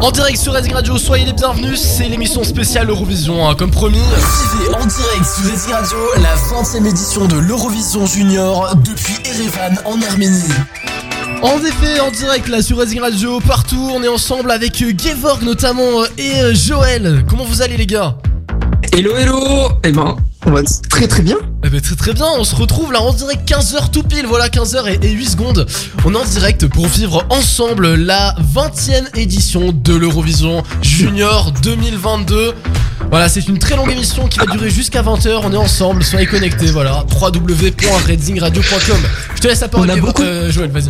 En 0.00 0.12
direct 0.12 0.38
sur 0.38 0.52
Racing 0.52 0.72
Radio, 0.74 0.96
soyez 0.96 1.24
les 1.24 1.32
bienvenus, 1.32 1.80
c'est 1.80 2.08
l'émission 2.08 2.44
spéciale 2.44 2.88
Eurovision, 2.88 3.48
hein, 3.48 3.56
comme 3.56 3.72
promis. 3.72 3.98
Suivez 3.98 4.74
en 4.74 4.86
direct 4.86 5.24
sur 5.24 5.50
Racing 5.50 5.72
Radio 5.72 5.98
la 6.22 6.36
20ème 6.36 6.86
édition 6.86 7.26
de 7.26 7.36
l'Eurovision 7.36 8.06
Junior 8.06 8.76
depuis 8.76 9.16
Erevan 9.24 9.76
en 9.84 10.00
Arménie. 10.08 10.44
En 11.42 11.58
effet, 11.58 11.98
en 12.00 12.12
direct 12.12 12.48
là 12.48 12.62
sur 12.62 12.78
Racing 12.78 13.00
Radio, 13.00 13.40
partout, 13.40 13.90
on 13.92 14.02
est 14.04 14.08
ensemble 14.08 14.52
avec 14.52 14.76
Gevorg 14.78 15.42
notamment 15.42 16.02
euh, 16.02 16.06
et 16.16 16.42
euh, 16.42 16.54
Joël. 16.54 17.24
Comment 17.28 17.44
vous 17.44 17.60
allez 17.62 17.76
les 17.76 17.86
gars? 17.86 18.16
Hello 18.92 19.16
hello 19.16 19.68
Eh 19.84 19.90
ben, 19.90 20.16
très 20.88 21.06
très 21.08 21.22
bien. 21.22 21.36
Eh 21.64 21.68
ben 21.68 21.80
très 21.80 21.96
très 21.96 22.12
bien, 22.14 22.26
on 22.38 22.44
se 22.44 22.54
retrouve 22.54 22.92
là 22.92 23.00
en 23.02 23.12
direct 23.12 23.48
15h 23.50 23.90
tout 23.90 24.02
pile, 24.02 24.26
voilà 24.26 24.48
15h 24.48 24.86
et, 24.88 25.06
et 25.06 25.10
8 25.10 25.26
secondes. 25.30 25.66
On 26.04 26.14
est 26.14 26.16
en 26.16 26.24
direct 26.24 26.66
pour 26.68 26.86
vivre 26.86 27.24
ensemble 27.30 27.94
la 27.96 28.34
20ème 28.54 29.06
édition 29.18 29.72
de 29.72 29.94
l'Eurovision 29.94 30.62
Junior 30.80 31.52
2022. 31.62 32.54
Voilà, 33.10 33.28
c'est 33.28 33.46
une 33.48 33.58
très 33.58 33.76
longue 33.76 33.90
émission 33.90 34.28
qui 34.28 34.38
va 34.38 34.46
durer 34.46 34.70
jusqu'à 34.70 35.02
20h, 35.02 35.40
on 35.42 35.52
est 35.52 35.56
ensemble, 35.56 36.04
soyez 36.04 36.26
connectés, 36.26 36.66
voilà, 36.66 37.04
www.redzingradio.com. 37.20 38.96
Je 39.34 39.40
te 39.40 39.48
laisse 39.48 39.60
la 39.60 39.68
parole, 39.68 39.90
On 39.90 39.92
a 39.92 39.96
beaucoup- 39.96 40.22
euh, 40.22 40.50
Joël, 40.52 40.70
vas-y. 40.70 40.88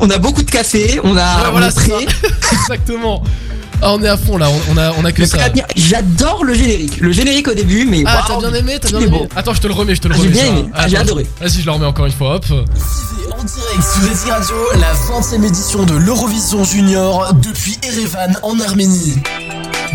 On 0.00 0.10
a 0.10 0.18
beaucoup 0.18 0.42
de 0.42 0.50
café, 0.50 1.00
on 1.02 1.16
a 1.16 1.20
Ouais, 1.20 1.42
on 1.48 1.50
voilà, 1.52 1.68
est 1.68 1.74
prêt. 1.74 2.06
Exactement. 2.52 3.22
Ah, 3.80 3.92
on 3.94 4.02
est 4.02 4.08
à 4.08 4.16
fond 4.16 4.36
là, 4.38 4.48
on, 4.50 4.74
on 4.74 4.76
a, 4.76 4.92
on 4.98 5.04
a 5.04 5.12
que 5.12 5.20
Mais 5.22 5.26
ça. 5.26 5.48
bien. 5.50 5.64
J'adore 5.76 6.44
le 6.44 6.52
générique. 6.54 7.00
Le 7.00 7.12
générique 7.12 7.46
au 7.48 7.54
début, 7.54 7.84
mais 7.84 8.02
Ah, 8.06 8.24
t'as 8.26 8.38
bien 8.38 8.52
aimé, 8.54 8.78
t'as 8.80 8.88
bien 8.88 9.00
aimé. 9.00 9.08
beau. 9.08 9.26
Attends, 9.36 9.54
je 9.54 9.60
te 9.60 9.66
le 9.68 9.72
remets, 9.72 9.94
je 9.94 10.00
te 10.00 10.08
le 10.08 10.14
Ah, 10.14 10.18
j'ai 10.20 10.22
remets. 10.28 10.32
bien 10.32 10.42
ça. 10.42 10.48
aimé. 10.58 10.68
Ah, 10.74 10.88
j'ai 10.88 10.96
adoré. 10.96 11.26
Vas-y, 11.40 11.60
je 11.60 11.66
le 11.66 11.70
remets 11.72 11.86
encore 11.86 12.06
une 12.06 12.12
fois, 12.12 12.34
hop. 12.36 12.44
En 12.50 13.44
direct 13.44 14.18
sur 14.24 14.32
Radio 14.32 14.56
la 14.80 14.92
20ème 14.94 15.44
édition 15.46 15.84
de 15.84 15.94
l'Eurovision 15.94 16.64
Junior 16.64 17.32
depuis 17.34 17.78
Erevan 17.84 18.36
en 18.42 18.58
Arménie. 18.58 19.14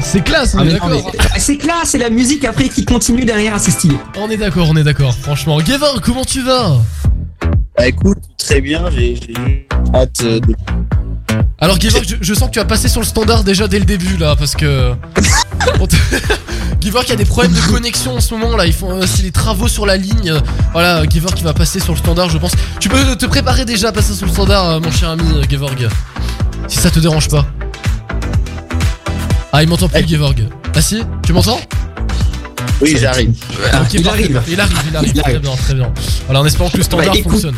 C'est 0.01 0.23
classe, 0.23 0.55
on 0.55 0.59
Ah, 0.59 0.65
est 0.65 0.71
d'accord. 0.73 1.11
C'est 1.37 1.57
classe, 1.57 1.89
c'est 1.89 1.97
la 1.97 2.09
musique 2.09 2.45
après 2.45 2.69
qui 2.69 2.85
continue 2.85 3.25
derrière, 3.25 3.59
c'est 3.59 3.71
stylé. 3.71 3.95
On 4.17 4.29
est 4.29 4.37
d'accord, 4.37 4.67
on 4.69 4.77
est 4.77 4.83
d'accord, 4.83 5.13
franchement. 5.13 5.57
Gavin, 5.59 5.87
comment 6.01 6.23
tu 6.25 6.41
vas? 6.41 6.77
Bah 7.77 7.87
écoute, 7.87 8.17
très 8.37 8.61
bien, 8.61 8.89
j'ai 8.91 9.15
j'ai 9.15 9.67
hâte 9.93 10.21
euh, 10.23 10.39
de... 10.39 10.55
Alors, 11.59 11.77
Gavin, 11.77 11.99
je, 12.07 12.15
je 12.19 12.33
sens 12.33 12.47
que 12.49 12.53
tu 12.53 12.59
as 12.59 12.65
passé 12.65 12.87
sur 12.87 13.01
le 13.01 13.05
standard 13.05 13.43
déjà 13.43 13.67
dès 13.67 13.79
le 13.79 13.85
début 13.85 14.17
là, 14.17 14.35
parce 14.35 14.55
que. 14.55 14.93
Qui 16.83 16.91
a 17.13 17.15
des 17.15 17.23
problèmes 17.23 17.53
de 17.53 17.71
connexion 17.71 18.17
en 18.17 18.19
ce 18.19 18.33
moment 18.33 18.57
là, 18.57 18.65
ils 18.65 18.73
font 18.73 18.99
aussi 18.99 19.21
les 19.21 19.31
travaux 19.31 19.69
sur 19.69 19.85
la 19.85 19.95
ligne. 19.95 20.33
Voilà, 20.73 21.03
Giver 21.05 21.29
qui 21.33 21.43
va 21.43 21.53
passer 21.53 21.79
sur 21.79 21.93
le 21.93 21.97
standard, 21.97 22.29
je 22.29 22.37
pense. 22.37 22.51
Tu 22.81 22.89
peux 22.89 23.15
te 23.15 23.25
préparer 23.25 23.63
déjà 23.63 23.87
à 23.87 23.91
passer 23.93 24.13
sur 24.13 24.25
le 24.25 24.33
standard, 24.33 24.69
euh, 24.69 24.79
mon 24.81 24.91
cher 24.91 25.09
ami 25.11 25.23
euh, 25.33 25.43
Gevorg. 25.49 25.87
Si 26.67 26.79
ça 26.79 26.89
te 26.89 26.99
dérange 26.99 27.29
pas. 27.29 27.45
Ah, 29.53 29.63
il 29.63 29.69
m'entend 29.69 29.87
plus, 29.87 30.05
Gevorg. 30.05 30.45
Ah 30.75 30.81
si 30.81 31.03
Tu 31.25 31.31
m'entends? 31.31 31.59
Oui, 32.83 32.97
j'arrive. 32.99 33.31
Il 33.93 34.07
arrive. 34.07 34.41
Il 34.47 34.59
arrive, 34.59 34.77
il 34.89 34.95
arrive. 34.95 35.11
Il 35.15 35.21
Très 35.21 35.39
bien, 35.39 35.51
très 35.55 35.73
bien. 35.73 35.91
Voilà, 36.25 36.41
en 36.41 36.45
espérant 36.45 36.69
que 36.69 36.77
le 36.77 36.83
standard 36.83 37.07
Bah, 37.07 37.13
écoute. 37.17 37.31
fonctionne. 37.31 37.55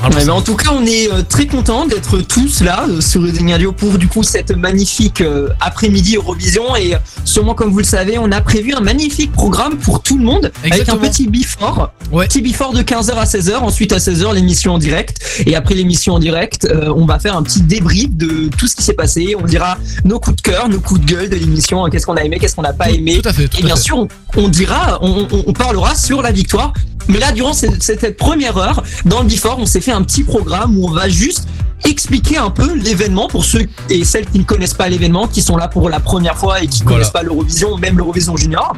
Ouais, 0.00 0.10
mais 0.24 0.30
en 0.30 0.42
tout 0.42 0.54
cas, 0.54 0.70
on 0.72 0.86
est 0.86 1.10
euh, 1.10 1.22
très 1.28 1.46
content 1.48 1.84
d'être 1.84 2.18
tous 2.20 2.60
là 2.60 2.86
euh, 2.88 3.00
sur 3.00 3.20
Reading 3.20 3.50
Radio 3.50 3.72
pour 3.72 3.98
du 3.98 4.06
coup 4.06 4.22
cette 4.22 4.52
magnifique 4.52 5.20
euh, 5.22 5.48
après-midi 5.60 6.14
Eurovision 6.14 6.76
et 6.76 6.94
sûrement 7.24 7.54
comme 7.54 7.72
vous 7.72 7.78
le 7.78 7.84
savez, 7.84 8.16
on 8.16 8.30
a 8.30 8.40
prévu 8.40 8.72
un 8.74 8.80
magnifique 8.80 9.32
programme 9.32 9.76
pour 9.76 10.00
tout 10.00 10.16
le 10.16 10.22
monde 10.24 10.52
Exactement. 10.62 10.98
avec 11.00 11.08
un 11.08 11.10
petit 11.10 11.26
before, 11.26 11.90
Ouais. 12.12 12.28
petit 12.28 12.42
before 12.42 12.74
de 12.74 12.82
15h 12.82 13.10
à 13.16 13.24
16h, 13.24 13.56
ensuite 13.56 13.92
à 13.92 13.96
16h 13.98 14.32
l'émission 14.34 14.74
en 14.74 14.78
direct 14.78 15.18
et 15.44 15.56
après 15.56 15.74
l'émission 15.74 16.14
en 16.14 16.18
direct, 16.20 16.64
euh, 16.70 16.92
on 16.96 17.04
va 17.04 17.18
faire 17.18 17.36
un 17.36 17.42
petit 17.42 17.62
débrief 17.62 18.10
de 18.14 18.50
tout 18.56 18.68
ce 18.68 18.76
qui 18.76 18.84
s'est 18.84 18.94
passé, 18.94 19.34
on 19.36 19.44
dira 19.46 19.78
nos 20.04 20.20
coups 20.20 20.36
de 20.36 20.42
cœur, 20.42 20.68
nos 20.68 20.78
coups 20.78 21.00
de 21.00 21.06
gueule 21.06 21.28
de 21.28 21.34
l'émission, 21.34 21.84
qu'est-ce 21.90 22.06
qu'on 22.06 22.14
a 22.14 22.22
aimé, 22.22 22.38
qu'est-ce 22.40 22.54
qu'on 22.54 22.62
n'a 22.62 22.72
pas 22.72 22.86
Tout- 22.86 22.94
aimé. 22.94 23.18
Tout 23.20 23.28
à 23.28 23.32
fait, 23.32 23.48
tout 23.48 23.58
Et 23.58 23.62
bien 23.64 23.74
à 23.74 23.76
fait. 23.76 23.82
sûr, 23.82 23.98
on, 23.98 24.08
on 24.38 24.48
dira, 24.48 24.98
on, 25.02 25.26
on- 25.30 25.44
on 25.46 25.52
parlera 25.52 25.94
sur 25.94 26.22
la 26.22 26.32
victoire. 26.32 26.72
Mais 27.08 27.18
là, 27.18 27.32
durant 27.32 27.52
cette, 27.54 27.82
cette 27.82 28.16
première 28.16 28.56
heure, 28.58 28.82
dans 29.06 29.20
le 29.22 29.26
Before, 29.28 29.56
on 29.58 29.66
s'est 29.66 29.80
fait 29.80 29.92
un 29.92 30.02
petit 30.02 30.24
programme 30.24 30.76
où 30.76 30.86
on 30.88 30.90
va 30.92 31.08
juste 31.08 31.46
expliquer 31.84 32.36
un 32.38 32.50
peu 32.50 32.74
l'événement 32.74 33.28
pour 33.28 33.44
ceux 33.44 33.66
et 33.88 34.04
celles 34.04 34.26
qui 34.26 34.38
ne 34.40 34.44
connaissent 34.44 34.74
pas 34.74 34.88
l'événement, 34.88 35.26
qui 35.26 35.40
sont 35.42 35.56
là 35.56 35.68
pour 35.68 35.88
la 35.88 36.00
première 36.00 36.36
fois 36.36 36.60
et 36.62 36.66
qui 36.66 36.80
ne 36.80 36.84
Voilà. 36.84 36.98
connaissent 36.98 37.12
pas 37.12 37.22
l'Eurovision, 37.22 37.76
même 37.78 37.96
l'Eurovision 37.96 38.36
Junior. 38.36 38.74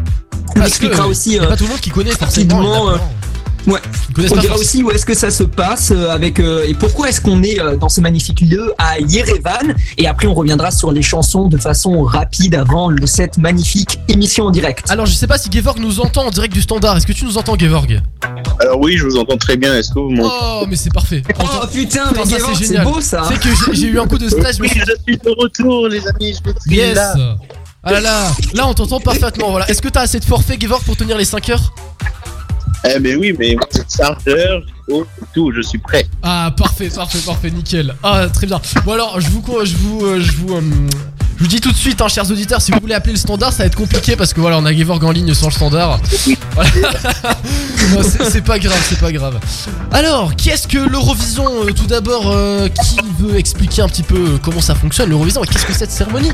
On 0.50 0.53
Parce 0.54 0.69
expliquera 0.69 1.04
que 1.04 1.09
aussi, 1.09 1.38
euh, 1.38 1.47
pas 1.47 1.56
tout 1.56 1.65
le 1.65 1.70
monde 1.70 1.81
qui 1.81 1.91
connaît 1.91 2.10
forcément. 2.12 2.91
Ouais. 3.66 3.81
On 4.31 4.37
dira 4.37 4.56
aussi 4.56 4.82
où 4.82 4.91
est-ce 4.91 5.06
que 5.06 5.15
ça 5.15 5.31
se 5.31 5.43
passe 5.43 5.91
euh, 5.93 6.10
avec 6.10 6.41
euh, 6.41 6.65
et 6.66 6.75
pourquoi 6.75 7.09
est-ce 7.09 7.21
qu'on 7.21 7.43
est 7.43 7.60
euh, 7.60 7.76
dans 7.76 7.88
ce 7.88 8.00
magnifique 8.00 8.41
lieu 8.41 8.72
à 8.78 8.98
Yerevan. 8.98 9.75
Et 9.98 10.06
après, 10.06 10.26
on 10.26 10.34
reviendra 10.34 10.71
sur 10.71 10.93
les 10.93 11.03
chansons 11.03 11.48
de 11.48 11.56
façon 11.56 12.03
rapide 12.03 12.54
avant 12.54 12.88
le, 12.88 13.06
cette 13.06 13.38
magnifique 13.38 13.99
émission 14.09 14.47
en 14.47 14.50
direct. 14.50 14.91
Alors, 14.91 15.06
je 15.06 15.12
sais 15.12 15.26
pas 15.26 15.38
si 15.38 15.50
Gevorg 15.50 15.78
nous 15.78 16.00
entend 16.00 16.26
en 16.26 16.31
direct 16.31 16.53
du 16.53 16.62
standard. 16.62 16.97
Est-ce 16.97 17.06
que 17.06 17.12
tu 17.12 17.25
nous 17.25 17.38
entends, 17.38 17.59
Gevorg? 17.59 18.00
Alors 18.60 18.78
oui, 18.81 18.97
je 18.99 19.04
vous 19.04 19.16
entends 19.16 19.38
très 19.38 19.56
bien, 19.56 19.75
est-ce 19.75 19.91
que 19.91 19.99
vous 19.99 20.10
m'entendez? 20.10 20.60
Oh, 20.62 20.66
mais 20.69 20.76
c'est 20.76 20.93
parfait. 20.93 21.22
Oh 21.38 21.66
putain, 21.72 22.09
Putain, 22.09 22.12
mais 22.15 22.31
Gavin, 22.31 22.54
c'est 22.54 22.82
beau 22.82 23.00
ça. 23.00 23.25
C'est 23.26 23.38
que 23.38 23.75
j'ai- 23.75 23.87
eu 23.87 23.99
un 23.99 24.06
coup 24.06 24.19
de 24.19 24.26
Oui, 24.26 24.69
suis 24.69 24.81
je 24.81 24.93
suis 25.03 25.16
de 25.16 25.31
retour, 25.38 25.88
les 25.88 26.06
amis, 26.06 26.34
je 26.34 26.50
suis 26.62 26.76
Yes 26.76 26.94
là. 26.94 27.15
Ah 27.82 27.93
là 27.93 28.00
là, 28.00 28.31
là 28.53 28.69
on 28.69 28.75
t'entend 28.75 29.00
parfaitement. 29.00 29.50
Voilà. 29.50 29.69
Est-ce 29.70 29.81
que 29.81 29.88
t'as 29.88 30.03
assez 30.03 30.20
de 30.20 30.25
forfait, 30.25 30.59
Gevorg, 30.60 30.82
pour 30.82 30.97
tenir 30.97 31.16
les 31.16 31.25
5 31.25 31.49
heures? 31.49 31.72
Eh 32.85 32.99
mais 32.99 33.15
oui, 33.15 33.35
mais 33.39 33.57
j'ai 33.75 33.83
chargeur, 33.89 34.63
tout, 35.34 35.53
je 35.55 35.61
suis 35.62 35.78
prêt. 35.78 36.06
Ah, 36.23 36.53
parfait, 36.56 36.89
parfait, 36.89 37.19
parfait, 37.25 37.51
nickel. 37.51 37.95
Ah, 38.03 38.27
très 38.33 38.47
bien. 38.47 38.61
Bon, 38.84 38.93
alors, 38.93 39.21
je 39.21 39.28
vous, 39.28 39.43
je 39.65 39.77
vous, 39.77 40.05
euh, 40.05 40.21
je 40.21 40.33
vous, 40.33 40.55
euh, 40.55 40.61
je 41.37 41.43
vous 41.45 41.49
dis 41.49 41.61
tout 41.61 41.71
de 41.73 41.77
suite, 41.77 42.01
hein, 42.03 42.09
chers 42.09 42.31
auditeurs, 42.31 42.61
si 42.61 42.71
vous 42.73 42.78
voulez 42.81 42.95
appeler 42.95 43.12
le 43.15 43.19
standard, 43.19 43.53
ça 43.53 43.62
va 43.62 43.67
être 43.67 43.77
compliqué 43.77 44.15
parce 44.17 44.34
que 44.34 44.41
voilà, 44.41 44.59
on 44.59 44.65
a 44.67 44.73
Gevorg 44.75 45.03
en 45.05 45.11
ligne 45.11 45.33
sans 45.34 45.47
le 45.47 45.53
standard. 45.53 46.00
Voilà. 46.55 46.71
Non, 47.95 48.03
c'est 48.05 48.45
pas 48.45 48.59
grave, 48.61 48.79
c'est 48.89 49.00
pas 49.00 49.11
grave. 49.11 49.41
Alors, 49.91 50.37
qu'est-ce 50.37 50.69
que 50.69 50.79
l'Eurovision 50.79 51.45
euh, 51.65 51.73
Tout 51.73 51.87
d'abord, 51.87 52.31
euh, 52.31 52.69
qui 52.69 52.99
veut 53.19 53.37
expliquer 53.37 53.83
un 53.83 53.89
petit 53.89 54.03
peu 54.05 54.39
comment 54.43 54.61
ça 54.61 54.75
fonctionne 54.77 55.09
l'Eurovision 55.09 55.43
et 55.43 55.47
qu'est-ce 55.47 55.65
que 55.67 55.73
c'est 55.73 55.81
cette 55.81 55.91
cérémonie 55.91 56.31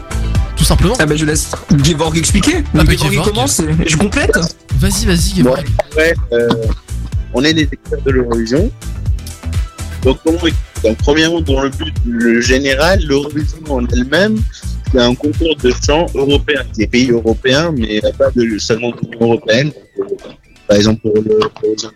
Tout 0.56 0.64
simplement? 0.64 0.96
Ah 0.98 1.06
bah 1.06 1.16
je 1.16 1.24
laisse 1.24 1.52
Gevorg 1.82 2.18
expliquer. 2.18 2.64
Ah 2.74 2.82
bah, 2.84 2.92
Gevorg 2.92 3.06
il 3.06 3.12
Gevorg. 3.12 3.28
commence 3.30 3.60
et 3.60 3.88
je 3.88 3.96
complète. 3.96 4.36
Vas-y, 4.78 5.06
vas-y, 5.06 5.36
Gevorg. 5.36 5.64
ouais, 5.96 6.14
euh, 6.32 6.48
on 7.36 7.44
est 7.44 7.52
des 7.52 7.68
experts 7.70 8.02
de 8.02 8.10
l'Eurovision. 8.12 8.70
Donc 10.02 10.18
premièrement, 10.98 11.40
dans 11.42 11.62
le 11.62 11.68
but 11.68 12.40
général, 12.40 13.04
l'Eurovision 13.04 13.58
en 13.68 13.86
elle-même, 13.88 14.38
c'est 14.90 15.00
un 15.00 15.14
concours 15.14 15.54
de 15.56 15.70
chant 15.84 16.06
européen, 16.14 16.62
des 16.76 16.86
pays 16.86 17.10
européens, 17.10 17.72
mais 17.76 18.00
pas 18.16 18.30
de, 18.34 18.58
seulement 18.58 18.90
de 18.90 19.00
l'Union 19.02 19.26
européenne. 19.32 19.70
Par 20.66 20.78
exemple, 20.78 21.00
pour 21.02 21.14
le 21.16 21.38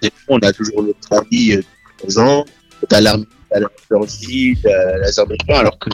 des 0.02 0.10
fonds, 0.10 0.36
on 0.36 0.38
a 0.40 0.52
toujours 0.52 0.82
l'Australie 0.82 1.54
euh, 1.54 1.62
présent, 1.98 2.44
t'as 2.88 3.00
l'Arménie, 3.00 3.26
t'as 3.26 3.39
la 3.52 4.98
l'Azerbaïdjan, 4.98 5.54
alors 5.54 5.78
que 5.78 5.90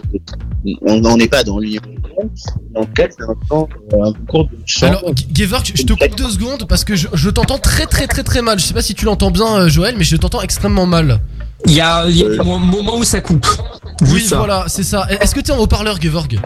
on 0.83 1.01
n'en 1.01 1.17
est 1.19 1.29
pas 1.29 1.45
dans 1.45 1.59
l'Union 1.59 1.81
européenne. 1.85 2.31
Donc, 2.75 2.89
c'est 2.97 3.23
un, 3.23 3.35
chant, 3.49 3.69
euh, 3.93 4.05
un 4.05 4.13
concours 4.13 4.49
de 4.49 4.59
chant. 4.67 4.87
Alors, 4.89 5.03
je 5.07 5.83
te 5.83 5.93
coupe 5.93 6.17
deux 6.17 6.31
secondes 6.31 6.67
parce 6.69 6.85
que 6.85 6.97
je, 6.97 7.09
je 7.13 7.31
t'entends 7.31 7.59
très 7.59 7.87
très 7.87 8.07
très 8.07 8.23
très 8.23 8.43
mal. 8.43 8.59
Je 8.59 8.65
sais 8.65 8.75
pas 8.75 8.83
si 8.83 8.95
tu 8.95 9.05
l'entends 9.05 9.31
bien, 9.31 9.57
euh, 9.57 9.69
Joël, 9.69 9.95
mais 9.97 10.05
je 10.05 10.17
t'entends 10.17 10.43
extrêmement 10.43 10.87
mal. 10.87 11.21
Il 11.67 11.73
y 11.73 11.81
a, 11.81 12.07
il 12.09 12.17
y 12.17 12.25
a 12.25 12.29
un 12.41 12.59
moment 12.59 12.97
où 12.97 13.05
ça 13.05 13.21
coupe. 13.21 13.47
Oui, 14.03 14.21
ça. 14.21 14.37
voilà, 14.37 14.65
c'est 14.69 14.83
ça. 14.83 15.07
Est-ce 15.09 15.35
que 15.35 15.41
t'es 15.41 15.53
en 15.53 15.59
haut-parleur, 15.59 16.01
Gevorg 16.01 16.39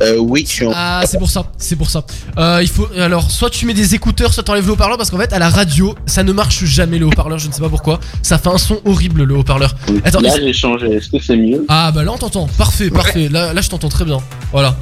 Euh, 0.00 0.16
oui, 0.18 0.44
je 0.46 0.52
suis 0.52 0.66
en 0.66 0.72
Ah, 0.74 1.02
c'est 1.06 1.18
pour 1.18 1.30
ça, 1.30 1.44
c'est 1.58 1.76
pour 1.76 1.90
ça. 1.90 2.04
Euh, 2.38 2.60
il 2.62 2.68
faut 2.68 2.88
alors 2.98 3.30
soit 3.30 3.50
tu 3.50 3.66
mets 3.66 3.74
des 3.74 3.94
écouteurs, 3.94 4.32
soit 4.32 4.42
t'enlèves 4.42 4.66
le 4.66 4.72
haut-parleur 4.72 4.96
parce 4.96 5.10
qu'en 5.10 5.18
fait 5.18 5.32
à 5.32 5.38
la 5.38 5.48
radio 5.48 5.94
ça 6.06 6.22
ne 6.22 6.32
marche 6.32 6.64
jamais 6.64 6.98
le 6.98 7.06
haut-parleur. 7.06 7.38
Je 7.38 7.48
ne 7.48 7.52
sais 7.52 7.60
pas 7.60 7.68
pourquoi. 7.68 8.00
Ça 8.22 8.38
fait 8.38 8.48
un 8.48 8.58
son 8.58 8.80
horrible 8.84 9.24
le 9.24 9.36
haut-parleur. 9.36 9.74
Attends, 10.04 10.20
Là, 10.20 10.30
j'ai 10.36 10.52
changé. 10.52 10.86
Est-ce 10.92 11.10
que 11.10 11.18
c'est 11.22 11.36
mieux? 11.36 11.64
Ah 11.68 11.92
bah 11.92 12.04
là 12.04 12.12
on 12.12 12.18
t'entend. 12.18 12.46
Parfait, 12.58 12.90
parfait. 12.90 13.28
Là, 13.28 13.52
là 13.52 13.60
je 13.60 13.68
t'entends 13.68 13.88
très 13.88 14.04
bien. 14.04 14.18
Voilà. 14.52 14.76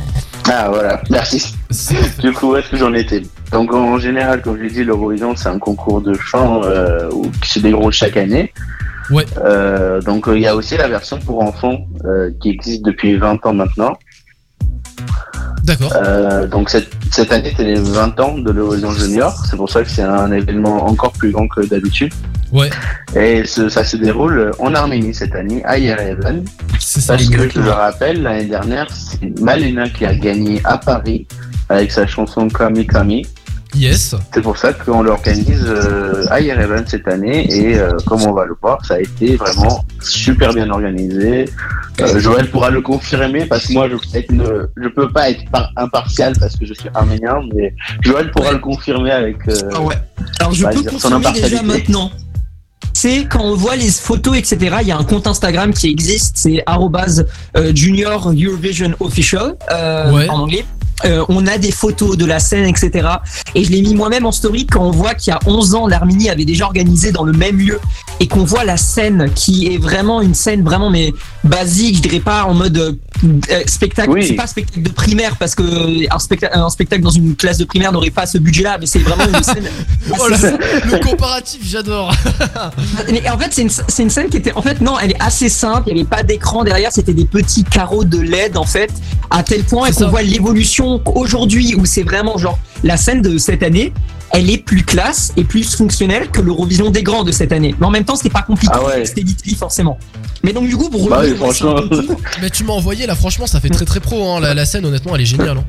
Ah 0.47 0.69
voilà, 0.71 1.03
merci. 1.11 1.55
Du 2.21 2.33
coup, 2.33 2.53
où 2.53 2.57
est-ce 2.57 2.69
que 2.71 2.77
j'en 2.77 2.93
étais? 2.95 3.23
Donc 3.53 3.73
en 3.75 3.99
général, 3.99 4.43
comme 4.43 4.57
je 4.57 4.63
l'ai 4.63 4.71
dit, 4.71 4.85
l'Eurovision, 4.85 5.37
c'est 5.37 5.49
un 5.49 5.59
concours 5.59 6.01
de 6.01 6.15
chant 6.15 6.63
euh, 6.65 7.09
qui 7.43 7.51
se 7.51 7.59
déroule 7.59 7.93
chaque 7.93 8.17
année. 8.17 8.53
Ouais. 9.11 9.25
Euh, 9.45 10.01
donc 10.01 10.29
euh, 10.29 10.37
il 10.39 10.43
y 10.43 10.47
a 10.47 10.55
aussi 10.55 10.77
la 10.77 10.89
version 10.89 11.19
pour 11.19 11.43
enfants 11.43 11.87
euh, 12.05 12.31
qui 12.41 12.51
existe 12.51 12.85
depuis 12.85 13.17
20 13.17 13.45
ans 13.47 13.55
maintenant. 13.55 13.99
D'accord. 15.65 15.93
Euh, 15.97 16.47
donc 16.47 16.71
cette, 16.71 16.91
cette 17.11 17.31
année, 17.33 17.53
c'est 17.57 17.65
les 17.65 17.75
20 17.81 18.19
ans 18.21 18.39
de 18.39 18.51
l'Eurovision 18.51 18.91
Junior. 18.93 19.33
C'est 19.49 19.57
pour 19.57 19.69
ça 19.71 19.83
que 19.83 19.91
c'est 19.91 20.03
un 20.03 20.33
événement 20.33 20.87
encore 20.87 21.13
plus 21.13 21.31
grand 21.33 21.47
que 21.49 21.61
d'habitude. 21.67 22.13
Ouais, 22.51 22.71
Et 23.15 23.45
ce- 23.45 23.69
ça 23.69 23.85
se 23.85 23.97
déroule 23.97 24.51
en 24.59 24.75
Arménie 24.75 25.15
cette 25.15 25.35
année, 25.37 25.63
à 25.65 25.79
Yerevan. 25.79 26.43
c'est 26.81 27.01
ça. 27.01 27.13
Parce 27.15 27.29
que 27.29 27.49
je 27.49 27.61
le 27.61 27.71
rappelle, 27.71 28.23
l'année 28.23 28.47
dernière, 28.47 28.89
c'est 28.91 29.39
Malena 29.41 29.89
qui 29.89 30.05
a 30.05 30.15
gagné 30.15 30.61
à 30.65 30.77
Paris 30.79 31.29
avec 31.69 31.93
sa 31.93 32.07
chanson 32.09 32.49
Kami 32.49 32.87
Kami. 32.89 33.25
Yes. 33.75 34.15
C'est 34.35 34.43
pour 34.43 34.57
ça 34.59 34.73
qu'on 34.73 35.03
l'organise 35.03 35.65
euh, 35.67 36.25
à 36.31 36.41
Yerevan 36.41 36.85
cette 36.87 37.07
année 37.07 37.47
et 37.53 37.79
euh, 37.79 37.91
comme 38.07 38.23
on 38.23 38.33
va 38.33 38.45
le 38.45 38.55
voir, 38.61 38.85
ça 38.85 38.95
a 38.95 39.01
été 39.01 39.37
vraiment 39.37 39.85
super 40.03 40.53
bien 40.53 40.69
organisé. 40.71 41.49
Euh, 42.01 42.19
Joël 42.19 42.51
pourra 42.51 42.71
le 42.71 42.81
confirmer 42.81 43.47
parce 43.47 43.67
que 43.67 43.73
moi 43.75 43.89
je, 43.89 43.95
ne- 44.35 44.67
je 44.77 44.89
peux 44.89 45.09
pas 45.13 45.31
être 45.31 45.49
par- 45.51 45.71
impartial 45.77 46.33
parce 46.41 46.57
que 46.57 46.67
je 46.67 46.75
suis 46.75 46.89
arménien, 46.95 47.37
mais 47.55 47.75
Joël 48.03 48.31
pourra 48.33 48.49
Ouais. 48.49 48.53
le 48.55 48.59
confirmer 48.61 49.11
avec. 49.13 49.37
Ah 49.73 49.81
ouais. 49.81 49.95
Alors 50.41 50.53
je 50.53 50.65
Bah, 50.65 50.71
peux 50.75 50.83
dire 50.83 50.91
son 50.93 51.09
déjà 51.09 51.17
impartialité. 51.17 51.65
maintenant. 51.65 52.11
C'est 52.93 53.25
quand 53.31 53.41
on 53.43 53.55
voit 53.55 53.77
les 53.77 53.89
photos, 53.91 54.37
etc. 54.37 54.77
Il 54.83 54.89
y 54.89 54.93
a 54.93 54.99
un 54.99 55.05
compte 55.05 55.27
Instagram 55.27 55.73
qui 55.73 55.89
existe, 55.89 56.37
c'est 56.37 56.63
arrobase, 56.67 57.27
Junior 57.75 58.31
Eurovision 58.33 58.93
Official 59.01 59.55
euh, 59.73 60.13
Ouais. 60.13 60.29
en 60.29 60.41
anglais. 60.41 60.65
Euh, 61.05 61.25
on 61.29 61.47
a 61.47 61.59
des 61.59 61.73
photos 61.73 62.17
de 62.17 62.25
la 62.25 62.39
scène, 62.39 62.67
etc. 62.67 63.09
Et 63.55 63.65
je 63.65 63.71
l'ai 63.71 63.83
mis 63.83 63.95
moi-même 63.95 64.27
en 64.27 64.33
story 64.33 64.67
quand 64.67 64.85
on 64.85 64.91
voit 64.91 65.15
qu'il 65.15 65.33
y 65.33 65.35
a 65.35 65.41
11 65.47 65.75
ans, 65.75 65.87
l'Arménie 65.87 66.31
avait 66.31 66.45
déjà 66.45 66.67
organisé 66.67 67.13
dans 67.13 67.25
le 67.25 67.33
même 67.33 67.59
lieu 67.59 67.81
et 68.21 68.29
qu'on 68.29 68.45
voit 68.45 68.65
la 68.65 68.77
scène 68.77 69.31
qui 69.35 69.75
est 69.75 69.79
vraiment 69.79 70.21
une 70.21 70.35
scène 70.35 70.63
vraiment 70.63 70.91
mais 70.91 71.15
basique, 71.43 71.97
je 71.97 72.03
dirais 72.03 72.21
pas 72.21 72.45
en 72.45 72.53
mode 72.53 72.77
euh, 72.77 72.93
euh, 73.51 73.63
spectacle. 73.65 74.11
Oui. 74.11 74.27
C'est 74.27 74.35
pas 74.35 74.47
spectacle 74.47 74.83
de 74.83 74.91
primaire 74.91 75.37
parce 75.37 75.55
que 75.55 75.63
un, 76.15 76.19
spectacle 76.19 76.57
un 76.57 76.69
spectacle 76.69 77.03
dans 77.03 77.11
une 77.11 77.35
classe 77.35 77.57
de 77.57 77.65
primaire 77.65 77.93
n'aurait 77.93 78.11
pas 78.11 78.27
ce 78.27 78.37
budget-là, 78.37 78.77
mais 78.79 78.85
c'est 78.85 78.99
vraiment 78.99 79.25
une 79.25 79.43
scène. 79.43 79.65
Oh 80.19 80.29
là, 80.29 80.37
le 80.37 80.99
comparatif, 80.99 81.61
j'adore. 81.63 82.13
Mais 83.13 83.29
en 83.31 83.39
fait, 83.39 83.51
c'est 83.53 83.63
une, 83.63 83.71
c'est 83.71 84.03
une 84.03 84.11
scène 84.11 84.29
qui 84.29 84.39
était. 84.39 84.53
En 84.55 84.63
fait, 84.63 84.81
non, 84.81 84.99
elle 84.99 85.13
est 85.13 85.23
assez 85.23 85.49
simple. 85.49 85.89
Il 85.89 85.95
n'y 85.95 86.01
avait 86.01 86.09
pas 86.09 86.23
d'écran 86.23 86.65
derrière. 86.65 86.91
C'était 86.91 87.15
des 87.15 87.27
petits 87.27 87.63
carreaux 87.63 88.05
de 88.05 88.19
LED, 88.19 88.57
en 88.57 88.65
fait, 88.65 88.91
à 89.31 89.43
tel 89.45 89.63
point 89.63 89.93
qu'on 89.93 90.09
voit 90.09 90.23
l'évolution 90.23 91.01
aujourd'hui 91.15 91.75
où 91.77 91.87
c'est 91.87 92.03
vraiment 92.03 92.39
genre 92.39 92.59
la 92.83 92.97
scène 92.97 93.23
de 93.23 93.39
cette 93.39 93.63
année. 93.63 93.93
Elle 94.33 94.49
est 94.51 94.59
plus 94.59 94.85
classe 94.85 95.33
et 95.37 95.45
plus 95.45 95.75
fonctionnelle 95.75 96.31
que 96.31 96.41
l'Eurovision 96.41 96.91
des 96.91 97.03
grands 97.03 97.25
de 97.25 97.33
cette 97.33 97.51
année. 97.53 97.75
Mais 97.81 97.87
en 97.87 97.91
même 97.91 98.05
temps, 98.05 98.15
c'était 98.17 98.31
pas 98.31 98.43
compliqué. 98.43 98.73
Ah 98.77 98.85
ouais. 98.85 99.05
C'était 99.05 99.23
vite 99.23 99.57
forcément. 99.59 99.99
Mais 100.45 100.53
donc, 100.53 100.69
du 100.69 100.77
coup, 100.77 100.89
pour 100.89 101.09
Bah 101.09 101.21
oui, 101.25 101.35
franchement. 101.37 101.77
Mais 102.41 102.49
tu 102.51 102.63
m'as 102.65 102.73
envoyé 102.73 103.07
là, 103.07 103.15
franchement, 103.15 103.47
ça 103.47 103.61
fait 103.61 103.69
très 103.71 103.85
très 103.85 103.99
pro. 104.01 104.31
Hein. 104.33 104.41
La, 104.41 104.55
la 104.55 104.65
scène, 104.67 104.85
honnêtement, 104.87 105.15
elle 105.17 105.23
est 105.23 105.27
géniale. 105.27 105.59
hein. 105.59 105.65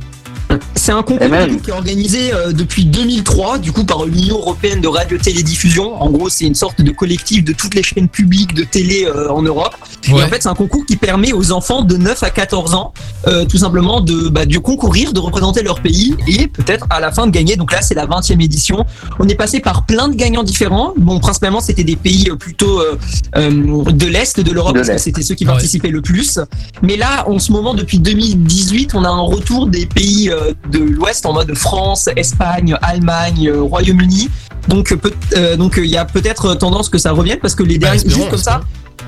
C'est 0.75 0.91
un 0.91 1.03
concours 1.03 1.29
même- 1.29 1.49
du 1.49 1.55
coup, 1.57 1.63
qui 1.63 1.69
est 1.69 1.73
organisé 1.73 2.33
euh, 2.33 2.51
depuis 2.51 2.85
2003, 2.85 3.57
du 3.59 3.71
coup 3.71 3.83
par 3.83 4.05
l'Union 4.05 4.37
européenne 4.39 4.81
de 4.81 4.87
radio-télédiffusion. 4.87 6.01
En 6.01 6.09
gros, 6.09 6.29
c'est 6.29 6.45
une 6.45 6.55
sorte 6.55 6.81
de 6.81 6.91
collectif 6.91 7.43
de 7.43 7.53
toutes 7.53 7.75
les 7.75 7.83
chaînes 7.83 8.07
publiques 8.09 8.53
de 8.53 8.63
télé 8.63 9.05
euh, 9.05 9.29
en 9.29 9.41
Europe. 9.41 9.75
Et 10.07 10.13
en 10.13 10.27
fait, 10.27 10.41
c'est 10.41 10.49
un 10.49 10.55
concours 10.55 10.85
qui 10.85 10.95
permet 10.97 11.31
aux 11.33 11.51
enfants 11.51 11.83
de 11.83 11.95
9 11.97 12.23
à 12.23 12.29
14 12.31 12.73
ans, 12.73 12.93
euh, 13.27 13.45
tout 13.45 13.57
simplement, 13.57 14.01
de, 14.01 14.29
bah, 14.29 14.45
de 14.45 14.57
concourir, 14.57 15.13
de 15.13 15.19
représenter 15.19 15.61
leur 15.61 15.79
pays 15.81 16.15
et 16.27 16.47
peut-être 16.47 16.87
à 16.89 16.99
la 16.99 17.11
fin 17.11 17.27
de 17.27 17.31
gagner. 17.31 17.55
Donc 17.55 17.71
là, 17.71 17.81
c'est 17.81 17.93
la 17.95 18.05
20e 18.07 18.41
édition. 18.41 18.85
On 19.19 19.27
est 19.27 19.35
passé 19.35 19.59
par 19.59 19.85
plein 19.85 20.07
de 20.09 20.15
gagnants 20.15 20.43
différents. 20.43 20.93
Bon, 20.97 21.19
principalement, 21.19 21.59
c'était 21.61 21.83
des 21.83 21.95
pays 21.95 22.29
plutôt 22.39 22.79
euh, 22.79 22.97
euh, 23.37 23.83
de 23.91 24.05
l'Est 24.07 24.39
de 24.39 24.51
l'Europe, 24.51 24.75
parce 24.75 24.89
que 24.89 24.97
c'était 24.97 25.21
ceux 25.21 25.35
qui 25.35 25.45
Ouais. 25.45 25.51
participaient 25.51 25.89
le 25.89 26.01
plus. 26.01 26.39
Mais 26.81 26.97
là, 26.97 27.27
en 27.29 27.37
ce 27.39 27.51
moment, 27.51 27.73
depuis 27.73 27.99
2018, 27.99 28.95
on 28.95 29.03
a 29.03 29.09
un 29.09 29.19
retour 29.21 29.67
des 29.67 29.85
pays 29.85 30.29
euh, 30.29 30.40
de 30.69 30.79
l'Ouest 30.79 31.25
en 31.25 31.33
mode 31.33 31.53
France, 31.55 32.09
Espagne, 32.15 32.75
Allemagne, 32.81 33.49
euh, 33.49 33.61
Royaume-Uni. 33.61 34.29
Donc, 34.67 34.91
euh, 34.91 34.95
peut- 34.97 35.13
euh, 35.35 35.55
donc 35.57 35.75
il 35.77 35.85
y 35.89 35.97
a 35.97 36.05
peut-être 36.05 36.55
tendance 36.55 36.89
que 36.89 36.97
ça 36.97 37.11
revienne 37.11 37.39
parce 37.41 37.55
que 37.55 37.63
les 37.63 37.77
Bah, 37.79 37.87
derniers, 37.91 38.09
juste 38.09 38.29
comme 38.29 38.39
ça, 38.39 38.61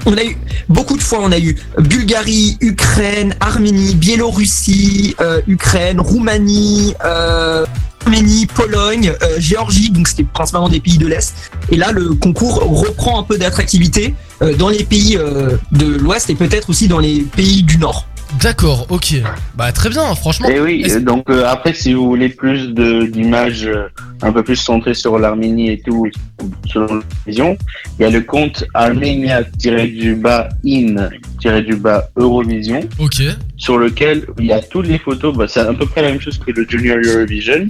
on 0.06 0.18
a 0.18 0.24
eu 0.24 0.36
beaucoup 0.70 0.98
de 0.98 1.04
fois, 1.04 1.20
on 1.22 1.32
a 1.32 1.38
eu 1.40 1.56
Bulgarie, 1.80 2.58
Ukraine, 2.62 3.36
Arménie, 3.40 3.94
Biélorussie, 3.96 5.16
euh, 5.22 5.42
Ukraine, 5.48 6.00
Roumanie, 6.00 6.94
euh, 7.06 7.66
Arménie, 8.06 8.48
Pologne, 8.48 9.14
euh, 9.22 9.40
Géorgie, 9.40 9.90
donc 9.92 10.08
c'était 10.10 10.24
principalement 10.26 10.68
des 10.68 10.82
pays 10.82 10.98
de 10.98 11.08
l'Est. 11.08 11.34
Et 11.72 11.78
là, 11.78 11.92
le 11.92 12.16
concours 12.16 12.56
reprend 12.64 13.20
un 13.20 13.24
peu 13.24 13.38
d'attractivité 13.38 14.14
dans 14.58 14.68
les 14.68 14.84
pays 14.84 15.18
de 15.72 15.86
l'Ouest 15.86 16.30
et 16.30 16.36
peut-être 16.36 16.70
aussi 16.70 16.90
dans 16.90 17.00
les 17.00 17.22
pays 17.22 17.64
du 17.64 17.78
Nord. 17.78 18.06
D'accord, 18.42 18.88
ok. 18.90 19.16
Bah 19.56 19.72
très 19.72 19.90
bien, 19.90 20.14
franchement. 20.16 20.50
Et 20.50 20.60
oui, 20.60 20.82
Est-ce- 20.86 20.98
euh, 20.98 21.02
donc 21.02 21.30
euh, 21.30 21.46
après, 21.48 21.74
si 21.74 21.94
vous 21.94 22.06
voulez 22.06 22.30
plus 22.30 22.74
d'images 22.74 23.66
euh, 23.66 23.88
un 24.22 24.32
peu 24.34 24.44
plus 24.44 24.56
centrées 24.58 24.94
sur 24.94 25.18
l'Arménie 25.18 25.70
et 25.72 25.80
tout, 25.82 26.06
selon 26.72 26.96
la 26.96 27.02
vision, 27.26 27.58
il 28.00 28.04
y 28.04 28.06
a 28.06 28.10
le 28.10 28.22
compte 28.22 28.66
Armenia-du-bas 28.74 30.50
in-du-bas 30.66 32.10
Eurovision, 32.18 32.82
Ok. 33.00 33.22
sur 33.58 33.78
lequel 33.78 34.26
il 34.40 34.46
y 34.48 34.52
a 34.54 34.62
toutes 34.62 34.88
les 34.88 34.98
photos, 35.00 35.36
bah, 35.36 35.46
c'est 35.48 35.62
à 35.62 35.74
peu 35.74 35.86
près 35.86 36.02
la 36.02 36.10
même 36.12 36.20
chose 36.22 36.38
que 36.38 36.52
le 36.52 36.66
Junior 36.68 36.98
Eurovision, 37.06 37.70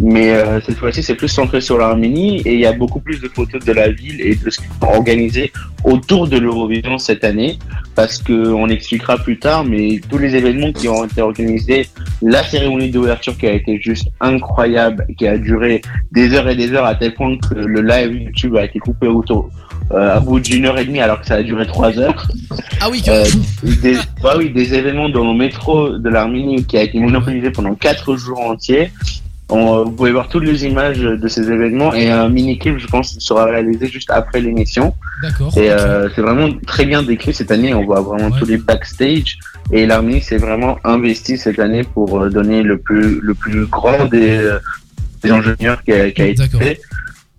mais 0.00 0.32
euh, 0.34 0.60
cette 0.60 0.76
fois-ci 0.76 1.02
c'est 1.02 1.14
plus 1.14 1.28
centré 1.28 1.60
sur 1.60 1.78
l'Arménie 1.78 2.40
et 2.42 2.54
il 2.54 2.60
y 2.60 2.66
a 2.66 2.72
beaucoup 2.72 3.00
plus 3.00 3.20
de 3.20 3.28
photos 3.28 3.64
de 3.64 3.72
la 3.72 3.90
ville 3.90 4.20
et 4.20 4.34
de 4.34 4.50
ce 4.50 4.58
qu'ils 4.58 4.68
ont 4.82 4.94
organisé 4.94 5.52
autour 5.84 6.28
de 6.28 6.36
l'Eurovision 6.38 6.98
cette 6.98 7.24
année, 7.24 7.58
parce 7.94 8.18
que 8.18 8.48
on 8.52 8.68
expliquera 8.68 9.16
plus 9.18 9.38
tard, 9.38 9.64
mais 9.64 10.00
tous 10.10 10.18
les 10.18 10.34
événements 10.34 10.72
qui 10.72 10.88
ont 10.88 11.04
été 11.04 11.22
organisés, 11.22 11.88
la 12.22 12.42
cérémonie 12.42 12.90
d'ouverture 12.90 13.36
qui 13.38 13.46
a 13.46 13.52
été 13.52 13.80
juste 13.80 14.08
incroyable, 14.20 15.06
qui 15.16 15.26
a 15.26 15.38
duré 15.38 15.80
des 16.12 16.34
heures 16.34 16.48
et 16.48 16.56
des 16.56 16.72
heures 16.72 16.84
à 16.84 16.94
tel 16.94 17.14
point 17.14 17.36
que 17.38 17.54
le 17.54 17.82
live 17.82 18.22
YouTube 18.22 18.56
a 18.56 18.64
été 18.64 18.78
coupé 18.78 19.06
autour. 19.06 19.50
euh, 19.92 20.16
à 20.16 20.20
bout 20.20 20.40
d'une 20.40 20.66
heure 20.66 20.78
et 20.78 20.84
demie 20.84 21.00
alors 21.00 21.20
que 21.20 21.26
ça 21.26 21.34
a 21.36 21.42
duré 21.42 21.66
trois 21.66 21.96
heures. 21.98 22.26
Ah 22.80 22.88
oui, 22.90 23.00
que... 23.00 23.10
Euh, 23.10 23.24
des, 23.82 23.96
bah 24.22 24.34
oui, 24.36 24.50
des 24.50 24.74
événements 24.74 25.08
dans 25.08 25.32
le 25.32 25.38
métro 25.38 25.96
de 25.96 26.08
l'Arménie 26.10 26.62
qui 26.66 26.76
a 26.76 26.82
été 26.82 27.00
monopolisé 27.00 27.50
pendant 27.50 27.74
quatre 27.74 28.16
jours 28.16 28.38
entiers. 28.40 28.90
On, 29.48 29.78
euh, 29.78 29.84
vous 29.84 29.92
pouvez 29.92 30.10
voir 30.10 30.28
toutes 30.28 30.42
les 30.44 30.64
images 30.64 30.98
de 30.98 31.28
ces 31.28 31.42
événements 31.50 31.94
et 31.94 32.10
un 32.10 32.28
mini 32.28 32.58
clip, 32.58 32.78
je 32.78 32.86
pense, 32.88 33.16
sera 33.20 33.44
réalisé 33.44 33.86
juste 33.86 34.10
après 34.10 34.40
l'émission. 34.40 34.92
d'accord. 35.22 35.56
Et 35.56 35.70
euh, 35.70 36.08
c'est 36.14 36.20
vraiment 36.22 36.48
très 36.66 36.84
bien 36.84 37.02
décrit 37.02 37.32
cette 37.32 37.52
année. 37.52 37.72
On 37.72 37.84
voit 37.84 38.00
vraiment 38.00 38.30
Ouais. 38.30 38.38
tous 38.40 38.46
les 38.46 38.56
backstage 38.56 39.38
et 39.72 39.86
l'Arménie 39.86 40.20
s'est 40.20 40.38
vraiment 40.38 40.78
investi 40.84 41.38
cette 41.38 41.60
année 41.60 41.84
pour 41.84 42.20
euh, 42.20 42.28
donner 42.28 42.62
le 42.62 42.78
plus 42.78 43.20
le 43.20 43.34
plus 43.34 43.66
grand 43.66 44.06
des, 44.06 44.50
des 45.22 45.30
ingénieurs 45.30 45.82
qui 45.84 45.92
a, 45.92 46.10
qui 46.10 46.22
a 46.22 46.26
été 46.26 46.42
D'accord. 46.42 46.60
fait. 46.62 46.80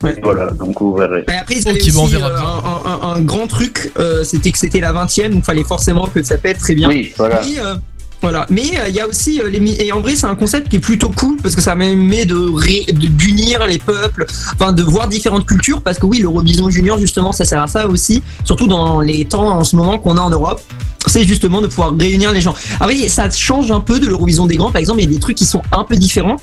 Ouais. 0.04 0.16
Voilà, 0.22 0.52
donc 0.52 0.80
vous 0.80 0.96
verrez. 0.96 1.26
Et 1.28 1.32
après, 1.34 1.56
ils 1.56 1.62
Ok, 1.62 1.68
avaient 1.76 1.92
bon, 1.92 2.02
on 2.02 2.04
aussi, 2.06 2.14
verra 2.16 2.30
euh, 2.30 2.36
bien. 2.40 2.46
un, 2.46 3.10
un- 3.10 3.16
un 3.16 3.22
grand 3.22 3.48
truc, 3.48 3.92
euh, 4.00 4.24
c'était 4.24 4.52
que 4.52 4.60
c'était 4.60 4.80
la 4.80 4.94
20e, 4.94 5.30
donc 5.32 5.44
fallait 5.44 5.64
forcément 5.64 6.06
que 6.08 6.22
ça 6.24 6.38
pète 6.38 6.60
très 6.60 6.76
bien. 6.76 6.88
Oui, 6.88 7.12
voilà. 7.18 7.42
Euh, 7.42 7.76
voilà. 8.22 8.46
Mais 8.50 8.78
euh, 8.78 8.90
il 8.90 8.96
y 8.96 9.00
a 9.00 9.08
aussi 9.08 9.40
euh, 9.40 9.50
les 9.50 9.82
et 9.82 9.92
en 9.92 10.02
vrai 10.02 10.16
c'est 10.16 10.26
un 10.26 10.36
concept 10.36 10.70
qui 10.70 10.78
est 10.78 10.80
plutôt 10.80 11.10
cool 11.10 11.38
parce 11.38 11.56
que 11.56 11.62
ça 11.62 11.76
permet 11.76 12.26
de 12.26 12.38
d'unir 13.10 13.66
les 13.68 13.78
peuples, 13.78 14.26
enfin 14.54 14.72
de 14.72 14.82
voir 14.82 15.08
différentes 15.08 15.46
cultures 15.46 15.82
parce 15.82 16.00
que 16.00 16.06
oui 16.06 16.20
l'Eurovision 16.20 16.70
Junior 16.70 16.98
justement 16.98 17.32
ça 17.32 17.46
sert 17.46 17.62
à 17.62 17.68
ça 17.68 17.88
aussi, 17.88 18.24
surtout 18.44 18.68
dans 18.68 19.02
les 19.02 19.26
temps 19.26 19.60
en 19.60 19.64
ce 19.64 19.76
moment 19.76 20.00
qu'on 20.00 20.18
a 20.18 20.22
en 20.22 20.30
Europe. 20.30 20.62
C'est 21.06 21.24
justement 21.24 21.62
de 21.62 21.68
pouvoir 21.68 21.94
réunir 21.98 22.34
les 22.34 22.42
gens. 22.42 22.54
Ah 22.82 22.86
oui, 22.88 23.08
ça 23.08 23.30
change 23.30 23.72
un 23.72 23.80
peu 23.80 23.98
de 23.98 24.08
l'Eurovision 24.08 24.46
des 24.46 24.58
grands. 24.58 24.72
Par 24.74 24.82
exemple, 24.82 25.00
il 25.00 25.06
y 25.06 25.08
a 25.08 25.10
des 25.10 25.22
trucs 25.22 25.38
qui 25.38 25.46
sont 25.46 25.62
un 25.72 25.86
peu 25.86 25.96
différents. 25.96 26.36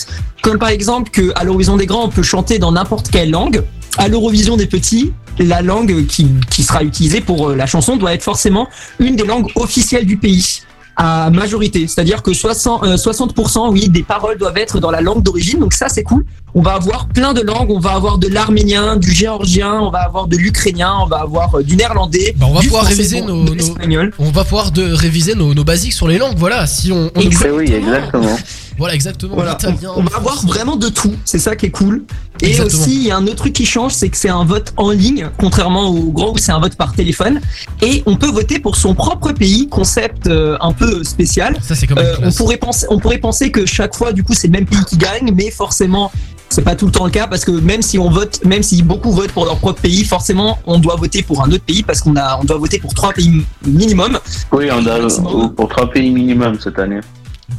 Comme 0.43 0.59
par 0.59 0.71
exemple 0.71 1.11
que 1.11 1.33
à 1.35 1.45
l'Eurovision 1.45 1.77
des 1.77 1.85
grands, 1.85 2.05
on 2.05 2.09
peut 2.09 2.23
chanter 2.23 2.59
dans 2.59 2.73
n'importe 2.73 3.11
quelle 3.11 3.31
langue. 3.31 3.63
À 3.99 4.09
l'Eurovision 4.09 4.57
des 4.57 4.67
petits, 4.67 5.13
la 5.39 5.61
langue 5.61 6.07
qui, 6.07 6.29
qui 6.51 6.63
sera 6.63 6.83
utilisée 6.83 7.21
pour 7.21 7.51
euh, 7.51 7.57
la 7.57 7.67
chanson 7.67 7.97
doit 7.97 8.15
être 8.15 8.23
forcément 8.23 8.69
une 9.01 9.17
des 9.17 9.25
langues 9.25 9.51
officielles 9.57 10.07
du 10.07 10.17
pays 10.17 10.63
à 10.97 11.31
majorité. 11.31 11.87
C'est-à-dire 11.87 12.23
que 12.23 12.33
60, 12.33 12.85
euh, 12.85 12.97
60% 12.97 13.71
oui, 13.71 13.89
des 13.89 14.03
paroles 14.03 14.39
doivent 14.39 14.57
être 14.59 14.81
dans 14.81 14.91
la 14.91 15.01
langue 15.01 15.23
d'origine. 15.23 15.59
Donc 15.61 15.73
ça, 15.73 15.89
c'est 15.89 16.03
cool. 16.03 16.25
On 16.55 16.63
va 16.63 16.75
avoir 16.75 17.09
plein 17.09 17.33
de 17.33 17.41
langues. 17.41 17.71
On 17.71 17.81
va 17.81 17.93
avoir 17.93 18.19
de 18.19 18.29
l'arménien, 18.29 18.97
du 18.97 19.11
géorgien, 19.11 19.75
on 19.81 19.91
va 19.91 20.01
avoir 20.01 20.29
de 20.29 20.37
l'ukrainien, 20.37 20.95
on 21.03 21.07
va 21.07 21.19
avoir 21.23 21.55
euh, 21.57 21.63
du 21.63 21.77
néerlandais. 21.77 22.35
Bah, 22.37 22.47
on 22.49 22.55
va 22.55 22.61
du 22.61 22.69
pouvoir 22.69 22.85
français, 22.85 22.97
réviser 22.97 23.21
bon, 23.23 23.27
nos- 23.45 23.55
nos-. 23.55 24.11
On 24.19 24.31
va 24.31 24.45
pouvoir 24.45 24.71
de 24.71 24.93
réviser 24.93 25.35
nos, 25.35 25.53
nos 25.55 25.65
basiques 25.65 25.93
sur 25.93 26.07
les 26.09 26.19
langues, 26.19 26.37
voilà. 26.37 26.67
Si 26.67 26.93
on, 26.93 27.11
on 27.15 27.21
oui, 27.57 27.73
exactement. 27.73 28.37
voilà 28.79 28.95
exactement. 28.95 29.35
Voilà, 29.35 29.57
on, 29.65 30.01
on 30.01 30.03
va 30.03 30.17
avoir 30.17 30.45
vraiment 30.47 30.77
de 30.77 30.89
tout, 30.89 31.13
c'est 31.25 31.39
ça 31.39 31.57
qui 31.57 31.67
est 31.67 31.71
cool. 31.71 32.05
Et 32.43 32.51
Exactement. 32.51 32.83
aussi, 32.83 32.95
il 32.97 33.03
y 33.05 33.11
a 33.13 33.17
un 33.17 33.25
autre 33.27 33.37
truc 33.37 33.53
qui 33.53 33.65
change, 33.65 33.93
c'est 33.93 34.09
que 34.09 34.17
c'est 34.17 34.29
un 34.29 34.45
vote 34.45 34.73
en 34.77 34.91
ligne, 34.91 35.31
contrairement 35.39 35.89
au 35.89 36.11
grand 36.11 36.33
où 36.33 36.39
c'est 36.39 36.51
un 36.53 36.59
vote 36.59 36.75
par 36.75 36.93
téléphone. 36.93 37.41
Et 37.81 38.03
on 38.07 38.17
peut 38.17 38.31
voter 38.31 38.59
pour 38.59 38.77
son 38.77 38.95
propre 38.95 39.33
pays, 39.33 39.69
concept 39.69 40.27
euh, 40.27 40.57
un 40.61 40.73
peu 40.73 41.05
spécial. 41.05 41.57
Ça 41.63 41.75
c'est 41.77 41.87
Euh, 41.97 42.17
on 42.23 42.33
pourrait 42.33 42.57
penser, 42.57 42.87
on 42.91 42.99
pourrait 42.99 43.19
penser 43.19 43.51
que 43.53 43.67
chaque 43.67 43.95
fois, 43.95 44.13
du 44.13 44.25
coup, 44.25 44.35
c'est 44.35 44.49
le 44.49 44.53
même 44.53 44.67
pays 44.67 44.85
qui 44.85 44.97
gagne, 44.97 45.33
mais 45.33 45.51
forcément, 45.53 46.11
c'est 46.49 46.63
pas 46.63 46.75
tout 46.75 46.87
le 46.87 46.93
temps 46.93 47.05
le 47.05 47.11
cas 47.11 47.27
parce 47.27 47.45
que 47.45 47.51
même 47.53 47.83
si 47.83 47.99
on 47.99 48.11
vote, 48.11 48.41
même 48.45 48.63
si 48.63 48.83
beaucoup 48.83 49.13
votent 49.13 49.33
pour 49.33 49.45
leur 49.45 49.59
propre 49.59 49.81
pays, 49.81 50.05
forcément, 50.05 50.59
on 50.67 50.79
doit 50.79 50.97
voter 50.97 51.23
pour 51.23 51.43
un 51.43 51.51
autre 51.51 51.65
pays 51.65 51.83
parce 51.83 52.01
qu'on 52.01 52.17
a, 52.17 52.39
on 52.41 52.45
doit 52.45 52.59
voter 52.59 52.79
pour 52.79 52.95
trois 52.95 53.13
pays 53.13 53.45
minimum. 53.67 54.19
Oui, 54.53 54.69
on 54.73 54.85
a 54.87 55.49
pour 55.57 55.69
trois 55.69 55.91
pays 55.91 56.11
minimum 56.11 56.59
cette 56.61 56.79
année. 56.79 57.01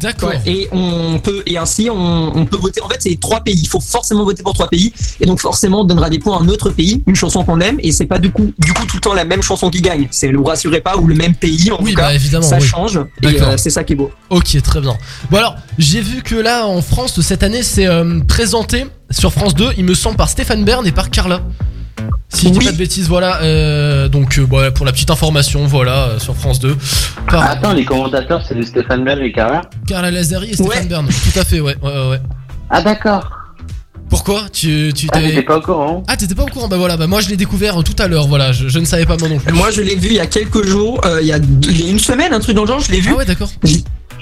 D'accord. 0.02 0.30
Ouais, 0.30 0.42
et 0.46 0.68
on 0.72 1.20
peut, 1.20 1.44
et 1.46 1.58
ainsi, 1.58 1.90
on, 1.92 2.36
on 2.36 2.46
peut 2.46 2.58
voter. 2.58 2.82
En 2.82 2.90
fait, 2.90 2.98
c'est 3.00 3.20
trois 3.20 3.42
pays. 3.42 3.60
Il 3.62 3.68
faut 3.68 3.80
forcément 3.80 4.24
voter 4.26 4.42
pour 4.42 4.54
trois 4.54 4.68
pays, 4.68 4.92
et 5.20 5.26
donc 5.26 5.40
forcément, 5.40 5.82
on 5.82 5.84
donnera 5.84 6.10
des 6.10 6.18
points 6.20 6.38
à 6.38 6.42
un 6.42 6.48
autre 6.50 6.70
pays, 6.72 7.04
une 7.06 7.16
chanson 7.16 7.44
qu'on 7.44 7.60
aime, 7.62 7.78
et 7.84 7.92
c'est 7.92 8.06
pas 8.08 8.18
du 8.18 8.32
coup, 8.32 8.52
du 8.58 8.74
coup, 8.74 8.86
tout 8.86 8.96
le 8.98 9.02
temps 9.02 9.14
la 9.14 9.26
même 9.26 9.42
chanson 9.44 9.70
qui 9.70 9.82
gagne. 9.82 10.08
C'est 10.12 10.28
le 10.30 10.42
rassurez 10.42 10.82
pas 10.82 10.98
ou 10.98 11.06
le 11.08 11.16
même 11.16 11.36
pays 11.36 11.72
en 11.72 11.82
Oui, 11.82 11.92
tout 11.92 11.98
cas. 11.98 12.04
bah 12.08 12.14
évidemment. 12.16 12.44
ça 12.48 12.58
oui. 12.60 12.66
change, 12.66 13.00
et 13.22 13.42
euh, 13.42 13.58
c'est 13.58 13.70
ça 13.70 13.84
qui 13.84 13.94
est 13.94 13.96
beau. 13.96 14.12
Ok, 14.32 14.60
très 14.64 14.82
bien. 14.82 14.96
Bon 15.30 15.38
alors, 15.38 15.56
j'ai 15.78 16.02
vu 16.02 16.24
que 16.24 16.36
là 16.36 16.66
en 16.68 16.82
France 16.82 17.20
cette 17.22 17.44
année 17.44 17.62
c'est 17.64 17.86
euh, 17.86 18.20
présenté 18.28 18.86
sur 19.12 19.32
France 19.32 19.54
2, 19.56 19.70
il 19.78 19.86
me 19.86 19.94
semble 19.94 20.18
par 20.18 20.30
Stéphane 20.30 20.66
Bern 20.66 20.86
et 20.88 20.92
par 20.92 21.10
Carla. 21.12 21.42
Si 22.30 22.48
je 22.48 22.52
dis 22.60 22.66
pas 22.66 22.72
de 22.72 22.78
bêtises, 22.78 23.08
voilà. 23.08 23.42
euh, 23.42 24.08
donc, 24.10 24.38
euh, 24.38 24.46
voilà, 24.48 24.72
pour 24.72 24.86
la 24.86 24.92
petite 24.92 25.10
information, 25.12 25.66
voilà, 25.66 26.10
euh, 26.10 26.20
sur 26.20 26.36
France 26.36 26.60
2. 26.60 26.76
Par 27.30 27.44
Attends, 27.50 27.74
les 27.74 27.86
commentateurs, 27.86 28.44
c'est 28.48 28.62
Stéphane 28.64 29.04
Bern 29.06 29.20
et 29.22 29.32
Carrère 29.32 29.62
Carla 29.88 30.12
Lazari 30.12 30.50
et 30.52 30.54
Stéphane 30.54 30.84
Ouais. 30.84 30.86
Bern. 30.86 31.08
Tout 31.08 31.40
à 31.40 31.44
fait, 31.46 31.60
ouais. 31.62 31.76
ouais, 31.82 31.92
ouais, 31.92 32.10
ouais. 32.10 32.22
Ah, 32.70 32.82
d'accord. 32.82 33.30
Pourquoi 34.10 34.44
Tu 34.54 34.92
tu 34.96 35.08
Ah, 35.12 35.20
t'es- 35.20 35.30
j'étais 35.30 35.42
pas 35.44 35.58
au 35.58 35.62
courant. 35.62 36.04
Ah, 36.08 36.16
t'étais 36.16 36.36
pas 36.36 36.44
au 36.44 36.48
courant 36.48 36.68
Bah 36.68 36.78
voilà, 36.78 36.96
bah 36.96 37.08
moi 37.08 37.22
je 37.22 37.30
l'ai 37.30 37.38
découvert 37.38 37.80
euh, 37.80 37.84
tout 37.84 37.96
à 37.98 38.08
l'heure, 38.08 38.28
voilà. 38.28 38.52
Je, 38.52 38.68
je 38.68 38.80
ne 38.80 38.86
savais 38.86 39.06
pas 39.06 39.18
moi 39.18 39.28
non 39.30 39.40
plus. 39.40 39.52
Moi, 39.54 39.72
je 39.72 39.82
l'ai 39.82 39.96
vu 39.96 40.10
il 40.10 40.14
y 40.16 40.20
a 40.20 40.28
quelques 40.28 40.64
jours, 40.66 41.02
euh, 41.06 41.20
il, 41.22 41.28
y 41.28 41.34
a, 41.34 41.38
il 41.38 41.82
y 41.86 41.88
a 41.88 41.90
une 41.92 42.00
semaine, 42.00 42.32
un 42.34 42.40
truc 42.40 42.56
dans 42.56 42.62
le 42.64 42.68
genre, 42.68 42.80
je 42.80 42.92
l'ai 42.92 43.00
vu. 43.00 43.10
Ah 43.14 43.18
ouais, 43.18 43.26
d'accord. 43.26 43.50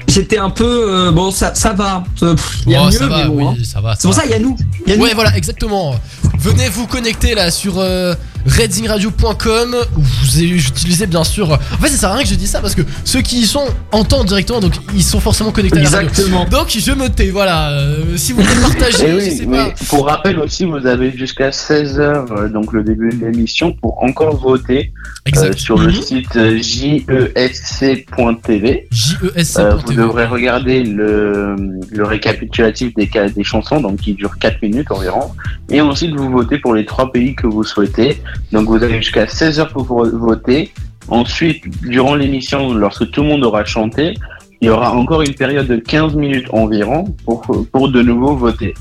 J'étais 0.07 0.38
un 0.38 0.50
peu. 0.50 0.65
euh, 0.89 1.12
bon, 1.12 1.31
ça, 1.31 1.53
ça 1.55 1.74
va. 1.74 2.03
Euh, 2.22 2.36
Il 2.65 2.72
y 2.72 2.75
a 2.75 2.81
Oh, 2.83 2.86
mieux, 2.86 2.91
ça 2.91 3.07
va, 3.07 3.17
mais 3.24 3.29
bon, 3.29 3.50
hein. 3.50 3.55
oui, 3.57 3.65
ça 3.65 3.81
va. 3.81 3.95
C'est 3.95 4.07
pour 4.07 4.13
ça, 4.13 4.25
il 4.25 4.31
y 4.31 4.33
a 4.33 4.39
nous. 4.39 4.55
Y 4.86 4.91
a 4.93 4.98
nous. 4.98 5.03
Ouais, 5.03 5.13
voilà, 5.13 5.36
exactement. 5.38 5.95
Venez 6.38 6.69
vous 6.69 6.88
connecter 6.88 7.36
là 7.36 7.51
sur 7.51 7.75
euh, 7.79 8.13
redzingradio.com 8.46 9.76
où 9.98 10.02
vous 10.02 10.42
utilisez 10.44 11.08
bien 11.08 11.24
sûr. 11.24 11.52
En 11.52 11.58
fait, 11.82 11.88
ça 11.90 11.98
sert 11.98 12.10
à 12.12 12.16
rien 12.16 12.24
que 12.24 12.30
je 12.30 12.36
dise 12.36 12.50
ça 12.50 12.62
parce 12.62 12.76
que 12.76 12.82
ceux 13.04 13.22
qui 13.22 13.42
y 13.42 13.46
sont 13.46 13.66
entendent 13.92 14.28
directement, 14.28 14.60
donc 14.60 14.74
ils 14.94 15.04
sont 15.04 15.20
forcément 15.20 15.52
connectés 15.52 15.80
à 15.80 15.84
la 15.84 15.90
radio. 15.90 16.10
Exactement. 16.10 16.46
Donc 16.46 16.76
je 16.78 16.92
me 16.92 17.08
tais, 17.10 17.30
voilà. 17.30 17.72
euh, 17.72 18.18
si 18.18 18.34
vous 18.34 18.42
voulez 18.42 18.62
partager, 18.62 19.06
Eh 19.08 19.12
je 19.12 19.16
oui, 19.16 19.32
sais 19.38 19.46
pas. 19.46 19.70
pour 19.90 20.08
rappel 20.08 20.40
aussi, 20.40 20.66
vous 20.66 20.86
avez 20.86 21.12
jusqu'à 21.16 21.50
16h, 21.52 22.52
donc 22.52 22.74
le 22.74 22.84
début 22.84 23.10
de 23.10 23.26
l'émission, 23.26 23.74
pour 23.74 24.04
encore 24.04 24.36
voter 24.38 24.92
euh, 25.38 25.54
sur 25.56 25.78
le 25.78 25.88
Mhm. 25.88 26.02
site 26.02 26.36
euh, 26.36 26.58
jesc.tv. 26.62 28.88
JESC. 28.92 29.60
Euh, 29.60 29.76
vous 29.76 29.94
devrez 29.94 30.26
regarder 30.26 30.84
le, 30.84 31.56
le 31.92 32.04
récapitulatif 32.04 32.94
des, 32.96 33.10
des 33.36 33.44
chansons, 33.44 33.80
donc 33.82 33.98
qui 34.02 34.14
dure 34.14 34.38
4 34.40 34.62
minutes 34.62 34.92
environ. 34.92 35.32
Et 35.70 35.82
ensuite, 35.82 36.14
vous 36.16 36.30
votez 36.30 36.58
pour 36.60 36.74
les 36.74 36.86
trois 36.86 37.12
pays 37.12 37.36
que 37.36 37.48
vous 37.48 37.64
souhaitez. 37.64 38.22
Donc 38.52 38.68
vous 38.68 38.82
avez 38.84 38.98
jusqu'à 39.02 39.28
16 39.28 39.60
heures 39.60 39.70
pour 39.70 39.84
vo- 39.84 40.18
voter. 40.18 40.72
Ensuite, 41.10 41.63
durant 41.82 42.16
l'émission, 42.16 42.74
lorsque 42.74 43.10
tout 43.12 43.24
le 43.24 43.28
monde 43.30 43.44
aura 43.44 43.66
chanté, 43.66 44.13
il 44.62 44.68
y 44.68 44.70
aura 44.70 44.94
encore 44.94 45.22
une 45.22 45.34
période 45.34 45.68
de 45.68 45.75
15 45.75 46.13
minutes 46.16 46.48
environ 46.54 47.13
pour, 47.25 47.42
pour 47.72 47.90
de 47.90 48.02
nouveau 48.02 48.36
voter. 48.38 48.74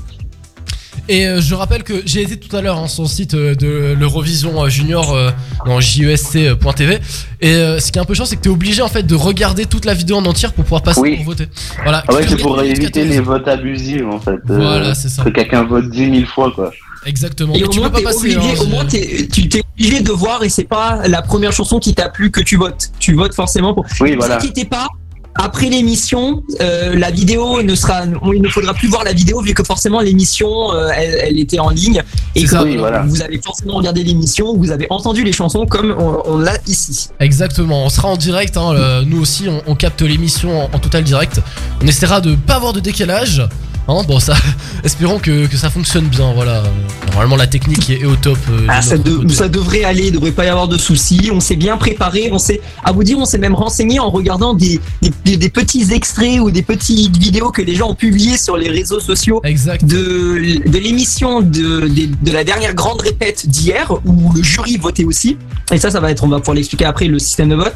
Et 1.09 1.27
euh, 1.27 1.41
je 1.41 1.53
rappelle 1.53 1.83
que 1.83 1.95
j'ai 2.05 2.21
été 2.21 2.37
tout 2.39 2.55
à 2.55 2.61
l'heure 2.61 2.77
hein, 2.77 2.87
sur 2.87 3.03
le 3.03 3.09
site 3.09 3.33
euh, 3.33 3.55
de 3.55 3.93
l'Eurovision 3.99 4.63
euh, 4.63 4.69
Junior 4.69 5.13
euh, 5.13 5.31
dans 5.65 5.81
JESC.tv 5.81 6.99
et 7.41 7.55
euh, 7.55 7.79
ce 7.81 7.91
qui 7.91 7.97
est 7.99 8.01
un 8.01 8.05
peu 8.05 8.13
chiant 8.13 8.23
c'est 8.23 8.37
que 8.37 8.41
t'es 8.41 8.49
obligé 8.49 8.81
en 8.81 8.87
fait 8.87 9.03
de 9.03 9.15
regarder 9.15 9.65
toute 9.65 9.83
la 9.83 9.93
vidéo 9.93 10.15
en 10.15 10.25
entière 10.25 10.53
pour 10.53 10.63
pouvoir 10.63 10.81
passer 10.81 11.01
Oui. 11.01 11.17
pour 11.17 11.25
voter. 11.25 11.47
Voilà. 11.83 12.05
Ah 12.07 12.13
ouais, 12.13 12.23
Tu 12.23 12.29
c'est 12.29 12.37
pour 12.41 12.61
éviter 12.61 12.85
14. 12.85 13.07
les 13.09 13.19
votes 13.19 13.47
abusifs 13.49 14.05
en 14.09 14.19
fait. 14.21 14.31
Euh, 14.49 14.57
Voilà, 14.59 14.95
c'est 14.95 15.09
ça. 15.09 15.23
Que 15.25 15.29
quelqu'un 15.29 15.63
vote 15.63 15.89
10 15.89 16.09
000 16.19 16.25
fois 16.25 16.51
quoi. 16.55 16.71
Exactement. 17.05 17.53
Et 17.53 17.59
Mais 17.59 17.65
au 17.65 17.69
tu 17.69 17.79
moins, 17.79 17.89
peux 17.89 17.93
pas 17.93 17.99
t'es 17.99 18.03
passer. 18.05 18.35
obligé, 18.37 18.39
hein, 18.39 18.61
au 18.61 18.67
moins 18.67 18.85
tu 18.85 19.27
t'es 19.49 19.61
obligé 19.77 20.01
de 20.01 20.11
voir 20.11 20.43
et 20.43 20.49
c'est 20.49 20.63
pas 20.63 21.07
la 21.07 21.21
première 21.21 21.51
chanson 21.51 21.79
qui 21.79 21.93
t'a 21.93 22.09
plu 22.09 22.31
que 22.31 22.41
tu 22.41 22.55
votes. 22.57 22.89
Tu 22.99 23.13
votes 23.15 23.33
forcément 23.33 23.73
pour. 23.73 23.85
Oui, 24.01 24.11
Ne 24.11 24.15
voilà. 24.17 24.35
inquiétez 24.37 24.65
pas. 24.65 24.87
Après 25.35 25.67
l'émission, 25.67 26.43
euh, 26.61 26.95
la 26.95 27.09
vidéo 27.09 27.63
ne 27.63 27.73
sera, 27.73 28.03
il 28.05 28.39
ne 28.39 28.47
faudra 28.49 28.75
plus 28.75 28.87
voir 28.87 29.03
la 29.03 29.13
vidéo 29.13 29.41
vu 29.41 29.55
que 29.55 29.63
forcément 29.63 29.99
l'émission, 29.99 30.71
euh, 30.75 30.89
elle, 30.95 31.17
elle 31.23 31.39
était 31.39 31.57
en 31.57 31.69
ligne 31.69 32.03
et 32.35 32.43
que 32.43 32.49
ça, 32.51 32.63
oui, 32.63 32.77
voilà. 32.77 33.01
vous 33.01 33.19
avez 33.19 33.41
forcément 33.43 33.73
regardé 33.73 34.03
l'émission, 34.03 34.55
vous 34.55 34.69
avez 34.69 34.85
entendu 34.91 35.23
les 35.23 35.31
chansons 35.33 35.65
comme 35.65 35.95
on, 35.97 36.21
on 36.25 36.37
l'a 36.37 36.53
ici. 36.67 37.09
Exactement, 37.19 37.83
on 37.83 37.89
sera 37.89 38.09
en 38.09 38.15
direct, 38.15 38.57
hein, 38.57 38.73
le- 38.73 39.05
nous 39.05 39.19
aussi 39.19 39.49
on, 39.49 39.63
on 39.65 39.73
capte 39.73 40.03
l'émission 40.03 40.65
en, 40.65 40.69
en 40.71 40.77
total 40.77 41.03
direct. 41.03 41.41
On 41.81 41.87
essaiera 41.87 42.21
de 42.21 42.35
pas 42.35 42.57
avoir 42.57 42.73
de 42.73 42.79
décalage. 42.79 43.41
Hein, 43.87 44.01
bon 44.07 44.17
ça, 44.19 44.33
espérons 44.85 45.19
que, 45.19 45.45
que 45.47 45.57
ça 45.57 45.69
fonctionne 45.69 46.05
bien, 46.05 46.31
voilà. 46.33 46.63
Normalement 47.07 47.35
la 47.35 47.47
technique 47.47 47.89
est, 47.89 47.99
est 48.01 48.05
au 48.05 48.15
top. 48.15 48.37
euh, 48.49 48.65
Ah, 48.69 48.81
ça, 48.81 48.97
de- 48.97 49.47
devrait 49.49 49.83
aller, 49.83 50.07
il 50.07 50.11
devrait 50.13 50.31
pas 50.31 50.45
y 50.45 50.47
avoir 50.47 50.67
de 50.69 50.77
soucis. 50.77 51.29
On 51.33 51.39
s'est 51.41 51.57
bien 51.57 51.75
préparé, 51.77 52.29
on 52.31 52.39
s'est, 52.39 52.61
à 52.83 52.91
vous 52.93 53.03
dire, 53.03 53.17
on 53.19 53.25
s'est 53.25 53.37
même 53.37 53.53
renseigné 53.55 53.99
en 53.99 54.09
regardant 54.09 54.53
des, 54.53 54.79
des, 55.01 55.11
des- 55.25 55.37
des 55.37 55.49
petits 55.49 55.91
extraits 55.91 56.39
ou 56.39 56.49
des 56.49 56.61
petites 56.63 57.15
vidéos 57.17 57.51
que 57.51 57.61
les 57.61 57.75
gens 57.75 57.89
ont 57.89 57.95
publiées 57.95 58.37
sur 58.37 58.55
les 58.55 58.69
réseaux 58.69 59.01
sociaux 59.01 59.41
Exact. 59.43 59.83
de, 59.85 60.69
de 60.69 60.77
l'émission 60.77 61.41
de, 61.41 61.81
de, 61.87 62.09
de 62.21 62.31
la 62.31 62.43
dernière 62.45 62.73
grande 62.73 63.01
répète 63.01 63.47
d'hier 63.49 63.91
où 64.05 64.31
le 64.33 64.41
jury 64.41 64.77
votait 64.77 65.03
aussi. 65.03 65.37
Et 65.73 65.77
ça, 65.77 65.91
ça 65.91 65.99
va 65.99 66.09
être, 66.11 66.23
on 66.23 66.27
va 66.29 66.39
pouvoir 66.39 66.55
l'expliquer 66.55 66.85
après, 66.85 67.07
le 67.07 67.19
système 67.19 67.49
de 67.49 67.55
vote. 67.55 67.75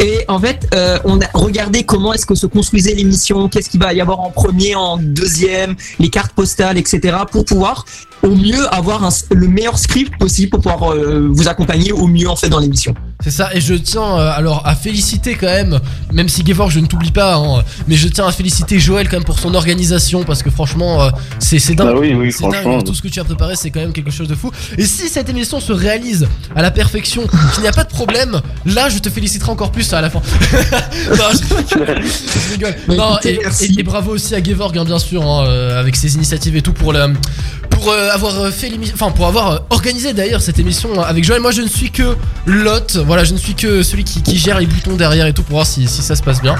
Et 0.00 0.24
en 0.28 0.40
fait, 0.40 0.68
euh, 0.74 0.98
on 1.04 1.20
a 1.20 1.26
regardé 1.34 1.84
comment 1.84 2.12
est-ce 2.12 2.26
que 2.26 2.34
se 2.34 2.46
construisait 2.46 2.94
l'émission, 2.94 3.48
qu'est-ce 3.48 3.68
qu'il 3.70 3.80
va 3.80 3.92
y 3.92 4.00
avoir 4.00 4.20
en 4.20 4.30
premier, 4.30 4.74
en 4.74 4.96
deuxième, 4.98 5.43
les 5.98 6.08
cartes 6.08 6.32
postales, 6.32 6.78
etc. 6.78 7.16
pour 7.30 7.44
pouvoir 7.44 7.84
au 8.22 8.34
mieux 8.34 8.66
avoir 8.74 9.08
le 9.30 9.48
meilleur 9.48 9.78
script 9.78 10.16
possible 10.18 10.50
pour 10.50 10.60
pouvoir 10.60 10.92
euh, 10.92 11.28
vous 11.30 11.48
accompagner 11.48 11.92
au 11.92 12.06
mieux 12.06 12.28
en 12.28 12.36
fait 12.36 12.48
dans 12.48 12.58
l'émission. 12.58 12.94
C'est 13.22 13.30
ça, 13.30 13.48
et 13.54 13.60
je 13.60 13.74
tiens 13.74 14.18
euh, 14.18 14.30
alors 14.36 14.62
à 14.66 14.74
féliciter 14.74 15.34
quand 15.36 15.46
même, 15.46 15.80
même 16.12 16.28
si 16.28 16.44
Gevor 16.44 16.70
je 16.70 16.80
ne 16.80 16.86
t'oublie 16.86 17.12
pas, 17.12 17.36
hein, 17.36 17.62
mais 17.88 17.94
je 17.94 18.08
tiens 18.08 18.26
à 18.26 18.32
féliciter 18.32 18.78
Joël 18.78 19.08
quand 19.08 19.16
même 19.16 19.24
pour 19.24 19.38
son 19.38 19.54
organisation 19.54 20.24
parce 20.24 20.42
que 20.42 20.50
franchement 20.50 21.02
euh, 21.04 21.10
c'est 21.38 21.58
dingue. 21.74 21.86
Bah 21.86 21.94
oui, 21.98 22.12
oui, 22.12 22.32
C'est 22.32 22.42
dingue, 22.42 22.52
franchement. 22.60 22.82
tout 22.82 22.92
ce 22.92 23.00
que 23.00 23.08
tu 23.08 23.20
as 23.20 23.24
préparé, 23.24 23.54
c'est 23.56 23.70
quand 23.70 23.80
même 23.80 23.92
quelque 23.92 24.10
chose 24.10 24.28
de 24.28 24.34
fou. 24.34 24.50
Et 24.76 24.84
si 24.84 25.08
cette 25.08 25.28
émission 25.30 25.58
se 25.60 25.72
réalise 25.72 26.28
à 26.54 26.60
la 26.60 26.70
perfection, 26.70 27.22
qu'il 27.54 27.62
n'y 27.62 27.68
a 27.68 27.72
pas 27.72 27.84
de 27.84 27.88
problème, 27.88 28.40
là 28.66 28.88
je 28.90 28.98
te 28.98 29.08
féliciterai 29.08 29.52
encore 29.52 29.70
plus 29.72 29.90
à 29.94 30.00
la 30.02 30.10
fin. 30.10 30.20
non, 31.10 31.24
je, 31.32 31.76
je 31.78 32.52
rigole. 32.52 32.74
Non, 32.88 33.12
écoutez, 33.14 33.34
et, 33.34 33.38
merci. 33.42 33.64
et- 33.76 33.80
et 33.80 33.82
bravo 33.84 34.12
aussi 34.12 34.34
à 34.34 34.42
Gevorg, 34.42 34.76
hein, 34.76 34.84
bien 34.84 34.98
sûr, 34.98 35.22
hein, 35.22 35.46
euh, 35.46 35.80
avec 35.80 35.96
ses 35.96 36.14
initiatives 36.16 36.56
et 36.56 36.62
tout 36.62 36.72
pour 36.72 36.92
le, 36.92 37.12
pour 37.70 37.90
euh, 37.90 38.10
avoir 38.12 38.48
fait 38.50 38.68
l'émission, 38.68 38.94
enfin 39.00 39.12
pour 39.12 39.26
avoir 39.26 39.62
organisé 39.70 40.12
d'ailleurs 40.12 40.42
cette 40.42 40.58
émission 40.58 41.00
avec 41.00 41.24
Joël. 41.24 41.40
Moi, 41.40 41.52
je 41.52 41.62
ne 41.62 41.68
suis 41.68 41.90
que 41.90 42.16
l'hôte, 42.46 42.96
voilà, 43.06 43.13
je 43.22 43.32
ne 43.34 43.38
suis 43.38 43.54
que 43.54 43.84
celui 43.84 44.02
qui, 44.02 44.22
qui 44.22 44.36
gère 44.36 44.58
les 44.58 44.66
boutons 44.66 44.96
derrière 44.96 45.26
et 45.28 45.32
tout 45.32 45.42
pour 45.44 45.52
voir 45.56 45.66
si, 45.66 45.86
si 45.86 46.02
ça 46.02 46.16
se 46.16 46.22
passe 46.22 46.42
bien. 46.42 46.56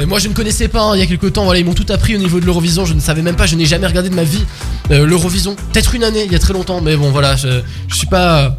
Et 0.00 0.06
moi, 0.06 0.18
je 0.18 0.28
ne 0.28 0.32
connaissais 0.32 0.68
pas 0.68 0.80
hein, 0.82 0.92
il 0.94 1.00
y 1.00 1.02
a 1.02 1.06
quelques 1.06 1.34
temps, 1.34 1.44
voilà, 1.44 1.60
ils 1.60 1.66
m'ont 1.66 1.74
tout 1.74 1.84
appris 1.92 2.14
au 2.16 2.18
niveau 2.18 2.40
de 2.40 2.46
l'Eurovision. 2.46 2.86
Je 2.86 2.94
ne 2.94 3.00
savais 3.00 3.20
même 3.20 3.36
pas, 3.36 3.44
je 3.44 3.56
n'ai 3.56 3.66
jamais 3.66 3.86
regardé 3.86 4.08
de 4.08 4.14
ma 4.14 4.22
vie 4.24 4.44
euh, 4.90 5.04
l'Eurovision. 5.04 5.54
Peut-être 5.72 5.94
une 5.94 6.04
année, 6.04 6.22
il 6.24 6.32
y 6.32 6.36
a 6.36 6.38
très 6.38 6.54
longtemps, 6.54 6.80
mais 6.80 6.96
bon, 6.96 7.10
voilà, 7.10 7.36
je, 7.36 7.60
je 7.88 7.94
suis 7.94 8.06
pas 8.06 8.38
euh, 8.44 8.50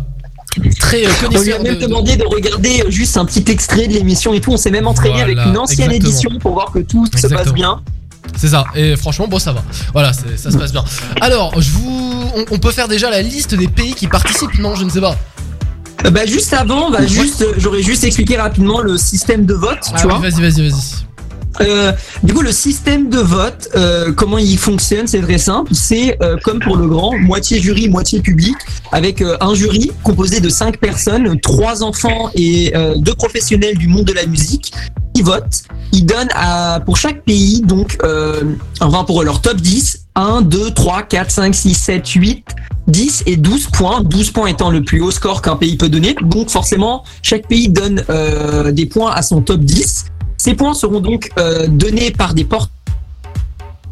très 0.79 1.05
euh, 1.05 1.09
On 1.33 1.41
lui 1.41 1.53
a 1.53 1.59
même 1.59 1.75
de- 1.75 1.79
de- 1.81 1.85
demandé 1.87 2.17
de 2.17 2.25
regarder 2.25 2.83
juste 2.89 3.17
un 3.17 3.25
petit 3.25 3.45
extrait 3.51 3.87
de 3.87 3.93
l'émission 3.93 4.33
et 4.33 4.41
tout. 4.41 4.51
On 4.51 4.57
s'est 4.57 4.71
même 4.71 4.87
entraîné 4.87 5.23
Voilà, 5.23 5.41
avec 5.41 5.51
une 5.53 5.57
ancienne 5.57 5.91
exactement. 5.91 6.09
édition 6.11 6.39
pour 6.39 6.53
voir 6.53 6.71
que 6.71 6.79
tout 6.79 7.05
se 7.15 7.27
passe 7.27 7.53
bien. 7.53 7.81
C'est 8.35 8.49
ça, 8.49 8.65
et 8.75 8.95
franchement, 8.95 9.27
bon, 9.27 9.39
ça 9.39 9.53
va. 9.53 9.63
Voilà, 9.93 10.11
ça 10.13 10.51
se 10.51 10.57
passe 10.57 10.71
bien. 10.71 10.83
Alors, 11.21 11.59
je 11.59 11.71
vous. 11.71 12.05
On, 12.35 12.45
on 12.51 12.59
peut 12.59 12.71
faire 12.71 12.87
déjà 12.87 13.09
la 13.09 13.23
liste 13.23 13.55
des 13.55 13.67
pays 13.67 13.95
qui 13.95 14.05
participent 14.07 14.59
Non, 14.59 14.75
je 14.75 14.83
ne 14.83 14.89
sais 14.89 15.01
pas. 15.01 15.17
Euh, 16.05 16.09
Bah 16.11 16.25
juste 16.25 16.53
avant, 16.53 16.89
bah 16.91 16.99
Ouais. 17.01 17.07
juste, 17.07 17.41
euh, 17.41 17.53
j'aurais 17.57 17.81
juste 17.83 18.03
expliqué 18.03 18.37
rapidement 18.37 18.81
le 18.81 18.97
système 18.97 19.45
de 19.45 19.53
vote, 19.53 19.79
Ah 19.93 19.99
tu 19.99 20.05
oui, 20.07 20.11
vois. 20.13 20.19
Vas-y, 20.29 20.41
vas-y, 20.41 20.69
vas-y. 20.69 21.05
Euh, 21.61 21.91
du 22.23 22.33
coup, 22.33 22.41
le 22.41 22.53
système 22.53 23.09
de 23.09 23.17
vote, 23.17 23.67
euh, 23.75 24.13
comment 24.13 24.37
il 24.37 24.57
fonctionne, 24.57 25.07
c'est 25.07 25.19
très 25.19 25.37
simple. 25.39 25.73
C'est 25.73 26.17
euh, 26.23 26.37
comme 26.41 26.59
pour 26.59 26.77
le 26.77 26.87
grand, 26.87 27.17
moitié 27.19 27.59
jury, 27.59 27.89
moitié 27.89 28.21
public, 28.21 28.55
avec 28.93 29.21
euh, 29.21 29.35
un 29.41 29.53
jury 29.55 29.91
composé 30.03 30.39
de 30.39 30.47
cinq 30.47 30.77
personnes, 30.77 31.37
trois 31.41 31.83
enfants 31.83 32.29
et 32.35 32.71
deux 32.97 33.13
professionnels 33.15 33.77
du 33.77 33.87
monde 33.87 34.05
de 34.05 34.13
la 34.13 34.25
musique 34.25 34.71
qui 35.13 35.21
votent. 35.21 35.63
Ils 35.91 36.05
donnent 36.05 36.29
à, 36.33 36.79
pour 36.85 36.95
chaque 36.97 37.23
pays, 37.25 37.61
donc, 37.61 37.97
euh, 38.03 38.41
enfin 38.79 39.03
pour 39.03 39.23
leur 39.23 39.41
top 39.41 39.57
10, 39.57 39.98
1, 40.15 40.41
2, 40.41 40.71
3, 40.71 41.03
4, 41.03 41.31
5, 41.31 41.55
6, 41.55 41.73
7, 41.73 42.07
8, 42.07 42.45
10 42.87 43.23
et 43.25 43.37
12 43.37 43.67
points, 43.67 44.01
12 44.01 44.31
points 44.31 44.47
étant 44.47 44.71
le 44.71 44.83
plus 44.83 45.01
haut 45.01 45.11
score 45.11 45.41
qu'un 45.41 45.55
pays 45.55 45.77
peut 45.77 45.89
donner. 45.89 46.15
Donc 46.21 46.49
forcément, 46.49 47.03
chaque 47.21 47.47
pays 47.47 47.69
donne 47.69 48.03
euh, 48.09 48.71
des 48.71 48.85
points 48.85 49.11
à 49.11 49.21
son 49.21 49.41
top 49.41 49.61
10. 49.61 50.05
Ces 50.37 50.53
points 50.55 50.73
seront 50.73 50.99
donc 50.99 51.29
euh, 51.37 51.67
donnés 51.67 52.11
par 52.11 52.33
des 52.33 52.45
porte 52.45 52.71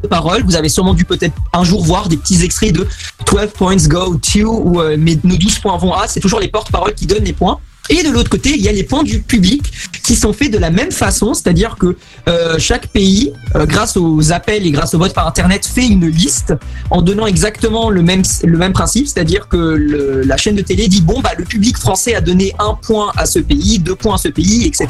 parole. 0.10 0.44
Vous 0.44 0.56
avez 0.56 0.70
sûrement 0.70 0.94
dû 0.94 1.06
peut-être 1.06 1.36
un 1.54 1.64
jour 1.64 1.84
voir 1.84 2.08
des 2.08 2.18
petits 2.18 2.44
extraits 2.44 2.74
de 2.74 2.88
12 3.32 3.48
points 3.56 3.76
go 3.88 4.16
to 4.16 4.40
ou 4.42 4.82
euh, 4.82 4.96
mais 4.98 5.18
nos 5.24 5.36
12 5.36 5.60
points 5.60 5.78
vont 5.78 5.94
à. 5.94 6.08
C'est 6.08 6.20
toujours 6.20 6.40
les 6.40 6.48
porte-paroles 6.48 6.94
qui 6.94 7.06
donnent 7.06 7.24
les 7.24 7.34
points. 7.34 7.60
Et 7.90 8.04
de 8.04 8.10
l'autre 8.10 8.30
côté, 8.30 8.52
il 8.56 8.62
y 8.62 8.68
a 8.68 8.72
les 8.72 8.84
points 8.84 9.04
du 9.04 9.20
public 9.20 9.72
qui 10.04 10.16
sont 10.16 10.34
faits 10.34 10.52
de 10.52 10.58
la 10.58 10.70
même 10.70 10.92
façon, 10.92 11.34
c'est-à-dire 11.34 11.76
que 11.80 11.96
euh, 12.28 12.56
chaque 12.60 12.88
pays, 12.88 13.32
euh, 13.56 13.66
grâce 13.66 13.98
aux 13.98 14.32
appels 14.32 14.66
et 14.66 14.72
grâce 14.72 14.94
au 14.94 15.00
vote 15.00 15.14
par 15.14 15.28
internet, 15.28 15.66
fait 15.66 15.88
une 15.88 16.08
liste 16.08 16.54
en 16.92 17.02
donnant 17.02 17.26
exactement 17.28 17.90
le 17.90 18.02
même 18.02 18.24
le 18.44 18.58
même 18.58 18.74
principe, 18.74 19.08
c'est-à-dire 19.08 19.48
que 19.48 19.58
le- 19.58 20.22
la 20.24 20.38
chaîne 20.38 20.56
de 20.56 20.62
télé 20.62 20.88
dit 20.88 21.02
bon 21.02 21.22
bah 21.22 21.32
le 21.38 21.44
public 21.46 21.78
français 21.78 22.16
a 22.16 22.22
donné 22.22 22.54
un 22.60 22.74
point 22.74 23.12
à 23.18 23.26
ce 23.26 23.40
pays, 23.40 23.80
deux 23.80 23.96
points 23.96 24.16
à 24.16 24.18
ce 24.18 24.30
pays, 24.30 24.66
etc. 24.66 24.88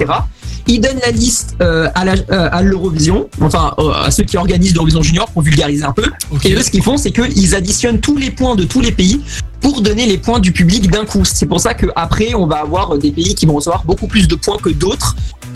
Il 0.68 0.82
donne 0.82 1.00
la 1.04 1.12
liste 1.12 1.56
euh, 1.62 1.88
à 1.96 2.62
l'Eurovision, 2.62 3.30
enfin 3.42 3.74
à 4.04 4.12
ceux 4.12 4.24
qui 4.24 4.38
organisent 4.38 4.74
l'Eurovision 4.74 5.02
Junior 5.02 5.30
pour 5.32 5.42
vulgariser 5.42 5.84
un 5.84 5.94
peu. 5.94 6.06
Et 6.44 6.54
eux, 6.54 6.62
ce 6.62 6.70
qu'ils 6.72 6.84
font, 6.84 6.98
c'est 6.98 7.12
qu'ils 7.12 7.56
additionnent 7.56 8.00
tous 8.00 8.18
les 8.18 8.32
points 8.32 8.56
de 8.56 8.64
tous 8.66 8.82
les 8.82 8.92
pays 8.92 9.22
pour 9.62 9.82
donner 9.82 10.06
les 10.06 10.18
points 10.18 10.40
du 10.40 10.52
public 10.52 10.90
d'un 10.90 11.06
coup. 11.06 11.24
C'est 11.26 11.46
pour 11.46 11.60
ça 11.60 11.74
qu'après, 11.74 12.34
on 12.36 12.48
va 12.48 12.58
avoir 12.58 12.98
des 12.98 13.12
pays 13.12 13.36
qui 13.36 13.46
vont 13.46 13.56
recevoir 13.56 13.84
beaucoup 13.86 14.08
plus 14.08 14.28
de 14.28 14.36
points 14.36 14.58
que 14.58 14.70
d'autres 14.70 15.16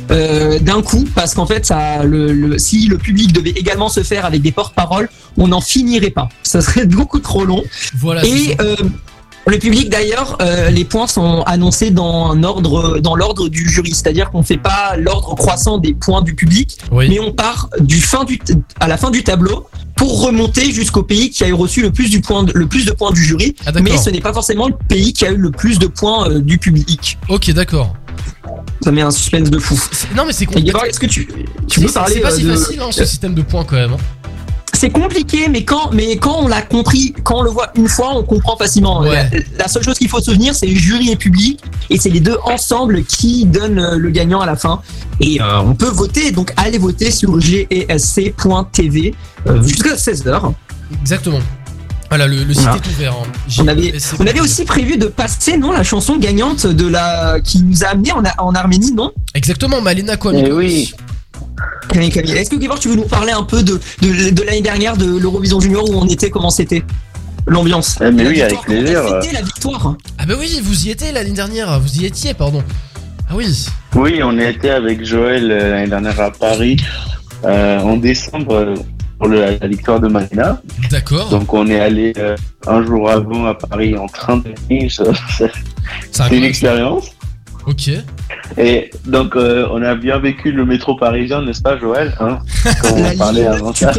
euh, 0.10 0.60
d'un 0.60 0.82
coup, 0.82 1.06
parce 1.16 1.34
qu'en 1.34 1.46
fait, 1.46 1.66
ça, 1.66 2.04
le, 2.04 2.34
le- 2.34 2.58
si 2.58 2.88
le 2.88 2.98
public 2.98 3.32
devait 3.32 3.52
également 3.52 3.88
se 3.90 4.04
faire 4.04 4.26
avec 4.26 4.42
des 4.42 4.52
porte-paroles, 4.52 5.10
on 5.38 5.48
n'en 5.48 5.62
finirait 5.62 6.10
pas. 6.10 6.28
Ça 6.44 6.62
serait 6.62 6.86
beaucoup 6.98 7.20
trop 7.20 7.46
long. 7.46 7.64
Voilà. 7.98 8.26
Et 8.26 8.58
euh, 8.60 8.76
Le 9.48 9.58
public 9.58 9.90
d'ailleurs, 9.90 10.38
euh, 10.42 10.70
les 10.70 10.86
points 10.86 11.08
sont 11.08 11.42
annoncés 11.44 11.92
dans 11.92 12.32
un 12.32 12.44
ordre, 12.44 13.00
dans 13.00 13.16
l'ordre 13.16 13.48
du 13.50 13.68
jury, 13.70 13.92
c'est-à-dire 13.94 14.32
qu'on 14.32 14.44
fait 14.44 14.58
pas 14.58 14.98
l'ordre 14.98 15.34
croissant 15.36 15.78
des 15.78 15.94
points 15.94 16.22
du 16.22 16.36
public, 16.36 16.78
Oui. 16.92 17.08
mais 17.10 17.20
on 17.20 17.32
part 17.32 17.70
du 17.80 18.02
fin 18.02 18.24
du 18.26 18.40
à 18.80 18.88
la 18.88 18.98
fin 18.98 19.10
du 19.12 19.24
tableau 19.24 19.68
pour 20.02 20.24
remonter 20.24 20.72
jusqu'au 20.72 21.04
pays 21.04 21.30
qui 21.30 21.44
a 21.44 21.48
eu 21.48 21.54
reçu 21.54 21.84
le 21.84 21.92
plus 21.92 22.10
du 22.10 22.22
point, 22.22 22.42
de- 22.44 22.52
le 22.56 22.66
plus 22.66 22.86
de 22.86 22.92
points 22.92 23.12
du 23.12 23.24
jury. 23.24 23.56
Ah, 23.68 23.72
mais 23.84 23.96
ce 24.00 24.10
n'est 24.10 24.20
pas 24.20 24.34
forcément 24.34 24.68
le 24.68 24.74
pays 24.88 25.14
qui 25.14 25.28
a 25.28 25.32
eu 25.32 25.38
le 25.38 25.52
plus 25.52 25.78
de 25.78 25.86
points 25.86 26.28
euh, 26.28 26.40
du 26.42 26.58
public. 26.58 27.20
Ok, 27.30 27.52
d'accord. 27.52 27.94
Ça 28.84 28.92
met 28.92 29.04
un 29.04 29.12
suspense 29.12 29.52
de 29.52 29.60
fou. 29.60 29.80
Non, 30.16 30.26
mais 30.26 30.34
c'est 30.34 30.48
compliqué. 30.48 30.72
Est-ce 30.88 31.00
que 31.00 31.06
tu, 31.06 31.28
tu 31.68 31.82
peux 31.82 31.92
parler 31.92 32.16
c'est 32.16 32.22
pas 32.22 32.32
euh, 32.32 32.36
si 32.36 32.44
de- 32.46 32.56
facile 32.56 32.80
hein, 32.82 32.90
ce 32.92 33.06
système 33.14 33.36
de 33.36 33.44
points 33.44 33.64
quand 33.64 33.76
même. 33.76 33.94
hein. 33.94 33.98
C'est 34.82 34.90
compliqué, 34.90 35.48
mais 35.48 35.64
quand, 35.64 35.92
mais 35.94 36.18
quand 36.18 36.40
on 36.40 36.48
l'a 36.48 36.64
compris, 36.64 37.14
quand 37.24 37.36
on 37.42 37.44
le 37.44 37.52
voit 37.52 37.70
une 37.76 37.88
fois, 37.88 38.16
on 38.18 38.24
comprend 38.24 38.58
facilement. 38.58 39.02
Ouais. 39.02 39.12
La, 39.12 39.40
la 39.60 39.68
seule 39.68 39.84
chose 39.84 39.96
qu'il 40.00 40.10
faut 40.10 40.18
se 40.18 40.32
souvenir, 40.32 40.56
c'est 40.56 40.68
jury 40.70 41.12
et 41.12 41.16
public, 41.16 41.60
et 41.92 42.00
c'est 42.00 42.10
les 42.10 42.20
deux 42.20 42.38
ensemble 42.46 43.04
qui 43.04 43.46
donnent 43.46 43.78
euh, 43.78 43.96
le 43.98 44.10
gagnant 44.10 44.42
à 44.42 44.48
la 44.48 44.56
fin. 44.56 44.82
Et 45.20 45.40
euh, 45.40 45.60
on 45.60 45.76
peut 45.76 45.86
voter, 45.90 46.32
donc 46.32 46.52
allez 46.58 46.80
voter 46.80 47.12
sur 47.12 47.40
gesc.tv 47.40 49.14
euh, 49.48 49.62
jusqu'à 49.62 49.94
16h. 49.94 50.52
Exactement. 51.00 51.38
Voilà, 52.10 52.26
le, 52.26 52.44
le 52.44 52.52
site 52.56 52.64
Voilà. 52.64 52.78
est 52.78 52.88
ouvert. 52.90 53.14
hein. 53.14 53.28
On 53.60 53.68
avait, 53.68 53.94
JSC. 53.94 54.16
on 54.20 54.26
avait 54.26 54.40
aussi 54.42 54.66
prévu 54.66 54.98
de 54.98 55.06
passer, 55.06 55.58
non, 55.58 55.72
la 55.74 55.84
chanson 55.84 56.18
gagnante 56.18 56.66
de 56.66 56.88
la 56.88 57.40
qui 57.40 57.62
nous 57.62 57.84
a 57.84 57.90
amené 57.90 58.12
en, 58.14 58.24
en 58.40 58.56
Arménie, 58.56 58.94
non? 58.94 59.12
Exactement, 59.36 59.80
Malena 59.80 60.18
Kwame. 60.18 60.38
Eh 60.38 60.52
oui. 60.52 60.92
Camille, 61.90 62.10
Camille. 62.10 62.32
Est-ce 62.34 62.50
que 62.50 62.56
Gabor, 62.56 62.80
tu 62.80 62.90
veux 62.90 62.96
nous 62.96 63.04
parler 63.08 63.32
un 63.32 63.44
peu 63.44 63.64
de, 63.64 63.80
de, 64.02 64.30
de 64.30 64.44
l'année 64.44 64.62
dernière 64.62 64.96
de 64.98 65.18
l'Eurovision 65.18 65.60
Junior 65.60 65.90
où 65.90 65.94
on 65.96 66.08
était, 66.08 66.30
comment 66.30 66.50
c'était 66.50 66.84
L'ambiance? 67.48 67.98
Eh, 68.02 68.12
mais 68.12 68.24
La 68.24 68.30
oui, 68.30 68.36
victoire, 68.36 68.64
avec 68.68 68.84
plaisir. 68.84 69.04
fêté 69.22 69.34
la 69.34 69.42
victoire? 69.42 69.96
Ah 70.20 70.26
bah 70.28 70.36
oui, 70.40 70.60
vous 70.64 70.86
y 70.88 70.92
étiez 70.92 71.12
l'année 71.12 71.32
dernière. 71.32 71.80
Vous 71.80 71.98
y 72.00 72.06
étiez, 72.06 72.34
pardon. 72.34 72.64
Ah 73.30 73.34
oui. 73.36 73.66
Oui, 73.96 74.22
on 74.24 74.38
était 74.38 74.70
avec 74.70 75.04
Joël 75.04 75.52
euh, 75.52 75.72
l'année 75.72 75.88
dernière 75.88 76.20
à 76.22 76.32
Paris 76.32 76.78
euh, 77.44 77.80
en 77.80 77.98
décembre 77.98 78.54
euh, 78.54 78.76
pour 79.18 79.28
le- 79.28 79.58
la 79.60 79.68
victoire 79.68 80.00
de 80.00 80.08
Marina. 80.08 80.62
D'accord. 80.92 81.30
Donc 81.30 81.52
on 81.54 81.68
est 81.68 81.80
allé 81.80 82.14
euh, 82.18 82.36
un 82.68 82.86
jour 82.86 83.10
avant 83.10 83.46
à 83.48 83.54
Paris 83.56 83.98
en 83.98 84.08
train 84.08 84.38
de 84.38 84.54
C'est 86.12 86.38
une 86.38 86.44
expérience. 86.44 87.06
Ok. 87.66 87.90
Et 88.58 88.90
donc 89.06 89.36
euh, 89.36 89.68
on 89.72 89.82
a 89.82 89.96
bien 89.96 90.20
vécu 90.20 90.52
le 90.52 90.66
métro 90.66 90.96
parisien, 90.96 91.42
n'est-ce 91.42 91.62
pas 91.62 91.78
Joël 91.78 92.14
hein 92.20 92.40
Quand 92.82 92.96
La 93.00 93.12
on 93.14 93.18
parlait 93.18 93.42
ligne, 93.42 93.50
avant 93.50 93.72
tu 93.72 93.86
ça, 93.86 93.94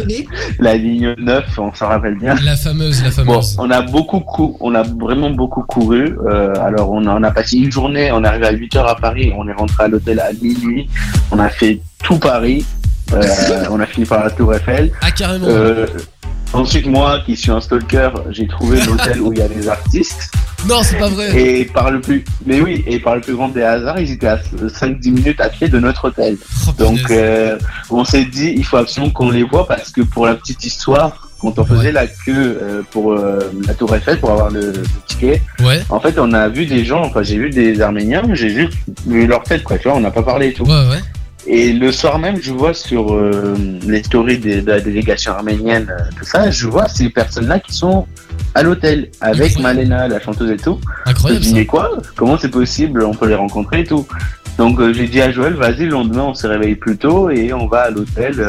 la 0.59 0.75
ligne 0.75 1.15
9, 1.17 1.45
on 1.59 1.73
s'en 1.73 1.87
rappelle 1.87 2.17
bien. 2.19 2.35
La 2.43 2.55
fameuse, 2.55 3.03
la 3.03 3.09
Bon, 3.23 3.33
fameuse. 3.33 3.55
on 3.59 3.71
a 3.71 3.81
beaucoup 3.81 4.19
cou 4.19 4.57
on 4.59 4.75
a 4.75 4.83
vraiment 4.83 5.29
beaucoup 5.31 5.63
couru. 5.63 6.17
Euh, 6.27 6.53
alors 6.63 6.91
on 6.91 7.05
a, 7.07 7.15
on 7.15 7.23
a 7.23 7.31
passé 7.31 7.57
une 7.57 7.71
journée, 7.71 8.11
on 8.11 8.23
est 8.23 8.27
arrivé 8.27 8.47
à 8.47 8.51
8 8.51 8.75
heures 8.75 8.89
à 8.89 8.95
Paris, 8.95 9.33
on 9.37 9.47
est 9.47 9.53
rentré 9.53 9.83
à 9.85 9.87
l'hôtel 9.87 10.19
à 10.19 10.31
minuit. 10.41 10.87
On 11.31 11.39
a 11.39 11.49
fait 11.49 11.79
tout 12.03 12.17
Paris. 12.19 12.65
Euh, 13.13 13.21
on 13.71 13.79
a 13.79 13.85
fini 13.85 14.05
par 14.05 14.23
la 14.23 14.29
Tour 14.31 14.53
Eiffel. 14.55 14.91
Ah 15.01 15.11
carrément. 15.11 15.45
Euh, 15.47 15.85
ensuite, 16.53 16.85
moi, 16.87 17.19
qui 17.25 17.35
suis 17.35 17.51
un 17.51 17.59
stalker, 17.61 18.09
j'ai 18.31 18.47
trouvé 18.47 18.79
l'hôtel 18.85 19.21
où 19.21 19.31
il 19.33 19.39
y 19.39 19.41
a 19.41 19.47
les 19.47 19.67
artistes. 19.67 20.31
Non, 20.67 20.81
c'est 20.81 20.97
pas 20.97 21.09
vrai. 21.09 21.35
Et 21.37 21.65
par 21.65 21.91
le 21.91 21.99
plus, 21.99 22.23
mais 22.45 22.61
oui, 22.61 22.83
et 22.87 22.99
par 22.99 23.15
le 23.15 23.21
plus 23.21 23.35
grand 23.35 23.49
des 23.49 23.63
hasards, 23.63 23.99
ils 23.99 24.11
étaient 24.11 24.27
à 24.27 24.37
5-10 24.37 25.11
minutes 25.11 25.41
à 25.41 25.49
pied 25.49 25.67
de 25.67 25.77
notre 25.79 26.05
hôtel. 26.07 26.37
Oh, 26.67 26.71
Donc, 26.77 26.99
euh, 27.11 27.57
on 27.89 28.05
s'est 28.05 28.23
dit, 28.25 28.53
il 28.55 28.63
faut 28.65 28.77
absolument 28.77 29.11
qu'on 29.11 29.29
les 29.29 29.43
voit 29.43 29.67
parce 29.67 29.91
que 29.91 30.01
pour 30.01 30.25
la 30.25 30.35
petite 30.35 30.63
histoire, 30.65 31.27
quand 31.39 31.59
on 31.59 31.65
faisait 31.65 31.87
Ouais. 31.87 31.91
la 31.91 32.07
queue 32.07 32.57
euh, 32.61 32.81
pour 32.91 33.11
euh, 33.11 33.39
la 33.67 33.73
Tour 33.73 33.93
Eiffel 33.93 34.17
pour 34.19 34.31
avoir 34.31 34.49
le, 34.49 34.71
le 34.71 34.83
ticket, 35.05 35.41
Ouais. 35.61 35.81
en 35.89 35.99
fait, 35.99 36.17
on 36.17 36.31
a 36.31 36.47
vu 36.47 36.65
des 36.65 36.85
gens, 36.85 37.01
enfin, 37.03 37.21
j'ai 37.23 37.35
vu 37.37 37.49
des 37.49 37.81
Arméniens, 37.81 38.21
j'ai 38.31 38.49
juste 38.49 38.77
vu 39.05 39.27
leur 39.27 39.43
tête, 39.43 39.63
quoi, 39.63 39.77
tu 39.77 39.89
vois, 39.89 39.97
on 39.97 40.01
n'a 40.01 40.11
pas 40.11 40.23
parlé 40.23 40.47
et 40.47 40.53
tout. 40.53 40.63
Ouais, 40.63 40.69
ouais. 40.89 41.01
Et 41.45 41.73
le 41.73 41.91
soir 41.91 42.19
même, 42.19 42.41
je 42.41 42.51
vois 42.51 42.73
sur 42.73 43.13
euh, 43.13 43.55
les 43.85 44.01
stories 44.03 44.37
de 44.37 44.65
la 44.65 44.79
délégation 44.79 45.33
arménienne, 45.33 45.87
euh, 45.89 46.03
tout 46.17 46.23
ça, 46.23 46.49
je 46.49 46.67
vois 46.67 46.87
ces 46.87 47.09
personnes-là 47.09 47.59
qui 47.59 47.73
sont 47.73 48.07
à 48.55 48.63
l'hôtel 48.63 49.09
avec 49.19 49.51
Incroyable. 49.51 49.77
Malena, 49.79 50.07
la 50.07 50.21
chanteuse 50.21 50.51
et 50.51 50.57
tout. 50.57 50.79
Je 51.05 51.09
me 51.09 51.11
Incroyable 51.11 51.43
dis, 51.43 51.53
mais 51.53 51.65
quoi? 51.65 51.91
Comment 52.15 52.37
c'est 52.37 52.51
possible? 52.51 53.03
On 53.03 53.13
peut 53.13 53.27
les 53.27 53.35
rencontrer 53.35 53.81
et 53.81 53.83
tout. 53.83 54.07
Donc 54.57 54.79
euh, 54.79 54.93
j'ai 54.93 55.07
dit 55.07 55.21
à 55.21 55.31
Joël, 55.31 55.53
vas-y, 55.53 55.85
le 55.85 55.91
lendemain, 55.91 56.23
on 56.23 56.33
se 56.33 56.47
réveille 56.47 56.75
plus 56.75 56.97
tôt 56.97 57.29
et 57.29 57.51
on 57.53 57.67
va 57.67 57.81
à 57.81 57.89
l'hôtel 57.89 58.39
euh, 58.39 58.47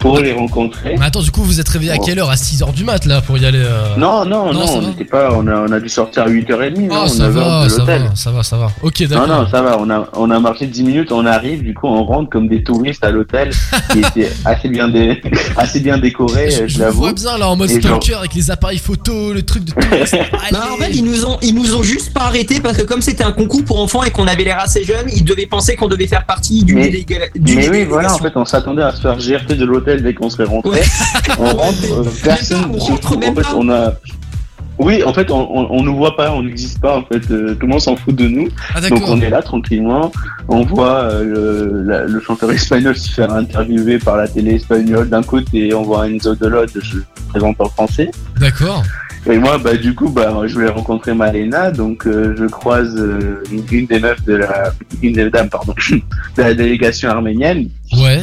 pour 0.00 0.18
les 0.18 0.32
rencontrer. 0.32 0.96
Mais 0.98 1.04
attends, 1.06 1.20
du 1.22 1.30
coup, 1.30 1.42
vous 1.44 1.60
êtes 1.60 1.68
réveillé 1.68 1.92
à 1.92 1.98
quelle 1.98 2.18
heure? 2.18 2.30
À 2.30 2.34
6h 2.34 2.72
du 2.72 2.84
mat 2.84 3.04
là 3.04 3.20
pour 3.20 3.38
y 3.38 3.44
aller 3.46 3.60
euh... 3.62 3.96
Non, 3.96 4.24
non, 4.24 4.52
Non, 4.52 4.54
non, 4.54 4.66
on 4.76 4.82
n'était 4.82 5.04
pas, 5.04 5.30
on 5.32 5.46
a, 5.46 5.54
on 5.68 5.70
a 5.72 5.78
dû 5.78 5.88
sortir 5.88 6.22
à 6.24 6.28
8h30, 6.28 6.88
Ah, 6.90 6.94
non, 6.94 7.06
ça 7.06 7.28
9h 7.28 7.32
va, 7.32 7.68
ça 7.68 7.84
va, 7.84 7.98
ça 8.16 8.30
va, 8.30 8.42
ça 8.42 8.56
va. 8.56 8.70
Ok, 8.82 9.00
Non, 9.02 9.06
d'accord. 9.08 9.28
non, 9.28 9.48
ça 9.48 9.62
va, 9.62 9.78
on 9.78 9.90
a, 9.90 10.08
on 10.14 10.30
a 10.30 10.40
marché 10.40 10.66
10 10.66 10.82
minutes, 10.84 11.12
on 11.12 11.26
arrive, 11.26 11.62
du 11.62 11.74
coup 11.74 11.86
on 11.86 12.04
rentre 12.04 12.30
comme 12.30 12.48
des 12.48 12.62
touristes 12.62 13.04
à 13.04 13.10
l'hôtel, 13.10 13.50
qui 13.92 13.98
était 14.18 14.30
assez 14.44 14.68
bien, 14.68 14.88
dé- 14.88 15.20
assez 15.56 15.80
bien 15.80 15.98
décoré, 15.98 16.50
Je, 16.50 16.66
je 16.66 16.82
vois 16.84 17.12
bien 17.12 17.36
là 17.38 17.48
en 17.50 17.56
mode 17.56 17.70
Et 17.70 17.80
genre- 17.80 18.02
stalker 18.02 18.18
avec 18.18 18.34
les 18.34 18.50
appareils 18.50 18.78
photo, 18.78 19.32
le 19.32 19.42
truc 19.42 19.64
de 19.64 19.72
touriste. 19.72 20.16
Non, 20.52 20.58
en 20.74 20.76
fait, 20.76 20.90
ils 20.94 21.04
nous 21.04 21.26
ont, 21.26 21.36
ils 21.42 21.54
nous 21.54 21.74
ont 21.74 21.82
juste 21.82 22.12
pas 22.14 22.22
arrêté 22.22 22.60
parce 22.60 22.76
que 22.78 22.82
comme 22.82 23.02
c'était 23.02 23.24
un 23.24 23.32
concours 23.32 23.64
pour 23.64 23.80
enfants 23.80 24.02
et 24.02 24.10
qu'on 24.10 24.26
avait 24.26 24.44
l'air 24.44 24.58
assez 24.60 24.82
jeunes, 24.84 25.06
ils 25.14 25.24
devaient 25.24 25.46
penser 25.46 25.76
qu'on 25.76 25.88
devait 25.88 26.06
faire 26.06 26.24
partie 26.24 26.64
du 26.64 26.74
Mais- 26.74 26.88
du 26.88 27.04
Mais 27.06 27.20
oui, 27.34 27.54
délégation. 27.54 27.88
voilà, 27.90 28.14
en 28.14 28.18
fait, 28.18 28.32
on 28.36 28.44
s'attendait 28.44 28.82
à 28.82 28.92
se 28.92 29.00
faire 29.02 29.16
GRT 29.18 29.54
de 29.56 29.64
l'hôtel 29.64 29.89
dès 29.96 30.14
qu'on 30.14 30.30
serait 30.30 30.44
rentré. 30.44 30.70
Ouais. 30.70 30.82
On 31.38 31.44
rentre, 31.56 31.76
euh, 31.92 32.04
personne. 32.24 32.64
on 32.72 32.78
rentre 32.78 33.18
même 33.18 33.32
en 33.32 33.34
fait, 33.36 33.42
pas. 33.42 33.54
on 33.56 33.68
a. 33.70 33.94
Oui, 34.78 35.04
en 35.04 35.12
fait, 35.12 35.30
on, 35.30 35.36
on, 35.40 35.66
on 35.78 35.82
nous 35.82 35.94
voit 35.94 36.16
pas, 36.16 36.32
on 36.32 36.42
n'existe 36.42 36.80
pas, 36.80 36.96
en 36.96 37.02
fait, 37.02 37.30
euh, 37.30 37.52
tout 37.54 37.66
le 37.66 37.72
monde 37.72 37.80
s'en 37.82 37.96
fout 37.96 38.14
de 38.16 38.26
nous. 38.26 38.48
Ah 38.74 38.80
Donc 38.80 39.02
on 39.08 39.20
est 39.20 39.28
là 39.28 39.42
tranquillement, 39.42 40.10
on 40.48 40.62
voit 40.62 41.00
euh, 41.02 41.22
le, 41.22 41.82
la- 41.82 42.04
le 42.04 42.18
chanteur 42.20 42.50
espagnol 42.50 42.96
se 42.96 43.10
faire 43.10 43.30
interviewer 43.30 43.98
par 43.98 44.16
la 44.16 44.26
télé 44.26 44.54
espagnole 44.54 45.10
d'un 45.10 45.22
côté, 45.22 45.74
on 45.74 45.82
voit 45.82 46.08
Enzo 46.08 46.34
de 46.34 46.46
l'autre, 46.46 46.72
je 46.80 46.96
le 46.96 47.04
présente 47.28 47.60
en 47.60 47.68
français. 47.68 48.10
D'accord. 48.38 48.82
Et 49.26 49.36
moi, 49.36 49.58
bah, 49.58 49.74
du 49.76 49.94
coup, 49.94 50.08
bah, 50.08 50.34
je 50.46 50.54
voulais 50.54 50.70
rencontrer 50.70 51.12
Malena, 51.12 51.70
donc 51.70 52.06
euh, 52.06 52.34
je 52.38 52.46
croise 52.46 52.94
euh, 52.96 53.42
une, 53.52 53.62
une 53.70 53.86
des 53.86 54.00
meufs 54.00 54.24
de 54.24 54.32
la, 54.36 54.72
une 55.02 55.12
des 55.12 55.28
dames, 55.28 55.50
pardon, 55.50 55.74
de 55.90 56.42
la 56.42 56.54
délégation 56.54 57.10
arménienne. 57.10 57.68
Ouais. 57.98 58.20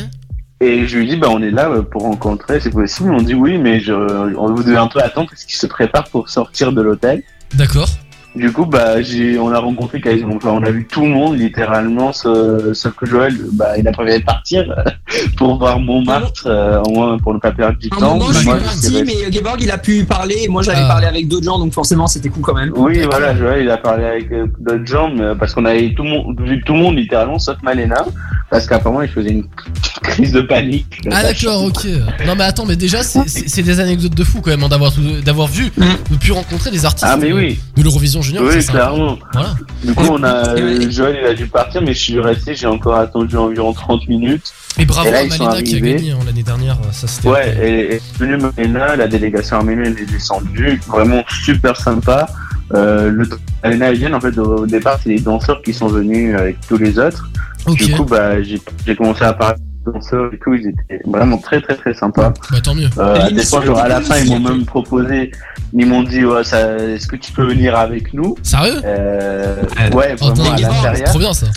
Et 0.59 0.87
je 0.87 0.97
lui 0.97 1.07
dis, 1.07 1.17
bah, 1.17 1.27
on 1.29 1.41
est 1.41 1.51
là 1.51 1.69
euh, 1.69 1.81
pour 1.83 2.01
rencontrer, 2.01 2.59
c'est 2.59 2.71
possible. 2.71 3.11
On 3.11 3.21
dit 3.21 3.35
oui, 3.35 3.57
mais 3.57 3.79
je, 3.79 3.93
on 3.93 4.53
vous 4.53 4.63
devait 4.63 4.77
un 4.77 4.87
peu 4.87 4.99
attendre 4.99 5.29
parce 5.29 5.43
qu'il 5.43 5.57
se 5.57 5.67
prépare 5.67 6.05
pour 6.09 6.29
sortir 6.29 6.71
de 6.71 6.81
l'hôtel. 6.81 7.23
D'accord. 7.53 7.87
Du 8.35 8.51
coup, 8.51 8.65
bah, 8.67 9.01
j'ai, 9.01 9.39
on 9.39 9.49
a 9.51 9.57
rencontré 9.57 9.99
quasiment, 9.99 10.35
enfin, 10.35 10.49
on 10.51 10.61
a 10.63 10.69
vu 10.69 10.85
tout 10.85 11.01
le 11.01 11.07
monde, 11.09 11.39
littéralement, 11.39 12.13
sauf, 12.13 12.73
sauf 12.73 12.93
que 12.93 13.07
Joël, 13.07 13.35
bah, 13.53 13.77
il 13.79 13.87
a 13.87 13.91
prévu 13.91 14.19
de 14.19 14.23
partir 14.23 14.63
pour 15.37 15.57
voir 15.57 15.79
Montmartre, 15.79 16.43
euh, 16.45 16.79
au 16.83 16.91
moins 16.91 17.17
pour 17.17 17.33
ne 17.33 17.39
pas 17.39 17.51
perdre 17.51 17.79
du 17.79 17.87
un 17.91 17.97
temps. 17.97 18.15
moment, 18.17 18.31
je 18.31 18.37
suis 18.37 18.45
Moi, 18.45 18.57
parti, 18.59 18.79
j'étais 18.93 19.03
mais 19.05 19.31
Geborg, 19.31 19.59
il 19.61 19.71
a 19.71 19.79
pu 19.79 20.03
parler. 20.03 20.35
et 20.43 20.47
Moi, 20.49 20.61
j'avais 20.61 20.81
Ah. 20.83 20.87
parlé 20.87 21.07
avec 21.07 21.27
d'autres 21.27 21.45
gens, 21.45 21.57
donc 21.57 21.73
forcément, 21.73 22.05
c'était 22.05 22.29
cool 22.29 22.43
quand 22.43 22.53
même. 22.53 22.71
Oui, 22.75 22.99
voilà, 23.09 23.35
Joël, 23.35 23.63
il 23.63 23.71
a 23.71 23.77
parlé 23.77 24.05
avec 24.05 24.31
euh, 24.31 24.45
d'autres 24.59 24.85
gens, 24.85 25.09
mais, 25.09 25.21
euh, 25.23 25.35
parce 25.35 25.55
qu'on 25.55 25.65
avait 25.65 25.91
tout 25.95 26.03
le 26.03 26.09
monde, 26.09 26.39
vu 26.39 26.61
tout 26.63 26.73
le 26.73 26.79
monde 26.79 26.95
littéralement, 26.95 27.39
sauf 27.39 27.57
Malena, 27.63 28.05
parce 28.51 28.67
qu'apparemment, 28.67 29.01
il 29.01 29.09
faisait 29.09 29.31
une 29.31 29.45
crise 30.03 30.31
de 30.31 30.41
panique. 30.41 30.99
Ah 31.11 31.23
d'accord, 31.23 31.63
ok. 31.63 31.85
Non 32.27 32.35
mais 32.37 32.43
attends, 32.43 32.65
mais 32.67 32.75
déjà 32.75 33.01
c'est- 33.01 33.27
c'est 33.27 33.49
c'est 33.49 33.63
des 33.63 33.79
anecdotes 33.79 34.13
de 34.13 34.23
fou 34.23 34.41
quand 34.41 34.51
même 34.51 34.63
hein, 34.63 34.69
d'avoir 34.69 34.91
d'avoir 35.25 35.47
vu, 35.47 35.71
Mm. 35.75 35.83
de 36.11 36.17
pu 36.17 36.31
rencontrer 36.31 36.69
des 36.69 36.85
artistes 36.85 37.07
Ah, 37.09 37.17
mais 37.17 37.29
de- 37.29 37.33
oui, 37.33 37.59
de 37.75 37.81
l'Eurovision 37.83 38.16
Junior. 38.21 38.43
oui, 38.45 38.61
ça, 38.61 38.71
clairement. 38.71 39.17
Voilà. 39.33 39.55
Du 39.83 39.93
coup, 39.93 40.05
on 40.09 40.23
a, 40.23 40.89
Joël, 40.89 41.17
il 41.21 41.27
a 41.27 41.33
dû 41.33 41.47
partir, 41.47 41.81
mais 41.81 41.93
je 41.93 41.99
suis 41.99 42.19
resté, 42.19 42.55
j'ai 42.55 42.67
encore 42.67 42.95
attendu 42.95 43.35
environ 43.37 43.73
30 43.73 44.07
minutes. 44.07 44.53
Et 44.79 44.85
bravo 44.85 45.07
Et 45.07 45.11
là, 45.11 45.19
à 45.19 45.23
ils 45.23 45.31
sont 45.31 45.45
Malena 45.45 45.61
qui 45.61 45.73
a 45.73 45.77
arrivés. 45.77 45.95
gagné 45.95 46.11
hein, 46.11 46.19
l'année 46.25 46.43
dernière. 46.43 46.77
Ça 46.91 47.07
c'était. 47.07 47.29
Ouais, 47.29 47.57
et, 47.61 47.95
et 47.95 48.01
venu 48.19 48.37
Malena, 48.37 48.95
la 48.95 49.07
délégation 49.07 49.57
arménienne 49.57 49.95
est 49.97 50.11
descendue, 50.11 50.79
vraiment 50.87 51.23
super 51.27 51.75
sympa. 51.75 52.27
Euh, 52.73 53.09
le 53.09 53.27
et 53.63 53.93
Vienne, 53.93 54.13
en 54.13 54.21
fait, 54.21 54.37
au, 54.37 54.65
départ, 54.65 54.99
c'est 55.01 55.09
les 55.09 55.19
danseurs 55.19 55.61
qui 55.61 55.73
sont 55.73 55.87
venus 55.87 56.35
avec 56.35 56.57
tous 56.67 56.77
les 56.77 56.99
autres. 56.99 57.29
Du 57.67 57.91
coup, 57.93 58.05
bah, 58.05 58.41
j'ai 58.41 58.61
j'ai 58.85 58.95
commencé 58.95 59.23
à 59.23 59.33
parler 59.33 59.57
danseurs 59.91 60.33
et 60.33 60.37
tout, 60.39 60.53
ils 60.53 60.67
étaient 60.69 61.01
vraiment 61.05 61.37
très, 61.37 61.61
très, 61.61 61.75
très 61.75 61.93
sympas. 61.93 62.33
Bah 62.51 62.57
tant 62.63 62.75
mieux. 62.75 62.89
Euh, 62.97 63.29
des 63.31 63.43
fois, 63.43 63.63
genre, 63.65 63.79
à 63.79 63.87
la 63.87 64.01
fin, 64.01 64.17
ils 64.17 64.29
m'ont 64.29 64.39
même 64.39 64.65
proposé, 64.65 65.31
ils 65.73 65.85
m'ont 65.85 66.03
dit, 66.03 66.23
ouais, 66.25 66.43
ça, 66.43 66.75
est-ce 66.77 67.07
que 67.07 67.15
tu 67.15 67.31
peux 67.31 67.45
venir 67.45 67.75
avec 67.77 68.13
nous? 68.13 68.35
Sérieux? 68.43 68.81
Euh, 68.85 69.55
Ouais. 69.93 70.15
Oh, 70.21 70.27
vraiment 70.31 70.51
à 70.53 70.57
l'intérieur. 70.57 71.03
Trop 71.05 71.19
bien 71.19 71.33
ça. 71.33 71.47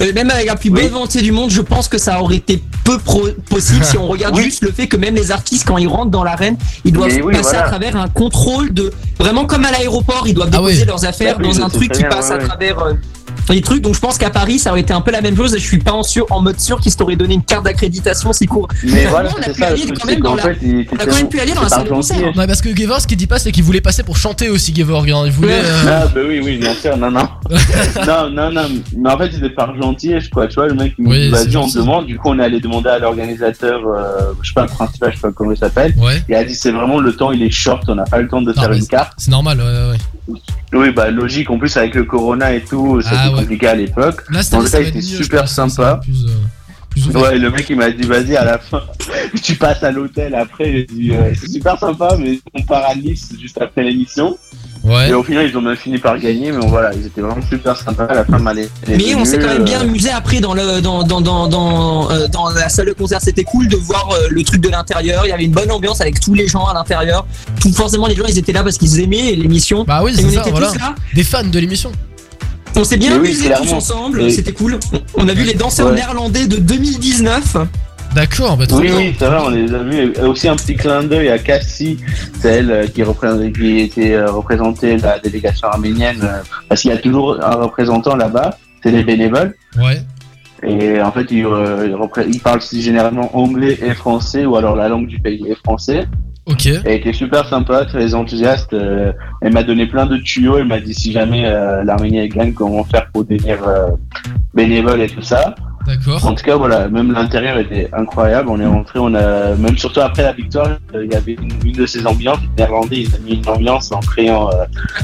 Euh, 0.00 0.12
même 0.14 0.30
avec 0.30 0.46
la 0.46 0.56
plus 0.56 0.70
Oui. 0.70 0.82
bonne 0.82 0.90
volonté 0.90 1.22
du 1.22 1.32
monde, 1.32 1.50
je 1.50 1.60
pense 1.60 1.88
que 1.88 1.98
ça 1.98 2.20
aurait 2.20 2.36
été 2.36 2.62
peu 2.84 2.98
pro- 2.98 3.28
possible 3.48 3.84
si 3.84 3.96
on 3.98 4.06
regarde 4.06 4.36
Oui. 4.36 4.42
juste 4.44 4.62
le 4.62 4.72
fait 4.72 4.86
que 4.86 4.96
même 4.96 5.14
les 5.14 5.30
artistes, 5.30 5.66
quand 5.66 5.78
ils 5.78 5.86
rentrent 5.88 6.10
dans 6.10 6.24
l'arène, 6.24 6.56
ils 6.84 6.92
doivent 6.92 7.10
oui, 7.22 7.32
passer 7.32 7.42
voilà. 7.50 7.64
à 7.64 7.68
travers 7.68 7.96
un 7.96 8.08
contrôle 8.08 8.72
de. 8.72 8.92
Vraiment 9.18 9.44
comme 9.46 9.64
à 9.64 9.70
l'aéroport, 9.70 10.24
ils 10.26 10.34
doivent 10.34 10.48
Ah 10.52 10.56
déposer 10.58 10.84
leurs 10.84 11.04
affaires 11.04 11.36
Ah 11.38 11.42
dans 11.42 11.60
un 11.60 11.68
truc 11.68 11.92
qui 11.92 12.00
bien, 12.00 12.08
passe 12.10 12.28
ouais, 12.28 12.34
à 12.34 12.38
ouais. 12.38 12.44
travers. 12.44 12.76
Les 13.54 13.62
trucs. 13.62 13.82
Donc 13.82 13.94
je 13.94 14.00
pense 14.00 14.18
qu'à 14.18 14.30
Paris, 14.30 14.58
ça 14.58 14.70
aurait 14.70 14.80
été 14.80 14.92
un 14.92 15.00
peu 15.00 15.10
la 15.10 15.20
même 15.20 15.36
chose. 15.36 15.54
Et 15.54 15.58
je 15.58 15.66
suis 15.66 15.78
pas 15.78 15.92
en, 15.92 16.02
sûr, 16.02 16.26
en 16.30 16.40
mode 16.40 16.58
sûr 16.60 16.80
qu'ils 16.80 16.94
t'auraient 16.96 17.16
donné 17.16 17.34
une 17.34 17.44
carte 17.44 17.64
d'accréditation 17.64 18.32
si 18.32 18.46
court. 18.46 18.68
Mais 18.84 19.06
voilà, 19.06 19.30
on 19.36 19.40
a 19.40 19.44
c'est 19.44 19.52
pu 19.54 19.62
aller 19.64 19.82
quand 19.86 19.94
c'est 20.00 20.06
même 20.06 20.20
dans 20.20 20.30
qu'en 20.30 20.36
la- 20.36 20.42
fait, 20.42 20.58
il 20.62 20.80
était 20.80 20.94
on 20.94 20.98
a 20.98 21.06
quand 21.06 21.14
même 21.16 21.28
pu 21.28 21.40
aller 21.40 21.52
dans 21.52 21.62
la 21.62 21.68
salle 21.68 21.84
de 21.84 21.88
concert. 21.90 22.18
gentil. 22.18 22.38
Ouais, 22.38 22.46
parce 22.46 22.60
que 22.60 22.74
Gevorg, 22.76 23.00
ce 23.00 23.06
qu'il 23.06 23.16
dit 23.16 23.26
pas, 23.26 23.38
c'est 23.38 23.52
qu'il 23.52 23.64
voulait 23.64 23.80
passer 23.80 24.02
pour 24.02 24.16
chanter 24.16 24.48
aussi, 24.48 24.74
Gevorg. 24.74 25.10
hein. 25.10 25.22
Il 25.26 25.32
voulait. 25.32 25.60
Euh, 25.64 25.82
Ah 25.86 26.06
bah 26.14 26.20
oui, 26.26 26.40
oui, 26.42 26.58
bien 26.58 26.74
sûr, 26.74 26.96
non, 26.96 27.10
non. 27.10 27.28
non, 28.06 28.30
non, 28.30 28.50
non. 28.52 28.68
Mais 28.96 29.10
en 29.10 29.18
fait, 29.18 29.32
c'était 29.32 29.50
par 29.50 29.74
gentillesse, 29.80 30.28
quoi. 30.28 30.46
Tu 30.46 30.54
vois, 30.54 30.66
le 30.68 30.74
mec, 30.74 30.94
Oui, 30.98 31.18
dit, 31.18 31.30
c'est 31.34 31.44
vas-y, 31.44 31.56
on 31.56 31.66
demande. 31.68 32.06
Du 32.06 32.18
coup, 32.18 32.30
on 32.30 32.38
est 32.38 32.44
allé 32.44 32.60
demander 32.60 32.88
à 32.90 32.98
l'organisateur, 32.98 33.80
euh, 33.86 34.32
je 34.42 34.48
sais 34.48 34.54
pas, 34.54 34.62
le 34.62 34.68
principal, 34.68 35.10
je 35.10 35.16
sais 35.16 35.22
pas 35.22 35.32
comment 35.32 35.52
il 35.52 35.56
s'appelle. 35.58 35.94
Ouais, 35.98 36.22
Il 36.28 36.34
a 36.34 36.44
dit, 36.44 36.54
c'est 36.54 36.70
vraiment 36.72 36.98
le 37.00 37.14
temps, 37.14 37.32
il 37.32 37.42
est 37.42 37.50
short, 37.50 37.84
on 37.88 37.94
n'a 37.94 38.04
pas 38.04 38.18
le 38.18 38.28
temps 38.28 38.42
de 38.42 38.52
faire 38.52 38.72
une 38.72 38.86
carte. 38.86 39.12
c'est 39.16 39.30
normal, 39.30 39.58
ouais, 39.58 39.90
ouais. 39.90 39.98
Oui, 40.72 40.90
bah, 40.90 41.10
logique. 41.10 41.48
En 41.50 41.58
plus, 41.58 41.76
avec 41.76 41.94
le 41.94 42.04
corona 42.04 42.52
et 42.52 42.60
tout, 42.60 43.00
Ah, 43.06 43.28
ouais. 43.36 43.42
compliqué 43.42 43.66
à 43.68 43.74
l'époque. 43.74 44.22
En 44.52 44.62
tout 44.62 44.70
cas, 44.70 44.80
il 44.80 44.88
était 44.88 45.00
super 45.00 45.48
sympa. 45.48 46.00
euh. 46.08 46.30
Ouais, 47.14 47.36
le 47.38 47.50
mec, 47.50 47.66
il 47.68 47.76
m'a 47.76 47.90
dit, 47.90 48.06
vas-y, 48.06 48.36
à 48.36 48.44
la 48.44 48.58
fin, 48.58 48.80
tu 49.42 49.54
passes 49.56 49.82
à 49.82 49.90
l'hôtel 49.90 50.34
après. 50.34 50.72
J'ai 50.72 50.84
dit, 50.86 51.10
euh, 51.12 51.30
c'est 51.38 51.50
super 51.50 51.78
sympa, 51.78 52.16
mais 52.18 52.40
on 52.54 52.62
part 52.62 52.84
à 52.88 52.94
Nice 52.94 53.28
juste 53.38 53.60
après 53.60 53.82
l'émission. 53.82 54.38
Ouais. 54.82 55.10
Et 55.10 55.12
au 55.14 55.22
final, 55.22 55.46
ils 55.46 55.56
ont 55.58 55.60
même 55.60 55.76
fini 55.76 55.98
par 55.98 56.18
gagner, 56.18 56.52
mais 56.52 56.58
bon, 56.58 56.68
voilà, 56.68 56.94
ils 56.94 57.04
étaient 57.04 57.20
vraiment 57.20 57.42
super 57.50 57.76
sympas. 57.76 58.04
À 58.04 58.14
la 58.14 58.24
fin, 58.24 58.38
m'allait. 58.38 58.70
Mais 58.88 59.14
on 59.14 59.26
s'est 59.26 59.38
quand 59.38 59.48
même 59.48 59.64
bien 59.64 59.80
amusé 59.80 60.10
après 60.10 60.40
dans 60.40 60.54
le 60.54 60.80
dans 60.80 61.02
dans 61.02 61.20
dans 61.20 61.48
dans, 61.48 62.10
euh, 62.10 62.28
dans 62.28 62.48
la 62.50 62.68
salle 62.70 62.86
de 62.86 62.92
concert. 62.92 63.20
C'était 63.20 63.44
cool 63.44 63.68
de 63.68 63.76
voir 63.76 64.08
euh, 64.12 64.28
le 64.30 64.42
truc 64.42 64.62
de 64.62 64.68
l'intérieur. 64.70 65.26
Il 65.26 65.30
y 65.30 65.32
avait 65.32 65.44
une 65.44 65.52
bonne 65.52 65.70
ambiance 65.72 66.00
avec 66.00 66.20
tous 66.20 66.32
les 66.34 66.46
gens 66.48 66.64
à 66.66 66.72
l'intérieur. 66.72 67.26
Tout 67.60 67.72
forcément 67.72 68.06
les 68.06 68.14
gens 68.14 68.24
ils 68.26 68.38
étaient 68.38 68.52
là 68.52 68.62
parce 68.62 68.78
qu'ils 68.78 69.00
aimaient 69.00 69.32
l'émission. 69.34 69.84
Bah 69.84 70.02
oui, 70.04 70.12
Et 70.12 70.24
on 70.24 70.28
c'est 70.28 70.34
ça, 70.36 70.40
était 70.42 70.50
voilà. 70.50 70.68
tous 70.68 70.78
là. 70.78 70.94
Des 71.14 71.24
fans 71.24 71.44
de 71.44 71.58
l'émission. 71.58 71.90
On 72.76 72.84
s'est 72.84 72.96
bien 72.98 73.12
oui, 73.12 73.28
amusés 73.28 73.50
tous 73.56 73.72
ensemble. 73.72 74.30
C'était 74.30 74.52
cool. 74.52 74.78
On 75.14 75.28
a 75.28 75.32
vu 75.34 75.44
les 75.44 75.54
danseurs 75.54 75.88
Ouais. 75.88 75.94
néerlandais 75.94 76.46
de 76.46 76.56
2019. 76.56 77.56
D'accord, 78.14 78.56
bah 78.56 78.66
trop 78.66 78.78
Oui, 78.78 78.86
bien. 78.86 78.96
oui, 78.96 79.14
c'est 79.18 79.26
vrai, 79.26 79.38
on 79.44 79.50
les 79.50 79.74
a 79.74 79.78
vus. 79.82 80.12
Aussi 80.22 80.48
un 80.48 80.56
petit 80.56 80.74
clin 80.74 81.02
d'œil 81.02 81.28
à 81.28 81.38
Cassie, 81.38 81.98
c'est 82.40 82.48
elle 82.48 82.70
euh, 82.70 82.86
qui, 82.86 83.02
qui 83.52 83.78
était 83.80 84.14
euh, 84.14 84.30
représentée 84.30 84.96
la 84.96 85.18
délégation 85.18 85.68
arménienne, 85.68 86.20
euh, 86.22 86.40
parce 86.68 86.80
qu'il 86.80 86.90
y 86.90 86.94
a 86.94 86.98
toujours 86.98 87.38
un 87.44 87.56
représentant 87.56 88.16
là-bas, 88.16 88.56
c'est 88.82 88.90
les 88.90 89.02
bénévoles. 89.04 89.54
Ouais. 89.78 90.00
Et 90.66 91.00
en 91.02 91.12
fait, 91.12 91.26
ils, 91.30 91.46
ils 92.28 92.40
parlent 92.40 92.62
généralement 92.72 93.36
anglais 93.36 93.78
et 93.82 93.92
français, 93.92 94.46
ou 94.46 94.56
alors 94.56 94.76
la 94.76 94.88
langue 94.88 95.06
du 95.06 95.18
pays 95.18 95.44
est 95.50 95.54
français. 95.56 96.06
Ok. 96.46 96.66
Elle 96.66 96.92
était 96.94 97.12
super 97.12 97.48
sympa, 97.48 97.84
très 97.84 98.14
enthousiaste. 98.14 98.72
euh, 98.72 99.12
elle 99.42 99.52
m'a 99.52 99.64
donné 99.64 99.86
plein 99.86 100.06
de 100.06 100.16
tuyaux. 100.18 100.58
Elle 100.58 100.66
m'a 100.66 100.78
dit 100.80 100.94
si 100.94 101.10
jamais 101.12 101.44
euh, 101.44 101.82
l'Arménie 101.82 102.28
gagne, 102.28 102.52
comment 102.52 102.84
faire 102.84 103.08
pour 103.12 103.24
devenir 103.24 103.58
euh, 103.66 103.88
bénévole 104.54 105.00
et 105.00 105.08
tout 105.08 105.22
ça. 105.22 105.56
D'accord. 105.86 106.24
En 106.24 106.34
tout 106.34 106.44
cas, 106.44 106.56
voilà, 106.56 106.88
même 106.88 107.12
l'intérieur 107.12 107.58
était 107.58 107.88
incroyable. 107.92 108.48
On 108.48 108.60
est 108.60 108.66
rentré, 108.66 108.98
on 109.00 109.14
a 109.14 109.54
même 109.54 109.76
surtout 109.76 110.00
après 110.00 110.22
la 110.22 110.32
victoire, 110.32 110.68
euh, 110.94 111.04
il 111.04 111.12
y 111.12 111.16
avait 111.16 111.34
une, 111.34 111.50
une 111.64 111.72
de 111.76 111.86
ces 111.86 112.04
ambiances. 112.06 112.38
Les 112.56 112.62
Néerlandais, 112.64 112.96
ils 113.02 113.08
ont 113.14 113.22
mis 113.24 113.34
une 113.34 113.48
ambiance 113.48 113.90
en 113.92 114.00
créant 114.00 114.50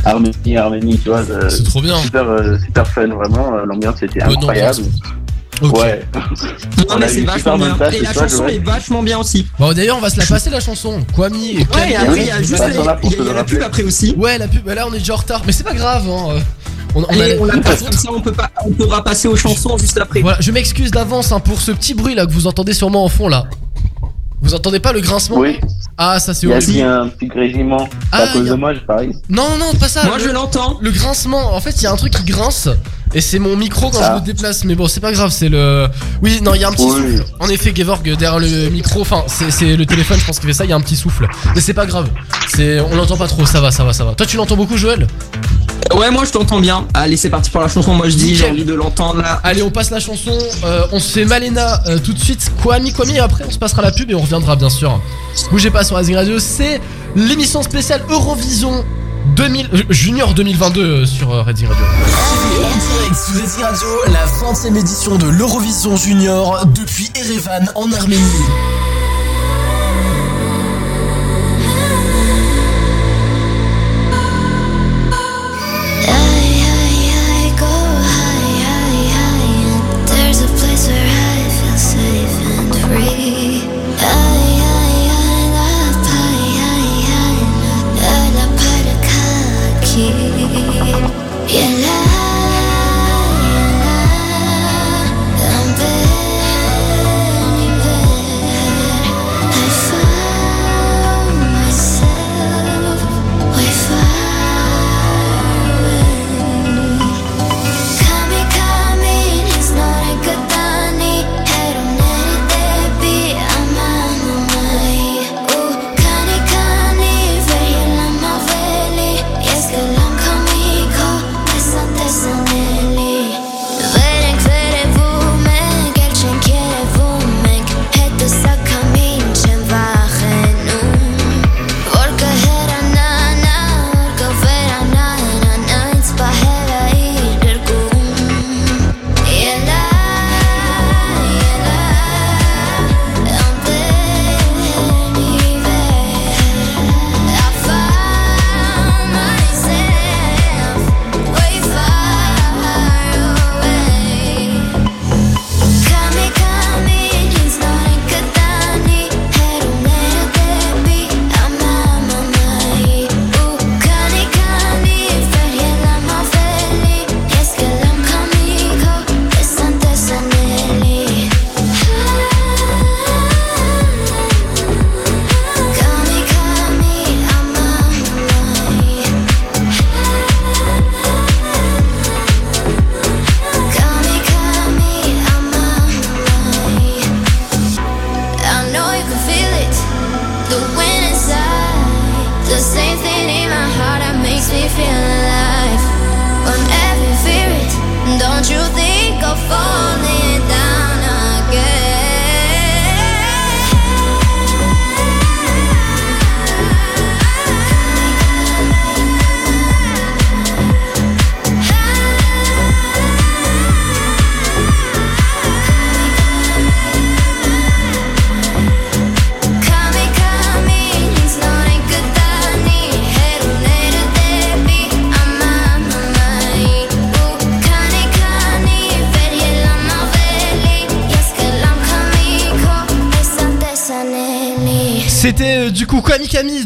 Arménie, 0.05 0.57
Arménie, 0.57 0.98
tu 0.98 1.09
vois. 1.09 1.22
C'est 1.48 1.64
trop 1.64 1.81
bien. 1.81 1.96
super, 1.96 2.24
super 2.64 2.87
fun, 2.87 3.07
vraiment. 3.09 3.50
L'ambiance 3.64 4.02
était 4.02 4.22
incroyable. 4.22 4.83
Ouais. 5.61 6.03
Non 6.15 6.85
On 6.91 6.99
mais 6.99 7.09
c'est 7.09 7.21
vachement 7.23 7.57
bien. 7.59 7.75
place, 7.75 7.95
Et 7.95 8.01
la 8.01 8.12
chanson 8.12 8.47
est 8.49 8.59
vachement 8.59 9.03
bien 9.03 9.19
aussi. 9.19 9.47
Bon, 9.59 9.73
d'ailleurs, 9.73 9.97
on 9.99 10.01
va 10.01 10.11
se 10.11 10.19
la 10.19 10.27
passer 10.27 10.51
la 10.51 10.61
chanson. 10.61 11.01
Kwami 11.15 11.51
et 11.53 11.57
Ouais, 11.59 11.62
et 11.62 11.67
Camille. 11.67 11.97
après 11.97 12.21
il 12.21 12.27
y 12.27 12.31
a 12.31 12.37
oui, 12.38 12.45
juste 12.45 12.59
la, 12.59 12.69
y 12.69 12.77
a- 12.79 12.83
y 13.31 13.35
la 13.35 13.45
pub 13.45 13.62
après 13.62 13.83
aussi. 13.85 14.15
Ouais, 14.17 14.38
la 14.38 14.49
pub, 14.49 14.65
bah 14.65 14.75
là 14.75 14.87
on 14.88 14.93
est 14.95 14.99
déjà 14.99 15.15
en 15.15 15.17
retard, 15.17 15.43
mais 15.47 15.53
c'est 15.53 15.62
pas 15.65 15.75
grave. 15.75 16.03
Hein. 16.09 16.41
On, 16.95 17.03
on 17.03 17.05
a- 17.05 17.12
Allez, 17.12 17.37
on 17.41 17.45
la 17.45 17.59
passe 17.59 17.83
comme 17.83 17.93
ça, 17.93 18.11
on 18.12 18.21
peut 18.21 18.33
pas, 18.33 18.51
on 18.67 18.71
pourra 18.73 19.05
passer 19.05 19.29
aux 19.29 19.37
chansons 19.37 19.79
juste 19.79 19.99
après. 19.99 20.21
Voilà, 20.21 20.38
je 20.41 20.51
m'excuse 20.51 20.91
d'avance 20.91 21.31
hein, 21.33 21.41
pour 21.41 21.61
ce 21.61 21.71
petit 21.73 21.95
bruit 21.95 22.15
là 22.15 22.27
que 22.27 22.33
vous 22.33 22.47
entendez 22.47 22.73
sûrement 22.75 23.05
en 23.05 23.09
fond 23.09 23.29
là. 23.29 23.45
Vous 24.41 24.55
entendez 24.55 24.81
pas 24.81 24.93
le 24.93 25.01
grincement 25.01 25.37
Oui, 25.38 25.61
Ah, 25.97 26.19
ça 26.19 26.35
c'est 26.35 26.47
il 26.47 26.51
y 26.51 26.53
a 26.53 26.57
horrible. 26.57 26.83
un 26.83 27.09
petit 27.09 27.27
grésillement. 27.29 27.88
Ah, 28.11 28.23
à 28.25 28.27
cause 28.33 28.49
a- 28.49 28.51
de 28.51 28.55
moi, 28.57 28.75
je 28.75 28.81
parie. 28.81 29.12
Non, 29.29 29.49
non, 29.51 29.57
non, 29.59 29.75
pas 29.79 29.87
ça. 29.88 30.05
Moi 30.05 30.19
le, 30.19 30.25
je 30.25 30.31
l'entends. 30.31 30.79
le 30.81 30.91
grincement, 30.91 31.55
en 31.55 31.61
fait, 31.61 31.71
il 31.77 31.83
y 31.85 31.87
a 31.87 31.93
un 31.93 31.97
truc 31.97 32.12
qui 32.12 32.25
grince 32.25 32.69
et 33.14 33.20
c'est 33.20 33.38
mon 33.38 33.57
micro 33.57 33.90
quand 33.90 34.03
je 34.03 34.20
me 34.20 34.25
déplace. 34.25 34.64
Mais 34.64 34.75
bon, 34.75 34.88
c'est 34.88 35.01
pas 35.01 35.12
grave, 35.12 35.31
c'est 35.31 35.48
le. 35.48 35.87
Oui, 36.22 36.40
non, 36.42 36.55
il 36.55 36.61
y 36.61 36.64
a 36.64 36.68
un 36.68 36.72
petit 36.72 36.85
Oui. 36.85 37.16
souffle. 37.18 37.25
En 37.40 37.48
effet, 37.48 37.72
Gevorg 37.75 38.03
derrière 38.03 38.38
le 38.38 38.68
micro, 38.70 39.01
enfin, 39.01 39.25
c'est 39.29 39.77
le 39.77 39.87
téléphone, 39.87 40.18
je 40.18 40.25
pense 40.27 40.38
qu'il 40.38 40.48
fait 40.48 40.55
ça. 40.55 40.64
Il 40.64 40.70
y 40.70 40.72
a 40.72 40.77
un 40.77 40.81
petit 40.81 40.96
souffle, 40.96 41.27
mais 41.55 41.61
c'est 41.61 41.75
pas 41.75 41.87
grave. 41.87 42.09
C'est, 42.55 42.81
on 42.81 42.94
l'entend 42.96 43.16
pas 43.16 43.29
trop. 43.29 43.46
Ça 43.46 43.61
va, 43.61 43.70
ça 43.70 43.85
va, 43.85 43.92
ça 43.92 44.05
va. 44.05 44.14
Toi, 44.14 44.27
tu 44.27 44.37
l'entends 44.37 44.57
beaucoup, 44.57 44.77
Joël? 44.77 45.07
Ouais, 45.96 46.11
moi 46.11 46.25
je 46.25 46.31
t'entends 46.31 46.61
bien. 46.61 46.87
Allez, 46.94 47.18
c'est 47.18 47.29
parti 47.29 47.51
pour 47.51 47.61
la 47.61 47.68
chanson. 47.68 47.92
Moi 47.92 48.09
je 48.09 48.14
dis, 48.16 48.35
j'ai 48.35 48.48
envie 48.48 48.64
de 48.64 48.72
l'entendre 48.72 49.20
là. 49.20 49.40
Allez, 49.42 49.62
on 49.62 49.70
passe 49.70 49.90
la 49.90 50.01
chanson. 50.01 50.31
euh, 50.64 50.87
on 50.92 50.98
se 51.01 51.12
fait 51.12 51.25
Malena 51.27 51.83
euh, 51.87 51.98
tout 51.98 52.14
de 52.14 52.18
suite. 52.18 52.51
Kwami, 52.62 52.92
Kwami, 52.92 53.16
et 53.16 53.18
après 53.18 53.44
on 53.46 53.51
se 53.51 53.59
passera 53.59 53.83
la 53.83 53.90
pub 53.90 54.11
et 54.11 54.14
on 54.14 54.20
reviendra 54.22 54.57
bien 54.57 54.70
sûr. 54.70 54.98
Bougez 55.51 55.70
pas 55.70 55.85
sur 55.85 55.96
Rising 55.96 56.14
Radio, 56.14 56.38
c'est 56.38 56.81
l'émission 57.14 57.62
spéciale 57.62 58.01
Eurovision 58.09 58.85
2000, 59.27 59.87
Junior 59.91 60.35
2022 60.35 60.81
euh, 60.81 61.07
sur 61.07 61.33
euh, 61.33 61.43
Rising 61.43 61.69
Radio. 61.69 61.85
En 61.85 62.97
direct 62.99 63.15
sous 63.15 63.39
Lazy 63.39 63.63
Radio, 63.63 63.89
la 64.09 64.27
20e 64.27 64.79
édition 64.79 65.17
de 65.17 65.27
l'Eurovision 65.27 65.97
Junior 65.97 66.67
depuis 66.67 67.11
Erevan 67.15 67.71
en 67.75 67.93
Arménie. 67.93 68.23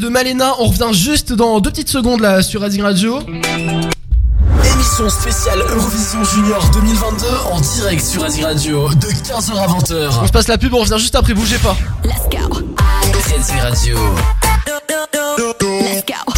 De 0.07 0.11
Malena. 0.11 0.55
On 0.61 0.66
revient 0.66 0.92
juste 0.92 1.33
dans 1.33 1.59
deux 1.61 1.71
petites 1.71 1.88
secondes 1.88 2.21
là 2.21 2.40
sur 2.42 2.62
Rising 2.62 2.83
Radio. 2.83 3.19
Émission 4.64 5.11
spéciale 5.11 5.59
Eurovision 5.61 6.23
Junior 6.25 6.71
2022 6.73 7.27
en 7.51 7.61
direct 7.61 8.05
sur 8.05 8.25
Asie 8.25 8.45
Radio 8.45 8.88
de 8.88 9.07
15h 9.09 9.57
à 9.57 9.66
20h. 9.66 10.11
On 10.23 10.27
se 10.27 10.33
passe 10.33 10.49
la 10.49 10.59
pub, 10.59 10.75
on 10.75 10.79
revient 10.79 10.99
juste 10.99 11.16
après, 11.16 11.35
bougez 11.35 11.59
pas. 11.59 11.77
Let's 12.05 12.14
go 12.31 12.59
Asie 13.37 13.61
Radio. 13.61 13.99
Let's 14.69 16.05
go 16.07 16.33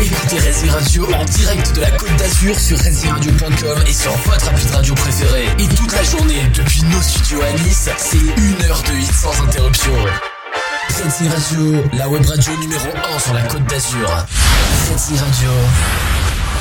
Écoutez 0.00 0.38
Racing 0.38 0.70
Radio 0.70 1.06
en 1.14 1.24
direct 1.24 1.74
de 1.74 1.80
la 1.80 1.90
Côte 1.92 2.14
d'Azur 2.16 2.58
sur 2.58 2.78
RacingRadio.com 2.78 3.84
et 3.88 3.92
sur 3.92 4.12
votre 4.12 4.48
appli 4.48 4.66
de 4.66 4.72
radio 4.72 4.94
préférée. 4.94 5.46
Et 5.58 5.66
toute 5.74 5.92
la 5.92 6.02
journée 6.02 6.42
depuis 6.54 6.82
nos 6.84 7.00
studios 7.00 7.40
à 7.42 7.52
Nice, 7.64 7.88
c'est 7.96 8.16
une 8.18 8.62
heure 8.68 8.82
de 8.82 8.92
hit 9.00 9.12
sans 9.12 9.42
interruption. 9.42 9.92
Racing 10.88 11.28
Radio, 11.28 11.84
la 11.96 12.08
web 12.08 12.24
radio 12.26 12.52
numéro 12.60 12.88
1 13.14 13.18
sur 13.18 13.34
la 13.34 13.42
Côte 13.42 13.64
d'Azur. 13.64 14.08
Racing 14.90 15.18
Radio. 15.18 15.50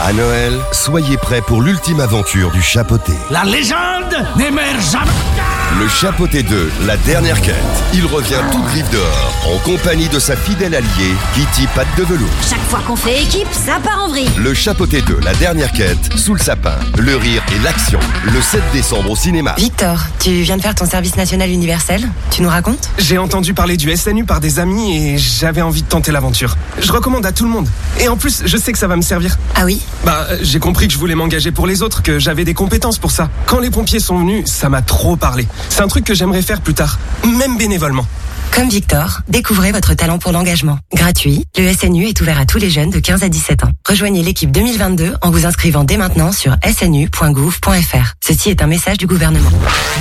À 0.02 0.14
Noël, 0.14 0.54
soyez 0.74 1.18
prêts 1.18 1.42
pour 1.42 1.62
l'ultime 1.62 2.00
aventure 2.00 2.52
du 2.52 2.62
chapeauté. 2.62 3.14
La 3.32 3.44
légende 3.46 4.16
n'émerge 4.38 4.92
jamais. 4.92 5.57
Le 5.80 5.88
chapeauté 5.88 6.42
2, 6.42 6.72
la 6.88 6.98
dernière 6.98 7.40
quête. 7.40 7.56
Il 7.94 8.06
revient 8.08 8.40
toute 8.52 8.64
griffe 8.66 8.90
dehors, 8.90 9.34
en 9.46 9.60
compagnie 9.60 10.10
de 10.10 10.18
sa 10.18 10.36
fidèle 10.36 10.74
alliée, 10.74 11.14
Kitty 11.36 11.68
Patte 11.76 11.88
de 11.98 12.04
Velours. 12.04 12.30
Chaque 12.50 12.62
fois 12.62 12.80
qu'on 12.88 12.96
fait 12.96 13.22
équipe, 13.22 13.48
ça 13.52 13.80
part 13.84 14.06
en 14.06 14.08
vrille. 14.10 14.30
Le 14.40 14.56
chapeauté 14.56 15.04
2, 15.04 15.20
la 15.24 15.36
dernière 15.36 15.72
quête, 15.72 16.00
sous 16.16 16.34
le 16.34 16.40
sapin. 16.40 16.74
Le 16.98 17.16
rire 17.16 17.44
et 17.56 17.60
l'action. 17.64 18.00
Le 18.24 18.42
7 18.42 18.62
décembre 18.74 19.12
au 19.12 19.16
cinéma. 19.16 19.54
Victor, 19.58 20.00
tu 20.20 20.32
viens 20.42 20.58
de 20.58 20.64
faire 20.64 20.74
ton 20.74 20.86
service 20.86 21.16
national 21.16 21.52
universel 21.52 22.10
Tu 22.32 22.42
nous 22.42 22.50
racontes? 22.50 22.90
J'ai 22.98 23.20
entendu 23.20 23.54
parler 23.54 23.78
du 23.78 23.96
SNU 23.96 24.26
par 24.26 24.40
des 24.40 24.58
amis 24.58 24.98
et 24.98 25.18
j'avais 25.20 25.62
envie 25.62 25.84
de 25.84 25.88
tenter 25.88 26.12
l'aventure. 26.12 26.56
Je 26.80 26.92
recommande 26.92 27.26
à 27.26 27.32
tout 27.32 27.44
le 27.44 27.50
monde. 27.50 27.68
Et 28.00 28.08
en 28.08 28.18
plus, 28.18 28.44
je 28.46 28.58
sais 28.58 28.72
que 28.72 28.78
ça 28.78 28.88
va 28.88 28.96
me 28.96 29.02
servir. 29.02 29.38
Ah 29.56 29.66
oui? 29.66 29.82
Bah, 30.06 30.28
j'ai 30.42 30.60
compris 30.60 30.88
que 30.88 30.94
je 30.94 31.00
voulais 31.00 31.16
m'engager 31.16 31.52
pour 31.52 31.68
les 31.68 31.82
autres, 31.82 32.04
que 32.04 32.20
j'avais 32.20 32.46
des 32.46 32.54
compétences 32.54 32.98
pour 32.98 33.12
ça. 33.12 33.30
Quand 33.46 33.60
les 33.60 33.72
pompiers 33.72 34.00
sont 34.00 34.20
venus, 34.20 34.46
ça 34.46 34.70
m'a 34.70 34.82
trop 34.82 35.16
parlé. 35.16 35.48
C'est 35.70 35.82
un 35.82 35.88
truc 35.88 36.06
que 36.06 36.14
j'aimerais 36.14 36.42
faire 36.42 36.62
plus 36.62 36.74
tard, 36.74 37.00
même 37.26 37.58
bénévolement. 37.58 38.06
Comme 38.52 38.70
Victor, 38.70 39.20
découvrez 39.28 39.72
votre 39.72 39.94
talent 39.94 40.18
pour 40.18 40.32
l'engagement. 40.32 40.80
Gratuit, 40.94 41.44
le 41.58 41.72
SNU 41.74 42.08
est 42.08 42.20
ouvert 42.22 42.40
à 42.40 42.46
tous 42.46 42.58
les 42.58 42.70
jeunes 42.72 42.90
de 42.90 43.00
15 43.00 43.22
à 43.24 43.30
17 43.30 43.66
ans. 43.66 43.70
Rejoignez 43.88 44.24
l'équipe 44.24 44.52
2022 44.52 45.16
en 45.22 45.30
vous 45.30 45.46
inscrivant 45.46 45.84
dès 45.84 45.98
maintenant 45.98 46.32
sur 46.32 46.56
snu.gouv.fr. 46.64 48.14
Ceci 48.26 48.50
est 48.50 48.62
un 48.64 48.68
message 48.68 48.98
du 48.98 49.06
gouvernement. 49.06 49.50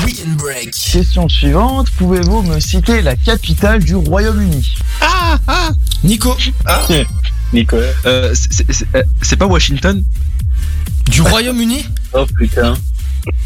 Weekend 0.06 0.36
Break. 0.36 0.70
Question 0.70 1.28
suivante, 1.28 1.90
pouvez-vous 1.98 2.42
me 2.42 2.58
citer 2.60 3.02
la 3.02 3.14
capitale 3.16 3.82
du 3.84 3.94
Royaume-Uni? 3.94 4.76
Ah 5.02 5.38
ah 5.48 5.68
Nico 6.06 6.36
Nicolas. 7.52 7.86
Euh, 8.06 8.34
c'est- 8.34 8.64
c'est 8.72 8.86
euh, 8.94 9.02
c'est 9.22 9.36
pas 9.36 9.46
Washington 9.46 10.02
Du 11.10 11.22
Royaume-Uni 11.22 11.84
Oh 12.12 12.26
putain. 12.38 12.74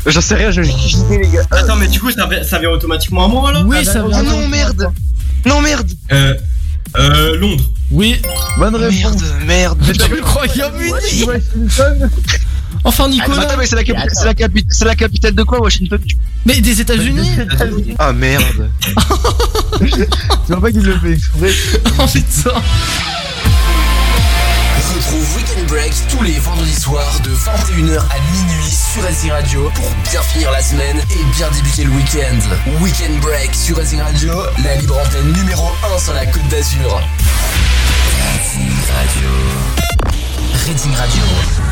J'en 0.06 0.20
sais 0.20 0.34
rien, 0.34 0.50
je 0.50 0.60
les 0.62 1.28
gars. 1.28 1.42
Attends, 1.50 1.76
mais 1.76 1.88
du 1.88 2.00
coup, 2.00 2.10
ça, 2.10 2.26
vient- 2.26 2.42
ça 2.42 2.58
vient 2.58 2.70
automatiquement 2.70 3.24
à 3.24 3.28
moi 3.28 3.52
là 3.52 3.62
Oui, 3.66 3.84
ça 3.84 4.02
Oh 4.04 4.08
vient. 4.08 4.22
non, 4.22 4.48
merde 4.48 4.90
Non, 5.46 5.60
merde 5.60 5.90
Euh. 6.12 6.34
Euh. 6.98 7.36
Londres. 7.38 7.64
Oui. 7.90 8.20
Bonne 8.58 8.76
réponse. 8.76 9.22
Merde, 9.46 9.78
merde 9.78 9.92
Du 9.92 10.20
Royaume-Uni 10.20 11.24
Washington 11.24 12.10
Enfin, 12.84 13.04
Ah, 13.04 13.08
mais 13.08 13.14
Nicolas 13.14 13.42
attends, 13.42 13.56
mais 13.58 13.66
c'est 13.66 13.76
la, 13.76 13.82
capi- 13.84 14.24
la, 14.24 14.32
capi- 14.34 14.84
la 14.84 14.94
capitale 14.94 15.34
de 15.34 15.42
quoi, 15.42 15.60
Washington? 15.60 15.98
Mais 16.46 16.60
des 16.62 16.80
États-Unis 16.80 17.30
Ah 17.98 18.12
merde 18.12 18.70
Tu 20.46 20.52
vois 20.52 20.60
pas 20.60 20.70
qu'il 20.70 20.82
le 20.82 20.98
fait 20.98 21.12
exprès 21.12 21.50
Oh 21.98 22.06
putain 22.06 22.62
Retrouve 24.94 25.36
Weekend 25.36 25.66
Break 25.68 25.92
tous 26.10 26.22
les 26.22 26.38
vendredis 26.38 26.74
soirs 26.74 27.20
de 27.24 27.30
21h 27.30 27.98
à 27.98 28.20
minuit 28.32 28.70
sur 28.70 29.02
Racing 29.02 29.30
Radio 29.30 29.70
pour 29.74 29.88
bien 30.10 30.20
finir 30.20 30.50
la 30.50 30.62
semaine 30.62 30.98
et 30.98 31.36
bien 31.36 31.48
débuter 31.52 31.84
le 31.84 31.90
week-end. 31.90 32.82
Weekend 32.82 33.20
Break 33.20 33.54
sur 33.54 33.76
Racing 33.76 34.00
Radio, 34.00 34.34
la 34.64 34.74
libre 34.76 34.98
antenne 34.98 35.32
numéro 35.32 35.68
1 35.94 35.98
sur 35.98 36.12
la 36.12 36.26
Côte 36.26 36.46
d'Azur. 36.48 37.00
Racing 38.34 38.70
Radio. 38.92 39.30
Racing 40.66 40.94
Radio. 40.94 41.69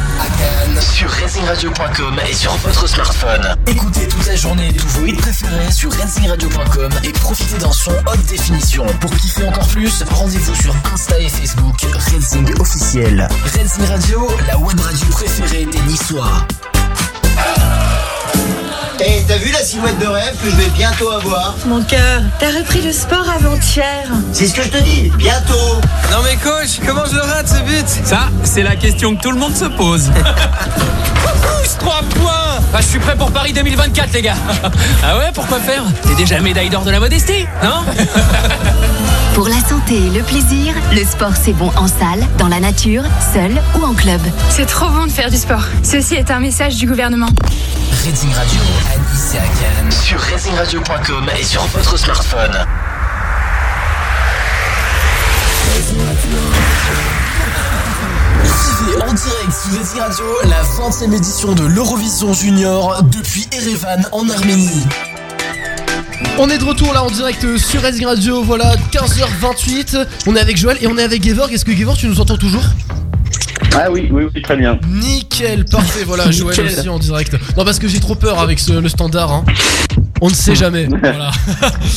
Sur 0.81 1.11
racingradio.com 1.11 2.21
et 2.29 2.33
sur 2.33 2.53
votre 2.59 2.89
smartphone. 2.89 3.57
Écoutez 3.67 4.07
toute 4.09 4.27
la 4.27 4.37
journée 4.37 4.73
tous 4.73 4.87
vos 4.99 5.07
hits 5.07 5.15
préférés 5.15 5.71
sur 5.73 5.93
racingradio.com 5.93 6.91
et 7.05 7.13
profitez 7.13 7.59
d'un 7.59 7.73
son 7.73 7.93
haute 7.93 8.25
définition. 8.29 8.87
Pour 9.01 9.11
kiffer 9.17 9.47
encore 9.49 9.67
plus, 9.69 10.03
rendez-vous 10.11 10.55
sur 10.55 10.75
Insta 10.93 11.19
et 11.19 11.29
Facebook 11.29 11.87
Racing 11.93 12.61
officiel. 12.61 13.29
Racing 13.45 13.87
Radio, 13.87 14.29
la 14.47 14.59
web 14.59 14.79
radio 14.81 15.07
préférée 15.11 15.67
des 15.67 15.81
Niçois. 15.83 16.47
Et 19.01 19.23
t'as 19.29 19.37
vu 19.37 19.53
la 19.53 19.63
silhouette 19.63 19.99
de 20.01 20.07
rêve 20.07 20.35
que 20.43 20.51
je 20.51 20.57
vais 20.57 20.71
bientôt 20.71 21.11
avoir 21.11 21.55
Mon 21.67 21.83
cœur, 21.83 22.23
t'as 22.41 22.51
repris 22.51 22.83
le 22.83 22.91
sport 22.93 23.27
avant-hier. 23.29 24.09
C'est 24.33 24.49
ce 24.49 24.55
que 24.55 24.63
je 24.63 24.69
te 24.71 24.79
dis, 24.79 25.11
bientôt 25.17 25.81
Non 26.11 26.19
mais 26.25 26.37
coach, 26.37 26.81
comment 26.85 27.05
je 27.07 27.15
le 27.15 27.21
rate 27.21 27.47
ce 27.49 27.63
but 27.63 27.87
Ça, 28.05 28.29
c'est 28.43 28.63
la 28.63 28.75
question 28.75 29.15
que 29.15 29.23
tout 29.23 29.31
le 29.31 29.39
monde 29.39 29.55
se 29.55 29.67
pose. 29.67 30.11
Pousse 31.25 31.77
3 31.79 32.01
points 32.11 32.59
bah, 32.73 32.81
Je 32.81 32.87
suis 32.87 32.99
prêt 32.99 33.15
pour 33.15 33.31
Paris 33.31 33.53
2024 33.53 34.13
les 34.15 34.23
gars 34.23 34.35
Ah 35.05 35.17
ouais, 35.19 35.31
pourquoi 35.33 35.61
faire 35.61 35.85
T'es 36.03 36.15
déjà 36.15 36.41
médaille 36.41 36.71
d'or 36.71 36.83
de 36.83 36.91
la 36.91 36.99
modestie, 36.99 37.47
non 37.63 37.85
Pour 39.35 39.49
la 39.49 39.61
santé 39.61 39.95
et 39.95 40.11
le 40.11 40.25
plaisir, 40.25 40.75
le 40.93 41.05
sport 41.05 41.35
c'est 41.41 41.53
bon 41.53 41.71
en 41.77 41.87
salle, 41.87 42.27
dans 42.39 42.49
la 42.49 42.59
nature, 42.59 43.05
seul 43.33 43.53
ou 43.79 43.85
en 43.85 43.95
club. 43.95 44.21
C'est 44.51 44.67
trop 44.67 44.89
bon 44.89 45.07
de 45.07 45.13
faire 45.13 45.31
du 45.31 45.37
sport. 45.37 45.63
Ceci 45.85 46.17
est 46.17 46.33
un 46.33 46.41
message 46.41 46.75
du 46.75 46.89
gouvernement. 46.89 47.29
Reading 47.93 48.33
Radio 48.35 48.61
à 48.89 48.95
Cannes 49.61 49.91
sur 49.91 50.21
racingradio.com 50.21 51.31
et 51.39 51.43
sur 51.43 51.63
votre 51.67 51.97
smartphone. 51.97 52.57
Vivez 58.45 59.03
en 59.03 59.13
direct 59.13 59.53
sur 59.53 59.79
Racing 59.79 60.01
Radio 60.01 60.25
la 60.45 60.63
20e 60.63 61.15
édition 61.17 61.53
de 61.53 61.65
l'Eurovision 61.65 62.33
Junior 62.33 63.03
depuis 63.05 63.47
Erevan 63.53 64.07
en 64.13 64.29
Arménie. 64.29 64.85
On 66.39 66.49
est 66.51 66.59
de 66.59 66.65
retour 66.65 66.93
là 66.93 67.03
en 67.03 67.11
direct 67.11 67.57
sur 67.57 67.83
Radio, 67.83 68.43
voilà 68.43 68.77
15h28. 68.93 70.07
On 70.27 70.37
est 70.37 70.41
avec 70.41 70.57
Joël 70.57 70.79
et 70.81 70.87
on 70.87 70.97
est 70.97 71.03
avec 71.03 71.25
Gevorg. 71.25 71.53
Est-ce 71.53 71.65
que 71.65 71.75
Gevorg 71.75 71.97
tu 71.97 72.07
nous 72.07 72.21
entends 72.21 72.37
toujours? 72.37 72.65
Ah 73.81 73.91
oui, 73.93 74.09
oui, 74.11 74.25
oui, 74.35 74.43
très 74.43 74.57
bien. 74.57 74.79
Nickel, 74.89 75.65
parfait, 75.65 76.03
voilà 76.05 76.31
Joël 76.31 76.59
aussi 76.67 76.89
en 76.89 76.99
direct. 76.99 77.35
Non 77.57 77.65
parce 77.65 77.79
que 77.79 77.87
j'ai 77.87 78.01
trop 78.01 78.15
peur 78.17 78.41
avec 78.41 78.59
ce- 78.59 78.73
le 78.73 78.89
standard. 78.89 79.33
hein. 79.33 79.45
On 80.21 80.29
ne 80.29 80.35
sait 80.35 80.57
jamais. 80.57 80.89
Voilà. 81.01 81.31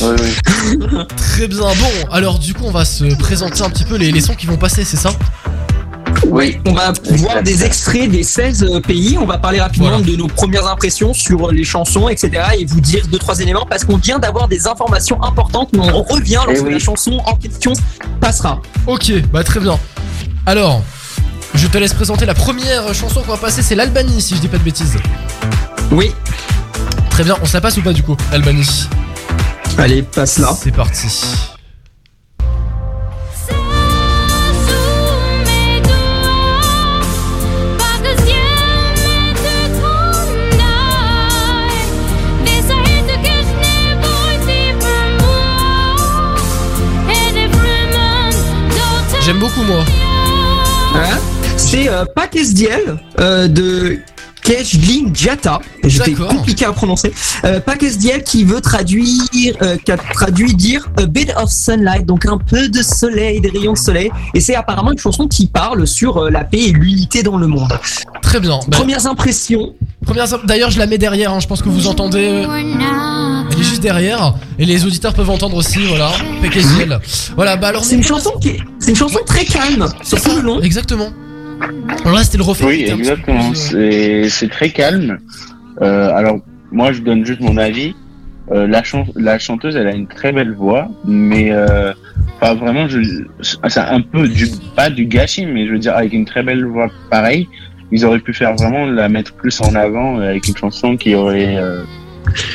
Très 1.16 1.48
bien. 1.48 1.58
Bon, 1.60 2.08
alors 2.12 2.38
du 2.38 2.54
coup 2.54 2.64
on 2.66 2.70
va 2.70 2.84
se 2.84 3.04
présenter 3.16 3.62
un 3.62 3.70
petit 3.70 3.84
peu 3.84 3.96
les, 3.96 4.12
les 4.12 4.20
sons 4.20 4.34
qui 4.34 4.46
vont 4.46 4.56
passer, 4.56 4.84
c'est 4.84 4.96
ça? 4.96 5.10
Oui, 6.28 6.58
on 6.66 6.72
va 6.72 6.92
voir 7.16 7.42
des 7.42 7.64
extraits 7.64 8.08
des 8.10 8.22
16 8.22 8.62
euh, 8.62 8.80
pays. 8.80 9.18
On 9.20 9.26
va 9.26 9.38
parler 9.38 9.60
rapidement 9.60 10.00
de 10.00 10.14
nos 10.16 10.28
premières 10.28 10.66
impressions 10.68 11.12
sur 11.12 11.50
les 11.50 11.64
chansons, 11.64 12.08
etc. 12.08 12.30
Et 12.58 12.64
vous 12.64 12.80
dire 12.80 13.06
deux, 13.08 13.18
trois 13.18 13.40
éléments 13.40 13.66
parce 13.68 13.84
qu'on 13.84 13.96
vient 13.96 14.18
d'avoir 14.20 14.46
des 14.48 14.66
informations 14.68 15.20
importantes, 15.22 15.70
mais 15.72 15.80
on 15.92 16.02
revient 16.02 16.38
Eh 16.48 16.52
lorsque 16.52 16.70
la 16.70 16.78
chanson 16.78 17.20
en 17.26 17.34
question 17.34 17.72
passera. 18.20 18.62
Ok, 18.86 19.12
bah 19.32 19.42
très 19.42 19.58
bien. 19.60 19.78
Alors, 20.46 20.82
je 21.62 21.68
te 21.68 21.78
laisse 21.78 21.94
présenter 21.94 22.26
la 22.26 22.34
première 22.34 22.92
chanson 22.92 23.22
qu'on 23.22 23.30
va 23.30 23.36
passer, 23.36 23.62
c'est 23.62 23.76
l'Albanie, 23.76 24.20
si 24.20 24.34
je 24.34 24.40
dis 24.40 24.48
pas 24.48 24.58
de 24.58 24.64
bêtises. 24.64 24.98
Oui. 25.92 26.12
Très 27.10 27.22
bien, 27.22 27.36
on 27.40 27.46
se 27.46 27.52
la 27.54 27.60
passe 27.60 27.76
ou 27.76 27.82
pas 27.82 27.92
du 27.92 28.02
coup, 28.02 28.16
Albanie. 28.32 28.88
Allez, 29.78 30.02
passe 30.02 30.38
là. 30.38 30.52
C'est 30.60 30.72
parti. 30.72 31.06
J'aime 49.20 49.38
beaucoup 49.38 49.62
moi. 49.62 49.84
Hein 50.96 51.31
c'est 51.64 51.88
euh, 51.88 52.04
SDL 52.34 52.98
euh, 53.20 53.48
de 53.48 53.98
Kejlin 54.42 55.10
Jata. 55.14 55.60
J'étais 55.84 56.12
compliqué 56.12 56.64
à 56.64 56.72
prononcer. 56.72 57.12
Euh, 57.44 57.60
SDL 57.80 58.22
qui 58.24 58.44
veut 58.44 58.60
traduire, 58.60 59.12
euh, 59.62 59.76
qui 59.84 59.92
a 59.92 59.96
traduit 59.96 60.54
dire 60.54 60.88
a 60.98 61.06
bit 61.06 61.32
of 61.36 61.50
sunlight, 61.50 62.04
donc 62.06 62.26
un 62.26 62.38
peu 62.38 62.68
de 62.68 62.82
soleil, 62.82 63.40
des 63.40 63.48
rayons 63.50 63.72
de 63.72 63.78
soleil. 63.78 64.10
Et 64.34 64.40
c'est 64.40 64.54
apparemment 64.54 64.92
une 64.92 64.98
chanson 64.98 65.26
qui 65.28 65.46
parle 65.46 65.86
sur 65.86 66.18
euh, 66.18 66.30
la 66.30 66.44
paix 66.44 66.58
et 66.60 66.72
l'unité 66.72 67.22
dans 67.22 67.36
le 67.36 67.46
monde. 67.46 67.72
Très 68.22 68.40
bien. 68.40 68.58
Bah, 68.68 68.78
Premières 68.78 69.06
impressions. 69.06 69.74
première 70.04 70.32
imp- 70.32 70.46
D'ailleurs, 70.46 70.70
je 70.70 70.78
la 70.78 70.86
mets 70.86 70.98
derrière. 70.98 71.32
hein, 71.32 71.40
Je 71.40 71.46
pense 71.46 71.62
que 71.62 71.68
vous 71.68 71.86
entendez. 71.86 72.44
Elle 73.50 73.58
est 73.58 73.62
juste 73.62 73.82
derrière. 73.82 74.34
Et 74.58 74.64
les 74.66 74.84
auditeurs 74.84 75.14
peuvent 75.14 75.30
entendre 75.30 75.56
aussi. 75.56 75.78
Voilà. 75.86 76.10
Voilà. 77.36 77.56
Bah 77.56 77.68
alors. 77.68 77.84
C'est 77.84 77.94
une 77.96 78.02
chanson 78.04 78.32
qui 78.40 78.48
est, 78.50 78.60
c'est 78.78 78.90
une 78.90 78.96
chanson 78.96 79.18
très 79.26 79.44
calme 79.44 79.88
sur 80.02 80.20
tout 80.20 80.34
le 80.36 80.42
long. 80.42 80.60
Exactement. 80.60 81.08
Alors 82.00 82.14
là, 82.14 82.24
c'était 82.24 82.38
le 82.38 82.44
refrain. 82.44 82.66
Oui, 82.66 82.86
exactement. 82.88 83.52
euh, 83.74 84.26
C'est 84.28 84.48
très 84.48 84.70
calme. 84.70 85.18
Euh, 85.80 86.10
alors, 86.14 86.38
moi, 86.70 86.92
je 86.92 87.00
donne 87.00 87.24
juste 87.24 87.40
mon 87.40 87.56
avis. 87.56 87.94
Euh, 88.50 88.66
la, 88.66 88.82
chan 88.82 89.06
la 89.14 89.38
chanteuse, 89.38 89.76
elle 89.76 89.86
a 89.86 89.94
une 89.94 90.08
très 90.08 90.32
belle 90.32 90.52
voix, 90.52 90.90
mais 91.04 91.52
euh, 91.52 91.92
pas 92.40 92.54
vraiment. 92.54 92.86
C'est 93.40 93.78
un 93.80 94.00
peu 94.00 94.28
du 94.28 94.48
pas 94.74 94.90
du 94.90 95.06
gâchis, 95.06 95.46
mais 95.46 95.66
je 95.66 95.72
veux 95.72 95.78
dire 95.78 95.96
avec 95.96 96.12
une 96.12 96.24
très 96.24 96.42
belle 96.42 96.64
voix 96.64 96.88
pareille, 97.08 97.48
ils 97.92 98.04
auraient 98.04 98.18
pu 98.18 98.34
faire 98.34 98.54
vraiment 98.56 98.84
la 98.86 99.08
mettre 99.08 99.32
plus 99.34 99.60
en 99.60 99.74
avant 99.76 100.18
avec 100.18 100.48
une 100.48 100.56
chanson 100.56 100.96
qui 100.96 101.14
aurait, 101.14 101.56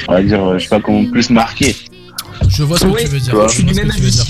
on 0.10 0.12
va 0.12 0.22
dire, 0.22 0.60
je 0.60 0.63
sais 0.63 0.70
pas 0.70 0.82
comment 0.82 1.06
plus 1.06 1.30
marqué. 1.30 1.74
Je 2.47 2.63
vois 2.63 2.78
ce 2.78 2.86
que 2.86 2.89
Oui, 2.89 3.02
tu 3.04 3.08
veux 3.08 3.19
dire. 3.19 3.50
Je 3.50 3.62
que 3.62 3.95
tu 3.95 4.02
veux 4.02 4.10
dire. 4.10 4.26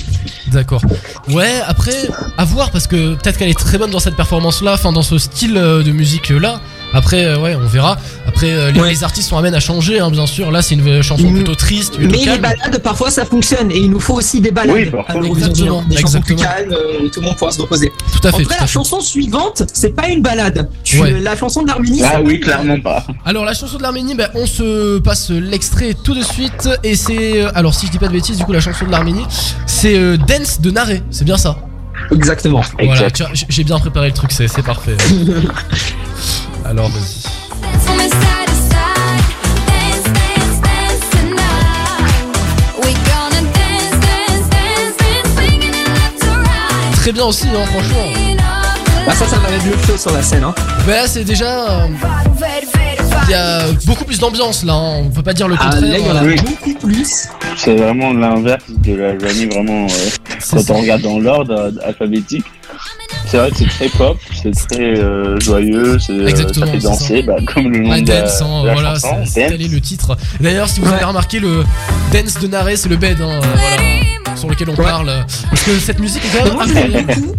D'accord. 0.48 0.82
Ouais, 1.28 1.60
après, 1.66 2.08
à 2.36 2.44
voir 2.44 2.70
parce 2.70 2.86
que 2.86 3.14
peut-être 3.14 3.38
qu'elle 3.38 3.50
est 3.50 3.58
très 3.58 3.78
bonne 3.78 3.90
dans 3.90 4.00
cette 4.00 4.16
performance-là, 4.16 4.74
enfin 4.74 4.92
dans 4.92 5.02
ce 5.02 5.18
style 5.18 5.56
euh, 5.56 5.82
de 5.82 5.92
musique-là. 5.92 6.60
Après, 6.94 7.24
euh, 7.24 7.38
ouais, 7.38 7.54
on 7.54 7.66
verra. 7.66 7.98
Après, 8.26 8.50
euh, 8.52 8.70
les, 8.70 8.80
Ouais. 8.80 8.88
les 8.90 9.04
artistes 9.04 9.28
sont 9.28 9.36
amènes 9.36 9.54
à 9.54 9.60
changer, 9.60 10.00
hein, 10.00 10.10
bien 10.10 10.26
sûr. 10.26 10.50
Là, 10.50 10.62
c'est 10.62 10.74
une 10.74 10.86
euh, 10.88 11.02
chanson 11.02 11.30
plutôt 11.32 11.54
triste, 11.54 11.96
plutôt 11.96 12.10
Mais 12.16 12.24
les 12.24 12.38
balades, 12.38 12.78
parfois, 12.82 13.10
ça 13.10 13.24
fonctionne. 13.24 13.70
Et 13.70 13.78
il 13.78 13.90
nous 13.90 14.00
faut 14.00 14.14
aussi 14.14 14.40
des 14.40 14.50
balades. 14.50 14.74
Oui, 14.74 14.86
parfois. 14.86 15.20
l'Eurovision. 15.20 15.48
Exactement, 15.48 15.82
Des 15.88 15.96
chansons 15.98 16.20
plus 16.20 16.32
exactement. 16.34 16.56
calmes, 16.56 16.72
euh, 16.72 17.04
où 17.04 17.08
tout 17.08 17.20
le 17.20 17.26
monde 17.26 17.36
pourra 17.36 17.50
se 17.52 17.60
reposer. 17.60 17.92
Tout 18.12 18.26
à 18.26 18.30
En 18.30 18.36
fait. 18.38 18.44
à 18.44 18.48
la 18.48 18.56
fait. 18.60 18.66
chanson 18.66 19.00
suivante, 19.00 19.62
c'est 19.72 19.94
pas 19.94 20.08
une 20.08 20.22
balade. 20.22 20.68
Tu- 20.84 20.98
Ouais. 21.00 21.20
La 21.20 21.36
chanson 21.36 21.62
de 21.62 21.68
l'Arménie, 21.68 22.02
Ah 22.04 22.20
oui, 22.24 22.40
clairement 22.40 22.80
pas. 22.80 23.06
Alors, 23.24 23.44
la 23.44 23.52
chanson 23.54 23.76
de 23.76 23.82
l'Arménie, 23.82 24.14
ben, 24.14 24.28
on 24.34 24.46
se 24.46 24.98
passe 24.98 25.30
l'extrait 25.30 25.94
tout 26.02 26.14
de 26.14 26.22
suite. 26.22 26.68
Et 26.84 26.96
c'est. 26.96 27.42
euh, 27.42 27.50
alors, 27.54 27.74
si 27.74 27.86
je 27.86 27.92
dis 27.92 27.98
pas 27.98 28.08
de 28.08 28.12
bêtises, 28.12 28.38
du 28.38 28.44
coup, 28.44 28.52
la 28.52 28.60
chanson 28.60 28.86
de 28.86 28.90
l'Arménie, 28.90 29.24
c'est 29.66 29.96
euh, 29.96 30.16
Dance 30.16 30.60
de 30.60 30.70
Naré. 30.70 31.02
C'est 31.10 31.24
bien 31.24 31.36
ça? 31.36 31.58
Exactement. 32.12 32.62
Voilà, 32.78 32.92
Exact. 32.92 33.16
tu 33.16 33.22
vois, 33.24 33.34
j- 33.34 33.46
j'ai 33.48 33.64
bien 33.64 33.78
préparé 33.78 34.06
le 34.08 34.14
truc, 34.14 34.32
c'est 34.32 34.62
parfait. 34.62 34.96
alors, 36.68 36.88
vas-y. 36.90 37.28
Très 46.96 47.12
bien 47.12 47.24
aussi, 47.24 47.46
hein, 47.48 47.64
franchement. 47.66 48.36
Bah, 49.06 49.12
ça, 49.14 49.26
ça 49.26 49.36
va 49.38 49.50
mettre 49.50 49.64
le 49.66 49.72
feu 49.78 49.96
sur 49.96 50.12
la 50.12 50.22
scène. 50.22 50.44
Hein. 50.44 50.54
Ben 50.86 50.92
là, 50.94 51.06
c'est 51.06 51.24
déjà. 51.24 51.86
Il 53.26 53.30
y 53.30 53.34
a 53.34 53.60
beaucoup 53.86 54.04
plus 54.04 54.18
d'ambiance 54.18 54.64
là, 54.64 54.72
hein. 54.74 55.02
on 55.04 55.10
peut 55.10 55.22
pas 55.22 55.34
dire 55.34 55.48
le 55.48 55.56
Ah, 55.58 55.64
contraire. 55.70 55.82
là, 55.90 55.98
il 55.98 56.06
y 56.06 56.10
en 56.10 56.16
a 56.16 56.22
Oui. 56.22 56.36
beaucoup 56.36 56.86
plus. 56.86 57.28
C'est 57.56 57.76
vraiment 57.76 58.12
l'inverse 58.12 58.64
de 58.68 58.94
la 58.94 59.18
Joanie, 59.18 59.46
vraiment. 59.46 59.84
euh, 59.84 59.88
c'est 60.38 60.56
quand 60.56 60.62
ça. 60.62 60.72
on 60.74 60.80
regarde 60.80 61.02
dans 61.02 61.18
l'ordre 61.18 61.52
euh, 61.54 61.70
alphabétique, 61.86 62.44
c'est 63.30 63.36
vrai 63.36 63.50
que 63.50 63.56
c'est 63.58 63.68
très 63.68 63.88
pop, 63.88 64.18
c'est 64.42 64.50
très 64.68 64.98
euh, 64.98 65.38
joyeux, 65.40 65.98
c'est, 65.98 66.12
euh, 66.12 66.26
Exactement, 66.28 66.66
ça 66.66 66.72
fait 66.72 66.78
danser, 66.78 67.22
bah, 67.22 67.36
comme 67.46 67.70
le 67.70 67.80
nom 67.80 67.90
Ouais, 67.90 68.02
de 68.02 68.08
la, 68.08 68.22
dance, 68.22 68.42
hein, 68.42 68.62
de 68.62 68.66
la 68.68 68.72
voilà, 68.72 68.94
chanson, 68.94 69.16
dance. 69.18 69.36
le 69.36 69.80
titre. 69.80 70.16
D'ailleurs, 70.40 70.68
si 70.68 70.80
vous 70.80 70.88
avez 70.92 71.04
remarqué, 71.04 71.38
le 71.40 71.64
dance 72.12 72.38
de 72.40 72.46
Naré, 72.48 72.76
c'est 72.76 72.88
le 72.88 72.96
bed, 72.96 73.20
hein, 73.20 73.28
euh, 73.28 73.40
voilà, 74.24 74.36
sur 74.36 74.48
lequel 74.48 74.70
on 74.70 74.74
parle. 74.74 75.12
Parce 75.50 75.62
que 75.62 75.78
cette 75.78 75.98
musique 75.98 76.22
est 76.24 76.38
quand 76.38 76.58
même. 76.58 77.34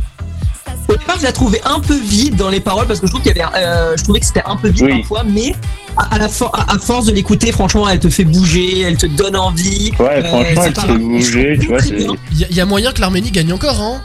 Au 0.87 0.93
départ, 0.93 1.17
je 1.19 1.23
la 1.23 1.31
trouvais 1.31 1.61
un 1.65 1.79
peu 1.79 1.95
vide 1.95 2.35
dans 2.35 2.49
les 2.49 2.59
paroles 2.59 2.87
parce 2.87 2.99
que 2.99 3.05
je 3.05 3.11
trouve 3.11 3.21
qu'il 3.21 3.35
y 3.37 3.39
avait, 3.39 3.47
euh, 3.57 3.95
je 3.95 4.03
trouvais 4.03 4.19
que 4.21 4.25
c'était 4.25 4.41
un 4.47 4.55
peu 4.55 4.69
vide 4.69 4.85
Oui. 4.85 4.97
parfois, 5.01 5.23
mais 5.23 5.53
à, 5.95 6.15
à 6.15 6.17
la 6.17 6.27
for- 6.27 6.51
à, 6.55 6.73
à 6.73 6.79
force 6.79 7.05
de 7.05 7.11
l'écouter, 7.11 7.51
franchement, 7.51 7.87
elle 7.87 7.99
te 7.99 8.09
fait 8.09 8.23
bouger, 8.23 8.79
elle 8.81 8.97
te 8.97 9.05
donne 9.05 9.35
envie. 9.35 9.91
Ouais, 9.99 10.07
Euh, 10.09 10.23
franchement, 10.23 10.63
elle 10.65 10.73
te 10.73 10.79
fait 10.81 10.97
bouger, 10.97 11.57
tu 11.61 11.67
vois, 11.67 11.79
y, 11.85 12.07
il 12.49 12.55
y 12.55 12.59
a 12.59 12.65
moyen 12.65 12.91
que 12.91 13.01
l'Arménie 13.01 13.29
gagne 13.29 13.53
encore, 13.53 13.79
hein. 13.79 14.01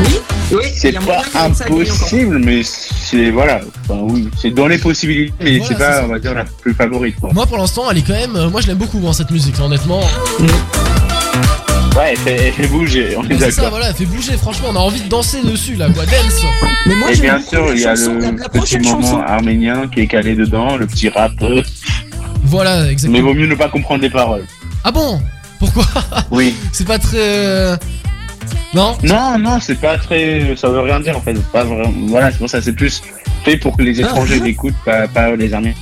Oui, 0.00 0.18
oui, 0.52 0.64
c'est 0.74 0.92
pas 0.92 1.22
impossible, 1.34 2.38
mais 2.38 2.62
c'est, 2.64 3.30
voilà, 3.30 3.60
enfin, 3.88 4.00
oui, 4.02 4.28
c'est 4.40 4.50
dans 4.50 4.66
les 4.66 4.78
possibilités, 4.78 5.32
mais 5.40 5.58
Voilà, 5.58 5.66
c'est 5.68 5.78
pas, 5.78 5.92
ça. 5.98 6.04
on 6.04 6.08
va 6.08 6.18
dire, 6.18 6.34
la 6.34 6.44
plus 6.44 6.74
favorite, 6.74 7.16
quoi. 7.20 7.30
Moi, 7.32 7.46
pour 7.46 7.58
l'instant, 7.58 7.84
elle 7.90 7.98
est 7.98 8.02
quand 8.02 8.12
même. 8.14 8.36
euh, 8.36 8.50
Moi, 8.50 8.60
je 8.60 8.66
l'aime 8.68 8.78
beaucoup, 8.78 9.00
hein, 9.06 9.12
cette 9.12 9.30
musique, 9.30 9.58
honnêtement. 9.60 10.00
Ouais, 11.96 12.12
elle 12.12 12.16
fait, 12.18 12.36
elle 12.48 12.52
fait 12.54 12.66
bouger, 12.68 13.14
on 13.18 13.24
est 13.24 13.28
Mais 13.28 13.34
C'est 13.38 13.50
ça, 13.50 13.56
d'accord. 13.62 13.70
voilà, 13.70 13.88
elle 13.90 13.94
fait 13.94 14.06
bouger, 14.06 14.32
franchement, 14.38 14.68
on 14.70 14.76
a 14.76 14.80
envie 14.80 15.00
de 15.02 15.08
danser 15.08 15.42
dessus, 15.42 15.74
là, 15.76 15.88
quoi. 15.90 16.04
Dance. 16.06 16.42
Mais 16.86 16.94
moi, 16.94 17.12
Et 17.12 17.16
bien 17.16 17.38
sûr, 17.40 17.66
il 17.74 17.80
y 17.80 17.84
a 17.86 17.94
chanson, 17.94 18.14
le 18.14 18.20
la 18.36 18.48
petit 18.48 18.78
moment 18.78 19.00
chanson. 19.02 19.20
arménien 19.20 19.86
qui 19.88 20.00
est 20.00 20.06
calé 20.06 20.34
dedans, 20.34 20.76
le 20.76 20.86
petit 20.86 21.10
rap, 21.10 21.32
euh, 21.42 21.62
Voilà, 22.44 22.82
mais 22.84 22.92
exactement. 22.92 23.28
vaut 23.28 23.34
mieux 23.34 23.46
ne 23.46 23.54
pas 23.54 23.68
comprendre 23.68 24.02
les 24.02 24.10
paroles. 24.10 24.46
Ah 24.84 24.90
bon? 24.90 25.20
Pourquoi? 25.58 25.84
Oui. 26.30 26.54
C'est 26.72 26.86
pas 26.86 26.98
très. 26.98 27.76
Non 28.74 28.96
Non, 29.02 29.38
non, 29.38 29.58
c'est 29.60 29.80
pas 29.80 29.98
très. 29.98 30.54
Ça 30.56 30.68
veut 30.68 30.80
rien 30.80 31.00
dire 31.00 31.16
en 31.16 31.20
fait. 31.20 31.34
Pas 31.52 31.64
vraiment. 31.64 31.92
Voilà, 32.08 32.30
c'est 32.30 32.38
pour 32.38 32.48
ça, 32.48 32.60
c'est 32.62 32.72
plus 32.72 33.02
fait 33.44 33.56
pour 33.56 33.76
que 33.76 33.82
les 33.82 34.00
étrangers 34.00 34.40
l'écoutent, 34.40 34.74
pas, 34.84 35.08
pas 35.08 35.34
les 35.34 35.52
Arméniens. 35.52 35.74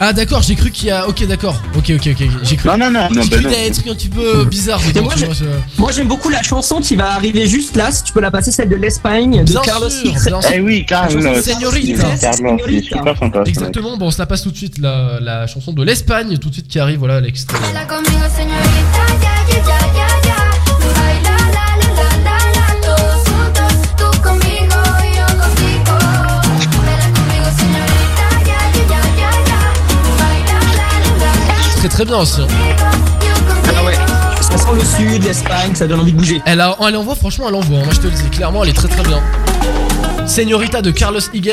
Ah, 0.00 0.12
d'accord, 0.12 0.42
j'ai 0.42 0.54
cru 0.54 0.70
qu'il 0.70 0.88
y 0.88 0.90
a. 0.90 1.08
Ok, 1.08 1.26
d'accord. 1.26 1.60
Ok, 1.76 1.90
ok, 1.94 2.08
ok. 2.12 2.28
J'ai 2.42 2.56
cru. 2.56 2.68
Non, 2.68 2.76
non, 2.76 2.90
non, 2.90 3.08
non, 3.10 3.22
J'ai 3.22 3.30
cru 3.30 3.42
non. 3.42 3.48
qu'il 3.48 3.58
y 3.58 3.60
avait 3.60 3.70
des 3.70 3.74
trucs 3.74 3.88
un 3.88 3.94
petit 3.94 4.08
peu 4.08 4.44
dedans, 4.44 5.08
moi, 5.78 5.92
j'aime 5.92 6.08
beaucoup 6.08 6.28
la 6.28 6.42
chanson 6.42 6.80
qui 6.80 6.96
va 6.96 7.12
arriver 7.12 7.46
juste 7.46 7.76
là. 7.76 7.90
Si 7.90 8.04
tu 8.04 8.12
peux 8.12 8.20
la 8.20 8.30
passer, 8.30 8.50
celle 8.52 8.68
de 8.68 8.76
l'Espagne, 8.76 9.44
de 9.44 9.50
Bien 9.50 9.60
Carlos 9.62 9.90
sûr. 9.90 10.12
Eh 10.52 10.60
oui, 10.60 10.84
Carlos. 10.86 11.20
Señorita. 11.40 12.16
Carlos, 12.20 12.58
il 12.68 12.76
est 12.76 12.82
super 12.82 13.16
sympa. 13.18 13.42
Exactement, 13.46 13.96
bon, 13.96 14.06
on 14.06 14.10
se 14.10 14.18
la 14.18 14.26
passe 14.26 14.42
tout 14.42 14.50
de 14.50 14.56
suite, 14.56 14.78
la, 14.78 15.18
la 15.20 15.46
chanson 15.46 15.72
de 15.72 15.82
l'Espagne, 15.82 16.36
tout 16.38 16.48
de 16.48 16.54
suite 16.54 16.68
qui 16.68 16.78
arrive, 16.78 16.98
voilà. 16.98 17.20
Baila 17.20 17.84
très 31.88 32.04
bien 32.04 32.18
aussi. 32.18 32.40
hein. 32.42 32.46
Ah 33.78 33.84
ouais. 33.84 33.94
Ça 34.40 34.56
sent 34.58 34.68
le 34.74 34.84
sud, 34.84 35.24
l'Espagne, 35.24 35.74
ça 35.74 35.86
donne 35.86 36.00
envie 36.00 36.12
de 36.12 36.18
bouger. 36.18 36.40
Elle, 36.46 36.60
a, 36.60 36.76
elle 36.86 36.96
envoie, 36.96 37.14
franchement, 37.14 37.46
elle 37.48 37.54
envoie, 37.56 37.78
hein, 37.78 37.82
moi 37.84 37.92
je 37.94 38.00
te 38.00 38.06
le 38.06 38.12
dis, 38.12 38.28
clairement, 38.30 38.62
elle 38.62 38.70
est 38.70 38.74
très 38.74 38.88
très 38.88 39.02
bien. 39.02 39.20
Señorita 40.26 40.82
de 40.82 40.90
Carlos 40.90 41.20
Higues. 41.32 41.52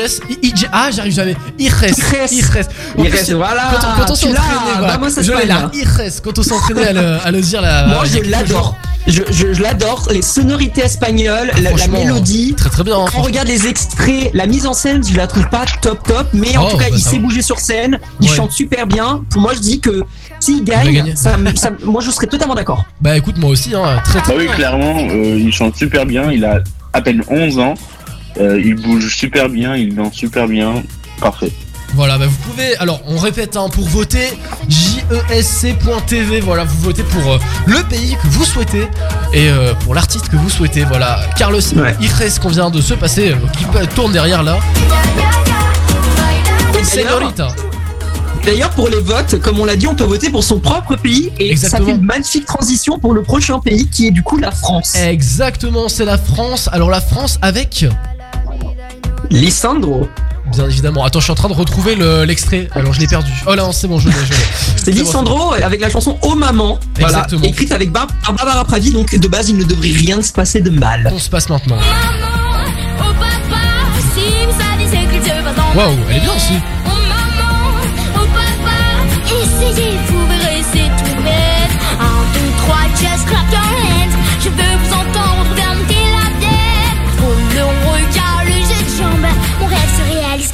Ah, 0.72 0.90
j'arrive 0.90 1.12
jamais. 1.14 1.36
Ijes. 1.58 1.72
Ijes. 1.96 2.32
Ijes. 2.32 2.68
En 2.98 3.04
Ijes, 3.04 3.24
plus, 3.24 3.32
voilà, 3.34 3.62
Quand 3.70 3.86
on, 4.10 4.12
entraîné, 4.12 4.34
voilà. 4.78 4.98
Je 5.20 5.32
l'ai 5.32 5.46
là. 5.46 5.70
Ijes. 5.72 6.20
Quand 6.22 6.38
on 6.38 6.42
s'est 6.42 6.52
entraîné 6.52 6.86
à 6.88 6.92
le, 6.92 7.16
à 7.24 7.30
le 7.30 7.40
dire 7.40 7.60
là. 7.62 7.86
Moi, 7.86 8.04
je 8.04 8.18
l'adore. 8.30 8.76
Je, 9.06 9.22
je, 9.30 9.52
je 9.52 9.62
l'adore. 9.62 10.08
Les 10.10 10.22
sonorités 10.22 10.82
espagnoles, 10.82 11.50
la, 11.62 11.86
mélodie. 11.88 12.54
Très 12.56 12.70
très 12.70 12.82
bien. 12.84 12.96
hein, 12.98 13.04
Quand 13.12 13.20
on 13.20 13.22
regarde 13.22 13.48
les 13.48 13.66
extraits, 13.66 14.30
la 14.34 14.46
mise 14.46 14.66
en 14.66 14.72
scène, 14.72 15.02
je 15.06 15.14
la 15.16 15.26
trouve 15.26 15.48
pas 15.50 15.64
top 15.80 16.02
top, 16.06 16.26
mais 16.32 16.56
en 16.56 16.64
Oh, 16.66 16.70
tout 16.70 16.76
cas, 16.78 16.84
bah, 16.90 16.96
il 16.96 17.02
sait 17.02 17.18
bouger 17.18 17.42
sur 17.42 17.58
scène, 17.60 18.00
il 18.20 18.28
Ouais. 18.30 18.36
chante 18.36 18.50
super 18.52 18.86
bien. 18.86 19.22
Pour 19.30 19.42
moi, 19.42 19.52
je 19.54 19.60
dis 19.60 19.78
que 19.80 20.02
s'il 20.40 20.64
gagne, 20.64 21.14
ça, 21.16 21.36
ça 21.54 21.70
moi, 21.84 22.00
je 22.02 22.10
serais 22.10 22.26
totalement 22.26 22.54
d'accord. 22.54 22.84
Bah 23.00 23.16
écoute, 23.16 23.36
moi 23.38 23.50
aussi, 23.50 23.74
hein, 23.74 24.00
très 24.04 24.20
très 24.20 24.32
Bah 24.32 24.38
oui, 24.38 24.46
bien. 24.46 24.54
clairement, 24.56 24.96
euh, 24.98 25.38
il 25.38 25.52
chante 25.52 25.76
super 25.76 26.06
bien. 26.06 26.32
Il 26.32 26.44
a 26.44 26.60
à 26.94 27.00
peine 27.02 27.22
11 27.28 27.58
ans. 27.58 27.74
Euh, 28.38 28.60
il 28.62 28.74
bouge 28.74 29.14
super 29.16 29.48
bien, 29.48 29.76
il 29.76 29.94
danse 29.94 30.14
super 30.14 30.46
bien. 30.48 30.82
Parfait. 31.20 31.52
Voilà, 31.94 32.18
bah 32.18 32.26
vous 32.26 32.50
pouvez. 32.50 32.76
Alors, 32.78 33.00
on 33.06 33.16
répète, 33.18 33.56
hein, 33.56 33.68
pour 33.72 33.86
voter, 33.88 34.26
jesc.tv. 34.68 36.40
Voilà, 36.40 36.64
vous 36.64 36.80
votez 36.80 37.04
pour 37.04 37.32
euh, 37.34 37.38
le 37.66 37.82
pays 37.84 38.16
que 38.20 38.26
vous 38.26 38.44
souhaitez 38.44 38.88
et 39.32 39.48
euh, 39.48 39.74
pour 39.74 39.94
l'artiste 39.94 40.28
que 40.28 40.34
vous 40.36 40.50
souhaitez. 40.50 40.82
Voilà, 40.84 41.20
Carlos 41.38 41.60
Ouais. 41.76 41.94
Ijes 42.00 42.40
qu'on 42.42 42.48
vient 42.48 42.70
de 42.70 42.80
se 42.80 42.94
passer, 42.94 43.30
euh, 43.30 43.36
qui 43.56 43.64
peut- 43.66 43.86
tourne 43.94 44.10
derrière 44.12 44.42
là. 44.42 44.58
Et 46.80 46.96
d'ailleurs- 46.96 47.18
Señorita. 47.18 47.48
D'ailleurs, 48.44 48.70
pour 48.70 48.88
les 48.88 49.00
votes, 49.00 49.40
comme 49.40 49.58
on 49.60 49.64
l'a 49.64 49.76
dit, 49.76 49.86
on 49.86 49.94
peut 49.94 50.04
voter 50.04 50.28
pour 50.30 50.44
son 50.44 50.58
propre 50.60 50.96
pays 50.96 51.30
et 51.38 51.50
Exactement. 51.50 51.86
ça 51.86 51.92
fait 51.92 51.98
une 51.98 52.04
magnifique 52.04 52.44
transition 52.44 52.98
pour 52.98 53.14
le 53.14 53.22
prochain 53.22 53.58
pays 53.58 53.86
qui 53.88 54.08
est 54.08 54.10
du 54.10 54.22
coup 54.22 54.36
la 54.36 54.50
France. 54.50 54.94
Exactement, 54.96 55.88
c'est 55.88 56.04
la 56.04 56.18
France. 56.18 56.68
Alors, 56.72 56.90
la 56.90 57.00
France 57.00 57.38
avec. 57.40 57.86
Lissandro. 59.30 60.08
bien 60.52 60.64
évidemment. 60.66 61.04
Attends, 61.04 61.18
je 61.20 61.24
suis 61.24 61.32
en 61.32 61.36
train 61.36 61.48
de 61.48 61.54
retrouver 61.54 61.94
le- 61.94 62.24
l'extrait. 62.24 62.68
Alors, 62.74 62.92
je 62.92 63.00
l'ai 63.00 63.06
perdu. 63.06 63.32
Oh 63.46 63.54
là, 63.54 63.62
non, 63.64 63.72
c'est 63.72 63.88
bon, 63.88 63.98
je 63.98 64.08
l'ai. 64.08 64.14
C'est 64.76 64.92
bon, 64.92 64.98
Lissandro 65.00 65.52
avec 65.54 65.80
la 65.80 65.88
chanson 65.88 66.18
Oh 66.22 66.34
Maman, 66.34 66.78
voilà, 67.00 67.08
Exactement. 67.18 67.42
écrite 67.44 67.72
avec 67.72 67.90
Bar- 67.90 68.06
par 68.22 68.34
Barbara 68.34 68.64
Pravi, 68.66 68.90
donc 68.90 69.14
de 69.18 69.28
base 69.28 69.48
il 69.48 69.56
ne 69.56 69.64
devrait 69.64 69.92
rien 69.92 70.20
se 70.20 70.30
passer 70.32 70.60
de 70.60 70.68
mal. 70.68 71.10
On 71.14 71.18
se 71.18 71.30
passe 71.30 71.48
maintenant. 71.48 71.78
Oh 71.80 73.02
dans 75.56 75.80
Waouh, 75.80 75.96
elle 76.10 76.16
est 76.16 76.20
bien 76.20 76.32
aussi. 76.36 76.52
Oh 76.86 76.88
maman, 77.08 77.80
oh 78.16 78.26
papa, 78.34 78.76
essayez, 79.42 79.92
vous 80.08 80.26
verrez, 80.26 80.62
c'est 80.72 80.90
tout 81.04 81.16
bête. 81.22 81.74
Un, 81.98 82.22
deux, 82.34 82.52
trois, 82.58 82.84
just 82.96 83.26
clap 83.26 83.50
your 83.50 83.60
hands. 83.60 83.83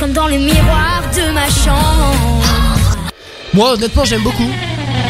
Comme 0.00 0.12
dans 0.12 0.28
le 0.28 0.38
miroir 0.38 1.02
de 1.14 1.30
ma 1.32 1.46
chambre. 1.50 2.42
Moi, 3.52 3.74
honnêtement, 3.74 4.06
j'aime 4.06 4.22
beaucoup. 4.22 4.48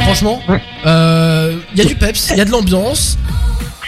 Franchement, 0.03 0.43
il 0.49 1.79
y 1.79 1.81
a 1.81 1.85
du 1.85 1.95
peps, 1.95 2.31
il 2.31 2.39
y 2.39 2.41
a 2.41 2.45
de 2.45 2.51
l'ambiance, 2.51 3.17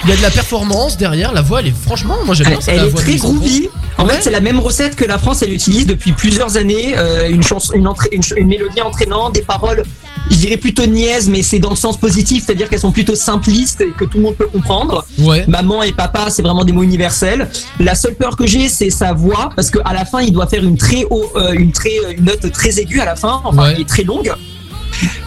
il 0.04 0.10
y 0.10 0.12
a 0.12 0.16
de 0.16 0.22
la 0.22 0.30
performance 0.30 0.96
derrière. 0.96 1.32
La 1.32 1.42
voix, 1.42 1.60
elle 1.60 1.68
est 1.68 1.74
franchement, 1.76 2.16
moi 2.24 2.34
j'aime 2.34 2.48
bien. 2.48 2.58
c'est 2.60 2.72
elle 2.72 2.76
la 2.78 2.84
est 2.86 2.88
voix 2.90 3.00
très 3.02 3.16
groovy. 3.16 3.68
En 3.98 4.06
Ouais. 4.06 4.14
fait, 4.14 4.22
c'est 4.22 4.30
la 4.30 4.40
même 4.40 4.58
recette 4.58 4.96
que 4.96 5.04
la 5.04 5.18
France, 5.18 5.42
elle 5.42 5.52
utilise 5.52 5.86
depuis 5.86 6.12
plusieurs 6.12 6.56
années. 6.56 6.94
euh, 6.96 7.28
une, 7.30 7.42
chanson, 7.42 7.72
une, 7.74 7.86
entrée- 7.86 8.08
une 8.12 8.22
ch- 8.22 8.38
une 8.40 8.48
mélodie 8.48 8.80
entraînante, 8.82 9.34
des 9.34 9.42
paroles, 9.42 9.84
je 10.30 10.36
dirais 10.36 10.56
plutôt 10.56 10.86
niaises, 10.86 11.28
mais 11.28 11.42
c'est 11.42 11.58
dans 11.58 11.70
le 11.70 11.76
sens 11.76 11.96
positif, 11.96 12.44
c'est-à-dire 12.46 12.68
qu'elles 12.68 12.80
sont 12.80 12.90
plutôt 12.92 13.14
simplistes 13.14 13.80
et 13.80 13.90
que 13.96 14.04
tout 14.04 14.16
le 14.18 14.24
monde 14.24 14.36
peut 14.36 14.46
comprendre. 14.46 15.04
Ouais. 15.18 15.44
Maman 15.46 15.82
et 15.82 15.92
papa, 15.92 16.26
c'est 16.30 16.42
vraiment 16.42 16.64
des 16.64 16.72
mots 16.72 16.82
universels. 16.82 17.48
La 17.80 17.94
seule 17.94 18.14
peur 18.14 18.36
que 18.36 18.46
j'ai, 18.46 18.68
c'est 18.68 18.90
sa 18.90 19.12
voix, 19.12 19.50
parce 19.54 19.70
qu'à 19.70 19.92
la 19.92 20.04
fin, 20.04 20.20
il 20.20 20.32
doit 20.32 20.46
faire 20.46 20.64
une 20.64 20.76
très 20.76 21.04
haut, 21.10 21.30
euh, 21.36 21.52
une 21.52 21.70
très, 21.72 21.92
une 22.16 22.24
note 22.24 22.50
très 22.52 22.78
aiguë 22.80 23.00
à 23.00 23.04
la 23.04 23.16
fin, 23.16 23.40
enfin, 23.44 23.64
Ouais. 23.68 23.74
qui 23.74 23.82
est 23.82 23.88
très 23.88 24.02
longue. 24.04 24.32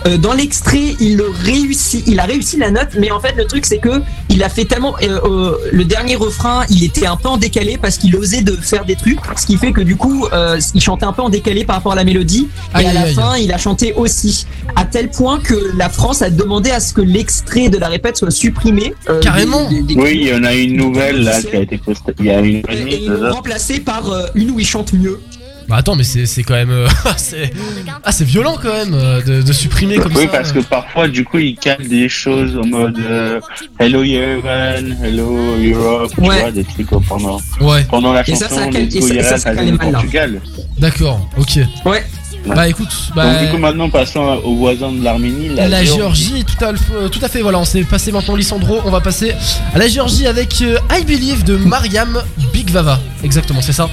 Euh, 0.06 0.18
dans 0.18 0.34
l'extrait, 0.34 0.96
il 1.00 1.18
le 1.18 1.28
réussit, 1.30 2.04
il 2.08 2.20
a 2.20 2.24
réussi 2.26 2.58
la 2.58 2.72
note, 2.72 2.90
mais 3.00 3.12
en 3.12 3.20
fait 3.20 3.34
le 3.36 3.46
truc 3.46 3.66
c'est 3.66 3.80
que 3.80 4.02
il 4.30 4.44
a 4.44 4.50
fait 4.50 4.66
tellement 4.66 4.96
euh, 5.02 5.20
euh, 5.26 5.58
le 5.72 5.84
dernier 5.86 6.16
refrain, 6.16 6.64
il 6.70 6.84
était 6.84 7.06
un 7.08 7.16
peu 7.18 7.28
en 7.30 7.38
décalé 7.38 7.78
parce 7.82 7.98
qu'il 7.98 8.16
osait 8.16 8.42
de 8.42 8.52
faire 8.56 8.86
des 8.86 8.96
trucs, 8.96 9.20
ce 9.36 9.46
qui 9.46 9.58
fait 9.58 9.72
que 9.72 9.82
du 9.82 9.96
coup 9.96 10.28
euh, 10.34 10.60
il 10.74 10.82
chantait 10.82 11.06
un 11.06 11.14
peu 11.14 11.22
en 11.22 11.30
décalé 11.30 11.66
par 11.66 11.78
rapport 11.78 11.94
à 11.94 11.96
la 11.96 12.04
mélodie 12.04 12.48
et 12.74 12.78
Aïe, 12.78 12.86
à 12.88 12.94
la 12.94 13.00
aïe, 13.02 13.08
aïe. 13.10 13.16
fin 13.16 13.38
il 13.38 13.52
a 13.52 13.58
chanté 13.58 13.94
aussi, 13.94 14.46
à 14.76 14.86
tel 14.86 15.10
point 15.10 15.40
que 15.40 15.72
la 15.78 15.90
France 15.90 16.22
a 16.22 16.30
demandé 16.30 16.70
à 16.72 16.80
ce 16.80 16.94
que 16.94 17.02
l'extrait 17.02 17.70
de 17.70 17.78
la 17.78 17.88
répète 17.88 18.18
soit 18.18 18.32
supprimé. 18.32 18.94
euh, 19.10 19.20
Carrément. 19.22 19.68
des- 19.70 19.82
des- 19.82 19.96
des- 19.96 20.02
Oui, 20.02 20.12
il 20.22 20.28
y 20.28 20.34
en 20.34 20.44
a 20.44 20.54
une 20.54 20.76
nouvelle 20.78 21.24
là 21.24 21.42
qui 21.42 21.56
a 21.56 21.62
été 21.62 21.78
postée 21.78 22.14
il 22.20 22.26
y 22.26 22.30
a 22.30 22.40
une 22.40 22.58
et 22.58 22.64
et 22.94 23.04
ils 23.04 23.10
l'ont 23.12 23.32
remplacé 23.34 23.80
par 23.80 24.12
euh, 24.12 24.28
une 24.36 24.52
où 24.52 24.60
il 24.60 24.66
chante 24.66 24.94
mieux. 24.94 25.20
Bah 25.68 25.78
attends, 25.78 25.96
mais 25.96 26.04
c'est 26.04 26.26
c'est 26.28 26.44
quand 26.44 26.54
même. 26.54 26.70
euh, 26.70 26.88
ah, 27.06 28.12
c'est 28.12 28.24
violent 28.24 28.56
quand 28.62 28.72
même 28.74 28.94
euh, 28.94 29.22
de, 29.24 29.42
de 29.42 29.54
supprimer 29.54 29.96
comme 29.98 30.16
Oui, 30.16 30.24
ça. 30.26 30.30
parce 30.38 30.52
que 30.52 30.60
parfois, 30.60 31.08
du 31.08 31.26
coup, 31.26 31.40
ils 31.40 31.56
calent 31.56 31.88
des 31.88 32.08
choses 32.08 32.56
en 32.58 32.66
mode 32.68 33.00
euh, 33.00 33.40
Hello 33.80 34.04
Yemen, 34.04 34.96
Hello 35.04 35.36
Europe, 35.58 36.12
tu 36.14 36.22
vois, 36.22 36.52
des 36.52 36.64
trucs 36.64 36.94
euh, 36.94 37.00
pendant, 37.08 37.40
Ouais. 37.62 37.84
pendant 37.90 38.14
la 38.14 38.22
Et 38.30 38.36
ça, 38.36 38.48
chanson, 38.48 38.62
ça 38.62 38.68
cal- 38.68 38.84
et 38.96 39.24
ça- 39.24 39.64
et. 39.64 39.72
Portugal. 39.78 40.42
D'accord, 40.78 41.28
ok. 41.38 41.60
Ouais. 41.86 42.04
Bah 42.46 42.68
écoute, 42.68 42.94
bah. 43.16 43.26
Donc, 43.26 43.42
du 43.44 43.50
coup, 43.52 43.58
maintenant, 43.58 43.90
passons 43.90 44.40
aux 44.44 44.56
voisins 44.56 44.92
de 44.92 45.04
l'Arménie, 45.04 45.50
la, 45.50 45.68
La 45.68 45.84
Géorgie. 45.84 46.26
Géorgie, 46.26 46.46
tout 46.46 46.64
à, 46.64 46.70
euh, 46.96 47.10
tout 47.10 47.20
à 47.24 47.28
fait, 47.28 47.42
voilà, 47.42 47.60
on 47.60 47.66
s'est 47.66 47.84
passé 47.84 48.12
maintenant 48.12 48.36
Lissandro, 48.36 48.82
on 48.86 48.92
va 48.92 49.02
passer 49.02 49.34
à 49.74 49.80
la 49.80 49.88
Géorgie 49.88 50.28
avec 50.28 50.62
euh, 50.62 50.78
I 50.92 51.04
Believe 51.04 51.44
de 51.44 51.58
Mariam 51.58 52.22
Big 52.54 52.70
Vava. 52.70 53.00
Exactement, 53.24 53.62
c'est 53.62 53.74
ça? 53.74 53.90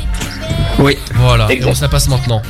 Oui. 0.78 0.96
Voilà, 1.14 1.50
et 1.50 1.64
on 1.64 1.74
se 1.74 1.82
la 1.82 1.88
passe 1.88 2.08
maintenant. 2.08 2.42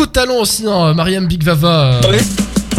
Beaucoup 0.00 0.08
de 0.08 0.12
talent 0.18 0.36
aussi, 0.40 0.64
hein, 0.66 0.94
Mariam 0.94 1.26
Big 1.26 1.42
Vava. 1.44 2.00
euh, 2.02 2.10
Ouais. 2.10 2.18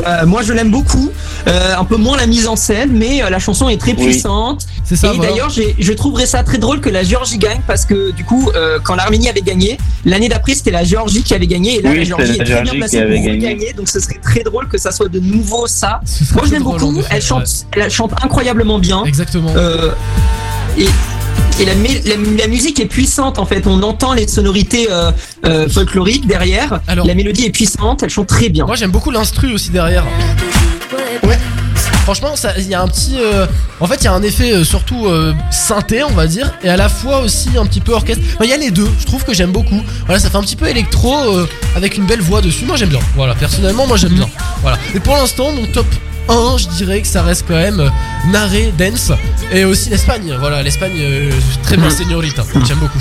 Euh, 0.07 0.25
moi 0.25 0.41
je 0.41 0.53
l'aime 0.53 0.71
beaucoup, 0.71 1.11
Euh, 1.47 1.75
un 1.77 1.85
peu 1.85 1.95
moins 1.97 2.17
la 2.17 2.25
mise 2.25 2.47
en 2.47 2.55
scène, 2.55 2.89
mais 2.93 3.21
euh, 3.21 3.29
la 3.29 3.37
chanson 3.37 3.69
est 3.69 3.77
très 3.79 3.93
Oui. 3.93 4.05
puissante. 4.05 4.65
C'est 4.83 4.95
ça, 4.95 5.11
Et 5.13 5.15
voilà. 5.17 5.29
d'ailleurs, 5.31 5.49
je 5.51 5.93
trouverais 5.93 6.25
ça 6.25 6.41
très 6.43 6.57
drôle 6.57 6.81
que 6.81 6.89
la 6.89 7.03
Géorgie 7.03 7.37
gagne 7.37 7.61
parce 7.67 7.85
que 7.85 8.09
du 8.11 8.23
coup, 8.23 8.49
euh, 8.55 8.79
quand 8.83 8.95
l'Arménie 8.95 9.29
avait 9.29 9.41
gagné, 9.41 9.77
l'année 10.05 10.29
d'après 10.29 10.55
c'était 10.55 10.71
la 10.71 10.83
Géorgie 10.83 11.21
qui 11.21 11.35
avait 11.35 11.45
gagné 11.45 11.77
et 11.77 11.81
là 11.83 11.91
Oui, 11.91 11.97
la 11.97 12.03
Géorgie 12.05 12.31
est 12.33 12.37
la 12.39 12.45
très 12.45 12.61
bien 12.63 12.73
placée 12.73 12.97
qui 12.97 13.03
avait 13.03 13.15
pour 13.17 13.25
gagné. 13.25 13.39
gagner, 13.39 13.73
donc 13.73 13.87
ce 13.87 13.99
serait 13.99 14.19
très 14.23 14.41
drôle 14.41 14.67
que 14.67 14.79
ça 14.79 14.91
soit 14.91 15.09
de 15.09 15.19
nouveau 15.19 15.67
ça. 15.67 15.99
Moi 16.33 16.43
je 16.47 16.51
l'aime 16.53 16.63
beaucoup, 16.63 17.01
elle 17.11 17.21
chante, 17.21 17.67
elle 17.77 17.91
chante 17.91 18.13
incroyablement 18.23 18.79
bien. 18.79 19.03
Exactement. 19.05 19.51
Euh, 19.55 19.91
et 20.77 20.87
et 21.59 21.65
la, 21.65 21.75
mé- 21.75 22.01
la, 22.07 22.15
la 22.43 22.47
musique 22.47 22.79
est 22.79 22.85
puissante 22.85 23.37
en 23.39 23.45
fait, 23.45 23.67
on 23.67 23.81
entend 23.83 24.13
les 24.13 24.27
sonorités 24.27 24.87
euh, 24.89 25.11
euh, 25.45 25.69
folkloriques 25.69 26.25
derrière. 26.27 26.79
Alors- 26.87 27.05
la 27.05 27.13
mélodie 27.13 27.45
est 27.45 27.51
puissante, 27.51 28.03
elle 28.03 28.09
chante 28.09 28.27
très 28.27 28.49
bien. 28.49 28.65
Moi 28.65 28.75
j'aime 28.75 28.91
beaucoup 28.91 29.11
l'instru 29.11 29.53
aussi 29.53 29.69
derrière. 29.69 30.03
Ouais. 31.23 31.37
Franchement, 32.03 32.35
ça- 32.35 32.53
il 32.57 32.67
y 32.67 32.73
a 32.73 32.81
un 32.81 32.87
petit. 32.87 33.15
euh, 33.19 33.45
en 33.79 33.85
fait, 33.85 33.95
il 34.01 34.05
y 34.05 34.07
a 34.07 34.13
un 34.13 34.23
effet 34.23 34.53
euh, 34.53 34.63
surtout 34.63 35.05
euh, 35.05 35.33
synthé, 35.51 36.01
on 36.03 36.09
va 36.09 36.25
dire, 36.25 36.51
et 36.63 36.69
à 36.69 36.75
la 36.75 36.89
fois 36.89 37.19
aussi 37.19 37.49
un 37.57 37.65
petit 37.67 37.79
peu 37.79 37.93
orchestre. 37.93 38.23
Enfin, 38.33 38.45
il 38.45 38.49
y 38.49 38.53
a 38.53 38.57
les 38.57 38.71
deux. 38.71 38.89
Je 38.99 39.05
trouve 39.05 39.23
que 39.23 39.33
j'aime 39.35 39.51
beaucoup. 39.51 39.79
Voilà, 40.07 40.19
ça 40.19 40.29
fait 40.31 40.37
un 40.37 40.41
petit 40.41 40.55
peu 40.55 40.67
électro 40.67 41.13
euh, 41.37 41.47
avec 41.75 41.97
une 41.97 42.05
belle 42.07 42.21
voix 42.21 42.41
dessus. 42.41 42.65
Moi, 42.65 42.75
j'aime 42.75 42.89
bien. 42.89 42.99
Voilà, 43.15 43.35
personnellement, 43.35 43.85
moi, 43.85 43.97
j'aime 43.97 44.13
bien. 44.13 44.27
Voilà. 44.63 44.79
Et 44.95 44.99
pour 44.99 45.15
l'instant, 45.15 45.51
mon 45.51 45.67
top 45.67 45.85
1, 46.27 46.57
je 46.57 46.67
dirais 46.69 47.01
que 47.01 47.07
ça 47.07 47.23
reste 47.23 47.45
quand 47.47 47.55
même 47.55 47.79
euh, 47.79 47.89
Nare 48.31 48.71
Dance 48.77 49.11
et 49.51 49.65
aussi 49.65 49.89
l'Espagne. 49.89 50.35
Voilà, 50.39 50.63
l'Espagne, 50.63 50.93
euh, 50.99 51.31
très 51.63 51.77
bien, 51.77 51.89
Señorita. 51.89 52.43
J'aime 52.65 52.79
beaucoup. 52.79 52.99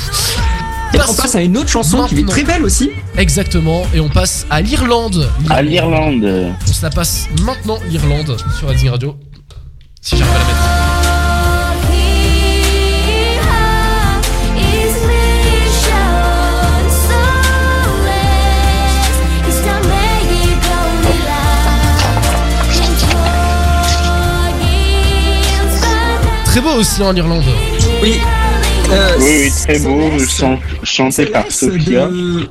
Et 0.93 0.99
on 1.09 1.15
passe 1.15 1.37
à 1.37 1.41
une 1.43 1.57
autre 1.57 1.69
chanson 1.69 2.05
qui 2.05 2.21
est 2.21 2.29
très 2.29 2.43
belle 2.43 2.65
aussi. 2.65 2.91
Exactement, 3.17 3.87
et 3.95 4.01
on 4.01 4.09
passe 4.09 4.47
à 4.51 4.61
l'Irlande. 4.61 5.29
À 5.49 5.63
l'Irlande. 5.63 6.53
On 6.69 6.73
se 6.73 6.83
la 6.83 6.91
passe 6.91 7.27
maintenant 7.43 7.79
l'Irlande 7.89 8.37
sur 8.59 8.69
Rising 8.69 8.91
Radio. 8.91 9.17
Si 10.01 10.17
j'arrive 10.17 10.35
à 10.35 10.39
la 10.39 10.45
mettre. 10.45 11.00
Très 26.51 26.61
beau 26.61 26.71
aussi 26.79 27.03
en 27.03 27.15
Irlande. 27.15 27.45
Oui. 28.03 28.15
Euh, 28.91 29.17
Oui, 29.19 29.25
oui, 29.45 29.51
très 29.63 29.79
beau, 29.79 30.11
chan- 30.29 30.59
chanté 30.83 31.27
par 31.27 31.51
Sophia. 31.51 32.07
de... 32.09 32.49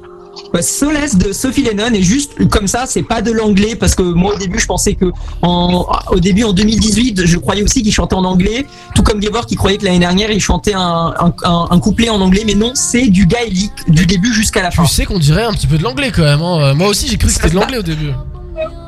Ouais, 0.54 0.62
Solace 0.62 1.16
de 1.18 1.34
Sophie 1.34 1.64
Lennon 1.64 1.94
et 1.94 2.02
juste 2.02 2.48
comme 2.50 2.66
ça, 2.68 2.86
c'est 2.88 3.04
pas 3.04 3.22
de 3.22 3.32
l'anglais 3.32 3.76
parce 3.76 3.94
que 3.94 4.02
moi 4.02 4.34
au 4.34 4.38
début 4.38 4.58
je 4.58 4.66
pensais 4.66 4.94
que 4.96 5.06
en, 5.42 5.86
au 6.12 6.20
début 6.20 6.44
en 6.44 6.54
2018 6.54 7.26
je 7.26 7.38
croyais 7.38 7.62
aussi 7.62 7.84
qu'il 7.84 7.94
chantait 7.94 8.16
en 8.16 8.24
anglais, 8.24 8.66
tout 8.96 9.04
comme 9.04 9.20
Gavor 9.20 9.46
qui 9.46 9.56
croyait 9.56 9.78
que 9.78 9.84
l'année 9.86 10.00
dernière 10.00 10.32
il 10.32 10.40
chantait 10.40 10.74
un, 10.74 11.14
un, 11.20 11.34
un- 11.44 11.68
un 11.70 11.80
couplet 11.80 12.10
en 12.10 12.22
anglais, 12.22 12.44
mais 12.48 12.56
non 12.56 12.72
c'est 12.74 13.08
du 13.10 13.26
gaélique 13.28 13.74
du 13.90 14.06
début 14.06 14.34
jusqu'à 14.34 14.64
la 14.64 14.72
fin. 14.72 14.84
Tu 14.86 14.94
sais 14.94 15.06
qu'on 15.06 15.20
dirait 15.20 15.44
un 15.44 15.52
petit 15.52 15.68
peu 15.68 15.78
de 15.78 15.84
l'anglais 15.84 16.12
quand 16.16 16.24
même. 16.24 16.42
hein. 16.42 16.74
Moi 16.74 16.88
aussi 16.88 17.08
j'ai 17.08 17.18
cru 17.18 17.28
que 17.28 17.34
c'était 17.34 17.50
de 17.50 17.56
l'anglais 17.56 17.78
au 17.80 17.84
début. 17.84 18.12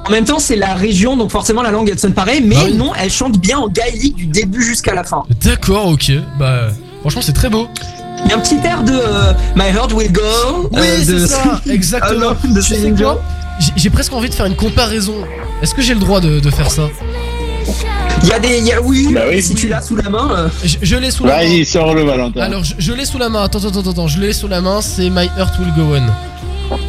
En 0.05 0.09
même 0.09 0.25
temps 0.25 0.39
c'est 0.39 0.55
la 0.55 0.73
région 0.73 1.15
donc 1.15 1.31
forcément 1.31 1.61
la 1.61 1.71
langue 1.71 1.89
elle 1.89 1.99
sonne 1.99 2.13
pareil, 2.13 2.41
mais 2.43 2.55
oui. 2.65 2.73
non 2.73 2.91
elle 2.99 3.09
chante 3.11 3.37
bien 3.39 3.59
en 3.59 3.67
gaélique 3.67 4.15
du 4.15 4.25
début 4.25 4.63
jusqu'à 4.63 4.93
la 4.93 5.03
fin. 5.03 5.23
D'accord, 5.43 5.87
ok. 5.87 6.11
Bah 6.39 6.67
franchement 7.01 7.21
c'est 7.21 7.33
très 7.33 7.49
beau. 7.49 7.67
Il 8.25 8.29
y 8.29 8.33
a 8.33 8.37
un 8.37 8.39
petit 8.39 8.57
air 8.63 8.83
de 8.83 8.93
euh, 8.93 9.33
My 9.55 9.69
Heart 9.75 9.93
Will 9.93 10.11
Go. 10.11 10.21
Oui, 10.73 10.79
euh, 10.79 10.97
c'est 11.03 11.11
de- 11.13 11.25
ça, 11.25 11.61
exactement. 11.69 12.29
Ah 12.31 12.47
non, 12.47 12.53
de 12.53 12.61
Tu 12.61 12.75
sais 12.75 12.91
Dion. 12.91 13.13
quoi 13.13 13.21
J'ai- 13.75 13.89
presque 13.89 14.13
envie 14.13 14.29
de 14.29 14.33
faire 14.33 14.45
une 14.45 14.55
comparaison. 14.55 15.15
Est-ce 15.61 15.73
que 15.73 15.81
j'ai 15.81 15.93
le 15.95 15.99
droit 15.99 16.19
de, 16.19 16.39
de 16.39 16.49
faire 16.51 16.69
ça? 16.69 16.83
Il 18.23 18.29
y 18.29 18.33
a 18.33 18.39
des, 18.39 18.59
il 18.59 18.65
y 18.67 18.71
a, 18.73 18.81
oui, 18.81 19.07
Bah 19.13 19.21
oui. 19.29 19.41
si 19.41 19.55
tu 19.55 19.67
l'as 19.67 19.81
sous 19.81 19.95
la 19.95 20.09
main. 20.09 20.29
euh, 20.31 20.47
Je, 20.63 20.77
je 20.81 20.95
l'ai 20.97 21.09
sous 21.09 21.25
la 21.25 21.37
main. 21.37 21.39
Vas-y, 21.39 21.65
sors 21.65 21.95
le 21.95 22.03
Valentin. 22.03 22.41
Alors 22.41 22.63
je, 22.63 22.75
je 22.77 22.93
l'ai 22.93 23.05
sous 23.05 23.17
la 23.17 23.29
main, 23.29 23.43
attends, 23.43 23.59
attends, 23.65 23.79
attends, 23.79 23.89
attends, 23.91 24.07
je 24.07 24.19
l'ai 24.19 24.33
sous 24.33 24.47
la 24.47 24.61
main, 24.61 24.81
c'est 24.81 25.09
My 25.09 25.29
Heart 25.37 25.57
Will 25.59 25.73
Go 25.75 25.95
On. 25.95 26.01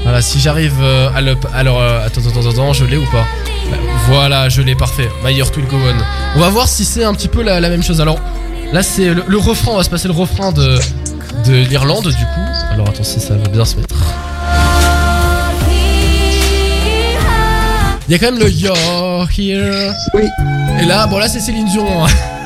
Voilà, 0.03 0.21
si 0.21 0.41
j'arrive 0.41 0.75
euh, 0.83 1.09
à 1.15 1.21
le... 1.21 1.37
Alors, 1.55 1.81
euh, 1.81 2.05
attends, 2.07 2.21
attends, 2.29 2.41
attends, 2.41 2.51
attends, 2.51 2.73
je 2.73 2.85
l'ai 2.85 2.97
ou 2.97 3.05
pas 3.11 3.25
Bah, 3.71 3.77
Voilà, 4.09 4.49
je 4.49 4.63
l'ai, 4.63 4.75
parfait. 4.75 5.09
My 5.25 5.37
Heart 5.39 5.57
Will 5.57 5.67
Go 5.67 5.77
On. 5.77 6.39
On 6.39 6.41
va 6.41 6.49
voir 6.51 6.69
si 6.69 6.85
c'est 6.85 7.05
un 7.05 7.15
petit 7.15 7.29
peu 7.29 7.43
la, 7.43 7.61
la 7.61 7.69
même 7.69 7.83
chose. 7.83 8.01
Alors, 8.01 8.19
là 8.73 8.83
c'est 8.83 9.13
le, 9.15 9.25
le 9.27 9.39
refrain, 9.39 9.73
on 9.73 9.77
va 9.77 9.83
se 9.85 9.91
passer 9.91 10.09
le 10.09 10.15
refrain 10.15 10.51
de, 10.53 10.79
de 11.47 11.53
l'Irlande 11.69 12.09
du 12.09 12.15
coup. 12.15 12.41
Alors 12.73 12.89
attends, 12.89 13.05
si 13.05 13.21
ça 13.21 13.35
va 13.35 13.49
bien 13.49 13.65
se 13.65 13.77
mettre. 13.77 13.95
Il 18.09 18.13
y 18.13 18.15
a 18.15 18.19
quand 18.19 18.33
même 18.33 18.41
le 18.41 18.51
You're 18.51 19.29
Here. 19.39 19.93
Oui. 20.15 20.23
Et 20.81 20.85
là, 20.85 21.07
bon 21.07 21.19
là 21.19 21.29
c'est 21.29 21.41
Céline 21.41 21.67
Dion. 21.67 22.05
hein. 22.05 22.09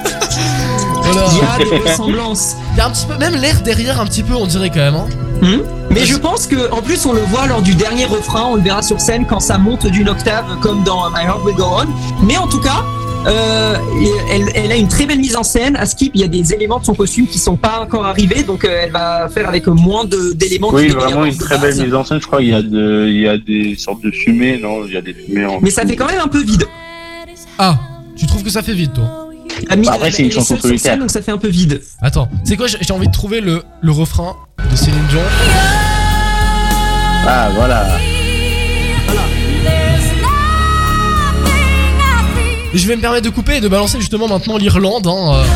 Il 1.33 1.39
y 1.39 1.43
a 1.43 1.71
des 1.79 1.85
ressemblances. 1.91 2.57
Il 2.75 2.79
y 2.79 2.81
a 2.81 2.87
un 2.87 2.91
petit 2.91 3.07
peu, 3.07 3.17
même 3.19 3.35
l'air 3.35 3.61
derrière 3.63 4.01
un 4.01 4.07
petit 4.07 4.23
peu, 4.23 4.35
on 4.35 4.47
dirait 4.47 4.71
quand 4.71 4.77
même. 4.77 4.95
Hein. 4.95 5.07
Hmm. 5.43 5.61
Mais 5.91 6.05
je 6.05 6.17
pense 6.17 6.47
que 6.47 6.71
en 6.73 6.81
plus 6.83 7.05
on 7.07 7.13
le 7.13 7.21
voit 7.21 7.47
lors 7.47 7.63
du 7.63 7.75
dernier 7.75 8.07
refrain, 8.07 8.45
on 8.51 8.57
le 8.57 8.63
verra 8.63 8.83
sur 8.83 9.01
scène 9.01 9.27
quand 9.29 9.41
ça 9.41 9.59
monte 9.59 9.87
d'une 9.87 10.09
octave 10.09 10.45
comme 10.61 10.83
dans 10.83 11.09
My 11.11 11.25
Heart 11.25 11.45
Will 11.45 11.55
Go 11.57 11.65
On. 11.65 12.25
Mais 12.25 12.37
en 12.39 12.47
tout 12.49 12.61
cas, 12.61 12.83
euh, 13.27 13.77
elle, 14.33 14.45
elle 14.55 14.73
a 14.73 14.77
une 14.77 14.89
très 14.89 15.05
belle 15.07 15.19
mise 15.19 15.37
en 15.37 15.43
scène. 15.43 15.77
À 15.77 15.85
Skip, 15.87 16.13
il 16.15 16.21
y 16.21 16.25
a 16.25 16.29
des 16.29 16.55
éléments 16.55 16.79
de 16.81 16.85
son 16.85 16.95
costume 16.95 17.27
qui 17.27 17.39
sont 17.39 17.57
pas 17.57 17.81
encore 17.83 18.07
arrivés, 18.07 18.43
donc 18.45 18.65
euh, 18.65 18.81
elle 18.85 18.93
va 18.93 19.29
faire 19.29 19.49
avec 19.49 19.67
moins 19.67 20.05
de- 20.05 20.33
d'éléments. 20.33 20.71
Oui, 20.73 20.89
vraiment 20.89 21.25
une 21.25 21.37
très 21.37 21.59
base. 21.59 21.77
belle 21.77 21.87
mise 21.87 21.95
en 21.95 22.05
scène. 22.05 22.21
Je 22.21 22.27
crois 22.27 22.39
qu'il 22.39 22.49
y 22.49 22.55
a 22.55 22.63
de, 22.63 23.07
il 23.09 23.21
y 23.21 23.29
a 23.29 23.37
des 23.37 23.77
sortes 23.77 24.03
de 24.03 24.11
fumées, 24.11 24.59
non? 24.63 24.85
Il 24.87 24.95
y 24.95 24.97
a 24.97 25.03
des 25.03 25.13
fumées 25.15 25.45
en. 25.45 25.61
Mais 25.61 25.71
ça 25.71 25.85
fait 25.87 25.97
quand 25.97 26.07
même 26.07 26.21
un 26.25 26.29
peu 26.29 26.43
vide. 26.43 26.65
Ah, 27.59 27.77
tu 28.17 28.27
trouves 28.27 28.43
que 28.43 28.51
ça 28.51 28.63
fait 28.63 28.75
vite, 28.75 28.95
toi? 28.95 29.26
Bah, 29.69 29.93
après, 29.95 30.11
c'est 30.11 30.23
une 30.25 30.33
chanson 30.33 30.59
solitaire. 30.59 30.99
donc 30.99 31.11
ça 31.11 31.23
fait 31.23 31.33
un 31.33 31.39
peu 31.39 31.49
vide. 31.49 31.81
Attends, 32.03 32.29
c'est 32.45 32.57
quoi 32.57 32.67
J'ai 32.67 32.93
envie 32.93 33.07
de 33.09 33.13
trouver 33.13 33.41
le, 33.41 33.63
le 33.81 33.93
refrain 33.93 34.37
de 34.71 34.77
Céline 34.77 35.07
Dion. 35.09 35.21
Ah, 37.29 37.49
voilà. 37.55 37.87
Je 42.75 42.87
vais 42.87 42.97
me 42.97 43.01
permettre 43.01 43.25
de 43.25 43.31
couper 43.31 43.57
et 43.57 43.61
de 43.61 43.69
balancer 43.69 43.99
justement 43.99 44.29
maintenant 44.29 44.59
l'Irlande. 44.59 45.07
Hein, 45.07 45.35
euh. 45.35 45.43
Ouais, 45.43 45.49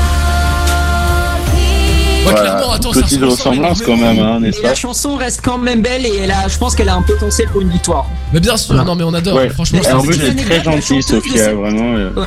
Voilà. 2.33 2.41
clairement, 2.41 2.73
attends, 2.73 2.93
ça 2.93 3.03
Petite 3.03 3.23
ressemblance 3.23 3.83
quand 3.83 3.97
même, 3.97 4.19
hein, 4.19 4.41
n'est-ce 4.41 4.59
Et 4.59 4.63
la 4.63 4.71
pas 4.71 4.75
chanson 4.75 5.17
reste 5.17 5.41
quand 5.43 5.59
même 5.59 5.83
belle 5.83 6.07
et 6.07 6.17
elle 6.23 6.31
a, 6.31 6.49
je 6.49 6.57
pense 6.59 6.75
qu'elle 6.75 6.89
a 6.89 6.95
un 6.95 7.03
potentiel 7.03 7.49
pour 7.49 7.61
une 7.61 7.71
victoire. 7.71 8.07
Mais 8.33 8.41
bien 8.41 8.57
sûr, 8.57 8.75
non 8.85 8.95
mais 8.95 9.05
on 9.05 9.13
adore, 9.15 9.37
Ouais. 9.37 9.49
franchement. 9.51 9.81
Et 9.81 9.83
c'est- 9.83 9.93
en 9.93 10.03
plus, 10.03 10.15
c'est 10.15 10.27
elle 10.27 10.33
une 10.33 10.39
est 10.39 10.45
très 10.45 10.65
gentille, 10.65 11.03
Sophia, 11.03 11.53
vraiment. 11.55 11.95
euh. 11.97 12.11
Ouais. 12.15 12.27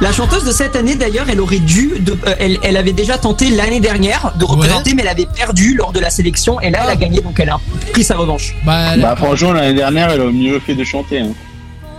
La 0.00 0.12
chanteuse 0.12 0.44
de 0.44 0.52
cette 0.52 0.76
année 0.76 0.94
d'ailleurs, 0.94 1.26
elle 1.28 1.40
aurait 1.40 1.58
dû, 1.58 1.92
de- 2.00 2.12
euh, 2.26 2.34
elle, 2.38 2.58
elle 2.62 2.76
avait 2.78 2.92
déjà 2.94 3.18
tenté 3.18 3.50
l'année 3.50 3.80
dernière 3.80 4.32
de 4.36 4.44
représenter, 4.46 4.94
mais 4.94 5.02
elle 5.02 5.08
avait 5.08 5.26
perdu 5.26 5.74
lors 5.74 5.92
de 5.92 6.00
la 6.00 6.08
sélection 6.08 6.58
et 6.60 6.70
là 6.70 6.80
elle 6.84 6.90
a 6.90 6.96
gagné 6.96 7.20
donc 7.20 7.38
elle 7.38 7.50
a 7.50 7.60
pris 7.92 8.02
sa 8.02 8.16
revanche. 8.16 8.54
Bah, 8.64 8.96
Bah, 8.96 9.14
franchement, 9.16 9.52
l'année 9.52 9.74
dernière, 9.74 10.08
elle 10.10 10.22
a 10.22 10.24
mieux 10.30 10.58
fait 10.60 10.74
de 10.74 10.84
chanter. 10.84 11.20
Hein. 11.20 11.32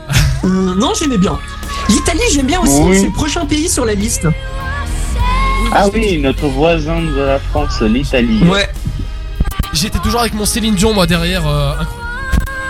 Euh, 0.43 0.73
non, 0.75 0.91
j'aimais 0.99 1.19
bien. 1.19 1.37
L'Italie, 1.87 2.19
j'aime 2.33 2.47
bien 2.47 2.59
aussi. 2.61 2.73
Oui. 2.81 2.97
C'est 2.99 3.05
le 3.05 3.11
prochain 3.11 3.45
pays 3.45 3.69
sur 3.69 3.85
la 3.85 3.93
liste. 3.93 4.27
Ah 5.71 5.85
oui, 5.93 6.17
notre 6.17 6.47
voisin 6.47 6.99
de 6.99 7.21
la 7.21 7.37
France, 7.37 7.79
l'Italie. 7.81 8.41
Ouais. 8.45 8.67
J'étais 9.73 9.99
toujours 9.99 10.21
avec 10.21 10.33
mon 10.33 10.45
Céline 10.45 10.73
Dion, 10.73 10.93
moi 10.95 11.05
derrière. 11.05 11.45
Euh... 11.47 11.73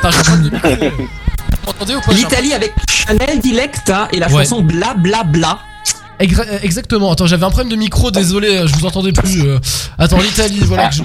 Putain, 0.01 0.11
j'ai 0.11 0.23
pas 0.31 0.35
de 0.35 0.79
micro. 0.81 0.97
Vous 0.97 1.67
m'entendez 1.67 1.95
ou 1.95 1.99
j'ai 2.09 2.13
L'Italie 2.17 2.53
avec 2.53 2.73
Chanel 3.11 3.39
Dilecta 3.39 4.07
et 4.13 4.19
la 4.19 4.27
Ouais. 4.31 4.43
chanson 4.43 4.61
Bla 4.61 4.93
Bla 4.93 5.23
Bla. 5.23 5.59
Euh, 6.21 6.59
Exactement, 6.61 7.11
attends, 7.11 7.25
j'avais 7.25 7.45
un 7.45 7.49
problème 7.49 7.69
de 7.71 7.75
micro, 7.75 8.11
désolé, 8.11 8.47
euh, 8.55 8.67
je 8.67 8.75
vous 8.75 8.85
entendais 8.85 9.11
plus. 9.11 9.41
euh. 9.41 9.59
Attends, 9.97 10.19
l'Italie, 10.21 10.59
voilà. 10.63 10.89
que 10.89 10.95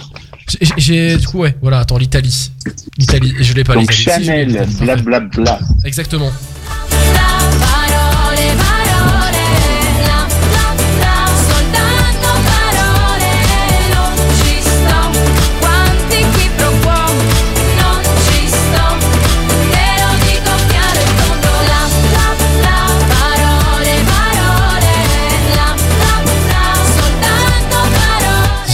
je- 0.60 0.70
j'ai-. 0.76 1.16
Du 1.16 1.26
coup, 1.26 1.38
ouais, 1.38 1.56
voilà, 1.62 1.80
attends, 1.80 1.96
l'Italie. 1.98 2.52
L'Italie, 2.98 3.34
je 3.40 3.52
l'ai 3.54 3.64
pas 3.64 3.74
Donc 3.74 3.90
Chanel, 3.90 4.48
l'Italie, 4.48 4.66
parfait. 4.68 4.84
blablabla. 4.84 5.58
Exactement. 5.84 6.30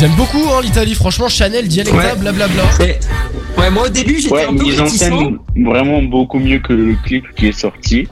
J'aime 0.03 0.17
beaucoup 0.17 0.43
hein, 0.53 0.61
l'Italie, 0.65 0.97
franchement, 0.97 1.29
Chanel, 1.29 1.69
Dialecta, 1.69 1.97
Ouais. 1.97 2.17
blablabla. 2.19 2.63
Et- 2.81 2.97
Ouais, 3.61 3.71
moi 3.71 3.85
au 3.85 3.89
début 3.89 4.19
j'étais 4.19 4.35
Ouais, 4.35 4.45
un 4.47 4.57
peu 4.57 4.65
mise 4.65 4.81
en 4.81 4.85
réticent. 4.85 4.99
scène 4.99 5.39
vraiment 5.65 6.03
beaucoup 6.03 6.41
mieux 6.41 6.59
que 6.59 6.73
le 6.73 6.97
clip 7.05 7.25
qui 7.37 7.47
est 7.47 7.53
sorti. 7.57 8.09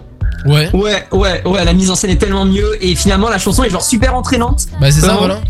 Ouais. 0.46 0.68
Ouais, 0.72 1.02
ouais, 1.10 1.42
ouais, 1.44 1.64
la 1.64 1.72
mise 1.72 1.90
en 1.90 1.96
scène 1.96 2.10
est 2.10 2.16
tellement 2.16 2.44
mieux 2.44 2.76
et 2.80 2.94
finalement 2.94 3.28
la 3.28 3.38
chanson 3.38 3.64
est 3.64 3.70
genre 3.70 3.82
super 3.82 4.14
entraînante. 4.14 4.66
Bah, 4.80 4.92
c'est 4.92 5.00
ça, 5.00 5.16
voilà. 5.18 5.40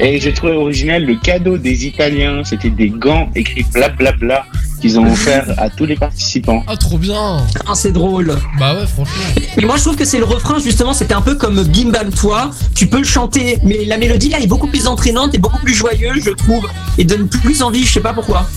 Et 0.00 0.20
j'ai 0.20 0.34
trouvé 0.34 0.52
original 0.52 1.02
le 1.06 1.14
cadeau 1.14 1.56
des 1.56 1.86
Italiens. 1.86 2.42
C'était 2.44 2.68
des 2.68 2.90
gants 2.90 3.30
écrits 3.34 3.64
blablabla 3.72 4.44
qu'ils 4.82 4.98
ont 4.98 5.06
offert 5.06 5.46
à 5.58 5.70
tous 5.70 5.86
les 5.86 5.94
participants. 5.94 6.64
Ah, 6.66 6.76
trop 6.76 6.98
bien. 6.98 7.38
Ah, 7.66 7.74
c'est 7.74 7.92
drôle. 7.92 8.36
Bah, 8.58 8.74
ouais, 8.74 8.86
franchement. 8.86 9.22
Et 9.56 9.64
moi 9.64 9.76
je 9.76 9.82
trouve 9.82 9.96
que 9.96 10.04
c'est 10.04 10.18
le 10.18 10.24
refrain 10.24 10.58
justement, 10.58 10.92
c'était 10.92 11.14
un 11.14 11.20
peu 11.20 11.36
comme 11.36 11.64
Gimbal 11.72 12.10
toi, 12.10 12.50
tu 12.74 12.88
peux 12.88 12.98
le 12.98 13.04
chanter, 13.04 13.58
mais 13.62 13.84
la 13.84 13.96
mélodie 13.96 14.28
là 14.28 14.40
est 14.40 14.46
beaucoup 14.48 14.66
plus 14.66 14.88
entraînante 14.88 15.34
et 15.34 15.38
beaucoup 15.38 15.60
plus 15.60 15.74
joyeuse 15.74 16.24
je 16.24 16.30
trouve, 16.30 16.68
et 16.98 17.04
donne 17.04 17.28
plus 17.28 17.62
envie, 17.62 17.84
je 17.84 17.92
sais 17.92 18.00
pas 18.00 18.12
pourquoi. 18.12 18.48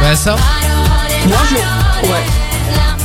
Bah, 0.00 0.14
ça. 0.14 0.36
Moi 1.26 1.38
je... 1.50 2.08
Ouais. 2.08 2.24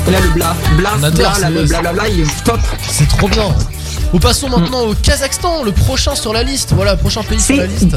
Et 0.07 0.11
là 0.11 0.19
le 0.19 0.29
bla, 0.29 0.55
bla, 0.77 1.09
bla, 1.11 1.39
là, 1.39 1.49
le 1.49 1.63
blablabla 1.63 2.09
il 2.09 2.19
est 2.21 2.43
top. 2.43 2.59
C'est 2.81 3.07
trop 3.07 3.29
bien. 3.29 3.55
Nous 4.13 4.19
passons 4.19 4.47
maintenant 4.47 4.81
au 4.81 4.93
Kazakhstan, 4.93 5.63
le 5.63 5.71
prochain 5.71 6.13
sur 6.13 6.33
la 6.33 6.43
liste. 6.43 6.73
Voilà, 6.73 6.95
prochain 6.95 7.23
pays 7.23 7.39
sur 7.39 7.55
la 7.55 7.65
liste. 7.65 7.95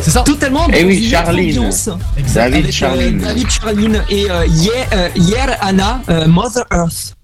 C'est 0.00 0.10
ça 0.10 0.22
Totalement 0.22 0.66
Eh 0.72 0.82
dans 0.82 0.88
oui, 0.88 1.10
Charline. 1.10 1.58
ambiance. 1.58 1.90
David 2.34 2.66
euh, 2.66 2.70
Charline. 2.72 3.18
David 3.18 3.50
Charline 3.50 4.02
et 4.08 4.30
euh, 4.30 4.46
Yer, 4.46 4.70
euh, 4.94 5.08
Yer 5.14 5.36
Anna, 5.60 6.00
euh, 6.08 6.26
Mother 6.26 6.64
Earth. 6.72 7.14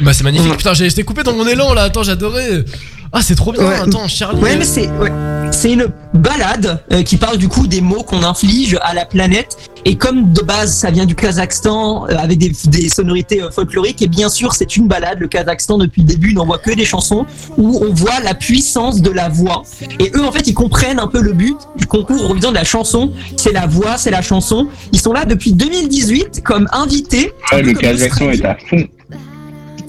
Bah, 0.00 0.12
c'est 0.12 0.24
magnifique. 0.24 0.56
Putain, 0.56 0.74
j'ai 0.74 0.86
été 0.86 1.02
coupé 1.04 1.22
dans 1.22 1.34
mon 1.34 1.46
élan 1.46 1.74
là. 1.74 1.82
Attends, 1.84 2.02
j'adorais. 2.02 2.64
Ah, 3.12 3.22
c'est 3.22 3.34
trop 3.34 3.52
bien. 3.52 3.66
Ouais. 3.66 3.76
Attends, 3.76 4.08
Charlie. 4.08 4.40
Ouais, 4.42 4.56
mais 4.56 4.64
c'est 4.64 4.88
ouais. 4.88 5.10
c'est 5.52 5.72
une 5.72 5.86
balade 6.12 6.82
euh, 6.92 7.02
qui 7.02 7.16
parle 7.16 7.38
du 7.38 7.48
coup 7.48 7.66
des 7.66 7.80
mots 7.80 8.02
qu'on 8.02 8.22
inflige 8.22 8.76
à 8.82 8.94
la 8.94 9.06
planète. 9.06 9.56
Et 9.84 9.94
comme 9.96 10.32
de 10.32 10.42
base 10.42 10.74
ça 10.74 10.90
vient 10.90 11.06
du 11.06 11.14
Kazakhstan 11.14 12.06
euh, 12.08 12.16
avec 12.18 12.38
des, 12.38 12.52
des 12.66 12.88
sonorités 12.88 13.40
euh, 13.40 13.50
folkloriques, 13.52 14.02
et 14.02 14.08
bien 14.08 14.28
sûr 14.28 14.52
c'est 14.52 14.76
une 14.76 14.88
balade. 14.88 15.18
Le 15.20 15.28
Kazakhstan 15.28 15.78
depuis 15.78 16.02
le 16.02 16.08
début 16.08 16.34
n'envoie 16.34 16.58
que 16.58 16.72
des 16.72 16.84
chansons 16.84 17.24
où 17.56 17.80
on 17.82 17.94
voit 17.94 18.18
la 18.24 18.34
puissance 18.34 19.00
de 19.00 19.10
la 19.10 19.28
voix. 19.28 19.62
Et 20.00 20.10
eux 20.14 20.24
en 20.24 20.32
fait 20.32 20.48
ils 20.48 20.54
comprennent 20.54 20.98
un 20.98 21.06
peu 21.06 21.20
le 21.22 21.32
but 21.32 21.56
du 21.76 21.86
concours 21.86 22.20
Eurovision 22.20 22.50
de 22.50 22.56
la 22.56 22.64
chanson. 22.64 23.12
C'est 23.36 23.52
la 23.52 23.66
voix, 23.66 23.96
c'est 23.96 24.10
la 24.10 24.22
chanson. 24.22 24.68
Ils 24.92 25.00
sont 25.00 25.12
là 25.12 25.24
depuis 25.24 25.52
2018 25.52 26.42
comme 26.42 26.68
invités. 26.72 27.32
Ouais, 27.52 27.62
le 27.62 27.72
comme 27.72 27.82
Kazakhstan 27.82 28.30
est 28.30 28.44
à 28.44 28.56
fond. 28.68 28.84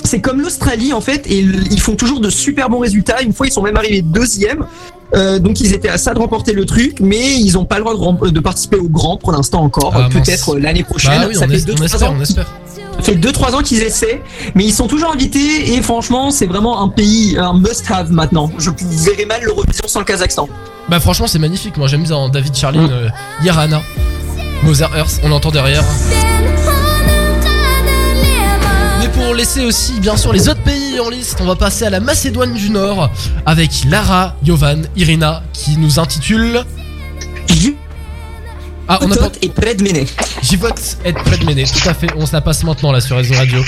C'est 0.08 0.22
comme 0.22 0.40
l'Australie 0.42 0.94
en 0.94 1.02
fait, 1.02 1.28
et 1.28 1.40
ils 1.40 1.82
font 1.82 1.96
toujours 1.96 2.22
de 2.22 2.30
super 2.30 2.70
bons 2.70 2.80
résultats. 2.80 3.22
Une 3.22 3.34
fois, 3.34 3.46
ils 3.48 3.52
sont 3.52 3.62
même 3.62 3.76
arrivés 3.76 4.02
deuxième. 4.02 4.66
Euh, 5.16 5.40
donc 5.40 5.60
ils 5.62 5.74
étaient 5.74 5.88
à 5.90 5.98
ça 5.98 6.14
de 6.14 6.20
remporter 6.20 6.52
le 6.54 6.66
truc, 6.66 7.00
mais 7.00 7.36
ils 7.40 7.54
n'ont 7.54 7.66
pas 7.66 7.78
le 7.78 7.84
droit 7.84 7.96
de, 7.96 8.30
de 8.30 8.40
participer 8.40 8.78
au 8.78 8.90
grand 8.90 9.18
pour 9.18 9.32
l'instant 9.32 9.62
encore. 9.64 9.94
Ah. 9.96 10.10
Peut-être 10.12 10.56
euh, 10.56 10.60
l'année 10.60 10.84
prochaine. 10.84 11.20
Bah 11.22 11.26
oui, 11.30 11.36
ça 11.36 11.48
fait 11.48 11.58
es- 11.58 11.62
deux, 11.62 11.74
on 11.74 11.76
trois 11.76 11.86
espère, 11.86 12.10
ans 12.12 12.16
on 12.18 12.22
espère. 12.22 12.46
ça 12.98 13.04
fait 13.04 13.16
2-3 13.16 13.56
ans 13.56 13.62
qu'ils 13.62 13.84
essaient, 13.84 14.22
mais 14.56 14.66
ils 14.66 14.74
sont 14.74 14.88
toujours 14.88 15.14
invités 15.14 15.74
et 15.74 15.82
franchement, 15.82 16.30
c'est 16.32 16.46
vraiment 16.46 16.82
un 16.82 16.90
pays, 16.90 17.38
un 17.38 17.54
must-have 17.54 18.12
maintenant. 18.12 18.52
Je 18.58 18.70
verrais 19.06 19.26
mal 19.26 19.42
l'Eurovision 19.44 19.88
sans 19.88 20.00
le 20.00 20.06
Kazakhstan. 20.06 20.50
Bah, 20.90 21.00
franchement, 21.00 21.28
c'est 21.28 21.40
magnifique. 21.40 21.78
Moi, 21.78 21.88
j'aime 21.88 22.04
bien 22.04 22.28
David. 22.30 22.56
Charline, 22.56 22.90
euh, 22.92 23.08
Yarana, 23.44 23.82
Mother 24.64 24.90
Earth. 24.98 25.20
On 25.24 25.32
entend 25.32 25.52
derrière. 25.52 25.84
Mais 29.08 29.24
pour 29.24 29.34
laisser 29.34 29.64
aussi, 29.64 30.00
bien 30.00 30.18
sûr, 30.18 30.34
les 30.34 30.50
autres 30.50 30.64
pays 30.64 31.00
en 31.00 31.10
liste, 31.10 31.38
on 31.40 31.46
va 31.46 31.56
passer 31.56 31.86
à 31.86 31.90
la 31.90 32.00
Macédoine 32.00 32.54
du 32.54 32.70
Nord 32.70 33.10
avec 33.46 33.72
Lara, 33.86 34.36
Jovan, 34.44 34.86
Irina 34.98 35.44
qui 35.54 35.78
nous 35.78 36.00
intitule. 36.00 36.64
Ah, 38.90 39.00
on 39.02 39.12
a 39.12 39.16
pas. 39.16 39.30
Et 39.42 39.50
près 39.50 39.76
de 39.76 39.84
Méné. 39.84 40.06
Jivote 40.42 40.98
et 41.06 41.14
près 41.14 41.38
de 41.38 41.46
Méné, 41.46 41.64
tout 41.66 41.88
à 41.88 41.94
fait. 41.94 42.08
On 42.18 42.26
se 42.26 42.34
la 42.34 42.42
passe 42.42 42.64
maintenant 42.64 42.92
là 42.92 43.00
sur 43.00 43.18
Réseau 43.18 43.36
Radio. 43.36 43.64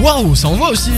Waouh, 0.00 0.34
ça 0.34 0.48
envoie 0.48 0.70
aussi. 0.70 0.92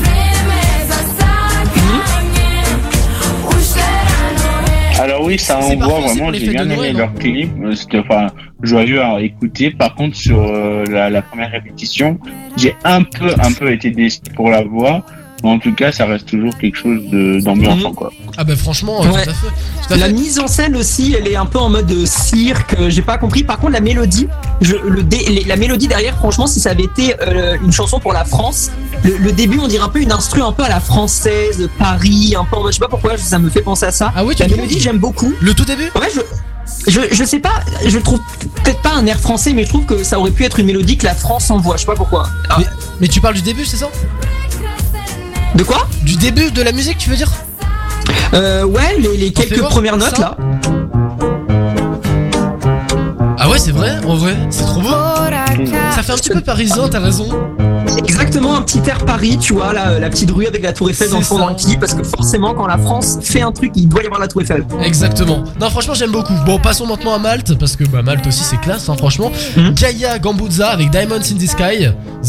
Alors 5.06 5.22
oui, 5.22 5.38
ça 5.38 5.60
envoie 5.60 6.00
vraiment, 6.00 6.32
j'ai 6.32 6.48
bien 6.48 6.68
aimé 6.68 6.92
leur 6.92 7.10
hein. 7.10 7.14
clip, 7.16 7.50
euh, 7.62 7.76
c'était 7.76 8.00
enfin 8.00 8.26
joyeux 8.60 9.00
à 9.00 9.20
écouter. 9.20 9.70
Par 9.70 9.94
contre, 9.94 10.16
sur 10.16 10.42
euh, 10.42 10.84
la, 10.90 11.08
la 11.10 11.22
première 11.22 11.52
répétition, 11.52 12.18
j'ai 12.56 12.74
un 12.82 13.04
peu, 13.04 13.30
un 13.38 13.52
peu 13.52 13.70
été 13.70 13.92
déçu 13.92 14.18
pour 14.34 14.50
la 14.50 14.64
voix. 14.64 15.06
En 15.42 15.58
tout 15.58 15.74
cas, 15.74 15.92
ça 15.92 16.06
reste 16.06 16.26
toujours 16.26 16.56
quelque 16.58 16.76
chose 16.76 17.02
de- 17.10 17.40
d'ambiançant, 17.40 17.92
quoi. 17.92 18.10
Ah 18.36 18.42
bah 18.44 18.56
franchement, 18.56 19.04
euh, 19.04 19.08
Ouais. 19.10 19.24
tout 19.24 19.30
à 19.30 19.34
fait. 19.34 19.46
Tout 19.88 19.94
à 19.94 19.96
La 19.98 20.06
fait. 20.06 20.12
mise 20.12 20.38
en 20.40 20.46
scène 20.48 20.74
aussi, 20.76 21.14
elle 21.16 21.28
est 21.28 21.36
un 21.36 21.44
peu 21.46 21.58
en 21.58 21.68
mode 21.68 21.90
euh, 21.92 22.06
cirque. 22.06 22.74
euh, 22.80 22.88
J'ai 22.90 23.02
pas 23.02 23.18
compris. 23.18 23.44
Par 23.44 23.58
contre, 23.58 23.74
la 23.74 23.80
mélodie, 23.80 24.26
je, 24.62 24.74
le 24.76 25.02
dé- 25.02 25.24
les- 25.28 25.44
la 25.44 25.56
mélodie 25.56 25.88
derrière, 25.88 26.16
franchement, 26.16 26.46
si 26.46 26.58
ça 26.58 26.70
avait 26.70 26.84
été 26.84 27.14
euh, 27.20 27.56
une 27.62 27.70
chanson 27.72 28.00
pour 28.00 28.12
la 28.14 28.24
France, 28.24 28.70
le, 29.04 29.18
le 29.18 29.30
début, 29.32 29.58
on 29.62 29.68
dirait 29.68 29.84
un 29.84 29.88
peu 29.90 30.00
une 30.00 30.10
instru 30.12 30.40
un 30.42 30.52
peu 30.52 30.62
à 30.64 30.68
la 30.70 30.80
française, 30.80 31.68
Paris, 31.78 32.34
un 32.36 32.44
peu. 32.44 32.56
en 32.56 32.62
mode- 32.62 32.72
Je 32.72 32.76
sais 32.78 32.80
pas 32.84 32.88
pourquoi, 32.88 33.16
ça 33.18 33.38
me 33.38 33.50
fait 33.50 33.62
penser 33.62 33.86
à 33.86 33.92
ça. 33.92 34.12
Ah 34.16 34.24
oui, 34.24 34.34
tu 34.34 34.42
La 34.42 34.48
mélodie, 34.48 34.80
j'aime 34.80 34.98
beaucoup. 34.98 35.32
Le 35.40 35.52
tout 35.54 35.64
début? 35.64 35.90
Ouais, 35.94 36.08
je. 36.14 36.20
Je, 36.88 37.00
je 37.12 37.24
sais 37.24 37.38
pas, 37.38 37.60
je 37.86 37.98
trouve 37.98 38.18
peut-être 38.64 38.80
pas 38.82 38.92
un 38.94 39.06
air 39.06 39.20
français, 39.20 39.52
mais 39.52 39.64
je 39.64 39.68
trouve 39.68 39.84
que 39.86 40.02
ça 40.02 40.18
aurait 40.18 40.30
pu 40.32 40.44
être 40.44 40.58
une 40.58 40.66
mélodie 40.66 40.96
que 40.96 41.04
la 41.04 41.14
France 41.14 41.50
envoie. 41.50 41.76
Je 41.76 41.80
sais 41.82 41.86
pas 41.86 41.94
pourquoi. 41.94 42.28
Ah, 42.48 42.56
Mais, 42.58 42.66
mais 43.02 43.08
tu 43.08 43.20
parles 43.20 43.34
du 43.34 43.42
début, 43.42 43.64
c'est 43.64 43.76
ça? 43.76 43.88
De 45.54 45.62
quoi? 45.62 45.86
Du 46.02 46.16
début 46.16 46.50
de 46.50 46.62
la 46.62 46.72
musique, 46.72 46.98
tu 46.98 47.10
veux 47.10 47.16
dire? 47.16 47.30
Euh, 48.34 48.64
Ouais, 48.64 48.96
les, 48.98 49.32
quelques 49.32 49.62
premières 49.62 49.96
notes 49.96 50.16
ça 50.16 50.20
là. 50.20 50.36
Ouais, 53.56 53.62
c'est 53.64 53.72
vrai, 53.72 53.92
en 54.06 54.16
vrai, 54.16 54.36
c'est 54.50 54.64
trop 54.64 54.82
beau. 54.82 54.90
Ça 54.90 56.02
fait 56.02 56.12
un 56.12 56.16
petit 56.16 56.28
peu 56.28 56.42
parisien, 56.42 56.90
t'as 56.90 57.00
raison. 57.00 57.26
Exactement 57.96 58.54
un 58.54 58.60
petit 58.60 58.82
air 58.86 58.98
Paris, 59.06 59.38
tu 59.40 59.54
vois, 59.54 59.72
la, 59.72 59.98
la 59.98 60.10
petite 60.10 60.30
rue 60.30 60.46
avec 60.46 60.62
la 60.62 60.74
Tour 60.74 60.90
Eiffel 60.90 61.08
dans 61.08 61.20
le 61.20 61.24
fond 61.24 61.54
clip, 61.54 61.80
parce 61.80 61.94
que 61.94 62.02
forcément, 62.02 62.52
quand 62.52 62.66
la 62.66 62.76
France 62.76 63.16
fait 63.22 63.40
un 63.40 63.52
truc, 63.52 63.72
il 63.74 63.88
doit 63.88 64.02
y 64.02 64.04
avoir 64.04 64.20
la 64.20 64.28
Tour 64.28 64.42
Eiffel. 64.42 64.66
Exactement. 64.84 65.42
Non, 65.58 65.70
franchement, 65.70 65.94
j'aime 65.94 66.10
beaucoup. 66.12 66.34
Bon, 66.44 66.58
passons 66.58 66.86
maintenant 66.86 67.14
à 67.14 67.18
Malte, 67.18 67.58
parce 67.58 67.76
que 67.76 67.84
bah, 67.84 68.02
Malte 68.02 68.26
aussi, 68.26 68.44
c'est 68.44 68.60
classe, 68.60 68.90
hein, 68.90 68.96
franchement. 68.98 69.32
Mhm. 69.56 69.72
Gaia 69.72 70.18
Gambuzza 70.18 70.68
avec 70.68 70.90
Diamonds 70.90 71.14
in 71.14 71.38
the 71.38 71.48
Sky. 71.48 71.88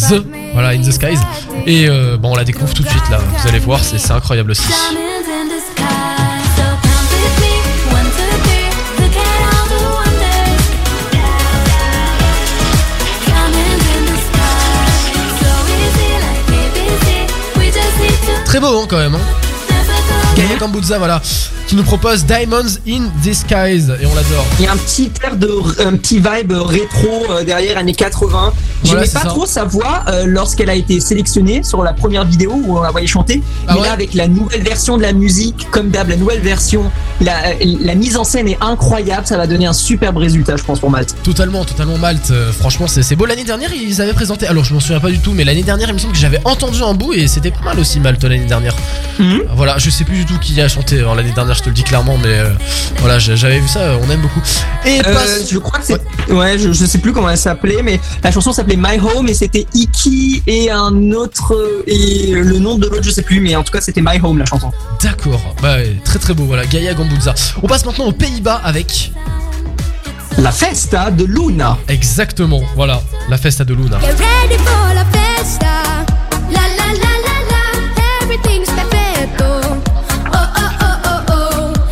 The, 0.09 0.23
voilà, 0.53 0.69
in 0.69 0.81
the 0.81 0.91
skies. 0.91 1.17
Et 1.65 1.89
euh, 1.89 2.15
bon, 2.15 2.31
on 2.31 2.35
la 2.35 2.45
découvre 2.45 2.73
tout 2.73 2.83
de 2.83 2.87
suite 2.87 3.09
là. 3.11 3.17
Vous 3.37 3.49
allez 3.49 3.59
voir, 3.59 3.81
c'est 3.83 4.11
incroyable 4.13 4.51
aussi. 4.51 4.63
Très 18.47 18.61
beau, 18.61 18.79
hein, 18.81 18.87
quand 18.89 18.97
même. 18.97 19.13
Hein. 19.13 19.46
Gaia 20.37 20.55
Gambuzza, 20.59 20.99
voilà, 20.99 21.19
qui 21.65 21.75
nous 21.75 21.83
propose 21.83 22.23
Diamonds 22.25 22.77
in 22.87 23.09
Skies. 23.23 23.91
Et 23.99 24.05
on 24.05 24.13
l'adore. 24.15 24.45
Il 24.59 24.65
y 24.65 24.67
a 24.67 24.71
un 24.71 24.77
petit 24.77 25.11
air 25.23 25.35
de, 25.35 25.49
un 25.83 25.97
petit 25.97 26.17
vibe 26.19 26.51
rétro 26.53 27.25
euh, 27.31 27.43
derrière 27.43 27.77
années 27.79 27.95
80. 27.95 28.29
Voilà, 28.29 28.53
J'aimais 28.83 29.07
c'est 29.07 29.13
pas 29.13 29.21
ça. 29.21 29.27
trop 29.29 29.45
sa 29.47 29.63
voix 29.63 30.03
euh, 30.09 30.25
lorsqu'elle 30.27 30.69
a 30.69 30.75
été 30.75 30.99
sélectionnée 30.99 31.63
sur 31.63 31.83
la 31.83 31.93
première 31.93 32.23
vidéo 32.23 32.51
où 32.53 32.77
on 32.77 32.81
la 32.83 32.91
voyait 32.91 33.07
chanter. 33.07 33.41
Ah 33.67 33.73
Mais 33.73 33.81
ouais 33.81 33.87
là, 33.87 33.93
avec 33.93 34.13
la 34.13 34.27
nouvelle 34.27 34.61
version 34.61 34.97
de 34.97 35.01
la 35.01 35.11
musique, 35.13 35.67
comme 35.71 35.89
d'hab, 35.89 36.07
la 36.09 36.15
nouvelle 36.17 36.41
version, 36.41 36.91
la, 37.19 37.53
la 37.63 37.95
mise 37.95 38.15
en 38.15 38.23
scène 38.23 38.47
est 38.47 38.57
incroyable. 38.61 39.25
Ça 39.25 39.37
va 39.37 39.47
donner 39.47 39.65
un 39.65 39.73
superbe 39.73 40.17
résultat, 40.17 40.55
je 40.55 40.63
pense, 40.63 40.79
pour 40.79 40.91
Malte. 40.91 41.15
Totalement, 41.23 41.65
totalement 41.65 41.97
Malte. 41.97 42.29
Euh, 42.29 42.51
franchement, 42.51 42.85
c'est 42.87 43.15
beau. 43.15 43.25
L'année 43.25 43.43
dernière, 43.43 43.71
ils 43.73 44.01
avaient 44.03 44.13
présenté. 44.13 44.45
Alors, 44.45 44.63
je 44.63 44.73
m'en 44.75 44.79
souviens 44.79 44.99
pas 44.99 45.09
du 45.09 45.19
tout, 45.19 45.33
mais 45.33 45.43
l'année 45.43 45.63
dernière, 45.63 45.89
il 45.89 45.93
me 45.95 45.99
semble 45.99 46.13
que 46.13 46.19
j'avais 46.19 46.39
entendu 46.45 46.83
un 46.83 46.93
bout 46.93 47.13
et 47.13 47.27
c'était 47.27 47.51
pas 47.51 47.63
mal 47.65 47.79
aussi 47.79 47.99
Malte 47.99 48.23
l'année 48.23 48.45
dernière. 48.45 48.75
Mhm. 49.17 49.41
Voilà, 49.55 49.79
je 49.79 49.89
sais 49.89 50.03
plus 50.03 50.26
tout 50.27 50.37
qui 50.39 50.59
a 50.61 50.67
chanté 50.67 51.01
hein, 51.01 51.15
l'année 51.15 51.31
dernière, 51.31 51.55
je 51.55 51.63
te 51.63 51.69
le 51.69 51.75
dis 51.75 51.83
clairement, 51.83 52.17
mais 52.17 52.39
euh, 52.39 52.49
voilà, 52.99 53.17
j'avais 53.19 53.59
vu 53.59 53.67
ça. 53.67 53.79
euh, 53.79 53.97
On 54.05 54.09
aime 54.11 54.21
beaucoup. 54.21 54.41
Et 54.85 54.99
Euh, 54.99 55.13
passe- 55.13 55.49
je 55.49 55.57
crois 55.57 55.79
que 55.79 55.85
c'est. 55.85 56.31
Ouais, 56.31 56.57
je, 56.59 56.71
je 56.73 56.85
sais 56.85 56.97
plus 56.97 57.13
comment 57.13 57.29
elle 57.29 57.37
s'appelait, 57.37 57.81
mais 57.83 57.99
la 58.23 58.31
chanson 58.31 58.51
s'appelait 58.51 58.75
My 58.77 58.99
Home 58.99 59.27
et 59.27 59.33
c'était 59.33 59.65
Iki 59.73 60.43
et 60.47 60.69
un 60.69 61.11
autre. 61.13 61.53
euh, 61.53 61.83
Et 61.87 62.31
le 62.33 62.59
nom 62.59 62.77
de 62.77 62.87
l'autre, 62.87 63.03
je 63.03 63.11
sais 63.11 63.21
plus, 63.21 63.39
mais 63.39 63.55
en 63.55 63.63
tout 63.63 63.71
cas, 63.71 63.81
c'était 63.81 64.01
My 64.01 64.19
Home 64.21 64.37
la 64.37 64.45
chanson. 64.45 64.71
D'accord, 65.01 65.55
bah 65.61 65.77
très 66.03 66.19
très 66.19 66.33
beau. 66.33 66.43
Voilà, 66.45 66.65
Gaia 66.65 66.93
Gambuzza. 66.93 67.33
On 67.63 67.67
passe 67.67 67.85
maintenant 67.85 68.05
aux 68.05 68.11
Pays-Bas 68.11 68.61
avec. 68.63 69.11
La 70.39 70.51
Festa 70.51 71.09
de 71.09 71.23
Luna. 71.25 71.79
Exactement, 71.87 72.61
voilà, 72.75 73.01
la 73.27 73.37
festa 73.39 73.63
de 73.63 73.73
Luna. 73.73 73.97
Get 73.99 74.09
ready 74.09 74.61
for 74.63 74.93
la 74.93 75.03
festa. 75.05 75.96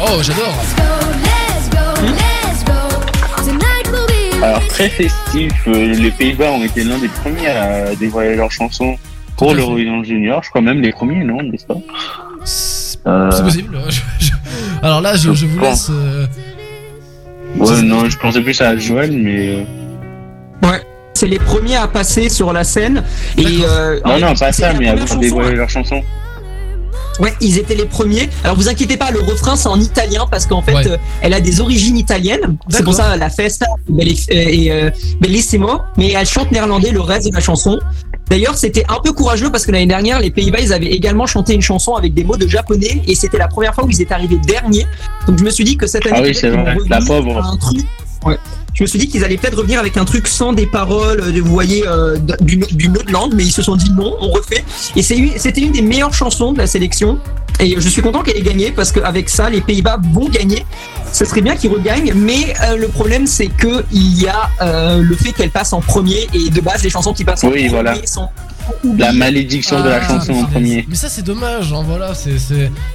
Oh. 0.07 0.21
J'adore. 0.21 0.53
Let's 1.23 1.69
go, 1.69 2.01
let's 2.03 2.63
go. 2.63 3.43
Tonight 3.43 3.87
will 3.91 4.07
be. 4.07 4.43
Alors, 4.43 4.65
très 4.67 4.89
festif, 4.89 5.51
euh, 5.67 5.93
les 5.95 6.11
Pays-Bas 6.11 6.51
ont 6.51 6.63
été 6.63 6.83
l'un 6.83 6.97
des 6.97 7.07
premiers 7.07 7.47
à 7.47 7.95
dévoiler 7.95 8.35
leurs 8.35 8.51
chansons 8.51 8.97
pour 9.37 9.53
l'Eurovision 9.53 10.03
Junior. 10.03 10.41
Je 10.43 10.49
crois 10.49 10.61
même 10.61 10.81
les 10.81 10.91
premiers, 10.91 11.23
non, 11.23 11.41
n'est-ce 11.43 11.65
pas? 11.65 11.75
C'est 12.43 12.97
Euh, 13.07 13.29
c'est 13.31 13.43
possible. 13.43 13.77
je- 13.89 14.01
je- 14.25 14.31
Alors 14.81 15.01
là, 15.01 15.15
je, 15.15 15.33
je 15.33 15.45
vous 15.45 15.59
laisse. 15.59 15.89
euh, 15.91 16.25
Ouais, 17.57 17.81
non, 17.83 18.09
je 18.09 18.17
pensais 18.17 18.41
plus 18.41 18.59
à 18.61 18.75
Joël, 18.77 19.11
mais. 19.11 19.49
euh, 19.49 19.63
Ouais. 20.67 20.81
C'est 21.13 21.27
les 21.27 21.39
premiers 21.39 21.77
à 21.77 21.87
passer 21.87 22.27
sur 22.27 22.51
la 22.51 22.63
scène. 22.65 23.03
Et 23.37 23.45
euh, 23.63 23.99
Non, 24.05 24.19
non, 24.19 24.35
pas 24.35 24.51
ça, 24.51 24.73
mais 24.73 24.89
à 24.89 24.95
dévoiler 24.95 25.55
leurs 25.55 25.69
chansons. 25.69 26.01
Ouais, 27.19 27.33
ils 27.41 27.57
étaient 27.57 27.75
les 27.75 27.85
premiers. 27.85 28.29
Alors 28.43 28.55
vous 28.55 28.67
inquiétez 28.69 28.97
pas, 28.97 29.11
le 29.11 29.21
refrain 29.21 29.55
c'est 29.55 29.69
en 29.69 29.79
italien 29.79 30.25
parce 30.29 30.45
qu'en 30.45 30.61
fait 30.61 30.73
Ouais. 30.75 30.87
euh, 30.87 30.97
elle 31.21 31.33
a 31.33 31.39
des 31.41 31.61
origines 31.61 31.97
italiennes. 31.97 32.57
C'est 32.69 32.83
pour 32.83 32.93
ça 32.93 33.15
la 33.15 33.29
festa 33.29 33.65
euh, 33.89 34.01
et 34.29 34.71
euh, 34.71 34.89
bellissimo, 35.21 35.79
mais 35.97 36.11
elle 36.11 36.25
chante 36.25 36.51
néerlandais 36.51 36.91
le 36.91 37.01
reste 37.01 37.27
de 37.29 37.33
la 37.33 37.39
chanson. 37.39 37.79
D'ailleurs, 38.29 38.57
c'était 38.57 38.83
un 38.89 38.99
peu 39.03 39.11
courageux 39.13 39.51
parce 39.51 39.65
que 39.67 39.71
l'année 39.71 39.85
dernière, 39.85 40.19
les 40.19 40.31
Pays-Bas, 40.31 40.59
ils 40.59 40.73
avaient 40.73 40.87
également 40.87 41.27
chanté 41.27 41.53
une 41.53 41.61
chanson 41.61 41.93
avec 41.93 42.13
des 42.15 42.23
mots 42.23 42.37
de 42.37 42.47
japonais 42.47 43.03
et 43.07 43.13
c'était 43.13 43.37
la 43.37 43.47
première 43.47 43.75
fois 43.75 43.85
où 43.85 43.89
ils 43.91 44.01
étaient 44.01 44.15
arrivés 44.15 44.39
derniers. 44.39 44.87
Donc 45.27 45.37
je 45.37 45.43
me 45.43 45.51
suis 45.51 45.63
dit 45.63 45.77
que 45.77 45.85
cette 45.85 46.05
année, 46.07 46.15
Ah 46.17 46.23
oui, 46.23 46.33
c'est 46.35 46.49
vrai, 46.49 46.75
la 46.89 46.99
pauvre. 47.01 47.37
un 47.37 47.55
truc. 47.57 47.85
Ouais. 48.25 48.37
Je 48.75 48.83
me 48.83 48.87
suis 48.87 48.99
dit 48.99 49.07
qu'ils 49.07 49.23
allaient 49.23 49.37
peut-être 49.37 49.57
revenir 49.57 49.79
avec 49.79 49.95
un 49.97 50.03
truc 50.05 50.27
sans 50.27 50.51
des 50.53 50.67
paroles, 50.67 51.21
euh, 51.21 51.41
vous 51.41 51.51
voyez, 51.51 51.87
euh, 51.87 52.17
d'une 52.41 52.97
autre 52.97 53.11
langue, 53.11 53.33
mais 53.33 53.43
ils 53.45 53.51
se 53.51 53.61
sont 53.61 53.75
dit 53.77 53.89
non, 53.91 54.15
on 54.19 54.29
refait. 54.29 54.63
Et 54.97 55.01
c'était 55.01 55.61
une 55.61 55.71
des 55.71 55.81
meilleures 55.81 56.13
chansons 56.13 56.51
de 56.51 56.57
la 56.59 56.67
sélection. 56.67 57.17
Et 57.61 57.75
je 57.79 57.87
suis 57.87 58.01
content 58.01 58.21
qu'elle 58.21 58.35
ait 58.35 58.41
gagné 58.41 58.71
parce 58.71 58.91
qu'avec 58.91 59.29
ça, 59.29 59.49
les 59.49 59.61
Pays-Bas 59.61 59.99
vont 60.11 60.27
gagner. 60.27 60.65
Ce 61.13 61.23
serait 61.23 61.39
bien 61.39 61.55
qu'ils 61.55 61.71
regagnent, 61.71 62.11
mais 62.13 62.53
euh, 62.63 62.75
le 62.75 62.89
problème 62.89 63.27
c'est 63.27 63.47
que 63.47 63.85
il 63.93 64.21
y 64.21 64.27
a 64.27 64.49
euh, 64.61 65.01
le 65.01 65.15
fait 65.15 65.31
qu'elle 65.31 65.51
passe 65.51 65.71
en 65.71 65.79
premier 65.79 66.27
et 66.33 66.49
de 66.49 66.59
base 66.59 66.83
les 66.83 66.89
chansons 66.89 67.13
qui 67.13 67.23
passent 67.23 67.45
en 67.45 67.47
Oui, 67.47 67.53
premier 67.53 67.69
voilà. 67.69 67.95
sont 68.05 68.27
La 68.97 69.13
malédiction 69.13 69.81
de 69.81 69.87
la 69.87 70.01
Ah, 70.03 70.07
chanson 70.09 70.33
en 70.33 70.43
premier. 70.47 70.85
Mais 70.89 70.95
ça, 70.95 71.07
c'est 71.07 71.21
dommage, 71.23 71.71
hein, 71.71 71.83
voilà, 71.87 72.13
c'est 72.13 72.35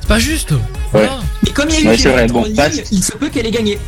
pas 0.07 0.19
juste. 0.19 0.53
Voilà. 0.93 1.21
Mais 1.43 1.53
comme 1.53 1.71
il 1.71 1.77
y 1.77 1.79
a 1.79 1.81
eu 1.81 1.97
Ouais, 1.97 1.97
vrai, 2.13 2.27
bon, 2.27 2.45
ligne, 2.45 2.55
passe. 2.55 2.81
il 2.93 3.03
se 3.03 3.13
peut 3.13 3.31
qu'elle 3.31 3.47
ait 3.47 3.51
gagné. 3.51 3.79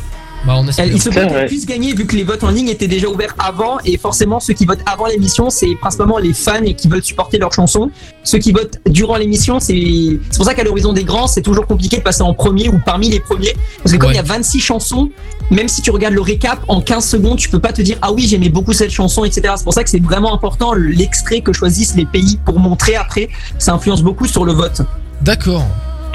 Bah, 0.45 0.55
on 0.57 0.67
espère. 0.67 0.85
Elle- 0.85 0.93
il 0.93 1.01
se 1.01 1.09
puisse 1.47 1.65
gagner 1.65 1.93
vu 1.93 2.05
que 2.05 2.15
les 2.17 2.23
votes 2.23 2.43
en 2.43 2.49
ligne 2.49 2.67
étaient 2.67 2.87
déjà 2.89 3.07
ouverts 3.07 3.33
avant 3.39 3.77
et 3.85 3.97
forcément 3.97 4.39
ceux 4.41 4.53
qui 4.53 4.65
votent 4.65 4.83
avant 4.85 5.05
l'émission 5.05 5.49
c'est 5.49 5.73
principalement 5.79 6.17
les 6.17 6.33
fans 6.33 6.61
et 6.65 6.73
qui 6.73 6.89
veulent 6.89 7.03
supporter 7.03 7.37
leur 7.37 7.53
chanson. 7.53 7.91
Ceux 8.23 8.39
qui 8.39 8.51
votent 8.51 8.77
durant 8.85 9.15
l'émission 9.15 9.59
c'est 9.61 9.73
c'est 10.29 10.37
pour 10.37 10.45
ça 10.45 10.53
qu'à 10.53 10.63
l'horizon 10.65 10.91
des 10.91 11.05
grands 11.05 11.27
c'est 11.27 11.41
toujours 11.41 11.65
compliqué 11.65 11.97
de 11.97 12.01
passer 12.01 12.23
en 12.23 12.33
premier 12.33 12.67
ou 12.67 12.79
parmi 12.85 13.09
les 13.09 13.21
premiers 13.21 13.53
parce 13.81 13.93
que 13.93 13.97
comme 13.97 14.09
Ouais. 14.09 14.15
il 14.15 14.17
y 14.17 14.19
a 14.19 14.23
26 14.23 14.59
chansons 14.59 15.09
même 15.49 15.67
si 15.69 15.81
tu 15.81 15.91
regardes 15.91 16.13
le 16.13 16.21
récap 16.21 16.59
en 16.67 16.81
15 16.81 17.07
secondes 17.07 17.37
tu 17.37 17.47
peux 17.47 17.59
pas 17.59 17.71
te 17.71 17.81
dire 17.81 17.97
ah 18.01 18.11
oui 18.11 18.27
j'aimais 18.27 18.49
beaucoup 18.49 18.73
cette 18.73 18.91
chanson 18.91 19.23
etc. 19.23 19.53
C'est 19.55 19.63
pour 19.63 19.73
ça 19.73 19.83
que 19.83 19.89
c'est 19.89 20.03
vraiment 20.03 20.33
important 20.33 20.73
l'extrait 20.73 21.39
que 21.41 21.53
choisissent 21.53 21.95
les 21.95 22.05
pays 22.05 22.37
pour 22.45 22.59
montrer 22.59 22.95
après 22.95 23.29
ça 23.59 23.73
influence 23.73 24.01
beaucoup 24.01 24.27
sur 24.27 24.43
le 24.43 24.51
vote. 24.51 24.81
D'accord. 25.21 25.65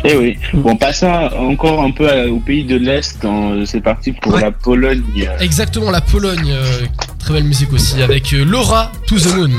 Eh 0.04 0.16
oui. 0.16 0.38
Bon, 0.54 0.76
passons 0.76 1.06
encore 1.36 1.82
un 1.82 1.90
peu 1.90 2.08
au 2.28 2.38
pays 2.38 2.64
de 2.64 2.76
l'Est. 2.76 3.24
hein. 3.24 3.62
C'est 3.66 3.80
parti 3.80 4.12
pour 4.12 4.34
Ouais. 4.34 4.40
la 4.42 4.50
Pologne. 4.52 5.28
Exactement, 5.40 5.90
la 5.90 6.00
Pologne. 6.00 6.50
euh, 6.50 6.86
très 7.18 7.34
belle 7.34 7.44
musique 7.44 7.72
aussi, 7.72 8.00
avec 8.02 8.32
euh, 8.32 8.44
Laura 8.44 8.92
to 9.06 9.18
the 9.18 9.34
Moon. 9.34 9.50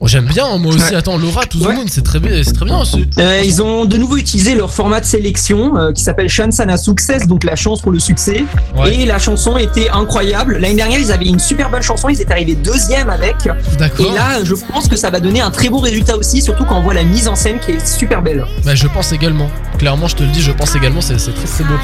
Bon, 0.00 0.06
j'aime 0.06 0.24
bien, 0.24 0.46
hein, 0.46 0.56
moi 0.56 0.72
aussi. 0.74 0.94
Attends, 0.94 1.18
Laura, 1.18 1.44
To 1.44 1.58
the 1.58 1.74
Moon, 1.74 1.84
c'est 1.86 2.02
très, 2.02 2.20
bien- 2.20 2.42
c'est 2.42 2.54
très 2.54 2.64
bien 2.64 2.78
aussi. 2.80 3.06
Euh, 3.18 3.42
ils 3.44 3.60
ont 3.60 3.84
de 3.84 3.98
nouveau 3.98 4.16
utilisé 4.16 4.54
leur 4.54 4.72
format 4.72 4.98
de 5.00 5.04
sélection 5.04 5.76
euh, 5.76 5.92
qui 5.92 6.02
s'appelle 6.02 6.30
Chansana 6.30 6.78
Success, 6.78 7.26
donc 7.26 7.44
la 7.44 7.54
chance 7.54 7.82
pour 7.82 7.92
le 7.92 7.98
succès. 8.00 8.44
Ouais. 8.74 8.94
Et 8.94 9.04
la 9.04 9.18
chanson 9.18 9.58
était 9.58 9.90
incroyable. 9.90 10.56
L'année 10.56 10.76
dernière, 10.76 10.98
ils 10.98 11.12
avaient 11.12 11.26
une 11.26 11.38
super 11.38 11.68
bonne 11.68 11.82
chanson, 11.82 12.08
ils 12.08 12.18
étaient 12.18 12.32
arrivés 12.32 12.54
deuxième 12.54 13.10
avec. 13.10 13.36
D'accord. 13.78 14.06
Et 14.10 14.14
là, 14.14 14.42
je 14.42 14.54
pense 14.54 14.88
que 14.88 14.96
ça 14.96 15.10
va 15.10 15.20
donner 15.20 15.42
un 15.42 15.50
très 15.50 15.68
beau 15.68 15.80
résultat 15.80 16.16
aussi, 16.16 16.40
surtout 16.40 16.64
quand 16.64 16.78
on 16.78 16.82
voit 16.82 16.94
la 16.94 17.04
mise 17.04 17.28
en 17.28 17.34
scène 17.34 17.58
qui 17.58 17.72
est 17.72 17.86
super 17.86 18.22
belle. 18.22 18.46
Bah, 18.64 18.74
je 18.74 18.86
pense 18.86 19.12
également. 19.12 19.50
Clairement, 19.76 20.08
je 20.08 20.16
te 20.16 20.22
le 20.22 20.30
dis, 20.30 20.40
je 20.40 20.52
pense 20.52 20.74
également, 20.76 21.02
c'est 21.02 21.18
c'est 21.20 21.34
très 21.34 21.46
très 21.46 21.64
beau. 21.64 21.74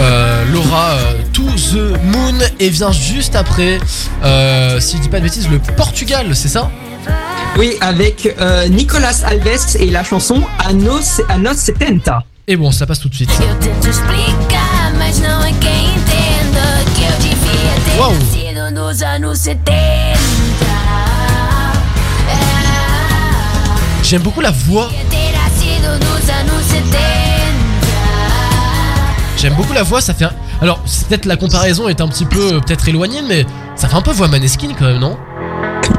Euh, 0.00 0.44
Laura, 0.52 0.94
euh, 0.94 1.12
To 1.32 1.42
the 1.44 2.02
Moon, 2.02 2.34
et 2.58 2.68
vient 2.68 2.90
juste 2.90 3.36
après, 3.36 3.78
euh, 4.24 4.80
si 4.80 4.96
je 4.96 5.02
dis 5.02 5.08
pas 5.08 5.18
de 5.20 5.24
bêtises, 5.24 5.48
le 5.48 5.60
Portugal, 5.76 6.34
c'est 6.34 6.48
ça? 6.48 6.68
Oui, 7.56 7.74
avec 7.80 8.34
euh, 8.40 8.66
Nicolas 8.68 9.24
Alves 9.24 9.76
et 9.78 9.90
la 9.90 10.02
chanson 10.02 10.42
Anos, 10.66 11.20
Anos 11.28 11.56
70. 11.56 12.10
Et 12.48 12.56
bon, 12.56 12.72
ça 12.72 12.84
passe 12.84 12.98
tout 12.98 13.08
de 13.08 13.14
suite. 13.14 13.30
Nos 19.20 19.34
70. 19.34 19.64
J'aime 24.02 24.22
beaucoup 24.22 24.40
la 24.40 24.50
voix. 24.50 24.88
Ter 25.10 25.32
nascido 25.32 25.88
nos 25.98 26.30
anos 26.30 26.62
70. 26.62 26.98
J'aime 29.36 29.54
beaucoup 29.54 29.72
la 29.72 29.82
voix, 29.82 30.00
ça 30.00 30.12
fait 30.12 30.24
un... 30.24 30.32
Alors, 30.60 30.80
peut-être 31.08 31.26
la 31.26 31.36
comparaison 31.36 31.88
est 31.88 32.00
un 32.00 32.08
petit 32.08 32.24
peu 32.24 32.54
euh, 32.54 32.60
peut-être 32.60 32.88
éloignée, 32.88 33.22
mais 33.22 33.46
ça 33.76 33.88
fait 33.88 33.96
un 33.96 34.02
peu 34.02 34.10
voix 34.10 34.28
Maneskin 34.28 34.74
quand 34.78 34.86
même, 34.86 34.98
non? 34.98 35.16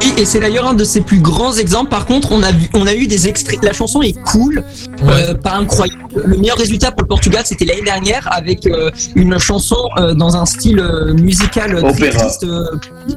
Oui, 0.00 0.12
et 0.16 0.24
c'est 0.24 0.40
d'ailleurs 0.40 0.66
un 0.66 0.74
de 0.74 0.84
ses 0.84 1.00
plus 1.00 1.20
grands 1.20 1.54
exemples. 1.54 1.90
Par 1.90 2.06
contre, 2.06 2.32
on 2.32 2.42
a, 2.42 2.52
vu, 2.52 2.68
on 2.74 2.86
a 2.86 2.94
eu 2.94 3.06
des 3.06 3.28
extraits. 3.28 3.62
La 3.62 3.72
chanson 3.72 4.02
est 4.02 4.20
cool, 4.24 4.64
euh, 5.04 5.34
pas 5.34 5.54
incroyable. 5.54 6.02
Le 6.14 6.36
meilleur 6.36 6.58
résultat 6.58 6.90
pour 6.92 7.02
le 7.02 7.08
Portugal, 7.08 7.42
c'était 7.44 7.64
l'année 7.64 7.82
dernière 7.82 8.28
avec 8.32 8.66
euh, 8.66 8.90
une 9.14 9.38
chanson 9.38 9.76
euh, 9.98 10.14
dans 10.14 10.36
un 10.36 10.46
style 10.46 10.82
musical 11.14 11.82
très 11.94 12.10
triste 12.10 12.46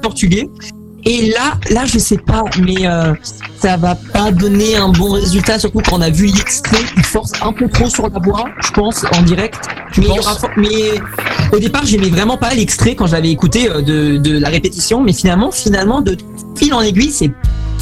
portugais. 0.02 0.50
Et 1.06 1.32
là, 1.32 1.58
là, 1.72 1.86
je 1.86 1.98
sais 1.98 2.18
pas, 2.18 2.44
mais 2.62 2.86
euh, 2.86 3.14
ça 3.58 3.78
va 3.78 3.96
pas 3.96 4.32
donner 4.32 4.76
un 4.76 4.90
bon 4.90 5.12
résultat, 5.12 5.60
surtout 5.60 5.80
quand 5.80 5.98
on 5.98 6.02
a 6.02 6.10
vu 6.10 6.26
l'extrait, 6.28 6.84
il 6.98 7.04
force 7.04 7.32
un 7.42 7.54
peu 7.54 7.68
trop 7.70 7.90
sur 7.90 8.10
la 8.10 8.20
voix, 8.20 8.46
je 8.62 8.72
pense, 8.72 9.06
en 9.18 9.22
direct. 9.22 9.60
Mais, 9.98 10.06
il 10.06 10.16
y 10.16 10.20
aura 10.20 10.38
mais 10.58 11.02
au 11.52 11.60
départ, 11.60 11.86
j'aimais 11.86 12.10
vraiment 12.10 12.38
pas 12.38 12.54
l'extrait 12.54 12.96
quand 12.96 13.08
je 13.08 13.14
l'avais 13.14 13.32
écouté 13.32 13.70
euh, 13.70 13.82
de, 13.82 14.18
de 14.18 14.38
la 14.38 14.50
répétition, 14.50 15.02
mais 15.02 15.14
finalement, 15.14 15.52
finalement, 15.52 16.02
de 16.02 16.18
fil 16.56 16.74
en 16.74 16.82
aiguille, 16.82 17.12
c'est 17.12 17.32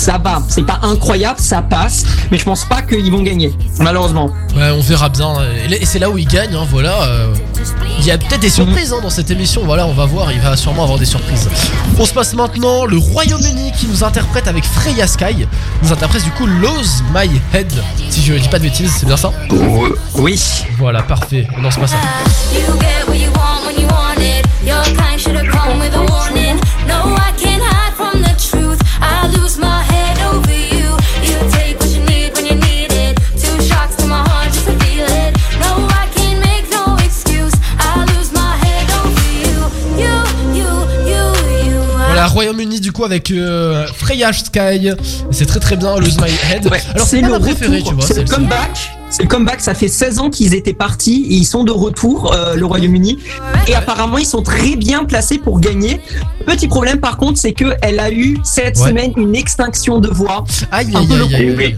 ça 0.01 0.17
va, 0.17 0.41
c'est 0.47 0.65
pas 0.65 0.79
incroyable, 0.83 1.39
ça 1.39 1.61
passe, 1.61 2.03
mais 2.31 2.37
je 2.37 2.43
pense 2.43 2.65
pas 2.65 2.81
qu'ils 2.81 3.11
vont 3.11 3.21
gagner, 3.23 3.53
malheureusement. 3.79 4.31
Ouais, 4.55 4.71
on 4.71 4.81
verra 4.81 5.09
bien. 5.09 5.33
Et 5.69 5.85
c'est 5.85 5.99
là 5.99 6.09
où 6.09 6.17
il 6.17 6.27
gagne, 6.27 6.55
hein, 6.55 6.65
voilà. 6.69 7.03
euh, 7.03 7.33
Il 7.99 8.05
y 8.05 8.11
a 8.11 8.17
peut-être 8.17 8.41
des 8.41 8.49
surprises 8.49 8.93
hein, 8.93 8.99
dans 9.01 9.09
cette 9.09 9.31
émission, 9.31 9.63
voilà, 9.65 9.85
on 9.87 9.93
va 9.93 10.05
voir, 10.05 10.31
il 10.31 10.39
va 10.39 10.55
sûrement 10.55 10.83
avoir 10.83 10.99
des 10.99 11.05
surprises. 11.05 11.49
On 11.99 12.05
se 12.05 12.13
passe 12.13 12.33
maintenant 12.33 12.85
le 12.85 12.97
Royaume-Uni 12.97 13.71
qui 13.77 13.87
nous 13.87 14.03
interprète 14.03 14.47
avec 14.47 14.63
Freya 14.63 15.07
Sky, 15.07 15.47
nous 15.83 15.91
interprète 15.91 16.23
du 16.23 16.31
coup 16.31 16.45
Lose 16.45 17.03
My 17.13 17.29
Head, 17.53 17.71
si 18.09 18.21
je 18.23 18.33
dis 18.33 18.47
pas 18.49 18.59
de 18.59 18.63
bêtises, 18.63 18.93
c'est 18.99 19.05
bien 19.05 19.17
ça? 19.17 19.31
Oui. 20.15 20.39
Voilà, 20.77 21.01
parfait, 21.01 21.47
on 21.57 21.61
lance 21.61 21.77
pas 21.77 21.87
ça. 21.87 21.97
Royaume-Uni 42.37 42.79
du 42.81 42.91
coup 42.91 43.03
avec 43.03 43.31
euh, 43.31 43.87
Freya 43.95 44.31
Sky, 44.31 44.91
c'est 45.31 45.47
très 45.47 45.59
très 45.59 45.75
bien, 45.75 45.97
Lose 45.97 46.17
My 46.19 46.29
Head. 46.53 46.67
Alors 46.93 47.07
c'est 47.07 47.19
pas 47.21 47.29
ma 47.29 47.39
préférée, 47.39 47.81
tu 47.81 47.95
vois. 47.95 48.05
C'est 48.05 48.19
le 48.19 48.25
comeback. 48.25 48.91
C'est 49.09 49.23
le 49.23 49.27
comeback. 49.27 49.59
Ça 49.59 49.73
fait 49.73 49.87
16 49.87 50.19
ans 50.19 50.29
qu'ils 50.29 50.53
étaient 50.53 50.75
partis 50.75 51.25
et 51.31 51.33
ils 51.33 51.45
sont 51.45 51.63
de 51.63 51.71
retour, 51.71 52.31
euh, 52.35 52.53
le 52.55 52.63
Royaume-Uni. 52.63 53.17
Et 53.67 53.73
apparemment, 53.73 54.19
ils 54.19 54.25
sont 54.25 54.43
très 54.43 54.75
bien 54.75 55.03
placés 55.05 55.39
pour 55.39 55.59
gagner. 55.59 55.99
Petit 56.45 56.67
problème, 56.67 56.99
par 56.99 57.17
contre, 57.17 57.39
c'est 57.39 57.53
que 57.53 57.73
elle 57.81 57.99
a 57.99 58.11
eu 58.11 58.37
cette 58.43 58.77
Ouais. 58.77 58.89
semaine 58.89 59.13
une 59.17 59.35
extinction 59.35 59.97
de 59.97 60.07
voix. 60.09 60.43
Aïe, 60.71 60.89
Un 60.93 60.99
aïe, 60.99 61.07
peu 61.07 61.13
aïe, 61.35 61.45
le 61.47 61.57
aïe. 61.59 61.75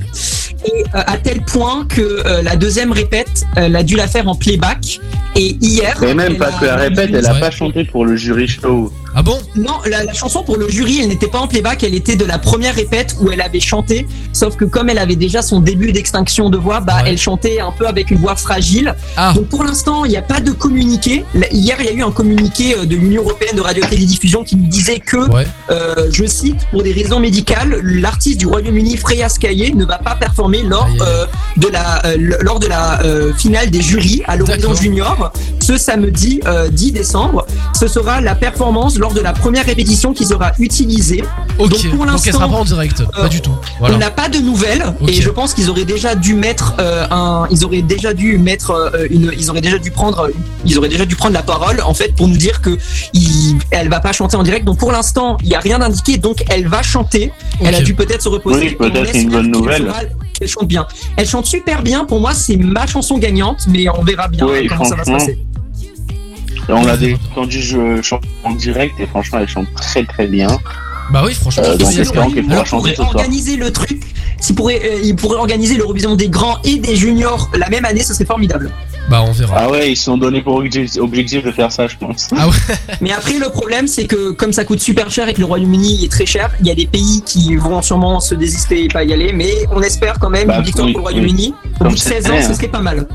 Et 0.66 0.84
euh, 0.94 1.02
à 1.08 1.16
tel 1.18 1.42
point 1.46 1.86
que 1.88 2.02
euh, 2.02 2.42
la 2.42 2.58
deuxième 2.58 2.92
répète, 2.92 3.46
elle 3.56 3.78
a 3.78 3.84
dû 3.84 3.96
la 3.96 4.08
faire 4.08 4.28
en 4.28 4.36
playback. 4.36 5.00
Et 5.38 5.56
hier. 5.62 6.04
Et 6.04 6.14
même 6.14 6.36
parce 6.38 6.56
a- 6.56 6.60
que 6.60 6.66
la 6.66 6.76
répète, 6.76 7.12
elle 7.14 7.26
a 7.28 7.36
pas 7.36 7.50
chanté 7.52 7.86
pour 7.86 8.06
le 8.06 8.18
jury 8.18 8.48
show. 8.50 8.92
Ah 9.16 9.24
bon? 9.24 9.40
Non, 9.56 9.80
la, 9.90 10.04
la 10.04 10.14
chanson 10.14 10.44
pour 10.44 10.58
le 10.58 10.70
jury, 10.70 11.00
elle 11.02 11.10
n'était 11.10 11.28
pas 11.28 11.40
en 11.40 11.48
playback, 11.48 11.84
elle 11.84 11.96
était 11.96 12.16
de 12.16 12.26
la 12.26 12.40
première 12.40 12.76
répète 12.76 13.16
où 13.20 13.32
elle 13.32 13.42
avait 13.42 13.60
chanté. 13.60 14.08
Sauf 14.34 14.56
que 14.56 14.66
comme 14.66 14.90
elle 14.90 14.98
avait 14.98 15.16
déjà 15.16 15.42
son 15.42 15.60
début 15.60 15.92
d'extinction 15.92 16.50
de 16.50 16.58
voix, 16.58 16.80
bah 16.80 17.00
elle 17.06 17.18
chantait 17.18 17.60
un 17.60 17.72
peu 17.72 17.88
avec 17.88 18.12
une 18.12 18.18
voix 18.18 18.36
fragile. 18.36 18.96
Ah. 19.18 19.34
Donc 19.36 19.48
pour 19.48 19.64
l'instant, 19.64 20.06
il 20.06 20.12
n'y 20.12 20.18
a 20.18 20.22
pas 20.22 20.40
de 20.40 20.52
communiqué. 20.52 21.24
Hier, 21.52 21.78
il 21.80 21.86
y 21.86 21.90
a 21.90 21.94
eu 21.94 22.04
un 22.04 22.12
communiqué 22.12 22.76
euh, 22.76 22.86
de 22.86 22.96
l'Union 22.96 23.24
européenne 23.24 23.56
de 23.56 23.62
radio-télédiffusion 23.62 24.44
qui 24.44 24.56
nous 24.56 24.68
disait 24.68 25.00
que, 25.00 25.18
euh, 25.70 26.10
je 26.12 26.26
cite, 26.26 26.68
pour 26.72 26.84
des 26.84 26.92
raisons 26.92 27.20
médicales, 27.20 27.80
l'artiste 27.84 28.40
du 28.40 28.48
Royaume-Uni, 28.48 28.98
Freya 28.98 29.30
Skyé, 29.30 29.74
ne 29.74 29.86
va 29.86 29.98
pas 29.98 30.16
performer 30.16 30.62
lors 30.64 30.88
euh, 31.02 31.26
de 31.58 31.68
la 31.68 32.06
euh, 32.06 32.38
lors 32.42 32.60
de 32.60 32.68
la 32.68 33.00
finale 33.38 33.70
des 33.70 33.82
jurys 33.82 34.22
à 34.28 34.36
l'horizon 34.36 34.74
junior 34.74 35.32
ce 35.70 35.78
samedi 35.78 36.40
euh, 36.48 36.68
10 36.70 36.94
décembre. 36.94 37.46
Ce 37.80 37.88
sera 37.88 38.22
la 38.22 38.34
performance 38.34 38.98
lors 39.00 39.14
de 39.14 39.22
la 39.22 39.34
première 39.34 39.66
répétition 39.66 40.14
qui 40.14 40.26
sera 40.26 40.52
utilisée. 40.60 41.24
Donc 41.58 41.70
pour 41.90 42.06
donc 42.06 42.22
elle 42.26 42.34
sera 42.34 42.46
l'instant, 42.46 42.50
pas 42.50 42.58
en 42.58 42.64
direct, 42.66 43.02
euh, 43.02 43.22
pas 43.22 43.30
du 43.30 43.42
tout. 43.42 43.52
Voilà. 43.80 43.96
on 43.96 43.98
n'a 43.98 44.12
pas 44.12 44.30
de 44.30 44.40
nouvelles 44.40 44.86
et 45.08 45.14
je 45.14 45.30
pense 45.30 45.54
qu'ils 45.54 45.70
auraient 45.70 45.86
déjà 45.86 46.16
dû 46.16 46.34
mettre 46.34 46.76
euh, 46.80 47.06
un, 47.10 47.48
ils 47.50 47.66
auraient 47.66 47.82
déjà 47.82 48.14
dû 48.14 48.38
mettre 48.38 48.72
euh, 48.72 49.08
une, 49.10 49.32
ils 49.38 49.50
auraient 49.50 49.62
déjà 49.62 49.78
dû 49.78 49.92
prendre, 49.92 50.30
ils 50.66 50.78
auraient 50.78 50.90
déjà 50.90 51.06
dû 51.06 51.16
prendre 51.16 51.34
la 51.34 51.44
parole 51.44 51.82
en 51.82 51.94
fait 51.94 52.14
pour 52.16 52.28
nous 52.28 52.38
dire 52.38 52.62
que 52.62 52.78
il, 53.14 53.58
elle 53.72 53.90
va 53.90 54.00
pas 54.00 54.12
chanter 54.12 54.36
en 54.36 54.44
direct. 54.44 54.66
Donc 54.66 54.78
pour 54.78 54.92
l'instant, 54.92 55.38
il 55.42 55.50
y 55.50 55.56
a 55.56 55.60
rien 55.60 55.80
d'indiqué. 55.80 56.18
Donc 56.18 56.44
elle 56.50 56.68
va 56.68 56.84
chanter. 56.84 57.32
Elle 57.62 57.76
a 57.76 57.82
dû 57.82 57.94
peut-être 57.94 58.22
se 58.22 58.30
reposer. 58.30 58.60
Oui, 58.60 58.76
peut-être 58.76 59.16
une 59.16 59.30
bonne 59.30 59.52
nouvelle. 59.52 59.92
Qu'elle 60.34 60.48
chante 60.48 60.68
bien. 60.68 60.88
Elle 61.18 61.28
chante 61.28 61.46
super 61.46 61.82
bien. 61.82 62.06
Pour 62.06 62.20
moi, 62.20 62.34
c'est 62.34 62.58
ma 62.58 62.88
chanson 62.88 63.18
gagnante, 63.18 63.66
mais 63.68 63.88
on 63.90 64.04
verra 64.04 64.28
bien 64.28 64.46
Oui, 64.48 64.68
comment 64.68 64.86
ça 64.86 64.96
va 64.96 65.04
se 65.04 65.12
passer. 65.12 65.40
On 66.70 66.86
l'a 66.86 66.96
entendu 67.32 67.62
je 67.62 68.02
chante 68.02 68.24
en 68.44 68.52
direct 68.52 69.00
et 69.00 69.08
franchement, 69.08 69.40
elle 69.42 69.48
chante 69.48 69.68
très 69.76 70.06
très 70.06 70.28
bien. 70.28 70.48
Bah 71.12 71.24
oui, 71.26 71.34
franchement. 71.34 71.64
Euh, 71.66 71.76
donc 71.76 71.92
espérons 71.98 72.30
qu'elle 72.30 72.46
pourra 72.46 72.66
chanter 72.66 72.96
soir. 72.96 73.08
organiser 73.16 73.56
le 73.56 73.72
truc. 73.72 74.00
S'il 74.40 74.56
pourrait, 74.56 74.80
euh, 74.86 75.00
il 75.04 75.16
pourrait 75.16 75.38
organiser 75.38 75.76
l'Eurovision 75.76 76.16
des 76.16 76.30
grands 76.30 76.58
et 76.64 76.78
des 76.78 76.96
juniors 76.96 77.50
la 77.58 77.68
même 77.70 77.84
année, 77.84 78.04
ce 78.04 78.14
serait 78.14 78.26
formidable. 78.26 78.72
Bah 79.10 79.24
on 79.28 79.32
verra. 79.32 79.56
Ah 79.58 79.70
ouais, 79.72 79.92
ils 79.92 79.96
se 79.98 80.04
sont 80.04 80.18
donnés 80.20 80.44
pour 80.44 80.54
objectif, 80.56 81.44
de 81.44 81.52
faire 81.52 81.72
ça, 81.72 81.88
je 81.88 81.98
pense. 81.98 82.28
Ah 82.38 82.48
ouais. 82.48 82.54
Mais 83.02 83.12
après, 83.12 83.40
le 83.40 83.50
problème, 83.50 83.88
c'est 83.88 84.06
que 84.06 84.30
comme 84.32 84.54
ça 84.54 84.64
coûte 84.66 84.80
super 84.80 85.10
cher 85.10 85.28
et 85.28 85.34
que 85.34 85.40
le 85.40 85.46
Royaume-Uni 85.46 86.06
est 86.06 86.12
très 86.12 86.28
cher, 86.28 86.52
il 86.62 86.68
y 86.68 86.72
a 86.72 86.76
des 86.76 86.86
pays 86.86 87.24
qui 87.26 87.56
vont 87.56 87.82
sûrement 87.82 88.20
se 88.20 88.36
désister 88.36 88.84
et 88.84 88.88
pas 88.88 89.04
y 89.04 89.12
aller. 89.12 89.34
Mais 89.34 89.52
on 89.72 89.82
espère 89.82 90.20
quand 90.20 90.30
même 90.30 90.48
Bah, 90.48 90.60
une 90.60 90.64
victoire 90.64 90.86
oui, 90.86 90.94
pour 90.94 91.02
le 91.02 91.06
Royaume-Uni. 91.10 91.56
oui. 91.66 91.72
Au 91.76 91.78
Comme 91.80 91.88
bout 91.90 91.96
de 91.96 92.00
16 92.00 92.14
cette 92.24 92.32
ans, 92.32 92.36
ce 92.40 92.50
hein. 92.50 92.54
serait 92.54 92.68
pas 92.68 92.82
mal. 92.82 93.08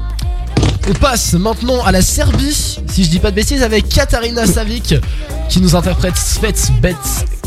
On 0.88 0.92
passe 0.92 1.32
maintenant 1.32 1.82
à 1.84 1.92
la 1.92 2.02
Serbie, 2.02 2.54
si 2.54 3.04
je 3.04 3.08
dis 3.08 3.18
pas 3.18 3.30
de 3.30 3.36
bêtises, 3.36 3.62
avec 3.62 3.88
Katarina 3.88 4.46
Savic 4.46 4.94
qui 5.48 5.60
nous 5.60 5.74
interprète 5.74 6.16
Svets 6.16 6.70
Bet 6.82 6.94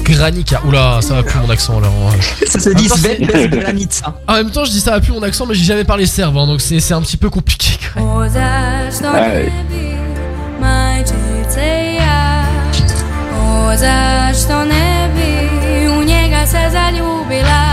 Granica. 0.03 0.61
Oula, 0.65 0.99
ça 1.01 1.13
va 1.13 1.23
plus 1.23 1.39
mon 1.39 1.49
accent 1.49 1.79
là. 1.79 1.89
Ça 2.47 2.59
se 2.59 2.69
dit 2.71 2.89
Svet 2.89 3.19
Bet 3.19 3.49
Granica. 3.49 4.15
En 4.27 4.33
même 4.33 4.49
temps, 4.49 4.65
je 4.65 4.71
dis 4.71 4.79
ça 4.79 4.91
va 4.91 5.01
plus 5.01 5.11
mon 5.11 5.21
accent, 5.21 5.45
mais 5.45 5.53
j'ai 5.53 5.65
jamais 5.65 5.83
parlé 5.83 6.07
serbe, 6.07 6.37
hein, 6.37 6.47
donc 6.47 6.61
c'est 6.61 6.79
c'est 6.79 6.95
un 6.95 7.01
petit 7.01 7.17
peu 7.17 7.29
compliqué. 7.29 7.77
Ouais. 7.95 8.29
nie 8.29 9.63
być, 9.69 9.97
majczycy 10.59 11.95
ja. 11.99 12.43
Możesz 13.33 14.45
to 14.47 14.65
nie 14.65 15.09
być, 15.15 15.91
u 15.97 16.03
niego 16.03 16.47
se 16.51 16.71
zaljubila. 16.71 17.66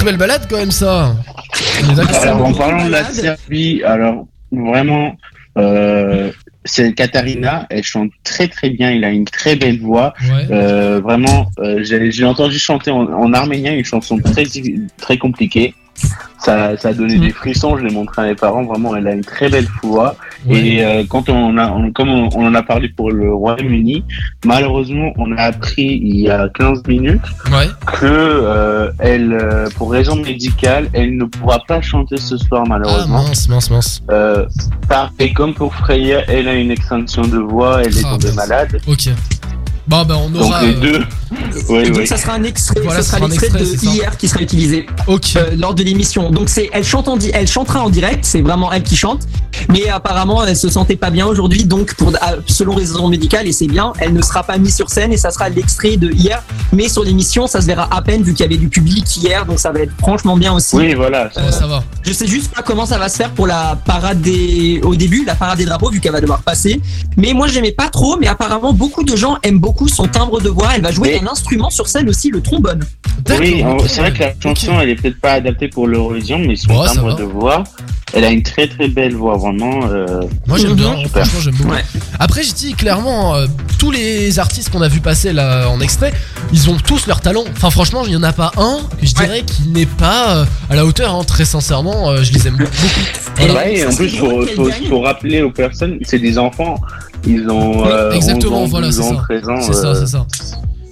Très 0.00 0.12
belle 0.12 0.18
balade 0.18 0.46
quand 0.48 0.56
même 0.56 0.70
ça. 0.70 1.14
Alors, 2.22 2.46
en 2.46 2.54
parlant 2.54 2.86
de 2.86 2.90
la 2.90 3.04
Serbie, 3.04 3.82
alors 3.84 4.26
vraiment, 4.50 5.14
euh, 5.58 6.32
c'est 6.64 6.94
Katarina, 6.94 7.66
elle 7.68 7.82
chante 7.82 8.10
très 8.24 8.48
très 8.48 8.70
bien, 8.70 8.90
il 8.92 9.04
a 9.04 9.10
une 9.10 9.26
très 9.26 9.56
belle 9.56 9.78
voix. 9.78 10.14
Euh, 10.50 11.00
vraiment, 11.00 11.50
euh, 11.58 11.82
j'ai 11.82 12.10
j'ai 12.10 12.24
entendu 12.24 12.58
chanter 12.58 12.90
en, 12.90 13.12
en 13.12 13.34
arménien 13.34 13.74
une 13.74 13.84
chanson 13.84 14.16
très 14.18 14.44
très 14.96 15.18
compliquée. 15.18 15.74
Ça, 16.38 16.76
ça 16.78 16.88
a 16.88 16.92
donné 16.94 17.16
Mm. 17.16 17.20
des 17.20 17.30
frissons. 17.32 17.76
Je 17.76 17.84
l'ai 17.84 17.92
montré 17.94 18.22
à 18.22 18.24
mes 18.26 18.34
parents. 18.34 18.64
Vraiment, 18.64 18.96
elle 18.96 19.06
a 19.08 19.12
une 19.12 19.24
très 19.24 19.48
belle 19.50 19.66
voix. 19.82 20.16
Ouais. 20.46 20.58
Et 20.58 20.84
euh, 20.84 21.04
quand 21.08 21.28
on 21.28 21.58
a, 21.58 21.68
on- 21.70 21.92
comme 21.92 22.08
on, 22.08 22.28
on 22.34 22.46
en 22.46 22.54
a 22.54 22.62
parlé 22.62 22.88
pour 22.88 23.10
le 23.10 23.32
Royaume-Uni, 23.34 24.04
malheureusement, 24.44 25.12
on 25.18 25.32
a 25.36 25.42
appris 25.42 26.00
il 26.02 26.20
y 26.20 26.30
a 26.30 26.48
15 26.48 26.82
minutes 26.88 27.20
Ouais. 27.52 27.66
que 27.86 28.06
euh, 28.06 28.90
elle, 28.98 29.32
euh, 29.34 29.68
pour 29.76 29.90
raison 29.92 30.16
médicale, 30.16 30.88
elle 30.94 31.16
ne 31.16 31.24
pourra 31.24 31.58
pas 31.68 31.80
chanter 31.82 32.16
ce 32.16 32.36
soir 32.38 32.62
Ah 32.64 32.68
malheureusement. 32.70 33.22
mince, 33.22 33.48
mince, 33.48 33.70
mince. 33.70 34.02
Euh, 34.10 34.46
et 35.18 35.32
comme 35.32 35.52
pour 35.54 35.74
Freya, 35.74 36.22
elle 36.28 36.48
a 36.48 36.54
une 36.54 36.70
extinction 36.70 37.22
de 37.22 37.38
voix, 37.38 37.82
elle 37.82 37.96
est 37.96 38.02
Ah, 38.06 38.12
tombée 38.12 38.32
malade. 38.32 38.80
Ok. 38.88 39.08
Bon, 39.90 40.04
bah, 40.04 40.16
on 40.18 40.30
Donc 40.30 40.42
aura. 40.42 40.62
les 40.62 40.74
euh, 40.76 40.80
deux. 40.80 40.98
Donc 41.68 41.96
oui. 41.96 42.06
ça 42.06 42.16
sera 42.16 42.34
un 42.34 42.42
extrait, 42.44 42.80
Voilà, 42.82 43.02
ça 43.02 43.02
ce 43.02 43.08
sera 43.08 43.18
sera 43.18 43.26
un 43.26 43.28
l'extrait 43.30 43.60
extrait, 43.60 43.88
de 43.88 43.94
hier 43.94 44.16
qui 44.16 44.28
sera 44.28 44.40
utilisé 44.40 44.86
Ok. 45.06 45.34
euh, 45.36 45.50
lors 45.58 45.74
de 45.74 45.82
l'émission. 45.82 46.30
Donc 46.30 46.48
c'est, 46.48 46.70
elle 46.72 46.84
chante 46.84 47.08
en, 47.08 47.16
di- 47.16 47.30
elle 47.34 47.46
chantera 47.48 47.82
en 47.84 47.90
direct, 47.90 48.24
c'est 48.24 48.40
vraiment 48.40 48.70
elle 48.72 48.82
qui 48.84 48.96
chante. 48.96 49.22
Mais 49.68 49.88
apparemment 49.88 50.44
elle 50.44 50.56
se 50.56 50.68
sentait 50.68 50.96
pas 50.96 51.10
bien 51.10 51.26
aujourd'hui, 51.26 51.64
donc 51.64 51.94
pour 51.94 52.12
selon 52.46 52.74
raison 52.74 53.08
médicale 53.08 53.46
et 53.46 53.52
c'est 53.52 53.66
bien, 53.66 53.92
elle 53.98 54.12
ne 54.14 54.22
sera 54.22 54.42
pas 54.44 54.58
mise 54.58 54.74
sur 54.74 54.88
scène 54.90 55.12
et 55.12 55.16
ça 55.16 55.30
sera 55.30 55.48
l'extrait 55.48 55.96
de 55.96 56.10
hier. 56.10 56.42
Mais 56.72 56.88
sur 56.88 57.02
l'émission, 57.04 57.46
ça 57.46 57.60
se 57.60 57.66
verra 57.66 57.88
à 57.92 58.00
peine 58.02 58.22
vu 58.22 58.32
qu'il 58.32 58.44
y 58.46 58.48
avait 58.48 58.56
du 58.56 58.68
public 58.68 59.04
hier, 59.16 59.44
donc 59.44 59.58
ça 59.58 59.70
va 59.72 59.80
être 59.80 59.92
franchement 59.98 60.36
bien 60.36 60.52
aussi. 60.52 60.76
Oui, 60.76 60.94
voilà. 60.94 61.30
Ça 61.32 61.66
va. 61.66 61.82
Je 62.02 62.12
sais 62.12 62.26
juste 62.26 62.52
pas 62.54 62.62
comment 62.62 62.86
ça 62.86 62.96
va 62.98 63.08
se 63.08 63.16
faire 63.16 63.30
pour 63.30 63.46
la 63.46 63.76
parade 63.84 64.20
des 64.20 64.80
au 64.84 64.94
début, 64.94 65.24
la 65.24 65.34
parade 65.34 65.58
des 65.58 65.64
drapeaux 65.66 65.90
vu 65.90 66.00
qu'elle 66.00 66.12
va 66.12 66.20
devoir 66.20 66.42
passer. 66.42 66.80
Mais 67.16 67.32
moi 67.34 67.46
j'aimais 67.48 67.72
pas 67.72 67.88
trop, 67.88 68.16
mais 68.18 68.26
apparemment 68.28 68.72
beaucoup 68.72 69.04
de 69.04 69.14
gens 69.16 69.36
aiment 69.42 69.58
beaucoup 69.60 69.79
son 69.88 70.06
timbre 70.06 70.40
de 70.40 70.48
voix. 70.48 70.68
Elle 70.74 70.82
va 70.82 70.90
jouer 70.90 71.18
Mais- 71.20 71.28
un 71.28 71.32
instrument 71.32 71.70
sur 71.70 71.86
scène 71.88 72.08
aussi, 72.08 72.30
le 72.30 72.40
trombone. 72.40 72.80
Oui, 73.38 73.62
c'est 73.86 74.00
vrai 74.00 74.12
que 74.12 74.18
la 74.20 74.32
chanson, 74.42 74.80
elle 74.80 74.90
est 74.90 74.94
peut-être 74.96 75.20
pas 75.20 75.32
adaptée 75.32 75.68
pour 75.68 75.86
l'Eurovision, 75.86 76.38
mais 76.38 76.56
son 76.56 76.68
timbre 76.84 77.14
de 77.16 77.22
voix, 77.24 77.62
elle 78.14 78.24
a 78.24 78.30
une 78.30 78.42
très 78.42 78.66
très 78.66 78.88
belle 78.88 79.14
voix, 79.14 79.36
vraiment. 79.36 79.80
euh, 79.88 80.22
Moi 80.46 80.58
j'aime 80.58 80.70
Mhm. 80.70 80.76
bien, 80.76 80.96
Super. 81.02 81.26
franchement 81.26 81.40
j'aime 81.40 81.54
beaucoup. 81.56 81.70
Ouais. 81.70 81.84
Après 82.18 82.42
je 82.42 82.52
dis 82.54 82.72
clairement, 82.74 83.34
euh, 83.36 83.46
tous 83.78 83.90
les 83.90 84.38
artistes 84.38 84.70
qu'on 84.70 84.80
a 84.82 84.88
vu 84.88 85.00
passer 85.00 85.32
là 85.32 85.68
en 85.68 85.80
extrait, 85.80 86.12
ils 86.52 86.70
ont 86.70 86.76
tous 86.76 87.06
leur 87.06 87.20
talent. 87.20 87.44
Enfin 87.52 87.70
franchement 87.70 88.02
il 88.06 88.12
y 88.12 88.16
en 88.16 88.22
a 88.22 88.32
pas 88.32 88.50
un 88.56 88.78
que 89.00 89.06
je 89.06 89.14
dirais 89.14 89.42
qui 89.42 89.68
n'est 89.68 89.86
pas 89.86 90.36
euh, 90.38 90.44
à 90.70 90.76
la 90.76 90.84
hauteur. 90.86 91.14
hein. 91.14 91.22
Très 91.24 91.44
sincèrement, 91.44 92.10
euh, 92.10 92.22
je 92.24 92.32
les 92.32 92.48
aime 92.48 92.56
beaucoup. 92.56 92.70
Voilà. 93.36 93.54
Ouais, 93.54 93.76
et 93.78 93.86
en 93.86 93.94
plus, 93.94 94.08
faut, 94.16 94.44
faut 94.88 95.00
rappeler 95.02 95.42
aux 95.42 95.50
personnes, 95.52 95.98
c'est 96.02 96.18
des 96.18 96.36
enfants. 96.38 96.76
Ils 97.26 97.48
ont 97.50 97.86
euh, 97.86 98.12
exactement, 98.12 98.62
11 98.62 98.66
ans, 98.66 98.70
voilà, 98.70 98.86
12 98.88 98.96
c'est 98.96 99.02
ça. 99.02 99.22
13 99.22 99.48
ans. 99.48 99.60
C'est 99.60 99.72
ça, 99.72 99.86
euh, 99.88 99.94
c'est 99.94 100.06
ça. 100.06 100.26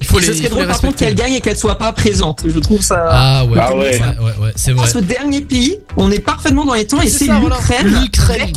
Il 0.00 0.06
faut 0.06 0.18
les, 0.20 0.26
Ce 0.26 0.30
il 0.32 0.36
serait 0.38 0.48
drôle 0.48 0.66
par 0.66 0.80
contre 0.80 0.96
qu'elle 0.96 1.14
gagne 1.14 1.34
et 1.34 1.40
qu'elle 1.40 1.56
soit 1.56 1.76
pas 1.76 1.92
présente. 1.92 2.42
Je 2.46 2.58
trouve 2.60 2.80
ça. 2.82 3.04
Ah 3.10 3.44
ouais, 3.44 3.58
Ah 3.60 3.74
ouais. 3.74 3.78
ouais, 3.78 4.00
ouais, 4.00 4.44
ouais, 4.44 4.52
c'est 4.56 4.72
vrai. 4.72 4.82
Grâce 4.82 4.96
au 4.96 5.00
dernier 5.00 5.40
pays, 5.40 5.78
on 5.96 6.10
est 6.10 6.20
parfaitement 6.20 6.64
dans 6.64 6.74
les 6.74 6.86
temps 6.86 7.00
et 7.00 7.08
C'est 7.08 7.26
ça, 7.26 7.38
l'Ukraine. 7.40 8.00
L'Ukraine. 8.02 8.52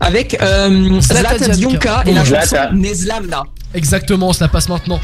Avec, 0.00 0.34
avec 0.34 0.42
euh, 0.42 1.00
Zlatan 1.00 2.02
et 2.06 2.12
la 2.12 2.24
chanson 2.24 2.56
Nezlamna. 2.74 3.42
Exactement, 3.74 4.28
on 4.28 4.32
se 4.32 4.42
la 4.42 4.48
passe 4.48 4.68
maintenant. 4.68 4.98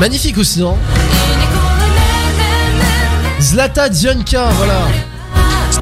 Magnifique 0.00 0.36
aussi, 0.38 0.62
hein. 0.62 0.74
Zlata 3.40 3.88
Dionka, 3.88 4.50
voilà. 4.56 4.80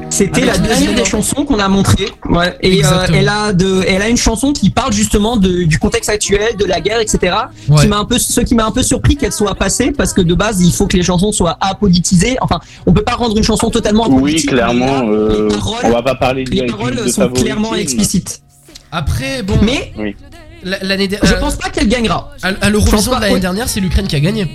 C'était 0.09 0.45
la 0.45 0.53
les 0.53 0.59
dernière 0.59 0.95
des 0.95 1.03
chansons 1.05 1.43
qu'on 1.43 1.59
a 1.59 1.67
montrées. 1.67 2.07
Ouais. 2.29 2.55
Et 2.61 2.85
euh, 2.85 2.89
elle 3.13 3.27
a 3.27 3.51
de, 3.51 3.83
elle 3.85 4.01
a 4.01 4.07
une 4.07 4.15
chanson 4.15 4.53
qui 4.53 4.69
parle 4.69 4.93
justement 4.93 5.35
de, 5.35 5.63
du 5.63 5.77
contexte 5.77 6.09
actuel, 6.09 6.55
de 6.55 6.63
la 6.63 6.79
guerre, 6.79 6.99
etc. 7.01 7.35
Ouais. 7.67 7.81
Qui 7.81 7.87
m'a 7.87 7.97
un 7.97 8.05
peu, 8.05 8.17
ce 8.17 8.39
qui 8.41 8.55
m'a 8.55 8.65
un 8.65 8.71
peu 8.71 8.83
surpris 8.83 9.17
qu'elle 9.17 9.33
soit 9.33 9.55
passée 9.55 9.91
parce 9.91 10.13
que 10.13 10.21
de 10.21 10.33
base 10.33 10.61
il 10.61 10.71
faut 10.71 10.87
que 10.87 10.95
les 10.95 11.03
chansons 11.03 11.33
soient 11.33 11.57
apolitisées. 11.59 12.37
Enfin, 12.39 12.61
on 12.85 12.93
peut 12.93 13.03
pas 13.03 13.15
rendre 13.15 13.35
une 13.35 13.43
chanson 13.43 13.69
totalement 13.69 14.07
Oui, 14.09 14.35
clairement. 14.45 14.85
là, 14.85 15.03
euh, 15.09 15.49
les 15.49 15.55
paroles, 15.55 15.79
on 15.83 15.91
va 15.91 16.03
pas 16.03 16.15
parler 16.15 16.45
les 16.45 16.51
direct 16.51 16.71
paroles 16.71 16.95
de 16.95 17.07
sont 17.09 17.29
clairement 17.29 17.75
explicites. 17.75 18.41
Après, 18.93 19.43
bon, 19.43 19.55
Mais 19.61 19.91
Oui. 19.97 20.15
Je 20.65 21.07
dernière. 21.07 21.39
pense 21.39 21.55
pas 21.55 21.69
qu'elle 21.69 21.87
gagnera. 21.87 22.31
À, 22.43 22.47
à 22.61 22.69
l'Eurovision 22.69 23.15
de 23.15 23.21
l'année 23.21 23.39
dernière, 23.39 23.69
c'est 23.69 23.79
l'Ukraine 23.79 24.07
qui 24.07 24.15
a 24.15 24.19
gagné. 24.19 24.47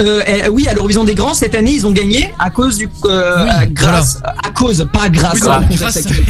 Euh, 0.00 0.22
elle- 0.26 0.50
oui, 0.50 0.66
à 0.66 0.74
l'horizon 0.74 1.04
des 1.04 1.14
grands 1.14 1.34
cette 1.34 1.54
année 1.54 1.70
ils 1.72 1.86
ont 1.86 1.92
gagné 1.92 2.32
à 2.38 2.50
cause 2.50 2.78
du, 2.78 2.88
euh, 3.04 3.44
Oui, 3.44 3.68
grâce, 3.70 4.20
à 4.24 4.50
cause, 4.50 4.88
pas 4.92 5.08
grâce. 5.08 5.40
Oui, 5.40 5.48
non, 5.48 5.76
grâce- 5.76 5.96
actuel. 5.98 6.24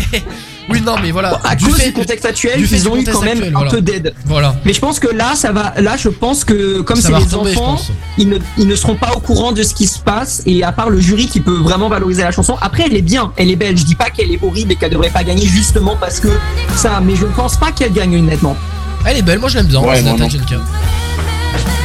Oui, 0.69 0.81
non, 0.81 0.97
mais 1.03 1.11
voilà. 1.11 1.41
À 1.45 1.55
du 1.55 1.67
cause 1.67 1.77
fait- 1.77 1.87
du 1.89 1.93
contexte 1.93 2.25
actuel, 2.25 2.59
du 2.59 2.67
fait 2.67 2.77
ils 2.77 2.89
ont 2.89 2.97
eu 2.97 3.05
quand 3.05 3.21
même 3.21 3.33
actuel, 3.33 3.49
un 3.49 3.59
voilà. 3.59 3.71
peu 3.71 3.81
d'aide. 3.81 4.15
Voilà. 4.25 4.57
Mais 4.65 4.73
je 4.73 4.81
pense 4.81 4.99
que 4.99 5.09
là, 5.09 5.35
ça 5.35 5.53
va. 5.53 5.75
Là, 5.79 5.97
je 5.97 6.09
pense 6.09 6.45
que 6.45 6.81
comme 6.81 7.01
c'est 7.01 7.13
les 7.13 7.35
enfants, 7.35 7.81
ils 8.19 8.29
ne, 8.29 8.39
ils 8.59 8.67
ne 8.67 8.77
seront 8.77 8.97
pas 8.97 9.13
au 9.15 9.21
courant 9.21 9.53
de 9.53 9.63
ce 9.63 9.75
qui 9.75 9.87
se 9.87 9.99
passe. 9.99 10.43
Et 10.47 10.63
à 10.65 10.73
part 10.73 10.91
le 10.91 11.01
jury 11.01 11.27
qui 11.27 11.41
peut 11.41 11.59
vraiment 11.59 11.89
valoriser 11.89 12.23
la 12.23 12.31
chanson, 12.33 12.57
après, 12.61 12.85
elle 12.87 12.97
est 12.97 13.03
bien, 13.03 13.33
elle 13.37 13.51
est 13.51 13.57
belle. 13.57 13.77
Je 13.77 13.85
dis 13.85 13.95
pas 13.95 14.11
qu'elle 14.11 14.31
est 14.33 14.43
horrible 14.43 14.73
et 14.73 14.77
qu'elle 14.77 14.91
devrait 14.91 15.11
pas 15.11 15.25
gagner 15.25 15.47
justement 15.47 15.97
parce 16.01 16.21
que 16.21 16.29
ça. 16.77 17.01
Mais 17.05 17.17
je 17.17 17.27
ne 17.27 17.33
pense 17.33 17.57
pas 17.57 17.73
qu'elle 17.73 17.93
gagne 17.93 18.17
honnêtement. 18.17 18.57
Elle 19.07 19.19
est 19.19 19.23
belle, 19.23 19.39
moi 19.39 19.49
je 19.49 19.57
l'aime 19.57 19.67
bien. 19.67 19.81
Ouais. 19.81 20.03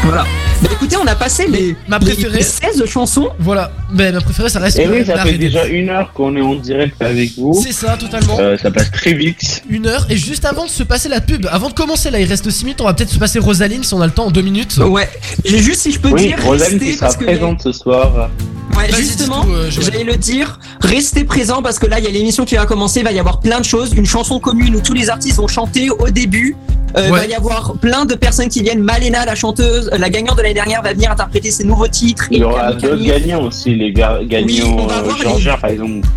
Voilà. 0.03 0.25
Bah 0.61 0.69
écoutez, 0.73 0.97
on 0.97 1.07
a 1.07 1.15
passé 1.15 1.47
les, 1.47 1.75
Ma 1.87 1.99
préférée- 1.99 2.37
les 2.37 2.43
16 2.43 2.83
chansons. 2.85 3.29
Voilà. 3.39 3.71
Mais 3.93 4.11
ma 4.11 4.19
préférée, 4.19 4.49
ça 4.49 4.59
reste. 4.59 4.77
Et 4.77 4.87
oui, 4.87 5.05
ça 5.05 5.15
la 5.15 5.23
fait 5.23 5.29
Reine. 5.31 5.39
déjà 5.39 5.65
une 5.67 5.89
heure 5.89 6.11
qu'on 6.13 6.35
est 6.35 6.41
en 6.41 6.55
direct 6.55 7.01
avec 7.01 7.31
vous. 7.37 7.57
C'est 7.63 7.71
ça, 7.71 7.95
totalement. 7.97 8.37
Euh, 8.39 8.57
ça 8.57 8.69
passe 8.69 8.91
très 8.91 9.13
vite. 9.13 9.63
Une 9.69 9.87
heure. 9.87 10.05
Et 10.09 10.17
juste 10.17 10.43
avant 10.43 10.65
de 10.65 10.69
se 10.69 10.83
passer 10.83 11.07
la 11.07 11.21
pub, 11.21 11.47
avant 11.51 11.69
de 11.69 11.73
commencer 11.73 12.11
là, 12.11 12.19
il 12.19 12.27
reste 12.27 12.49
6 12.49 12.65
minutes. 12.65 12.81
On 12.81 12.85
va 12.85 12.93
peut-être 12.93 13.09
se 13.09 13.19
passer 13.19 13.39
Rosaline 13.39 13.83
si 13.83 13.93
on 13.93 14.01
a 14.01 14.05
le 14.05 14.11
temps 14.11 14.25
en 14.25 14.31
2 14.31 14.41
minutes. 14.41 14.77
Ouais. 14.77 15.09
J'ai 15.45 15.59
juste 15.59 15.79
si 15.81 15.91
je 15.93 15.99
peux 15.99 16.09
Oui, 16.09 16.27
dire. 16.27 16.37
Rosaline 16.43 16.77
restez 16.79 16.91
qui 16.91 16.97
sera 16.97 17.13
que- 17.13 17.23
présente 17.23 17.61
ce 17.61 17.71
soir. 17.71 18.29
Ouais, 18.77 18.89
justement, 18.97 19.45
euh, 19.49 19.69
j'allais 19.71 20.03
le 20.03 20.15
dire, 20.15 20.59
restez 20.81 21.23
présents 21.23 21.61
parce 21.61 21.79
que 21.79 21.87
là, 21.87 21.99
il 21.99 22.05
y 22.05 22.07
a 22.07 22.11
l'émission 22.11 22.45
qui 22.45 22.55
va 22.55 22.65
commencer, 22.65 22.99
il 22.99 23.03
va 23.05 23.11
y 23.11 23.19
avoir 23.19 23.39
plein 23.39 23.59
de 23.59 23.65
choses, 23.65 23.93
une 23.95 24.05
chanson 24.05 24.39
commune 24.39 24.75
où 24.75 24.81
tous 24.81 24.93
les 24.93 25.09
artistes 25.09 25.37
vont 25.37 25.47
chanter 25.47 25.89
au 25.89 26.09
début. 26.09 26.55
Euh, 26.97 27.03
Il 27.05 27.11
Ouais. 27.11 27.19
va 27.19 27.25
y 27.27 27.33
avoir 27.35 27.73
plein 27.75 28.05
de 28.05 28.15
personnes 28.15 28.49
qui 28.49 28.63
viennent. 28.63 28.81
Malena, 28.81 29.23
la 29.23 29.35
chanteuse, 29.35 29.91
la 29.95 30.09
gagnante 30.09 30.37
de 30.37 30.41
l'année 30.49 30.53
dernière, 30.55 30.81
va 30.81 30.93
venir 30.93 31.11
interpréter 31.11 31.51
ses 31.51 31.63
nouveaux 31.63 31.87
titres. 31.87 32.27
Il 32.31 32.39
y 32.39 32.43
aura 32.43 32.73
d'autres 32.73 32.95
gagnants 33.05 33.43
aussi, 33.45 33.75
les 33.75 33.91
ga- 33.91 34.19
gagnants 34.23 34.87
va 34.87 34.95
euh, 34.97 35.03
les- 35.37 35.57
par 35.61 35.69
exemple. 35.69 36.07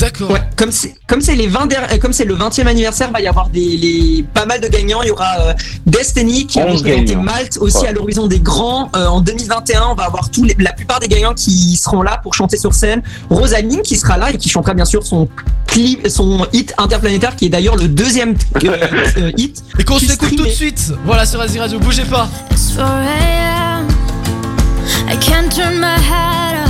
D'accord. 0.00 0.30
Ouais, 0.30 0.40
comme 0.56 0.72
c'est 0.72 0.94
comme 1.06 1.20
c'est 1.20 1.34
les 1.34 1.46
20 1.46 1.66
der- 1.66 1.88
euh, 1.92 1.98
comme 1.98 2.12
c'est 2.12 2.24
le 2.24 2.34
20e 2.34 2.66
anniversaire, 2.66 3.10
va 3.10 3.20
y 3.20 3.26
avoir 3.26 3.48
des 3.50 3.76
les 3.76 4.24
pas 4.34 4.46
mal 4.46 4.60
de 4.60 4.66
gagnants. 4.68 5.02
Il 5.02 5.08
y 5.08 5.10
aura 5.10 5.38
euh, 5.40 5.52
Destiny 5.86 6.46
qui 6.46 6.58
a 6.60 6.66
11 6.66 6.78
représenté. 6.82 7.16
Malte 7.16 7.58
aussi 7.60 7.78
Ouais. 7.82 7.88
à 7.88 7.92
l'horizon 7.92 8.26
des 8.26 8.40
grands. 8.40 8.90
Euh, 8.96 9.06
en 9.06 9.20
2021, 9.20 9.82
on 9.90 9.94
va 9.94 10.04
avoir 10.04 10.30
tous 10.30 10.44
les, 10.44 10.56
la 10.58 10.72
plupart 10.72 11.00
des 11.00 11.08
gagnants 11.08 11.34
qui 11.34 11.76
seront 11.76 12.02
là 12.02 12.18
pour 12.22 12.34
chanter 12.34 12.56
sur 12.56 12.72
scène. 12.74 13.02
Rosaline 13.28 13.82
qui 13.82 13.96
sera 13.96 14.16
là 14.16 14.30
et 14.32 14.38
qui 14.38 14.48
chantera 14.48 14.74
bien 14.74 14.84
sûr 14.86 15.04
son 15.04 15.28
clip, 15.66 16.08
son 16.08 16.46
hit 16.52 16.72
interplanétaire 16.78 17.36
qui 17.36 17.46
est 17.46 17.50
d'ailleurs 17.50 17.76
le 17.76 17.88
deuxième 17.88 18.34
euh, 18.64 18.76
euh, 19.18 19.32
hit. 19.36 19.62
Et 19.78 19.84
qu'on 19.84 19.98
s'écoute 19.98 20.34
tout 20.36 20.44
de 20.44 20.48
suite. 20.48 20.92
Voilà 21.04 21.26
sur 21.26 21.40
Asie 21.40 21.58
Radio, 21.58 21.78
bougez 21.78 22.04
pas. 22.04 22.28
It's 22.50 22.74
4 22.74 22.86
a.m. 22.86 23.86
I 25.12 25.16
can't 25.18 25.48
turn 25.54 25.78
my 25.78 25.96
head 25.98 26.64
off. 26.64 26.69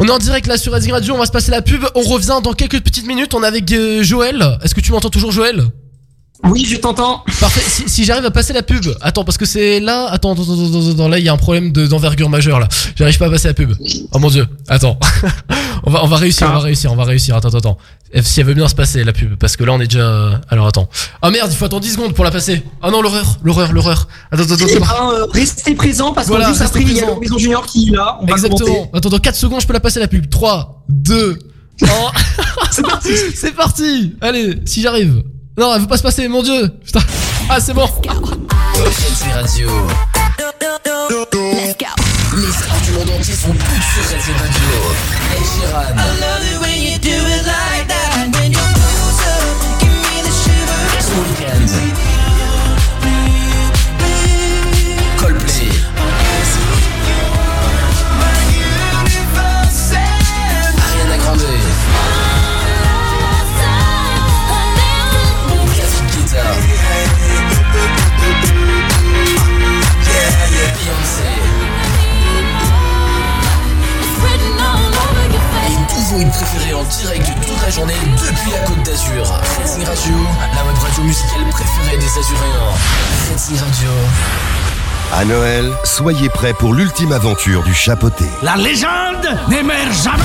On 0.00 0.06
est 0.06 0.10
en 0.10 0.18
direct 0.18 0.46
là 0.46 0.56
sur 0.56 0.72
Racing 0.72 0.92
Radio, 0.92 1.14
on 1.14 1.18
va 1.18 1.26
se 1.26 1.32
passer 1.32 1.50
la 1.50 1.60
pub. 1.60 1.84
On 1.96 2.02
revient 2.02 2.38
dans 2.42 2.52
quelques 2.52 2.80
petites 2.80 3.06
minutes. 3.06 3.34
On 3.34 3.42
est 3.42 3.46
avec 3.46 3.70
euh, 3.72 4.04
Joël. 4.04 4.58
Est-ce 4.62 4.72
que 4.72 4.80
tu 4.80 4.92
m'entends 4.92 5.10
toujours, 5.10 5.32
Joël? 5.32 5.64
Oui, 6.44 6.64
je 6.64 6.76
t'entends. 6.76 7.24
Parfait. 7.40 7.60
Si, 7.66 7.88
si 7.88 8.04
j'arrive 8.04 8.24
à 8.24 8.30
passer 8.30 8.52
la 8.52 8.62
pub, 8.62 8.86
attends, 9.00 9.24
parce 9.24 9.36
que 9.36 9.44
c'est 9.44 9.80
là. 9.80 10.06
Attends, 10.08 10.32
attends, 10.32 10.42
attends, 10.44 10.66
attends, 10.68 10.90
attends, 10.92 11.08
là, 11.08 11.18
il 11.18 11.24
y 11.24 11.28
a 11.28 11.32
un 11.32 11.36
problème 11.36 11.72
de- 11.72 11.86
d'envergure 11.88 12.30
majeure 12.30 12.60
là. 12.60 12.68
J'arrive 12.94 13.18
pas 13.18 13.26
à 13.26 13.30
passer 13.30 13.48
la 13.48 13.54
pub. 13.54 13.72
Oh 14.12 14.18
mon 14.20 14.28
dieu. 14.30 14.46
Attends. 14.68 14.98
on 15.84 15.90
va, 15.90 16.04
on 16.04 16.06
va 16.06 16.16
réussir, 16.16 16.46
on 16.48 16.52
va 16.52 16.60
réussir, 16.60 16.92
on 16.92 16.96
va 16.96 17.04
réussir. 17.04 17.34
Attends, 17.34 17.48
attends, 17.48 17.58
attends. 17.58 17.78
Eh, 18.12 18.22
Si 18.22 18.38
elle 18.40 18.46
veut 18.46 18.54
bien 18.54 18.68
se 18.68 18.74
passer 18.76 19.02
la 19.02 19.12
pub, 19.12 19.34
parce 19.34 19.56
que 19.56 19.64
là, 19.64 19.72
on 19.72 19.80
est 19.80 19.88
déjà. 19.88 20.40
Alors 20.48 20.68
attends. 20.68 20.88
Ah 21.22 21.30
merde, 21.30 21.48
il 21.50 21.56
faut 21.56 21.64
attendre 21.64 21.82
10 21.82 21.92
secondes 21.94 22.14
pour 22.14 22.24
la 22.24 22.30
passer. 22.30 22.62
Ah 22.82 22.90
non, 22.92 23.02
l'horreur, 23.02 23.38
l'horreur, 23.42 23.72
l'horreur. 23.72 24.06
Attends, 24.30 24.44
attends, 24.44 24.54
Eh 24.68 24.76
attends. 24.76 24.84
ben, 24.86 25.12
euh, 25.14 25.24
restez 25.32 25.74
présent 25.74 26.12
parce 26.12 26.28
Voilà, 26.28 26.48
après, 26.48 26.82
il 26.82 26.88
y 26.88 26.90
a 26.92 27.02
présent. 27.02 27.06
l'Horizon 27.14 27.38
Junior 27.38 27.66
qui 27.66 27.88
est 27.88 27.96
là. 27.96 28.16
On 28.22 28.26
va 28.26 28.32
Exactement. 28.34 28.58
commenter. 28.64 28.90
Attends, 28.94 29.08
dans 29.10 29.18
4 29.18 29.34
secondes, 29.36 29.60
je 29.60 29.66
peux 29.66 29.72
la 29.72 29.80
passer 29.80 29.98
la 29.98 30.06
pub. 30.08 30.30
3, 30.30 30.84
2, 30.88 31.36
1. 31.82 31.86
C'est 32.70 32.82
parti. 32.86 33.08
C'est 33.34 33.54
parti. 33.56 34.14
Allez, 34.20 34.60
si 34.66 34.80
j'arrive. 34.82 35.22
Non, 35.58 35.74
elle 35.74 35.80
veut 35.80 35.88
pas 35.88 35.96
se 35.96 36.04
passer, 36.04 36.28
mon 36.28 36.40
dieu. 36.40 36.68
Putain. 36.84 37.00
Ah, 37.50 37.58
c'est 37.60 37.74
bon. 37.74 37.88
Radio. 39.34 39.70
Les 42.36 42.52
stars 42.52 42.80
du 42.84 42.92
monde 42.92 43.10
entier 43.18 43.34
sont 43.34 43.48
toutes 43.48 43.58
sur 43.58 44.36
Radio. 44.36 44.62
Hits 76.20 76.30
préférés 76.30 76.74
en 76.74 76.84
direct 76.84 77.26
toute 77.46 77.62
la 77.62 77.70
journée 77.70 77.94
depuis 78.16 78.50
la 78.50 78.58
Côte 78.60 78.82
d'Azur. 78.82 79.24
Racing 79.60 79.84
Radio, 79.84 80.14
la 80.54 80.64
web 80.64 80.78
radio 80.78 81.02
musicale 81.04 81.48
préférée 81.50 81.96
des 81.96 82.18
Azuréens. 82.18 82.72
Racing 83.30 83.58
Radio. 83.58 84.57
À 85.14 85.24
Noël, 85.24 85.72
soyez 85.84 86.28
prêts 86.28 86.52
pour 86.52 86.74
l'ultime 86.74 87.12
aventure 87.12 87.62
du 87.62 87.72
chapeauté. 87.72 88.26
La 88.42 88.56
légende 88.56 89.26
n'émerge 89.48 90.04
jamais. 90.04 90.22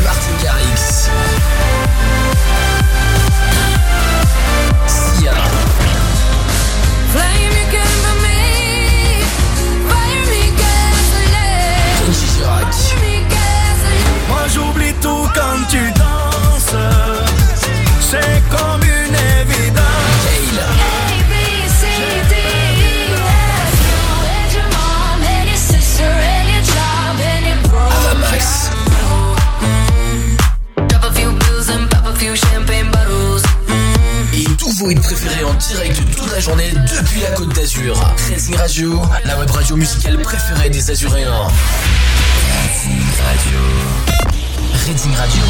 Martin 0.03 0.43
Garrix. 0.43 1.09
Vos 34.79 34.89
hits 34.89 34.95
préférés 34.95 35.43
en 35.43 35.53
direct 35.55 35.99
toute 36.15 36.31
la 36.31 36.39
journée 36.39 36.71
depuis 36.71 37.19
la 37.21 37.31
Côte 37.31 37.53
d'Azur. 37.53 37.95
Racing 38.29 38.55
Radio, 38.55 39.01
la 39.25 39.37
web 39.37 39.49
radio 39.51 39.75
musicale 39.75 40.17
préférée 40.19 40.69
des 40.69 40.89
Azuréens. 40.89 41.47
Racing 42.63 43.01
Radio. 43.27 43.59
Racing 44.87 45.15
Radio. 45.15 45.43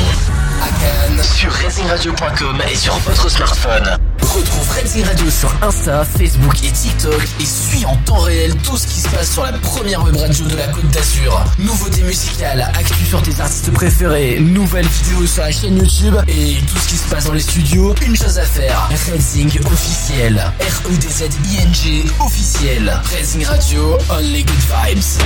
À 0.61 0.67
Cannes, 0.79 1.23
sur 1.23 1.51
racingradio.com 1.51 2.61
et 2.71 2.75
sur 2.75 2.97
votre 2.99 3.29
smartphone. 3.29 3.99
Retrouve 4.29 4.69
Redzing 4.69 5.03
Radio 5.05 5.29
sur 5.29 5.51
Insta, 5.63 6.05
Facebook 6.05 6.63
et 6.63 6.71
TikTok 6.71 7.19
et 7.39 7.45
suis 7.45 7.83
en 7.85 7.95
temps 8.05 8.19
réel 8.19 8.55
tout 8.57 8.77
ce 8.77 8.85
qui 8.85 8.99
se 8.99 9.09
passe 9.09 9.31
sur 9.31 9.43
la 9.43 9.53
première 9.53 10.03
web 10.03 10.15
radio 10.15 10.45
de 10.45 10.55
la 10.55 10.67
Côte 10.67 10.87
d'Azur. 10.91 11.43
Nouveautés 11.57 12.03
musicales, 12.03 12.61
actu 12.77 13.05
sur 13.05 13.23
tes 13.23 13.41
artistes 13.41 13.71
préférés, 13.71 14.39
nouvelles 14.39 14.87
vidéos 14.87 15.25
sur 15.25 15.41
la 15.41 15.51
chaîne 15.51 15.77
YouTube 15.77 16.15
et 16.27 16.57
tout 16.67 16.77
ce 16.77 16.87
qui 16.89 16.97
se 16.97 17.07
passe 17.09 17.25
dans 17.25 17.33
les 17.33 17.39
studios. 17.39 17.95
Une 18.05 18.15
chose 18.15 18.37
à 18.37 18.45
faire, 18.45 18.87
Redzing 19.11 19.49
officiel. 19.65 20.53
R-E-D-Z-I-N-G 20.59 22.05
officiel. 22.19 23.01
Redzing 23.11 23.45
Radio, 23.45 23.97
only 24.11 24.43
good 24.43 24.55
vibes. 24.69 25.17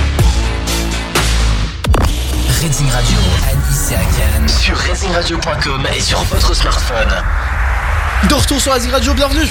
Redzing 2.62 2.90
Radio, 2.90 3.18
Akan 3.92 4.48
sur 4.48 4.76
redzingradio.com 4.78 5.86
et 5.94 6.00
sur 6.00 6.22
votre 6.24 6.54
smartphone. 6.54 7.12
De 8.28 8.34
retour 8.34 8.60
sur 8.60 8.72
Azig 8.72 8.90
Radio, 8.90 9.12
bienvenue 9.14 9.48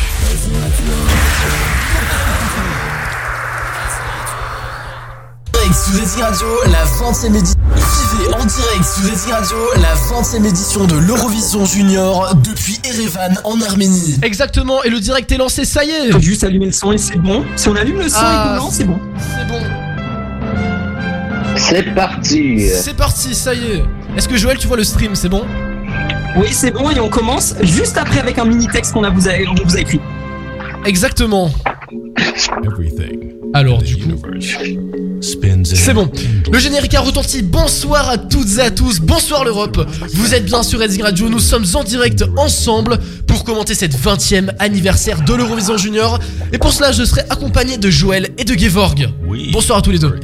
direct 5.53 5.75
sur 5.75 5.99
Redzing 5.99 6.21
Radio, 6.23 6.47
la 6.71 6.85
20ème 6.85 7.35
édition. 7.37 7.59
Vivez 7.75 8.33
en 8.33 8.45
direct 8.45 8.83
sur 8.83 9.09
Redzing 9.09 9.31
Radio, 9.33 9.57
la 9.81 9.95
20ème 9.95 10.45
édition 10.45 10.85
de 10.85 10.95
l'Eurovision 10.95 11.65
Junior 11.65 12.35
depuis 12.43 12.79
Erevan 12.83 13.37
en 13.43 13.61
Arménie. 13.61 14.19
Exactement, 14.21 14.83
et 14.83 14.89
le 14.89 14.99
direct 14.99 15.31
est 15.31 15.37
lancé, 15.37 15.65
ça 15.65 15.83
y 15.83 15.89
est 15.91 16.11
Faut 16.11 16.19
juste 16.19 16.43
allumer 16.43 16.67
le 16.67 16.71
son 16.71 16.91
et 16.91 16.97
c'est 16.97 17.17
bon. 17.17 17.45
Si 17.55 17.69
on 17.69 17.75
allume 17.75 17.99
le 17.99 18.09
son 18.09 18.17
Ah, 18.19 18.45
et 18.45 18.49
qu'on 18.59 18.65
lance, 18.65 18.75
c'est 18.75 18.83
bon. 18.85 18.99
C'est 19.17 19.47
bon. 19.47 19.59
C'est 21.55 21.95
parti. 21.95 22.69
C'est 22.69 22.97
parti, 22.97 23.35
ça 23.35 23.53
y 23.53 23.65
est. 23.65 23.83
Est-ce 24.17 24.27
que 24.27 24.37
Joël, 24.37 24.57
tu 24.57 24.67
vois 24.67 24.77
le 24.77 24.83
stream, 24.83 25.15
c'est 25.15 25.29
bon? 25.29 25.45
Oui, 26.35 26.47
c'est 26.51 26.71
bon 26.71 26.89
et 26.89 26.99
on 26.99 27.09
commence 27.09 27.55
juste 27.61 27.97
après 27.97 28.19
avec 28.19 28.39
un 28.39 28.45
mini 28.45 28.67
texte 28.67 28.93
qu'on 28.93 29.03
a 29.03 29.09
vous 29.09 29.27
a, 29.27 29.33
on 29.49 29.63
vous 29.63 29.75
a 29.75 29.79
écrit. 29.79 30.01
Exactement. 30.85 31.51
Alors 33.53 33.83
du 33.83 33.97
coup, 33.97 34.09
c'est 35.21 35.93
bon. 35.93 36.09
Le 36.51 36.57
générique 36.57 36.95
a 36.95 37.01
retenti. 37.01 37.43
Bonsoir 37.43 38.09
à 38.09 38.17
toutes 38.17 38.57
et 38.57 38.61
à 38.61 38.71
tous. 38.71 38.99
Bonsoir 38.99 39.45
l'Europe. 39.45 39.79
Vous 40.13 40.33
êtes 40.33 40.45
bien 40.45 40.63
sur 40.63 40.79
Redzing 40.79 41.03
Radio. 41.03 41.29
Nous 41.29 41.39
sommes 41.39 41.65
en 41.75 41.83
direct 41.83 42.25
ensemble 42.35 42.97
pour 43.27 43.43
commenter 43.43 43.75
cette 43.75 43.95
20e 43.95 44.49
anniversaire 44.57 45.21
de 45.21 45.33
l'Eurovision 45.35 45.77
Junior. 45.77 46.19
Et 46.51 46.57
pour 46.57 46.71
cela, 46.71 46.91
je 46.91 47.03
serai 47.03 47.21
accompagné 47.29 47.77
de 47.77 47.89
Joël 47.91 48.29
et 48.39 48.43
de 48.43 48.57
Gevorg. 48.57 49.07
Bonsoir 49.51 49.77
à 49.77 49.81
tous 49.83 49.91
les 49.91 49.99
deux. 49.99 50.15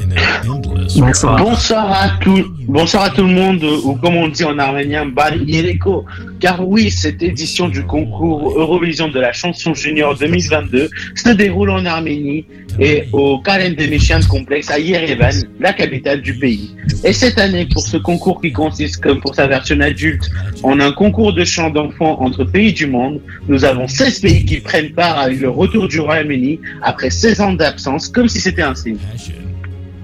Bonsoir 0.97 1.91
à 1.91 2.17
tout, 2.19 2.45
bonsoir 2.67 3.03
à 3.03 3.09
tout 3.11 3.21
le 3.21 3.31
monde, 3.31 3.63
ou 3.83 3.93
comme 3.95 4.15
on 4.15 4.27
dit 4.27 4.43
en 4.43 4.57
arménien, 4.57 5.05
Bar 5.05 5.35
Yereko. 5.35 6.05
Car 6.39 6.67
oui, 6.67 6.89
cette 6.89 7.21
édition 7.21 7.69
du 7.69 7.85
concours 7.85 8.57
Eurovision 8.57 9.07
de 9.07 9.19
la 9.19 9.31
chanson 9.31 9.73
junior 9.73 10.17
2022 10.17 10.89
se 11.15 11.29
déroule 11.29 11.69
en 11.69 11.85
Arménie 11.85 12.45
et 12.79 13.03
au 13.19 13.39
Karen 13.39 13.75
Demishian 13.75 14.21
Complex 14.29 14.69
à 14.71 14.79
Yerevan, 14.79 15.33
la 15.59 15.73
capitale 15.73 16.21
du 16.21 16.33
pays. 16.33 16.75
Et 17.03 17.13
cette 17.13 17.37
année, 17.37 17.67
pour 17.71 17.85
ce 17.85 17.97
concours 17.97 18.41
qui 18.41 18.51
consiste, 18.51 19.03
comme 19.03 19.19
pour 19.19 19.35
sa 19.35 19.47
version 19.47 19.79
adulte, 19.81 20.29
en 20.63 20.79
un 20.79 20.91
concours 20.91 21.33
de 21.33 21.43
chant 21.43 21.69
d'enfants 21.69 22.21
entre 22.21 22.45
pays 22.45 22.73
du 22.73 22.87
monde, 22.87 23.19
nous 23.47 23.65
avons 23.65 23.87
16 23.87 24.21
pays 24.21 24.45
qui 24.45 24.59
prennent 24.61 24.91
part 24.91 25.19
avec 25.19 25.39
le 25.41 25.49
retour 25.49 25.87
du 25.87 25.99
Royaume-Uni 25.99 26.59
après 26.81 27.09
16 27.09 27.41
ans 27.41 27.53
d'absence, 27.53 28.07
comme 28.07 28.29
si 28.29 28.39
c'était 28.39 28.61
un 28.61 28.75
signe. 28.75 28.97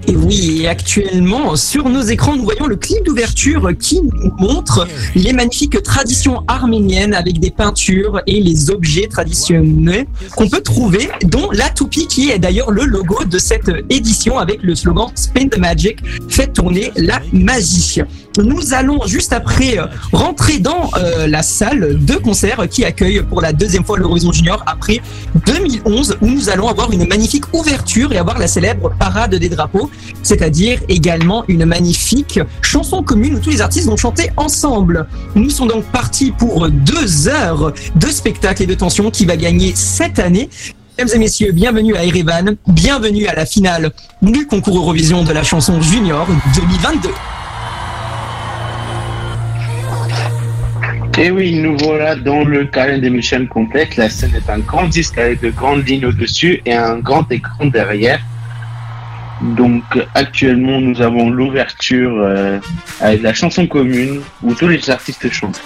Et 0.08 0.14
oui, 0.14 0.66
actuellement, 0.66 1.56
sur 1.56 1.88
nos 1.88 2.02
écrans, 2.02 2.36
nous 2.36 2.44
voyons 2.44 2.66
le 2.66 2.76
clip 2.76 3.04
d'ouverture 3.04 3.70
qui 3.78 4.00
nous 4.02 4.32
montre 4.38 4.86
les 5.14 5.32
magnifiques 5.32 5.82
traditions 5.82 6.44
arméniennes 6.46 7.14
avec 7.14 7.40
des 7.40 7.50
peintures 7.50 8.20
et 8.26 8.40
les 8.40 8.70
objets 8.70 9.08
traditionnels 9.08 10.06
qu'on 10.36 10.48
peut 10.48 10.60
trouver, 10.60 11.08
dont 11.24 11.50
la 11.50 11.70
toupie 11.70 12.06
qui 12.06 12.30
est 12.30 12.38
d'ailleurs 12.38 12.70
le 12.70 12.84
logo 12.84 13.24
de 13.24 13.38
cette 13.38 13.70
édition 13.90 14.38
avec 14.38 14.62
le 14.62 14.74
slogan 14.74 15.08
Spin 15.14 15.48
the 15.48 15.58
Magic, 15.58 15.98
fait 16.28 16.52
tourner 16.52 16.92
la 16.96 17.20
magie. 17.32 18.02
Nous 18.38 18.74
allons 18.74 19.06
juste 19.06 19.32
après 19.32 19.78
euh, 19.78 19.86
rentrer 20.12 20.58
dans 20.58 20.90
euh, 20.96 21.26
la 21.26 21.42
salle 21.42 22.04
de 22.04 22.14
concert 22.14 22.68
qui 22.68 22.84
accueille 22.84 23.22
pour 23.22 23.40
la 23.40 23.52
deuxième 23.52 23.84
fois 23.84 23.98
l'Eurovision 23.98 24.32
Junior 24.32 24.62
après 24.66 25.00
2011 25.46 26.18
où 26.20 26.26
nous 26.26 26.50
allons 26.50 26.68
avoir 26.68 26.92
une 26.92 27.06
magnifique 27.06 27.44
ouverture 27.54 28.12
et 28.12 28.18
avoir 28.18 28.38
la 28.38 28.46
célèbre 28.46 28.92
parade 28.98 29.34
des 29.34 29.48
drapeaux, 29.48 29.90
c'est-à-dire 30.22 30.80
également 30.88 31.44
une 31.48 31.64
magnifique 31.64 32.40
chanson 32.60 33.02
commune 33.02 33.36
où 33.36 33.40
tous 33.40 33.50
les 33.50 33.60
artistes 33.60 33.86
vont 33.86 33.96
chanter 33.96 34.30
ensemble. 34.36 35.06
Nous 35.34 35.50
sommes 35.50 35.68
donc 35.68 35.84
partis 35.84 36.32
pour 36.32 36.68
deux 36.68 37.28
heures 37.28 37.72
de 37.94 38.06
spectacle 38.08 38.62
et 38.62 38.66
de 38.66 38.74
tension 38.74 39.10
qui 39.10 39.24
va 39.24 39.36
gagner 39.36 39.72
cette 39.74 40.18
année. 40.18 40.50
Mesdames 40.98 41.14
et 41.14 41.18
messieurs, 41.18 41.52
bienvenue 41.52 41.94
à 41.96 42.04
Erevan, 42.04 42.56
bienvenue 42.66 43.26
à 43.26 43.34
la 43.34 43.46
finale 43.46 43.92
du 44.22 44.46
concours 44.46 44.76
Eurovision 44.76 45.24
de 45.24 45.32
la 45.32 45.42
chanson 45.42 45.80
Junior 45.80 46.26
2022. 46.54 47.10
Et 51.18 51.30
oui, 51.30 51.54
nous 51.54 51.78
voilà 51.78 52.14
dans 52.14 52.44
le 52.44 52.66
Karen 52.66 53.00
des 53.00 53.08
Michel 53.08 53.48
complète. 53.48 53.96
La 53.96 54.10
scène 54.10 54.34
est 54.34 54.50
un 54.50 54.58
grand 54.58 54.86
disque 54.86 55.16
avec 55.16 55.40
de 55.40 55.48
grandes 55.48 55.88
lignes 55.88 56.04
au-dessus 56.04 56.60
et 56.66 56.74
un 56.74 56.98
grand 56.98 57.30
écran 57.32 57.64
derrière. 57.64 58.20
Donc 59.40 59.82
actuellement, 60.14 60.78
nous 60.78 61.00
avons 61.00 61.30
l'ouverture 61.30 62.18
euh, 62.18 62.58
avec 63.00 63.22
la 63.22 63.32
chanson 63.32 63.66
commune 63.66 64.20
où 64.42 64.52
tous 64.54 64.68
les 64.68 64.90
artistes 64.90 65.32
chantent. 65.32 65.62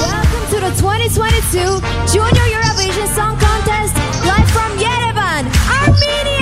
Welcome 0.00 0.50
to 0.50 0.58
the 0.58 0.72
2022 0.82 1.80
Junior 2.12 2.41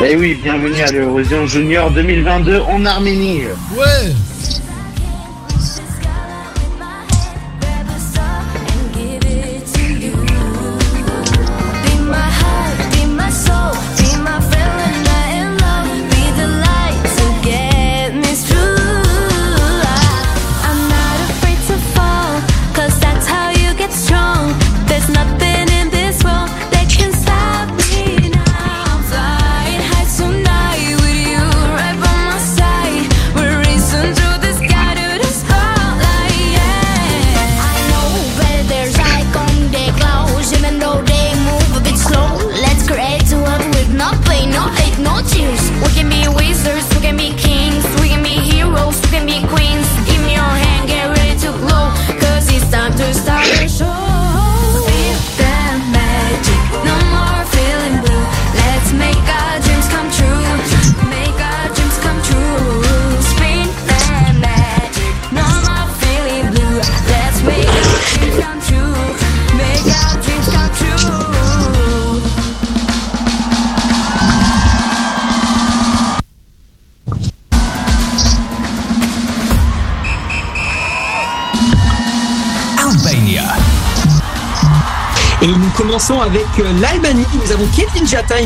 Et 0.02 0.16
oui, 0.16 0.38
bienvenue 0.42 0.80
à 0.80 0.90
l'Eurovision 0.90 1.46
Junior 1.46 1.90
2022 1.90 2.60
en 2.60 2.86
Arménie. 2.86 3.42
Ouais 3.76 4.14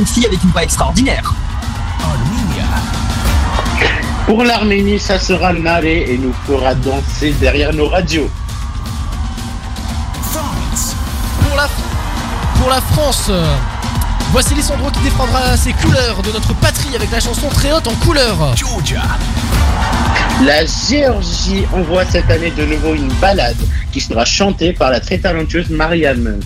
Fille 0.07 0.27
avec 0.27 0.43
une 0.43 0.51
voix 0.51 0.63
extraordinaire. 0.63 1.35
Pour 4.27 4.43
l'Arménie, 4.43 4.99
ça 4.99 5.19
sera 5.19 5.53
Nare 5.53 5.85
et 5.85 6.19
nous 6.19 6.33
fera 6.47 6.75
danser 6.75 7.33
derrière 7.41 7.73
nos 7.75 7.89
radios. 7.89 8.31
Pour 10.33 11.57
la, 11.57 11.69
pour 12.59 12.71
la 12.71 12.81
France, 12.81 13.27
euh, 13.29 13.57
Voici 14.35 14.53
Lissandro 14.57 14.91
qui 14.91 14.99
défendra 15.05 15.57
ses 15.57 15.73
couleurs 15.75 16.21
de 16.21 16.33
notre 16.33 16.55
patrie 16.55 16.97
avec 16.97 17.09
la 17.13 17.21
chanson 17.21 17.49
très 17.51 17.73
haute 17.73 17.87
en 17.87 17.95
couleur. 18.05 18.35
La 20.45 20.67
Géorgie 20.67 21.65
envoie 21.73 22.05
cette 22.05 22.29
année 22.29 22.51
de 22.51 22.65
nouveau 22.65 22.95
une 22.95 23.13
balade 23.21 23.57
qui 23.93 24.01
sera 24.01 24.25
chantée 24.25 24.73
par 24.73 24.91
la 24.91 24.99
très 24.99 25.19
talentueuse 25.19 25.71
Marianne. 25.71 26.41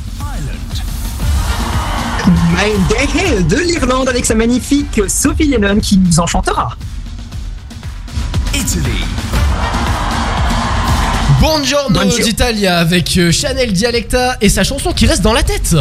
My 2.51 2.73
Day 2.89 3.43
de 3.43 3.57
l'Irlande 3.57 4.09
avec 4.09 4.25
sa 4.25 4.35
magnifique 4.35 5.01
Sophie 5.07 5.49
Lennon 5.49 5.81
qui 5.81 5.99
nous 5.99 6.19
en 6.19 6.27
chantera. 6.27 6.77
Buongiorno 11.41 11.91
Buongiorno. 11.91 12.25
d'Italia 12.25 12.79
avec 12.79 13.17
euh, 13.19 13.31
Chanel 13.31 13.73
Dialecta 13.73 14.37
et 14.41 14.49
sa 14.49 14.65
chanson 14.65 14.93
qui 14.93 15.07
reste 15.07 15.23
dans 15.23 15.33
la 15.33 15.43
tête. 15.43 15.77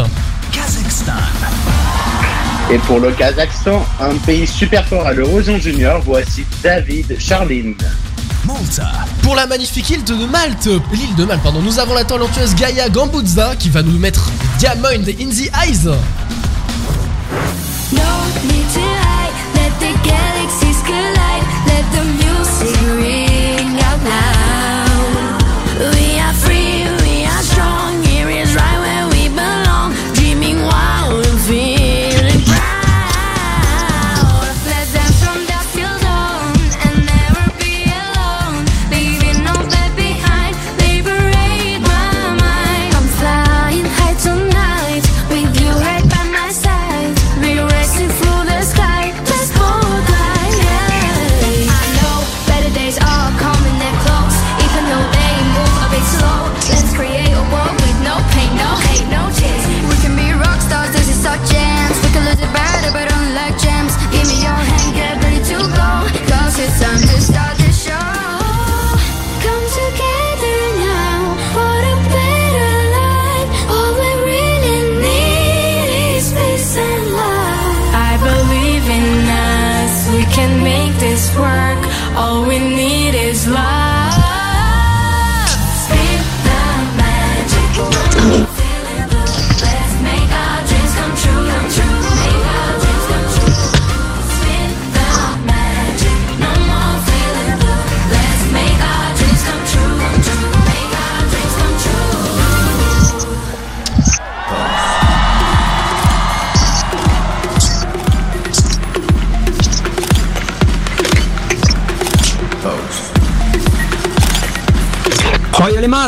Et 2.70 2.78
pour 2.78 3.00
le 3.00 3.12
Kazakhstan, 3.12 3.84
un 4.00 4.14
pays 4.26 4.46
super 4.46 4.86
fort 4.86 5.06
à 5.06 5.12
l'Eurovision 5.14 5.58
Junior, 5.58 6.02
voici 6.04 6.44
David 6.62 7.18
Charline. 7.18 7.76
Pour 9.22 9.34
la 9.34 9.46
magnifique 9.46 9.90
île 9.90 10.04
de 10.04 10.14
Malte, 10.26 10.68
l'île 10.92 11.14
de 11.16 11.24
Malte, 11.24 11.42
pardon, 11.42 11.60
nous 11.60 11.78
avons 11.78 11.94
la 11.94 12.04
talentueuse 12.04 12.54
Gaia 12.54 12.88
Gambuzza 12.88 13.56
qui 13.58 13.68
va 13.70 13.82
nous 13.82 13.98
mettre 13.98 14.30
Diamond 14.58 15.04
in 15.20 15.28
the 15.30 15.50
Eyes. 15.66 15.88
Need 18.44 18.70
to 18.70 18.87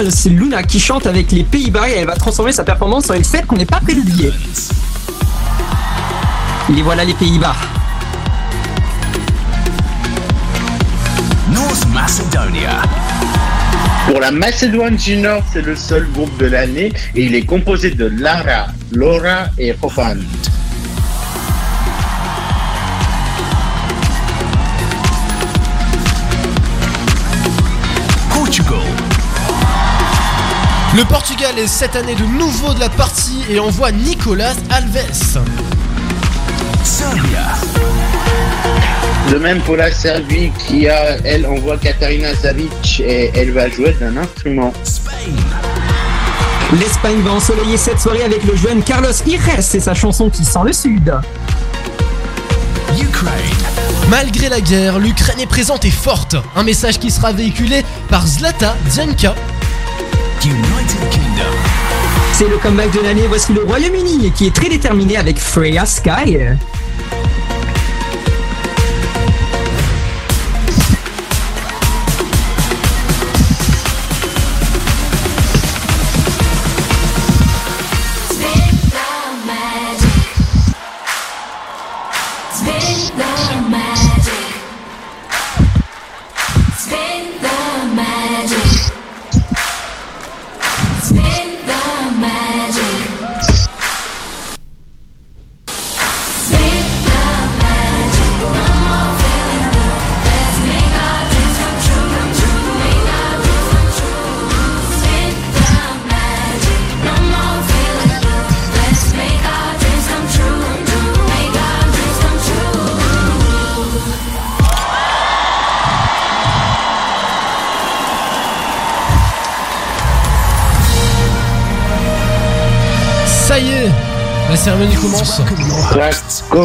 C'est 0.08 0.30
Luna 0.30 0.62
qui 0.62 0.80
chante 0.80 1.06
avec 1.06 1.30
les 1.30 1.44
Pays-Bas 1.44 1.90
et 1.90 1.92
elle 1.92 2.06
va 2.06 2.16
transformer 2.16 2.52
sa 2.52 2.64
performance 2.64 3.10
en 3.10 3.14
une 3.14 3.24
fête 3.24 3.44
qu'on 3.46 3.56
n'est 3.56 3.66
pas 3.66 3.80
prêt 3.80 3.94
d'oublier. 3.94 4.32
Les 6.70 6.80
voilà 6.80 7.04
les 7.04 7.12
Pays-Bas. 7.12 7.54
North 11.52 11.86
Macedonia. 11.92 12.80
Pour 14.08 14.20
la 14.20 14.30
Macédoine 14.30 14.96
du 14.96 15.18
Nord, 15.18 15.42
c'est 15.52 15.62
le 15.62 15.76
seul 15.76 16.08
groupe 16.12 16.34
de 16.38 16.46
l'année 16.46 16.92
et 17.14 17.24
il 17.24 17.34
est 17.34 17.44
composé 17.44 17.90
de 17.90 18.06
Lara, 18.06 18.68
Laura 18.92 19.48
et 19.58 19.74
Fofan. 19.74 20.16
Le 30.96 31.04
Portugal 31.04 31.56
est 31.56 31.68
cette 31.68 31.94
année 31.94 32.16
de 32.16 32.24
nouveau 32.24 32.74
de 32.74 32.80
la 32.80 32.88
partie 32.88 33.44
et 33.48 33.60
envoie 33.60 33.92
Nicolas 33.92 34.54
Alves. 34.70 35.40
Serbia. 36.82 37.54
De 39.30 39.36
même 39.36 39.60
pour 39.60 39.76
la 39.76 39.92
Serbie 39.92 40.50
qui 40.58 40.88
a, 40.88 41.18
elle, 41.24 41.46
envoie 41.46 41.76
Katarina 41.76 42.34
Savic 42.34 43.00
et 43.06 43.30
elle 43.36 43.52
va 43.52 43.70
jouer 43.70 43.96
d'un 44.00 44.16
instrument. 44.16 44.72
L'Espagne 46.72 47.20
va 47.22 47.32
ensoleiller 47.34 47.76
cette 47.76 48.00
soirée 48.00 48.24
avec 48.24 48.42
le 48.42 48.56
jeune 48.56 48.82
Carlos 48.82 49.12
Ires 49.26 49.58
et 49.58 49.62
sa 49.62 49.94
chanson 49.94 50.28
qui 50.28 50.44
sent 50.44 50.58
le 50.64 50.72
sud. 50.72 51.14
Malgré 54.08 54.48
la 54.48 54.60
guerre, 54.60 54.98
l'Ukraine 54.98 55.38
est 55.38 55.46
présente 55.46 55.84
et 55.84 55.90
forte. 55.90 56.34
Un 56.56 56.64
message 56.64 56.98
qui 56.98 57.12
sera 57.12 57.30
véhiculé 57.30 57.84
par 58.08 58.26
Zlata 58.26 58.74
Dianka. 58.86 59.36
C'est 62.32 62.48
le 62.48 62.56
comeback 62.56 62.90
de 62.92 63.00
l'année, 63.00 63.26
voici 63.28 63.52
le 63.52 63.62
Royaume-Uni 63.64 64.32
qui 64.34 64.46
est 64.46 64.54
très 64.54 64.68
déterminé 64.68 65.16
avec 65.16 65.38
Freya 65.38 65.84
Sky. 65.84 66.38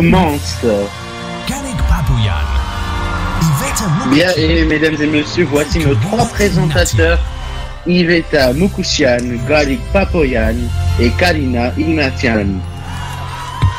Commence. 0.01 0.57
Bien, 4.11 4.29
et 4.37 4.65
mesdames 4.65 4.95
et 5.01 5.07
messieurs, 5.07 5.47
voici 5.49 5.79
nos 5.79 5.95
trois 5.95 6.25
présentateurs. 6.25 7.19
Iveta 7.87 8.51
Mukushian, 8.53 9.17
Galik 9.47 9.79
Papoyan 9.93 10.55
et 10.99 11.09
Karina 11.19 11.71
Ignatian. 11.77 12.47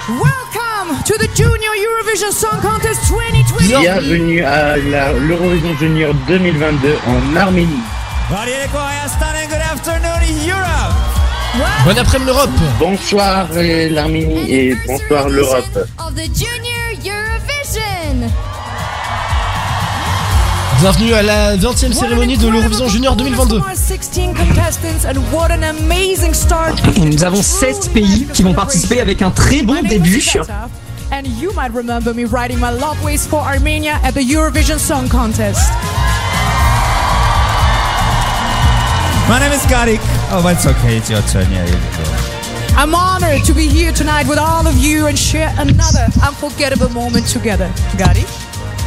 Welcome 0.09 1.03
to 1.05 1.15
the 1.19 1.29
Junior 1.35 1.75
Eurovision 1.75 2.31
Song 2.31 2.61
Contest 2.63 3.01
2020. 3.11 3.81
Bienvenue 3.81 4.43
à 4.45 4.77
la- 4.77 5.13
l'Eurovision 5.13 5.77
Junior 5.79 6.15
2022 6.29 6.97
en 7.09 7.37
Arménie. 7.37 7.83
Good 8.31 8.39
afternoon, 9.59 10.07
Europe. 10.47 10.71
Bon 11.85 11.99
après-midi 11.99 12.27
l'Europe. 12.27 12.51
Bonsoir 12.79 13.47
euh, 13.55 13.89
l'Arménie 13.91 14.51
et 14.53 14.77
bonsoir 14.87 15.29
l'Europe. 15.29 15.79
Bienvenue 20.81 21.15
à 21.15 21.23
la 21.23 21.57
20e 21.57 21.93
cérémonie 21.93 22.37
de 22.37 22.49
l'Eurovision 22.49 22.87
Junior 22.87 23.17
2022. 23.17 23.63
16 23.75 24.11
contestants 24.37 25.07
and 25.09 25.17
what 25.33 25.51
an 25.51 25.63
amazing 25.63 26.35
start. 26.35 26.79
Et 26.97 27.01
nous 27.01 27.25
avons 27.25 27.43
16 27.43 27.89
pays 27.89 28.27
qui 28.35 28.43
vont 28.43 28.53
participer 28.53 29.01
avec 29.01 29.23
un 29.23 29.31
très 29.31 29.63
bon 29.63 29.83
début. 29.83 30.23
And 31.11 31.23
you 31.41 31.51
might 31.55 31.73
remember 31.75 32.13
me 32.13 32.27
writing 32.27 32.59
my 32.59 32.71
love 32.71 33.03
ways 33.03 33.27
for 33.27 33.41
Armenia 33.41 33.99
at 34.05 34.13
the 34.13 34.21
Eurovision 34.21 34.79
Song 34.79 35.09
Contest. 35.09 35.71
My 39.29 39.41
name 39.41 39.53
is 39.53 39.65
Garik. 39.71 40.01
Oh, 40.31 40.47
it's 40.49 40.67
okay. 40.67 40.99
It's 40.99 41.09
your 41.09 41.23
turn. 41.23 41.51
Yeah, 41.51 41.65
you 41.65 41.73
go. 41.73 42.05
I'm 42.77 42.95
honored 42.95 43.45
to 43.47 43.55
be 43.55 43.67
here 43.67 43.93
tonight 43.93 44.29
with 44.29 44.39
all 44.39 44.67
of 44.67 44.77
you 44.77 45.07
and 45.07 45.19
share 45.19 45.55
another 45.57 46.07
unforgettable 46.23 46.91
moment 46.91 47.27
together. 47.27 47.73
Gary? 47.97 48.25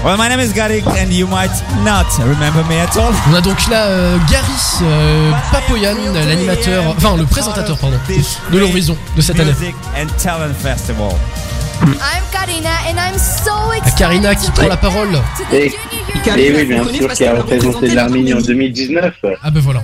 Well, 0.03 0.15
my 0.17 0.29
name 0.29 0.39
is 0.39 0.53
Garik, 0.53 0.85
and 0.97 1.11
you 1.11 1.27
might 1.27 1.51
not 1.83 2.07
remember 2.19 2.63
me 2.69 2.77
at 2.77 2.95
all. 2.95 3.11
On 3.29 3.33
a 3.35 3.41
donc 3.41 3.67
là 3.67 3.85
euh, 3.87 4.17
Gary 4.29 4.45
euh, 4.83 5.31
Papoyan, 5.51 5.95
l'animateur, 6.13 6.95
enfin 6.95 7.17
le 7.17 7.25
présentateur 7.25 7.77
pardon, 7.77 7.97
de 8.51 8.57
l'Eurovision 8.57 8.95
de 9.17 9.21
cette 9.21 9.39
année. 9.39 9.51
And 9.97 10.07
Talent 10.17 10.53
Festival. 10.53 11.11
I'm 11.81 12.23
Karina 12.31 12.69
and 12.87 12.97
I'm 12.97 13.17
so 13.17 13.51
À 13.71 13.77
excited. 13.77 13.97
Karina 13.97 14.35
qui 14.35 14.51
prend 14.51 14.67
la 14.67 14.77
parole. 14.77 15.19
Et, 15.51 15.65
et 15.67 16.53
oui, 16.53 16.65
bien 16.65 16.83
sûr, 16.85 17.13
qui 17.13 17.25
a 17.25 17.35
représenté 17.35 17.87
l'Arménie 17.89 18.33
en 18.33 18.41
2019. 18.41 19.13
Ah 19.43 19.51
ben 19.51 19.59
voilà. 19.59 19.83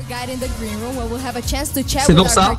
C'est 2.05 2.15
pour 2.15 2.29
ça. 2.29 2.57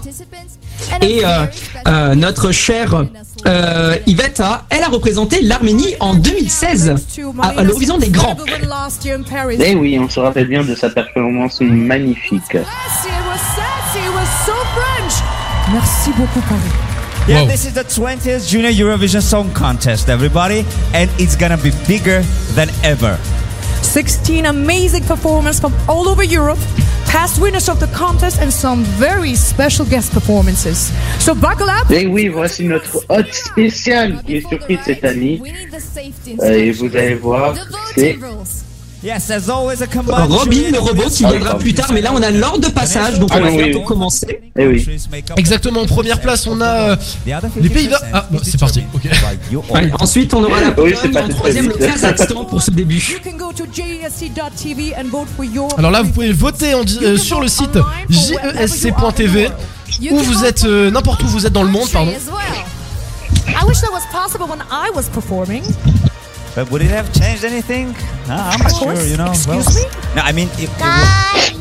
Et 1.02 1.24
euh, 1.24 1.46
euh, 1.88 2.14
notre 2.14 2.50
chère 2.52 3.04
euh, 3.46 3.96
Yvette, 4.06 4.40
a- 4.40 4.64
elle 4.70 4.82
a 4.82 4.88
représenté 4.88 5.40
l'Arménie 5.42 5.94
en 6.00 6.14
2016 6.14 6.94
à, 7.42 7.48
à 7.48 7.62
l'Eurovision 7.62 7.98
des 7.98 8.08
Grands. 8.08 8.36
Et 9.60 9.74
oui, 9.74 9.98
on 10.00 10.08
se 10.08 10.20
rappelle 10.20 10.48
bien 10.48 10.64
de 10.64 10.74
sa 10.74 10.90
performance 10.90 11.60
magnifique. 11.60 12.56
Merci 15.72 16.10
beaucoup, 16.16 16.40
Paris. 16.48 16.60
Yeah, 17.28 17.44
this 17.46 17.64
is 17.64 17.72
the 17.72 17.84
20th 17.84 18.48
Junior 18.48 18.70
Eurovision 18.70 19.20
Song 19.20 19.48
Contest, 19.52 20.08
everybody, 20.08 20.64
and 20.94 21.08
it's 21.18 21.36
gonna 21.36 21.56
be 21.56 21.72
bigger 21.88 22.22
than 22.54 22.68
ever. 22.84 23.18
16 23.86 24.46
amazing 24.46 25.04
performers 25.04 25.60
from 25.60 25.72
all 25.88 26.08
over 26.08 26.24
Europe, 26.24 26.58
past 27.06 27.40
winners 27.40 27.68
of 27.68 27.78
the 27.78 27.86
contest, 27.88 28.40
and 28.40 28.52
some 28.52 28.82
very 28.98 29.34
special 29.34 29.86
guest 29.86 30.12
performances. 30.12 30.92
So 31.18 31.34
buckle 31.34 31.70
up. 31.70 31.90
Et 31.90 32.06
oui, 32.06 32.28
voici 32.28 32.64
notre 32.64 33.04
hôte 33.08 33.32
spécial 33.32 34.22
qui 34.24 34.36
est 34.36 34.48
surprise 34.48 34.80
cette 34.84 35.04
année. 35.04 35.40
Euh, 36.42 36.52
et 36.52 36.70
vous 36.72 36.94
allez 36.96 37.14
voir, 37.14 37.54
c'est 37.94 38.18
Yes, 39.02 39.26
there's 39.26 39.48
always 39.50 39.82
a 39.82 39.86
combined 39.86 40.30
Robin, 40.32 40.70
le 40.72 40.78
robot, 40.78 41.10
qui 41.10 41.24
viendra 41.24 41.58
plus 41.58 41.74
tard, 41.74 41.92
mais 41.92 42.00
là 42.00 42.10
on 42.14 42.22
a 42.22 42.30
l'ordre 42.30 42.66
de 42.66 42.72
passage, 42.72 43.18
donc 43.18 43.30
on 43.32 43.36
Ah 43.36 43.40
va 43.40 43.50
oui, 43.50 43.64
bientôt 43.64 43.82
commencer. 43.82 44.40
Eh 44.58 44.66
oui. 44.66 44.86
Exactement, 45.36 45.82
en 45.82 45.86
première 45.86 46.20
place 46.20 46.46
on 46.46 46.60
a 46.60 46.90
euh, 46.92 46.96
les 47.60 47.68
Pays-Bas. 47.68 48.00
Ah 48.12 48.26
bon, 48.30 48.38
c'est 48.42 48.58
parti, 48.58 48.82
ok. 48.94 49.02
Ouais, 49.70 49.90
ensuite 50.00 50.32
on 50.34 50.42
aura 50.42 50.60
la 50.60 50.80
Oui, 50.80 50.94
en 50.94 51.28
troisième 51.28 51.68
le. 51.68 51.74
Kazakhstan 51.74 52.44
pour 52.46 52.62
ce 52.62 52.70
début. 52.70 53.02
Your 55.52 55.68
Alors 55.78 55.90
là 55.90 56.02
vous 56.02 56.10
pouvez 56.10 56.32
voter 56.32 56.74
en 56.74 56.82
euh, 57.02 57.16
sur 57.16 57.40
le 57.40 57.48
site 57.48 57.78
jesc.tv 58.08 59.50
où 60.10 60.18
vous 60.18 60.44
êtes 60.44 60.64
euh, 60.64 60.90
n'importe 60.90 61.22
où 61.22 61.26
vous 61.28 61.46
êtes 61.46 61.52
dans 61.52 61.62
le 61.62 61.70
monde, 61.70 61.88
pardon. 61.92 62.10
as 62.12 62.30
well. 62.30 62.64
I 63.48 63.64
wish 63.66 63.80
that 63.80 63.92
was 63.92 64.02
possible 64.12 64.46
when 64.48 64.60
I 64.70 64.90
was 64.94 65.08
performing. 65.08 65.62
But 66.56 66.70
would 66.70 66.80
it 66.82 66.90
have 66.90 67.12
changed 67.12 67.44
anything? 67.44 67.94
Uh, 68.28 68.32
I'm 68.32 68.58
not 68.62 68.72
Of 68.72 68.78
course. 68.78 68.98
sure, 68.98 69.06
you 69.06 69.16
know. 69.18 69.28
Excuse 69.30 69.66
well, 69.66 69.76
me? 69.76 70.14
No, 70.16 70.22
I 70.22 70.32
mean, 70.32 70.48
it, 70.56 70.70
it 70.72 71.52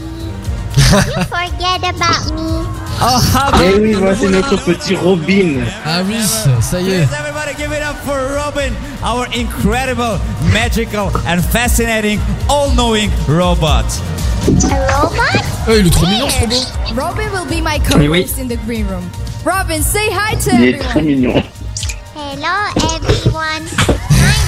You 0.87 1.23
forget 1.27 1.83
about 1.83 2.31
me. 2.33 2.63
Oh, 3.01 3.19
how 3.33 3.51
Et 3.61 3.75
oui, 3.75 3.91
voici 3.93 4.27
notre 4.27 4.55
petit 4.63 4.95
Robin. 4.95 5.65
Ah 5.85 6.01
oui, 6.07 6.15
ça 6.61 6.79
y 6.79 6.91
est. 6.91 7.03
Everybody 7.03 7.53
give 7.57 7.73
it 7.73 7.83
up 7.83 7.97
for 8.05 8.15
Robin, 8.37 8.71
our 9.03 9.27
incredible, 9.35 10.17
magical, 10.53 11.11
and 11.27 11.43
fascinating, 11.43 12.21
all-knowing 12.49 13.11
robot. 13.27 13.83
A 14.47 14.51
robot? 14.95 15.43
Euh, 15.67 15.79
il 15.81 15.87
est 15.87 15.89
trop 15.89 16.05
mignon 16.07 16.29
ce 16.29 16.39
robot. 16.39 16.65
Robin 16.95 17.29
will 17.33 17.45
be 17.49 17.61
my 17.61 17.81
Oui, 17.99 18.07
oui. 18.07 18.23
co-host 18.23 18.39
in 18.39 18.47
the 18.47 18.57
green 18.65 18.87
room. 18.87 19.03
Robin, 19.43 19.81
say 19.81 20.09
hi 20.09 20.35
to 20.35 20.51
Il 20.55 20.63
est 20.63 20.69
everyone. 20.75 20.91
très 20.91 21.01
mignon. 21.01 21.43
Hello, 22.15 22.55
everyone. 22.95 23.67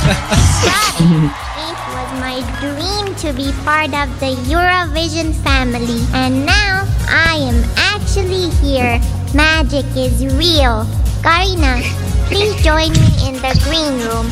It 0.09 1.77
was 1.93 2.09
my 2.19 2.39
dream 2.61 3.15
to 3.15 3.33
be 3.33 3.51
part 3.63 3.91
of 3.93 4.07
the 4.19 4.35
Eurovision 4.47 5.33
family, 5.43 5.99
and 6.13 6.45
now 6.45 6.87
I 7.09 7.35
am 7.41 7.63
actually 7.75 8.49
here. 8.63 8.99
Magic 9.33 9.85
is 9.95 10.25
real. 10.37 10.87
Karina, 11.23 11.81
please 12.27 12.55
join 12.63 12.91
me 12.93 13.09
in 13.27 13.35
the 13.41 13.53
green 13.65 13.99
room. 14.07 14.31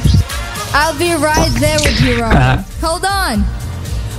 I'll 0.74 0.98
be 0.98 1.14
right 1.14 1.52
there 1.60 1.78
with 1.84 2.00
you, 2.02 2.22
Robin. 2.22 2.38
Ah. 2.40 2.66
Hold 2.82 3.06
on. 3.06 3.44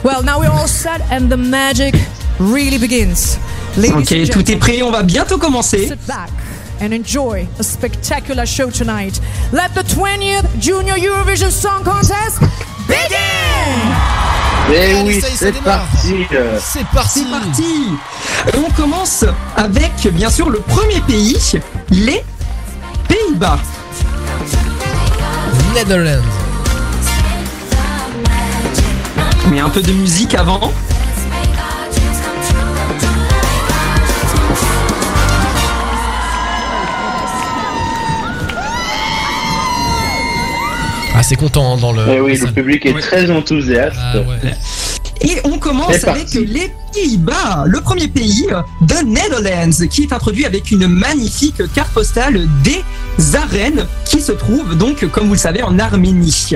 Well, 0.03 0.23
now 0.23 0.39
we're 0.41 0.51
all 0.51 0.69
set 0.69 1.01
and 1.11 1.31
the 1.31 1.37
magic 1.37 1.95
really 2.39 2.79
begins. 2.79 3.39
Ladies 3.77 4.11
Ok, 4.13 4.31
tout 4.31 4.51
est 4.51 4.57
prêt, 4.57 4.83
on 4.83 4.91
va 4.91 5.03
bientôt 5.03 5.39
commencer. 5.39 5.89
sit 5.89 6.07
back 6.07 6.31
and 6.81 6.93
enjoy 6.93 7.47
a 7.59 7.63
spectacular 7.63 8.47
show 8.47 8.71
tonight. 8.71 9.21
Let 9.53 9.75
the 9.75 9.83
20th 9.83 10.47
Junior 10.61 10.97
Eurovision 10.97 11.51
Song 11.51 11.85
Contest 11.85 12.41
begin! 12.87 13.17
Et 14.69 14.97
Allez, 14.97 15.03
oui, 15.05 15.23
c'est 15.37 15.53
parti. 15.63 16.27
euh. 16.33 16.59
C'est 16.61 16.85
parti. 16.89 17.21
C'est 17.21 17.31
parti 17.31 17.89
Et 18.53 18.59
on 18.59 18.71
commence 18.73 19.25
avec 19.57 19.93
bien 20.13 20.29
sûr 20.29 20.51
le 20.51 20.59
premier 20.59 21.01
pays, 21.03 21.37
les 21.91 22.25
Pays-Bas. 23.09 23.59
Netherlands. 25.75 26.23
Mais 29.51 29.61
un 29.61 29.69
peu 29.69 29.83
de 29.83 29.93
musique 29.93 30.35
avant. 30.35 30.73
Ah 41.19 41.23
c'est 41.23 41.37
content 41.37 41.73
hein, 41.73 41.79
dans 41.79 41.93
le. 41.93 42.03
Eh 42.11 42.21
oui, 42.21 42.37
le 42.37 42.53
public 42.53 42.85
est 42.85 42.99
très 43.01 43.31
enthousiaste. 43.31 43.97
Ah 43.99 44.19
ouais. 44.19 44.55
Et 45.23 45.39
on 45.45 45.59
commence 45.59 46.05
avec 46.05 46.35
les 46.35 46.71
Pays-Bas, 46.93 47.65
le 47.67 47.81
premier 47.81 48.07
pays, 48.07 48.47
The 48.87 49.03
Netherlands, 49.03 49.87
qui 49.89 50.03
est 50.03 50.13
introduit 50.13 50.45
avec 50.45 50.71
une 50.71 50.87
magnifique 50.87 51.63
carte 51.73 51.91
postale 51.95 52.47
des 52.63 52.85
arènes 53.35 53.87
qui 54.05 54.21
se 54.21 54.33
trouve 54.33 54.77
donc, 54.77 55.07
comme 55.11 55.29
vous 55.29 55.33
le 55.33 55.39
savez, 55.39 55.63
en 55.63 55.79
Arménie. 55.79 56.55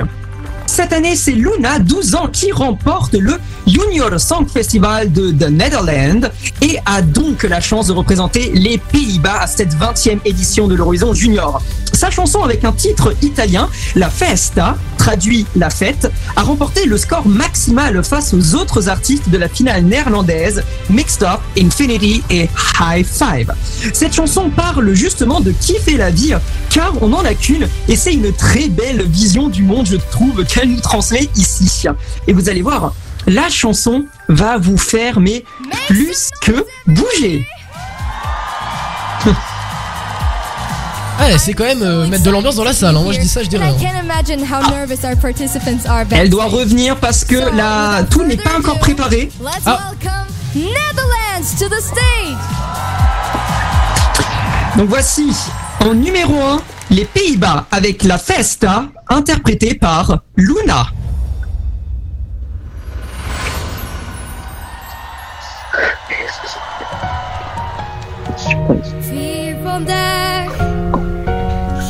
Cette 0.71 0.93
année, 0.93 1.17
c'est 1.17 1.33
Luna, 1.33 1.79
12 1.79 2.15
ans, 2.15 2.27
qui 2.31 2.53
remporte 2.53 3.13
le 3.13 3.33
Junior 3.67 4.17
Song 4.17 4.47
Festival 4.47 5.11
de 5.11 5.31
The 5.31 5.49
Netherlands 5.49 6.29
et 6.61 6.77
a 6.85 7.01
donc 7.01 7.43
la 7.43 7.59
chance 7.59 7.87
de 7.87 7.91
représenter 7.91 8.53
les 8.53 8.77
Pays-Bas 8.77 9.41
à 9.41 9.47
cette 9.47 9.75
20e 9.75 10.19
édition 10.23 10.69
de 10.69 10.75
l'Horizon 10.75 11.13
Junior. 11.13 11.61
Sa 11.91 12.09
chanson 12.09 12.41
avec 12.41 12.63
un 12.63 12.71
titre 12.71 13.13
italien, 13.21 13.69
La 13.95 14.09
Festa, 14.09 14.77
traduit 14.97 15.45
La 15.55 15.69
Fête, 15.69 16.11
a 16.35 16.41
remporté 16.41 16.85
le 16.85 16.97
score 16.97 17.27
maximal 17.27 18.03
face 18.03 18.33
aux 18.33 18.55
autres 18.55 18.87
artistes 18.87 19.29
de 19.29 19.37
la 19.37 19.49
finale 19.49 19.83
néerlandaise, 19.83 20.63
Mixed 20.89 21.23
Up, 21.23 21.39
Infinity 21.59 22.23
et 22.29 22.49
High 22.79 23.05
Five. 23.05 23.53
Cette 23.93 24.13
chanson 24.13 24.49
parle 24.49 24.93
justement 24.93 25.41
de 25.41 25.51
kiffer 25.51 25.97
la 25.97 26.11
vie, 26.11 26.33
car 26.69 26.93
on 27.01 27.09
n'en 27.09 27.25
a 27.25 27.33
qu'une, 27.33 27.67
et 27.87 27.95
c'est 27.95 28.13
une 28.13 28.31
très 28.33 28.69
belle 28.69 29.03
vision 29.07 29.49
du 29.49 29.63
monde, 29.63 29.85
je 29.85 29.97
trouve, 29.97 30.45
qu'elle 30.61 30.71
nous 30.71 30.81
transmet 30.81 31.27
ici. 31.35 31.87
Et 32.27 32.33
vous 32.33 32.49
allez 32.49 32.61
voir, 32.61 32.93
la 33.27 33.49
chanson 33.49 34.05
va 34.29 34.57
vous 34.57 34.77
faire, 34.77 35.19
mais 35.19 35.43
plus 35.87 36.29
que 36.41 36.65
bouger. 36.87 37.45
Ouais, 41.19 41.37
c'est 41.37 41.53
quand 41.53 41.65
même 41.65 41.83
euh, 41.83 42.07
mettre 42.07 42.23
de 42.23 42.31
l'ambiance 42.31 42.55
dans 42.55 42.63
la 42.63 42.73
salle. 42.73 42.97
hein. 42.97 43.01
Moi 43.03 43.13
je 43.13 43.19
dis 43.19 43.27
ça, 43.27 43.43
je 43.43 43.47
dis 43.47 43.55
And 43.57 43.59
rien. 43.59 43.75
I 43.77 43.79
can't 43.79 44.03
imagine 44.03 44.39
how 44.43 44.67
nervous 44.71 45.05
our 45.05 45.15
participants 45.15 45.85
are 45.87 46.03
back. 46.03 46.17
Elle 46.19 46.31
doit 46.31 46.45
revenir 46.45 46.95
parce 46.97 47.23
que 47.23 47.35
la, 47.55 48.01
tout 48.09 48.23
n'est 48.23 48.37
pas 48.37 48.57
encore 48.57 48.79
préparé. 48.79 49.29
Let's 49.39 49.61
Ah. 49.67 49.91
welcome 49.91 50.25
Netherlands 50.55 51.59
to 51.59 51.65
the 51.69 51.79
stage. 51.79 52.37
Donc 54.77 54.89
voici, 54.89 55.31
en 55.85 55.93
numéro 55.93 56.33
1, 56.41 56.59
les 56.91 57.05
Pays-Bas 57.05 57.65
avec 57.71 58.03
la 58.03 58.17
Festa, 58.17 58.85
interprétée 59.09 59.75
par 59.75 60.19
Luna. 60.35 60.87
vandaag. 69.63 70.49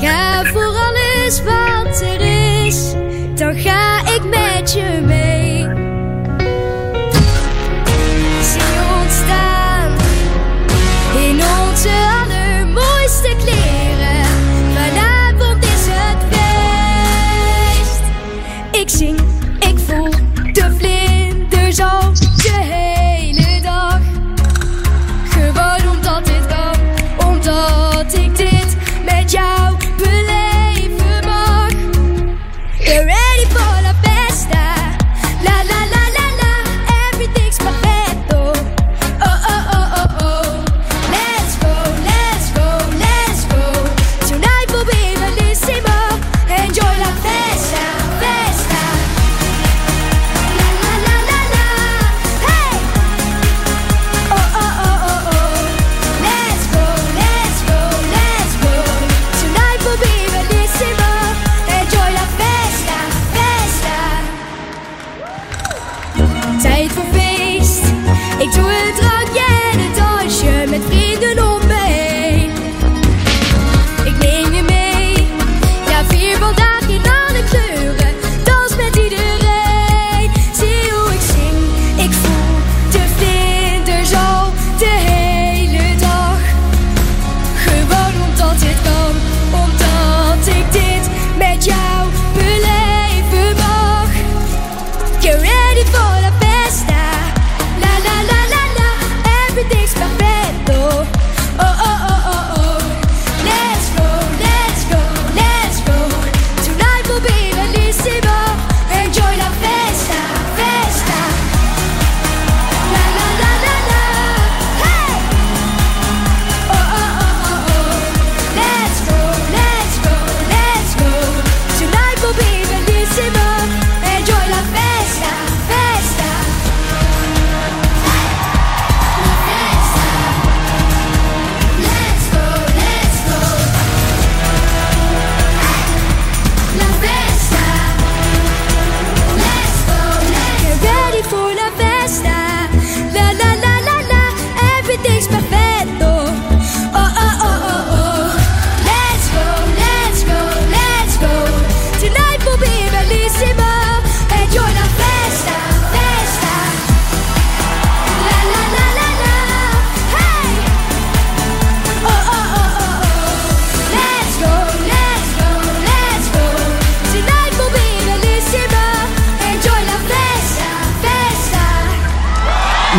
Ga 0.01 0.45
voor 0.45 0.75
alles 0.75 1.43
wat 1.43 2.01
er 2.01 2.21
is, 2.65 2.93
dan 3.35 3.55
ga 3.55 3.99
ik 3.99 4.23
met 4.23 4.71
je 4.71 5.01
mee. 5.05 5.30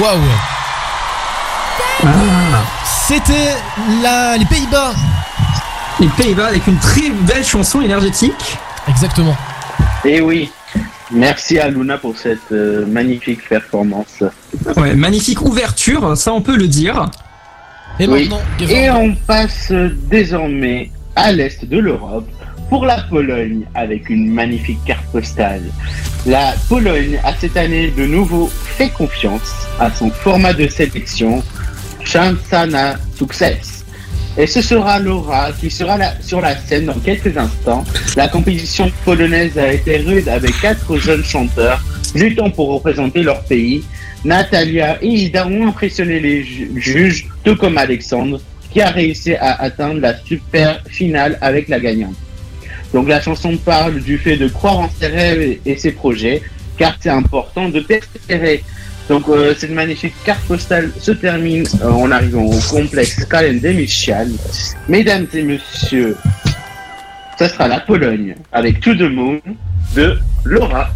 Waouh 0.03 0.19
C'était 3.07 3.55
la... 4.03 4.37
les 4.37 4.45
Pays-Bas. 4.47 4.95
Les 6.01 6.09
Pays-Bas 6.09 6.47
avec 6.47 6.67
une 6.67 6.79
très 6.79 7.11
belle 7.11 7.45
chanson 7.45 7.81
énergétique. 7.81 8.59
Exactement. 8.89 9.37
Et 10.05 10.21
oui. 10.21 10.51
Merci 11.13 11.61
à 11.61 11.69
Luna 11.69 11.99
pour 11.99 12.19
cette 12.19 12.51
euh, 12.51 12.85
magnifique 12.85 13.49
performance. 13.49 14.25
Ouais, 14.77 14.97
magnifique 14.97 15.41
ouverture, 15.43 16.17
ça 16.17 16.33
on 16.33 16.41
peut 16.41 16.57
le 16.57 16.67
dire. 16.67 17.09
Et 18.01 18.09
Oui. 18.09 18.29
Et 18.69 18.91
on 18.91 19.15
passe 19.15 19.71
désormais 19.71 20.91
à 21.15 21.31
l'est 21.31 21.65
de 21.65 21.79
l'Europe 21.79 22.29
pour 22.73 22.87
la 22.87 23.03
Pologne 23.03 23.65
avec 23.75 24.09
une 24.09 24.31
magnifique 24.33 24.83
carte 24.87 25.05
postale. 25.13 25.61
La 26.25 26.55
Pologne 26.71 27.19
a 27.23 27.35
cette 27.35 27.59
année 27.59 27.89
de 27.95 28.07
nouveau 28.07 28.47
fait 28.47 28.89
confiance 28.89 29.67
à 29.79 29.91
son 29.91 30.11
format 30.11 30.55
de 30.55 30.67
sélection 30.69 31.43
Chansa 32.03 32.65
na 32.65 32.95
Success. 33.15 33.85
Et 34.39 34.47
ce 34.47 34.63
sera 34.63 34.99
Laura 34.99 35.51
qui 35.61 35.71
sera 35.71 35.99
sur 36.23 36.41
la 36.41 36.57
scène 36.57 36.87
dans 36.87 36.99
quelques 36.99 37.37
instants. 37.37 37.85
La 38.17 38.29
compétition 38.29 38.91
polonaise 39.05 39.59
a 39.59 39.71
été 39.71 39.99
rude 39.99 40.31
avec 40.31 40.59
quatre 40.63 40.97
jeunes 40.97 41.25
chanteurs 41.25 41.85
luttant 42.15 42.49
pour 42.49 42.73
représenter 42.73 43.23
leur 43.23 43.43
pays. 43.45 43.85
Natalia 44.25 44.97
et 45.03 45.09
Ida 45.09 45.47
ont 45.47 45.69
impressionné 45.69 46.21
les 46.21 46.43
ju- 46.43 46.71
juges, 46.77 47.27
tout 47.45 47.55
comme 47.57 47.77
Alexandre, 47.77 48.41
qui 48.71 48.81
a 48.81 48.89
réussi 48.89 49.35
à 49.35 49.61
atteindre 49.61 50.01
la 50.01 50.17
super 50.25 50.83
finale 50.89 51.37
avec 51.43 51.69
la 51.69 51.79
gagnante. 51.79 52.15
Donc 52.93 53.09
la 53.09 53.21
chanson 53.21 53.57
parle 53.57 54.01
du 54.01 54.19
fait 54.19 54.37
de 54.37 54.49
croire 54.49 54.79
en 54.79 54.91
ses 54.91 55.07
rêves 55.07 55.59
et, 55.65 55.77
ses 55.77 55.93
projets, 55.93 56.43
car 56.79 56.97
c'est 57.01 57.11
important 57.11 57.69
de 57.69 57.81
persévérer. 57.81 58.63
Donc 59.09 59.29
euh, 59.29 59.55
cette 59.57 59.71
magnifique 59.71 60.15
carte 60.25 60.43
postale 60.45 60.93
se 60.99 61.13
termine 61.13 61.67
euh, 61.83 61.91
en 61.91 62.11
arrivant 62.11 62.45
au 62.45 62.59
complexe 62.71 63.27
Michial. 63.63 64.29
Mesdames 64.89 65.27
et 65.35 65.43
messieurs, 65.43 66.17
ça 67.39 67.49
sera 67.49 67.67
la 67.67 67.81
Pologne 67.81 68.35
avec 68.53 68.81
To 68.81 68.95
the 68.95 69.11
Moon 69.11 69.41
de 69.97 70.19
Laura. 70.45 70.91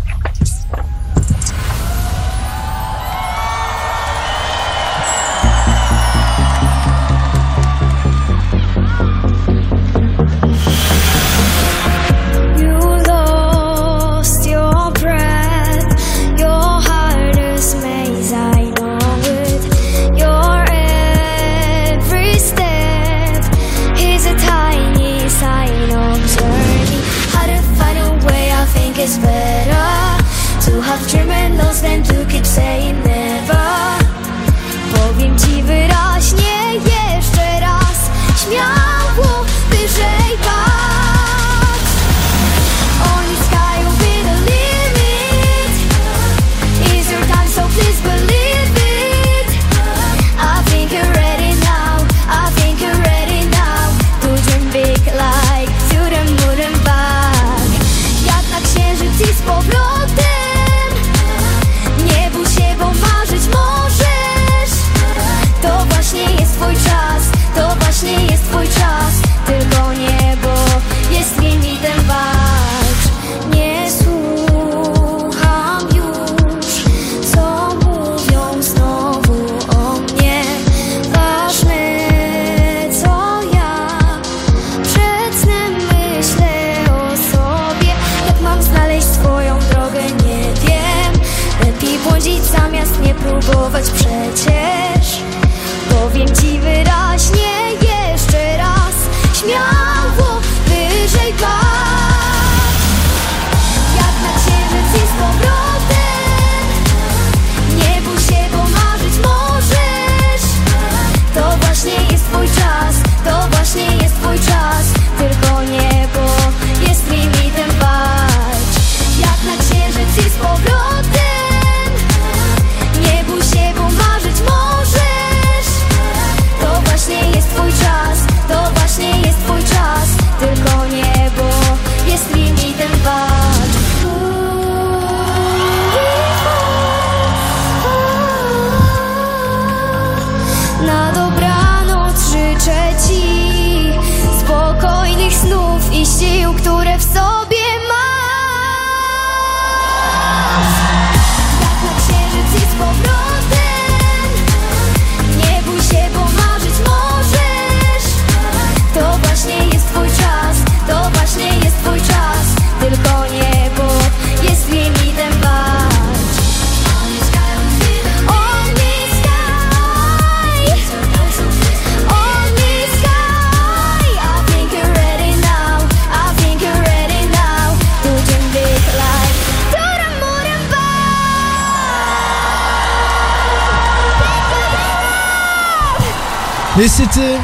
Et 186.80 186.88
c'était 186.88 187.36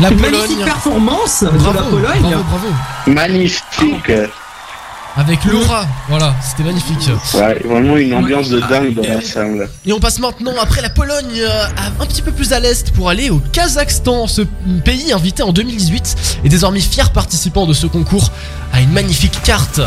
la 0.00 0.10
Magnifique 0.10 0.30
Pologne. 0.30 0.64
performance 0.64 1.42
de 1.42 1.48
Bravo, 1.58 1.72
la 1.78 1.82
Pologne. 1.84 2.20
Bravo, 2.22 2.44
bravo. 2.50 2.66
Magnifique. 3.06 4.12
Avec 5.16 5.44
Laura, 5.44 5.86
voilà, 6.08 6.34
c'était 6.40 6.62
magnifique. 6.62 7.10
Ouais, 7.34 7.60
vraiment 7.64 7.96
une 7.96 8.14
ambiance 8.14 8.48
de 8.48 8.60
dingue 8.60 8.94
dans 8.94 9.02
la 9.02 9.20
salle. 9.20 9.68
Et 9.84 9.92
on 9.92 9.98
passe 9.98 10.20
maintenant, 10.20 10.52
après 10.62 10.82
la 10.82 10.90
Pologne, 10.90 11.26
euh, 11.40 11.64
un 12.00 12.06
petit 12.06 12.22
peu 12.22 12.30
plus 12.30 12.52
à 12.52 12.60
l'est 12.60 12.92
pour 12.92 13.08
aller 13.08 13.28
au 13.28 13.40
Kazakhstan. 13.52 14.26
Ce 14.28 14.42
pays 14.84 15.12
invité 15.12 15.42
en 15.42 15.52
2018 15.52 16.16
est 16.44 16.48
désormais 16.48 16.80
fier 16.80 17.10
participant 17.10 17.66
de 17.66 17.72
ce 17.72 17.86
concours 17.88 18.30
à 18.72 18.80
une 18.80 18.92
magnifique 18.92 19.42
carte. 19.42 19.80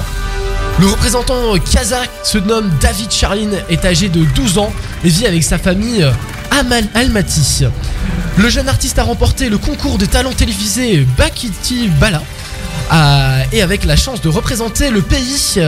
Le 0.79 0.87
représentant 0.87 1.53
kazakh 1.71 2.09
se 2.23 2.39
nomme 2.39 2.69
David 2.81 3.11
Charlin, 3.11 3.51
est 3.69 3.85
âgé 3.85 4.09
de 4.09 4.25
12 4.25 4.57
ans 4.57 4.73
et 5.05 5.09
vit 5.09 5.27
avec 5.27 5.43
sa 5.43 5.57
famille 5.57 6.03
euh, 6.03 6.11
à 6.51 6.63
Mal- 6.63 6.87
Almaty. 6.95 7.65
Le 8.37 8.49
jeune 8.49 8.67
artiste 8.67 8.97
a 8.97 9.03
remporté 9.03 9.47
le 9.47 9.57
concours 9.57 9.97
de 9.97 10.05
talent 10.05 10.33
télévisé 10.33 11.05
Bakiti 11.17 11.87
Bala 11.87 12.21
et 13.51 13.61
avec 13.61 13.85
la 13.85 13.95
chance 13.95 14.21
de 14.21 14.29
représenter 14.29 14.89
le 14.89 15.01
pays 15.01 15.59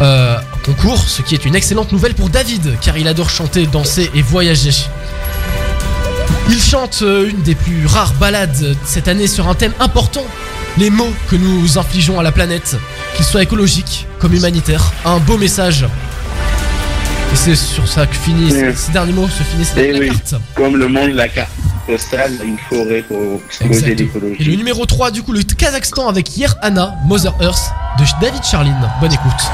euh, 0.00 0.38
concours, 0.64 0.98
ce 0.98 1.22
qui 1.22 1.34
est 1.34 1.44
une 1.44 1.54
excellente 1.54 1.92
nouvelle 1.92 2.14
pour 2.14 2.28
David, 2.28 2.78
car 2.80 2.96
il 2.96 3.06
adore 3.08 3.30
chanter, 3.30 3.66
danser 3.66 4.10
et 4.14 4.22
voyager. 4.22 4.72
Il 6.48 6.60
chante 6.60 7.00
euh, 7.02 7.28
une 7.28 7.42
des 7.42 7.54
plus 7.54 7.86
rares 7.86 8.14
ballades 8.14 8.76
cette 8.84 9.08
année 9.08 9.26
sur 9.26 9.48
un 9.48 9.54
thème 9.54 9.72
important, 9.78 10.24
les 10.78 10.90
mots 10.90 11.12
que 11.28 11.36
nous 11.36 11.78
infligeons 11.78 12.18
à 12.18 12.22
la 12.22 12.32
planète, 12.32 12.76
qu'ils 13.14 13.24
soient 13.24 13.42
écologiques 13.42 14.06
comme 14.18 14.34
humanitaires, 14.34 14.92
un 15.04 15.18
beau 15.18 15.38
message. 15.38 15.86
Et 17.32 17.36
c'est 17.36 17.54
sur 17.54 17.86
ça 17.86 18.06
que 18.06 18.14
finissent 18.14 18.76
ces 18.76 18.92
derniers 18.92 19.12
mots 19.12 19.28
se 19.28 19.42
finissent 19.42 19.74
la 19.76 19.82
oui, 19.98 20.08
carte. 20.08 20.34
comme 20.54 20.76
le 20.76 20.88
monde 20.88 21.10
de 21.12 21.16
la 21.16 21.28
carte 21.28 21.50
postale, 21.86 22.32
une 22.44 22.58
forêt 22.68 23.02
pour 23.02 23.40
causer 23.58 23.64
Exact. 23.64 23.86
Et 23.86 23.94
le 23.94 23.94
l'écologie. 23.94 24.56
numéro 24.56 24.84
3 24.86 25.10
du 25.10 25.22
coup 25.22 25.32
le 25.32 25.42
Kazakhstan 25.42 26.08
avec 26.08 26.36
Yer 26.36 26.48
Anna, 26.62 26.94
Mother 27.06 27.34
Earth 27.40 27.72
de 27.98 28.04
David 28.20 28.42
Charlin. 28.44 28.76
Bonne 29.00 29.12
écoute. 29.12 29.50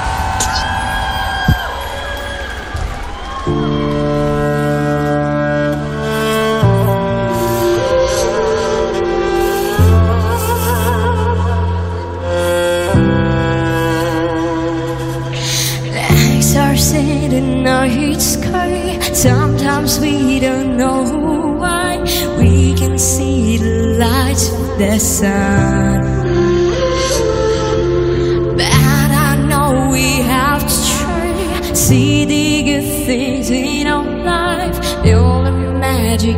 The 24.79 24.99
sun. 24.99 26.03
But 28.57 28.71
I 28.71 29.37
know 29.49 29.89
we 29.91 30.21
have 30.23 30.63
to 30.63 30.77
try. 30.91 31.73
See 31.73 32.25
the 32.27 32.63
good 32.63 33.07
things 33.07 33.51
in 33.51 33.87
our 33.87 34.05
life. 34.05 34.79
The 35.03 35.17
magic 35.81 36.37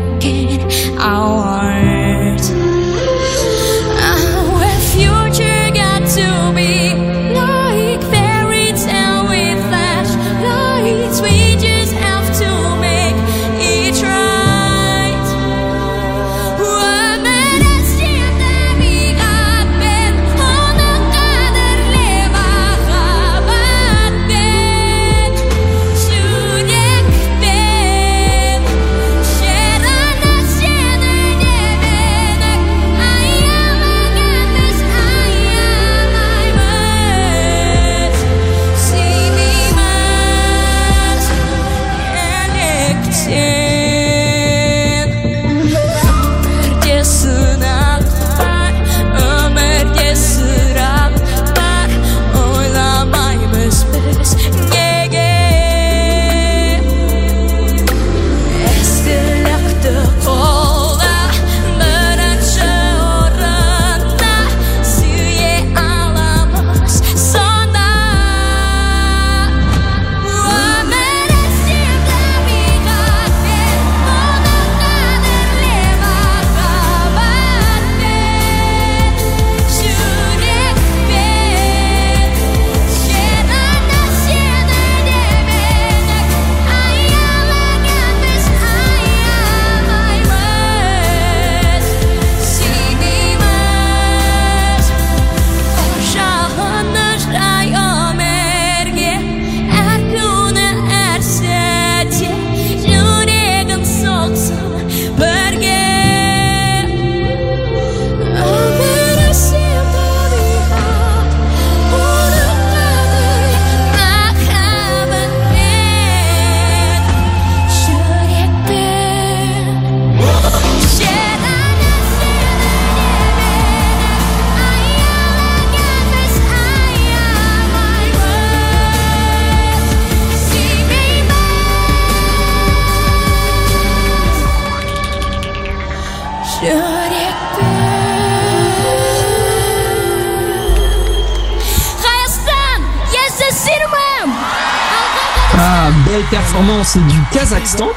performance 146.53 146.97
du 146.97 147.21
Kazakhstan. 147.39 147.89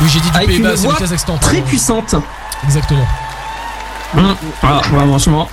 Oui, 0.00 0.08
j'ai 0.08 0.20
dit 0.20 0.30
du 0.30 0.36
Avec 0.36 0.48
Pays-Bas, 0.48 0.70
une 0.70 0.76
c'est 0.76 0.82
le 0.84 0.88
voix 0.88 0.98
Kazakhstan. 0.98 1.36
très 1.38 1.60
puissante. 1.62 2.14
Exactement. 2.64 3.06
Hum, 4.16 4.36
Ah, 4.62 4.80
franchement. 4.84 5.48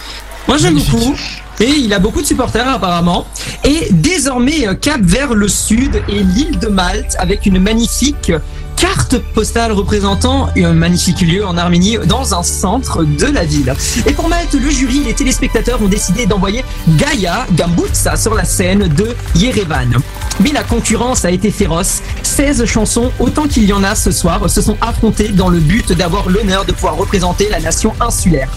Moi 0.47 0.57
j'aime 0.57 0.75
beaucoup. 0.75 1.15
Et 1.59 1.69
il 1.69 1.91
a 1.91 1.97
beaucoup 1.99 2.21
de 2.21 2.25
supporters 2.27 2.67
apparemment. 2.69 3.25
Et 3.63 3.87
désormais 3.91 4.67
euh, 4.67 4.75
cap 4.75 5.01
vers 5.01 5.33
le 5.33 5.47
sud 5.47 6.03
et 6.07 6.19
l'île 6.23 6.59
de 6.59 6.67
Malte 6.67 7.15
avec 7.17 7.47
une 7.47 7.59
magnifique 7.59 8.31
carte 8.77 9.17
postale 9.33 9.71
représentant 9.71 10.49
un 10.55 10.73
magnifique 10.73 11.21
lieu 11.21 11.45
en 11.45 11.57
Arménie 11.57 11.97
dans 12.05 12.33
un 12.33 12.43
centre 12.43 13.03
de 13.03 13.25
la 13.25 13.43
ville. 13.43 13.73
Et 14.05 14.13
pour 14.13 14.29
Malte, 14.29 14.53
le 14.53 14.69
jury, 14.69 15.03
les 15.03 15.13
téléspectateurs 15.13 15.81
ont 15.81 15.87
décidé 15.87 16.25
d'envoyer 16.25 16.63
Gaia 16.89 17.45
Gambutsa 17.53 18.15
sur 18.15 18.35
la 18.35 18.45
scène 18.45 18.87
de 18.87 19.15
Yerevan. 19.35 19.97
Mais 20.39 20.51
la 20.51 20.63
concurrence 20.63 21.25
a 21.25 21.31
été 21.31 21.51
féroce. 21.51 22.01
16 22.23 22.65
chansons, 22.65 23.11
autant 23.19 23.47
qu'il 23.47 23.65
y 23.65 23.73
en 23.73 23.83
a 23.83 23.95
ce 23.95 24.11
soir, 24.11 24.49
se 24.49 24.61
sont 24.61 24.77
affrontées 24.81 25.29
dans 25.29 25.49
le 25.49 25.59
but 25.59 25.91
d'avoir 25.93 26.29
l'honneur 26.29 26.65
de 26.65 26.71
pouvoir 26.71 26.95
représenter 26.95 27.49
la 27.49 27.59
nation 27.59 27.93
insulaire. 27.99 28.49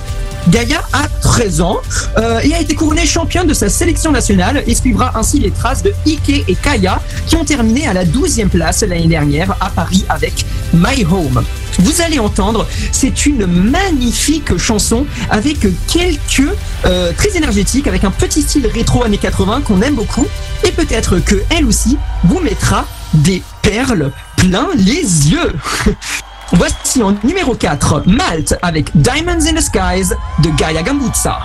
Gaïa 0.49 0.83
a 0.93 1.09
13 1.23 1.61
ans 1.61 1.79
euh, 2.19 2.41
et 2.41 2.55
a 2.55 2.61
été 2.61 2.75
couronnée 2.75 3.07
championne 3.07 3.47
de 3.47 3.55
sa 3.55 3.69
sélection 3.69 4.11
nationale 4.11 4.65
et 4.67 4.75
suivra 4.75 5.13
ainsi 5.17 5.39
les 5.39 5.51
traces 5.51 5.83
de 5.83 5.93
Ike 6.07 6.45
et 6.49 6.55
Kaya 6.55 7.01
qui 7.27 7.37
ont 7.37 7.45
terminé 7.45 7.87
à 7.87 7.93
la 7.93 8.05
12e 8.05 8.49
place 8.49 8.83
l'année 8.83 9.07
dernière 9.07 9.55
à 9.61 9.71
Paris 9.71 10.05
avec 10.09 10.45
My 10.73 11.05
Home. 11.05 11.45
Vous 11.79 12.01
allez 12.03 12.19
entendre, 12.19 12.67
c'est 12.93 13.27
une 13.27 13.47
magnifique 13.47 14.57
chanson 14.57 15.07
avec 15.31 15.59
quelques 15.87 16.55
euh, 16.85 17.13
très 17.17 17.37
énergétique, 17.37 17.87
avec 17.87 18.05
un 18.05 18.11
petit 18.11 18.43
style 18.43 18.67
rétro 18.67 19.05
années 19.05 19.19
80 19.19 19.63
qu'on 19.63 19.83
aime 19.83 19.95
beaucoup 19.95 20.27
et 20.67 20.73
peut-être 20.73 21.19
que 21.19 21.37
elle 21.51 21.67
aussi 21.67 21.97
vous 22.25 22.41
mettra 22.41 22.87
des 23.15 23.43
perles 23.63 24.13
plein 24.37 24.69
les 24.75 25.31
yeux. 25.31 25.53
Voici 26.53 27.03
en 27.03 27.15
numéro 27.23 27.55
4 27.55 28.03
Malte 28.07 28.59
avec 28.63 28.91
Diamonds 28.97 29.47
in 29.47 29.55
the 29.55 29.61
Skies 29.61 30.13
de 30.43 30.51
Gaia 30.57 30.83
Gambuzza. 30.83 31.39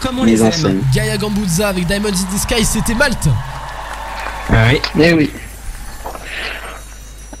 Comme 0.00 0.18
on 0.18 0.24
les 0.24 0.42
aime. 0.42 0.82
Gaia 0.94 1.16
Gambuzza 1.16 1.68
avec 1.68 1.86
Diamonds 1.86 2.08
in 2.08 2.36
the 2.36 2.38
Sky, 2.38 2.64
c'était 2.64 2.94
Malte. 2.94 3.28
Oui. 4.50 4.80
Eh 5.00 5.12
oui. 5.12 5.30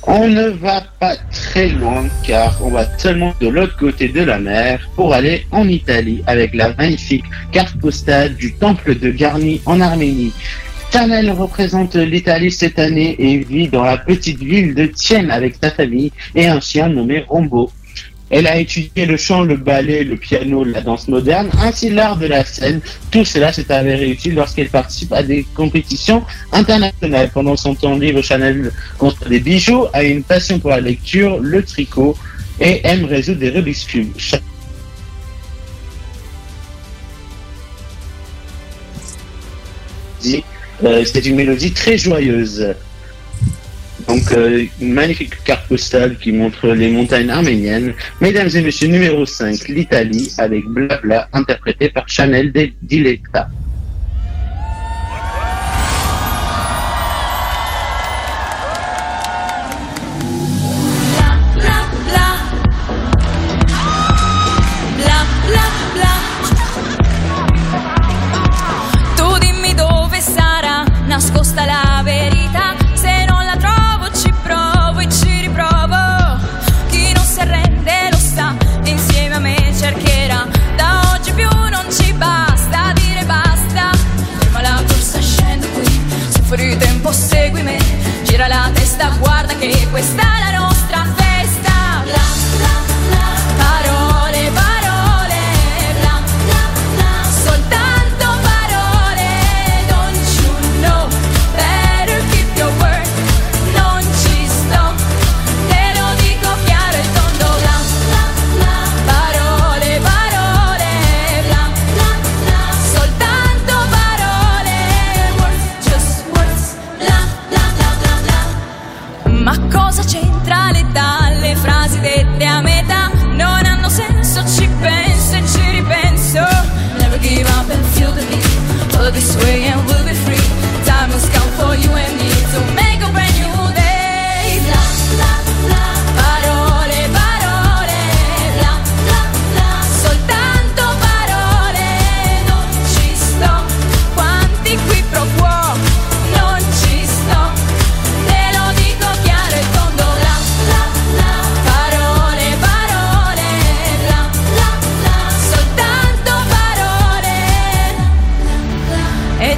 On 0.02 0.28
ne 0.28 0.48
va 0.48 0.82
pas 0.98 1.16
très 1.30 1.68
loin 1.68 2.04
car 2.26 2.56
on 2.62 2.70
va 2.70 2.86
seulement 2.98 3.34
de 3.40 3.48
l'autre 3.48 3.76
côté 3.76 4.08
de 4.08 4.22
la 4.22 4.38
mer 4.38 4.88
pour 4.96 5.12
aller 5.12 5.46
en 5.50 5.68
Italie 5.68 6.22
avec 6.26 6.54
la 6.54 6.74
magnifique 6.74 7.24
carte 7.52 7.78
postale 7.78 8.34
du 8.34 8.54
temple 8.54 8.98
de 8.98 9.10
Garni 9.10 9.60
en 9.66 9.80
Arménie. 9.80 10.32
Chanel 10.92 11.30
représente 11.30 11.94
l'Italie 11.94 12.50
cette 12.50 12.78
année 12.78 13.14
et 13.18 13.38
vit 13.38 13.68
dans 13.68 13.84
la 13.84 13.98
petite 13.98 14.40
ville 14.40 14.74
de 14.74 14.86
Thienne 14.86 15.30
avec 15.30 15.56
sa 15.62 15.70
famille 15.70 16.10
et 16.34 16.48
un 16.48 16.60
chien 16.60 16.88
nommé 16.88 17.24
Rombo. 17.28 17.70
Elle 18.30 18.46
a 18.46 18.58
étudié 18.58 19.06
le 19.06 19.16
chant, 19.16 19.42
le 19.42 19.56
ballet, 19.56 20.04
le 20.04 20.16
piano, 20.16 20.62
la 20.62 20.80
danse 20.80 21.08
moderne, 21.08 21.50
ainsi 21.60 21.90
l'art 21.90 22.16
de 22.16 22.26
la 22.26 22.44
scène. 22.44 22.80
Tout 23.10 23.24
cela 23.24 23.52
s'est 23.52 23.70
avéré 23.72 24.08
utile 24.08 24.36
lorsqu'elle 24.36 24.68
participe 24.68 25.12
à 25.12 25.24
des 25.24 25.44
compétitions 25.54 26.22
internationales. 26.52 27.30
Pendant 27.34 27.56
son 27.56 27.74
temps 27.74 27.98
libre, 27.98 28.22
Chanel 28.22 28.72
construit 28.98 29.30
des 29.30 29.40
bijoux, 29.40 29.86
a 29.92 30.04
une 30.04 30.22
passion 30.22 30.60
pour 30.60 30.70
la 30.70 30.80
lecture, 30.80 31.38
le 31.40 31.62
tricot 31.64 32.16
et 32.60 32.80
aime 32.86 33.04
résoudre 33.04 33.40
des 33.40 33.50
Rubik's 33.50 33.84
Cube. 33.84 34.12
Euh, 40.84 41.04
C'est 41.04 41.26
une 41.26 41.36
mélodie 41.36 41.72
très 41.72 41.98
joyeuse. 41.98 42.74
Donc, 44.10 44.32
euh, 44.32 44.66
une 44.80 44.92
magnifique 44.92 45.40
carte 45.44 45.68
postale 45.68 46.16
qui 46.16 46.32
montre 46.32 46.66
les 46.72 46.90
montagnes 46.90 47.30
arméniennes. 47.30 47.94
Mesdames 48.20 48.48
et 48.52 48.60
messieurs, 48.60 48.88
numéro 48.88 49.24
5, 49.24 49.68
l'Italie, 49.68 50.34
avec 50.36 50.66
Blabla, 50.66 51.28
interprété 51.32 51.90
par 51.90 52.08
Chanel 52.08 52.52
Diletta. 52.82 53.48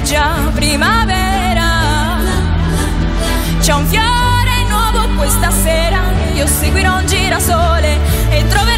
Già 0.03 0.51
primavera. 0.53 2.21
C'è 3.59 3.73
un 3.73 3.85
fiore 3.85 4.63
nuovo 4.67 5.07
questa 5.15 5.49
sera 5.49 6.01
Io 6.33 6.45
seguirò 6.45 6.97
un 6.97 7.05
girasole 7.05 7.97
E 8.29 8.45
troverò 8.47 8.72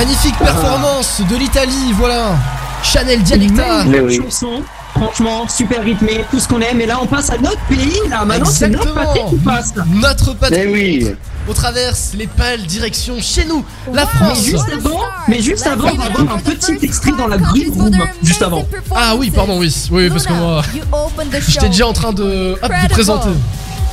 Magnifique 0.00 0.38
performance 0.38 1.20
de 1.28 1.36
l'Italie, 1.36 1.92
voilà. 1.92 2.34
Chanel 2.82 3.22
Dialecta. 3.22 3.84
Chanson. 4.10 4.62
Franchement, 4.94 5.46
super 5.46 5.84
rythmé, 5.84 6.24
tout 6.30 6.40
ce 6.40 6.48
qu'on 6.48 6.58
aime. 6.62 6.80
Et 6.80 6.86
là, 6.86 6.98
on 7.02 7.06
passe 7.06 7.28
à 7.28 7.36
notre 7.36 7.60
pays. 7.68 8.00
Là, 8.08 8.24
maintenant, 8.24 8.46
c'est 8.46 8.70
notre 8.70 8.88
Exactement. 8.88 9.12
patrie 9.14 9.28
qui 9.28 9.44
passe. 9.44 9.74
Notre 9.92 10.32
patrie. 10.32 10.58
Eh 10.64 10.72
oui. 10.72 11.14
On 11.50 11.52
traverse 11.52 12.12
les 12.14 12.26
pales 12.26 12.62
direction 12.62 13.16
chez 13.20 13.44
nous, 13.44 13.62
la 13.92 14.04
Mais 14.06 14.24
France. 14.24 14.42
juste 14.42 14.72
avant, 14.72 15.00
mais 15.28 15.42
juste 15.42 15.66
avant, 15.66 15.88
on 15.92 15.96
va 15.96 16.04
avoir 16.04 16.36
un 16.36 16.38
petit 16.38 16.78
extrait 16.82 17.12
dans 17.12 17.26
la 17.26 17.36
green 17.36 17.70
room. 17.70 17.90
Juste 18.22 18.40
avant. 18.40 18.64
Ah 18.94 19.14
oui, 19.16 19.30
pardon, 19.30 19.58
oui. 19.58 19.74
Oui, 19.90 20.08
parce 20.08 20.24
que 20.24 20.32
moi, 20.32 20.62
j'étais 21.46 21.68
déjà 21.68 21.86
en 21.86 21.92
train 21.92 22.12
de, 22.14 22.52
hop, 22.62 22.72
de 22.84 22.88
présenter. 22.88 23.28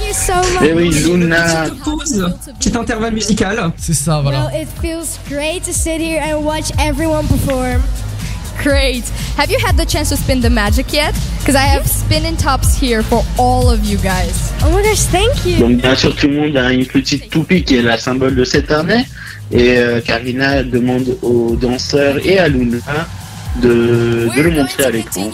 Much. 0.07 0.63
Eh 0.63 0.73
oui, 0.73 0.89
Luna. 1.03 1.65
Petite 1.65 1.83
pause, 1.83 2.33
petit 2.59 2.77
intervalle 2.77 3.13
musical. 3.13 3.71
C'est 3.77 3.93
ça, 3.93 4.21
Well, 4.23 4.49
it 4.53 4.67
feels 4.81 5.19
great 5.29 5.63
to 5.65 5.73
sit 5.73 5.99
here 5.99 6.21
and 6.21 6.43
watch 6.43 6.71
everyone 6.79 7.25
perform. 7.27 7.81
Great. 8.63 9.03
Have 9.37 9.51
you 9.51 9.59
had 9.63 9.77
the 9.77 9.85
chance 9.85 10.09
to 10.09 10.17
spin 10.17 10.41
the 10.41 10.49
magic 10.49 10.91
yet? 10.91 11.13
Because 11.39 11.55
I 11.55 11.67
have 11.67 11.85
spinning 11.87 12.35
tops 12.37 12.75
here 12.75 13.03
for 13.03 13.23
all 13.37 13.69
of 13.69 13.85
you 13.85 13.97
guys. 13.97 14.51
Oh 14.63 14.71
my 14.71 14.81
gosh, 14.81 15.03
thank 15.11 15.45
you. 15.45 15.59
Donc 15.59 15.77
bien 15.81 15.95
sûr 15.95 16.15
tout 16.15 16.27
le 16.27 16.33
monde 16.35 16.57
a 16.57 16.71
une 16.73 16.85
petite 16.85 17.29
toupie 17.29 17.63
qui 17.63 17.75
est 17.77 17.81
la 17.83 17.97
symbole 17.97 18.35
de 18.35 18.43
cette 18.43 18.71
année 18.71 19.05
et 19.51 19.77
euh, 19.77 20.01
Karina 20.01 20.63
demande 20.63 21.17
aux 21.21 21.55
danseurs 21.55 22.17
et 22.25 22.39
à 22.39 22.47
Luna 22.47 22.77
de, 23.61 24.27
de 24.35 24.41
le 24.41 24.49
montrer 24.51 24.85
à 24.85 24.89
l'écran. 24.89 25.29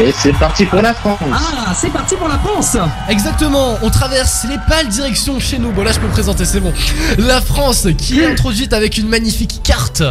Et 0.00 0.12
c'est 0.12 0.32
parti 0.34 0.66
pour 0.66 0.82
la 0.82 0.92
France. 0.92 1.18
Ah, 1.32 1.72
c'est 1.74 1.90
parti 1.90 2.16
pour 2.16 2.28
la 2.28 2.38
France. 2.38 2.76
Exactement, 3.08 3.78
on 3.82 3.90
traverse 3.90 4.44
les 4.48 4.58
pales 4.68 4.88
direction 4.88 5.40
chez 5.40 5.58
nous. 5.58 5.70
Bon 5.72 5.82
là 5.84 5.92
je 5.92 6.00
peux 6.00 6.06
me 6.06 6.12
présenter, 6.12 6.44
c'est 6.44 6.60
bon. 6.60 6.72
La 7.18 7.40
France 7.40 7.88
qui 7.96 8.20
est 8.20 8.26
introduite 8.26 8.72
avec 8.72 8.98
une 8.98 9.08
magnifique 9.08 9.60
carte. 9.62 10.02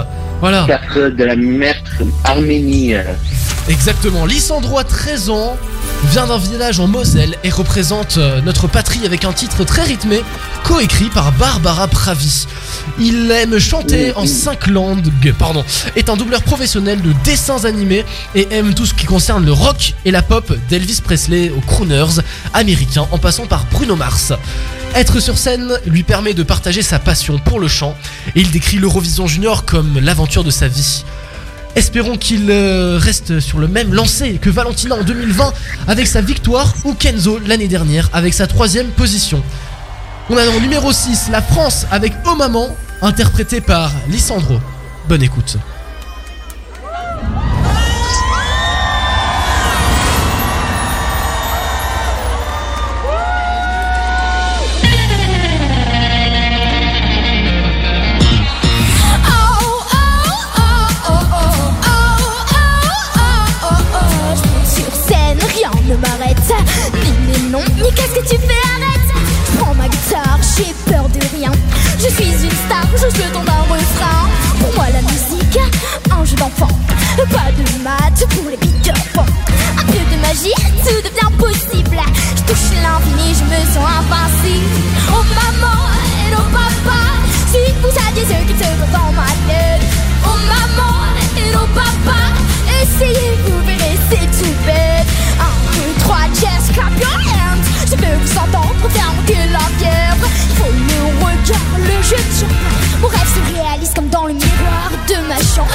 Voilà. 0.42 0.66
Carte 0.68 0.98
de 0.98 1.24
la 1.24 1.36
maître 1.36 2.02
Arménie. 2.24 2.96
Exactement. 3.68 4.26
Lysandro 4.26 4.78
a 4.78 4.84
13 4.84 5.30
ans, 5.30 5.58
vient 6.12 6.28
d'un 6.28 6.38
village 6.38 6.80
en 6.80 6.88
Moselle 6.88 7.36
et 7.44 7.50
représente 7.50 8.18
euh, 8.18 8.40
notre 8.42 8.68
patrie 8.68 9.06
avec 9.06 9.26
un 9.26 9.34
titre 9.34 9.64
très 9.64 9.82
rythmé, 9.84 10.22
coécrit 10.64 11.10
par 11.10 11.32
Barbara 11.32 11.88
Pravi. 11.88 12.46
Il 13.00 13.32
aime 13.32 13.58
chanter 13.58 14.14
en 14.16 14.28
cinq 14.28 14.68
langues, 14.68 15.12
pardon, 15.40 15.64
est 15.96 16.10
un 16.10 16.16
doubleur 16.16 16.44
professionnel 16.44 17.02
de 17.02 17.12
dessins 17.24 17.66
animés 17.66 18.05
et 18.36 18.48
aime 18.52 18.74
tout 18.74 18.86
ce 18.86 18.94
qui 18.94 19.06
concerne 19.06 19.46
le 19.46 19.52
rock 19.52 19.94
et 20.06 20.12
la 20.12 20.22
pop 20.22 20.54
d'Elvis 20.70 21.02
Presley 21.04 21.50
aux 21.50 21.62
crooners 21.62 22.22
américains 22.54 23.08
en 23.12 23.18
passant 23.18 23.46
par 23.46 23.66
Bruno 23.72 23.96
Mars. 23.96 24.34
Être 24.96 25.20
sur 25.20 25.38
scène 25.38 25.74
lui 25.86 26.04
permet 26.04 26.34
de 26.34 26.44
partager 26.44 26.82
sa 26.82 27.00
passion 27.00 27.38
pour 27.38 27.60
le 27.60 27.68
chant 27.68 27.96
et 28.36 28.42
il 28.42 28.52
décrit 28.52 28.78
l'Eurovision 28.78 29.28
Junior 29.28 29.66
comme 29.66 30.00
l'aventure 30.00 30.44
de 30.44 30.52
sa 30.52 30.68
vie. 30.68 31.04
Espérons 31.76 32.16
qu'il 32.16 32.50
euh, 32.50 32.98
reste 32.98 33.42
sur 33.42 33.60
le 33.60 33.68
même 33.68 33.94
lancé 33.94 34.40
que 34.42 34.50
Valentina 34.50 34.96
en 34.96 35.04
2020 35.04 35.54
avec 35.88 36.08
sa 36.08 36.22
victoire 36.22 36.74
ou 36.86 36.94
Kenzo 36.94 37.40
l'année 37.46 37.68
dernière 37.68 38.10
avec 38.14 38.34
sa 38.34 38.48
troisième 38.48 38.88
position. 38.88 39.44
On 40.30 40.38
a 40.38 40.48
en 40.48 40.60
numéro 40.62 40.92
6 40.92 41.30
la 41.32 41.42
France 41.42 41.86
avec 41.92 42.14
Oh 42.26 42.36
Maman 42.36 42.76
interprété 43.02 43.60
par 43.60 43.92
Lisandro. 44.08 44.60
Bonne 45.10 45.22
écoute. 45.22 45.58
Noms, 67.56 67.64
ni 67.82 67.90
qu'est-ce 67.94 68.20
que 68.20 68.28
tu 68.28 68.38
fais, 68.38 68.64
arrête? 68.76 69.10
Prends 69.58 69.74
ma 69.76 69.88
guitare, 69.88 70.40
j'ai 70.58 70.74
peur 70.92 71.08
de 71.08 71.20
rien. 71.38 71.52
Je 71.98 72.14
suis 72.14 72.34
une 72.44 72.52
star, 72.52 72.86
je 72.98 73.08
te 73.08 73.34
donne 73.34 73.48
un 73.48 73.64
refrain. 73.74 74.28
Pour 74.60 74.74
moi, 74.76 74.88
la 74.92 75.02
musique, 75.04 75.60
un 76.12 76.26
jeu 76.26 76.36
d'enfant. 76.36 76.68
Pas 77.16 77.52
de 77.56 77.82
maths 77.82 78.28
pour 78.36 78.50
les 78.50 78.58
Peter 78.58 78.92
Pan. 79.14 79.26
Un 79.80 79.86
peu 79.86 79.94
de 79.94 80.22
magie, 80.22 80.54
tout 80.84 81.02
devient 81.02 81.34
possible. 81.38 81.98
Je 82.36 82.42
touche 82.44 82.76
l'infini, 82.84 83.34
je 83.40 83.46
me 83.46 83.60
sens 83.74 83.88
invincible. 84.00 84.76
Oh 85.14 85.24
maman, 85.40 85.80
et 86.28 86.36
oh 86.36 86.48
papa, 86.52 87.00
si 87.52 87.72
vous 87.82 87.90
saviez 87.90 88.26
ce 88.26 88.52
qui 88.52 88.60
se 88.60 88.68
passe 88.68 88.92
dans 88.92 89.14
ma 89.14 89.32
tête. 89.48 89.88
Oh 90.26 90.38
maman, 90.52 91.06
et 91.38 91.56
oh 91.56 91.68
papa, 91.74 92.20
essayez, 92.82 93.32
vous 93.46 93.66
verrez, 93.66 93.98
c'est 94.10 94.44
tout 94.44 94.54
bête. 94.66 95.08
Un, 95.40 95.56
deux, 95.74 96.04
trois, 96.04 96.28
just 96.34 96.74
clap 96.74 96.92
your 97.00 97.35
Je 97.86 97.92
veux 97.92 98.16
vous 98.22 98.38
entendre 98.38 98.90
faire 98.90 99.14
monter 99.14 99.38
la 99.52 99.60
fièvre. 99.78 100.28
Faut 100.56 100.72
le 100.72 101.00
regard, 101.24 101.78
le 101.78 102.04
jeu 102.04 102.16
de 102.16 102.34
champ. 102.40 102.54
Mon 103.02 103.08
rêve 103.08 103.30
se 103.34 103.54
réalise 103.54 103.92
comme 103.96 104.10
dans 104.10 104.26
le 104.26 104.34
miroir 104.34 104.90
de 105.08 105.16
ma 105.28 105.38
chambre. 105.38 105.70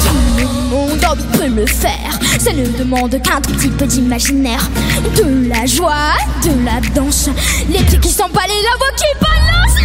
Tout 0.00 0.20
le 0.38 0.44
monde 0.70 1.04
en 1.04 1.16
peut 1.36 1.48
le 1.48 1.66
faire. 1.66 2.12
Ça 2.38 2.52
ne 2.52 2.66
demande 2.78 3.20
qu'un 3.22 3.40
tout 3.40 3.52
petit 3.52 3.68
peu 3.68 3.86
d'imaginaire. 3.86 4.68
De 5.16 5.48
la 5.48 5.66
joie, 5.66 6.14
de 6.44 6.64
la 6.64 6.80
danse. 6.94 7.28
Les 7.68 7.82
pieds 7.82 7.98
qui 7.98 8.10
s'emballent 8.10 8.44
et 8.46 8.62
la 8.62 8.76
voix 8.78 8.92
qui 8.96 9.04
balance. 9.20 9.76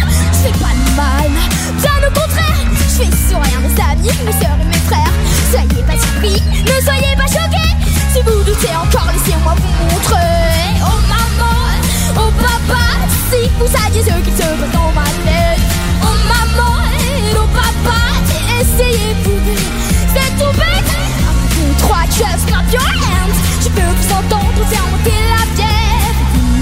Fais 0.42 0.52
pas 0.58 0.72
de 0.72 0.96
mal, 0.96 1.30
bien 1.80 2.08
au 2.08 2.10
contraire. 2.12 2.66
Je 2.78 3.04
fais 3.04 3.10
sourire 3.28 3.60
mes 3.60 3.82
amis, 3.82 4.18
mes 4.24 4.32
soeurs 4.32 4.58
et 4.60 4.66
mes 4.66 4.82
frères. 4.86 5.12
Soyez 5.50 5.82
pas 5.82 5.98
surpris, 5.98 6.42
ne 6.62 6.84
soyez 6.84 7.16
pas 7.16 7.26
choqués. 7.26 7.74
Si 8.12 8.20
vous 8.22 8.42
doutez 8.44 8.74
encore, 8.76 9.08
laissez-moi 9.12 9.54
vous 9.56 9.84
montrer. 9.84 10.76
Oh 10.82 11.00
maman, 11.08 11.58
oh 12.16 12.30
papa, 12.40 12.84
si 13.30 13.48
vous 13.58 13.66
saviez 13.66 14.02
ce 14.02 14.14
qui 14.24 14.32
se 14.36 14.42
passe 14.42 14.72
dans 14.72 14.92
ma 14.92 15.08
tête. 15.24 15.60
Oh 16.02 16.16
maman, 16.28 16.74
oh 17.34 17.46
papa, 17.54 17.98
essayez 18.60 19.14
vous 19.24 19.38
c'est 20.14 20.32
tout 20.38 20.52
bête. 20.52 20.90
Un, 20.98 21.38
deux, 21.54 21.74
trois, 21.78 22.04
just 22.10 22.46
clap 22.46 22.70
your 22.72 22.82
hands. 22.82 23.38
Je 23.62 23.68
peux 23.68 23.80
vous 23.80 24.12
entendre 24.12 24.60
faire 24.68 24.86
monter 24.92 25.18
la 25.32 25.42
bière. 25.56 26.14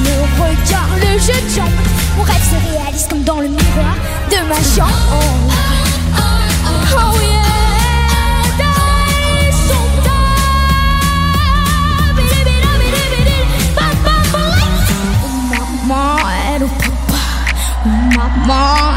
Le 0.05 0.17
regard, 0.41 0.91
le 1.01 1.19
jeu 1.19 1.39
de 1.41 1.51
jambes. 1.55 1.81
Mon 2.17 2.23
rêve 2.23 2.45
se 2.45 2.59
réalise 2.71 3.07
comme 3.09 3.23
dans 3.23 3.41
le 3.41 3.49
miroir 3.49 3.97
de 4.31 4.39
ma 4.49 4.57
chambre. 4.57 4.93
Oh 6.99 7.19
yeah, 7.21 7.36
maman, 18.47 18.96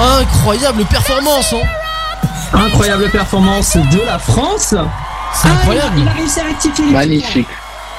Incroyable 0.00 0.84
performance 0.86 1.52
hein 1.52 2.58
Incroyable 2.58 3.10
performance 3.10 3.76
de 3.76 4.00
la 4.06 4.18
France. 4.18 4.74
C'est 5.34 5.48
incroyable. 5.48 5.98
Il 5.98 6.08
a 6.08 6.12
réussi 6.12 6.40
à 6.40 6.44
rectifier 6.44 6.86
les 6.86 6.90
Magnifique. 6.92 7.46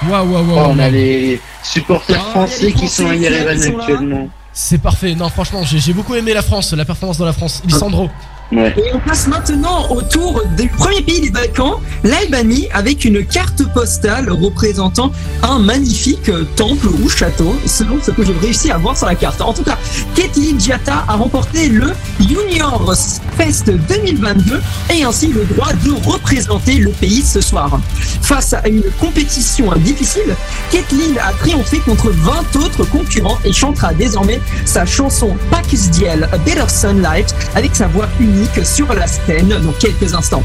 Waouh, 0.09 0.27
waouh, 0.31 0.45
Oh, 0.49 0.55
waouh. 0.55 0.71
on 0.71 0.79
a 0.79 0.89
les 0.89 1.39
supporters 1.61 2.21
français 2.31 2.71
qui 2.71 2.87
sont 2.87 3.07
à 3.07 3.13
là. 3.13 3.51
actuellement. 3.51 4.29
C'est 4.51 4.79
parfait. 4.79 5.13
Non, 5.13 5.29
franchement, 5.29 5.61
j'ai 5.63 5.93
beaucoup 5.93 6.15
aimé 6.15 6.33
la 6.33 6.41
France, 6.41 6.73
la 6.73 6.85
performance 6.85 7.19
dans 7.19 7.25
la 7.25 7.33
France. 7.33 7.61
Lisandro. 7.65 8.09
Et 8.53 8.93
on 8.93 8.99
passe 8.99 9.27
maintenant 9.27 9.87
au 9.89 10.01
tour 10.01 10.43
du 10.57 10.67
premier 10.67 11.01
pays 11.01 11.21
des 11.21 11.29
Balkans, 11.29 11.75
l'Albanie, 12.03 12.67
avec 12.73 13.05
une 13.05 13.25
carte 13.25 13.63
postale 13.73 14.29
représentant 14.29 15.13
un 15.43 15.59
magnifique 15.59 16.29
temple 16.57 16.87
ou 17.01 17.07
château, 17.07 17.55
selon 17.65 18.01
ce 18.01 18.11
que 18.11 18.25
j'ai 18.25 18.33
réussi 18.41 18.69
à 18.69 18.77
voir 18.77 18.97
sur 18.97 19.07
la 19.07 19.15
carte. 19.15 19.39
En 19.39 19.53
tout 19.53 19.63
cas, 19.63 19.77
Ketli 20.15 20.59
Djata 20.59 21.05
a 21.07 21.15
remporté 21.15 21.69
le 21.69 21.93
Junior 22.19 22.93
Fest 23.37 23.71
2022 23.87 24.61
et 24.93 25.03
ainsi 25.05 25.27
le 25.27 25.45
droit 25.45 25.71
de 25.85 25.91
représenter 26.09 26.75
le 26.75 26.91
pays 26.91 27.21
ce 27.21 27.39
soir. 27.39 27.79
Face 28.21 28.53
à 28.53 28.67
une 28.67 28.83
compétition 28.99 29.71
difficile, 29.77 30.35
Kathleen 30.71 31.17
a 31.19 31.31
triomphé 31.33 31.79
contre 31.79 32.09
20 32.09 32.55
autres 32.57 32.83
concurrents 32.89 33.37
et 33.45 33.53
chantera 33.53 33.93
désormais 33.93 34.41
sa 34.65 34.85
chanson 34.85 35.37
Pakisdiel 35.49 36.27
A 36.33 36.37
Better 36.39 36.67
Sunlight 36.67 37.33
avec 37.55 37.75
sa 37.75 37.87
voix 37.87 38.09
unique 38.19 38.40
sur 38.63 38.93
la 38.93 39.07
scène 39.07 39.49
dans 39.49 39.71
quelques 39.73 40.13
instants. 40.13 40.43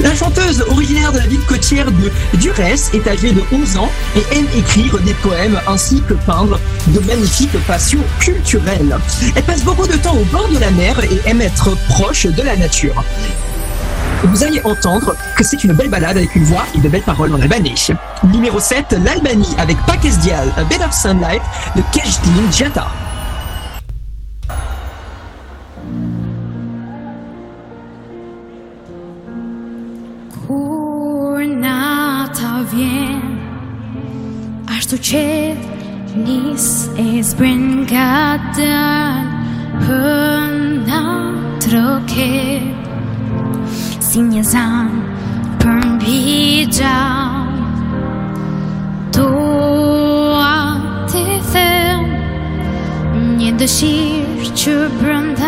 La 0.00 0.14
chanteuse 0.14 0.62
originaire 0.68 1.12
de 1.12 1.18
la 1.18 1.26
ville 1.26 1.44
côtière 1.46 1.90
de 1.90 2.10
Durès 2.38 2.90
est 2.92 3.06
âgée 3.06 3.32
de 3.32 3.42
11 3.52 3.76
ans 3.76 3.90
et 4.16 4.36
aime 4.36 4.46
écrire 4.56 4.98
des 5.00 5.14
poèmes 5.14 5.60
ainsi 5.66 6.02
que 6.02 6.14
peindre 6.14 6.58
de 6.88 7.00
magnifiques 7.00 7.58
passions 7.66 8.02
culturelles. 8.20 8.96
Elle 9.34 9.42
passe 9.42 9.62
beaucoup 9.62 9.86
de 9.86 9.96
temps 9.96 10.16
au 10.16 10.24
bord 10.24 10.48
de 10.48 10.58
la 10.58 10.70
mer 10.70 10.98
et 11.04 11.28
aime 11.28 11.40
être 11.40 11.76
proche 11.88 12.26
de 12.26 12.42
la 12.42 12.56
nature. 12.56 13.04
Vous 14.24 14.42
allez 14.42 14.60
entendre 14.64 15.14
que 15.36 15.44
c'est 15.44 15.62
une 15.62 15.72
belle 15.72 15.90
balade 15.90 16.16
avec 16.16 16.34
une 16.34 16.44
voix 16.44 16.64
et 16.74 16.80
de 16.80 16.88
belles 16.88 17.02
paroles 17.02 17.32
en 17.32 17.40
albanais. 17.40 17.74
Numéro 18.24 18.58
7, 18.58 18.96
l'Albanie 19.04 19.54
avec 19.58 19.76
Pakesdial, 19.86 20.52
A 20.56 20.64
Bit 20.64 20.80
of 20.82 20.92
Sunlight 20.92 21.42
de 21.76 21.82
Kejtin 21.92 22.50
Djata. 22.50 22.88
Vjen. 32.72 33.38
Ashtu 34.78 34.96
qet 35.08 35.58
nis 36.24 36.66
e 36.96 37.22
zbrin 37.22 37.64
nga 37.82 38.38
dal 38.56 39.26
Hëna 39.84 41.02
troket 41.64 42.64
Si 44.08 44.20
një 44.30 44.42
zan 44.52 44.90
për 45.60 45.78
mbi 45.92 46.20
gjall 46.78 47.58
Dua 49.16 50.56
të 51.10 51.24
them 51.52 52.04
Një 53.38 53.50
dëshirë 53.60 54.54
që 54.62 54.76
brënda 55.00 55.47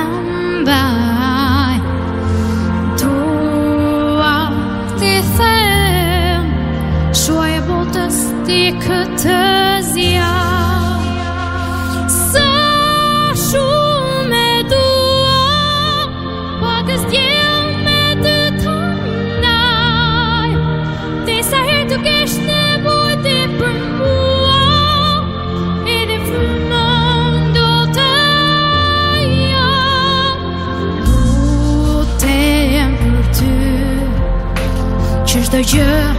Dieu. 35.62 36.10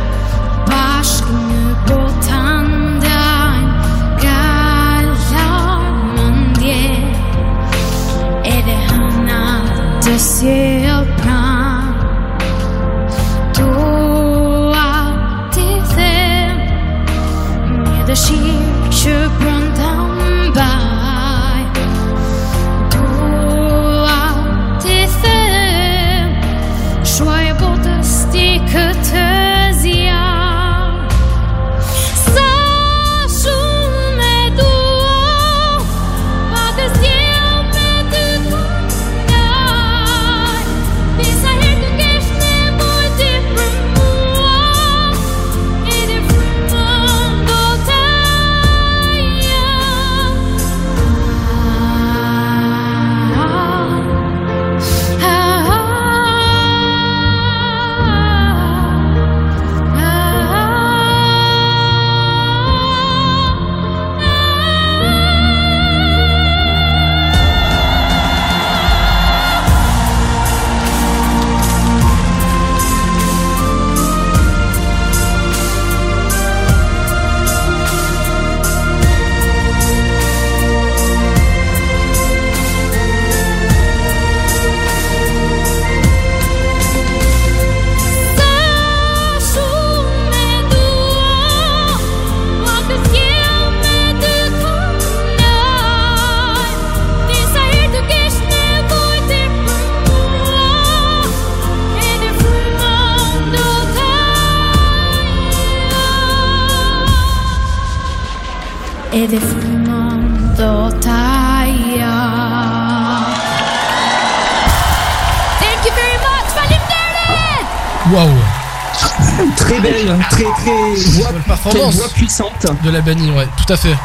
Voix, 121.56 121.72
quelle 121.72 121.82
performance. 121.82 121.96
voix 121.96 122.10
puissante. 122.10 122.66
De 122.84 122.90
l'Albanie, 122.90 123.32
ouais, 123.32 123.48
tout 123.58 123.72
à 123.72 123.78
fait. 123.78 123.96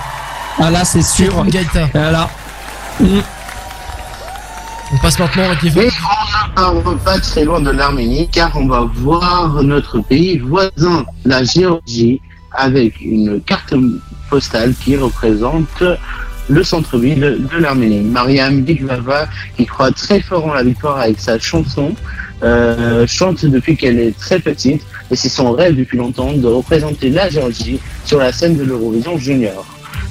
Ah 0.58 0.70
là, 0.70 0.84
c'est 0.84 1.02
sûr. 1.02 1.44
Gaïta. 1.46 1.88
Voilà. 1.92 2.28
On 4.92 4.98
passe 4.98 5.18
maintenant 5.18 5.50
à 5.50 5.56
Kevin. 5.56 5.82
Et 5.82 5.90
on 6.56 6.80
va 6.80 6.94
pas 6.94 7.18
très 7.18 7.44
loin 7.44 7.60
de 7.60 7.70
l'Arménie 7.70 8.28
car 8.28 8.56
on 8.56 8.66
va 8.66 8.88
voir 8.94 9.62
notre 9.62 9.98
pays 10.00 10.38
voisin, 10.38 11.04
la 11.24 11.44
Géorgie, 11.44 12.20
avec 12.52 13.00
une 13.00 13.40
carte 13.42 13.74
postale 14.30 14.74
qui 14.74 14.96
représente 14.96 15.82
le 16.48 16.62
centre-ville 16.62 17.46
de 17.50 17.58
l'Arménie. 17.58 18.00
Mariam 18.00 18.62
Bigvava, 18.62 19.26
qui 19.56 19.66
croit 19.66 19.90
très 19.90 20.20
fort 20.20 20.46
en 20.46 20.54
la 20.54 20.62
victoire 20.62 20.98
avec 20.98 21.20
sa 21.20 21.38
chanson, 21.38 21.94
euh, 22.42 23.06
chante 23.06 23.44
depuis 23.44 23.76
qu'elle 23.76 23.98
est 23.98 24.16
très 24.16 24.38
petite 24.38 24.82
et 25.10 25.16
c'est 25.16 25.28
son 25.28 25.52
rêve 25.52 25.76
depuis 25.76 25.98
longtemps 25.98 26.32
de 26.32 26.46
représenter 26.46 27.10
la 27.10 27.28
Géorgie 27.28 27.80
sur 28.04 28.18
la 28.18 28.32
scène 28.32 28.56
de 28.56 28.64
l'Eurovision 28.64 29.18
Junior. 29.18 29.64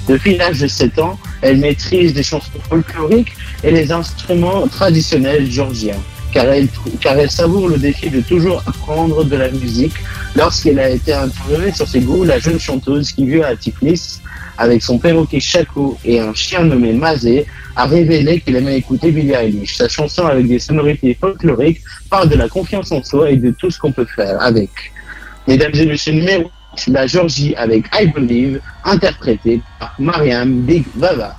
Depuis 0.08 0.36
l'âge 0.36 0.60
de 0.60 0.68
7 0.68 0.98
ans, 1.00 1.18
elle 1.42 1.58
maîtrise 1.58 2.14
des 2.14 2.22
chansons 2.22 2.60
folkloriques 2.68 3.32
et 3.64 3.70
les 3.70 3.90
instruments 3.90 4.66
traditionnels 4.68 5.50
géorgiens, 5.50 5.98
car 6.32 6.46
elle, 6.46 6.68
car 7.00 7.18
elle 7.18 7.30
savoure 7.30 7.68
le 7.68 7.76
défi 7.76 8.08
de 8.08 8.20
toujours 8.20 8.62
apprendre 8.66 9.24
de 9.24 9.36
la 9.36 9.50
musique. 9.50 9.94
Lorsqu'elle 10.36 10.78
a 10.78 10.90
été 10.90 11.12
interviewée 11.12 11.72
sur 11.72 11.88
ses 11.88 12.00
goûts, 12.00 12.24
la 12.24 12.38
jeune 12.38 12.60
chanteuse 12.60 13.12
qui 13.12 13.26
vit 13.26 13.42
à 13.42 13.56
Tiflis 13.56 14.20
avec 14.58 14.82
son 14.82 14.98
perroquet 14.98 15.40
Chaco 15.40 15.98
et 16.04 16.20
un 16.20 16.34
chien 16.34 16.62
nommé 16.64 16.92
Mazé 16.92 17.46
a 17.76 17.84
révélé 17.84 18.40
qu'il 18.40 18.56
aimait 18.56 18.78
écouter 18.78 19.12
Billie 19.12 19.32
Eilish. 19.34 19.76
Sa 19.76 19.88
chanson 19.88 20.26
avec 20.26 20.48
des 20.48 20.58
sonorités 20.58 21.16
folkloriques 21.20 21.82
parle 22.10 22.28
de 22.28 22.36
la 22.36 22.48
confiance 22.48 22.90
en 22.90 23.02
soi 23.02 23.30
et 23.30 23.36
de 23.36 23.50
tout 23.50 23.70
ce 23.70 23.78
qu'on 23.78 23.92
peut 23.92 24.06
faire 24.06 24.40
avec. 24.40 24.70
Mesdames 25.46 25.74
et 25.74 25.86
messieurs, 25.86 26.14
numéro 26.14 26.50
la 26.88 27.06
Georgie 27.06 27.54
avec 27.56 27.86
I 27.94 28.06
Believe, 28.06 28.60
interprétée 28.84 29.60
par 29.78 29.94
Mariam 29.98 30.60
Big 30.62 30.84
Vava. 30.96 31.36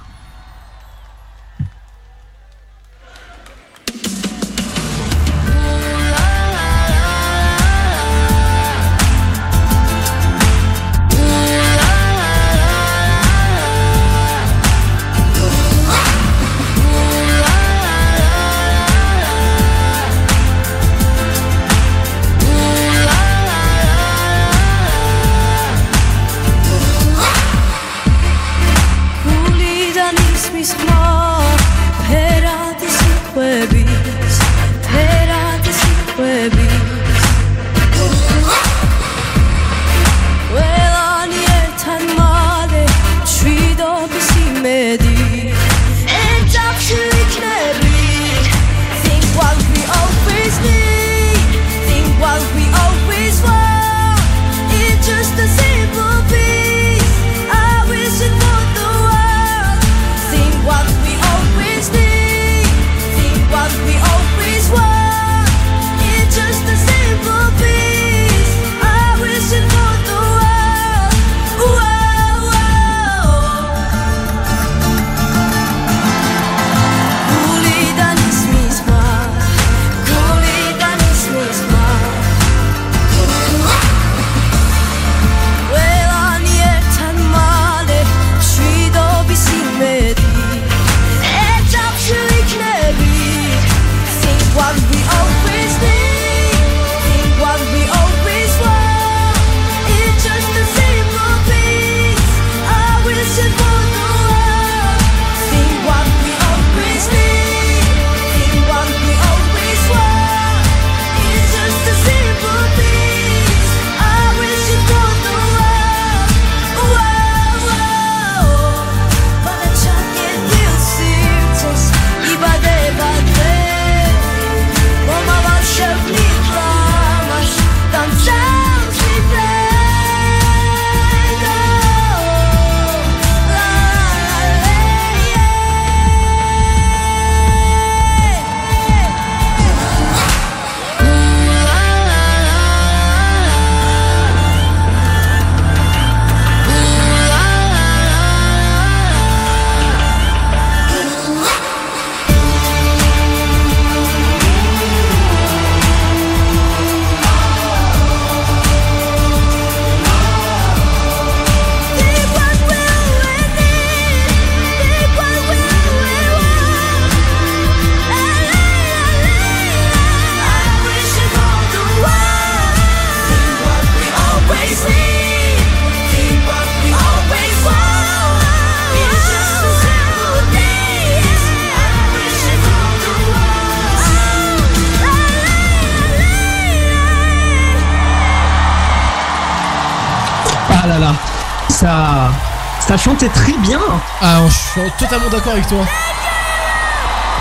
Chantait 193.20 193.34
très 193.34 193.54
bien. 193.60 193.80
Ah, 194.22 194.42
je 194.48 194.54
suis 194.82 194.92
totalement 195.00 195.30
d'accord 195.30 195.54
avec 195.54 195.68
toi. 195.68 195.80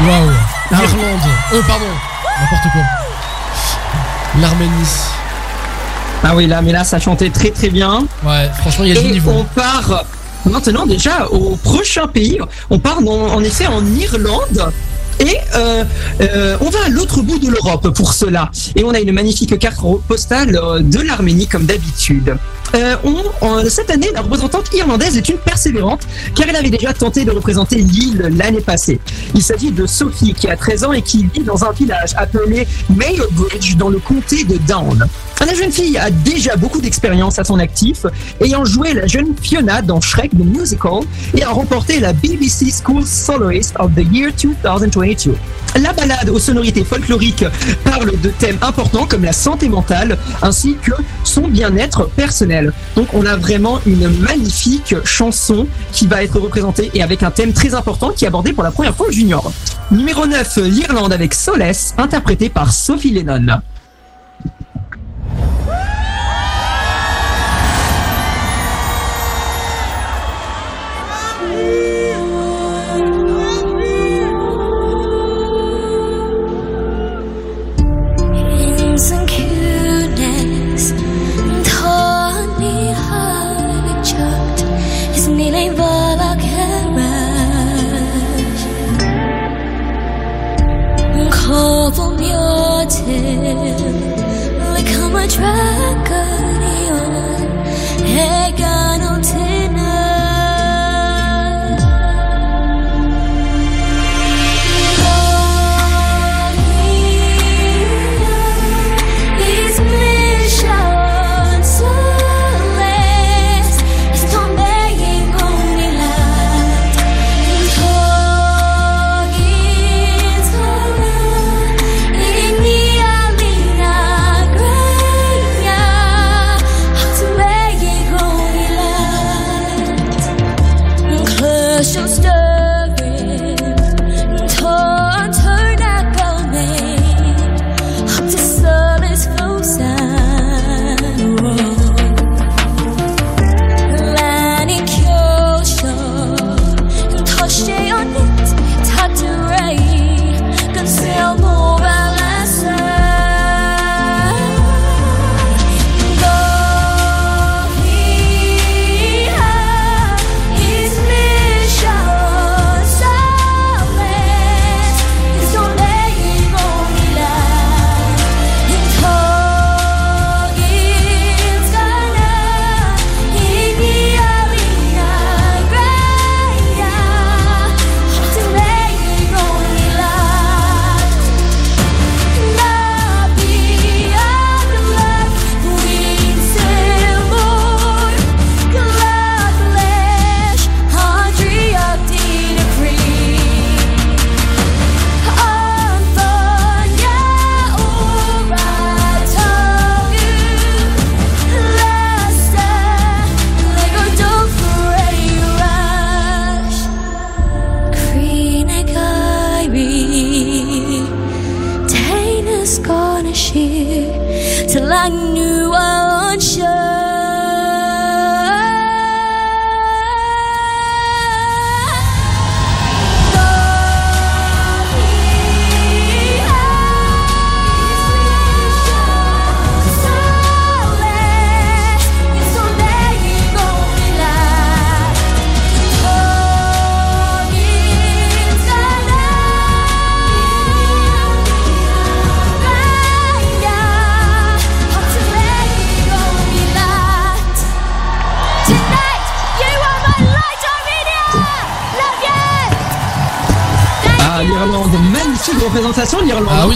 Waouh. 0.03 0.31
L'Irlande. 0.71 1.21
Oh, 1.53 1.57
pardon. 1.67 1.85
N'importe 2.41 2.73
quoi. 2.73 2.83
L'Arménie. 4.41 4.89
Ah 6.25 6.35
oui, 6.35 6.47
là, 6.47 6.63
mais 6.63 6.73
là, 6.73 6.85
ça 6.85 6.99
chantait 6.99 7.31
très 7.31 7.51
très 7.51 7.69
bien. 7.69 8.07
Ouais, 8.25 8.51
franchement, 8.61 8.85
il 8.85 8.95
y 8.95 8.99
a 8.99 9.01
du 9.01 9.09
niveau. 9.13 9.31
on 9.33 9.45
part 9.45 10.05
maintenant 10.47 10.87
déjà 10.87 11.27
au 11.31 11.57
prochain 11.57 12.07
pays. 12.07 12.39
On 12.71 12.79
part 12.79 13.03
dans- 13.03 13.35
en 13.35 13.43
effet 13.43 13.67
en 13.67 13.85
Irlande 13.85 14.73
euh, 15.57 15.85
euh, 16.21 16.57
on 16.61 16.69
va 16.69 16.85
à 16.85 16.89
l'autre 16.89 17.23
bout 17.23 17.39
de 17.39 17.49
l'Europe 17.49 17.89
pour 17.95 18.13
cela. 18.13 18.51
Et 18.75 18.85
on 18.85 18.91
a 18.91 19.01
une 19.01 19.13
magnifique 19.13 19.59
carte 19.59 19.81
postale 20.07 20.57
euh, 20.57 20.81
de 20.81 21.01
l'Arménie 21.01 21.47
comme 21.47 21.65
d'habitude. 21.65 22.37
Cette 23.71 23.91
année, 23.91 24.11
la 24.13 24.21
représentante 24.21 24.73
irlandaise 24.75 25.17
est 25.17 25.29
une 25.29 25.39
persévérante 25.39 26.03
car 26.35 26.47
elle 26.49 26.57
avait 26.57 26.69
déjà 26.69 26.93
tenté 26.93 27.25
de 27.25 27.31
représenter 27.31 27.77
l'île 27.77 28.31
l'année 28.37 28.61
passée. 28.61 29.01
Il 29.35 29.43
s'agit 29.43 29.71
de 29.71 29.87
Sophie 29.87 30.35
qui 30.35 30.49
a 30.49 30.57
13 30.57 30.85
ans 30.85 30.93
et 30.93 31.01
qui 31.01 31.27
vit 31.33 31.43
dans 31.43 31.65
un 31.65 31.73
village 31.73 32.11
appelé 32.17 32.67
Mailbridge 32.95 33.77
dans 33.77 33.89
le 33.89 33.99
comté 33.99 34.45
de 34.45 34.59
Down. 34.59 35.07
La 35.47 35.55
jeune 35.55 35.71
fille 35.71 35.97
a 35.97 36.11
déjà 36.11 36.57
beaucoup 36.57 36.81
d'expérience 36.81 37.39
à 37.39 37.45
son 37.45 37.59
actif, 37.61 38.05
ayant 38.41 38.65
joué 38.65 38.95
la 38.95 39.07
jeune 39.07 39.35
Fiona 39.41 39.81
dans 39.81 40.01
Shrek 40.01 40.33
the 40.33 40.45
Musical 40.45 41.03
et 41.35 41.45
a 41.45 41.51
remporté 41.51 42.01
la 42.01 42.13
BBC 42.13 42.67
School 42.73 43.07
Soloist 43.07 43.75
of 43.79 43.95
the 43.95 44.05
Year 44.13 44.33
2022. 44.33 45.35
La 45.83 45.93
balade 45.93 46.31
aux 46.31 46.39
sonorités 46.39 46.85
folkloriques 46.85 47.45
parle 47.85 48.19
de 48.21 48.31
thèmes 48.31 48.57
importants 48.63 49.07
comme 49.07 49.25
la 49.25 49.33
santé 49.33 49.69
mentale 49.69 50.17
ainsi 50.41 50.77
que 50.81 50.93
son 51.23 51.49
bien-être 51.49 52.09
personnel. 52.17 52.73
Donc 52.95 53.09
on 53.13 53.27
a 53.27 53.37
vraiment 53.37 53.81
une 53.87 54.09
magnifique 54.21 54.95
chanson 55.05 55.67
qui 55.93 56.07
va 56.07 56.23
être 56.23 56.41
représentée 56.41 56.91
et 56.95 57.03
avec 57.03 57.23
un 57.23 57.31
thème 57.31 57.53
très 57.53 57.75
important 57.75 58.11
qui 58.11 58.25
est 58.25 58.29
abordé 58.29 58.53
pour 58.53 58.65
la 58.65 58.71
première 58.71 58.97
fois 58.97 59.09
au 59.09 59.13
junior. 59.13 59.53
Numéro 59.91 60.27
9, 60.27 60.57
l'Irlande 60.65 61.13
avec 61.13 61.35
Solace, 61.35 61.95
interprété 61.99 62.49
par 62.49 62.73
Sophie 62.73 63.11
Lennon. 63.11 63.61
Like 95.27 95.41
I'm 95.41 97.17
a 97.17 97.49
dragon 97.99 98.76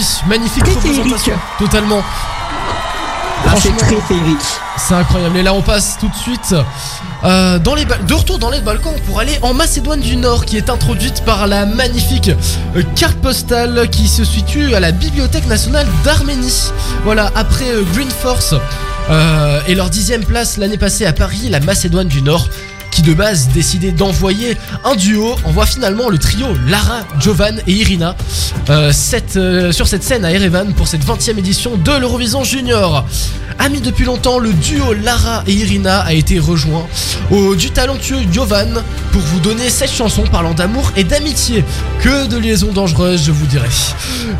oui, 0.01 0.29
magnifique 0.29 0.67
représentation. 0.67 1.33
Totalement. 1.59 2.01
Ah, 3.45 3.53
c'est 3.55 3.69
Franchement, 3.69 3.77
très 3.77 4.15
féerique. 4.15 4.39
C'est 4.77 4.93
incroyable. 4.93 5.37
Et 5.37 5.43
là, 5.43 5.53
on 5.53 5.61
passe 5.61 5.97
tout 5.99 6.07
de 6.07 6.15
suite 6.15 6.55
euh, 7.23 7.59
dans 7.59 7.75
les 7.75 7.85
de 7.85 8.13
retour 8.13 8.39
dans 8.39 8.49
les 8.49 8.61
Balkans 8.61 8.93
pour 9.05 9.19
aller 9.19 9.37
en 9.41 9.53
Macédoine 9.53 9.99
du 9.99 10.15
Nord, 10.15 10.45
qui 10.45 10.57
est 10.57 10.69
introduite 10.69 11.23
par 11.23 11.47
la 11.47 11.65
magnifique 11.65 12.31
euh, 12.75 12.83
carte 12.95 13.17
postale 13.17 13.89
qui 13.89 14.07
se 14.07 14.23
situe 14.23 14.73
à 14.73 14.79
la 14.79 14.91
Bibliothèque 14.91 15.47
nationale 15.47 15.87
d'Arménie. 16.03 16.71
Voilà, 17.03 17.31
après 17.35 17.69
euh, 17.69 17.83
Green 17.93 18.09
Force 18.09 18.55
et 19.67 19.75
leur 19.75 19.89
dixième 19.89 20.23
place 20.23 20.55
l'année 20.55 20.77
passée 20.77 21.05
à 21.05 21.11
Paris, 21.11 21.49
la 21.49 21.59
Macédoine 21.59 22.07
du 22.07 22.21
Nord. 22.21 22.47
De 23.05 23.13
base 23.13 23.49
décidait 23.49 23.91
d'envoyer 23.91 24.57
un 24.83 24.95
duo, 24.95 25.35
envoie 25.45 25.65
finalement 25.65 26.07
le 26.09 26.19
trio 26.19 26.47
Lara, 26.67 26.99
Jovan 27.19 27.59
et 27.65 27.71
Irina 27.71 28.15
euh, 28.69 28.91
euh, 29.35 29.71
sur 29.71 29.87
cette 29.87 30.03
scène 30.03 30.23
à 30.23 30.31
Erevan 30.31 30.73
pour 30.73 30.87
cette 30.87 31.03
20e 31.03 31.37
édition 31.39 31.77
de 31.77 31.91
l'Eurovision 31.93 32.43
Junior. 32.43 33.05
Ami 33.57 33.81
depuis 33.81 34.05
longtemps, 34.05 34.37
le 34.37 34.53
duo 34.53 34.93
Lara 34.93 35.43
et 35.47 35.53
Irina 35.53 36.01
a 36.01 36.13
été 36.13 36.37
rejoint 36.37 36.85
au 37.31 37.55
du 37.55 37.71
talentueux 37.71 38.19
Jovan 38.31 38.83
pour 39.11 39.21
vous 39.21 39.39
donner 39.39 39.69
cette 39.69 39.91
chanson 39.91 40.23
parlant 40.23 40.53
d'amour 40.53 40.91
et 40.95 41.03
d'amitié. 41.03 41.63
Que 42.01 42.27
de 42.27 42.37
liaisons 42.37 42.71
dangereuses, 42.71 43.23
je 43.25 43.31
vous 43.31 43.47
dirais. 43.47 43.69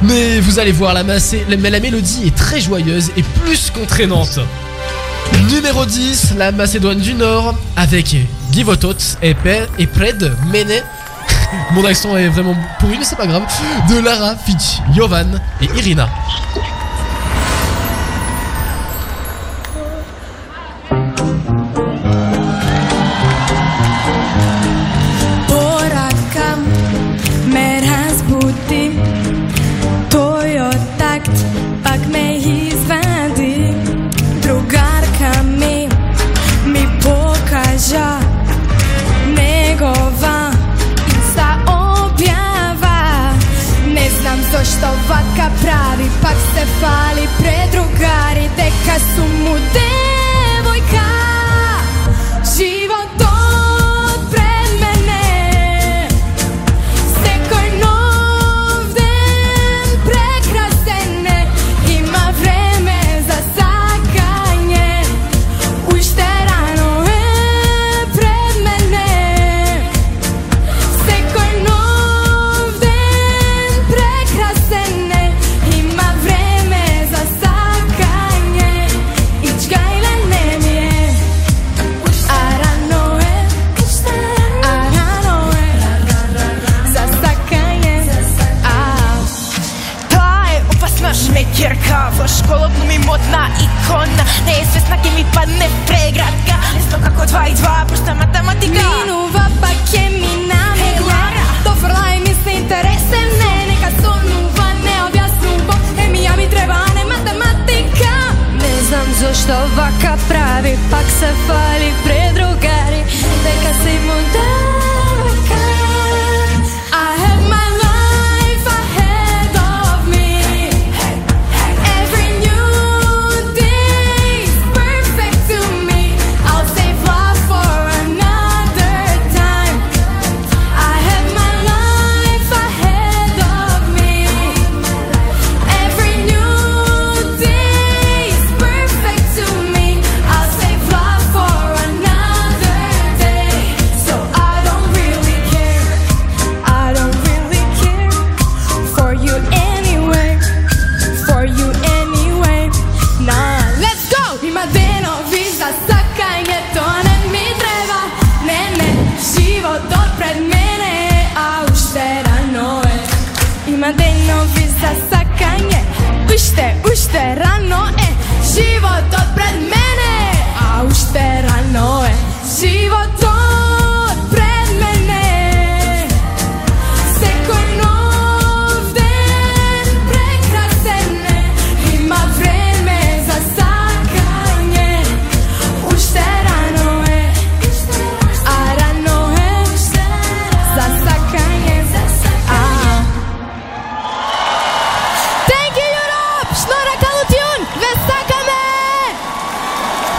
Mais 0.04 0.40
vous 0.40 0.60
allez 0.60 0.72
voir, 0.72 0.94
la 0.94 1.04
mélodie 1.04 2.28
est 2.28 2.36
très 2.36 2.62
joyeuse 2.62 3.12
et 3.18 3.24
plus 3.44 3.72
qu'entraînante. 3.72 4.40
Numéro 5.50 5.86
10, 5.86 6.36
la 6.38 6.52
Macédoine 6.52 7.00
du 7.00 7.14
Nord, 7.14 7.56
avec 7.76 8.16
Et, 9.22 9.34
Pe- 9.34 9.68
et 9.80 9.88
Pred 9.88 10.34
Mene. 10.52 10.82
Mon 11.72 11.86
accent 11.86 12.16
est 12.18 12.28
vraiment 12.28 12.56
pourri, 12.80 12.98
mais 12.98 13.06
c'est 13.06 13.16
pas 13.18 13.28
grave. 13.28 13.44
De 13.90 14.00
Lara, 14.00 14.36
Fitch, 14.46 14.80
Jovan 14.96 15.40
et 15.62 15.66
Irina. 15.78 16.08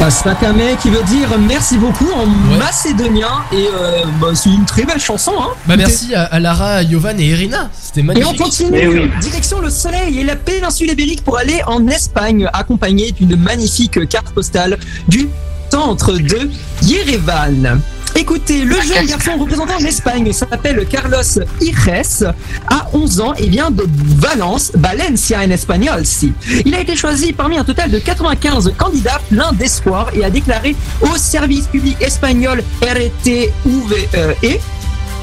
Pastakame 0.03 0.77
qui 0.83 0.91
veut 0.91 1.05
dire 1.05 1.29
merci 1.39 1.79
beaucoup 1.79 2.11
en 2.11 2.27
macédonien 2.59 3.45
et 3.53 3.69
euh, 3.73 4.03
bah, 4.21 4.31
c'est 4.35 4.51
une 4.51 4.65
très 4.65 4.83
belle 4.83 4.99
chanson. 4.99 5.31
Hein. 5.41 5.51
Bah 5.67 5.77
merci 5.77 6.13
à, 6.13 6.25
à 6.25 6.41
Lara, 6.41 6.83
Jovan 6.85 7.21
et 7.21 7.27
Irina. 7.27 7.71
C'était 7.81 8.01
Et 8.01 8.03
magnifique. 8.03 8.41
on 8.41 8.43
continue, 8.43 9.09
direction 9.21 9.61
le 9.61 9.71
soleil 9.71 10.19
et 10.19 10.25
la 10.25 10.35
péninsule 10.35 10.91
ibérique 10.91 11.23
pour 11.23 11.39
aller 11.39 11.61
en 11.69 11.87
Espagne, 11.87 12.49
accompagné 12.53 13.13
d'une 13.13 13.37
magnifique 13.37 14.09
carte 14.09 14.31
postale 14.31 14.77
du 15.07 15.29
centre 15.71 16.15
de 16.15 16.51
Yerevan. 16.83 17.81
Écoutez, 18.23 18.65
le 18.65 18.81
jeune 18.83 19.05
garçon 19.07 19.37
représentant 19.37 19.75
en 19.75 19.85
Espagne 19.85 20.33
s'appelle 20.33 20.87
Carlos 20.87 21.41
Iges, 21.61 22.23
a 22.69 22.87
11 22.93 23.21
ans 23.21 23.35
et 23.35 23.49
vient 23.49 23.73
de 23.73 23.85
Valence, 24.21 24.71
Valencia 24.75 25.41
en 25.41 25.51
espagnol. 25.51 26.07
Si. 26.07 26.33
Il 26.65 26.73
a 26.77 26.81
été 26.81 26.95
choisi 26.95 27.33
parmi 27.33 27.59
un 27.59 27.65
total 27.65 27.91
de 27.91 27.99
95 27.99 28.75
candidats 28.79 29.21
plein 29.29 29.53
d'espoir 29.55 30.09
et 30.15 30.25
a 30.25 30.31
déclaré 30.31 30.77
au 31.01 31.17
service 31.17 31.67
public 31.67 31.97
espagnol 32.01 32.63
RTVE 32.81 34.61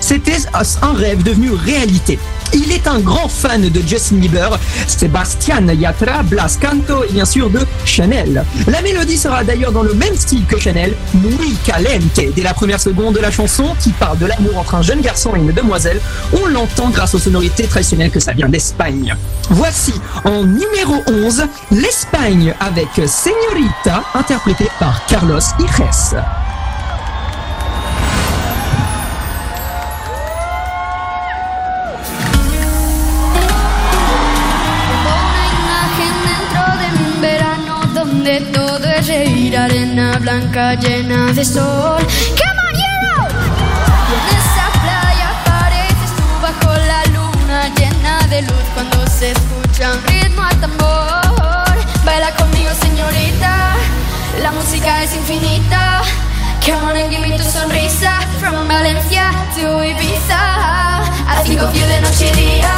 c'était 0.02 0.38
un 0.82 0.94
rêve 0.94 1.24
devenu 1.24 1.52
réalité. 1.52 2.18
Il 2.54 2.72
est 2.72 2.88
un 2.88 3.00
grand 3.00 3.28
fan 3.28 3.70
de 3.70 3.82
Justin 3.86 4.18
Bieber, 4.18 4.60
Sebastian 4.88 5.68
Yatra, 5.68 6.24
Blas 6.24 6.58
Canto 6.60 7.04
et 7.04 7.12
bien 7.12 7.26
sûr 7.26 7.50
de 7.50 7.60
Chanel. 7.86 8.44
La 8.68 8.82
mélodie 8.82 9.18
sera 9.18 9.44
d'ailleurs 9.44 9.72
dans 9.72 9.84
le 9.84 9.94
même 9.94 10.16
style 10.16 10.46
que 10.46 10.60
Chanel, 10.60 10.94
Muy 11.14 11.56
Caliente. 11.66 12.20
Dès 12.36 12.42
la 12.42 12.54
première 12.54 12.80
seconde 12.80 13.16
de 13.16 13.20
la 13.20 13.32
chanson, 13.32 13.76
qui 13.80 13.92
parle 13.92 14.18
de 14.18 14.26
l'amour 14.26 14.58
entre 14.58 14.76
un 14.76 14.82
jeune 14.82 15.02
garçon 15.02 15.36
et 15.36 15.40
une 15.40 15.52
demoiselle, 15.52 16.02
on 16.42 16.48
l'entend 16.48 16.90
grâce 16.90 17.16
aux 17.16 17.20
sonorités 17.20 17.64
traditionnelles 17.64 18.12
que 18.12 18.20
ça 18.20 18.34
vient 18.34 18.50
d'Espagne. 18.50 19.16
Voici 19.50 19.94
en 20.26 20.44
numéro 20.44 20.96
11, 21.08 21.44
l'Espagne 21.72 22.54
avec 22.60 22.90
Señorita, 23.08 24.04
interprétée 24.14 24.70
par 24.80 25.06
Carlos 25.06 25.40
Iges. 25.60 26.20
Llena 40.60 41.32
de 41.34 41.46
sol. 41.46 42.06
¡Qué 42.36 42.48
miedo! 42.74 43.16
Y 44.10 44.14
en 44.18 44.26
esa 44.40 44.66
playa 44.84 45.30
apareces 45.40 46.12
tú 46.18 46.26
bajo 46.42 46.74
la 46.92 47.02
luna 47.16 47.70
llena 47.76 48.28
de 48.28 48.42
luz 48.42 48.66
cuando 48.74 49.08
se 49.08 49.32
escucha 49.32 49.94
un 49.94 50.04
ritmo 50.04 50.44
al 50.44 50.60
tambor. 50.60 51.76
Baila 52.04 52.32
conmigo, 52.36 52.72
señorita, 52.82 53.76
la 54.42 54.52
música 54.52 55.04
es 55.04 55.16
infinita. 55.16 56.02
Come 56.66 56.84
on 56.84 56.96
and 56.98 57.10
give 57.10 57.22
me 57.22 57.38
tu 57.38 57.44
sonrisa 57.44 58.20
From 58.40 58.68
Valencia 58.68 59.32
to 59.56 59.82
Ibiza 59.82 61.00
Así 61.28 61.56
confío 61.56 61.88
de 61.88 62.02
noche 62.02 62.30
y 62.34 62.36
día 62.36 62.74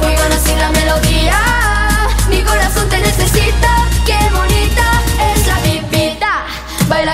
buena 0.00 0.34
así 0.34 0.52
la 0.58 0.70
melodía 0.72 1.38
Mi 2.28 2.42
corazón 2.42 2.88
te 2.88 2.98
necesita 2.98 3.77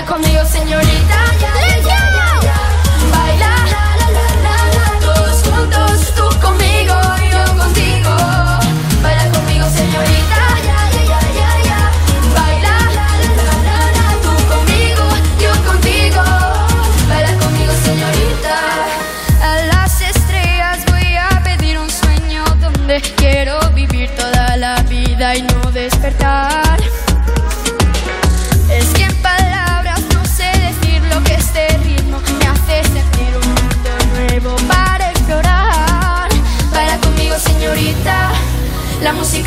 conmigo 0.05 0.45
señorita 0.45 1.24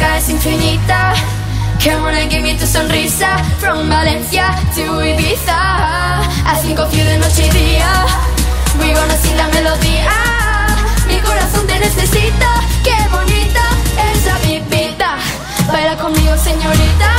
es 0.00 0.28
infinita. 0.28 1.14
On 1.88 2.14
and 2.14 2.30
give 2.30 2.42
me 2.42 2.54
tu 2.56 2.66
sonrisa. 2.66 3.38
From 3.58 3.88
Valencia 3.88 4.50
to 4.74 5.00
Ibiza. 5.00 5.58
Of 6.78 6.94
you 6.94 7.04
de 7.04 7.18
noche 7.18 7.46
y 7.46 7.50
día. 7.50 8.06
We 8.78 8.92
gonna 8.92 9.16
sing 9.16 9.36
la 9.36 9.48
melodía. 9.48 10.12
Mi 11.06 11.18
corazón 11.20 11.66
te 11.66 11.78
necesita. 11.78 12.60
Qué 12.84 12.96
bonita 13.10 13.62
esa 14.12 14.36
pipita. 14.38 15.16
Baila 15.72 15.96
conmigo, 15.96 16.36
señorita. 16.36 17.17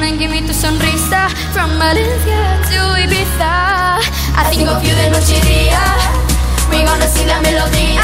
And 0.00 0.16
give 0.16 0.30
me 0.30 0.40
tu 0.42 0.54
sonrisa. 0.54 1.28
From 1.52 1.76
Valencia 1.76 2.60
to 2.70 2.80
Ibiza. 3.02 3.98
I 4.36 4.44
think 4.48 4.68
of 4.68 4.82
you 4.82 4.94
de 4.94 5.10
noche 5.10 5.36
y 5.36 5.40
día. 5.40 5.82
We 6.70 6.84
gonna 6.84 7.06
sing 7.08 7.26
la 7.26 7.40
melodía. 7.40 8.02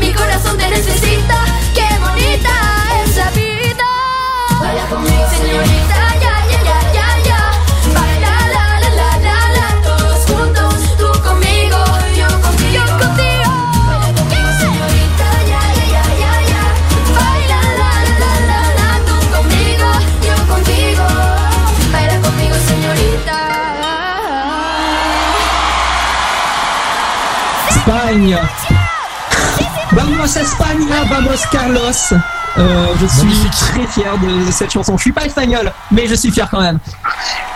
Mi 0.00 0.12
corazón 0.12 0.58
te 0.58 0.68
necesita. 0.68 1.44
Qué 1.72 1.86
bonita 2.00 2.50
esa 3.04 3.30
vida. 3.30 3.86
Baila 4.60 4.86
conmigo, 4.88 5.24
señorita. 5.30 6.07
Vamos 30.28 30.46
Espagne, 30.46 30.86
vamos 31.08 31.46
Carlos. 31.50 32.18
Euh, 32.58 32.86
je 33.00 33.06
suis 33.06 33.50
très 33.50 33.86
fier 33.86 34.12
de 34.18 34.50
cette 34.50 34.70
chanson. 34.70 34.98
Je 34.98 35.02
suis 35.02 35.12
pas 35.12 35.24
espagnol, 35.24 35.72
mais 35.90 36.06
je 36.06 36.14
suis 36.14 36.30
fier 36.30 36.46
quand 36.50 36.60
même. 36.60 36.78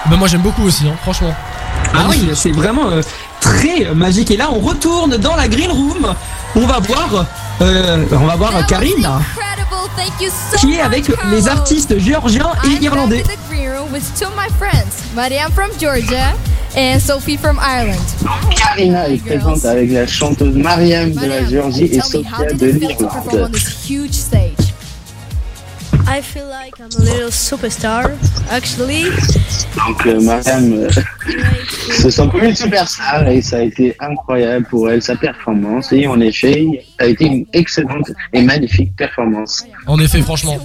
Bah 0.06 0.16
moi 0.16 0.26
j'aime 0.26 0.40
beaucoup 0.40 0.62
aussi, 0.62 0.88
hein, 0.88 0.94
franchement. 1.02 1.34
Ah 1.94 2.04
oui, 2.08 2.30
c'est 2.34 2.52
vraiment 2.52 2.88
euh, 2.88 3.02
très 3.40 3.92
magique. 3.94 4.30
Et 4.30 4.38
là, 4.38 4.48
on 4.50 4.60
retourne 4.60 5.18
dans 5.18 5.36
la 5.36 5.48
green 5.48 5.70
room. 5.70 6.14
On 6.56 6.66
va 6.66 6.78
voir, 6.78 7.26
euh, 7.60 8.06
on 8.10 8.24
va 8.24 8.36
voir 8.36 8.66
Karine, 8.66 9.06
qui 10.58 10.74
est 10.76 10.80
avec 10.80 11.12
les 11.30 11.48
artistes 11.48 11.98
géorgiens 11.98 12.52
et 12.64 12.82
irlandais. 12.82 13.22
And 16.76 17.00
Sophie 17.00 17.36
from 17.36 17.58
Ireland. 17.60 18.00
Karina 18.56 19.08
est 19.08 19.24
présente 19.24 19.64
avec 19.64 19.90
la 19.90 20.06
chanteuse 20.06 20.54
Mariam 20.54 21.12
de 21.12 21.26
la 21.26 21.44
Géorgie 21.44 21.84
et 21.84 22.00
Sophia 22.00 22.52
de 22.52 22.66
l'Irlande. 22.66 23.52
this 23.52 23.88
huge 23.88 24.12
stage? 24.12 24.72
I 26.06 26.20
feel 26.20 26.46
like 26.48 26.78
I'm 26.78 26.90
a 26.98 27.04
little 27.04 27.30
superstar, 27.30 28.10
actually. 28.50 29.04
Donc 29.76 30.06
euh, 30.06 30.20
Mariam 30.20 30.72
euh, 30.72 30.88
sent 32.10 32.28
comme 32.30 32.44
une 32.44 32.54
superstar 32.54 33.28
et 33.28 33.42
ça 33.42 33.56
a 33.58 33.62
été 33.62 33.94
incroyable 34.00 34.66
pour 34.68 34.90
elle, 34.90 35.02
sa 35.02 35.16
performance. 35.16 35.92
Et 35.92 36.06
en 36.06 36.20
effet, 36.20 36.66
ça 36.98 37.06
a 37.06 37.08
été 37.08 37.24
une 37.26 37.46
excellente 37.52 38.10
et 38.32 38.42
magnifique 38.42 38.94
performance. 38.96 39.64
En 39.86 39.98
effet, 40.00 40.20
franchement. 40.22 40.56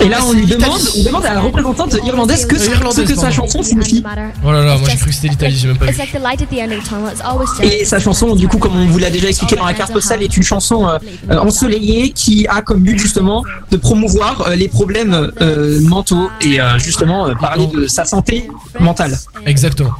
Et 0.00 0.08
là, 0.08 0.18
on 0.26 0.32
lui 0.32 0.46
demande, 0.46 0.80
on 0.98 1.02
demande 1.04 1.24
à 1.26 1.34
la 1.34 1.40
représentante 1.40 1.96
irlandaise 2.04 2.46
que, 2.46 2.58
ce 2.58 3.02
que 3.02 3.14
sa 3.14 3.30
chanson 3.30 3.62
signifie. 3.62 4.02
Oh 4.44 4.52
là 4.52 4.64
là, 4.64 4.76
moi 4.78 4.88
j'ai 4.90 4.96
cru 4.96 5.06
que 5.08 5.14
c'était 5.14 5.28
l'Italie, 5.28 5.56
j'ai 5.56 5.68
même 5.68 5.78
pas 5.78 5.86
It's 5.86 5.94
vu. 5.94 6.00
like 6.00 6.12
the 6.12 6.22
light 6.22 6.42
at 6.42 6.46
the 6.46 6.58
end 6.58 6.76
of 6.76 6.82
the 6.84 6.88
tunnel. 6.88 7.10
It's 7.12 7.22
always 7.22 7.46
Et 7.62 7.84
sa 7.84 7.98
chanson, 7.98 8.34
du 8.34 8.48
coup, 8.48 8.58
comme 8.58 8.76
on 8.76 8.86
vous 8.86 8.98
l'a 8.98 9.10
déjà 9.10 9.28
expliqué 9.28 9.56
dans 9.56 9.66
la 9.66 9.74
carte 9.74 9.92
postale, 9.92 10.22
est 10.22 10.36
une 10.36 10.42
chanson 10.42 10.88
euh, 10.88 10.98
euh, 11.30 11.38
ensoleillée 11.38 12.10
qui 12.10 12.46
a 12.48 12.62
comme 12.62 12.80
but 12.80 12.98
justement 12.98 13.42
de 13.70 13.76
promouvoir 13.76 14.46
euh, 14.48 14.54
les 14.54 14.68
problèmes 14.68 15.32
euh, 15.40 15.80
mentaux 15.82 16.30
et 16.40 16.60
euh, 16.60 16.78
justement 16.78 17.26
euh, 17.28 17.34
parler 17.56 17.66
de 17.82 17.86
sa 17.86 18.04
santé 18.04 18.48
mentale. 18.80 19.14
Exactement. 19.46 19.92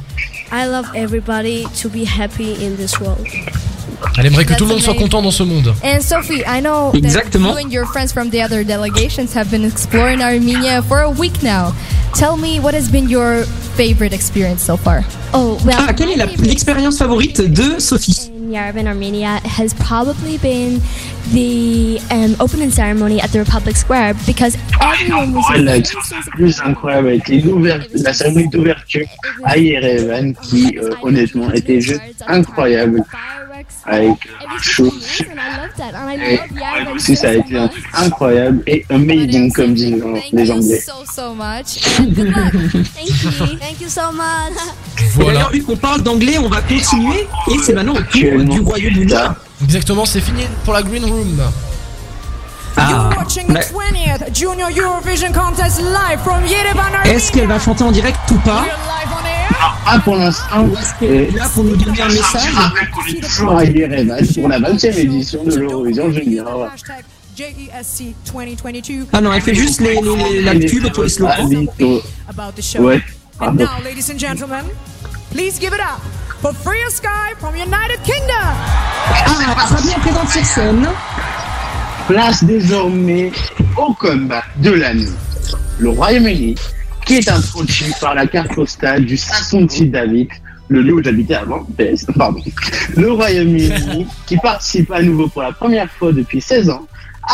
I 0.51 0.67
love 0.67 0.85
everybody 0.95 1.65
to 1.81 1.89
be 1.89 2.05
happy 2.05 2.53
in 2.65 2.75
this 2.77 2.99
world. 2.99 3.25
Elle 4.17 4.27
aimerait 4.27 4.45
que 4.45 4.53
tout 4.55 4.65
le 4.65 4.71
monde 4.71 4.81
soit 4.81 4.93
content 4.93 5.21
dans 5.21 5.31
ce 5.31 5.43
monde. 5.43 5.73
And 5.83 6.01
Sophie, 6.01 6.43
I 6.45 6.61
know 6.61 6.91
Exactement. 6.93 7.53
that 7.53 7.61
you 7.61 7.65
and 7.67 7.71
your 7.71 7.85
friends 7.85 8.13
from 8.13 8.29
the 8.29 8.41
other 8.41 8.63
delegations 8.63 9.33
have 9.35 9.49
been 9.49 9.65
exploring 9.65 10.21
Armenia 10.21 10.81
for 10.83 10.99
a 11.01 11.09
week 11.09 11.41
now. 11.43 11.73
Tell 12.13 12.37
me 12.37 12.59
what 12.59 12.73
has 12.73 12.89
been 12.89 13.09
your 13.09 13.43
favorite 13.75 14.13
experience 14.13 14.61
so 14.63 14.77
far? 14.77 15.03
Oh, 15.33 15.57
well, 15.65 15.77
Ah, 15.89 15.93
quelle 15.93 16.11
est 16.11 16.37
l'expérience 16.45 16.97
favorite 16.97 17.41
de 17.51 17.79
Sophie? 17.79 18.31
Yerevan, 18.51 18.87
Armenia 18.87 19.39
has 19.45 19.73
probably 19.75 20.37
been 20.37 20.81
the 21.31 21.99
um, 22.11 22.35
opening 22.39 22.69
ceremony 22.71 23.19
at 23.21 23.31
the 23.31 23.39
Republic 23.39 23.75
Square 23.75 24.13
because 24.25 24.57
everyone 24.81 25.33
was 25.33 25.45
plus 26.35 26.59
incroyable 26.61 27.09
a 27.09 27.13
été 27.13 27.41
l'ouver- 27.41 27.79
la 27.93 28.13
cérémonie 28.13 28.49
d'ouverture 28.49 29.07
à 29.43 29.57
Yerevan 29.57 30.33
qui 30.35 30.77
euh, 30.77 30.91
honnêtement 31.01 31.51
était 31.51 31.81
juste 31.81 32.01
incroyable. 32.27 33.03
Avec 33.85 34.17
et 35.77 36.39
ouais, 36.39 36.39
aussi 36.93 37.15
ça 37.15 37.29
a 37.29 37.33
été 37.33 37.57
un 37.57 37.67
truc 37.67 37.83
incroyable 37.93 38.63
et 38.67 38.85
amazing 38.89 39.51
comme 39.53 39.73
disent 39.73 40.03
les 40.33 40.51
Anglais. 40.51 40.81
Thank 43.59 43.81
you. 43.81 43.89
So 43.89 44.11
much. 44.11 45.51
Vu 45.51 45.63
qu'on 45.63 45.77
parle 45.77 46.01
d'anglais, 46.01 46.37
on 46.37 46.49
va 46.49 46.61
continuer. 46.61 47.27
Et 47.51 47.57
c'est 47.63 47.73
maintenant 47.73 47.93
au 47.93 48.01
tour 48.01 48.34
du 48.43 48.59
Royaume-Uni. 48.59 49.13
Exactement, 49.63 50.05
c'est 50.05 50.21
fini 50.21 50.43
pour 50.63 50.73
la 50.73 50.83
Green 50.83 51.05
Room. 51.05 51.39
Ah, 52.77 53.09
Watching 53.17 53.47
the 53.47 53.53
la- 53.53 53.61
20th 53.61 54.33
Junior 54.35 54.69
Eurovision 54.69 55.31
Contest 55.31 55.79
live 55.79 56.19
from 56.25 56.43
Yerevan, 56.45 56.93
Armenia. 56.93 57.13
est-ce 57.13 57.31
qu'elle 57.31 57.47
va 57.47 57.57
chanter 57.57 57.83
en 57.85 57.91
direct 57.91 58.19
ou 58.31 58.35
pas? 58.39 58.65
Ah 59.87 59.99
pour 59.99 60.17
l'instant, 60.17 60.67
euh, 61.03 61.27
là 61.35 61.47
pour 61.53 61.63
nous 61.63 61.77
donner 61.77 62.01
un 62.01 62.07
message? 62.07 62.51
on 62.97 63.05
est 63.15 63.21
toujours 63.21 63.51
à 63.57 63.63
Yerevan 63.63 64.17
pour 64.35 64.49
la 64.49 64.59
20e 64.59 64.97
édition 64.97 65.43
de 65.45 65.55
l'Eurovision 65.55 66.11
Junior. 66.11 66.67
2022. 67.37 69.07
Ah 69.13 69.21
non, 69.21 69.31
elle 69.33 69.41
fait 69.41 69.55
juste 69.55 69.79
les, 69.81 69.95
les- 70.01 70.41
la 70.41 70.53
pub 70.55 70.91
pour 70.91 71.03
les 71.03 71.09
slogans. 71.09 71.67
Ouais. 72.79 73.01
And 73.39 73.57
for 76.45 76.53
Freya 76.53 76.89
Sky 76.91 77.33
from 77.39 77.55
United 77.55 77.97
Kingdom. 78.03 78.37
Ah, 78.37 79.65
Fabien 79.67 79.97
présente 79.97 80.29
sur 80.29 80.45
scène. 80.45 80.87
Place 82.07 82.43
désormais 82.43 83.31
au 83.75 83.93
combat 83.93 84.43
de 84.57 84.69
l'année. 84.69 85.09
Le 85.79 85.89
Royaume-Uni, 85.89 86.53
qui 87.03 87.15
est 87.15 87.29
introduit 87.29 87.91
par 87.99 88.13
la 88.13 88.27
carte 88.27 88.53
postale 88.53 89.05
du 89.05 89.17
506 89.17 89.87
David, 89.87 90.29
le 90.67 90.83
lieu 90.83 90.93
où 90.93 91.03
j'habitais 91.03 91.33
avant, 91.33 91.65
pardon. 92.15 92.41
Le 92.95 93.11
Royaume-Uni, 93.11 94.05
qui 94.27 94.37
participe 94.37 94.91
à 94.91 95.01
nouveau 95.01 95.27
pour 95.27 95.41
la 95.41 95.51
première 95.51 95.89
fois 95.89 96.11
depuis 96.11 96.41
16 96.41 96.69
ans, 96.69 96.85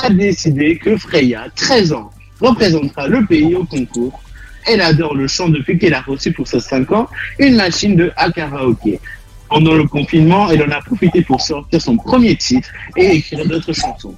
a 0.04 0.10
décidé 0.10 0.78
que 0.78 0.96
Freya, 0.96 1.48
13 1.58 1.92
ans, 1.92 2.12
représentera 2.40 3.10
le 3.10 3.26
pays 3.26 3.56
au 3.56 3.66
concours. 3.66 4.22
Elle 4.68 4.82
adore 4.82 5.16
le 5.16 5.28
chant 5.28 5.50
depuis 5.50 5.78
qu'elle 5.78 5.94
a 5.94 6.02
reçu 6.02 6.32
pour 6.32 6.48
ses 6.48 6.60
5 6.60 6.92
ans 6.92 7.08
une 7.40 7.56
machine 7.56 7.96
de 7.96 8.12
à 8.16 8.32
karaoké. 8.32 9.00
Pendant 9.50 9.74
le 9.74 9.86
confinement, 9.86 10.50
elle 10.50 10.64
en 10.64 10.72
a 10.72 10.82
profité 10.82 11.22
pour 11.22 11.42
sortir 11.42 11.82
son 11.82 11.98
premier 11.98 12.36
titre 12.36 12.70
et 12.96 13.16
écrire 13.18 13.46
d'autres 13.46 13.74
chansons. 13.74 14.16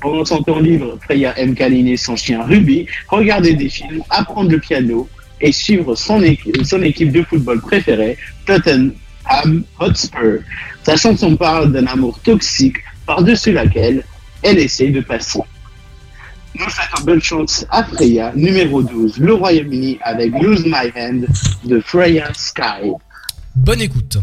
Pendant 0.00 0.24
son 0.24 0.42
temps 0.42 0.60
libre, 0.60 0.96
Freya 1.02 1.36
aime 1.38 1.54
câliner 1.56 1.96
son 1.96 2.14
chien 2.14 2.44
Ruby, 2.44 2.86
regarder 3.08 3.54
des 3.54 3.68
films, 3.68 4.02
apprendre 4.10 4.50
le 4.50 4.60
piano 4.60 5.08
et 5.40 5.50
suivre 5.50 5.94
son, 5.96 6.20
équi- 6.22 6.64
son 6.64 6.82
équipe 6.82 7.10
de 7.10 7.22
football 7.22 7.60
préférée, 7.60 8.16
Tottenham 8.46 9.64
Hotspur. 9.80 10.40
Sa 10.84 10.96
chanson 10.96 11.36
parle 11.36 11.72
d'un 11.72 11.86
amour 11.86 12.20
toxique 12.20 12.76
par-dessus 13.06 13.52
laquelle 13.52 14.04
elle 14.42 14.58
essaie 14.58 14.90
de 14.90 15.00
passer. 15.00 15.40
Nous 16.58 16.68
souhaitons 16.70 17.04
bonne 17.04 17.22
chance 17.22 17.64
à 17.70 17.84
Freya, 17.84 18.32
numéro 18.34 18.82
12, 18.82 19.18
le 19.18 19.34
Royaume-Uni 19.34 19.98
avec 20.02 20.32
Lose 20.42 20.64
My 20.66 20.90
Hand 20.96 21.26
de 21.64 21.80
Freya 21.80 22.32
Sky. 22.34 22.90
Bonne 23.54 23.80
écoute. 23.80 24.18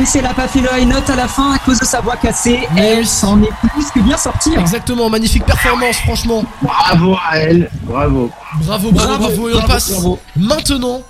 Même 0.00 0.06
si 0.06 0.16
elle 0.16 0.24
a 0.24 0.32
pas 0.32 0.48
fait 0.48 0.62
le 0.62 0.68
high 0.78 0.88
note 0.88 1.10
à 1.10 1.14
la 1.16 1.28
fin 1.28 1.52
à 1.52 1.58
cause 1.58 1.78
de 1.78 1.84
sa 1.84 2.00
voix 2.00 2.16
cassée, 2.16 2.60
elle 2.74 3.06
s'en 3.06 3.38
est 3.42 3.50
plus 3.74 3.90
que 3.94 4.00
bien 4.00 4.16
sortie. 4.16 4.54
hein. 4.56 4.60
Exactement, 4.62 5.10
magnifique 5.10 5.44
performance, 5.44 5.96
franchement. 5.96 6.42
Bravo 6.62 7.16
à 7.30 7.36
elle, 7.36 7.70
bravo. 7.82 8.30
Bravo, 8.64 8.92
bravo, 8.92 9.18
Bravo, 9.18 9.26
bravo. 9.26 9.48
Et 9.50 9.54
on 9.56 9.66
passe 9.66 9.90
bravo. 9.90 10.18
maintenant 10.36 11.02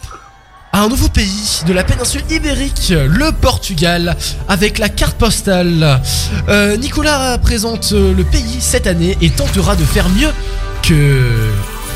à 0.72 0.80
un 0.80 0.88
nouveau 0.88 1.06
pays 1.08 1.60
de 1.68 1.72
la 1.72 1.84
péninsule 1.84 2.24
ibérique, 2.30 2.92
le 2.92 3.30
Portugal, 3.30 4.16
avec 4.48 4.78
la 4.78 4.88
carte 4.88 5.16
postale. 5.16 6.00
Euh, 6.48 6.76
Nicolas 6.76 7.38
présente 7.38 7.90
euh, 7.92 8.12
le 8.12 8.24
pays 8.24 8.56
cette 8.60 8.88
année 8.88 9.16
et 9.20 9.30
tentera 9.30 9.76
de 9.76 9.84
faire 9.84 10.08
mieux 10.08 10.32
que 10.82 11.28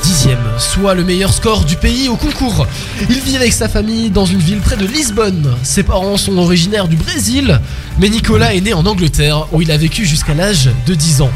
dixième, 0.05 0.39
soit 0.59 0.93
le 0.95 1.03
meilleur 1.03 1.33
score 1.33 1.65
du 1.65 1.77
pays 1.77 2.09
au 2.11 2.17
concours. 2.17 2.67
Il 3.09 3.21
vit 3.21 3.37
avec 3.37 3.55
sa 3.55 3.71
famille 3.71 4.11
dans 4.11 4.27
une 4.27 4.39
ville 4.39 4.61
près 4.61 4.77
de 4.77 4.85
Lisbonne. 4.85 5.57
Ses 5.63 5.83
parents 5.83 6.19
sont 6.19 6.37
originaires 6.37 6.89
du 6.89 6.97
Brésil, 6.97 7.59
mais 7.99 8.11
Nicolas 8.11 8.55
est 8.55 8.61
né 8.61 8.75
en 8.75 8.85
Angleterre 8.85 9.47
où 9.53 9.63
il 9.63 9.71
a 9.71 9.79
vécu 9.79 10.05
jusqu'à 10.05 10.35
l'âge 10.35 10.71
de 10.87 10.95
10 10.95 11.23
ans. 11.23 11.31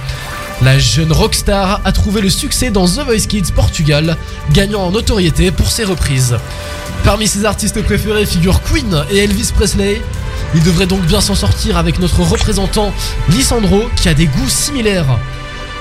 La 0.61 0.79
jeune 0.79 1.13
rockstar 1.13 1.81
a 1.83 1.93
trouvé 1.93 2.21
le 2.21 2.29
succès 2.29 2.71
dans 2.71 2.87
The 2.87 3.05
Voice 3.07 3.27
Kids 3.27 3.53
Portugal, 3.55 4.19
gagnant 4.53 4.83
en 4.83 4.91
notoriété 4.91 5.51
pour 5.51 5.71
ses 5.71 5.85
reprises. 5.85 6.37
Parmi 7.05 7.27
ses 7.27 7.47
artistes 7.47 7.83
préférés 7.83 8.27
figurent 8.27 8.61
Queen 8.63 9.03
et 9.11 9.19
Elvis 9.19 9.51
Presley. 9.55 10.03
Il 10.55 10.63
devrait 10.63 10.87
donc 10.87 11.01
bien 11.07 11.23
s'en 11.23 11.35
sortir 11.35 11.79
avec 11.79 12.01
notre 12.01 12.21
représentant 12.21 12.93
Lisandro 13.31 13.89
qui 13.97 14.11
a 14.11 14.15
des 14.15 14.27
goûts 14.27 14.49
similaires. 14.49 15.19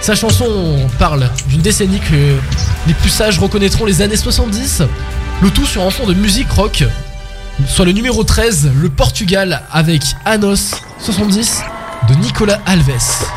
Sa 0.02 0.16
chanson 0.16 0.88
parle 1.00 1.30
d'une 1.48 1.62
décennie 1.62 2.00
que 2.00 2.38
les 2.88 2.94
plus 2.94 3.10
sages 3.10 3.40
reconnaîtront 3.40 3.86
les 3.86 4.02
années 4.02 4.16
70, 4.16 4.84
le 5.42 5.50
tout 5.50 5.66
sur 5.66 5.84
un 5.84 5.90
fond 5.90 6.06
de 6.06 6.14
musique 6.14 6.50
rock, 6.52 6.84
soit 7.68 7.86
le 7.86 7.92
numéro 7.92 8.24
13, 8.24 8.72
le 8.82 8.90
Portugal 8.90 9.64
avec 9.72 10.04
Anos 10.26 10.76
70 11.00 11.62
de 12.10 12.16
Nicolas 12.16 12.60
Alves. 12.66 13.28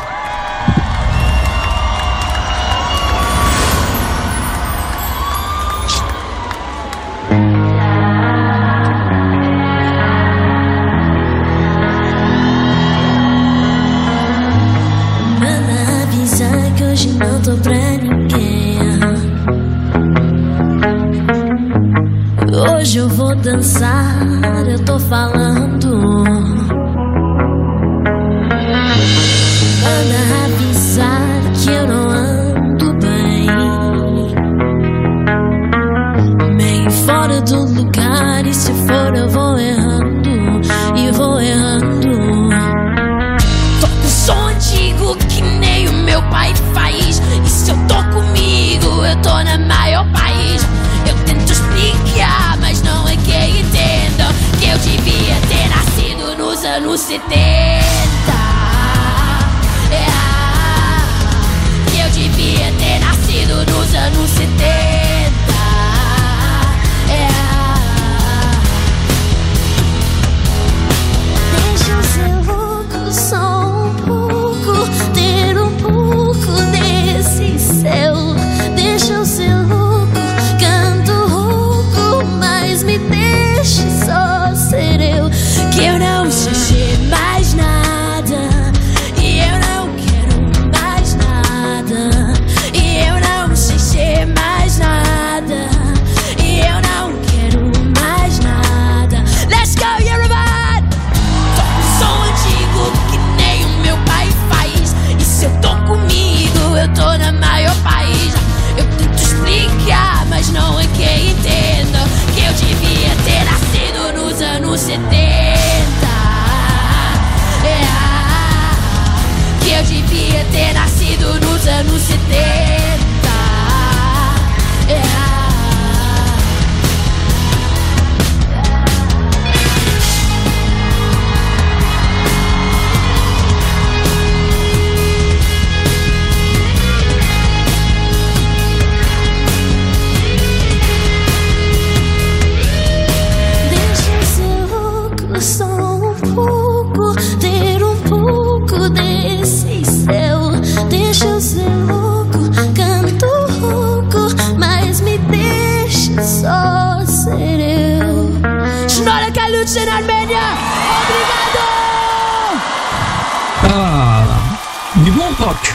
Du 164.97 165.11
bon 165.11 165.23
rock. 165.39 165.73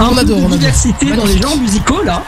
Un 0.00 0.08
On 0.12 0.16
adore, 0.16 0.38
on 0.38 0.46
adore. 0.46 0.58
diversité 0.58 1.06
dans 1.12 1.24
les 1.24 1.38
genres 1.40 1.56
musicaux 1.56 2.02
là. 2.04 2.22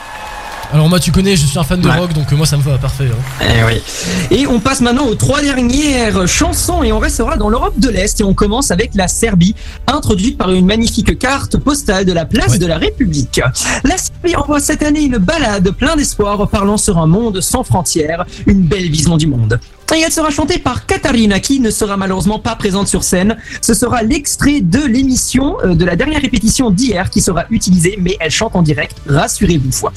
Alors 0.73 0.89
moi 0.89 1.01
tu 1.01 1.11
connais, 1.11 1.35
je 1.35 1.47
suis 1.47 1.59
un 1.59 1.65
fan 1.65 1.81
de 1.81 1.89
Ouais. 1.89 1.97
rock 1.99 2.13
donc 2.13 2.33
euh, 2.33 2.37
moi 2.37 2.47
ça 2.47 2.57
me 2.57 2.63
va 2.63 2.79
parfait. 2.79 3.09
hein. 3.11 3.45
Eh 3.45 3.65
oui. 3.65 3.83
Et 4.31 4.47
on 4.47 4.61
passe 4.61 4.81
maintenant 4.81 5.07
aux 5.07 5.17
trois 5.17 5.43
dernières 5.43 6.29
chansons 6.29 6.83
et 6.85 6.93
on 6.93 7.01
restera 7.01 7.37
dans 7.37 7.49
l'Europe 7.49 7.79
de 7.79 7.89
l'Est 7.89 8.21
et 8.21 8.25
on 8.25 8.35
commence 8.35 8.71
avec 8.71 8.93
la 8.95 9.09
Serbie, 9.09 9.55
introduite 9.89 10.39
par 10.39 10.51
une 10.53 10.67
magnifique 10.67 11.19
carte 11.19 11.57
postale 11.59 12.05
de 12.05 12.13
la 12.13 12.25
place 12.25 12.59
de 12.59 12.67
la 12.67 12.79
République. 12.79 13.41
La 13.83 13.97
Serbie 13.99 14.37
envoie 14.37 14.61
cette 14.61 14.83
année 14.85 15.03
une 15.03 15.19
balade 15.19 15.71
plein 15.73 15.97
d'espoir 15.97 16.49
parlant 16.49 16.77
sur 16.77 16.99
un 16.99 17.07
monde 17.09 17.41
sans 17.41 17.65
frontières, 17.65 18.25
une 18.47 18.63
belle 18.63 18.89
vision 18.91 19.17
du 19.17 19.27
monde. 19.27 19.59
Et 19.97 20.03
elle 20.07 20.13
sera 20.13 20.31
chantée 20.31 20.59
par 20.59 20.87
Katarina 20.87 21.41
qui 21.41 21.59
ne 21.59 21.71
sera 21.71 21.97
malheureusement 21.97 22.39
pas 22.39 22.55
présente 22.55 22.89
sur 22.89 23.03
scène. 23.05 23.37
Ce 23.61 23.75
sera 23.75 24.03
l'extrait 24.03 24.61
de 24.61 24.79
l'émission 24.79 25.57
euh, 25.65 25.75
de 25.75 25.85
la 25.85 25.97
dernière 25.97 26.23
répétition 26.23 26.71
d'hier 26.71 27.11
qui 27.11 27.21
sera 27.21 27.45
utilisé, 27.51 27.99
mais 28.01 28.17
elle 28.21 28.31
chante 28.31 28.57
en 28.57 28.63
direct, 28.63 28.97
rassurez-vous. 29.09 29.89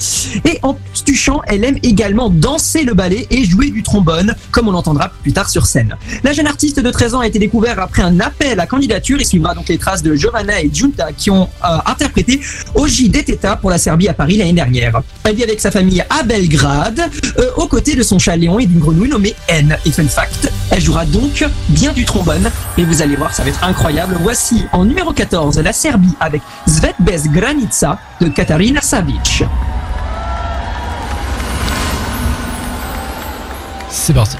Et 0.44 0.58
en 0.62 0.74
plus 0.74 1.04
du 1.04 1.14
chant, 1.14 1.42
elle 1.46 1.64
aime 1.64 1.78
également 1.82 2.28
danser 2.28 2.82
le 2.82 2.92
ballet 2.92 3.26
et 3.30 3.44
jouer 3.44 3.70
du 3.70 3.82
trombone, 3.82 4.34
comme 4.50 4.68
on 4.68 4.72
l'entendra 4.72 5.10
plus 5.22 5.32
tard 5.32 5.48
sur 5.48 5.64
scène. 5.66 5.96
La 6.22 6.32
jeune 6.32 6.48
artiste 6.48 6.80
de 6.80 6.90
13 6.90 7.14
ans 7.14 7.20
a 7.20 7.26
été 7.26 7.38
découverte 7.38 7.78
après 7.78 8.02
un 8.02 8.18
appel 8.20 8.58
à 8.58 8.66
candidature 8.66 9.20
et 9.20 9.24
suivra 9.24 9.54
donc 9.54 9.68
les 9.68 9.78
traces 9.78 10.02
de 10.02 10.14
Giovanna 10.16 10.60
et 10.60 10.70
Junta 10.72 11.12
qui 11.12 11.30
ont 11.30 11.48
euh, 11.64 11.78
interprété 11.86 12.40
Oji 12.74 13.10
Deteta 13.10 13.56
pour 13.56 13.70
la 13.70 13.78
Serbie 13.78 14.08
à 14.08 14.14
Paris 14.14 14.38
l'année 14.38 14.52
dernière. 14.52 15.00
Elle 15.22 15.36
vit 15.36 15.44
avec 15.44 15.60
sa 15.60 15.70
famille 15.70 16.04
à 16.10 16.24
Belgrade, 16.24 17.00
euh, 17.38 17.50
aux 17.56 17.68
côtés 17.68 17.94
de 17.94 18.02
son 18.02 18.18
chat 18.18 18.34
et 18.34 18.66
d'une 18.66 18.80
grenouille 18.80 19.08
nommée 19.08 19.34
N. 19.48 19.76
Et 19.86 19.92
fun 19.92 20.08
fact, 20.08 20.50
elle 20.70 20.80
jouera 20.80 21.04
donc 21.04 21.44
bien 21.68 21.92
du 21.92 22.04
trombone 22.04 22.50
et 22.78 22.84
vous 22.84 23.02
allez 23.02 23.16
voir, 23.16 23.34
ça 23.34 23.42
va 23.42 23.50
être 23.50 23.62
incroyable. 23.64 24.16
Voici 24.20 24.64
en 24.72 24.84
numéro 24.84 25.12
14 25.12 25.58
la 25.58 25.72
Serbie 25.72 26.14
avec 26.20 26.40
Svetbez 26.66 27.28
Granica 27.28 27.98
de 28.20 28.28
Katarina 28.28 28.80
Savic. 28.80 29.44
C'est 33.90 34.14
parti. 34.14 34.36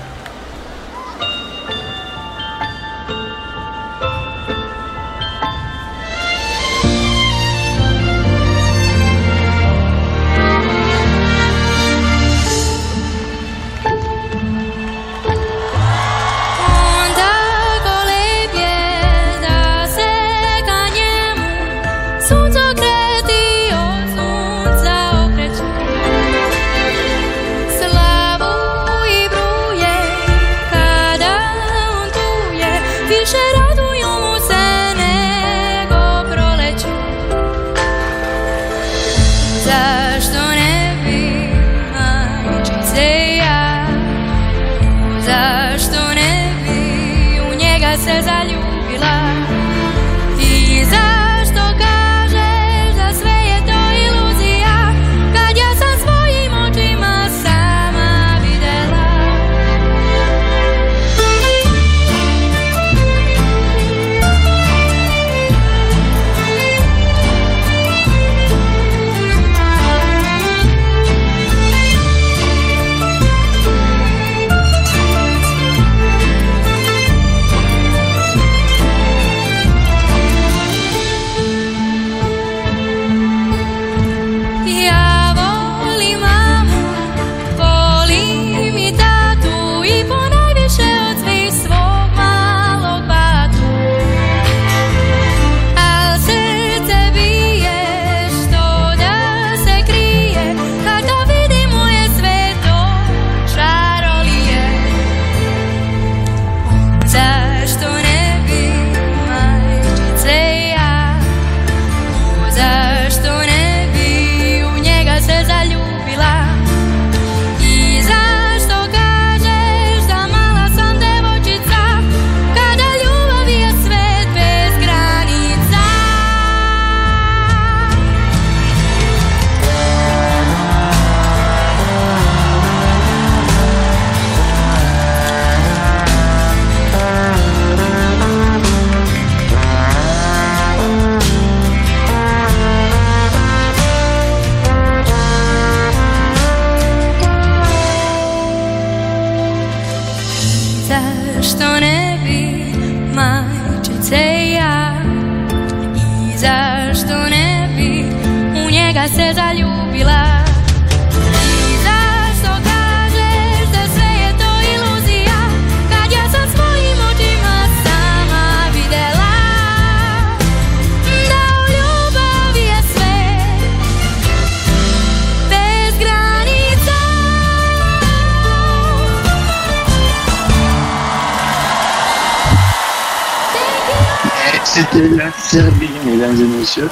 Serbie, 185.54 185.88
mesdames 186.04 186.34
et 186.34 186.58
messieurs. 186.58 186.90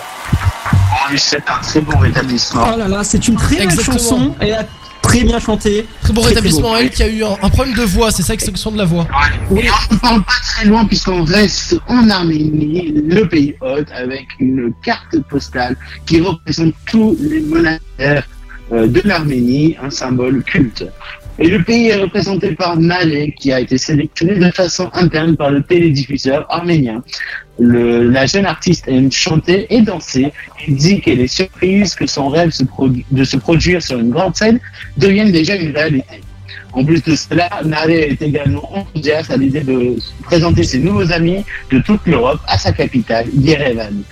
On 0.73 1.10
lui 1.10 1.18
souhaite 1.18 1.42
un 1.49 1.60
très 1.60 1.81
bon 1.81 1.99
rétablissement. 1.99 2.65
Oh 2.73 2.78
là 2.78 2.86
là, 2.86 3.02
c'est 3.02 3.26
une 3.26 3.34
très 3.34 3.57
belle 3.66 3.81
chanson. 3.81 4.36
Elle 4.39 4.55
a 4.55 4.65
très 5.02 5.24
bien 5.24 5.41
chanté. 5.41 5.84
Très 6.00 6.12
bon 6.12 6.20
Très, 6.20 6.31
très 6.31 6.34
rétablissement 6.36 6.70
beau. 6.70 6.76
elle 6.76 6.91
qui 6.91 7.02
a 7.02 7.08
eu 7.08 7.24
un, 7.24 7.32
un 7.42 7.50
problème 7.50 7.74
de 7.74 7.82
voix, 7.82 8.12
c'est 8.12 8.23
ça 8.23 8.34
extinction 8.34 8.70
de 8.70 8.78
la 8.78 8.84
voix. 8.84 9.08
Et 9.57 9.68
on 9.91 9.94
ne 9.94 9.99
parle 9.99 10.23
pas 10.23 10.32
très 10.44 10.66
loin 10.66 10.84
puisqu'on 10.84 11.24
reste 11.24 11.76
en 11.89 12.08
Arménie, 12.08 12.92
le 13.05 13.26
pays 13.26 13.57
hôte, 13.62 13.89
avec 13.92 14.26
une 14.39 14.73
carte 14.84 15.18
postale 15.28 15.76
qui 16.07 16.20
représente 16.20 16.73
tous 16.86 17.16
les 17.20 17.41
monastères 17.41 18.28
euh, 18.70 18.86
de 18.86 19.02
l'Arménie, 19.05 19.76
un 19.82 19.91
symbole 19.91 20.44
culte. 20.44 20.84
Et 21.42 21.48
le 21.48 21.60
pays 21.60 21.88
est 21.88 21.96
représenté 21.96 22.52
par 22.52 22.78
Nalé, 22.78 23.34
qui 23.36 23.52
a 23.52 23.58
été 23.58 23.76
sélectionné 23.76 24.36
de 24.36 24.48
façon 24.52 24.88
interne 24.92 25.36
par 25.36 25.50
le 25.50 25.60
télédiffuseur 25.60 26.46
arménien. 26.48 27.02
La 27.58 28.26
jeune 28.26 28.46
artiste 28.46 28.86
aime 28.86 29.10
chanter 29.10 29.66
et 29.68 29.80
danser 29.80 30.32
et 30.64 30.70
dit 30.70 31.00
qu'elle 31.00 31.18
est 31.18 31.26
surprise 31.26 31.96
que 31.96 32.06
son 32.06 32.28
rêve 32.28 32.52
de 33.10 33.24
se 33.24 33.36
produire 33.36 33.82
sur 33.82 33.98
une 33.98 34.10
grande 34.10 34.36
scène 34.36 34.60
devienne 34.96 35.32
déjà 35.32 35.56
une 35.56 35.72
réalité. 35.72 36.20
En 36.73 36.84
plus 36.84 37.02
de 37.02 37.15
cela, 37.15 37.51
Nare 37.65 37.91
est 37.91 38.23
également 38.23 38.67
enthousiaste 38.75 39.31
à 39.31 39.36
l'idée 39.36 39.60
de 39.60 39.97
présenter 40.23 40.62
ses 40.62 40.78
nouveaux 40.78 41.12
amis 41.12 41.44
de 41.70 41.78
toute 41.81 42.01
l'Europe 42.07 42.41
à 42.49 42.57
sa 42.57 42.73
capitale, 42.73 43.26
Yerevan. 43.39 44.02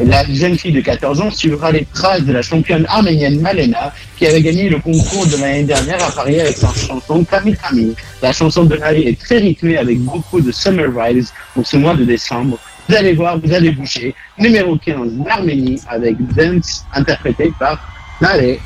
La 0.00 0.24
jeune 0.30 0.58
fille 0.58 0.72
de 0.72 0.80
14 0.80 1.20
ans 1.22 1.30
suivra 1.30 1.72
les 1.72 1.86
traces 1.86 2.24
de 2.24 2.32
la 2.32 2.42
championne 2.42 2.84
arménienne 2.88 3.40
Malena, 3.40 3.94
qui 4.18 4.26
avait 4.26 4.42
gagné 4.42 4.68
le 4.68 4.78
concours 4.78 5.26
de 5.26 5.40
l'année 5.40 5.64
dernière 5.64 6.02
à 6.04 6.10
Paris 6.10 6.38
avec 6.38 6.56
sa 6.56 6.72
chanson 6.74 7.24
Kami 7.24 7.54
Kami. 7.54 7.94
La 8.20 8.32
chanson 8.32 8.64
de 8.64 8.76
Nare 8.76 8.92
est 8.92 9.18
très 9.18 9.38
rythmée 9.38 9.78
avec 9.78 9.98
beaucoup 10.00 10.40
de 10.40 10.52
Summer 10.52 10.90
Vibes 10.90 11.24
pour 11.54 11.66
ce 11.66 11.78
mois 11.78 11.94
de 11.94 12.04
décembre. 12.04 12.58
Vous 12.88 12.94
allez 12.94 13.14
voir, 13.14 13.38
vous 13.38 13.52
allez 13.52 13.70
bouger. 13.70 14.14
Numéro 14.38 14.76
15 14.76 15.12
d'Arménie 15.14 15.80
avec 15.88 16.16
Dance 16.34 16.84
interprété 16.92 17.52
par 17.58 17.80
Nare. 18.20 18.58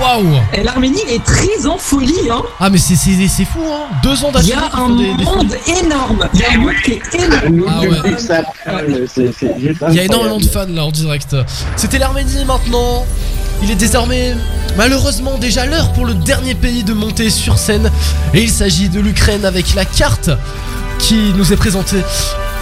Waouh 0.00 0.26
Et 0.54 0.62
l'Arménie 0.62 1.02
est 1.08 1.24
très 1.24 1.66
en 1.66 1.76
folie, 1.78 2.14
hein. 2.30 2.42
Ah 2.60 2.70
mais 2.70 2.78
c'est- 2.78 2.94
c'est 2.96 3.14
c'est 3.28 3.44
fou 3.44 3.60
hein 3.68 3.88
Deux 4.02 4.24
ans 4.24 4.30
Il 4.40 4.46
y 4.48 4.52
a 4.52 4.64
un 4.66 4.70
font 4.70 4.94
des- 4.96 5.14
des 5.14 5.24
monde 5.24 5.54
énorme. 5.84 6.28
Il 6.34 6.40
y 6.40 6.44
a 6.44 6.52
un 6.52 6.58
monde 6.58 6.72
qui 6.84 6.92
est 6.92 7.14
énorme. 7.14 7.64
Ah 7.68 7.80
ouais. 7.80 8.18
Ça, 8.18 8.42
c'est- 9.12 9.30
c'est 9.38 9.60
juste 9.60 9.82
Il 9.88 9.94
y 9.94 10.00
a 10.00 10.04
énormément 10.04 10.38
de 10.38 10.44
fans 10.46 10.66
là 10.68 10.84
en 10.84 10.90
direct. 10.90 11.34
C'était 11.76 11.98
l'Arménie 11.98 12.44
maintenant. 12.44 13.04
Il 13.62 13.70
est 13.72 13.74
désormais 13.74 14.34
malheureusement 14.76 15.36
déjà 15.38 15.66
l'heure 15.66 15.92
pour 15.92 16.06
le 16.06 16.14
dernier 16.14 16.54
pays 16.54 16.84
de 16.84 16.92
monter 16.92 17.28
sur 17.30 17.58
scène. 17.58 17.90
Et 18.34 18.42
il 18.42 18.50
s'agit 18.50 18.88
de 18.88 19.00
l'Ukraine 19.00 19.44
avec 19.44 19.74
la 19.74 19.84
carte 19.84 20.30
qui 21.00 21.32
nous 21.36 21.52
est 21.52 21.56
présentée 21.56 22.02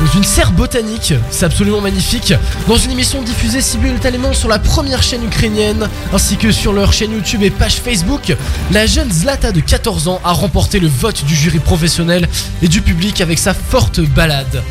dans 0.00 0.12
une 0.12 0.24
serre 0.24 0.52
botanique, 0.52 1.14
c'est 1.30 1.44
absolument 1.44 1.80
magnifique, 1.80 2.34
dans 2.68 2.76
une 2.76 2.90
émission 2.90 3.22
diffusée 3.22 3.60
simultanément 3.60 4.32
sur 4.32 4.48
la 4.48 4.58
première 4.58 5.02
chaîne 5.02 5.24
ukrainienne, 5.24 5.88
ainsi 6.12 6.36
que 6.36 6.52
sur 6.52 6.72
leur 6.72 6.92
chaîne 6.92 7.12
YouTube 7.12 7.42
et 7.42 7.50
page 7.50 7.76
Facebook, 7.76 8.36
la 8.72 8.86
jeune 8.86 9.10
Zlata 9.10 9.52
de 9.52 9.60
14 9.60 10.08
ans 10.08 10.20
a 10.24 10.32
remporté 10.32 10.80
le 10.80 10.88
vote 10.88 11.24
du 11.24 11.34
jury 11.34 11.60
professionnel 11.60 12.28
et 12.62 12.68
du 12.68 12.82
public 12.82 13.20
avec 13.20 13.38
sa 13.38 13.54
forte 13.54 14.00
balade. 14.00 14.62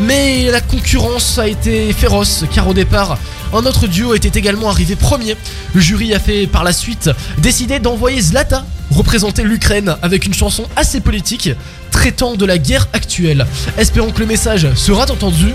Mais 0.00 0.50
la 0.50 0.60
concurrence 0.60 1.38
a 1.38 1.48
été 1.48 1.92
féroce, 1.92 2.44
car 2.52 2.68
au 2.68 2.74
départ, 2.74 3.18
un 3.54 3.64
autre 3.66 3.86
duo 3.86 4.14
était 4.14 4.38
également 4.38 4.68
arrivé 4.68 4.96
premier. 4.96 5.36
Le 5.74 5.80
jury 5.80 6.12
a 6.12 6.18
fait 6.18 6.46
par 6.46 6.64
la 6.64 6.72
suite 6.72 7.10
décider 7.38 7.78
d'envoyer 7.78 8.20
Zlata 8.20 8.64
représenter 8.93 9.43
l'Ukraine 9.43 9.95
avec 10.01 10.25
une 10.25 10.33
chanson 10.33 10.65
assez 10.75 10.99
politique 11.01 11.49
traitant 11.91 12.35
de 12.35 12.45
la 12.45 12.57
guerre 12.57 12.87
actuelle. 12.93 13.45
Espérons 13.77 14.11
que 14.11 14.19
le 14.19 14.25
message 14.25 14.73
sera 14.75 15.03
entendu. 15.03 15.53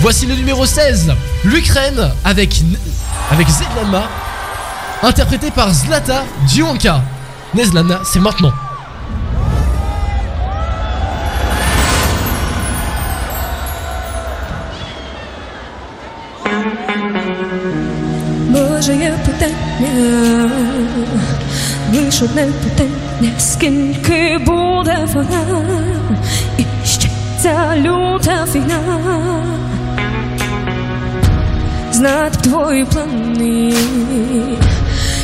Voici 0.00 0.26
le 0.26 0.34
numéro 0.34 0.66
16, 0.66 1.12
l'Ukraine 1.44 2.10
avec, 2.24 2.62
avec 3.30 3.48
Zedlama, 3.48 4.08
interprété 5.02 5.50
par 5.50 5.72
Zlata 5.72 6.24
Dionka. 6.46 7.02
Nezlana, 7.54 8.00
c'est 8.04 8.20
maintenant. 8.20 8.52
Божеє 18.48 19.18
питання, 19.26 20.50
Одне 22.21 22.47
питання, 22.63 23.31
скільки 23.39 24.37
буде 24.45 25.07
вона, 25.13 25.63
і 26.57 26.65
ще 26.87 27.09
ця 27.41 27.75
люта 27.77 28.47
війна. 28.55 28.79
Знати 31.91 32.37
б 32.37 32.41
твої 32.41 32.85
плани, 32.85 33.73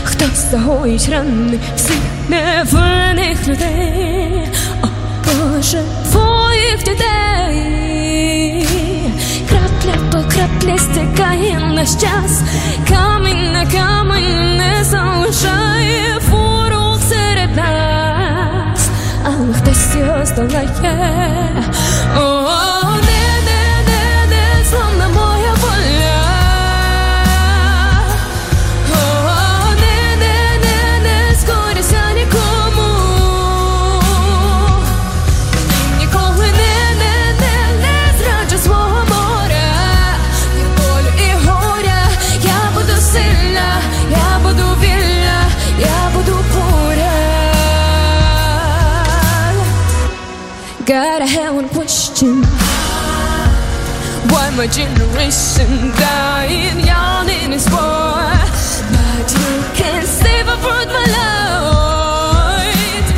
хто 0.04 0.26
загоїть 0.52 1.10
рани 1.10 1.60
всіх 1.76 1.98
невинних 2.30 3.48
людей, 3.48 4.48
о 4.84 4.88
Боже, 5.26 5.82
твоїх 6.12 6.78
дітей. 6.78 8.68
Крапля 9.50 9.98
по 10.12 10.78
стікає 10.78 11.60
наш 11.74 11.90
час, 11.90 12.42
камінь 12.90 13.52
на 13.54 13.66
камінь 13.66 14.58
не 14.58 14.84
залишає 14.84 16.20
ξεχνάς 17.54 18.90
Αν 19.26 19.54
χτες 19.56 19.94
ή 19.94 20.02
ως 20.22 20.30
my 54.59 54.67
generation 54.67 55.93
dying 55.97 56.81
young 56.85 57.29
in 57.29 57.51
this 57.53 57.69
war 57.71 58.27
But 58.95 59.27
you 59.39 59.51
can't 59.75 60.07
save 60.07 60.49
a 60.49 60.57
fruit 60.65 60.89
my 60.97 61.07
light 61.19 63.09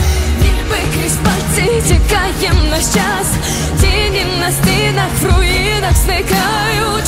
Ніби 0.42 0.78
крізь 0.94 1.18
пальці 1.25 1.83
тікає 1.89 2.52
наш 2.70 2.84
час 2.94 3.28
Тіні 3.81 4.26
на 4.41 4.52
стінах, 4.52 5.12
в 5.23 5.25
руїнах 5.25 5.97
зникають 5.97 7.03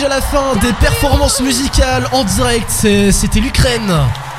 déjà 0.00 0.14
la 0.14 0.22
fin 0.22 0.56
des 0.62 0.72
performances 0.80 1.40
musicales 1.40 2.08
en 2.12 2.24
direct. 2.24 2.70
C'était 2.70 3.40
l'Ukraine. 3.40 3.92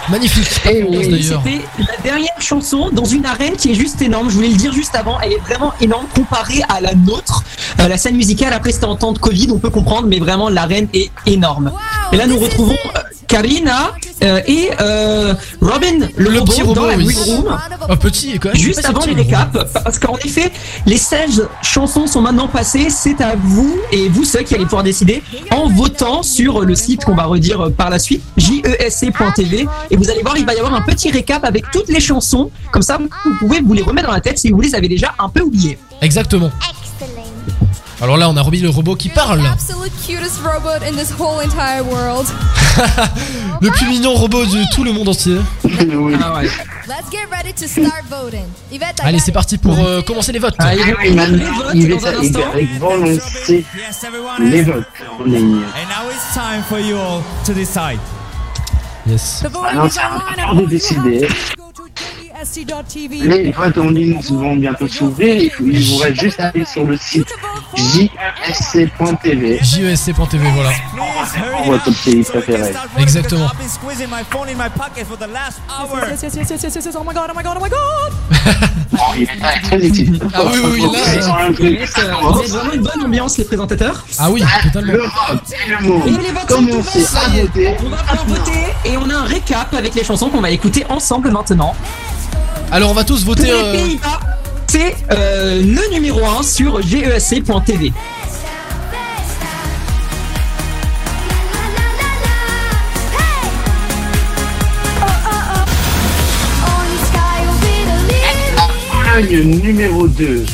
Magnifique 0.09 0.47
d'ailleurs. 0.65 1.43
C'était 1.45 1.61
la 1.77 1.97
dernière 2.03 2.41
chanson 2.41 2.89
dans 2.91 3.05
une 3.05 3.27
arène 3.27 3.55
qui 3.55 3.69
est 3.71 3.75
juste 3.75 4.01
énorme. 4.01 4.31
Je 4.31 4.35
voulais 4.35 4.47
le 4.47 4.55
dire 4.55 4.73
juste 4.73 4.95
avant. 4.95 5.19
Elle 5.19 5.33
est 5.33 5.39
vraiment 5.39 5.71
énorme 5.79 6.07
comparée 6.15 6.61
à 6.67 6.81
la 6.81 6.95
nôtre. 6.95 7.43
Euh, 7.79 7.87
la 7.87 7.97
scène 7.97 8.15
musicale, 8.15 8.53
après 8.53 8.71
c'était 8.71 8.85
en 8.85 8.95
temps 8.95 9.11
de 9.11 9.19
Covid, 9.19 9.49
on 9.51 9.59
peut 9.59 9.69
comprendre, 9.69 10.07
mais 10.07 10.17
vraiment 10.17 10.49
l'arène 10.49 10.87
est 10.95 11.11
énorme. 11.27 11.71
et 12.11 12.17
là 12.17 12.25
nous 12.25 12.39
retrouvons 12.39 12.77
euh, 12.95 12.99
Karina 13.27 13.91
euh, 14.23 14.41
et 14.47 14.69
euh, 14.79 15.33
Robin, 15.61 16.07
le, 16.15 16.29
Le 16.29 16.39
robot, 16.39 16.53
dans 16.57 16.65
robot, 16.65 16.87
la 16.87 16.97
oui. 16.97 17.05
green 17.05 17.35
room. 17.35 17.57
Un 17.89 17.97
petit 17.97 18.37
quand 18.39 18.49
même. 18.49 18.57
Juste 18.57 18.85
avant 18.85 19.05
les 19.05 19.13
récaps, 19.13 19.57
parce 19.83 19.99
qu'en 19.99 20.15
effet, 20.17 20.51
les 20.85 20.97
16 20.97 21.47
chansons 21.61 22.07
sont 22.07 22.21
maintenant 22.21 22.47
passées. 22.47 22.87
C'est 22.89 23.21
à 23.21 23.35
vous 23.35 23.77
et 23.91 24.09
vous 24.09 24.23
seuls 24.23 24.43
qui 24.43 24.55
allez 24.55 24.65
pouvoir 24.65 24.83
décider 24.83 25.23
en 25.51 25.67
votant 25.69 26.23
sur 26.23 26.61
le 26.61 26.75
site 26.75 27.03
qu'on 27.05 27.15
va 27.15 27.25
redire 27.25 27.61
euh, 27.61 27.69
par 27.69 27.89
la 27.89 27.99
suite, 27.99 28.21
jesc.tv. 28.37 29.67
Et 29.89 29.95
vous 29.97 30.09
allez 30.09 30.21
voir, 30.21 30.37
il 30.37 30.45
va 30.45 30.53
y 30.53 30.57
avoir 30.57 30.73
un 30.73 30.81
petit 30.81 31.11
récap 31.11 31.43
avec 31.43 31.69
toutes 31.71 31.89
les 31.89 31.99
chansons. 31.99 32.51
Comme 32.71 32.81
ça, 32.83 32.97
vous 32.97 33.35
pouvez 33.39 33.61
vous 33.61 33.73
les 33.73 33.81
remettre 33.83 34.07
dans 34.07 34.13
la 34.13 34.21
tête 34.21 34.37
si 34.37 34.51
vous 34.51 34.61
les 34.61 34.75
avez 34.75 34.87
déjà 34.87 35.13
un 35.19 35.29
peu 35.29 35.41
oubliées. 35.41 35.77
Exactement. 36.01 36.51
Alors 38.01 38.17
là, 38.17 38.29
on 38.29 38.35
a 38.35 38.41
Robbie 38.41 38.61
le 38.61 38.69
robot 38.69 38.95
qui 38.95 39.09
parle. 39.09 39.41
Le 43.61 43.69
plus 43.69 43.87
mignon 43.87 44.15
robot 44.15 44.43
de 44.45 44.73
tout 44.73 44.83
le 44.83 44.91
monde 44.91 45.09
entier. 45.09 45.37
Let's 45.63 47.11
get 47.11 47.27
ready 47.29 47.53
to 47.53 47.67
start 47.67 48.03
voting. 48.09 48.45
Yvette, 48.71 48.99
I 49.03 49.07
Allez, 49.07 49.19
c'est 49.19 49.31
parti 49.31 49.59
pour 49.59 49.77
euh, 49.79 50.01
commencer 50.01 50.31
les 50.31 50.39
votes. 50.39 50.55
Ah, 50.57 50.73
il, 50.73 50.79
il 51.05 51.19
est 51.19 51.29
il 51.75 51.91
est 51.91 52.03
avec 52.05 52.33
volonté 52.79 53.63
les 54.39 54.63
votes 54.63 54.83
en 55.19 55.23
ligne. 55.23 55.57
And 55.57 55.87
now 55.87 56.09
it's 56.09 56.33
time 56.33 56.63
for 56.67 56.79
you 56.79 56.97
all 56.97 57.21
to 57.45 57.53
decide. 57.53 57.99
Yes. 59.05 59.43
Ah 59.63 59.73
non, 59.75 59.87
c'est 59.89 59.99
important 59.99 60.55
de 60.61 60.65
décider. 60.65 61.27
Les 63.23 63.51
votes 63.51 63.77
en 63.77 63.89
ligne 63.89 64.19
vont 64.19 64.55
bientôt 64.55 64.87
s'ouvrir. 64.87 65.51
Il, 65.59 65.85
vous 65.85 65.97
reste 65.97 66.21
juste 66.21 66.39
à 66.39 66.47
aller 66.47 66.65
sur 66.65 66.85
le 66.85 66.97
site 66.97 67.27
JSC.tv. 67.75 69.59
JESC.tv, 69.61 70.51
voilà. 70.55 70.71
Pour 71.57 71.65
votre 71.71 71.93
série 71.93 72.23
préférée. 72.23 72.73
Exactement. 72.97 73.45
I've 73.45 73.57
been 73.59 73.69
squeezing 73.69 74.09
my 74.09 74.23
phone 74.29 74.49
in 74.49 74.57
my 74.57 74.69
pocket 74.69 75.05
for 75.05 75.17
the 75.17 75.31
last 75.31 75.61
hour. 75.69 76.09
Yes, 76.09 76.23
yes, 76.23 76.35
yes, 76.35 76.49
yes, 76.49 76.63
yes, 76.63 76.75
yes, 76.75 76.85
yes. 76.85 76.95
Oh 76.97 77.03
my 77.03 77.13
god, 77.13 77.29
oh 77.29 77.33
my 77.35 77.43
god, 77.43 77.57
oh 77.57 77.61
my 77.61 77.69
god. 77.69 78.11
Oh, 78.93 79.13
il 79.15 79.23
est 79.23 79.61
très 79.63 79.87
utile. 79.87 80.19
Ah 80.33 80.41
oui, 80.51 80.59
oui, 80.63 80.69
oui, 80.73 80.81
là. 80.91 81.49
Vous 82.21 82.41
vraiment 82.43 82.73
une 82.73 82.81
bonne 82.81 83.03
ambiance, 83.05 83.37
les 83.37 83.45
présentateurs. 83.45 84.03
Ah 84.17 84.29
oui, 84.29 84.43
totalement. 84.63 84.93
Le 84.93 85.03
et 85.03 85.69
le. 85.69 86.07
Et 86.07 86.23
les 86.23 86.31
votes 86.31 86.49
sont 86.49 86.63
ouverts. 86.63 87.77
On 87.85 87.89
va 87.89 87.97
pouvoir 87.97 88.25
voter 88.27 88.65
et 88.85 88.97
on 88.97 89.09
a 89.09 89.15
un 89.15 89.25
récap 89.25 89.73
avec 89.73 89.95
les 89.95 90.03
chansons 90.03 90.29
qu'on 90.29 90.41
va 90.41 90.49
écouter 90.49 90.85
ensemble 90.89 91.31
maintenant. 91.31 91.75
Alors 92.71 92.91
on 92.91 92.93
va 92.93 93.03
tous 93.03 93.25
Pour 93.25 93.35
voter. 93.35 93.47
les 93.47 93.51
euh, 93.51 93.73
Pays-Bas, 93.73 94.19
c'est 94.67 94.95
euh, 95.11 95.61
le 95.61 95.93
numéro 95.93 96.25
1 96.25 96.41
sur 96.41 96.81
GESC.tv. 96.81 97.91
Pologne 108.91 109.61
numéro 109.61 110.07
2. 110.07 110.45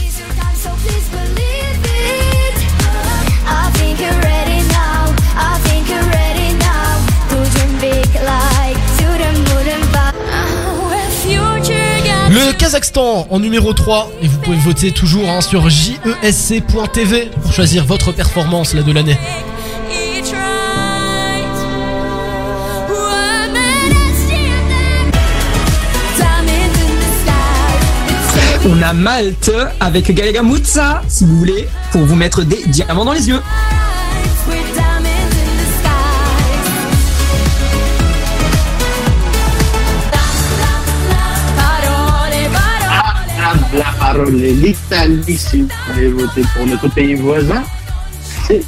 Le 12.29 12.51
Kazakhstan 12.51 13.25
en 13.29 13.39
numéro 13.39 13.71
3 13.73 14.11
et 14.21 14.27
vous 14.27 14.37
pouvez 14.39 14.57
voter 14.57 14.91
toujours 14.91 15.29
hein, 15.29 15.39
sur 15.39 15.69
JESC.tv 15.69 17.29
pour 17.41 17.53
choisir 17.53 17.85
votre 17.85 18.11
performance 18.11 18.73
là 18.73 18.83
de 18.83 18.91
l'année. 18.91 19.17
On 28.69 28.81
a 28.81 28.91
Malte 28.91 29.51
avec 29.79 30.13
Galega 30.13 30.43
Mutsa, 30.43 31.01
si 31.07 31.23
vous 31.23 31.37
voulez, 31.37 31.69
pour 31.93 32.01
vous 32.01 32.15
mettre 32.15 32.43
des 32.43 32.61
diamants 32.67 33.05
dans 33.05 33.13
les 33.13 33.29
yeux. 33.29 33.41
La, 43.73 43.83
parole 43.99 44.43
est 44.43 44.53
l'Italie 44.53 45.37
si 45.37 45.61
vous 45.61 45.69
voulez 45.93 46.09
voter 46.09 46.41
pour 46.55 46.65
notre 46.65 46.87
pays 46.87 47.15
voisin. 47.15 47.63
C'est 48.47 48.63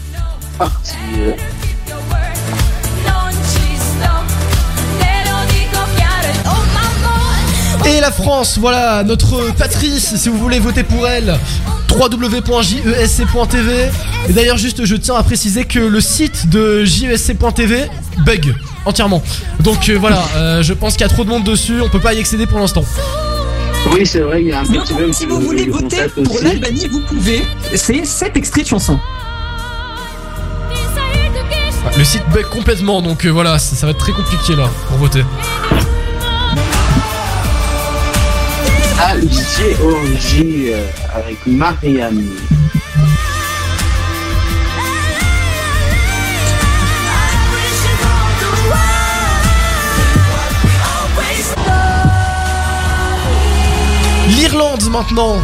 parti. 0.57 0.95
Et 7.85 8.01
la 8.01 8.11
France, 8.11 8.57
voilà, 8.59 9.03
notre 9.03 9.51
Patrice, 9.55 10.15
si 10.15 10.29
vous 10.29 10.37
voulez 10.37 10.59
voter 10.59 10.83
pour 10.83 11.07
elle, 11.07 11.39
www.jesc.tv. 11.89 13.89
Et 14.27 14.33
d'ailleurs, 14.33 14.57
juste, 14.57 14.85
je 14.85 14.95
tiens 14.95 15.15
à 15.15 15.23
préciser 15.23 15.65
que 15.65 15.79
le 15.79 16.01
site 16.01 16.49
de 16.49 16.83
jesc.tv 16.83 17.89
bug 18.25 18.53
entièrement. 18.85 19.23
Donc 19.61 19.89
euh, 19.89 19.97
voilà, 19.97 20.21
euh, 20.35 20.61
je 20.61 20.73
pense 20.73 20.93
qu'il 20.93 21.01
y 21.01 21.05
a 21.05 21.09
trop 21.09 21.23
de 21.23 21.29
monde 21.29 21.43
dessus, 21.43 21.81
on 21.81 21.89
peut 21.89 21.99
pas 21.99 22.13
y 22.13 22.19
accéder 22.19 22.45
pour 22.45 22.59
l'instant. 22.59 22.83
Oui, 23.91 24.05
c'est 24.05 24.19
vrai, 24.19 24.41
il 24.41 24.47
y 24.47 24.51
a 24.51 24.59
un 24.59 24.65
petit 24.65 24.93
bug 24.93 25.11
Si 25.11 25.19
sur 25.23 25.29
vous 25.29 25.39
le- 25.39 25.45
voulez 25.45 25.65
le 25.65 25.71
voter 25.71 26.07
pour 26.23 26.39
l'Albanie, 26.41 26.87
vous 26.87 27.01
pouvez. 27.01 27.41
C'est 27.75 28.05
7 28.05 28.37
extraits 28.37 28.63
de 28.65 28.69
chansons. 28.69 28.99
Ouais, 30.69 31.97
Le 31.97 32.03
site 32.03 32.23
bug 32.33 32.45
complètement, 32.45 33.01
donc 33.01 33.25
euh, 33.25 33.29
voilà, 33.29 33.57
ça, 33.57 33.75
ça 33.75 33.85
va 33.85 33.91
être 33.91 33.99
très 33.99 34.11
compliqué 34.11 34.55
là 34.55 34.69
pour 34.87 34.97
voter. 34.97 35.23
Ah, 39.01 39.13
euh, 40.73 40.85
avec 41.13 41.37
Marianne. 41.47 42.25
L'Irlande 54.29 54.89
maintenant. 54.91 55.37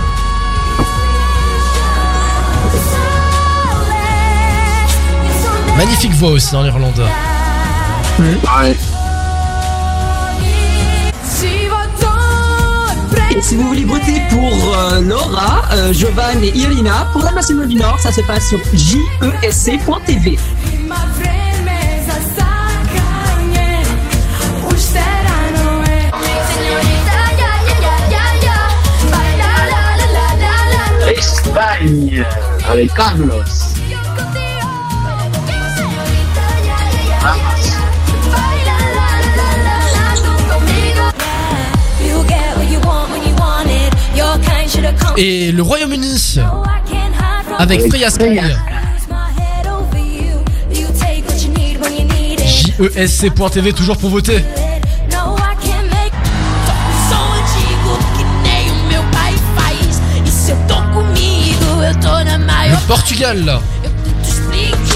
Magnifique 5.77 6.14
voix 6.14 6.30
aussi 6.31 6.55
en 6.55 6.64
Irlande. 6.65 7.01
Ouais. 8.19 8.75
Si 11.23 11.67
votre 11.67 13.35
Et 13.35 13.41
si 13.41 13.55
vous 13.55 13.67
voulez 13.67 13.83
voter 13.83 14.22
pour 14.30 14.53
euh, 14.77 15.01
Laura, 15.01 15.64
euh, 15.73 15.91
Jovan 15.91 16.41
et 16.41 16.55
Irina, 16.55 17.07
pour 17.11 17.23
la 17.23 17.31
Macédoine 17.31 17.67
du 17.67 17.75
Nord, 17.75 17.99
ça 17.99 18.11
se 18.11 18.22
passe 18.22 18.49
sur 18.49 18.59
jesc.tv. 18.73 20.38
you 50.01 50.35
You 50.72 50.88
take 50.99 51.25
what 51.27 51.41
you 51.43 51.49
need 51.53 51.80
when 51.81 51.93
you 51.93 52.05
need 52.05 52.39
it 52.39 52.47
JESC.tv 52.80 53.73
toujours 53.73 53.97
pour 53.97 54.09
voter. 54.09 54.41
Portugal. 62.88 63.59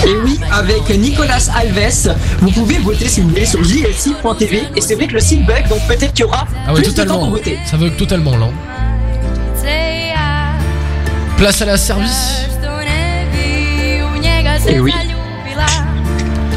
Et 0.06 0.16
oui, 0.24 0.40
avec 0.51 0.90
Nicolas 0.98 1.40
Alves, 1.56 2.16
vous 2.40 2.51
pouvez 2.51 2.77
voter 2.77 3.08
si 3.08 3.22
vous 3.22 3.30
voulez 3.30 3.45
sur 3.45 3.64
jlc.tv. 3.64 4.64
Et 4.76 4.82
c'est 4.82 4.95
vrai 4.95 5.08
que 5.08 5.14
le 5.14 5.19
site 5.19 5.45
bug, 5.45 5.68
donc 5.68 5.80
peut-être 5.88 6.14
qu'il 6.14 6.26
y 6.26 6.27
aura 6.27 6.45
Ah 6.68 6.74
ouais, 6.74 6.82
plus 6.82 6.92
de 6.93 6.95
temps 6.95 7.03
totalement. 7.03 7.19
pour 7.19 7.30
voter. 7.32 7.58
Ça 7.66 7.77
veut 7.77 7.90
totalement 7.92 8.38
là. 8.38 8.48
Place 11.38 11.61
à 11.61 11.66
la 11.66 11.77
Serbie. 11.77 12.09
Et 14.68 14.80
oui. 14.80 14.93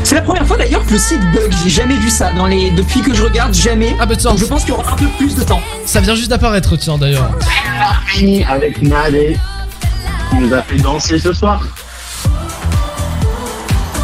C'est 0.05 0.17
la 0.17 0.23
première 0.23 0.47
fois 0.47 0.57
d'ailleurs 0.59 0.85
que 0.85 0.93
le 0.93 0.99
site 0.99 1.20
bug, 1.33 1.51
j'ai 1.62 1.70
jamais 1.70 1.94
vu 1.94 2.11
ça. 2.11 2.33
Dans 2.33 2.47
les... 2.47 2.70
Depuis 2.73 3.01
que 3.01 3.15
je 3.15 3.23
regarde, 3.23 3.55
jamais. 3.55 3.97
Ah 4.01 4.07
bah 4.07 4.17
tiens. 4.17 4.35
Je 4.36 4.44
pense 4.44 4.62
qu'il 4.65 4.75
y 4.75 4.77
aura 4.77 4.93
un 4.93 4.97
peu 4.97 5.07
plus 5.19 5.35
de 5.36 5.43
temps. 5.43 5.61
Ça 5.86 6.01
vient 6.01 6.15
juste 6.15 6.28
d'apparaître, 6.31 6.77
tiens 6.77 6.99
d'ailleurs. 6.99 7.31
Avec 8.49 8.83
Nadé. 8.83 9.39
Qui 10.33 10.39
nous 10.39 10.55
a 10.55 10.62
fait 10.62 10.77
danser 10.77 11.19
ce 11.19 11.33
soir. 11.33 11.62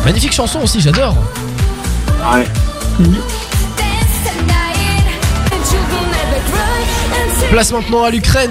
Magnifique 0.05 0.33
chanson 0.33 0.61
aussi, 0.61 0.81
j'adore. 0.81 1.17
Ouais. 2.33 2.47
Place 7.51 7.73
maintenant 7.73 8.05
à 8.05 8.11
l'Ukraine. 8.11 8.51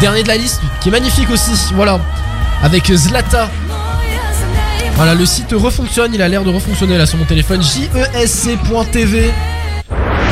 Dernier 0.00 0.22
de 0.22 0.28
la 0.28 0.36
liste, 0.36 0.60
qui 0.80 0.88
est 0.88 0.92
magnifique 0.92 1.30
aussi. 1.30 1.52
Voilà. 1.74 2.00
Avec 2.62 2.90
Zlata. 2.92 3.50
Voilà, 4.94 5.14
le 5.14 5.26
site 5.26 5.52
refonctionne, 5.52 6.14
il 6.14 6.22
a 6.22 6.28
l'air 6.28 6.42
de 6.44 6.50
refonctionner 6.50 6.96
là 6.96 7.04
sur 7.04 7.18
mon 7.18 7.26
téléphone. 7.26 7.62
JESC.tv 7.62 9.30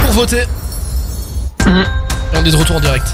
pour 0.03 0.13
voter. 0.13 0.45
Et 1.67 2.37
on 2.37 2.45
est 2.45 2.51
de 2.51 2.57
retour 2.57 2.77
en 2.77 2.81
direct. 2.81 3.07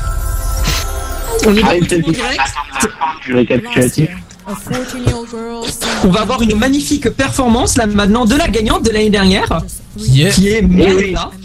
On 1.46 1.56
est 1.56 1.62
en 1.64 1.78
direct. 1.80 2.40
attendre 2.76 3.20
du 3.24 3.34
récapitulatif. 3.34 4.10
A 4.46 4.52
14-year-old 4.52 5.28
girl 5.30 5.64
On 6.04 6.08
va 6.08 6.22
avoir 6.22 6.42
une 6.42 6.56
magnifique 6.56 7.10
performance 7.10 7.76
là 7.76 7.86
maintenant 7.86 8.24
de 8.24 8.34
la 8.34 8.48
gagnante 8.48 8.84
de 8.84 8.90
l'année 8.90 9.10
dernière, 9.10 9.62
Qui 9.96 10.22
est 10.22 10.30
qui 10.30 10.48
est. 10.48 10.62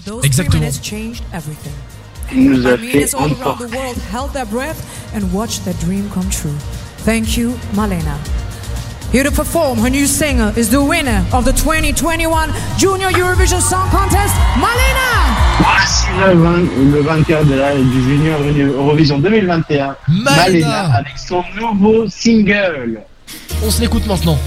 Those 0.06 0.24
Exactement. 0.24 0.64
Il 2.34 2.52
nous 2.52 2.68
a 2.68 2.78
fait 2.78 3.14
emporter. 3.16 3.66
Thank 7.06 7.38
you, 7.38 7.54
Malena. 7.76 8.18
Here 9.16 9.24
to 9.24 9.32
perform, 9.32 9.78
her 9.80 9.90
new 9.90 10.08
singer 10.08 10.52
is 10.58 10.70
the 10.70 10.84
winner 10.84 11.26
of 11.32 11.46
the 11.46 11.54
2021 11.54 12.52
Junior 12.78 13.08
Eurovision 13.12 13.62
Song 13.62 13.90
Contest, 13.90 14.36
Malena! 14.60 15.56
Voici 15.58 16.08
le, 16.20 16.34
vain- 16.36 16.92
le 16.92 17.02
vainqueur 17.02 17.46
de 17.46 17.54
la, 17.56 17.74
du 17.78 18.02
Junior 18.04 18.42
Eurovision 18.76 19.20
2021, 19.20 19.96
Malena. 20.10 20.36
Malena, 20.36 20.96
avec 20.98 21.18
son 21.18 21.42
nouveau 21.58 22.10
single. 22.10 23.04
On 23.66 23.72
se 23.72 23.80
l'écoute 23.80 24.06
maintenant. 24.06 24.38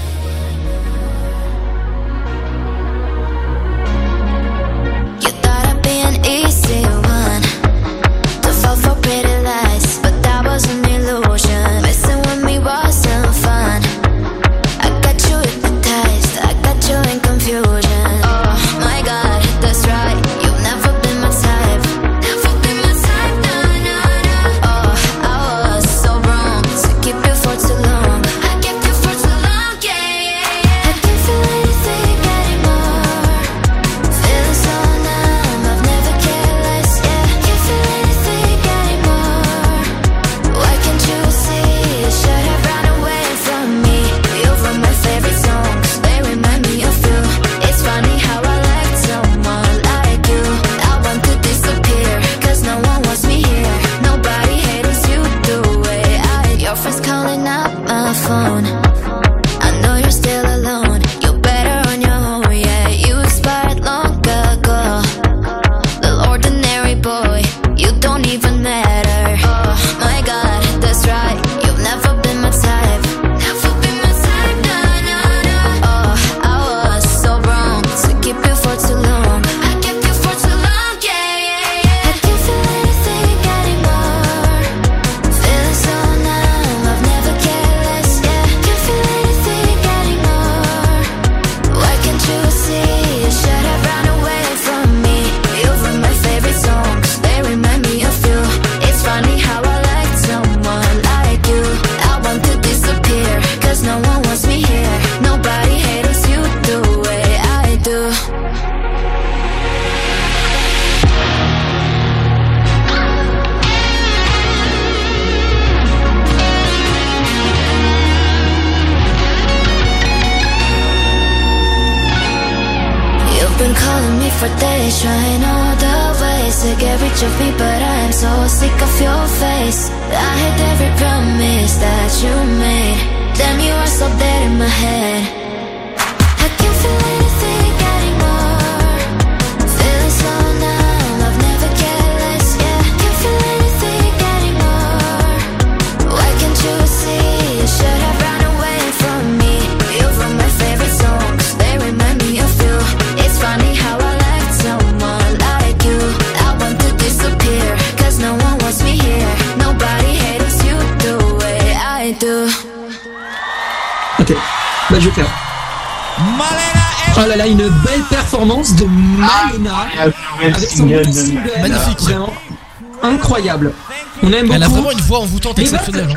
On 174.29 174.33
aime 174.33 174.51
Elle 174.51 174.63
a 174.63 174.67
vraiment 174.67 174.91
une 174.91 175.01
voix 175.01 175.19
envoûtante 175.19 175.57
Les 175.57 175.63
exceptionnelle. 175.63 176.15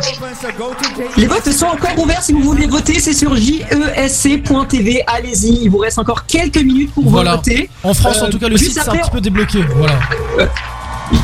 Les 1.17 1.27
votes 1.27 1.51
sont 1.51 1.67
encore 1.67 1.99
ouverts 1.99 2.23
si 2.23 2.33
vous 2.33 2.43
voulez 2.43 2.67
voter, 2.67 3.01
c'est 3.01 3.15
sur 3.15 3.35
jesc.tv. 3.37 5.03
Allez-y, 5.07 5.63
il 5.65 5.71
vous 5.71 5.79
reste 5.79 5.99
encore 5.99 6.27
quelques 6.27 6.59
minutes 6.59 6.93
pour 6.93 7.09
Voilà. 7.09 7.37
voter. 7.37 7.71
En 7.83 7.95
France, 7.95 8.19
Euh, 8.23 8.27
en 8.27 8.31
tout 8.31 8.39
cas, 8.39 8.49
le 8.49 8.59
site 8.59 8.73
c'est 8.75 8.89
un 8.89 8.93
petit 8.97 9.11
peu 9.11 9.21
débloqué. 9.21 9.65
Voilà. 9.77 9.99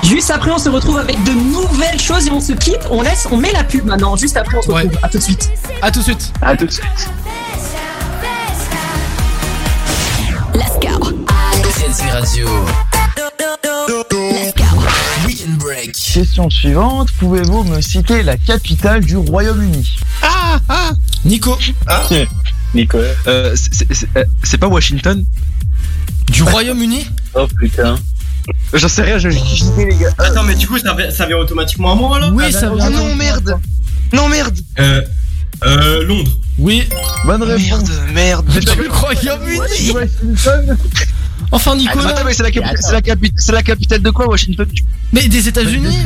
Juste 0.04 0.30
après, 0.30 0.50
on 0.50 0.58
se 0.58 0.68
retrouve 0.68 0.98
avec 0.98 1.22
de 1.24 1.32
nouvelles 1.32 2.00
choses 2.00 2.26
et 2.26 2.30
on 2.30 2.40
se 2.40 2.52
quitte. 2.52 2.80
On 2.90 3.02
laisse, 3.02 3.28
on 3.30 3.36
met 3.36 3.52
la 3.52 3.64
pub 3.64 3.84
maintenant. 3.84 4.16
Juste 4.16 4.36
après, 4.36 4.56
on 4.56 4.62
se 4.62 4.70
retrouve. 4.70 4.90
À 5.02 5.08
tout 5.08 5.18
de 5.18 5.22
suite. 5.22 5.50
À 5.82 5.90
tout 5.90 5.98
de 6.00 6.04
suite. 6.04 6.32
À 6.40 6.56
tout 6.56 6.66
de 6.66 6.70
suite. 6.70 6.84
Let's 10.54 10.78
go. 10.80 11.26
Frenzy 11.70 12.08
Radio. 12.10 12.48
Question 16.38 16.50
suivante, 16.50 17.10
pouvez-vous 17.18 17.64
me 17.64 17.80
citer 17.80 18.22
la 18.22 18.36
capitale 18.36 19.04
du 19.04 19.16
Royaume-Uni? 19.16 19.96
Ah 20.22 20.60
ah 20.68 20.90
Nico. 21.24 21.58
Nicolas. 22.74 23.08
Euh, 23.26 23.56
c'est- 23.56 23.92
c'est 23.92 24.06
euh, 24.16 24.24
c'est 24.44 24.56
pas 24.58 24.68
Washington? 24.68 25.24
Du 26.30 26.44
Royaume-Uni? 26.44 27.04
Oh 27.34 27.48
putain. 27.58 27.98
J'en 28.72 28.88
sais 28.88 29.02
rien, 29.02 29.18
je 29.18 29.30
les 29.30 29.96
gars. 29.96 30.10
Attends, 30.18 30.44
mais 30.44 30.54
du 30.54 30.68
coup, 30.68 30.78
ça, 30.78 30.94
vient- 30.94 31.10
ça 31.10 31.26
vient 31.26 31.38
automatiquement 31.38 31.90
à 31.90 31.94
moi 31.96 32.16
alors 32.18 32.30
Oui, 32.32 32.52
ça 32.52 32.70
vient. 32.72 32.86
Oh 32.86 32.90
non 32.90 33.16
merde 33.16 33.58
Non 34.12 34.28
merde 34.28 34.56
Euh. 34.78 35.02
Euh. 35.66 36.04
Londres. 36.04 36.38
Oui. 36.56 36.84
Bonne 37.26 37.42
réponse. 37.42 37.82
Merde, 38.14 38.46
merde. 38.46 38.60
Du 38.60 38.88
Royaume-Uni? 38.88 39.92
Enfin, 41.50 41.74
Nico. 41.74 41.98
Attends, 41.98 42.24
mais 42.24 42.32
c'est 42.34 42.42
la, 42.44 42.50
capi- 42.52 42.76
c'est 42.78 42.92
la, 42.92 43.00
capi- 43.00 43.32
c'est 43.36 43.52
la 43.52 43.62
capitale 43.64 44.02
de 44.02 44.10
quoi 44.10 44.28
Washington? 44.28 44.66
Mais 45.12 45.28
des 45.28 45.48
États-Unis 45.48 45.98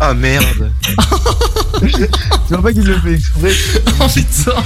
Ah 0.00 0.14
merde 0.14 0.72
Tu 1.82 1.88
vois 2.50 2.62
pas 2.62 2.72
qu'il 2.72 2.84
le 2.84 2.98
fait 3.00 3.14
exprès 3.14 3.52
Oh 4.00 4.06
putain 4.08 4.62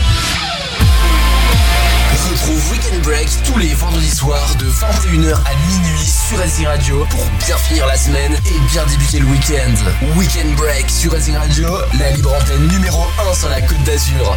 Retrouve 2.30 2.72
Weekend 2.72 3.02
Break 3.02 3.28
tous 3.44 3.58
les 3.58 3.74
vendredis 3.74 4.10
soirs 4.10 4.48
de 4.58 4.64
21h 4.64 5.34
à 5.34 5.55
minuit 5.68 6.06
sur 6.06 6.40
LC 6.40 6.66
Radio 6.66 7.06
pour 7.10 7.24
bien 7.46 7.56
finir 7.56 7.86
la 7.86 7.96
semaine 7.96 8.32
et 8.32 8.72
bien 8.72 8.84
débuter 8.86 9.20
le 9.20 9.26
week-end. 9.26 9.74
Weekend 10.16 10.55
Break 10.56 10.90
sur 10.90 11.14
LC 11.14 11.36
Radio, 11.36 11.68
la 11.98 12.10
libre 12.10 12.34
antenne 12.34 12.66
numéro 12.68 13.05
1 13.30 13.34
sur 13.34 13.48
la 13.48 13.60
Côte 13.60 13.82
d'Azur. 13.84 14.36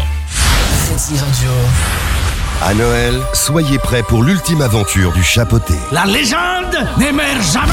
LC 0.92 1.20
Radio. 1.20 1.50
À 2.62 2.74
Noël, 2.74 3.14
soyez 3.34 3.80
prêts 3.80 4.04
pour 4.04 4.22
l'ultime 4.22 4.62
aventure 4.62 5.14
du 5.14 5.24
chapeauté. 5.24 5.76
La 5.94 6.06
légende 6.06 6.76
n'émerge 6.98 7.54
jamais. 7.54 7.72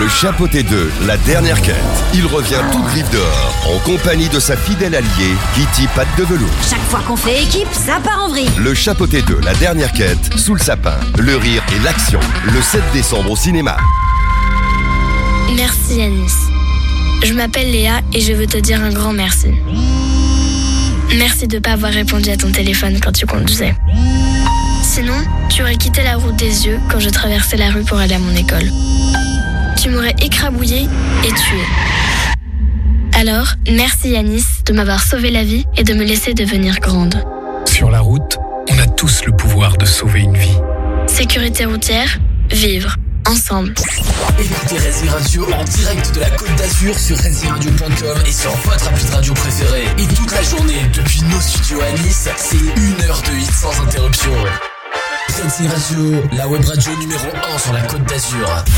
Le 0.00 0.08
Chapeauté 0.08 0.64
2, 0.64 0.90
la 1.06 1.16
dernière 1.18 1.62
quête. 1.62 1.76
Il 2.14 2.26
revient 2.26 2.60
tout 2.72 2.82
griffe 2.82 3.08
dehors, 3.10 3.54
en 3.72 3.78
compagnie 3.78 4.28
de 4.28 4.40
sa 4.40 4.56
fidèle 4.56 4.96
alliée, 4.96 5.34
Kitty 5.54 5.86
Patte 5.94 6.08
de 6.18 6.24
Velours. 6.24 6.50
Chaque 6.68 6.82
fois 6.90 7.00
qu'on 7.06 7.16
fait 7.16 7.42
équipe, 7.44 7.68
ça 7.72 8.00
part 8.02 8.24
en 8.24 8.28
vrille. 8.28 8.50
Le 8.58 8.74
Chapeauté 8.74 9.22
2, 9.22 9.38
la 9.44 9.54
dernière 9.54 9.92
quête, 9.92 10.36
sous 10.36 10.54
le 10.54 10.60
sapin, 10.60 10.98
le 11.16 11.36
rire 11.36 11.62
et 11.74 11.78
l'action. 11.84 12.20
Le 12.44 12.60
7 12.60 12.82
décembre 12.92 13.30
au 13.30 13.36
cinéma. 13.36 13.76
Merci 15.54 16.02
Anis. 16.02 16.34
Je 17.22 17.32
m'appelle 17.34 17.70
Léa 17.70 18.00
et 18.12 18.20
je 18.20 18.32
veux 18.32 18.46
te 18.46 18.58
dire 18.58 18.82
un 18.82 18.90
grand 18.90 19.12
merci. 19.12 19.54
Merci 21.16 21.48
de 21.48 21.56
ne 21.56 21.60
pas 21.60 21.72
avoir 21.72 21.92
répondu 21.92 22.30
à 22.30 22.36
ton 22.36 22.50
téléphone 22.52 22.98
quand 23.00 23.12
tu 23.12 23.26
conduisais. 23.26 23.74
Sinon, 24.82 25.16
tu 25.48 25.62
aurais 25.62 25.76
quitté 25.76 26.02
la 26.02 26.16
route 26.16 26.36
des 26.36 26.66
yeux 26.66 26.78
quand 26.90 27.00
je 27.00 27.08
traversais 27.08 27.56
la 27.56 27.70
rue 27.70 27.82
pour 27.84 27.98
aller 27.98 28.14
à 28.14 28.18
mon 28.18 28.34
école. 28.34 28.68
tu 29.80 29.90
m'aurais 29.90 30.14
écrabouillé 30.22 30.82
et 31.24 31.28
tué. 31.28 31.62
Alors, 33.14 33.54
merci 33.70 34.10
Yanis 34.10 34.44
de 34.66 34.72
m'avoir 34.72 35.02
sauvé 35.02 35.30
la 35.30 35.44
vie 35.44 35.64
et 35.76 35.84
de 35.84 35.94
me 35.94 36.04
laisser 36.04 36.34
devenir 36.34 36.78
grande. 36.80 37.22
Sur 37.64 37.90
la 37.90 38.00
route, 38.00 38.38
on 38.70 38.78
a 38.78 38.86
tous 38.86 39.24
le 39.24 39.32
pouvoir 39.32 39.76
de 39.76 39.84
sauver 39.86 40.20
une 40.20 40.36
vie. 40.36 40.56
Sécurité 41.06 41.64
routière, 41.64 42.18
vivre 42.50 42.96
ensemble. 43.28 43.74
Écoutez 44.38 44.78
Racing 44.78 45.08
Radio 45.10 45.46
en 45.52 45.64
direct 45.64 46.14
de 46.14 46.20
la 46.20 46.30
Côte 46.30 46.54
d'Azur 46.56 46.98
sur 46.98 47.16
RacingRadio.com 47.16 48.22
et 48.26 48.32
sur 48.32 48.50
votre 48.56 48.88
appli 48.88 49.04
de 49.04 49.10
radio 49.10 49.34
préférée. 49.34 49.84
Et 49.98 50.06
toute 50.06 50.32
la 50.32 50.42
journée, 50.42 50.86
depuis 50.94 51.22
nos 51.24 51.40
studios 51.40 51.80
à 51.80 51.92
Nice, 51.92 52.28
c'est 52.36 52.56
une 52.56 53.02
heure 53.04 53.20
de 53.22 53.32
hit 53.38 53.52
sans 53.52 53.78
interruption. 53.82 54.32
Racing 55.42 55.68
Radio, 55.68 56.22
la 56.32 56.48
web 56.48 56.64
radio 56.64 56.96
numéro 56.98 57.26
1 57.54 57.58
sur 57.58 57.72
la 57.72 57.82
Côte 57.82 58.04
d'Azur. 58.04 58.48
Radio. 58.48 58.74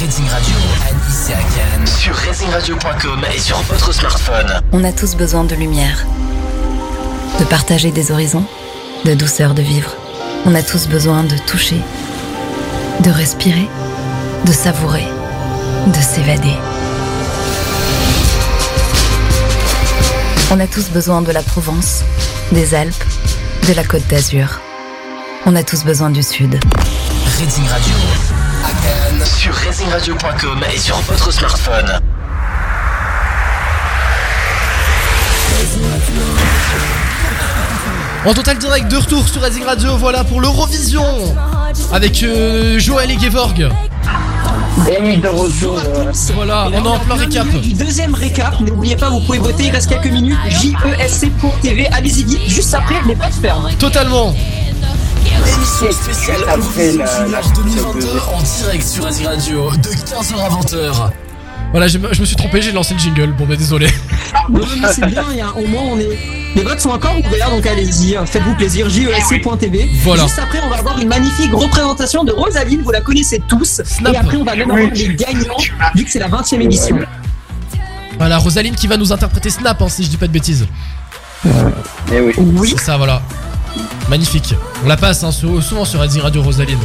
Racing 0.00 0.28
Radio 0.28 0.54
à 0.88 0.92
Nice 0.92 1.30
et 1.30 1.32
à 1.32 1.36
Cannes 1.36 1.86
sur 1.86 2.14
RacingRadio.com 2.14 3.24
et 3.34 3.38
sur 3.38 3.56
votre 3.62 3.92
smartphone. 3.92 4.60
On 4.72 4.84
a 4.84 4.92
tous 4.92 5.16
besoin 5.16 5.44
de 5.44 5.54
lumière, 5.54 6.04
de 7.40 7.44
partager 7.44 7.90
des 7.90 8.12
horizons, 8.12 8.44
de 9.04 9.14
douceur 9.14 9.54
de 9.54 9.62
vivre. 9.62 9.96
On 10.46 10.54
a 10.54 10.62
tous 10.62 10.88
besoin 10.88 11.24
de 11.24 11.36
toucher, 11.38 11.80
de 13.00 13.10
respirer, 13.10 13.68
de 14.44 14.52
savourer, 14.52 15.06
de 15.86 16.00
s'évader. 16.00 16.54
On 20.50 20.60
a 20.60 20.66
tous 20.66 20.90
besoin 20.90 21.22
de 21.22 21.32
la 21.32 21.42
Provence, 21.42 22.02
des 22.52 22.74
Alpes, 22.74 23.04
de 23.66 23.72
la 23.72 23.84
Côte 23.84 24.06
d'Azur. 24.08 24.60
On 25.46 25.56
a 25.56 25.62
tous 25.62 25.82
besoin 25.84 26.10
du 26.10 26.22
Sud. 26.22 26.60
Racing 27.40 27.66
Radio 27.68 27.94
sur 29.24 29.54
RacingRadio.com 29.54 30.64
et 30.72 30.78
sur 30.78 30.96
votre 31.00 31.32
smartphone. 31.32 32.00
En 38.26 38.32
total 38.32 38.56
direct 38.56 38.90
de 38.90 38.96
retour 38.96 39.28
sur 39.28 39.42
Racing 39.42 39.64
Radio, 39.64 39.98
voilà 39.98 40.24
pour 40.24 40.40
l'Eurovision 40.40 41.04
avec 41.92 42.22
euh, 42.22 42.78
Joël 42.78 43.10
et 43.10 43.18
Gevorg. 43.18 43.68
Et 44.88 45.16
de 45.18 45.28
retour. 45.28 45.78
Voilà, 46.34 46.68
on 46.68 46.72
est 46.72 46.88
en 46.88 46.98
plein 47.00 47.16
récap. 47.16 47.46
Du 47.48 47.74
deuxième 47.74 48.14
récap, 48.14 48.58
n'oubliez 48.60 48.96
pas, 48.96 49.10
vous 49.10 49.20
pouvez 49.20 49.38
voter, 49.38 49.64
il 49.64 49.70
reste 49.72 49.90
quelques 49.90 50.10
minutes. 50.10 50.38
JESC.tv, 50.48 51.86
allez-y 51.92 52.24
vite, 52.24 52.48
juste 52.48 52.72
après, 52.72 53.02
n'est 53.04 53.14
pas 53.14 53.28
de 53.28 53.34
ferme. 53.34 53.70
Totalement. 53.78 54.34
Émission 55.56 55.92
spéciale 55.92 56.38
Junior 56.78 57.42
2022 57.56 58.08
en 58.32 58.42
direct 58.42 58.86
sur 58.86 59.04
Racing 59.04 59.26
Radio 59.26 59.70
de 59.72 59.88
15h 59.88 60.34
à 60.38 60.48
20h. 60.48 61.10
Voilà, 61.72 61.88
je 61.88 61.98
me, 61.98 62.24
suis 62.24 62.36
trompé, 62.36 62.62
j'ai 62.62 62.72
lancé 62.72 62.94
le 62.94 63.00
jingle. 63.00 63.32
Bon, 63.32 63.44
bah 63.44 63.56
désolé. 63.56 63.88
Non, 64.48 64.60
mais 64.80 64.88
c'est 64.92 65.06
bien, 65.06 65.24
au 65.56 65.66
moins 65.66 65.82
on 65.92 65.98
est. 65.98 66.43
Les 66.54 66.62
votes 66.62 66.80
sont 66.80 66.90
encore 66.90 67.16
ouverts, 67.18 67.50
donc 67.50 67.66
allez-y, 67.66 68.16
euh, 68.16 68.24
faites-vous 68.26 68.54
plaisir, 68.54 68.88
JESC.tv. 68.88 69.88
Voilà. 70.04 70.22
Juste 70.22 70.38
après, 70.38 70.60
on 70.64 70.68
va 70.70 70.76
avoir 70.76 71.00
une 71.00 71.08
magnifique 71.08 71.52
représentation 71.52 72.22
de 72.22 72.32
Rosaline, 72.32 72.80
vous 72.82 72.92
la 72.92 73.00
connaissez 73.00 73.42
tous. 73.48 73.80
Et 74.12 74.16
après, 74.16 74.36
on 74.36 74.44
va 74.44 74.54
même 74.54 74.70
avoir 74.70 74.90
les 74.92 75.14
gagnants, 75.14 75.56
vu 75.96 76.04
que 76.04 76.10
c'est 76.10 76.20
la 76.20 76.28
20 76.28 76.52
e 76.52 76.60
édition. 76.62 76.98
Voilà, 78.18 78.38
Rosaline 78.38 78.76
qui 78.76 78.86
va 78.86 78.96
nous 78.96 79.12
interpréter 79.12 79.50
Snap, 79.50 79.82
hein, 79.82 79.88
si 79.88 80.04
je 80.04 80.08
dis 80.10 80.16
pas 80.16 80.28
de 80.28 80.32
bêtises. 80.32 80.66
Eh 82.12 82.20
oui. 82.20 82.32
Oui. 82.38 82.74
C'est 82.78 82.84
ça, 82.84 82.96
voilà. 82.96 83.20
Magnifique. 84.08 84.54
On 84.84 84.88
la 84.88 84.96
passe 84.96 85.24
hein, 85.24 85.32
sou- 85.32 85.60
souvent 85.60 85.84
sur 85.84 85.98
Racing 85.98 86.20
Radio, 86.22 86.40
Rosaline. 86.42 86.78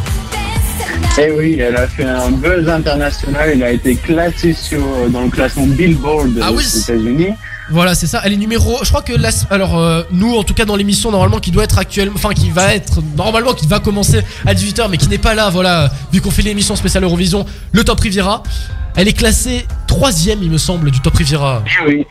Eh 1.22 1.32
oui, 1.32 1.60
elle 1.60 1.76
a 1.76 1.88
fait 1.88 2.06
un 2.06 2.32
buzz 2.32 2.68
international. 2.68 3.52
Elle 3.54 3.64
a 3.64 3.72
été 3.72 3.96
classée 3.96 4.54
sur, 4.54 4.80
dans 5.10 5.22
le 5.22 5.30
classement 5.30 5.68
Billboard 5.68 6.40
Ah 6.42 6.52
aux 6.52 6.58
oui. 6.58 6.66
États-Unis. 6.66 7.34
Voilà, 7.72 7.94
c'est 7.96 8.08
ça. 8.08 8.22
Elle 8.24 8.34
est 8.34 8.38
numéro. 8.38 8.80
Je 8.84 8.90
crois 8.90 9.02
que 9.02 9.14
la- 9.14 9.30
alors 9.52 9.78
euh, 9.78 10.04
nous, 10.12 10.36
en 10.36 10.44
tout 10.44 10.54
cas 10.54 10.66
dans 10.66 10.76
l'émission 10.76 11.12
normalement 11.12 11.40
qui 11.40 11.52
doit 11.52 11.64
être 11.64 11.78
actuellement, 11.78 12.16
enfin 12.16 12.34
qui 12.34 12.50
va 12.50 12.74
être 12.74 13.00
normalement 13.16 13.54
qui 13.54 13.68
va 13.68 13.80
commencer 13.80 14.22
à 14.46 14.54
18h, 14.54 14.88
mais 14.90 14.98
qui 14.98 15.08
n'est 15.08 15.18
pas 15.20 15.34
là. 15.36 15.50
Voilà, 15.50 15.92
vu 16.12 16.20
qu'on 16.22 16.32
fait 16.32 16.42
l'émission 16.42 16.76
spéciale 16.76 17.04
Eurovision, 17.04 17.46
le 17.72 17.84
Top 17.84 18.00
Riviera. 18.00 18.42
Elle 18.96 19.08
est 19.08 19.14
classée 19.14 19.66
troisième, 19.88 20.40
il 20.42 20.50
me 20.50 20.58
semble, 20.58 20.90
du 20.92 21.00
Top 21.00 21.16
Riviera. 21.16 21.64
Oui. 21.88 22.06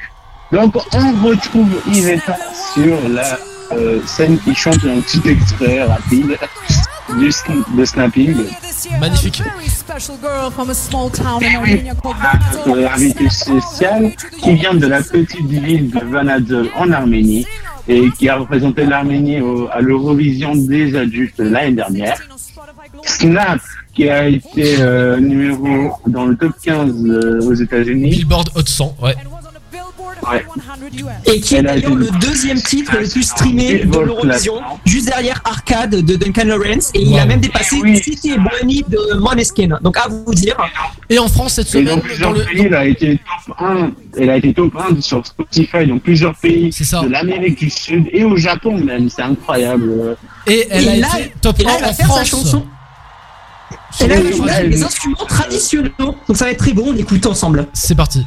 Donc 0.53 0.77
on 0.95 1.27
retrouve 1.29 1.69
Iveta 1.93 2.37
sur 2.75 2.97
la 3.11 3.39
euh, 3.73 4.01
scène 4.07 4.39
qui 4.39 4.55
chante 4.55 4.79
un 4.85 5.01
petit 5.01 5.21
extrait 5.29 5.83
rapide 5.83 6.39
du 7.17 7.29
sn- 7.31 7.65
de 7.77 7.85
snapping. 7.85 8.35
Magnifique. 9.01 9.43
Very 9.43 9.69
special 9.69 10.17
girl 10.21 10.51
from 10.51 10.71
a 10.71 10.75
small 10.75 11.11
town 11.11 11.43
in 11.43 11.57
Armenia 11.57 11.95
called 11.95 12.17
Vanadzor. 12.17 12.67
Notre 12.77 12.93
invité 12.95 13.29
spécial 13.31 14.13
qui 14.43 14.55
vient 14.55 14.75
de 14.75 14.87
la 14.87 15.03
petite 15.03 15.47
ville 15.47 15.91
de 15.91 16.01
Vanadzor 16.05 16.67
en 16.77 16.91
Arménie 16.93 17.47
et 17.89 18.11
qui 18.19 18.29
a 18.29 18.37
représenté 18.37 18.85
l'Arménie 18.85 19.39
à 19.73 19.81
l'Eurovision 19.81 20.55
des 20.55 20.95
adultes 20.97 21.39
l'année 21.39 21.73
dernière. 21.77 22.19
Snap 23.05 23.61
qui 23.95 24.09
a 24.09 24.29
été 24.29 24.77
euh, 24.81 25.19
numéro 25.19 25.93
dans 26.07 26.27
le 26.27 26.37
top 26.37 26.53
15 26.63 26.95
euh, 27.07 27.41
aux 27.49 27.55
États-Unis. 27.55 28.11
Billboard 28.11 28.51
Hot 28.55 28.67
100, 28.67 28.97
ouais. 29.03 29.15
Ouais. 30.31 30.45
Et 31.27 31.41
qui 31.41 31.55
est 31.55 31.59
a 31.59 31.63
d'ailleurs 31.63 31.95
le 31.95 32.09
deuxième 32.21 32.61
titre 32.61 32.93
le 33.01 33.09
plus 33.09 33.23
streamé 33.23 33.85
de 33.85 33.99
l'Eurovision, 33.99 34.61
juste 34.85 35.07
derrière 35.07 35.41
Arcade 35.45 35.91
de 35.97 36.17
Duncan 36.17 36.45
Lawrence, 36.45 36.91
et 36.95 37.03
il 37.03 37.19
a 37.19 37.25
même 37.27 37.41
dépassé 37.41 37.77
City 38.03 38.33
et 38.33 38.39
Bonnie 38.39 38.85
de 38.89 39.15
Måneskin. 39.19 39.79
Donc 39.81 39.97
à 39.97 40.09
vous 40.09 40.35
dire. 40.35 40.57
Et 41.09 41.19
en 41.19 41.29
France 41.29 41.55
cette 41.55 41.75
Et 41.75 41.83
dans 41.85 41.93
semaine, 41.93 42.01
plusieurs 42.03 42.33
dans 42.33 42.39
le. 42.39 42.45
pays, 42.45 42.63
elle 42.67 42.75
a 42.75 42.85
été 42.87 43.21
top 43.47 43.57
1. 43.61 43.91
Elle 44.19 44.31
a 44.31 44.37
été 44.37 44.53
top 44.53 44.77
1 44.77 45.01
sur 45.01 45.25
Spotify 45.27 45.87
dans 45.87 45.99
plusieurs 45.99 46.35
pays 46.35 46.71
de 46.71 47.09
l'Amérique 47.09 47.59
du 47.59 47.71
Sud 47.71 48.09
et 48.13 48.25
au 48.25 48.37
Japon 48.37 48.77
même. 48.79 49.09
C'est 49.09 49.23
incroyable. 49.23 50.17
Et 50.47 50.67
elle 50.71 50.89
a 50.89 50.95
Et 50.97 51.01
là- 51.01 51.09
été 51.21 51.33
top 51.41 51.61
et 51.61 51.65
là, 51.65 51.71
1 51.73 51.75
elle 51.77 51.83
va 51.85 51.91
en 51.91 51.95
faire 51.95 52.07
sa 52.09 52.13
France. 52.15 52.29
chanson. 52.29 52.65
Et 54.01 54.07
là, 54.07 54.17
elle 54.17 54.35
joue 54.35 54.45
des 54.71 54.83
instruments 54.83 55.17
traditionnels. 55.27 55.93
Donc 55.99 56.17
ça 56.37 56.45
va 56.45 56.51
être 56.51 56.59
très 56.59 56.73
bon, 56.73 56.85
on 56.89 56.97
écoute 56.97 57.25
ensemble. 57.27 57.67
C'est 57.73 57.95
parti. 57.95 58.25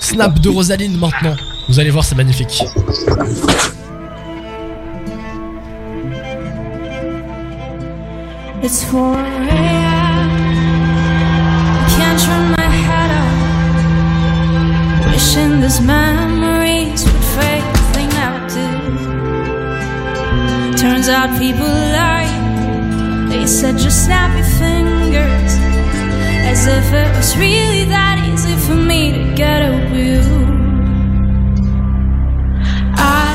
Snap 0.00 0.38
de 0.40 0.48
Rosaline 0.48 0.96
maintenant. 0.96 1.36
Vous 1.68 1.78
allez 1.78 1.90
voir, 1.90 2.04
c'est 2.04 2.14
magnifique. 2.14 2.62
It's 8.60 8.84
4 8.84 9.14
a.m. 9.14 10.30
Can't 11.94 12.18
turn 12.20 12.50
my 12.56 12.70
head 12.88 13.10
up. 13.22 13.32
Wishing 15.12 15.60
these 15.60 15.80
memories 15.80 17.04
would 17.04 17.24
fade, 17.34 17.64
they 17.94 18.06
never 18.18 18.40
do. 18.48 18.66
Turns 20.76 21.08
out 21.08 21.30
people 21.38 21.66
lie. 21.66 22.26
They 23.28 23.46
said 23.46 23.78
just 23.78 24.04
snap 24.06 24.36
your 24.36 24.44
fingers. 24.58 25.52
As 26.50 26.66
if 26.66 26.92
it 26.92 27.08
was 27.16 27.36
really 27.36 27.84
that 27.84 28.17
easy 28.38 28.56
for 28.56 28.74
me 28.74 29.12
to 29.12 29.34
get 29.34 29.62
over 29.62 29.96
you. 29.96 30.22
I 32.94 33.34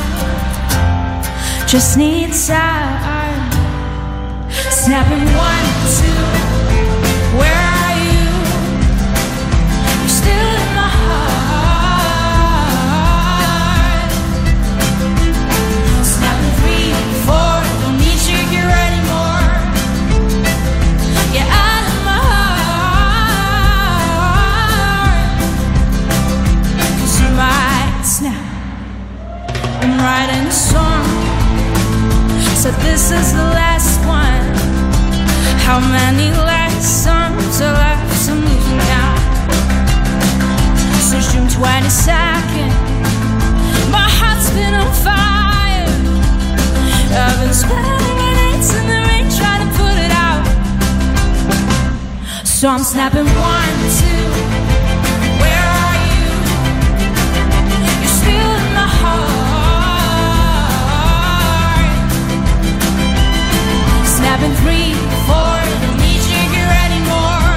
just 1.68 1.98
need 1.98 2.32
time. 2.34 3.52
Snapping 4.72 5.26
one, 5.36 5.66
two. 5.98 6.53
Song. 30.54 31.04
So 32.62 32.70
this 32.86 33.12
is 33.12 33.34
the 33.34 33.48
last 33.58 33.98
one. 34.06 34.46
How 35.66 35.80
many 35.80 36.30
lessons 36.32 37.60
are 37.62 37.74
left? 37.74 38.30
I'm 38.30 38.40
losing 38.46 38.80
count. 38.94 39.20
Since 41.02 41.34
June 41.34 41.48
22nd, 41.48 42.72
my 43.90 44.08
heart's 44.20 44.50
been 44.54 44.76
on 44.76 44.92
fire. 45.02 45.90
I've 47.18 47.40
been 47.42 47.54
spending 47.54 48.16
my 48.22 48.32
nights 48.42 48.70
in 48.78 48.86
the 48.86 49.00
rain 49.10 49.26
trying 49.34 49.62
to 49.66 49.70
put 49.76 49.96
it 50.06 50.14
out. 50.14 50.46
So 52.46 52.70
I'm 52.70 52.84
snapping 52.84 53.26
one, 53.26 53.78
two. 53.98 54.23
having 64.34 64.56
three, 64.64 64.90
four, 65.30 65.58
don't 65.84 66.00
need 66.02 66.22
anymore. 66.86 67.54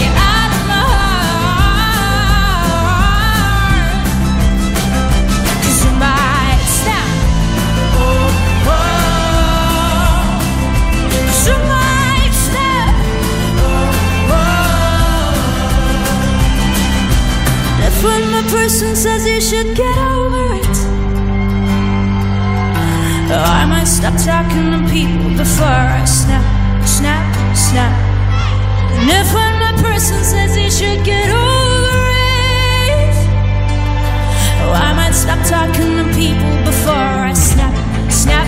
Get 0.00 0.14
out 0.34 0.50
of 0.58 0.62
my 0.72 0.82
you 5.82 5.92
might. 6.02 6.66
Oh, 7.94 8.26
oh. 8.74 8.82
you 11.46 11.56
might. 11.72 12.38
Oh, 13.62 14.34
oh. 14.34 14.50
Person 18.50 18.92
says 18.96 19.22
you 19.26 19.40
should 19.40 19.76
get. 19.76 20.07
Talking 24.02 24.70
to 24.70 24.78
people 24.92 25.30
before 25.36 25.66
I 25.66 26.04
snap, 26.04 26.44
snap, 26.86 27.56
snap. 27.56 27.92
And 28.94 29.10
if 29.10 29.34
when 29.34 29.54
a 29.62 29.82
person 29.82 30.22
says 30.22 30.54
he 30.54 30.70
should 30.70 31.04
get 31.04 31.28
over 31.30 32.08
it, 32.46 33.16
oh, 34.62 34.72
I 34.72 34.92
might 34.94 35.14
stop 35.14 35.40
talking 35.46 35.96
to 35.98 36.04
people 36.14 36.54
before 36.64 36.94
I 36.94 37.32
snap, 37.32 37.74
snap, 38.10 38.46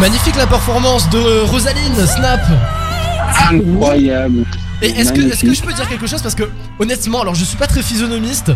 Magnifique 0.00 0.36
la 0.36 0.46
performance 0.46 1.08
de 1.10 1.40
Rosaline 1.46 2.06
Snap. 2.06 2.40
Incroyable. 3.50 4.44
Et 4.80 4.90
est-ce 4.90 5.12
que, 5.12 5.20
est-ce 5.20 5.42
que 5.44 5.52
je 5.54 5.62
peux 5.62 5.72
dire 5.72 5.88
quelque 5.88 6.06
chose? 6.06 6.22
Parce 6.22 6.34
que 6.34 6.44
honnêtement, 6.78 7.22
alors 7.22 7.34
je 7.34 7.44
suis 7.44 7.56
pas 7.56 7.66
très 7.66 7.82
physionomiste, 7.82 8.52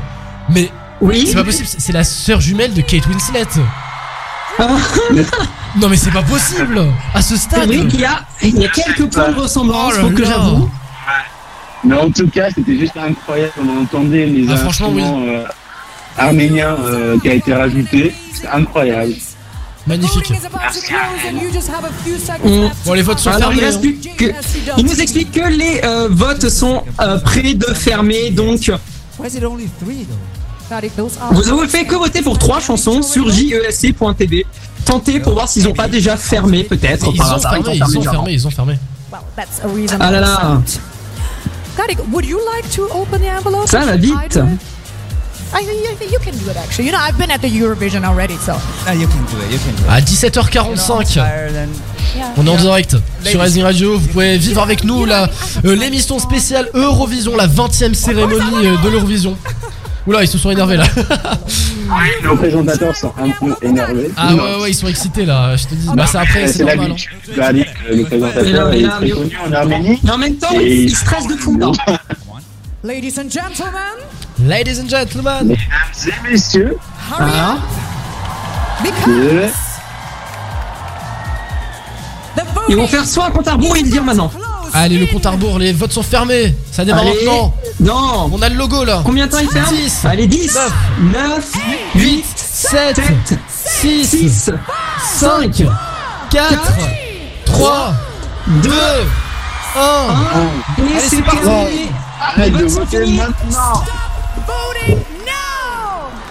mais 0.48 0.70
Oui. 1.00 1.24
c'est 1.26 1.34
pas 1.34 1.44
possible. 1.44 1.66
c'est- 1.66 1.92
la 1.92 2.04
sœur 2.04 2.40
jumelle 2.40 2.72
de 2.74 2.80
Kate 2.80 3.06
Winslet. 3.06 3.46
non 5.80 5.88
mais 5.88 5.96
c'est 5.96 6.10
pas 6.12 6.22
possible 6.22 6.84
à 7.14 7.22
ce 7.22 7.36
stade. 7.36 7.68
Oui, 7.68 7.88
il 7.92 8.00
y 8.00 8.04
a, 8.04 8.20
il 8.42 8.58
y 8.58 8.64
a 8.64 8.68
quelques 8.68 9.06
points 9.12 9.30
de 9.30 9.40
ressemblance, 9.40 9.94
Oh 9.98 10.02
faut 10.02 10.10
que 10.10 10.24
j'avoue. 10.24 10.70
Mais 11.84 11.96
en 11.96 12.10
tout 12.10 12.28
cas, 12.28 12.48
c'était 12.54 12.78
juste 12.78 12.96
incroyable. 12.96 13.52
On 13.60 13.82
entendait 13.82 14.26
les 14.26 14.46
Ah, 14.48 14.56
franchement, 14.56 14.88
instruments 14.88 15.22
euh, 15.26 15.44
arméniens 16.16 16.76
euh, 16.84 17.18
qui 17.18 17.28
a 17.28 17.34
été 17.34 17.52
rajouté. 17.52 18.14
C'est 18.32 18.46
incroyable. 18.46 19.14
Magnifique. 19.86 20.32
Bon, 22.84 22.92
les 22.92 23.02
votes 23.02 23.18
sont 23.18 23.30
Alors, 23.30 23.52
fermés. 23.52 23.98
Il, 24.20 24.34
il, 24.78 24.84
nous 24.86 25.00
explique 25.00 25.32
que 25.32 25.48
les 25.48 25.80
euh, 25.84 26.08
votes 26.10 26.48
sont 26.48 26.84
euh, 27.00 27.18
près 27.18 27.54
de 27.54 27.66
fermer, 27.74 28.30
donc. 28.30 28.70
Vous 31.32 31.62
ne 31.62 31.66
fait 31.66 31.84
que 31.84 31.94
voter 31.96 32.22
pour 32.22 32.38
trois 32.38 32.60
chansons 32.60 33.02
sur 33.02 33.30
jesc.tv. 33.30 34.46
Tentez 34.84 35.20
pour 35.20 35.34
voir 35.34 35.48
s'ils 35.48 35.64
n'ont 35.64 35.74
pas 35.74 35.88
déjà 35.88 36.16
fermé, 36.16 36.64
peut-être. 36.64 37.04
Par 37.04 37.14
ils, 37.14 37.22
ont 37.22 37.38
fermé, 37.38 37.74
ils 37.74 37.98
ont 37.98 38.02
fermé, 38.02 38.32
ils 38.32 38.46
ont 38.46 38.50
fermé. 38.50 38.78
Ah 40.00 40.10
là 40.10 40.20
là. 40.20 40.60
Ça 43.66 43.80
va 43.84 43.96
vite 43.96 44.38
you 45.60 46.18
can 46.18 46.32
do 46.32 46.50
it 46.50 46.56
actually. 46.56 46.86
You 46.86 46.92
know, 46.92 46.98
I've 47.00 47.18
been 47.18 47.30
at 47.30 47.40
the 47.40 47.48
Eurovision 47.48 48.04
already, 48.04 48.36
so. 48.36 48.54
No, 48.86 48.92
you 48.92 49.06
can 49.06 49.24
do 49.26 49.38
it. 49.44 49.52
You 49.52 49.58
can 49.58 49.74
do 49.76 49.84
it. 49.84 49.90
À 49.90 50.00
17h45. 50.00 51.12
Tired 51.12 51.56
and 51.56 51.68
On 52.36 52.46
est 52.46 52.50
en 52.50 52.56
direct 52.56 52.96
sur 53.24 53.40
Rising 53.40 53.62
Radio. 53.62 53.98
Vous 53.98 54.08
pouvez 54.08 54.36
vivre 54.38 54.62
avec 54.62 54.84
nous 54.84 55.04
la 55.04 55.28
euh, 55.64 55.74
l'émission 55.76 56.18
spéciale 56.18 56.68
Eurovision, 56.74 57.36
la 57.36 57.46
20 57.46 57.82
e 57.90 57.94
cérémonie 57.94 58.66
euh, 58.66 58.76
de 58.84 58.88
l'Eurovision. 58.90 59.36
Oula, 60.06 60.22
ils 60.22 60.28
se 60.28 60.36
sont 60.36 60.50
énervés 60.50 60.76
là. 60.76 60.84
Nos 62.24 62.36
présentateurs 62.36 62.96
sont 62.96 63.12
un 63.18 63.30
peu 63.30 63.54
énervés. 63.62 64.10
Ah 64.16 64.34
ouais, 64.34 64.62
ouais, 64.62 64.70
ils 64.70 64.74
sont 64.74 64.88
excités 64.88 65.24
là. 65.24 65.54
Je 65.56 65.64
te 65.68 65.74
dis, 65.74 65.88
bah 65.94 66.06
c'est 66.10 66.18
après, 66.18 66.48
c'est 66.48 66.64
normal. 66.64 66.92
hein. 66.92 67.32
Tariq, 67.36 67.66
le 67.90 68.04
présentateur, 68.04 68.72
est 68.72 68.82
très 68.88 69.10
connu 69.10 69.36
en 69.46 69.52
Arménie. 69.52 70.00
Mais 70.02 70.10
en 70.10 70.18
même 70.18 70.36
temps, 70.36 70.58
Et- 70.60 70.84
il 70.84 70.96
stresse 70.96 71.28
de 71.28 71.36
fou. 71.36 71.56
Ladies 72.84 73.14
and 73.20 73.30
gentlemen, 73.30 73.98
Ladies 74.44 74.80
and 74.80 74.88
gentlemen. 74.88 75.48
Mesdames 75.48 75.58
et 76.06 76.30
messieurs, 76.32 76.76
because 78.82 79.08
euh, 79.08 79.48
the 82.36 82.42
Ils 82.68 82.76
vont 82.76 82.86
faire 82.88 83.04
soit 83.06 83.26
un 83.26 83.30
compte 83.30 83.46
à 83.46 83.52
rebours 83.52 83.76
et 83.76 83.82
le 83.82 83.88
dire 83.90 84.02
maintenant. 84.02 84.30
Allez, 84.74 84.98
le 84.98 85.06
compte 85.06 85.26
à 85.26 85.30
rebours, 85.30 85.58
les 85.58 85.72
votes 85.72 85.92
sont 85.92 86.02
fermés. 86.02 86.54
Ça 86.72 86.84
démarre 86.84 87.02
Allez. 87.02 87.24
maintenant. 87.24 87.54
Non. 87.80 88.30
On 88.32 88.42
a 88.42 88.48
le 88.48 88.56
logo 88.56 88.84
là. 88.84 89.02
Combien 89.04 89.26
de 89.26 89.32
temps 89.32 89.38
il 89.38 89.48
ferme 89.50 89.68
10, 89.74 90.04
Allez, 90.06 90.26
10, 90.26 90.58
9, 91.12 91.52
8, 91.94 92.24
7, 92.34 92.96
7, 92.96 93.38
6, 93.48 94.06
6, 94.06 94.50
5, 95.20 95.62
4, 96.30 96.78
3, 97.44 97.92
2, 98.46 98.70
1. 98.70 98.72
Et 100.78 100.80
Allez, 100.80 101.00
c'est 101.00 101.16
c'est 101.16 101.22
parti. 101.22 101.48
arrête 102.20 102.52
de 102.52 102.58
votes 102.58 102.70
sont 102.70 102.80
voter 102.80 103.04
finis. 103.04 103.18
maintenant. 103.18 103.84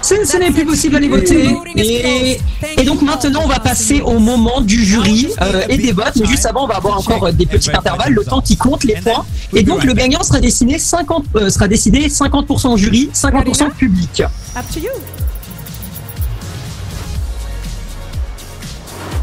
Ce, 0.02 0.38
n'est 0.38 0.52
plus 0.52 0.66
possible 0.66 0.94
d'aller 0.94 1.08
voter. 1.08 1.56
Et, 1.76 2.40
et 2.78 2.84
donc 2.84 3.02
maintenant, 3.02 3.42
on 3.44 3.48
va 3.48 3.60
passer 3.60 4.02
au 4.02 4.20
moment 4.20 4.62
du 4.62 4.84
jury 4.84 5.30
euh, 5.42 5.64
et 5.70 5.78
des 5.78 5.92
votes. 5.92 6.16
Mais 6.20 6.26
juste 6.26 6.46
avant, 6.46 6.66
on 6.66 6.68
va 6.68 6.76
avoir 6.78 6.98
encore 6.98 7.32
des 7.32 7.46
petits 7.46 7.70
intervalles, 7.72 8.14
le 8.14 8.26
temps 8.26 8.42
qui 8.42 8.58
compte 8.58 8.84
les 8.84 8.96
points. 8.96 9.26
Et 9.54 9.64
donc 9.64 9.84
le 9.84 9.94
gagnant 9.94 10.24
sera 10.24 10.40
décidé 10.40 10.78
50, 10.80 11.26
euh, 11.36 11.50
sera 11.50 11.68
décidé 11.68 12.08
50% 12.08 12.78
jury, 12.78 13.10
50% 13.14 13.72
public. 13.72 14.24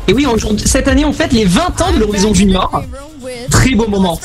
Et 0.07 0.15
oui, 0.15 0.27
cette 0.65 0.89
année, 0.89 1.05
on 1.05 1.13
fête 1.13 1.33
les 1.33 1.45
20 1.45 1.81
ans 1.83 1.93
de 1.93 1.99
l'Horizon 1.99 2.33
Junior. 2.33 2.83
Très 3.51 3.75
beau 3.75 3.87
moment. 3.89 4.19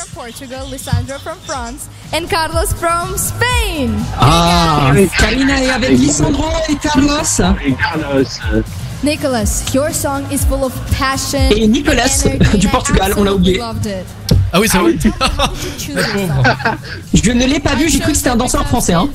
And 2.15 2.29
Carlos 2.29 2.71
from 2.79 3.17
Spain. 3.17 3.89
Ah, 4.19 4.93
Karina 5.17 5.63
est 5.63 5.69
avec 5.71 5.97
Lisandro 5.97 6.45
et 6.69 6.75
Carlos. 6.75 7.57
Et 7.65 7.73
Carlos, 7.73 8.63
Nicholas, 9.03 9.63
your 9.73 9.91
song 9.91 10.21
is 10.31 10.45
full 10.45 10.63
of 10.63 10.73
passion. 10.95 11.49
Et 11.49 11.65
Nicolas, 11.65 12.23
du 12.53 12.67
Portugal, 12.67 13.15
on 13.17 13.23
l'a 13.23 13.33
oublié. 13.33 13.59
Ah 14.55 14.59
oui, 14.59 14.67
c'est 14.71 14.77
vrai. 14.77 14.93
Song. 14.99 15.11
Je 17.13 17.31
ne 17.31 17.45
l'ai 17.45 17.59
pas 17.59 17.73
vu, 17.73 17.89
j'ai 17.89 17.99
cru 17.99 18.11
que 18.11 18.17
c'était 18.17 18.29
un 18.29 18.35
danseur 18.35 18.67
français. 18.67 18.93
Hein. 18.93 19.09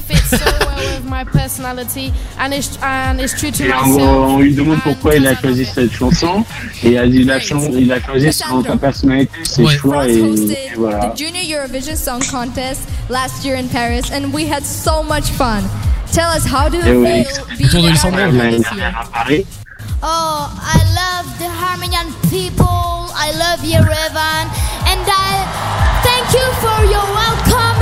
Et 3.61 3.73
on 4.03 4.39
lui 4.41 4.55
demande 4.55 4.81
pourquoi 4.83 5.15
il 5.15 5.25
a 5.29 5.37
choisi 5.37 5.65
cette 5.65 5.93
chanson. 5.93 6.45
Et 6.83 6.91
il 6.91 6.99
a 6.99 7.07
dit 7.07 7.23
la 7.23 7.39
chanson, 7.39 7.71
il 7.73 7.93
a 7.93 8.01
choisi 8.01 8.33
selon 8.33 8.65
sa 8.65 8.77
personnalité, 8.77 9.39
ses 9.45 9.63
Ouais. 9.63 9.77
choix 9.77 10.09
et, 10.09 10.25
voilà. 10.77 11.13
the 11.15 11.17
Junior 11.17 11.61
Eurovision 11.63 11.95
Song 11.95 12.21
Contest 12.21 12.81
last 13.09 13.45
year 13.45 13.57
in 13.57 13.69
Paris, 13.69 14.11
and 14.13 14.33
we 14.33 14.43
had 14.51 14.65
so 14.65 15.05
much 15.05 15.27
fun. 15.31 15.63
Tell 16.13 16.31
us 16.37 16.45
how 16.47 16.69
do 16.69 16.79
Eh 16.79 16.91
you 16.91 17.05
feel 17.69 17.83
being 17.83 17.87
at 17.87 19.13
Paris. 19.13 19.45
Oh, 20.01 20.47
I 20.55 20.79
love 20.95 21.27
the 21.39 21.51
Armenian 21.51 22.15
people. 22.31 23.11
I 23.15 23.33
love 23.35 23.61
Yerevan. 23.67 24.47
And 24.87 25.03
I 25.03 25.43
thank 26.07 26.31
you 26.39 26.47
for 26.63 26.79
your 26.87 27.03
welcoming. 27.03 27.78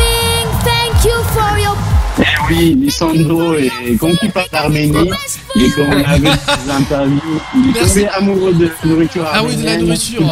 Oui, 2.49 2.77
Lisandro 2.81 3.55
est 3.55 3.97
conquis 3.99 4.29
par 4.29 4.45
l'Arménie. 4.53 5.11
Et 5.57 5.71
quand 5.71 5.83
on 5.89 6.05
avait 6.05 6.29
interviews, 6.71 7.21
il 7.57 7.71
est 7.77 7.81
tombé 7.81 8.09
amoureux 8.09 8.53
de 8.55 8.67
la 8.67 8.89
nourriture 8.89 9.27
Ah 9.33 9.43
oui, 9.45 9.57
de 9.57 9.65
la 9.65 9.77
nourriture. 9.79 10.23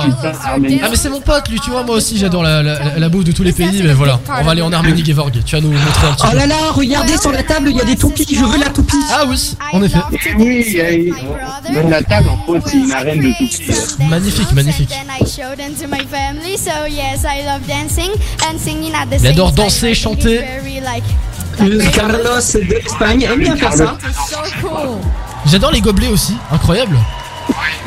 Ah 0.42 0.56
mais 0.58 0.96
c'est 0.96 1.08
mon 1.08 1.20
pote 1.20 1.48
lui 1.48 1.58
tu 1.60 1.70
vois 1.70 1.82
moi 1.82 1.96
aussi 1.96 2.16
j'adore 2.18 2.42
la, 2.42 2.62
la, 2.62 2.98
la 2.98 3.08
bouffe 3.08 3.24
de 3.24 3.32
tous 3.32 3.42
les 3.42 3.52
pays 3.52 3.82
mais 3.82 3.92
voilà 3.94 4.20
on 4.28 4.42
va 4.44 4.50
aller 4.52 4.62
en 4.62 4.72
Arménie 4.72 5.04
Gevorg 5.04 5.32
tu 5.44 5.56
vas 5.56 5.60
nous 5.62 5.70
montrer 5.72 6.06
un 6.08 6.12
petit 6.12 6.26
Oh 6.30 6.36
là 6.36 6.46
là, 6.46 6.56
regardez 6.72 7.16
sur 7.16 7.32
la 7.32 7.42
table, 7.42 7.70
il 7.70 7.76
y 7.76 7.80
a 7.80 7.84
des 7.84 7.96
toupies. 7.96 8.26
Je 8.30 8.44
veux 8.44 8.58
la 8.58 8.68
toupie. 8.70 8.96
Ah 9.10 9.24
oui 9.28 9.56
en 9.72 9.82
effet 9.82 9.98
Et 10.12 10.34
oui, 10.36 10.64
il 10.66 10.72
y 10.74 10.80
a- 10.80 11.72
même 11.72 11.90
la 11.90 12.02
table 12.02 12.28
en 12.28 12.36
faute, 12.46 12.62
c'est 12.66 12.76
une 12.76 12.92
arène 12.92 13.20
de 13.20 13.30
toupies. 13.38 13.72
Magnifique 14.08 14.52
magnifique 14.52 14.88
Then 14.90 15.08
I 15.20 15.24
showed 15.26 15.56
them 15.58 15.72
to 15.80 15.88
my 15.88 16.04
family. 16.06 16.56
So 16.58 16.86
yes, 16.88 17.24
I 17.24 17.44
love 17.46 17.66
dancing 17.66 18.10
and 18.48 18.58
singing 18.58 18.92
at 18.94 19.06
the 19.06 19.14
Il 19.14 19.20
same 19.20 19.30
adore 19.32 19.48
time. 19.54 19.64
danser, 19.64 19.94
chanter. 19.94 20.40
Carlos 21.92 22.18
de 22.18 22.74
l'Espagne 22.74 23.22
aime 23.22 23.38
bien 23.38 23.56
faire 23.56 23.72
ça. 23.72 23.98
J'adore 25.46 25.72
les 25.72 25.80
gobelets 25.80 26.08
aussi 26.08 26.34
incroyable 26.50 26.96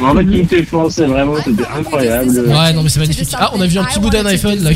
En 0.01 0.13
fait, 0.15 0.25
tout 0.25 0.55
est 0.55 0.63
français, 0.63 1.05
vraiment, 1.05 1.35
c'était 1.43 1.63
incroyable. 1.75 2.29
Ouais, 2.29 2.73
non, 2.73 2.83
mais 2.83 2.89
c'est 2.89 2.99
magnifique. 2.99 3.29
Ah, 3.33 3.51
on 3.53 3.61
a 3.61 3.65
vu 3.65 3.77
un 3.79 3.83
petit 3.83 3.99
bout 3.99 4.09
d'un 4.09 4.25
iPhone 4.25 4.63
là. 4.63 4.71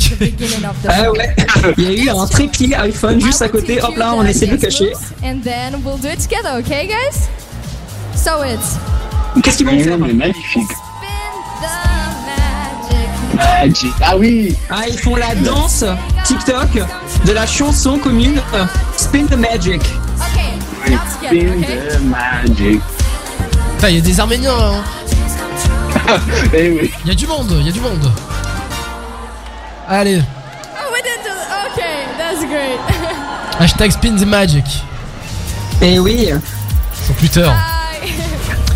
Ah 0.87 1.11
ouais, 1.11 1.35
il 1.77 1.83
y 1.83 1.87
a 1.87 2.03
eu 2.05 2.09
un 2.09 2.25
trépied 2.25 2.75
iPhone 2.75 3.21
juste 3.21 3.41
à 3.41 3.49
côté. 3.49 3.81
Hop 3.81 3.95
là, 3.97 4.13
on 4.15 4.23
essaie 4.23 4.47
de 4.47 4.51
le 4.51 4.57
cacher. 4.57 4.91
And 5.23 5.39
then 5.43 5.81
we'll 5.83 5.99
do 5.99 6.07
it 6.07 6.19
together, 6.19 6.57
okay, 6.59 6.87
guys? 6.87 7.27
So 8.15 8.43
it's 8.43 8.77
Qu'est-ce 9.41 9.57
qu'ils 9.57 9.67
vont 9.67 9.79
faire? 9.79 9.97
Mais 9.97 10.13
magnifique. 10.13 10.67
Magic. 13.35 13.92
Ah 14.03 14.18
oui 14.18 14.56
Ah, 14.69 14.82
ils 14.88 14.98
font 14.98 15.16
la 15.16 15.34
danse 15.35 15.84
TikTok 16.26 16.69
de 17.26 17.32
la 17.32 17.45
chanson 17.45 17.98
commune 17.98 18.42
euh, 18.53 18.66
Spin 18.98 19.26
the 19.26 19.35
Magic. 19.38 19.82
Oui, 20.88 20.98
Spin 21.10 21.60
the 21.60 22.01
magic. 22.01 22.82
Putain, 23.76 23.90
il 23.90 23.95
y 23.95 23.98
a 23.98 24.01
des 24.01 24.19
Arméniens 24.19 24.58
là. 24.58 24.72
hein. 24.74 26.19
Eh 26.53 26.69
oui. 26.72 26.92
Il 27.06 27.10
y 27.10 27.11
a 27.11 27.16
du 27.16 27.27
monde, 27.27 27.51
il 27.60 27.66
y 27.66 27.69
a 27.69 27.72
du 27.72 27.80
monde. 27.82 28.11
Allez, 29.88 30.22
Oh, 30.76 30.92
we 30.93 31.01
didn't 31.01 31.24
do 31.24 31.30
that. 31.30 31.72
Okay, 31.74 32.06
that's 32.18 32.45
great. 32.45 32.80
hashtag 33.60 33.92
spin 33.92 34.16
the 34.18 34.26
magic 34.26 34.66
Et 35.82 36.00
oui. 36.00 36.30
sur 37.06 37.16
Twitter. 37.16 37.50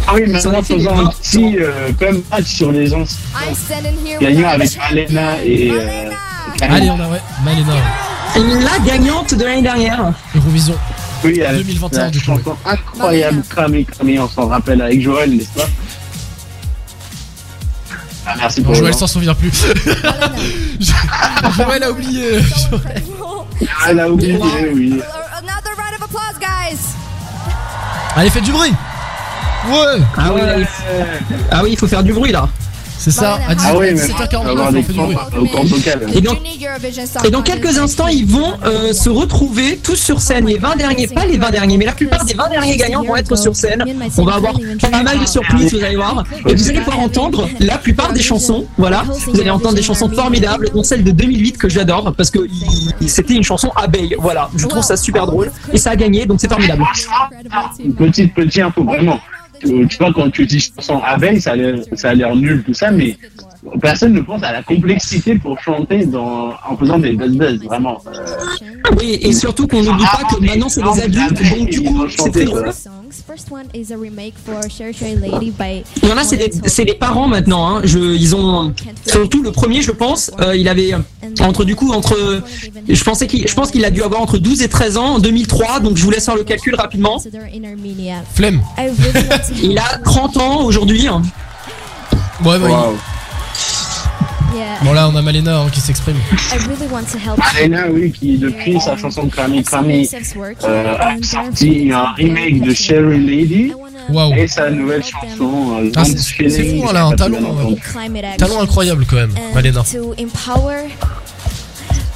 Ah 0.07 0.11
oui, 0.13 0.27
maintenant 0.27 0.61
faisons 0.61 0.99
un 0.99 1.07
petit 1.07 1.57
euh, 1.59 1.89
comme 1.99 2.21
match 2.31 2.45
sur 2.45 2.71
les 2.71 2.93
anciens 2.93 3.17
gagnants 4.21 4.49
avec 4.49 4.77
Malena 4.77 5.43
et. 5.43 5.71
Euh, 5.71 6.09
Karine. 6.57 6.75
Allez, 6.75 6.89
on 6.91 6.99
a 6.99 7.09
ouais, 7.09 7.21
Malena, 7.43 7.73
la 8.63 8.79
gagnante 8.85 9.33
de 9.33 9.43
l'année 9.43 9.61
dernière. 9.63 10.13
Eurovision. 10.35 10.75
Oui, 11.23 11.39
elle 11.39 11.57
2021, 11.57 11.99
la 11.99 12.09
du 12.11 12.19
coup, 12.19 12.25
chanson 12.25 12.55
incroyable, 12.65 13.41
cramé, 13.49 13.83
cramé, 13.83 14.19
on 14.19 14.29
s'en 14.29 14.47
rappelle 14.47 14.81
avec 14.81 15.01
Joël, 15.01 15.35
n'est-ce 15.35 15.49
pas? 15.59 15.67
Ah, 18.27 18.35
merci 18.37 18.61
Bon, 18.61 18.67
pour 18.67 18.75
Joël 18.75 18.93
s'en 18.93 19.07
souvient 19.07 19.33
plus. 19.33 19.51
Joël 21.57 21.83
a 21.83 21.91
oublié. 21.91 22.39
Joël. 22.41 23.03
Elle 23.89 23.99
a 23.99 24.09
oublié, 24.09 24.37
oui. 24.73 25.01
Another 25.37 25.73
round 25.77 25.95
of 25.95 26.03
applause, 26.03 26.39
guys. 26.39 26.77
Allez, 28.15 28.29
faites 28.29 28.43
du 28.43 28.51
bruit. 28.51 28.73
Ouais. 29.67 30.01
Ah 30.17 30.31
oui, 30.33 30.41
là, 30.41 30.57
il 30.59 30.65
faut- 30.65 30.83
ah 31.51 31.61
oui, 31.63 31.69
il 31.73 31.77
faut 31.77 31.87
faire 31.87 32.03
du 32.03 32.13
bruit 32.13 32.31
là. 32.31 32.47
C'est 32.97 33.11
ça, 33.11 33.37
à 33.47 33.53
17, 33.53 33.71
Ah 33.71 33.77
oui, 33.77 33.87
mais 33.87 33.93
17h49, 34.01 34.39
on 34.39 34.43
va 34.45 34.49
avoir 34.51 34.69
on 34.69 34.71
des 34.71 34.81
fait 34.81 34.93
du 34.93 34.99
bruit. 34.99 35.15
crampes 35.15 35.37
au 35.37 35.45
corps 35.45 35.65
vocal. 35.65 36.07
Et 37.25 37.29
dans 37.29 37.41
quelques 37.41 37.77
instants, 37.77 38.07
ils 38.07 38.25
vont 38.25 38.53
euh, 38.65 38.93
se 38.93 39.09
retrouver 39.09 39.77
tous 39.83 39.97
sur 39.97 40.21
scène. 40.21 40.45
Les 40.47 40.57
20 40.57 40.77
derniers, 40.77 41.05
pas 41.07 41.25
les 41.25 41.37
20 41.37 41.51
derniers, 41.51 41.77
mais 41.77 41.85
la 41.85 41.91
plupart 41.91 42.23
des 42.25 42.33
20 42.33 42.49
derniers 42.49 42.77
gagnants 42.77 43.03
vont 43.03 43.17
être 43.17 43.35
sur 43.37 43.53
scène. 43.55 43.83
On 44.17 44.23
va 44.23 44.35
avoir 44.35 44.53
pas 44.89 45.03
mal 45.03 45.19
de 45.19 45.25
surprises, 45.25 45.73
vous 45.73 45.83
allez 45.83 45.97
voir. 45.97 46.23
Et 46.47 46.55
vous 46.55 46.69
allez 46.69 46.79
pouvoir 46.79 46.99
entendre 47.01 47.49
la 47.59 47.77
plupart 47.77 48.13
des 48.13 48.21
chansons. 48.23 48.65
Voilà, 48.77 49.03
vous 49.27 49.39
allez 49.41 49.49
entendre 49.51 49.75
des 49.75 49.83
chansons 49.83 50.09
formidables, 50.09 50.69
dont 50.73 50.83
celle 50.83 51.03
de 51.03 51.11
2008 51.11 51.57
que 51.57 51.67
j'adore 51.69 52.13
parce 52.15 52.31
que 52.31 52.39
c'était 53.07 53.35
une 53.35 53.43
chanson 53.43 53.71
abeille. 53.75 54.15
Voilà, 54.19 54.49
je 54.55 54.65
trouve 54.67 54.83
ça 54.83 54.95
super 54.95 55.27
drôle 55.27 55.51
et 55.73 55.77
ça 55.77 55.91
a 55.91 55.95
gagné, 55.97 56.25
donc 56.25 56.39
c'est 56.39 56.49
formidable. 56.49 56.83
Une 57.83 57.93
petite, 57.93 58.33
petite 58.33 58.63
info, 58.63 58.83
vraiment. 58.85 59.19
Tu 59.59 59.97
vois, 59.99 60.13
quand 60.13 60.29
tu 60.29 60.45
dis 60.45 60.59
chanson 60.59 60.99
abeille, 61.03 61.41
ça 61.41 61.53
a 61.53 62.13
l'air 62.13 62.35
nul, 62.35 62.63
tout 62.63 62.73
ça, 62.73 62.91
mais 62.91 63.17
personne 63.81 64.13
ne 64.13 64.21
pense 64.21 64.43
à 64.43 64.51
la 64.51 64.63
complexité 64.63 65.35
pour 65.35 65.59
chanter 65.59 66.05
dans, 66.05 66.51
en 66.67 66.77
faisant 66.77 66.97
des 66.99 67.11
buzz-buzz, 67.13 67.59
vraiment. 67.63 68.01
Euh, 68.07 68.25
Oui, 68.99 69.17
et 69.21 69.33
surtout 69.33 69.67
qu'on 69.67 69.81
n'oublie 69.83 70.03
pas 70.05 70.23
que 70.29 70.39
maintenant 70.43 70.69
c'est 70.69 70.81
des 70.83 71.01
adultes, 71.01 71.41
donc 71.57 71.69
du 71.69 71.83
coup 71.83 72.05
c'est 72.09 72.31
très 72.31 72.45
drôle. 72.45 72.71
First 73.27 73.49
one 73.51 73.65
is 73.73 73.93
a 73.93 73.97
remake 73.97 74.33
for 74.45 74.61
Sherry 74.69 74.93
Sherry 74.93 75.15
Lady 75.15 75.51
by 75.51 75.83
Il 76.03 76.09
y 76.09 76.11
en 76.11 76.17
a, 76.17 76.23
c'est 76.23 76.37
des, 76.37 76.51
c'est 76.65 76.83
des 76.85 76.93
parents 76.95 77.27
maintenant. 77.27 77.67
Hein. 77.77 77.81
Je, 77.83 77.97
ils 77.97 78.35
ont 78.35 78.73
surtout 79.05 79.41
le 79.41 79.51
premier, 79.51 79.81
je 79.81 79.91
pense, 79.91 80.31
euh, 80.41 80.55
il 80.55 80.67
avait 80.67 80.91
entre 81.41 81.63
du 81.65 81.75
coup 81.75 81.91
entre, 81.91 82.43
je 82.87 83.03
pensais 83.03 83.27
qu'il, 83.27 83.47
je 83.47 83.53
pense 83.55 83.71
qu'il 83.71 83.83
a 83.85 83.89
dû 83.89 84.03
avoir 84.03 84.21
entre 84.21 84.37
12 84.37 84.61
et 84.63 84.67
13 84.69 84.97
ans 84.97 85.15
en 85.15 85.19
2003. 85.19 85.79
Donc 85.79 85.95
je 85.97 86.03
vous 86.03 86.11
laisse 86.11 86.25
faire 86.25 86.35
le 86.35 86.43
calcul 86.43 86.75
rapidement. 86.75 87.19
Flemme. 88.33 88.61
Il 89.63 89.77
a 89.77 89.97
30 90.03 90.37
ans 90.37 90.63
aujourd'hui. 90.63 91.07
hein. 91.07 91.21
Ouais, 92.43 92.59
bah, 92.59 92.67
Wow. 92.89 92.95
Yeah. 94.55 94.79
Bon, 94.83 94.93
là, 94.93 95.09
on 95.09 95.15
a 95.17 95.21
Malena 95.21 95.59
hein, 95.59 95.67
qui 95.69 95.81
s'exprime. 95.81 96.15
I 96.53 96.57
really 96.67 96.87
want 96.87 97.05
to 97.11 97.17
help 97.17 97.37
Malena, 97.37 97.87
oui, 97.91 98.11
qui 98.11 98.37
depuis 98.37 98.79
sa 98.79 98.95
chanson 98.95 99.27
Crammy 99.27 99.61
Crammy 99.63 100.07
euh, 100.63 100.95
a 100.97 101.15
sorti 101.21 101.91
un 101.91 102.13
remake 102.13 102.61
de 102.61 102.73
Sherry 102.73 103.19
Lady 103.19 103.73
Waouh. 104.09 104.33
et 104.35 104.47
sa 104.47 104.69
nouvelle 104.69 105.03
chanson 105.03 105.81
euh, 105.83 105.91
Ah, 105.97 106.03
c'est 106.05 106.49
fou, 106.49 106.85
elle 106.89 106.95
a 106.95 107.05
un 107.05 107.11
talent, 107.15 107.37
action. 107.75 108.37
talent 108.37 108.61
incroyable 108.61 109.05
quand 109.09 109.17
même, 109.17 109.33
Malena. 109.53 109.83
to 109.83 110.13
empower 110.17 110.87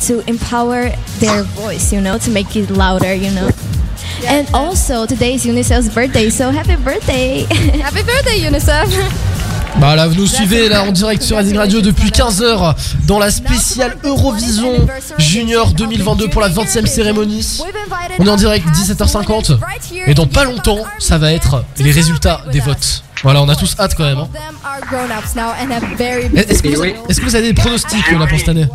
to 0.08 0.22
empower 0.28 0.92
their 1.20 1.44
voice 1.58 1.92
you 1.92 2.00
know 2.00 2.18
to 2.18 2.32
make 2.32 2.56
it 2.56 2.70
louder 2.70 3.14
you 3.14 3.30
know 3.32 3.50
and 4.28 4.46
also 4.54 5.06
today 5.06 5.34
is 5.36 5.46
Unicel's 5.46 5.90
birthday 5.90 6.30
so 6.30 6.52
happy 6.52 6.78
birthday 6.78 7.46
Happy 7.82 8.02
birthday, 8.04 8.40
UNICEF. 8.40 9.36
Bah 9.78 9.96
là, 9.96 10.08
vous 10.08 10.16
nous 10.16 10.28
suivez 10.28 10.68
là 10.68 10.84
en 10.84 10.92
direct 10.92 11.22
sur 11.22 11.38
Rising 11.38 11.58
Radio 11.58 11.82
depuis 11.82 12.10
15h 12.10 12.76
dans 13.08 13.20
la 13.20 13.32
spéciale 13.32 13.96
Eurovision 14.04 14.74
Junior 15.18 15.72
2022 15.74 16.30
pour 16.30 16.42
la 16.42 16.50
20e 16.50 16.86
cérémonie. 16.86 17.60
On 18.20 18.26
est 18.26 18.30
en 18.30 18.36
direct 18.36 18.68
17h50 18.68 19.58
et 20.08 20.14
dans 20.14 20.28
pas 20.28 20.44
longtemps, 20.44 20.80
ça 21.00 21.18
va 21.18 21.32
être 21.34 21.64
les 21.78 21.92
résultats 21.92 22.42
des 22.52 22.60
votes. 22.60 23.04
Voilà, 23.24 23.42
on 23.42 23.50
a 23.50 23.56
tous 23.56 23.76
hâte 23.80 23.96
quand 23.96 24.04
même. 24.06 24.18
hein. 24.20 24.30
Est-ce 26.36 26.64
que, 26.64 26.70
vous- 26.70 26.84
est-ce 27.10 27.20
que 27.20 27.26
vous 27.26 27.36
avez 27.36 27.48
des 27.48 27.54
pronostics 27.54 28.12
là 28.12 28.26
pour 28.28 28.40
cette 28.40 28.50
année. 28.50 28.68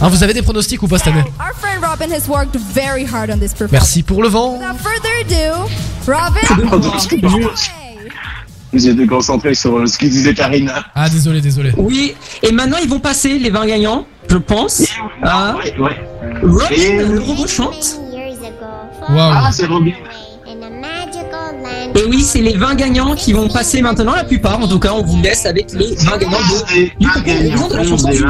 Hein, 0.00 0.08
Vous 0.08 0.22
avez 0.22 0.32
des 0.34 0.42
pronostics 0.42 0.82
ou 0.82 0.88
pas 0.88 0.98
cette 0.98 1.08
année 1.08 1.24
Our 1.38 1.54
friend 1.60 1.84
Robin 1.84 2.10
has 2.14 2.28
worked 2.28 2.56
very 2.74 3.04
hard 3.06 3.30
on 3.30 3.38
this 3.38 3.52
performance. 3.52 3.72
Merci 3.72 4.02
pour 4.02 4.22
le 4.22 4.28
vent. 4.28 4.58
Vous 8.72 8.88
êtes 8.88 9.06
concentrés 9.06 9.54
sur 9.54 9.78
euh, 9.78 9.86
ce 9.86 9.96
qu'il 9.98 10.10
disait 10.10 10.34
Karina. 10.34 10.84
Ah 10.96 11.08
désolé, 11.08 11.40
désolé. 11.40 11.72
Oui, 11.76 12.14
et 12.42 12.50
maintenant 12.50 12.78
ils 12.82 12.88
vont 12.88 12.98
passer 12.98 13.38
les 13.38 13.50
20 13.50 13.66
gagnants, 13.66 14.04
je 14.28 14.36
pense. 14.36 14.82
à 15.22 15.54
Ouais, 15.56 15.74
ouais. 15.78 16.04
Robin, 16.42 16.66
Et- 16.74 16.98
le 16.98 17.20
robot 17.20 17.46
chante. 17.46 18.00
Waouh. 19.10 19.32
Ah, 19.36 19.50
c'est 19.52 19.66
Robin. 19.66 19.92
Et 21.96 22.04
oui, 22.08 22.22
c'est 22.22 22.40
les 22.40 22.56
20 22.56 22.74
gagnants 22.74 23.14
qui 23.14 23.32
vont 23.32 23.48
passer 23.48 23.80
maintenant, 23.80 24.14
la 24.14 24.24
plupart. 24.24 24.60
En 24.60 24.66
tout 24.66 24.80
cas, 24.80 24.92
on 24.92 25.02
vous 25.02 25.22
laisse 25.22 25.46
avec 25.46 25.72
les 25.72 25.94
20 25.94 26.18
gagnants 26.18 27.68
de, 27.68 27.76
la 27.76 27.84
chanson 27.84 28.08
du. 28.08 28.24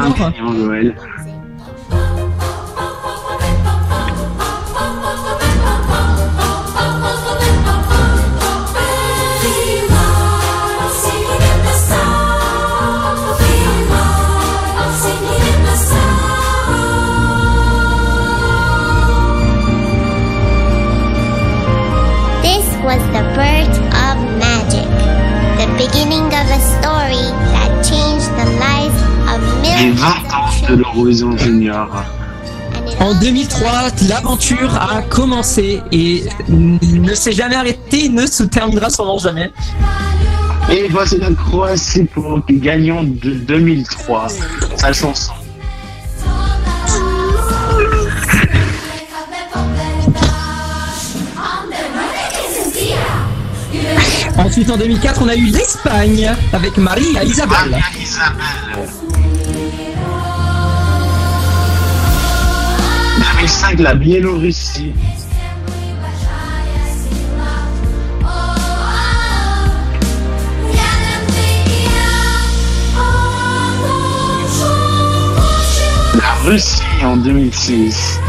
En 32.99 33.13
2003, 33.13 33.69
l'aventure 34.09 34.73
a 34.75 35.03
commencé 35.03 35.81
et 35.91 36.23
ne 36.49 37.13
s'est 37.13 37.31
jamais 37.31 37.55
arrêtée, 37.55 38.09
ne 38.09 38.25
se 38.25 38.43
terminera 38.43 38.89
sûrement 38.89 39.19
jamais. 39.19 39.51
Et 40.71 40.87
voici 40.89 41.19
la 41.19 41.31
Croatie 41.31 42.05
pour 42.05 42.41
gagnant 42.49 43.03
de 43.03 43.31
2003. 43.31 44.27
Sa 44.75 44.93
chanson. 44.93 45.33
Ensuite, 54.37 54.69
en 54.71 54.77
2004, 54.77 55.21
on 55.23 55.29
a 55.29 55.35
eu 55.35 55.45
l'Espagne 55.45 56.35
avec 56.51 56.77
Maria 56.77 57.23
Isabel. 57.23 57.57
Maria 57.69 57.85
Isabelle. 58.01 58.94
2005, 63.65 63.79
la 63.79 63.95
Biélorussie. 63.95 64.93
La 76.15 76.33
Russie 76.43 76.83
en 77.03 77.17
2006. 77.17 78.19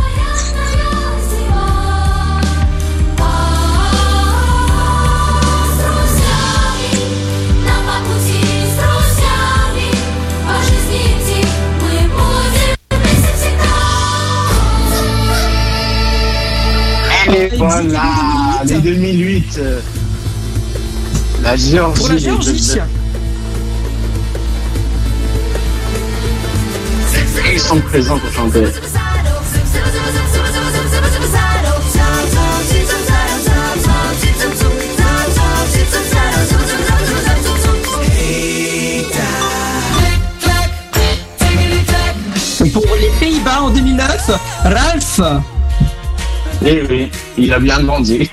Dit 17.28 17.56
Voilà, 17.56 18.62
les 18.64 18.80
2008. 18.80 19.54
2008. 19.54 19.58
euh, 19.58 19.80
La 21.42 21.56
Géorgie. 21.56 22.00
Pour 22.00 22.08
la 22.10 22.16
Géorgie. 22.16 22.78
Ils 27.52 27.60
sont 27.60 27.80
présents 27.80 28.18
pour 28.18 28.32
chanter. 28.32 28.64
Pour 42.72 42.84
les 43.00 43.10
Pays-Bas 43.20 43.62
en 43.62 43.70
2009, 43.70 44.30
Ralph. 44.64 45.20
Eh 46.64 46.82
oui, 46.88 47.10
il 47.36 47.52
a 47.52 47.58
bien 47.58 47.82
grandi. 47.82 48.30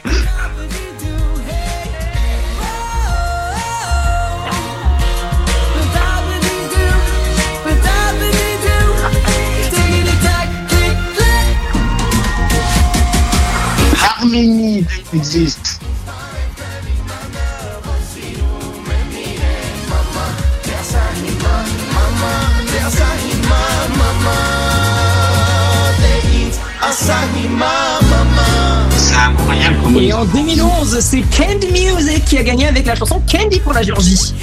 Et 30.00 30.12
en 30.12 30.26
2011, 30.26 31.00
c'est 31.00 31.22
Candy 31.22 31.68
Music 31.68 32.26
qui 32.26 32.38
a 32.38 32.44
gagné 32.44 32.68
avec 32.68 32.86
la 32.86 32.96
chanson 32.96 33.22
Candy 33.32 33.60
pour 33.60 33.74
la 33.74 33.84
Géorgie. 33.84 34.34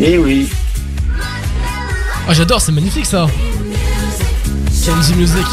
Eh 0.00 0.18
oui. 0.18 0.48
Ah, 2.28 2.34
j'adore, 2.34 2.60
c'est 2.60 2.72
magnifique 2.72 3.06
ça. 3.06 3.26
Kenzie 4.84 5.14
Music. 5.14 5.46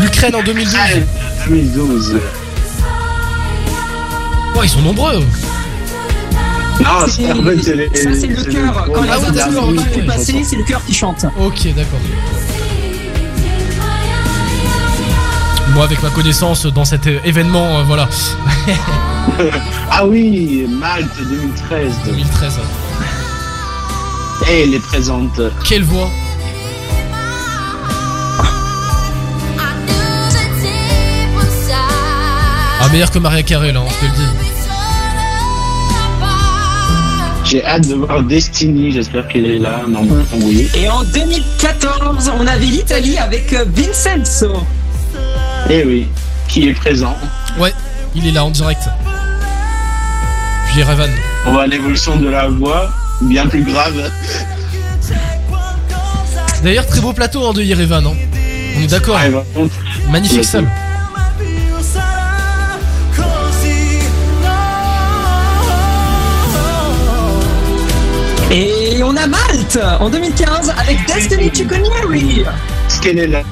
L'Ukraine 0.00 0.34
en 0.36 0.42
2012. 0.42 0.74
2012. 1.48 2.20
Oh, 4.54 4.60
ils 4.62 4.68
sont 4.68 4.82
nombreux. 4.82 5.22
C'est 7.60 7.74
les- 7.74 7.88
Ça, 7.96 8.10
c'est 8.14 8.26
le 8.28 8.44
cœur. 8.44 8.88
Quand 8.94 9.02
les 9.02 9.08
Ah 9.10 9.18
d'accord, 9.32 9.52
sont 9.52 9.76
ok. 9.76 10.06
passés, 10.06 10.44
c'est 10.44 10.56
le 10.56 10.62
cœur 10.64 10.84
qui 10.84 10.94
chante. 10.94 11.24
Ok, 11.40 11.66
d'accord. 11.74 11.98
Moi, 15.74 15.84
avec 15.84 16.02
ma 16.02 16.10
connaissance 16.10 16.66
dans 16.66 16.84
cet 16.84 17.06
euh, 17.06 17.18
événement, 17.24 17.78
euh, 17.78 17.82
voilà. 17.84 18.08
Ah 19.90 20.06
oui, 20.06 20.66
Malte 20.68 21.16
2013. 21.18 21.92
2013. 22.06 22.58
Et 24.50 24.66
les 24.66 24.78
présente. 24.78 25.40
Quelle 25.64 25.82
voix? 25.84 26.08
Ah, 32.80 32.88
meilleur 32.90 33.10
que 33.10 33.18
Maria 33.18 33.42
Carey, 33.42 33.72
là, 33.72 33.80
hein, 33.80 33.84
je 34.00 34.06
te 34.06 34.10
le 34.10 34.16
dis. 34.16 34.37
J'ai 37.48 37.64
hâte 37.64 37.88
de 37.88 37.94
voir 37.94 38.22
Destiny, 38.22 38.92
j'espère 38.92 39.26
qu'elle 39.26 39.46
est 39.46 39.58
là. 39.58 39.80
Non, 39.88 40.06
oui. 40.42 40.68
Et 40.76 40.86
en 40.88 41.02
2014, 41.02 42.30
on 42.38 42.46
avait 42.46 42.66
l'Italie 42.66 43.16
avec 43.16 43.54
euh, 43.54 43.64
Vincenzo. 43.74 44.52
Eh 45.70 45.82
oui, 45.84 46.06
qui 46.46 46.68
est 46.68 46.74
présent. 46.74 47.16
Ouais, 47.58 47.72
il 48.14 48.26
est 48.26 48.32
là 48.32 48.44
en 48.44 48.50
direct. 48.50 48.82
Puis 50.70 50.82
Revan. 50.82 51.08
On 51.46 51.52
voit 51.52 51.66
l'évolution 51.66 52.16
de 52.16 52.28
la 52.28 52.48
voix, 52.48 52.90
bien 53.22 53.46
plus 53.46 53.62
grave. 53.62 54.10
D'ailleurs, 56.62 56.86
très 56.86 57.00
beau 57.00 57.14
plateau 57.14 57.46
hein, 57.46 57.54
de 57.54 57.62
Yerevan. 57.62 58.06
hein. 58.06 58.12
On 58.76 58.82
est 58.82 58.88
d'accord. 58.88 59.18
Ah, 59.18 59.30
par 59.30 59.44
contre, 59.54 59.74
Magnifique 60.10 60.44
salle. 60.44 60.68
On 69.08 69.16
a 69.16 69.26
Malte 69.26 69.78
en 70.00 70.10
2015 70.10 70.70
avec 70.76 71.06
Destiny 71.06 71.50
Chiconeri. 71.50 72.40
Est-ce 72.40 73.00
qu'elle 73.00 73.18
est 73.18 73.26
là 73.26 73.42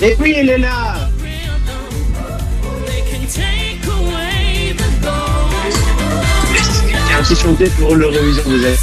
Eh 0.00 0.16
oui, 0.20 0.34
elle 0.36 0.50
est 0.50 0.58
là 0.58 0.94
qui 7.26 7.34
chanté 7.34 7.68
pour 7.70 7.96
l'Eurovision 7.96 8.42
des. 8.46 8.76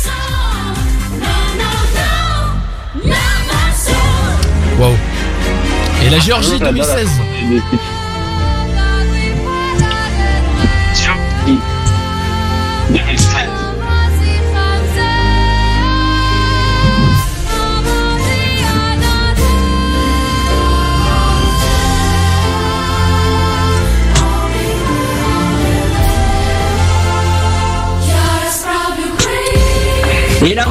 Waouh. 4.80 4.93
Et 6.06 6.09
la 6.09 6.19
Géorgie 6.19 6.50
J'adore 6.59 6.74
la 6.74 6.74
2016. 6.74 7.09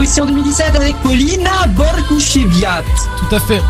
En 0.02 0.26
2017 0.26 0.74
avec 0.74 0.96
Polina 0.96 1.64
Borkucheviat. 1.68 2.82
Tout 3.20 3.36
à 3.36 3.38
fait. 3.38 3.62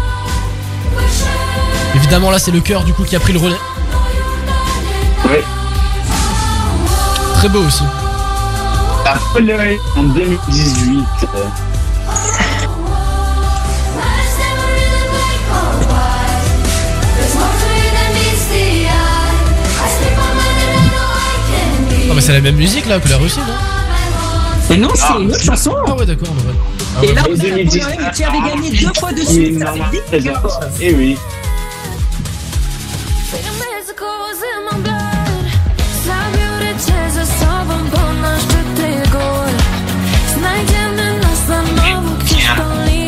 Évidemment, 1.94 2.30
là, 2.30 2.38
c'est 2.38 2.50
le 2.50 2.60
cœur 2.60 2.84
du 2.84 2.94
coup 2.94 3.04
qui 3.04 3.14
a 3.16 3.20
pris 3.20 3.34
le 3.34 3.38
relais. 3.38 3.58
Oui. 5.26 5.36
Très 7.34 7.50
beau 7.50 7.58
aussi. 7.58 7.84
La 9.04 9.18
Pologne 9.34 9.76
en 9.94 10.04
2018. 10.04 11.04
euh, 11.34 11.44
Non, 22.08 22.14
mais 22.14 22.20
c'est 22.22 22.32
la 22.32 22.40
même 22.40 22.56
musique 22.56 22.86
là 22.86 22.98
que 23.00 23.08
la 23.08 23.18
Russie, 23.18 23.38
non? 23.38 23.71
Et 24.70 24.76
non, 24.76 24.88
c'est 24.94 25.20
une 25.22 25.30
autre 25.30 25.42
chanson. 25.42 25.74
Ah 25.86 25.94
ouais, 25.94 26.06
d'accord, 26.06 26.30
en 26.30 26.34
vrai. 26.34 26.54
Ah 26.96 27.04
Et 27.04 27.08
ouais. 27.08 27.14
là, 27.14 27.22
Et 27.28 27.34
vous 27.34 27.40
avez 27.40 27.50
la 27.50 27.56
2019, 27.56 27.94
Pologne 27.96 28.10
qui 28.14 28.24
avait 28.24 28.40
gagné 28.40 28.70
deux 28.70 28.94
fois 28.98 29.12
de 29.12 29.20
suite. 29.22 29.64
Victor. 30.12 30.60
Eh 30.80 30.94
oui. 30.94 31.16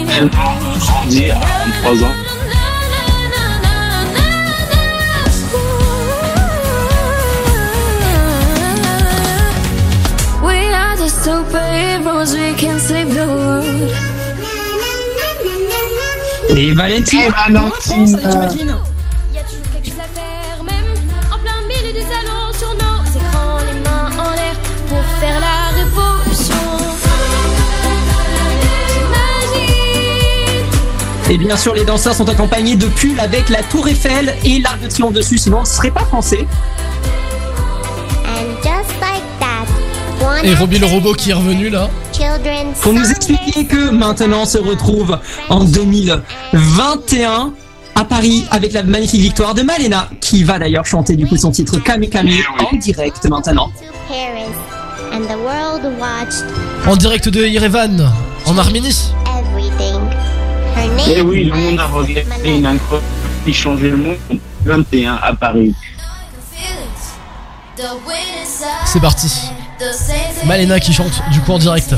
Tellement 0.06 0.54
grandi 0.78 1.30
à 1.30 1.40
33 1.82 2.04
ans. 2.08 2.12
Superheroes, 12.04 12.34
we 12.34 12.54
can 12.58 12.78
save 12.78 13.14
the 13.14 13.26
world. 13.26 13.90
Et 16.50 16.72
Valentine. 16.72 17.20
Et 17.20 17.30
Valentine. 17.30 18.06
J'imagine. 18.06 18.76
Y 19.32 19.38
a 19.38 19.42
toujours 19.42 19.64
quelque 19.72 19.86
chose 19.86 19.98
à 19.98 20.08
faire, 20.14 20.62
même 20.62 20.88
en 21.32 21.38
plein 21.38 21.62
milieu 21.66 21.92
du 21.92 22.00
salon, 22.00 22.52
sur 22.56 22.74
nos 22.74 23.04
écrans, 23.04 23.58
les 23.66 23.80
mains 23.80 24.10
en 24.18 24.30
l'air, 24.32 24.56
pour 24.88 25.02
faire 25.18 25.40
la 25.40 25.70
révolution. 25.76 26.64
J'imagine. 29.54 31.30
Et 31.30 31.38
bien 31.38 31.56
sûr, 31.56 31.74
les 31.74 31.84
danseurs 31.84 32.14
sont 32.14 32.28
accompagnés 32.28 32.76
de 32.76 32.86
pulls 32.86 33.18
avec 33.18 33.48
la 33.48 33.62
Tour 33.62 33.88
Eiffel 33.88 34.34
et 34.44 34.60
l'Arc 34.60 34.80
de 34.80 34.88
Triomphe 34.88 35.14
dessus, 35.14 35.38
sinon 35.38 35.58
on 35.58 35.62
ne 35.62 35.66
serait 35.66 35.90
pas 35.90 36.04
français. 36.04 36.46
Et 40.44 40.54
Robbie 40.54 40.78
le 40.78 40.86
robot 40.86 41.14
qui 41.14 41.30
est 41.30 41.34
revenu 41.34 41.70
là. 41.70 41.88
Pour 42.82 42.92
nous 42.92 43.10
expliquer 43.10 43.64
que 43.64 43.90
maintenant 43.90 44.42
on 44.42 44.46
se 44.46 44.58
retrouve 44.58 45.18
en 45.48 45.64
2021 45.64 47.52
à 47.94 48.04
Paris 48.04 48.44
avec 48.50 48.72
la 48.74 48.82
magnifique 48.82 49.22
victoire 49.22 49.54
de 49.54 49.62
Malena, 49.62 50.08
qui 50.20 50.44
va 50.44 50.58
d'ailleurs 50.58 50.84
chanter 50.84 51.16
du 51.16 51.26
coup 51.26 51.36
son 51.36 51.50
titre 51.50 51.78
Kami 51.78 52.10
Kami 52.10 52.40
en 52.60 52.76
direct 52.76 53.24
maintenant. 53.28 53.70
Paris. 54.08 54.44
and 55.12 55.22
the 55.28 55.38
world 55.38 55.84
watched 55.98 56.44
En 56.86 56.96
direct 56.96 57.28
de 57.28 57.46
Yerevan, 57.46 58.10
en 58.46 58.58
Arménie. 58.58 59.12
Et 61.06 61.18
Eh 61.18 61.22
oui, 61.22 61.44
le 61.44 61.54
monde 61.54 61.78
a 61.78 61.86
regardé 61.86 62.26
une 62.44 62.66
incroyable 62.66 63.06
qui 63.44 63.54
changeait 63.54 63.90
le 63.90 63.96
monde. 63.96 64.16
21 64.64 65.18
à 65.22 65.34
Paris. 65.34 65.74
C'est 68.86 69.00
parti. 69.00 69.50
Malena 70.46 70.80
qui 70.80 70.92
chante 70.92 71.22
du 71.30 71.40
coup 71.40 71.52
en 71.52 71.58
direct. 71.58 71.94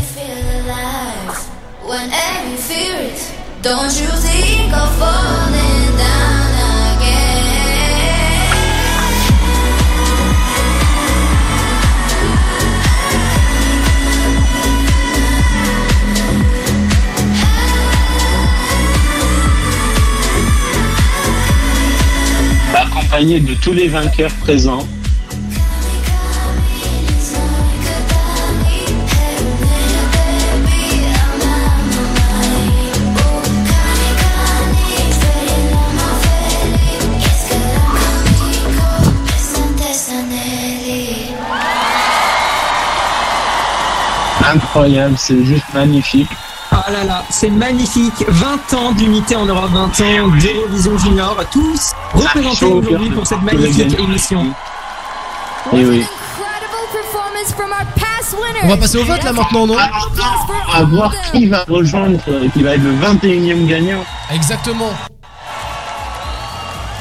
Accompagné 22.74 23.40
de 23.40 23.54
tous 23.54 23.72
les 23.72 23.88
vainqueurs 23.88 24.32
présents. 24.42 24.86
Incroyable, 44.52 45.14
c'est 45.18 45.44
juste 45.44 45.64
magnifique. 45.74 46.28
Ah 46.70 46.90
là 46.90 47.04
là, 47.04 47.24
c'est 47.30 47.50
magnifique. 47.50 48.24
20 48.28 48.74
ans 48.74 48.92
d'unité 48.92 49.36
en 49.36 49.46
Europe, 49.46 49.70
20 49.72 49.84
ans 49.84 50.28
d'Eurovision 50.38 50.98
Junior, 50.98 51.36
tous 51.50 51.92
représentés 52.12 52.66
aujourd'hui 52.66 53.10
pour 53.10 53.26
cette 53.26 53.42
magnifique 53.42 53.98
émission. 53.98 54.46
Et 55.72 55.84
oui. 55.84 56.06
Past 57.94 58.34
winners. 58.34 58.60
On 58.64 58.68
va 58.68 58.76
passer 58.76 58.98
au 58.98 59.04
vote 59.04 59.22
là 59.22 59.32
maintenant, 59.32 59.66
non 59.66 59.76
On 59.76 60.78
va 60.78 60.84
voir 60.84 61.12
qui 61.32 61.46
va 61.46 61.64
rejoindre, 61.68 62.18
euh, 62.28 62.48
qui 62.52 62.62
va 62.62 62.74
être 62.74 62.82
le 62.82 62.92
21e 62.92 63.66
gagnant. 63.66 64.04
Exactement. 64.32 64.90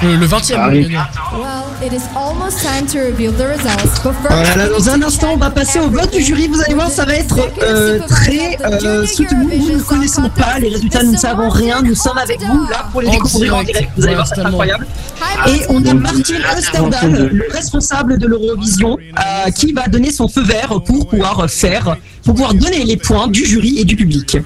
Le, 0.03 0.15
le 0.17 0.25
20 0.25 0.51
e 0.51 0.53
Arrive. 0.56 0.88
gagnant. 0.90 1.06
Well, 1.33 1.88
it 1.88 1.93
is 1.93 2.03
almost 2.15 2.61
time 2.61 2.85
to 2.88 2.99
reveal 2.99 3.32
the 3.32 3.48
results. 3.48 3.99
But 4.03 4.14
first, 4.15 4.30
Oh 4.30 4.43
là 4.43 4.56
là, 4.56 4.67
dans 4.69 4.90
un 4.90 5.01
instant, 5.01 5.32
on 5.33 5.38
va 5.38 5.49
passer 5.49 5.80
au 5.80 5.90
vote 5.90 6.11
du 6.11 6.22
jury. 6.22 6.48
Vous 6.48 6.61
allez 6.61 6.74
voir, 6.74 6.90
ça 6.90 7.06
va 7.06 7.15
être 7.15 7.38
euh, 7.61 7.99
très 8.07 8.57
euh, 8.65 9.06
soutenu. 9.06 9.57
Nous 9.57 9.77
ne 9.77 9.82
connaissons 9.82 10.30
pas 10.30 10.59
les 10.59 10.69
résultats, 10.69 11.03
nous 11.03 11.14
ne 11.14 11.17
savons 11.17 11.49
rien. 11.49 11.82
Nous 11.82 11.95
sommes 11.95 12.17
avec 12.17 12.41
vous 12.41 12.67
là 12.69 12.88
pour 12.91 13.01
les 13.01 13.11
découvrir 13.11 13.56
en 13.56 13.64
direct. 13.64 13.90
Vous 13.95 14.06
allez 14.06 14.15
voir, 14.15 14.27
c'est 14.27 14.40
incroyable. 14.41 14.88
Et 15.48 15.61
on 15.69 15.83
a 15.85 15.93
Martin 15.93 16.35
Österdahl, 16.57 17.30
le 17.32 17.45
responsable 17.51 18.17
de 18.17 18.27
l'Eurovision, 18.27 18.98
euh, 18.99 19.51
qui 19.51 19.72
va 19.74 19.88
donner 19.88 20.11
son 20.11 20.27
feu 20.27 20.43
vert 20.43 20.82
pour 20.85 21.07
pouvoir 21.07 21.49
faire, 21.49 21.98
pour 22.24 22.33
pouvoir 22.33 22.53
donner 22.53 22.83
les 22.83 22.98
points 22.98 23.27
du 23.27 23.45
jury 23.45 23.80
et 23.80 23.85
du 23.85 23.95
public. 23.95 24.38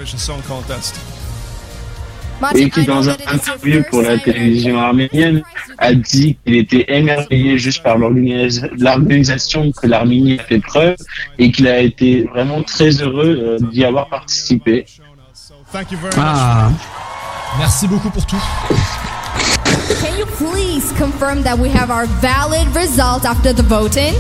Et 2.55 2.69
qui, 2.69 2.83
dans 2.85 3.07
un 3.09 3.13
interview 3.27 3.83
pour 3.89 4.01
la 4.01 4.17
télévision 4.17 4.79
arménienne, 4.79 5.41
a 5.77 5.93
dit 5.93 6.37
qu'il 6.45 6.55
était 6.55 6.85
émerveillé 6.87 7.57
juste 7.57 7.83
par 7.83 7.97
l'organisa- 7.97 8.69
l'organisation 8.77 9.71
que 9.71 9.87
l'Arménie 9.87 10.39
a 10.39 10.43
fait 10.43 10.59
preuve 10.59 10.95
et 11.37 11.51
qu'il 11.51 11.67
a 11.67 11.79
été 11.79 12.23
vraiment 12.33 12.61
très 12.63 12.89
heureux 13.01 13.57
euh, 13.61 13.67
d'y 13.71 13.83
avoir 13.83 14.07
participé. 14.09 14.85
Ah. 16.17 16.69
Merci 17.57 17.87
beaucoup 17.87 18.09
pour 18.09 18.25
tout. 18.25 18.41
can 20.01 20.17
you 20.17 20.25
please 20.37 20.91
confirm 20.97 21.43
that 21.43 21.57
we 21.57 21.69
have 21.69 21.89
our 21.91 22.05
valid 22.21 22.67
result 22.75 23.25
after 23.25 23.53
the 23.53 23.63
voting? 23.63 24.13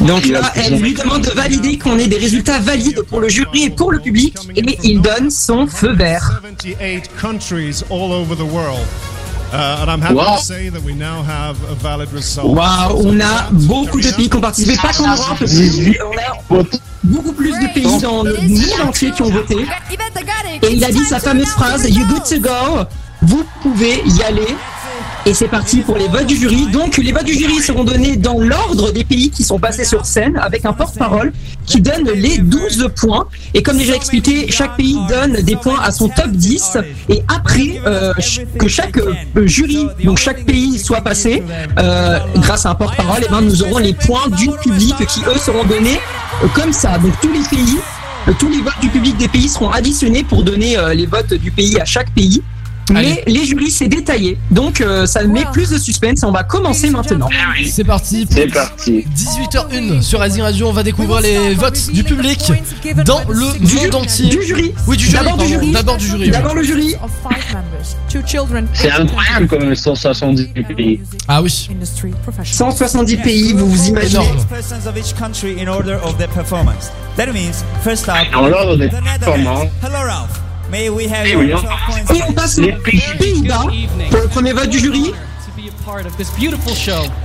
Donc 0.00 0.26
là, 0.26 0.52
elle 0.54 0.80
lui 0.80 0.94
demande 0.94 1.22
de 1.22 1.30
valider 1.30 1.76
qu'on 1.78 1.98
ait 1.98 2.06
des 2.06 2.16
résultats 2.18 2.58
valides 2.58 3.02
pour 3.02 3.20
le 3.20 3.28
jury 3.28 3.64
et 3.64 3.70
pour 3.70 3.90
le 3.92 3.98
public, 3.98 4.36
et 4.56 4.78
il 4.84 5.00
donne 5.00 5.30
son 5.30 5.66
feu 5.66 5.92
vert. 5.92 6.40
78 6.62 7.10
countries 7.20 7.82
all 7.90 8.12
over 8.12 8.34
the 8.36 8.46
world. 8.50 8.80
And 9.52 9.88
I'm 9.90 10.00
happy 10.00 10.14
Wow. 10.14 10.36
to 10.36 10.42
say 10.44 10.68
that 10.70 10.80
we 10.84 10.94
now 10.94 11.24
have 11.24 11.56
a 11.68 11.74
valid 11.74 12.12
result. 12.12 12.46
Waouh, 12.56 13.02
on 13.04 13.20
a 13.20 13.48
beaucoup 13.50 14.00
de 14.00 14.08
pays 14.12 14.30
qui 14.30 14.36
ont 14.36 14.40
participé, 14.40 14.76
pas 14.80 14.92
qu'en 14.92 15.08
Europe, 15.12 15.38
mais 15.40 15.98
on 16.48 16.60
a 16.60 16.62
beaucoup 17.02 17.32
plus 17.32 17.50
de 17.50 17.74
pays 17.74 18.00
dans 18.00 18.22
le 18.22 18.34
monde 18.36 18.88
entier 18.88 19.10
qui 19.10 19.22
ont 19.22 19.30
voté. 19.30 19.56
Et 20.62 20.72
il 20.72 20.84
a 20.84 20.92
dit 20.92 21.04
sa 21.04 21.18
fameuse 21.18 21.48
phrase 21.48 21.84
You 21.90 22.06
good 22.06 22.22
to 22.28 22.38
go, 22.38 22.84
vous 23.22 23.44
pouvez 23.60 24.02
y 24.06 24.22
aller. 24.22 24.54
Et 25.26 25.34
c'est 25.34 25.48
parti 25.48 25.80
pour 25.82 25.98
les 25.98 26.08
votes 26.08 26.26
du 26.26 26.36
jury. 26.36 26.66
Donc 26.72 26.96
les 26.96 27.12
votes 27.12 27.24
du 27.24 27.34
jury 27.34 27.60
seront 27.60 27.84
donnés 27.84 28.16
dans 28.16 28.40
l'ordre 28.40 28.90
des 28.90 29.04
pays 29.04 29.30
qui 29.30 29.44
sont 29.44 29.58
passés 29.58 29.84
sur 29.84 30.06
scène 30.06 30.38
avec 30.38 30.64
un 30.64 30.72
porte-parole 30.72 31.32
qui 31.66 31.80
donne 31.80 32.08
les 32.14 32.38
12 32.38 32.88
points. 32.96 33.26
Et 33.52 33.62
comme 33.62 33.76
déjà 33.76 33.94
expliqué, 33.94 34.50
chaque 34.50 34.76
pays 34.76 34.96
donne 35.08 35.34
des 35.42 35.56
points 35.56 35.78
à 35.82 35.92
son 35.92 36.08
top 36.08 36.30
10. 36.30 36.78
Et 37.10 37.22
après 37.28 37.80
euh, 37.86 38.14
que 38.58 38.66
chaque 38.66 38.96
euh, 38.96 39.14
jury, 39.46 39.86
donc 40.02 40.18
chaque 40.18 40.44
pays 40.44 40.78
soit 40.78 41.02
passé, 41.02 41.42
euh, 41.78 42.18
grâce 42.36 42.64
à 42.64 42.70
un 42.70 42.74
porte-parole, 42.74 43.22
et 43.22 43.28
ben 43.28 43.42
nous 43.42 43.62
aurons 43.62 43.78
les 43.78 43.92
points 43.92 44.28
du 44.28 44.48
public 44.62 44.94
qui 45.06 45.20
eux 45.28 45.38
seront 45.38 45.64
donnés 45.64 46.00
comme 46.54 46.72
ça. 46.72 46.96
Donc 46.96 47.12
tous 47.20 47.32
les 47.32 47.44
pays, 47.50 47.78
tous 48.38 48.48
les 48.48 48.62
votes 48.62 48.80
du 48.80 48.88
public 48.88 49.18
des 49.18 49.28
pays 49.28 49.48
seront 49.48 49.70
additionnés 49.70 50.24
pour 50.24 50.42
donner 50.42 50.76
les 50.94 51.06
votes 51.06 51.34
du 51.34 51.50
pays 51.50 51.78
à 51.78 51.84
chaque 51.84 52.10
pays. 52.12 52.42
Mais 52.92 53.22
les 53.26 53.44
jurys, 53.44 53.70
c'est 53.70 53.88
détaillé. 53.88 54.36
Donc, 54.50 54.80
euh, 54.80 55.06
ça 55.06 55.22
met 55.24 55.44
plus 55.52 55.70
de 55.70 55.78
suspense. 55.78 56.22
On 56.24 56.32
va 56.32 56.42
commencer 56.42 56.90
maintenant. 56.90 57.28
C'est 57.68 57.84
parti. 57.84 58.26
C'est 58.30 58.48
parti. 58.48 59.04
18h01 59.16 60.02
sur 60.02 60.20
Rising 60.20 60.42
Radio, 60.42 60.68
on 60.68 60.72
va 60.72 60.82
découvrir 60.82 61.20
les 61.20 61.54
votes 61.54 61.90
du 61.92 62.02
public 62.02 62.40
dans 63.04 63.20
le 63.28 63.58
Du 63.64 63.76
monde 63.76 63.94
entier. 63.94 64.28
du 64.28 64.42
jury. 64.42 64.74
Oui, 64.86 64.96
du 64.96 65.04
jury. 65.04 65.16
D'abord 65.24 65.36
du 65.36 65.46
jury. 65.46 65.70
D'abord 65.72 65.96
du 65.96 66.06
jury. 66.06 66.30
D'abord 66.30 66.54
le 66.54 66.62
jury. 66.62 66.96
C'est 68.74 68.90
incroyable 68.90 69.46
quand 69.48 69.58
même 69.58 69.74
170 69.74 70.46
pays. 70.76 71.00
Ah 71.28 71.42
oui. 71.42 71.68
170 72.44 73.16
pays, 73.18 73.52
vous 73.52 73.68
vous 73.68 73.88
imaginez. 73.88 74.24
persons 74.48 74.86
of 74.88 74.96
each 74.96 75.14
country 75.14 75.56
in 75.60 75.68
order 75.68 75.96
of 76.02 76.16
their 76.18 76.28
performance. 76.28 76.90
That 77.16 77.32
means, 77.32 77.64
first 77.82 78.08
up, 78.08 78.16
Dans 78.32 78.48
l'ordre 78.48 78.76
des 78.76 78.88
performances. 78.88 79.68
May 80.70 80.88
we 80.88 81.06
have 81.06 81.26
Eh 81.26 81.30
your 81.32 81.40
oui, 81.40 81.50
12 81.50 81.62
points. 81.62 82.14
Et 82.16 82.22
on 82.28 82.32
passe 82.32 82.58
aux 82.58 82.62
Pays-Bas 83.18 83.64
pour 84.10 84.20
le 84.20 84.28
premier 84.28 84.52
vote 84.52 84.68
du 84.70 84.78
jury. 84.78 85.12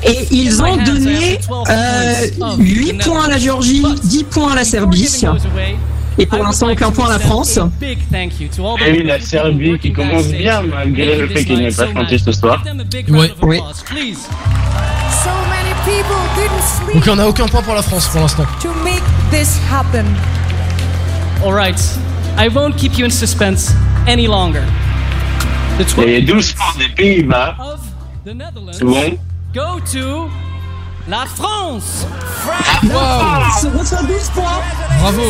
Et 0.04 0.28
ils 0.32 0.62
ont 0.64 0.78
donné 0.78 1.40
euh, 1.70 2.26
8 2.58 2.94
points 3.04 3.26
à 3.26 3.30
la 3.30 3.38
Géorgie, 3.38 3.84
10 4.04 4.24
points 4.26 4.54
à 4.54 4.56
la 4.56 4.64
Serbie. 4.66 5.08
Et 6.18 6.26
pour 6.26 6.42
l'instant, 6.42 6.72
aucun 6.72 6.92
point 6.92 7.08
à 7.08 7.14
la 7.14 7.20
France. 7.20 7.60
Et 7.82 8.92
oui, 8.92 9.04
la 9.04 9.20
Serbie 9.20 9.78
qui 9.78 9.92
commence 9.94 10.28
bien 10.28 10.62
malgré 10.64 11.18
le 11.18 11.28
fait 11.28 11.44
qu'il 11.46 11.60
n'ait 11.60 11.72
pas 11.72 11.92
chanté 11.94 12.18
ce 12.18 12.32
soir. 12.32 12.64
Ouais. 13.10 13.32
Oui. 13.44 13.62
So 15.24 15.30
many 15.50 15.74
people 15.86 16.16
didn't 16.36 16.62
sleep 16.62 16.96
Donc 16.96 17.08
on 17.16 17.20
a 17.20 17.28
aucun 17.28 17.48
point 17.48 17.62
pour 17.62 17.74
la 17.76 17.82
France 17.82 18.08
pour 18.08 18.22
l'instant. 18.22 18.46
to 18.62 18.70
make 18.84 19.04
this 19.32 19.60
happen. 19.72 20.06
Alright, 21.44 21.80
I 22.38 22.50
won't 22.50 22.76
keep 22.78 22.98
you 22.98 23.06
in 23.06 23.12
suspense 23.12 23.72
any 24.08 24.28
longer. 24.28 24.64
The 25.78 26.00
Et 26.00 26.06
les 26.06 26.22
12 26.22 26.54
points 26.54 26.74
des 26.78 26.90
Pays-Bas, 26.90 27.56
the 28.26 28.34
Netherlands 28.34 28.74
c'est 28.74 28.84
bon. 28.84 29.18
go 29.54 29.80
to 29.94 30.30
la 31.08 31.26
France. 31.26 32.06
La 32.46 32.92
France 32.92 33.68
reçoit 33.78 34.04
12 34.04 34.30
points. 34.34 34.62
Bravo. 35.00 35.22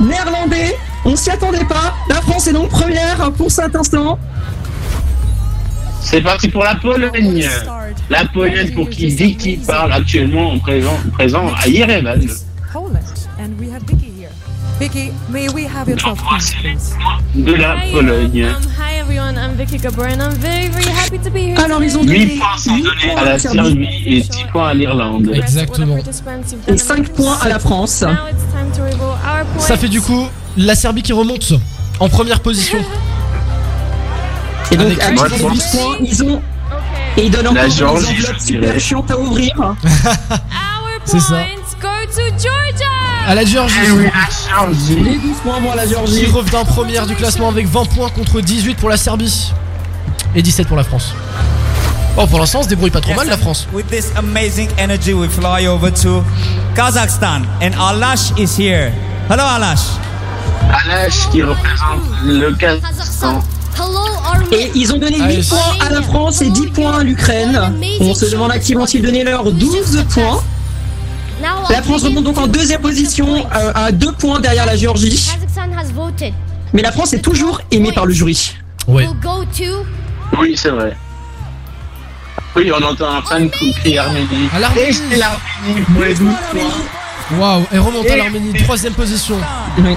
Néerlandais, 0.00 0.76
on 1.04 1.14
s'y 1.14 1.30
attendait 1.30 1.64
pas. 1.66 1.94
La 2.08 2.22
France 2.22 2.46
est 2.46 2.52
donc 2.54 2.70
première 2.70 3.30
pour 3.32 3.50
cet 3.50 3.76
instant. 3.76 4.18
C'est 6.00 6.22
parti 6.22 6.48
pour 6.48 6.64
la 6.64 6.74
Pologne. 6.76 7.46
La 8.08 8.24
Pologne 8.24 8.72
pour 8.74 8.88
qui 8.88 9.08
Vicky 9.08 9.58
parle 9.58 9.92
actuellement 9.92 10.52
en 10.52 10.58
présent, 10.58 10.96
présent 11.12 11.50
à 11.62 11.68
Yerevan. 11.68 12.20
Poland. 12.72 12.98
And 13.38 13.58
we 13.60 13.70
have 13.70 13.82
Vicky. 13.82 14.13
Vicky, 14.78 15.12
may 15.30 15.48
we 15.50 15.64
have 15.66 15.88
your 15.88 15.96
12 15.96 16.18
points, 16.18 16.52
please? 16.54 16.94
De 17.34 17.54
la 17.54 17.76
Pologne. 17.92 18.44
Um, 18.44 18.62
hi 18.76 18.96
everyone, 18.98 19.36
I'm 19.38 19.52
Vicky 19.56 19.78
Gabor 19.78 20.06
and 20.06 20.20
I'm 20.20 20.32
very 20.32 20.68
very 20.68 20.90
happy 20.90 21.18
to 21.18 21.30
be 21.30 21.40
here. 21.52 21.58
Alors 21.60 21.82
ils 21.82 21.96
ont 21.96 22.02
8 22.02 22.06
donné 22.18 22.38
points 22.38 22.58
sont 22.58 22.74
8 22.74 22.82
donnés 22.82 23.00
points 23.14 23.22
à 23.22 23.24
la 23.24 23.38
Serbie 23.38 23.88
et 24.06 24.20
10 24.20 24.30
points 24.52 24.68
à 24.68 24.74
l'Irlande. 24.74 25.30
Exactement. 25.32 25.96
et 26.66 26.76
5 26.76 27.08
points 27.10 27.38
à 27.40 27.48
la 27.48 27.58
France. 27.60 28.02
Now 28.02 28.10
it's 28.28 28.42
time 28.52 28.70
to 28.76 28.82
reveal 28.82 29.00
our 29.24 29.44
points. 29.54 29.60
Ça 29.60 29.76
fait 29.76 29.88
du 29.88 30.00
coup 30.00 30.26
la 30.56 30.74
Serbie 30.74 31.02
qui 31.02 31.12
remonte 31.12 31.52
en 32.00 32.08
première 32.08 32.40
position. 32.40 32.78
Et 34.72 34.76
donc 34.76 34.86
Avec 34.86 35.02
avec 35.02 35.20
huit 35.20 35.30
les 35.30 35.38
points. 35.38 35.50
12 35.52 35.64
points, 35.66 35.96
ils 36.00 36.22
ont 36.24 36.42
et 37.16 37.26
ils 37.26 37.30
donnent 37.30 37.46
encore 37.46 37.54
La 37.62 37.64
des 37.68 37.70
Géorgie, 37.70 38.06
enveloppes 38.08 38.40
super 38.40 38.80
chiantes 38.80 39.10
à 39.10 39.18
ouvrir. 39.18 39.52
Our 39.60 39.76
C'est 41.04 41.20
ça. 41.20 41.34
points 41.34 41.80
go 41.80 41.88
to 42.12 42.22
Georgia. 42.42 42.90
À 43.26 43.34
la 43.34 43.44
Géorgie. 43.44 43.74
Les 44.90 45.18
12 45.18 45.36
points 45.42 45.60
pour 45.60 45.74
la 45.74 45.84
Qui 45.84 45.88
Géorgie. 45.90 46.26
revient 46.26 46.56
en 46.56 46.64
première 46.64 47.06
du 47.06 47.14
classement 47.14 47.48
avec 47.48 47.66
20 47.66 47.84
points 47.88 48.10
contre 48.10 48.40
18 48.40 48.76
pour 48.76 48.88
la 48.90 48.96
Serbie. 48.96 49.52
Et 50.34 50.42
17 50.42 50.66
pour 50.68 50.76
la 50.76 50.84
France. 50.84 51.14
Bon, 52.16 52.26
pour 52.26 52.38
l'instant, 52.38 52.60
on 52.60 52.62
se 52.64 52.68
débrouille 52.68 52.90
pas 52.90 53.00
trop 53.00 53.14
mal, 53.14 53.28
la 53.28 53.36
France. 53.38 53.66
With 53.72 53.86
this 53.88 54.12
amazing 54.16 54.68
energy, 54.78 55.14
we 55.14 55.28
fly 55.28 55.66
over 55.66 55.90
to 56.02 56.22
Kazakhstan, 56.76 57.42
and 57.62 57.72
Alash 57.78 58.32
is 58.38 58.56
here. 58.58 58.92
Hello, 59.28 59.42
Alash. 59.44 59.80
Alash 60.70 61.28
qui 61.30 61.42
représente 61.42 62.00
le 62.24 62.52
Kazakhstan. 62.54 63.42
Et 64.52 64.70
ils 64.76 64.92
ont 64.92 64.98
donné 64.98 65.16
8 65.16 65.22
Allez. 65.22 65.42
points 65.48 65.86
à 65.86 65.90
la 65.90 66.02
France 66.02 66.40
et 66.42 66.50
10 66.50 66.66
points 66.68 66.98
à 67.00 67.02
l'Ukraine. 67.02 67.72
On 68.00 68.14
se 68.14 68.26
demande 68.26 68.52
à 68.52 68.58
qui 68.58 68.74
vont-ils 68.74 69.02
donner 69.02 69.24
leurs 69.24 69.50
12 69.50 70.04
points. 70.10 70.42
La 71.70 71.82
France 71.82 72.02
remonte 72.04 72.24
donc 72.24 72.38
en 72.38 72.46
deuxième 72.46 72.80
position 72.80 73.46
euh, 73.54 73.72
à 73.74 73.92
2 73.92 74.12
points 74.12 74.40
derrière 74.40 74.66
la 74.66 74.76
Géorgie. 74.76 75.30
Mais 76.72 76.82
la 76.82 76.92
France 76.92 77.12
est 77.12 77.20
toujours 77.20 77.60
aimée 77.70 77.92
par 77.92 78.06
le 78.06 78.12
jury. 78.12 78.54
Ouais. 78.86 79.06
Oui, 80.38 80.54
c'est 80.56 80.70
vrai. 80.70 80.96
Oui, 82.56 82.70
on 82.72 82.82
entend 82.82 83.10
un 83.10 83.22
fan 83.22 83.50
crier 83.50 83.98
Arménie. 83.98 84.48
À 84.54 84.58
l'Arménie. 84.60 84.88
Et 84.88 84.92
c'est 84.92 85.16
l'Arménie 85.16 85.86
pour 85.92 86.02
les 86.04 86.14
12 86.14 86.28
points. 86.50 87.03
Waouh, 87.32 87.64
elle 87.72 87.80
remonte 87.80 88.06
à 88.10 88.16
l'Arménie, 88.16 88.52
troisième 88.64 88.92
position. 88.92 89.36
Oui. 89.78 89.96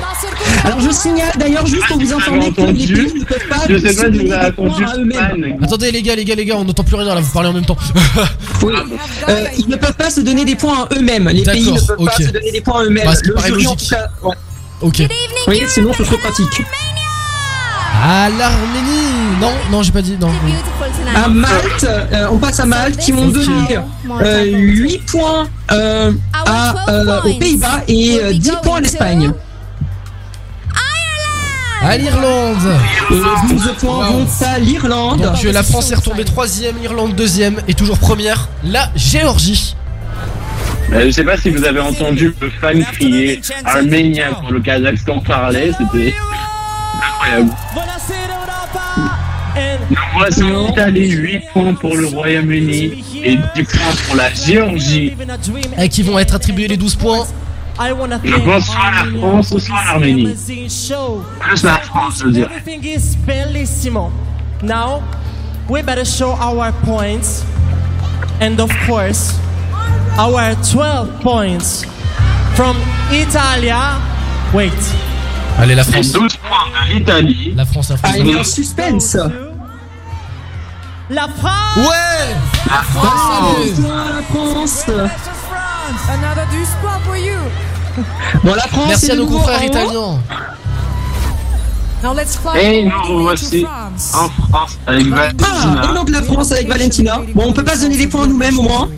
Alors 0.64 0.80
je 0.80 0.90
signale 0.92 1.32
d'ailleurs 1.38 1.66
juste 1.66 1.86
pour 1.88 1.98
vous 2.00 2.14
informer 2.14 2.52
que 2.52 2.62
les 2.62 2.74
pays 2.74 3.14
ne 3.20 3.24
peuvent 3.26 3.48
pas 3.50 3.58
Je 3.70 3.78
sais 3.78 3.90
se 3.94 3.96
pas 3.98 4.04
si 4.06 4.12
donner 4.12 4.26
vous 4.26 4.32
avez 4.34 4.46
des 4.46 4.52
points 4.54 4.68
entendu 4.70 4.86
à 4.86 4.96
eux-mêmes. 4.98 5.58
Attendez, 5.62 5.92
les 5.92 6.02
gars, 6.02 6.16
les 6.16 6.26
gars, 6.26 6.36
les 6.36 6.46
gars, 6.46 6.56
on 6.58 6.64
n'entend 6.66 6.84
plus 6.84 6.96
rien 6.96 7.14
là, 7.14 7.20
vous 7.20 7.34
parlez 7.34 7.50
en 7.50 7.54
même 7.54 7.66
temps. 7.66 7.78
Oui. 8.64 8.74
Euh, 9.30 9.46
ils 9.58 9.68
ne 9.70 9.76
peuvent 9.76 9.94
pas 9.94 10.10
se 10.10 10.22
donner 10.22 10.44
des 10.44 10.56
points 10.56 10.88
à 10.90 10.96
eux-mêmes. 10.96 11.30
Les 11.30 11.44
pays 11.44 11.72
ne 11.72 11.80
peuvent 11.80 12.06
pas 12.06 12.12
se 12.18 12.32
donner 12.32 12.52
des 12.52 12.62
points 12.62 12.82
à 12.82 12.84
eux-mêmes. 12.86 13.06
Bah, 13.06 13.14
le 13.24 13.38
jury 13.38 13.68
en 13.68 13.72
logique. 13.74 13.90
tout 13.90 13.96
cas. 13.96 14.08
ouais. 14.24 14.36
Ok. 14.82 15.04
Oui, 15.48 15.64
sinon 15.68 15.94
ce 15.94 16.04
serait 16.04 16.18
pratique. 16.18 16.64
À 18.04 18.30
l'Arménie 18.30 19.08
Non, 19.42 19.52
non, 19.72 19.84
j'ai 19.84 19.92
pas 19.92 20.02
dit, 20.02 20.18
non. 20.20 20.30
À 21.16 21.28
Malte, 21.28 21.84
euh, 21.84 22.28
on 22.32 22.38
passe 22.38 22.60
à 22.60 22.66
Malte 22.66 22.98
qui 22.98 23.12
m'ont 23.12 23.28
donné 23.28 23.78
euh, 24.22 24.44
8 24.46 25.00
points 25.12 25.48
euh, 25.72 26.12
à, 26.34 26.90
euh, 26.90 27.22
aux 27.24 27.34
Pays-Bas 27.34 27.84
et 27.88 28.20
euh, 28.22 28.34
10 28.34 28.52
points 28.64 28.78
à 28.78 28.82
l'Espagne. 28.82 29.32
À 31.82 31.96
l'Irlande 31.96 32.58
Et 33.12 33.14
les 33.14 33.54
12 33.56 33.74
points 33.80 34.10
vont 34.10 34.28
à 34.46 34.60
l'Irlande. 34.60 35.22
Donc 35.22 35.44
la 35.44 35.64
France 35.64 35.92
est 35.92 35.96
retombée 35.96 36.26
troisième, 36.26 36.76
l'Irlande 36.82 37.16
deuxième 37.16 37.62
et 37.68 37.74
toujours 37.74 37.98
première, 38.00 38.50
la 38.64 38.90
Géorgie. 38.96 39.76
Euh, 40.94 41.06
je 41.06 41.12
sais 41.12 41.24
pas 41.24 41.38
si 41.38 41.50
vous 41.50 41.64
avez 41.66 41.80
entendu 41.82 42.34
le 42.42 42.50
fan 42.50 42.84
crier 42.94 43.42
Arménien 43.66 44.28
quand 44.42 44.50
le 44.50 44.60
Kazakhstan 44.62 45.20
parlait, 45.20 45.72
c'était 45.78 46.14
incroyable. 46.98 47.52
Donc 49.90 50.00
voici 50.14 50.44
l'Italie, 50.44 51.10
8 51.10 51.42
points 51.54 51.74
pour 51.74 51.96
le 51.96 52.08
Royaume-Uni 52.08 53.04
et 53.24 53.38
10 53.56 53.64
points 53.64 53.96
pour 54.06 54.16
la 54.16 54.34
Géorgie. 54.34 55.16
Et 55.78 55.90
qui 55.90 56.04
vont 56.04 56.20
être 56.20 56.36
attribués 56.36 56.68
les 56.68 56.78
12 56.78 56.96
points. 56.96 57.26
Je 57.80 57.94
pense 57.94 58.66
soit 58.66 58.92
la 58.92 59.20
France 59.20 59.52
ou 59.52 59.60
soit 59.60 59.84
l'Arménie. 59.86 60.36
Plus 61.40 61.64
la 61.64 61.78
France, 61.78 62.20
je 62.20 62.24
veux 62.26 62.32
dire. 62.32 62.50
Everything 62.52 62.84
is 62.84 63.16
bellissimo. 63.16 64.12
Now, 64.64 65.04
we 65.70 65.84
better 65.84 66.06
show 66.06 66.36
our 66.42 66.72
points. 66.84 67.44
And 68.42 68.60
of 68.60 68.72
course, 68.88 69.34
our 70.18 70.56
12 70.72 71.22
points 71.22 71.86
from 72.56 72.76
Italia. 73.12 74.00
Wait. 74.54 74.74
Allez, 75.60 75.76
la 75.76 75.84
France. 75.84 76.12
12 76.12 76.36
points 76.38 76.58
de 76.90 76.94
l'Italie. 76.94 77.54
La 77.56 77.66
France, 77.66 77.90
la 77.90 77.98
France. 77.98 78.12
Ah, 78.14 78.18
il 78.20 78.30
est 78.30 78.40
en 78.40 78.44
suspense. 78.44 79.18
La 81.10 81.28
France! 81.38 81.78
Ouais 81.78 82.36
La 82.70 82.84
France 82.84 83.78
la 83.78 84.22
France. 84.30 84.86
Another 86.10 86.46
12 86.52 86.68
points 86.82 87.00
for 87.06 87.16
you. 87.16 87.34
Bon, 88.44 88.54
la 88.54 88.68
France 88.68 88.88
Merci 88.90 89.12
à 89.12 89.16
nos 89.16 89.26
confrères 89.26 89.64
italiens. 89.64 90.20
Now 92.04 92.14
let's 92.14 92.38
Et 92.62 92.86
nous 92.86 93.22
voici 93.24 93.64
France. 93.64 94.14
en 94.14 94.30
France 94.30 94.78
avec 94.86 95.06
Ah, 95.12 95.16
Valentina. 95.16 95.94
nom 95.94 96.04
de 96.04 96.12
la 96.12 96.22
France 96.22 96.52
avec 96.52 96.68
Valentina. 96.68 97.22
Bon, 97.34 97.46
on 97.48 97.54
peut 97.54 97.64
pas 97.64 97.76
se 97.76 97.82
donner 97.84 97.98
des 97.98 98.08
points 98.08 98.26
à 98.26 98.28
nous-mêmes 98.28 98.60
au 98.60 98.64
moins. 98.64 98.90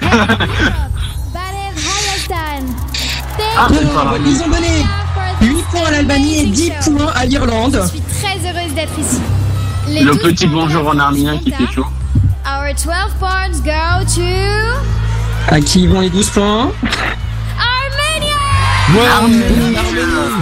Ah. 3.56 3.68
Ils 4.26 4.42
ont 4.42 4.48
donné 4.48 4.84
8 5.44 5.62
points 5.70 5.86
à 5.88 5.90
l'Albanie 5.90 6.40
et 6.42 6.46
10 6.46 6.70
points 6.84 7.12
à 7.14 7.24
l'Irlande. 7.26 7.80
Je 7.84 7.88
suis 7.88 8.00
très 8.00 8.38
heureuse 8.48 8.72
d'être 8.74 8.98
ici. 8.98 9.20
Les 9.88 10.02
Le 10.02 10.12
12 10.12 10.22
petit 10.22 10.46
bonjour 10.46 10.88
en 10.88 10.98
arménien 10.98 11.36
qui 11.38 11.52
fait 11.52 11.70
chaud. 11.72 11.84
Our 12.46 12.72
12 12.74 12.84
points 13.18 13.60
go 13.62 14.04
to 14.14 14.22
À 15.54 15.60
qui 15.60 15.86
vont 15.86 16.00
les 16.00 16.10
12 16.10 16.30
points? 16.30 16.66
Ouais, 16.66 16.72
Arménie. 19.06 19.76
Arménie. 19.76 20.34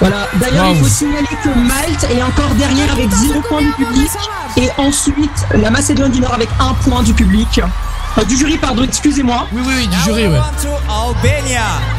Voilà. 0.00 0.28
D'ailleurs, 0.40 0.66
Wow. 0.68 0.74
il 0.74 0.80
faut 0.82 0.88
signaler 0.88 1.26
que 1.44 1.48
Malte 1.58 2.04
est 2.10 2.22
encore 2.22 2.50
derrière 2.58 2.90
avec 2.92 3.10
0 3.10 3.40
points 3.42 3.60
du 3.60 3.72
public. 3.72 4.08
Et 4.56 4.68
ensuite, 4.78 5.46
la 5.54 5.70
Macédoine 5.70 6.10
du 6.10 6.20
Nord 6.20 6.32
avec 6.34 6.48
1 6.58 6.72
point 6.88 7.02
du 7.02 7.12
public. 7.12 7.60
Euh, 8.18 8.24
du 8.24 8.36
jury, 8.36 8.58
pardon, 8.58 8.82
excusez-moi. 8.84 9.46
Oui, 9.52 9.62
oui, 9.64 9.72
oui, 9.78 9.86
du 9.86 9.96
jury, 10.00 10.26
ouais. 10.26 10.38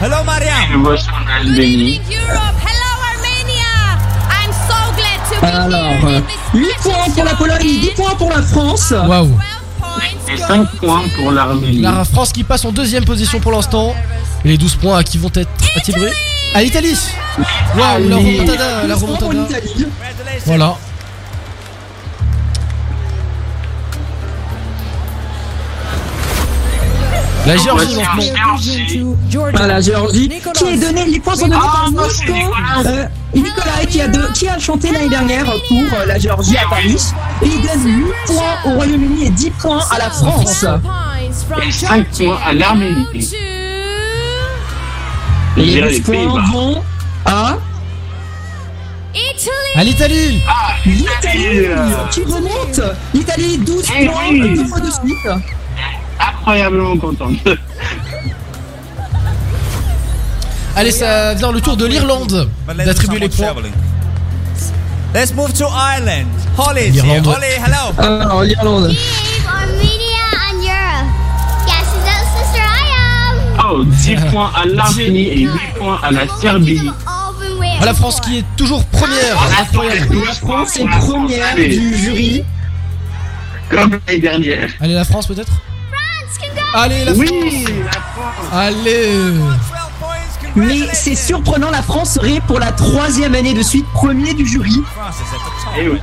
Hello, 0.01 0.15
Mariam. 0.25 0.53
Nous 0.73 0.83
voici 0.83 1.07
en 1.09 1.19
Good 1.23 1.49
Albanie. 1.49 1.95
evening, 1.95 2.01
Europe. 2.11 2.57
Hello, 2.65 2.91
Armenia. 3.13 3.97
I'm 4.29 4.51
so 4.67 4.75
glad 4.95 5.19
to 5.29 5.39
be 5.39 5.45
Alors, 5.45 5.91
here. 5.91 6.05
euh, 6.05 6.17
in 6.17 6.61
this 6.61 6.69
8 6.75 6.79
special 6.79 6.93
points 6.93 7.13
pour 7.15 7.23
la 7.25 7.35
Pologne, 7.35 7.79
10 7.81 7.89
poins 7.95 8.15
pour 8.15 8.29
la 8.29 8.41
France. 8.41 8.91
Waouh. 8.91 9.27
12 9.27 9.37
points 9.79 10.33
Et 10.33 10.37
go 10.37 10.43
5 10.47 10.69
points 10.79 11.03
pour 11.15 11.31
l'Arménie. 11.31 11.81
La 11.81 12.03
France 12.05 12.31
qui 12.31 12.43
passe 12.43 12.65
en 12.65 12.71
deuxième 12.71 13.05
position 13.05 13.39
pour 13.39 13.51
l'instant. 13.51 13.95
Et 14.43 14.49
les 14.49 14.57
12 14.57 14.75
points 14.75 14.97
à 14.97 15.03
qui 15.03 15.17
vont 15.17 15.31
être 15.35 15.49
attribués 15.77 16.11
À 16.53 16.61
l'Italie. 16.61 16.97
Waouh, 17.77 18.09
la 18.09 18.15
remontada, 18.17 18.83
la 18.87 18.95
12 18.95 19.05
points 19.05 19.17
pour 19.17 19.29
remontada. 19.29 19.59
l'Italie. 19.59 19.87
Voilà. 20.45 20.75
La 27.45 27.57
Géorgie. 27.57 27.97
Voilà. 29.53 29.81
Qui 29.81 30.63
est 30.65 30.77
donné, 30.77 31.05
les 31.05 31.19
points 31.19 31.35
sont 31.35 31.47
donnés 31.47 31.59
Ah, 31.63 31.71
par 31.71 31.89
Nico, 31.89 32.03
Nicolas. 32.33 32.83
euh, 32.85 33.05
Nicolas 33.33 33.85
qui 33.89 34.01
a, 34.01 34.07
de- 34.07 34.31
qui 34.33 34.47
a 34.47 34.59
chanté 34.59 34.91
l'année 34.91 35.09
dernière 35.09 35.45
pour 35.45 35.99
euh, 35.99 36.05
la 36.05 36.19
Géorgie 36.19 36.55
à 36.57 36.67
Paris. 36.69 36.97
Et 37.41 37.45
il 37.47 37.61
donne 37.61 37.85
8 37.85 38.03
points 38.27 38.55
au 38.71 38.75
Royaume-Uni 38.75 39.25
et 39.25 39.29
10 39.31 39.49
points 39.51 39.83
à 39.89 39.97
la 39.97 40.09
France. 40.11 40.65
Et 41.67 41.71
5 41.71 42.07
points 42.09 42.39
à 42.45 42.53
l'Arménie. 42.53 43.07
les 45.57 45.65
les 45.81 45.89
10 45.89 46.01
points 46.01 46.43
vont 46.51 46.83
à 47.25 47.57
l'Italie. 49.83 50.41
Ah, 50.47 50.73
l'Italie 50.85 51.65
euh, 51.65 51.87
qui 52.11 52.23
remonte. 52.23 52.81
L'Italie 53.13 53.57
12 53.57 53.85
Eh 53.99 54.05
points 54.05 54.31
deux 54.31 54.65
fois 54.65 54.79
de 54.79 54.91
suite. 54.91 55.29
Incroyablement 56.29 56.97
contente. 56.97 57.37
Allez, 60.75 60.91
ça 60.91 61.33
vient 61.33 61.51
le 61.51 61.59
tour 61.61 61.75
de 61.75 61.85
l'Irlande 61.85 62.49
d'attribuer 62.85 63.19
les 63.19 63.29
points. 63.29 63.53
Let's 65.13 65.33
move 65.33 65.51
to 65.53 65.65
Ireland. 65.65 66.27
Holly. 66.57 66.89
L'Irlande. 66.91 67.27
Holly, 67.27 67.51
hello. 67.57 67.91
Alors, 67.97 68.43
l'Irlande. 68.43 68.87
Leave 68.87 69.45
Armenia 69.45 70.31
and 70.49 70.61
Europe. 70.61 71.05
Yes, 71.67 71.85
that's 72.05 72.29
sister 72.37 72.63
I 72.63 72.87
am. 72.95 73.35
Oh, 73.59 73.83
10 73.83 74.15
points 74.31 74.51
à 74.55 74.65
l'Arménie 74.65 75.27
et 75.27 75.41
8 75.41 75.51
points 75.77 75.99
à 76.01 76.11
la 76.11 76.27
Serbie. 76.39 76.89
La 77.83 77.93
France 77.93 78.21
qui 78.21 78.37
est 78.37 78.45
toujours 78.55 78.85
première. 78.85 79.37
Incroyable. 79.59 80.15
La 80.25 80.33
France 80.33 80.77
est 80.77 80.85
première 80.85 81.55
du 81.55 81.97
jury. 81.97 82.43
Comme 83.69 83.99
l'année 84.07 84.19
dernière. 84.19 84.69
Allez, 84.79 84.93
la 84.93 85.03
France 85.03 85.27
peut-être? 85.27 85.51
Allez, 86.73 87.05
la 87.05 87.11
Oui, 87.13 87.27
France. 87.27 87.75
la 87.85 87.91
France. 87.91 88.47
Allez. 88.53 89.13
12 89.33 89.39
points. 89.99 90.15
Mais 90.55 90.79
c'est 90.93 91.15
surprenant, 91.15 91.69
la 91.69 91.81
France 91.81 92.13
serait 92.13 92.41
pour 92.47 92.59
la 92.59 92.71
troisième 92.71 93.35
année 93.35 93.53
de 93.53 93.61
suite 93.61 93.85
premier 93.93 94.33
du 94.33 94.45
jury. 94.45 94.75
Top. 94.75 94.83
Eh 95.79 95.89
oui. 95.89 95.99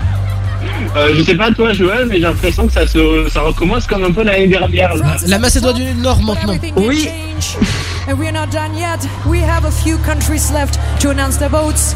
Euh, 0.97 1.13
je 1.17 1.23
sais 1.23 1.35
pas 1.35 1.51
toi 1.51 1.73
Joël, 1.73 2.07
mais 2.09 2.17
j'ai 2.17 2.21
l'impression 2.23 2.67
que 2.67 2.73
ça, 2.73 2.87
se, 2.87 3.27
ça 3.31 3.41
recommence 3.43 3.87
comme 3.87 4.05
un 4.05 4.11
peu 4.13 4.23
l'année 4.23 4.47
dernière. 4.49 4.95
là. 4.97 5.17
La 5.27 5.39
Macédoine 5.39 5.75
du 5.77 5.85
Nord 5.95 6.21
maintenant. 6.23 6.57
Oui. 6.77 7.05
change. 7.41 7.57
And 8.11 8.15
we 8.19 8.27
are 8.29 8.33
not 8.33 8.47
done 8.51 8.75
yet. 8.77 9.07
We 9.27 9.43
have 9.43 9.65
a 9.67 9.71
few 9.71 9.99
countries 9.99 10.51
left 10.53 10.79
to 11.01 11.11
announce 11.11 11.37
their 11.39 11.51
votes. 11.51 11.95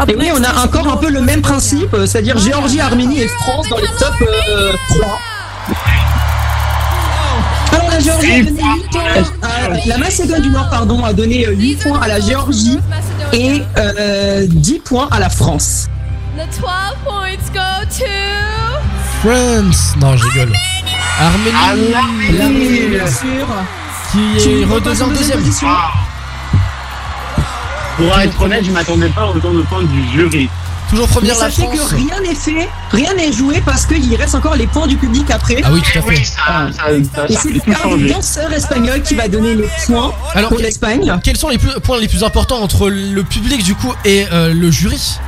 Up 0.00 0.08
Et 0.10 0.16
oui, 0.16 0.30
on 0.34 0.42
a 0.42 0.64
encore 0.64 0.88
un 0.92 0.96
peu 0.96 1.08
le 1.08 1.20
même 1.20 1.40
principe, 1.40 1.94
euh, 1.94 2.04
c'est-à-dire 2.06 2.36
Géorgie, 2.38 2.80
Arménie 2.80 3.22
et 3.22 3.28
France 3.28 3.68
dans 3.70 3.78
les 3.78 3.86
top 3.98 4.12
euh, 4.22 4.72
3. 4.98 5.18
La 7.96 8.02
Géorgie 8.02 8.30
a 8.30 8.42
donné 8.42 8.62
8 8.62 8.90
points. 8.90 9.02
euh, 9.44 9.76
la 9.86 9.96
Macédoine 9.96 10.42
du 10.42 10.50
Nord, 10.50 10.68
pardon, 10.68 11.02
a 11.02 11.14
donné 11.14 11.46
euh, 11.46 11.52
8 11.52 11.76
points 11.76 12.00
à 12.02 12.08
la 12.08 12.20
Géorgie 12.20 12.78
et 13.32 13.62
euh, 13.78 14.46
10 14.50 14.80
points 14.80 15.08
à 15.10 15.18
la 15.18 15.30
France. 15.30 15.88
The 16.36 16.40
12 16.60 16.70
points 17.06 17.52
go 17.54 17.86
to. 17.88 18.04
France. 19.22 19.94
Non, 19.98 20.14
je 20.14 20.24
rigole. 20.28 20.52
Arménie. 21.18 21.92
L'Arménie, 22.38 22.86
bien 22.88 23.06
sûr. 23.06 23.46
Qui 24.12 24.60
est 24.60 24.64
redevient 24.66 25.02
en 25.02 25.08
deuxième. 25.08 25.42
Pour 27.96 28.20
être 28.20 28.42
honnête, 28.42 28.62
je 28.62 28.72
m'attendais 28.72 29.08
pas 29.08 29.28
autant 29.28 29.54
de 29.54 29.62
points 29.62 29.84
du 29.84 30.06
jury. 30.12 30.50
Toujours 30.90 31.06
Mais 31.08 31.12
première 31.14 31.34
la 31.34 31.40
sachez 31.50 31.62
France. 31.62 31.80
que 31.90 31.94
rien 31.96 32.20
n'est 32.22 32.34
fait, 32.34 32.68
rien 32.92 33.14
n'est 33.14 33.32
joué 33.32 33.60
parce 33.64 33.86
qu'il 33.86 34.14
reste 34.14 34.34
encore 34.36 34.54
les 34.54 34.66
points 34.68 34.86
du 34.86 34.96
public 34.96 35.28
après. 35.30 35.56
Ah 35.64 35.70
oui, 35.72 35.80
tout 35.82 35.98
à 35.98 36.02
fait. 36.02 36.24
Ça, 36.24 36.70
ça, 36.72 37.26
Et 37.28 37.34
c'est 37.34 37.50
le 37.50 38.08
danseur 38.08 38.52
espagnol 38.52 39.02
qui 39.02 39.14
va 39.16 39.26
donner 39.28 39.54
les 39.56 39.68
points 39.86 40.12
Alors, 40.34 40.50
pour 40.50 40.58
l'Espagne. 40.58 41.12
Quels 41.24 41.36
sont 41.36 41.48
les 41.48 41.58
plus- 41.58 41.80
points 41.82 41.98
les 41.98 42.06
plus 42.08 42.22
importants 42.22 42.62
entre 42.62 42.88
le 42.88 43.22
public 43.24 43.64
du 43.64 43.74
coup 43.74 43.92
et 44.04 44.26
euh, 44.32 44.54
le 44.54 44.70
jury? 44.70 45.18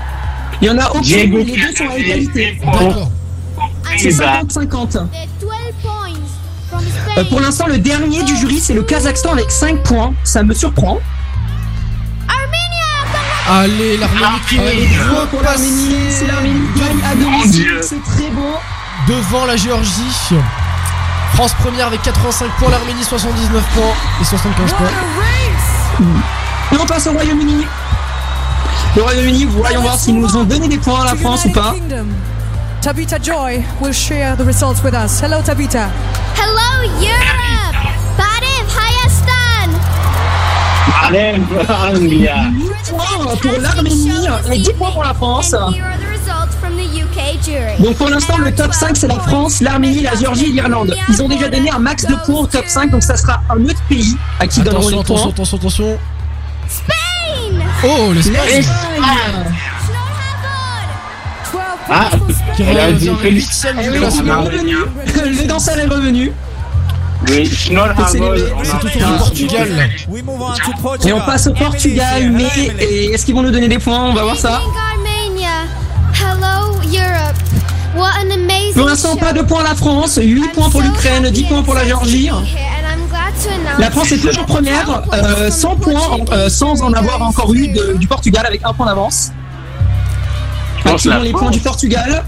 Il 0.63 0.69
y 0.69 0.71
en 0.71 0.79
a 0.79 0.91
aucun, 0.91 1.01
les 1.03 1.27
deux 1.27 1.75
sont 1.77 1.89
à 1.89 1.97
égalité. 1.99 2.59
D'accord. 2.65 3.11
C'est 3.97 4.11
Eh 4.11 4.15
ben, 4.15 4.43
50-50. 4.47 4.89
The 4.93 4.99
12 5.41 5.51
points 5.83 5.91
from 6.71 6.81
Euh, 7.17 7.25
pour 7.25 7.41
l'instant, 7.41 7.67
le 7.67 7.79
dernier 7.79 8.23
du 8.23 8.37
jury, 8.37 8.61
c'est 8.61 8.75
le 8.75 8.83
Kazakhstan 8.83 9.33
avec 9.33 9.51
5 9.51 9.83
points. 9.83 10.15
Ça 10.25 10.43
me 10.43 10.55
surprend. 10.55 10.99
Allez, 13.51 13.97
l'Arménie 13.97 14.41
qui 14.49 14.59
Allez, 14.59 14.83
est 14.85 15.09
point 15.09 15.27
pour 15.27 15.43
l'Arménie. 15.43 15.97
L'Arménie 16.27 16.69
gagne 16.77 17.01
à 17.11 17.15
domicile, 17.15 17.79
c'est 17.83 18.03
très 18.03 18.29
beau. 18.31 18.55
devant 19.09 19.47
la 19.47 19.57
Géorgie. 19.57 20.35
France 21.35 21.55
première 21.55 21.87
avec 21.87 22.03
85 22.03 22.51
points, 22.59 22.71
l'Arménie 22.71 23.05
79 23.05 23.63
points 23.75 23.83
et 24.21 24.25
75 24.25 24.73
points. 24.75 24.87
Et 26.73 26.77
on 26.81 26.87
passe 26.87 27.07
au 27.07 27.13
Royaume-Uni. 27.13 27.65
Le 28.97 29.03
Royaume-Uni, 29.03 29.45
voyons 29.47 29.81
voir 29.83 29.97
s'ils 29.99 30.19
nous 30.19 30.37
ont 30.37 30.45
donné 30.45 30.69
des 30.69 30.79
points 30.79 31.03
à 31.03 31.05
la 31.07 31.17
France 31.17 31.45
ou 31.47 31.51
pas. 31.53 31.75
Tabitha 32.83 33.17
Joy 33.23 33.63
will 33.81 33.93
share 33.93 34.37
the 34.37 34.43
results 34.47 34.83
with 34.85 34.95
us. 34.95 35.21
Hello, 35.23 35.41
Tabitha. 35.43 35.89
Hello, 36.37 36.89
Europe! 37.01 37.93
Allez, 41.09 41.35
Anglia. 41.95 42.35
8 42.55 42.91
points 42.91 43.37
pour 43.41 43.61
l'Arménie 43.61 44.11
et 44.53 44.59
10 44.59 44.73
points 44.75 44.91
pour 44.91 45.05
la 45.05 45.15
France. 45.15 45.53
Here 45.53 45.59
are 45.59 45.99
the 45.99 46.11
results 46.11 46.55
from 46.61 46.77
the 46.77 46.85
UK 47.03 47.43
jury. 47.43 47.79
Donc 47.83 47.97
pour 47.97 48.09
l'instant, 48.11 48.37
le 48.39 48.55
top 48.55 48.75
5, 48.75 48.97
c'est 48.97 49.09
la 49.09 49.19
France, 49.21 49.61
l'Arménie, 49.61 50.03
la 50.03 50.15
Géorgie 50.15 50.47
et 50.51 50.53
l'Irlande. 50.53 50.95
Ils 51.09 51.23
ont 51.23 51.29
déjà 51.29 51.49
donné 51.49 51.71
un 51.71 51.79
max 51.79 52.05
de 52.05 52.15
points 52.27 52.41
au 52.41 52.47
top 52.47 52.65
5, 52.67 52.91
donc 52.91 53.03
ça 53.03 53.17
sera 53.17 53.41
un 53.49 53.65
autre 53.65 53.83
pays 53.89 54.17
à 54.39 54.47
qui 54.47 54.61
donneront 54.61 54.89
Attention, 54.89 54.99
les 54.99 55.05
points. 55.05 55.17
attention, 55.31 55.57
attention, 55.57 55.57
attention. 55.57 55.99
Spain! 56.69 57.65
Oh, 57.85 58.13
l'Espagne. 58.13 58.65
Ah, 61.91 62.11
qui 62.55 62.63
elle 62.65 62.79
a 62.79 62.93
dit 62.93 63.11
huitième 63.23 63.79
Eh. 63.81 63.89
Le 63.89 65.47
danseur 65.47 65.79
est 65.79 65.87
revenu. 65.87 66.33
Oui, 67.27 67.51
Portugal. 69.19 69.91
Et 71.07 71.13
on 71.13 71.21
passe 71.21 71.47
au 71.49 71.53
Portugal, 71.53 72.31
mais 72.33 73.07
est-ce 73.13 73.25
qu'ils 73.27 73.35
vont 73.35 73.43
nous 73.43 73.51
donner 73.51 73.69
des 73.69 73.79
points 73.79 74.05
On 74.05 74.13
va 74.15 74.23
voir 74.23 74.37
ça. 74.37 74.61
Think 74.63 74.75
Armenia. 74.93 75.49
Hello, 76.15 76.75
Europe. 76.85 77.37
What 77.97 78.11
an 78.23 78.31
amazing 78.33 78.75
Pour 78.75 78.87
l'instant, 78.87 79.17
pas 79.17 79.33
de 79.33 79.43
points 79.43 79.61
à 79.65 79.69
la 79.71 79.75
France, 79.75 80.19
8 80.23 80.53
points 80.53 80.71
pour 80.71 80.83
l'Ukraine, 80.83 81.25
happy 81.27 81.43
10 81.43 81.45
points 81.45 81.63
pour 81.63 81.75
la 81.75 81.85
Géorgie. 81.85 82.31
La 83.79 83.91
France 83.91 84.13
est 84.13 84.19
toujours 84.19 84.47
première, 84.47 85.03
euh, 85.13 85.51
100 85.51 85.77
points, 85.77 86.19
euh, 86.33 86.49
sans 86.49 86.83
en 86.83 86.93
avoir 86.93 87.23
encore 87.23 87.53
eu 87.55 87.69
de- 87.69 87.95
du 87.97 88.07
Portugal 88.07 88.45
avec 88.47 88.61
un 88.65 88.73
point 88.73 88.87
d'avance. 88.87 89.33
la 91.05 91.19
les 91.19 91.33
points 91.33 91.51
du 91.51 91.61
Portugal. 91.61 92.23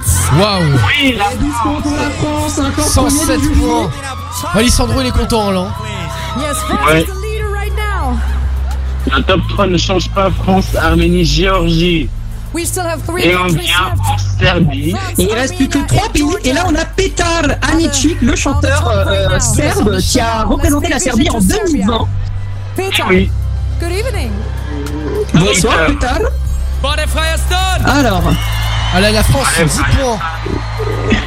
France! 0.00 0.38
Waouh 0.38 0.62
Oui, 1.02 1.16
la 1.18 1.34
12 1.36 1.52
points 1.62 1.80
pour 1.82 1.92
la 1.92 2.10
France, 2.10 2.58
encore 2.58 2.72
premier 2.92 3.10
107 3.10 3.40
du 3.40 3.46
jury. 3.54 3.60
points. 3.60 3.90
Alessandro, 4.54 5.00
il 5.00 5.06
est 5.06 5.10
content 5.10 5.50
là. 5.50 5.66
Yes, 6.40 6.56
France 6.58 6.80
Ouais. 6.90 7.02
is 7.02 7.06
the 7.06 7.14
leader 7.22 7.52
right 7.52 7.72
now. 7.76 8.16
Le 9.16 9.22
top 9.22 9.40
3 9.50 9.66
ne 9.66 9.76
change 9.78 10.08
pas. 10.10 10.30
France, 10.30 10.66
Arménie, 10.80 11.24
Géorgie. 11.24 12.08
We 12.54 12.66
still 12.66 12.82
have 12.86 13.00
three 13.06 13.22
Et 13.24 13.34
on 13.36 13.46
vient 13.46 13.94
en 14.06 14.18
Serbie. 14.38 14.90
France, 14.90 15.18
Et 15.18 15.22
il 15.22 15.32
reste 15.32 15.56
plus 15.56 15.68
que 15.68 15.78
Armenia, 15.78 15.98
3 16.00 16.06
and 16.08 16.12
pays. 16.12 16.50
Et 16.50 16.52
là, 16.52 16.64
on 16.68 16.74
a 16.74 16.84
Petar 16.84 17.42
Anicic, 17.72 18.20
le 18.20 18.36
chanteur 18.36 18.86
euh, 18.88 19.38
serbe, 19.38 19.98
qui 20.00 20.20
a 20.20 20.42
représenté 20.44 20.88
la 20.88 20.98
Serbie 20.98 21.30
en 21.30 21.40
2020. 21.40 22.06
Peter, 22.76 23.02
Oui. 23.08 23.30
good 23.80 23.90
evening. 23.92 24.30
Bonsoir. 25.34 25.86
Petar. 25.86 26.18
Alors, 27.86 28.22
Allez, 28.94 29.12
la 29.12 29.22
France, 29.22 29.46
Ouais, 29.58 29.64
10 29.64 29.78
ouais. 29.78 29.84
points. 30.00 30.18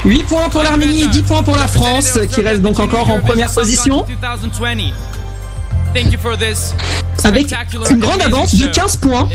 8 0.05 0.23
points 0.23 0.49
pour 0.49 0.61
l'Arménie 0.63 1.03
et 1.03 1.07
10 1.07 1.23
points 1.23 1.43
pour 1.43 1.55
la 1.57 1.67
France, 1.67 2.19
qui 2.31 2.41
reste 2.41 2.61
donc 2.61 2.79
encore 2.79 3.09
en 3.09 3.19
première 3.19 3.51
position, 3.51 4.05
2020. 4.07 4.91
Thank 5.93 6.11
you 6.11 6.19
for 6.19 6.37
this 6.37 6.75
avec 7.23 7.53
une 7.89 7.99
grande 7.99 8.21
avance 8.21 8.53
de 8.53 8.65
show. 8.65 8.71
15 8.71 8.97
points. 8.97 9.29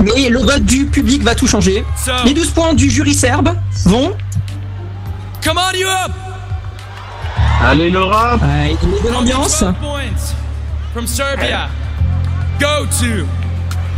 Mais 0.00 0.28
le 0.28 0.38
vote 0.40 0.64
du 0.64 0.86
public 0.86 1.22
va 1.22 1.34
tout 1.34 1.46
changer. 1.46 1.84
Les 2.24 2.34
12 2.34 2.50
points 2.50 2.74
du 2.74 2.90
jury 2.90 3.14
serbe 3.14 3.50
vont. 3.84 4.16
Come 5.44 5.58
on, 5.58 5.78
Europe! 5.78 6.12
Allez, 7.64 7.90
l'Europe. 7.90 8.40
Euh, 8.42 8.74
il 8.82 8.88
met 8.88 9.00
de 9.00 9.08
l'ambiance. 9.12 9.62
12 9.62 9.74
points 9.80 10.34
from 10.92 11.06
Serbia. 11.06 11.68
Go 12.58 12.86
to 13.00 13.26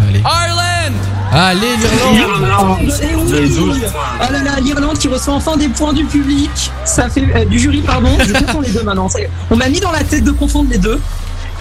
Allez. 0.08 0.20
Ireland! 0.20 0.94
Allez, 1.30 1.76
l'Irlande. 1.76 2.40
Irlande. 2.40 2.78
Et 3.02 3.14
oui. 3.14 3.32
Les 3.32 3.48
12 3.48 3.80
points. 3.80 4.00
Oh 4.28 4.32
là 4.32 4.42
là, 4.42 4.60
l'Irlande 4.60 4.98
qui 4.98 5.08
reçoit 5.08 5.34
enfin 5.34 5.56
des 5.56 5.68
points 5.68 5.92
du 5.92 6.04
public. 6.04 6.50
Ça 6.84 7.08
fait 7.10 7.24
euh, 7.34 7.44
du 7.44 7.58
jury, 7.58 7.82
pardon. 7.82 8.08
Je 8.26 8.32
confonds 8.32 8.60
les 8.62 8.70
deux 8.70 8.82
maintenant. 8.82 9.08
On 9.50 9.56
m'a 9.56 9.68
mis 9.68 9.80
dans 9.80 9.92
la 9.92 10.02
tête 10.04 10.24
de 10.24 10.30
confondre 10.30 10.70
les 10.70 10.78
deux. 10.78 10.98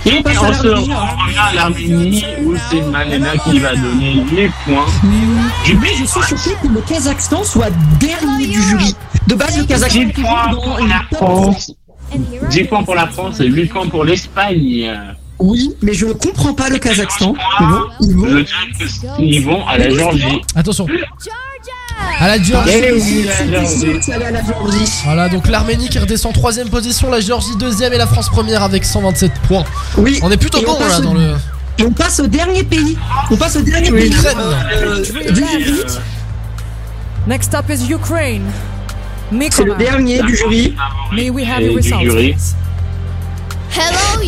Et 0.05 0.13
on 0.13 0.29
Et 0.29 0.33
se 0.35 0.41
l'Arménie. 0.41 0.93
revient 0.93 1.37
à 1.37 1.53
l'Arménie 1.53 2.25
où 2.45 2.53
c'est 2.69 2.81
Malena 2.81 3.31
qui 3.43 3.59
va 3.59 3.75
donner 3.75 4.23
les 4.31 4.47
points. 4.63 4.85
Mais 5.03 5.89
je 5.99 6.05
suis 6.05 6.21
surpris 6.23 6.51
que 6.63 6.73
le 6.73 6.81
Kazakhstan 6.81 7.43
soit 7.43 7.69
dernier 7.99 8.47
du 8.47 8.61
jury. 8.61 8.95
De 9.27 9.35
base, 9.35 9.57
le 9.57 9.65
Kazakhstan 9.65 9.99
10 9.99 10.09
est 10.09 10.13
toujours 10.13 10.29
points 10.29 10.51
dans 10.51 10.61
pour 10.61 10.77
la 10.87 11.17
France. 11.17 11.71
And 12.15 12.19
here 12.31 12.43
are 12.45 12.49
10 12.49 12.63
the 12.63 12.69
points 12.69 12.83
pour 12.83 12.95
la 12.95 13.07
France 13.07 13.39
et 13.41 13.49
the 13.49 13.53
8 13.53 13.65
points 13.73 13.87
pour 13.89 14.05
l'Espagne. 14.05 14.89
Oui, 15.39 15.71
mais 15.81 15.93
je 15.93 16.05
ne 16.07 16.13
comprends 16.13 16.53
pas 16.53 16.69
le 16.69 16.77
Kazakhstan. 16.79 17.35
Ils 17.59 17.67
vont, 17.67 17.81
ils 18.01 18.15
vont. 18.15 18.27
Je 18.27 18.99
dirais 18.99 19.15
qu'ils 19.17 19.45
vont 19.45 19.65
à 19.67 19.77
la 19.77 19.89
Géorgie. 19.89 20.41
Attention. 20.55 20.87
À 22.19 22.27
la 22.27 22.41
Géorgie. 22.41 23.27
Voilà, 25.03 25.29
donc 25.29 25.47
l'Arménie 25.47 25.89
qui 25.89 25.99
redescend 25.99 26.33
troisième 26.33 26.69
position, 26.69 27.09
la 27.11 27.19
Géorgie 27.19 27.55
deuxième 27.57 27.93
et 27.93 27.97
la 27.97 28.07
France 28.07 28.29
première 28.29 28.63
avec 28.63 28.83
127 28.83 29.31
points. 29.47 29.63
Oui. 29.97 30.19
On 30.23 30.31
est 30.31 30.37
plutôt 30.37 30.61
bon 30.61 30.79
là 30.79 30.99
dans 31.01 31.13
le. 31.13 31.35
Et 31.79 31.83
on 31.83 31.91
passe 31.91 32.19
au 32.19 32.25
dernier 32.27 32.63
pays. 32.63 32.97
On 33.29 33.35
passe 33.37 33.55
au 33.57 33.61
dernier 33.61 33.91
pays 33.91 34.09
L'Ukraine. 34.09 34.37
euh. 34.39 35.03
Next 37.27 37.53
up 37.53 37.65
is 37.69 37.91
Ukraine. 37.91 38.45
C'est 39.51 39.65
le 39.65 39.75
dernier 39.75 40.21
du 40.23 40.35
jury. 40.35 40.73
May 41.13 41.29
we 41.29 41.45
have 41.47 41.61
Et 41.61 41.65
your 41.65 41.79
du 41.79 42.09
results, 42.09 42.55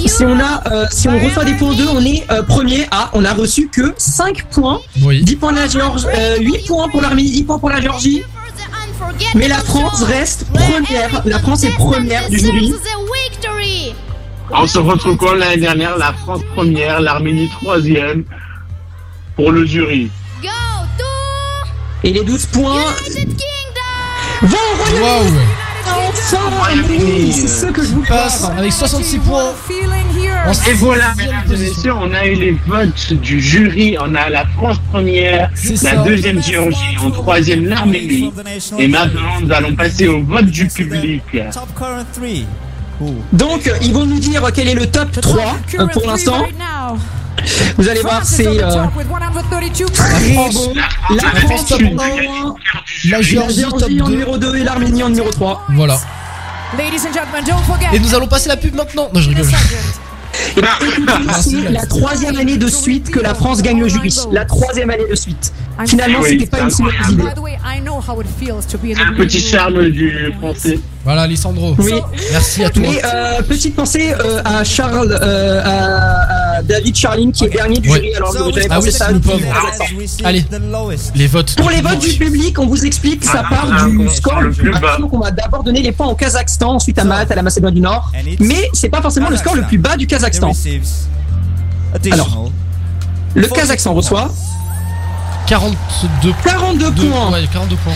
Si 0.08 0.24
on 0.26 0.40
a, 0.40 0.62
euh, 0.72 0.86
si 0.92 1.08
on 1.08 1.18
reçoit 1.20 1.46
des 1.46 1.54
points 1.54 1.74
2, 1.74 1.88
on 1.88 2.04
est 2.04 2.26
euh, 2.32 2.44
premier. 2.44 2.88
Ah, 2.92 3.10
on 3.14 3.24
a 3.26 3.34
reçu 3.34 3.68
que 3.70 3.94
5 3.98 4.44
points. 4.46 4.82
Oui. 5.02 5.24
10 5.24 5.36
points 5.38 5.52
de 5.54 5.58
la 5.58 5.68
Géorgie, 5.68 6.06
euh, 6.14 6.38
8 6.40 6.68
points 6.68 6.90
pour 6.90 7.02
l'Arménie, 7.02 7.32
10 7.32 7.44
points 7.44 7.60
pour 7.60 7.70
la 7.70 7.82
Géorgie. 7.82 8.24
Mais 9.36 9.48
la 9.48 9.60
France 9.60 10.04
reste 10.04 10.46
première. 10.52 11.22
La 11.26 11.40
France 11.40 11.64
est 11.64 11.72
première 11.72 12.30
du 12.30 12.38
jury. 12.40 12.74
victory! 13.30 13.94
On 14.52 14.66
se 14.68 14.80
retrouve 14.80 15.18
comme 15.18 15.38
l'année 15.38 15.58
dernière, 15.62 15.98
la 15.98 16.14
France 16.14 16.42
première, 16.56 17.00
l'Arménie 17.00 17.50
troisième 17.50 18.24
pour 19.36 19.52
le 19.52 19.66
jury. 19.66 20.10
Et 22.04 22.14
les 22.14 22.24
12 22.24 22.46
points 22.48 22.86
vont 24.42 24.58
au 24.58 25.00
Royaume-Uni. 25.00 25.69
C'est 27.32 27.48
ce 27.48 27.66
que 27.68 27.84
je 27.84 27.90
vous 27.90 28.04
Passe 28.04 28.44
avec 28.58 28.72
66 28.72 29.20
points. 29.20 29.54
Et 30.68 30.74
voilà, 30.74 31.14
mesdames 31.18 31.44
et 31.48 31.58
messieurs, 31.58 31.94
on 31.94 32.14
a 32.14 32.26
eu 32.26 32.34
les 32.36 32.58
votes 32.68 33.14
du 33.14 33.40
jury. 33.40 33.98
On 34.00 34.16
a 34.16 34.30
la 34.30 34.46
France 34.58 34.78
première, 34.92 35.52
la 35.64 35.76
ça. 35.76 35.96
deuxième 35.98 36.42
Géorgie, 36.42 36.98
en 37.04 37.12
troisième 37.12 37.66
l'Arménie. 37.66 38.32
Et 38.78 38.88
maintenant, 38.88 39.40
nous 39.42 39.52
allons 39.52 39.76
passer 39.76 40.08
au 40.08 40.24
vote 40.24 40.46
du 40.46 40.68
public. 40.68 41.24
Donc, 43.34 43.72
ils 43.82 43.94
vont 43.94 44.06
nous 44.06 44.20
dire 44.20 44.44
quel 44.54 44.68
est 44.68 44.76
le 44.76 44.88
top 44.88 45.12
3 45.12 45.58
euh, 45.80 45.88
pour 45.88 46.06
l'instant. 46.06 46.46
Vous 47.78 47.88
allez 47.90 48.02
voir, 48.02 48.24
c'est 48.26 48.48
euh, 48.48 48.70
top 48.72 48.96
with 48.98 49.08
132 49.08 49.86
très 49.94 50.34
points. 50.34 50.50
beau. 50.52 50.74
La 51.16 51.22
France 51.42 51.66
top 51.68 51.80
top 51.80 52.00
1, 52.00 52.04
1, 52.04 52.56
la 53.10 53.22
Géorgie 53.22 53.62
top 53.64 53.84
en 53.84 53.88
2. 53.88 54.10
numéro 54.12 54.38
2 54.38 54.56
et 54.58 54.64
l'Arménie 54.64 55.04
en 55.04 55.10
numéro 55.10 55.30
3. 55.32 55.66
Voilà. 55.70 55.98
Ladies 56.78 57.08
and 57.08 57.14
gentlemen, 57.14 57.44
don't 57.48 57.64
forget. 57.66 57.88
Et 57.96 58.00
nous 58.00 58.14
allons 58.14 58.28
passer 58.28 58.50
la 58.50 58.58
pub 58.58 58.76
maintenant. 58.76 59.10
Non, 59.14 59.20
je 59.22 59.30
rigole. 59.30 59.46
Et 60.56 60.62
ben, 60.62 60.68
écoutez, 60.82 61.12
c'est 61.42 61.70
la 61.72 61.86
troisième 61.86 62.38
année 62.38 62.58
de 62.58 62.68
suite 62.68 63.10
que 63.10 63.20
la 63.20 63.34
France 63.34 63.62
gagne 63.62 63.80
le 63.80 63.88
jury. 63.88 64.16
La 64.32 64.46
troisième 64.46 64.90
année 64.90 65.08
de 65.10 65.16
suite. 65.16 65.52
Finalement, 65.88 66.20
Oui, 66.22 66.32
c'était 66.32 66.46
pas 66.46 66.60
une 66.60 66.70
si 66.70 66.84
mauvaise 66.84 67.00
idée. 67.10 67.24
By 67.24 67.34
the 67.36 67.40
way, 67.40 67.58
I 67.66 67.80
know 67.82 68.00
how 68.06 68.20
it 68.22 68.28
feels 68.40 68.66
to 68.68 68.78
be 68.78 68.96
in 68.96 69.02
Un 69.02 69.14
the 69.14 69.18
petit 69.18 69.40
charme 69.40 69.90
du 69.90 70.32
français. 70.40 70.80
Voilà, 71.06 71.22
Alessandro. 71.24 71.74
Oui. 71.80 71.94
Merci 72.32 72.64
à 72.66 72.70
toi. 72.70 72.84
Mais 72.86 73.02
euh, 73.04 73.42
petite 73.44 73.76
pensée 73.76 74.14
euh, 74.14 74.42
à 74.44 74.64
Charles, 74.64 75.18
euh, 75.22 75.62
à, 75.64 76.49
à 76.49 76.49
David 76.64 76.96
Charline 76.96 77.32
qui 77.32 77.46
est 77.46 77.50
dernier 77.50 77.80
du 77.80 77.90
Ouais. 77.90 77.96
jury. 77.98 78.16
Alors 78.16 78.34
j'avais 78.34 78.68
Ah 78.70 78.76
pensé 78.76 78.88
oui, 79.98 80.08
ça. 80.08 80.28
Allez, 80.28 80.46
les 81.16 81.28
votes. 81.28 81.56
Pour 81.56 81.70
les 81.70 81.82
votes 81.82 82.00
du 82.00 82.14
public, 82.14 82.60
on 82.60 82.68
vous 82.68 82.86
explique, 82.86 83.24
ça 83.24 83.44
Ah, 83.46 83.50
part 83.50 83.68
ah, 83.72 83.86
du 83.86 84.08
ah, 84.08 84.12
score 84.12 84.42
le 84.42 84.52
plus 84.52 84.72
bas. 84.72 84.98
Donc 85.00 85.14
on 85.14 85.20
va 85.20 85.32
d'abord 85.32 85.64
donner 85.64 85.82
les 85.82 85.92
points 85.92 86.08
au 86.08 86.16
Kazakhstan, 86.16 86.76
ensuite 86.76 86.98
à 87.00 87.04
Malte, 87.04 87.32
à 87.32 87.36
la 87.36 87.42
Macédoine 87.42 87.74
du 87.74 87.82
Nord. 87.82 88.12
Mais 88.40 88.70
c'est 88.74 88.90
pas 88.90 89.02
forcément 89.02 89.30
le 89.30 89.38
score 89.38 89.56
le 89.56 89.64
plus 89.64 89.78
bas 89.78 89.98
du 89.98 90.08
Kazakhstan. 90.08 90.52
Alors, 92.12 92.52
le 93.36 93.48
Kazakhstan 93.48 93.94
reçoit 93.94 94.32
42 95.48 96.34
42 96.44 96.92
deux- 96.92 97.10
points. 97.10 97.32
Ouais, 97.32 97.48
42 97.52 97.76
points. 97.78 97.94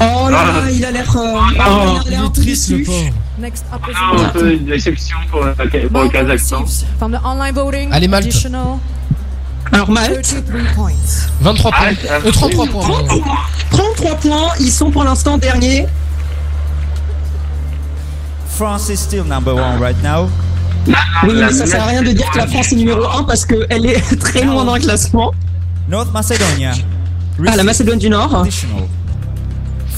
Oh 0.00 0.28
là 0.28 0.44
là, 0.44 0.70
il 0.70 0.84
a 0.84 0.90
l'air. 0.90 1.16
euh, 1.16 1.98
il 2.06 2.12
est 2.12 2.32
triste, 2.34 2.68
le 2.70 2.82
pauvre. 2.82 3.10
Next 3.38 3.64
up 3.72 3.80
is 3.88 3.94
Ah, 3.96 4.12
un 4.24 4.28
peu 4.30 4.52
une 4.54 4.64
déception 4.64 5.16
pour, 5.30 5.44
la- 5.44 5.52
pour 5.52 6.02
le 6.02 6.08
Kazakhstan. 6.08 6.64
from 6.98 7.12
the 7.12 7.20
online 7.22 7.52
voting. 7.54 7.90
Allez, 7.92 8.08
Malte. 8.08 8.26
Additional 8.28 8.78
Alors 9.72 9.90
Malte, 9.90 10.22
33 10.22 10.60
points. 10.74 10.92
23 11.40 11.70
points. 11.70 11.86
Ah, 12.08 12.12
Euh, 12.24 12.30
33 12.32 12.66
points. 12.66 12.86
pardon. 12.88 13.22
33 13.70 14.14
points, 14.16 14.48
ils 14.60 14.70
sont 14.70 14.90
pour 14.90 15.04
l'instant 15.04 15.36
derniers. 15.38 15.86
France 18.48 18.88
is 18.88 18.96
still 18.96 19.24
number 19.24 19.54
one 19.54 19.78
right 19.80 20.02
now. 20.02 20.30
Oui, 21.24 21.34
mais 21.34 21.52
ça 21.52 21.66
sert 21.66 21.82
à 21.82 21.86
rien 21.86 22.02
de 22.02 22.12
dire 22.12 22.30
que 22.30 22.38
la 22.38 22.46
France 22.46 22.72
est 22.72 22.76
numéro 22.76 23.04
1 23.04 23.24
parce 23.24 23.44
qu'elle 23.44 23.84
est 23.86 24.18
très 24.20 24.44
loin 24.44 24.64
dans 24.64 24.76
le 24.76 24.80
classement. 24.80 25.32
North 25.88 26.10
Macedonia. 26.12 26.72
Ah, 27.46 27.56
la 27.56 27.64
Macédoine 27.64 27.98
du 27.98 28.08
Nord. 28.08 28.34
Additional 28.34 28.84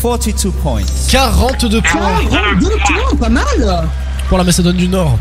42 0.01 0.51
points. 0.51 0.83
42 1.09 1.81
points 1.83 2.01
42 2.31 2.69
points, 2.69 3.17
pas 3.19 3.29
mal. 3.29 3.89
pour 4.29 4.39
la 4.39 4.45
Macédoine 4.45 4.77
du 4.77 4.89
Nord. 4.89 5.19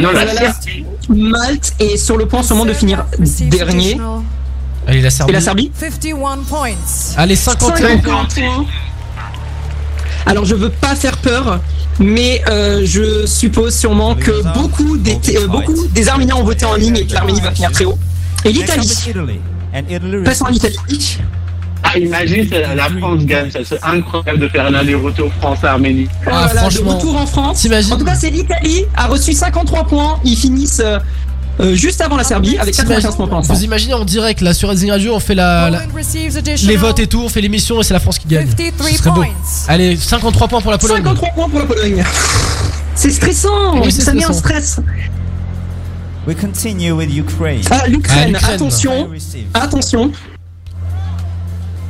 Non, 0.00 0.12
la. 0.12 0.24
Malte 1.08 1.74
est 1.78 1.96
sur 1.96 2.16
le 2.16 2.26
point 2.26 2.42
sûrement 2.42 2.64
de 2.64 2.72
finir 2.72 3.04
dernier. 3.50 3.92
additional 3.92 4.22
Allez, 4.86 5.00
la 5.00 5.08
Et 5.28 5.32
la 5.32 5.40
Serbie 5.40 5.70
51 5.78 6.38
points. 6.48 6.70
Allez, 7.16 7.36
51 7.36 7.98
points. 7.98 8.28
50 8.28 8.34
points. 8.34 8.66
Alors 10.26 10.44
je 10.44 10.54
veux 10.54 10.70
pas 10.70 10.94
faire 10.94 11.18
peur, 11.18 11.60
mais 11.98 12.42
euh, 12.48 12.82
je 12.84 13.26
suppose 13.26 13.74
sûrement 13.74 14.14
que 14.14 14.42
beaucoup 14.58 14.96
des, 14.96 15.18
euh, 15.36 15.46
beaucoup 15.48 15.86
des 15.88 16.08
Arméniens 16.08 16.36
ont 16.36 16.44
voté 16.44 16.64
en 16.64 16.74
ligne 16.76 16.96
et 16.96 17.06
que 17.06 17.12
l'Arménie 17.12 17.40
va 17.40 17.52
finir 17.52 17.72
très 17.72 17.84
haut. 17.84 17.98
Et 18.44 18.52
l'Italie. 18.52 18.90
Is 19.74 19.78
Italy. 19.78 19.90
And 19.90 19.94
Italy 20.08 20.24
Passons 20.24 20.44
à 20.44 20.48
receives 20.48 20.70
l'Italie. 20.72 21.18
Ah, 21.86 21.98
imagine, 21.98 22.48
la 22.76 22.88
France 22.98 23.24
gagne. 23.26 23.50
Ça 23.50 23.64
serait 23.64 23.80
incroyable 23.82 24.38
de 24.40 24.48
faire 24.48 24.66
un 24.66 24.74
aller-retour 24.74 25.30
France-Arménie. 25.40 26.08
Ah, 26.26 26.30
là 26.30 26.40
là, 26.40 26.48
de 26.52 26.58
franchement. 26.58 26.96
retour 26.96 27.16
en 27.16 27.26
France. 27.26 27.66
En 27.92 27.96
tout 27.98 28.04
cas, 28.04 28.14
c'est 28.14 28.30
l'Italie 28.30 28.86
a 28.96 29.06
reçu 29.06 29.32
53 29.34 29.84
points. 29.84 30.18
Ils 30.24 30.36
finissent 30.36 30.80
euh, 30.82 30.98
euh, 31.60 31.74
juste 31.74 32.00
avant 32.00 32.16
la 32.16 32.24
Serbie 32.24 32.56
avec 32.58 32.74
95 32.74 33.16
points. 33.16 33.40
Vous 33.40 33.64
imaginez 33.64 33.94
en 33.94 34.04
direct 34.04 34.40
là 34.40 34.54
sur 34.54 34.70
Racing 34.70 34.90
Radio, 34.90 35.14
on 35.14 35.20
fait 35.20 35.34
la, 35.34 35.70
les 36.64 36.76
votes 36.76 36.98
et 36.98 37.06
tout, 37.06 37.22
on 37.24 37.28
fait 37.28 37.42
l'émission 37.42 37.80
et 37.80 37.84
c'est 37.84 37.94
la 37.94 38.00
France 38.00 38.18
qui 38.18 38.28
gagne. 38.28 38.48
53 38.48 38.88
Ce 38.88 38.96
serait 38.96 39.10
beau. 39.10 39.16
points. 39.16 39.28
Allez, 39.68 39.96
53 39.96 40.48
points 40.48 40.60
pour 40.62 40.70
la 40.70 40.78
Pologne. 40.78 40.96
53 41.04 41.28
points 41.34 41.48
pour 41.50 41.58
la 41.60 41.66
Pologne. 41.66 42.04
C'est 42.94 43.10
stressant. 43.10 43.78
Oui, 43.82 43.92
ça 43.92 44.14
met 44.14 44.24
un 44.24 44.32
stress. 44.32 44.80
We 46.26 46.34
continue 46.34 46.94
with 46.96 47.10
Ukraine. 47.10 47.62
Ah, 47.70 47.80
Ah, 47.82 47.86
l'Ukraine, 47.86 48.32
l'Ukraine. 48.32 48.54
attention, 48.54 49.10
attention. 49.54 50.12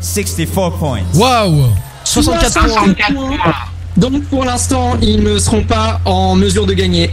64 0.01 0.77
points. 0.79 1.05
Waouh 1.15 1.71
64 2.05 2.53
points. 2.69 2.69
64 2.69 3.15
points. 3.15 3.55
Donc 3.97 4.25
pour 4.25 4.45
l'instant, 4.45 4.97
ils 5.01 5.23
ne 5.23 5.39
seront 5.39 5.63
pas 5.65 6.01
en 6.05 6.35
mesure 6.35 6.67
de 6.67 6.75
gagner. 6.75 7.11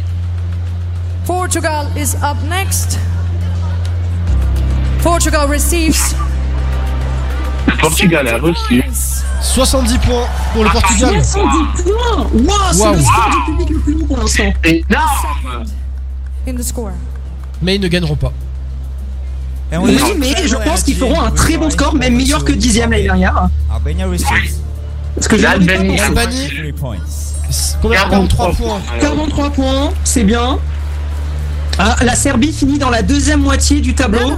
Portugal 1.25 1.85
is 1.95 2.15
up 2.23 2.37
next. 2.49 2.97
Portugal 5.03 5.47
receives 5.47 6.15
Le 7.67 7.77
Portugal 7.77 8.27
a 8.27 8.37
reçu. 8.39 8.83
70 9.41 9.97
points 9.99 10.27
pour 10.53 10.63
le 10.63 10.69
Portugal. 10.71 11.23
70 11.23 11.83
points 11.83 12.27
Waouh, 12.33 12.73
c'est 12.73 12.81
Waouh. 12.81 12.95
le 12.95 13.01
score 13.01 13.29
du 13.29 13.51
public 13.51 13.69
le 13.69 13.79
plus 13.79 13.93
haut 13.95 14.05
pour 14.05 14.17
l'instant. 14.17 14.53
Énorme 14.63 15.65
in 16.47 16.55
the 16.55 16.63
score. 16.63 16.91
Mais 17.61 17.75
ils 17.75 17.81
ne 17.81 17.87
gagneront 17.87 18.15
pas. 18.15 18.33
Oui, 19.79 19.97
mais 20.17 20.35
je 20.45 20.55
pense 20.55 20.83
qu'ils 20.83 20.97
feront 20.97 21.21
un 21.21 21.31
très 21.31 21.57
bon 21.57 21.69
score, 21.69 21.95
même 21.95 22.15
meilleur 22.15 22.43
que 22.43 22.51
dixième 22.51 22.91
l'année 22.91 23.03
dernière. 23.03 23.47
Albania 23.73 24.07
receives 24.07 24.55
Parce 25.15 25.27
que 25.27 25.35
L'Albanie 25.37 25.97
combien 27.81 27.99
43 28.01 28.51
points. 28.53 28.81
43 28.99 29.49
points, 29.51 29.91
c'est 30.03 30.23
bien. 30.23 30.59
Ah, 31.79 31.95
la 32.03 32.15
Serbie 32.15 32.51
finit 32.51 32.77
dans 32.77 32.89
la 32.89 33.01
deuxième 33.01 33.41
moitié 33.41 33.79
du 33.79 33.93
tableau. 33.93 34.31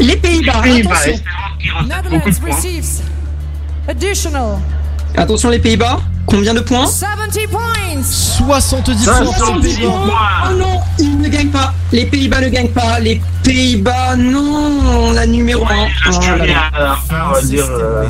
Les 0.00 0.16
Pays-Bas, 0.16 0.62
Pays-Bas, 0.62 0.90
attention. 0.94 1.22
Attention 5.16 5.50
les 5.50 5.58
Pays-Bas. 5.58 5.98
Combien 6.26 6.52
de 6.52 6.60
points 6.60 6.86
70 6.86 7.46
points. 7.46 8.02
70 8.02 9.04
points 9.04 9.14
pour 9.16 9.24
les 9.24 9.32
70 9.32 9.74
Pays-Bas. 9.76 9.92
points. 9.92 10.50
Oh 10.50 10.54
non, 10.54 10.80
ils 10.98 11.18
ne 11.18 11.28
gagnent 11.28 11.48
pas. 11.50 11.72
Les 11.90 12.04
Pays-Bas 12.06 12.40
ne 12.42 12.48
gagnent 12.48 12.68
pas. 12.68 13.00
Les 13.00 13.20
Pays-Bas, 13.42 14.16
non. 14.16 15.12
La 15.12 15.26
numéro 15.26 15.64
1. 15.64 15.68
Je 16.04 16.12
suis 16.12 16.30
allé 16.30 16.52
à- 16.52 16.96
on 17.10 17.32
va 17.32 17.42
dire, 17.42 17.64
still 17.64 17.74
euh. 17.80 18.08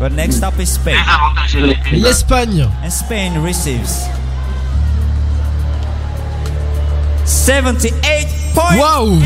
But 0.00 0.12
next 0.12 0.42
up 0.44 0.54
is 0.60 0.66
Spain. 0.66 0.96
l'Espagne. 1.92 2.68
And 2.84 2.90
Spain 2.90 3.32
receives 3.44 4.08
78 7.24 8.28
points. 8.54 8.76
Waouh 8.78 9.20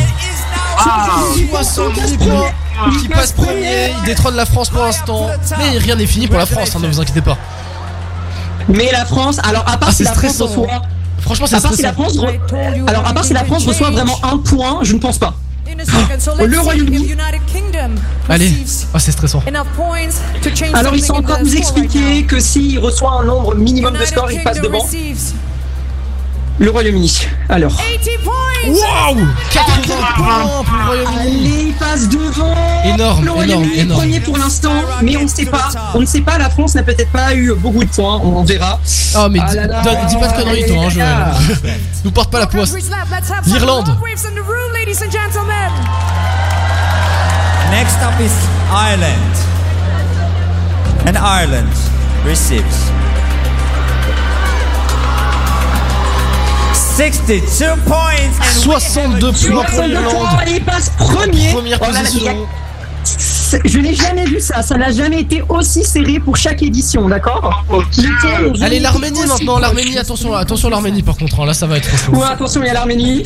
And 0.78 1.36
is 1.36 1.52
now 1.52 1.62
70 1.62 2.16
points. 2.18 2.52
Qui 3.00 3.08
passe 3.08 3.32
premier, 3.32 3.90
il 3.98 4.04
détrône 4.04 4.34
la 4.34 4.46
France 4.46 4.70
pour 4.70 4.82
l'instant. 4.82 5.28
Mais 5.58 5.78
rien 5.78 5.94
n'est 5.96 6.06
fini 6.06 6.26
pour 6.26 6.38
la 6.38 6.46
France, 6.46 6.74
hein, 6.74 6.80
ne 6.80 6.88
vous 6.88 7.00
inquiétez 7.00 7.20
pas. 7.20 7.36
Mais 8.68 8.90
la 8.92 9.04
France, 9.04 9.38
alors 9.44 9.62
à 9.68 9.76
part 9.76 9.88
Ah, 9.90 9.92
si 9.92 9.98
c'est 9.98 10.04
la 10.04 10.12
France 10.12 10.34
stressant. 10.34 10.46
reçoit. 10.62 10.82
Franchement, 11.20 11.46
c'est 11.46 11.56
À 11.56 11.60
part 11.60 11.74
si 11.74 11.82
la 11.82 11.92
stressant. 11.92 12.12
France, 12.12 12.32
re- 12.32 12.88
alors 12.88 13.06
à 13.06 13.12
part 13.12 13.24
si 13.24 13.34
la 13.34 13.44
France 13.44 13.66
reçoit 13.66 13.90
vraiment 13.90 14.18
un 14.22 14.38
point, 14.38 14.78
je 14.82 14.92
ne 14.94 14.98
pense 14.98 15.18
pas. 15.18 15.34
Le 16.44 16.60
Royaume-Uni. 16.60 17.14
Allez, 18.28 18.52
ah, 18.94 18.98
c'est 18.98 19.12
stressant. 19.12 19.42
Alors 20.74 20.94
ils 20.94 21.02
sont 21.04 21.14
en 21.14 21.22
train 21.22 21.36
in 21.36 21.42
de 21.42 21.48
right 21.48 21.58
expliquer 21.58 22.24
que 22.24 22.40
s'il 22.40 22.78
reçoit 22.78 23.20
un 23.20 23.24
nombre 23.24 23.54
minimum 23.54 23.96
de 23.96 24.04
scores, 24.04 24.30
il 24.32 24.42
passe 24.42 24.60
devant. 24.60 24.84
Le 26.58 26.70
Royaume-Uni. 26.70 27.26
Alors. 27.48 27.72
80 27.76 28.10
points. 28.24 28.32
Waouh 28.68 29.26
80 29.50 29.96
points 30.16 30.64
pour 30.64 30.76
le 30.76 30.84
Royaume-Uni. 30.86 31.18
Allez, 31.20 31.62
il 31.68 31.72
passe 31.74 32.08
devant. 32.08 32.54
Énorme, 32.84 33.24
Le 33.24 33.30
Royaume-Uni 33.32 33.62
énorme, 33.62 33.74
est 33.74 33.80
énorme. 33.82 34.00
premier 34.00 34.20
pour 34.20 34.38
l'instant, 34.38 34.72
mais 35.02 35.16
on 35.16 35.22
ne 35.22 35.28
sait 35.28 35.46
pas. 35.46 35.68
On 35.94 36.00
ne 36.00 36.06
sait 36.06 36.20
pas. 36.20 36.38
La 36.38 36.50
France 36.50 36.74
n'a 36.74 36.82
peut-être 36.84 37.10
pas 37.10 37.34
eu 37.34 37.52
beaucoup 37.54 37.82
de 37.84 37.88
points. 37.90 38.20
On 38.22 38.44
verra. 38.44 38.78
Oh, 39.16 39.26
mais 39.30 39.40
Ah 39.42 39.46
dis, 39.50 39.56
là 39.56 39.66
là. 39.66 39.82
donne- 39.82 40.06
dis 40.08 40.16
pas 40.16 40.28
de 40.28 40.32
conneries, 40.36 40.66
toi, 40.66 40.84
hein, 40.84 40.88
Joël. 40.90 41.16
Nous 42.04 42.10
porte 42.12 42.30
pas 42.30 42.38
la 42.40 42.46
poisse. 42.46 42.72
L'Irlande. 43.46 43.96
Next 47.70 47.96
up 48.02 48.12
is 48.20 48.32
Ireland. 48.70 49.34
And 51.06 51.16
Ireland 51.16 51.72
receives 52.24 52.62
62 56.96 57.76
points. 57.86 57.96
And 58.40 58.60
62 58.60 59.32
points 59.32 59.64
pour 59.64 59.82
l'Irlande. 59.82 60.28
Il 60.46 60.62
passe 60.62 60.90
premier. 60.98 61.52
Première 61.52 61.78
Oh 61.80 61.86
position. 61.86 62.46
Je 63.64 63.78
n'ai 63.78 63.94
jamais 63.94 64.24
vu 64.26 64.40
ça. 64.40 64.62
Ça 64.62 64.76
n'a 64.76 64.90
jamais 64.92 65.20
été 65.22 65.42
aussi 65.48 65.84
serré 65.84 66.20
pour 66.20 66.36
chaque 66.36 66.62
édition, 66.62 67.08
d'accord 67.08 67.64
jamais 67.70 68.62
Allez, 68.62 68.78
l'Arménie 68.80 69.26
maintenant. 69.26 69.58
L'Arménie, 69.58 69.98
attention, 69.98 70.34
attention, 70.34 70.68
l'Arménie 70.70 71.02
par 71.02 71.16
contre. 71.16 71.40
hein, 71.40 71.46
Là, 71.46 71.54
ça 71.54 71.66
va 71.66 71.76
être 71.78 71.88
trop 71.88 71.96
chaud. 71.96 72.12
Ouais, 72.12 72.26
attention, 72.26 72.62
il 72.62 72.66
y 72.66 72.70
a 72.70 72.74
l'Arménie. 72.74 73.24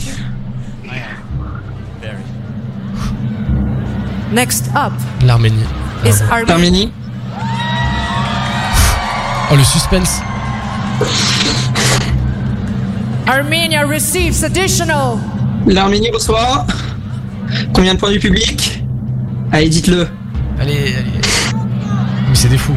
Next 4.33 4.67
up 4.77 4.93
L'Arménie. 5.25 5.65
L'Arménie. 6.49 6.93
Oh, 9.51 9.55
le 9.57 9.65
suspense. 9.65 10.21
Armenia 13.27 13.85
receives 13.87 14.45
additional. 14.45 15.19
L'Arménie 15.67 16.11
reçoit. 16.11 16.67
Combien 17.75 17.95
de 17.95 17.99
points 17.99 18.13
du 18.13 18.19
public? 18.19 18.83
Allez, 19.53 19.69
dites-le. 19.69 20.09
Allez, 20.61 20.95
allez. 20.99 21.21
Mais 22.29 22.35
c'est 22.35 22.49
des 22.49 22.59
fous. 22.59 22.77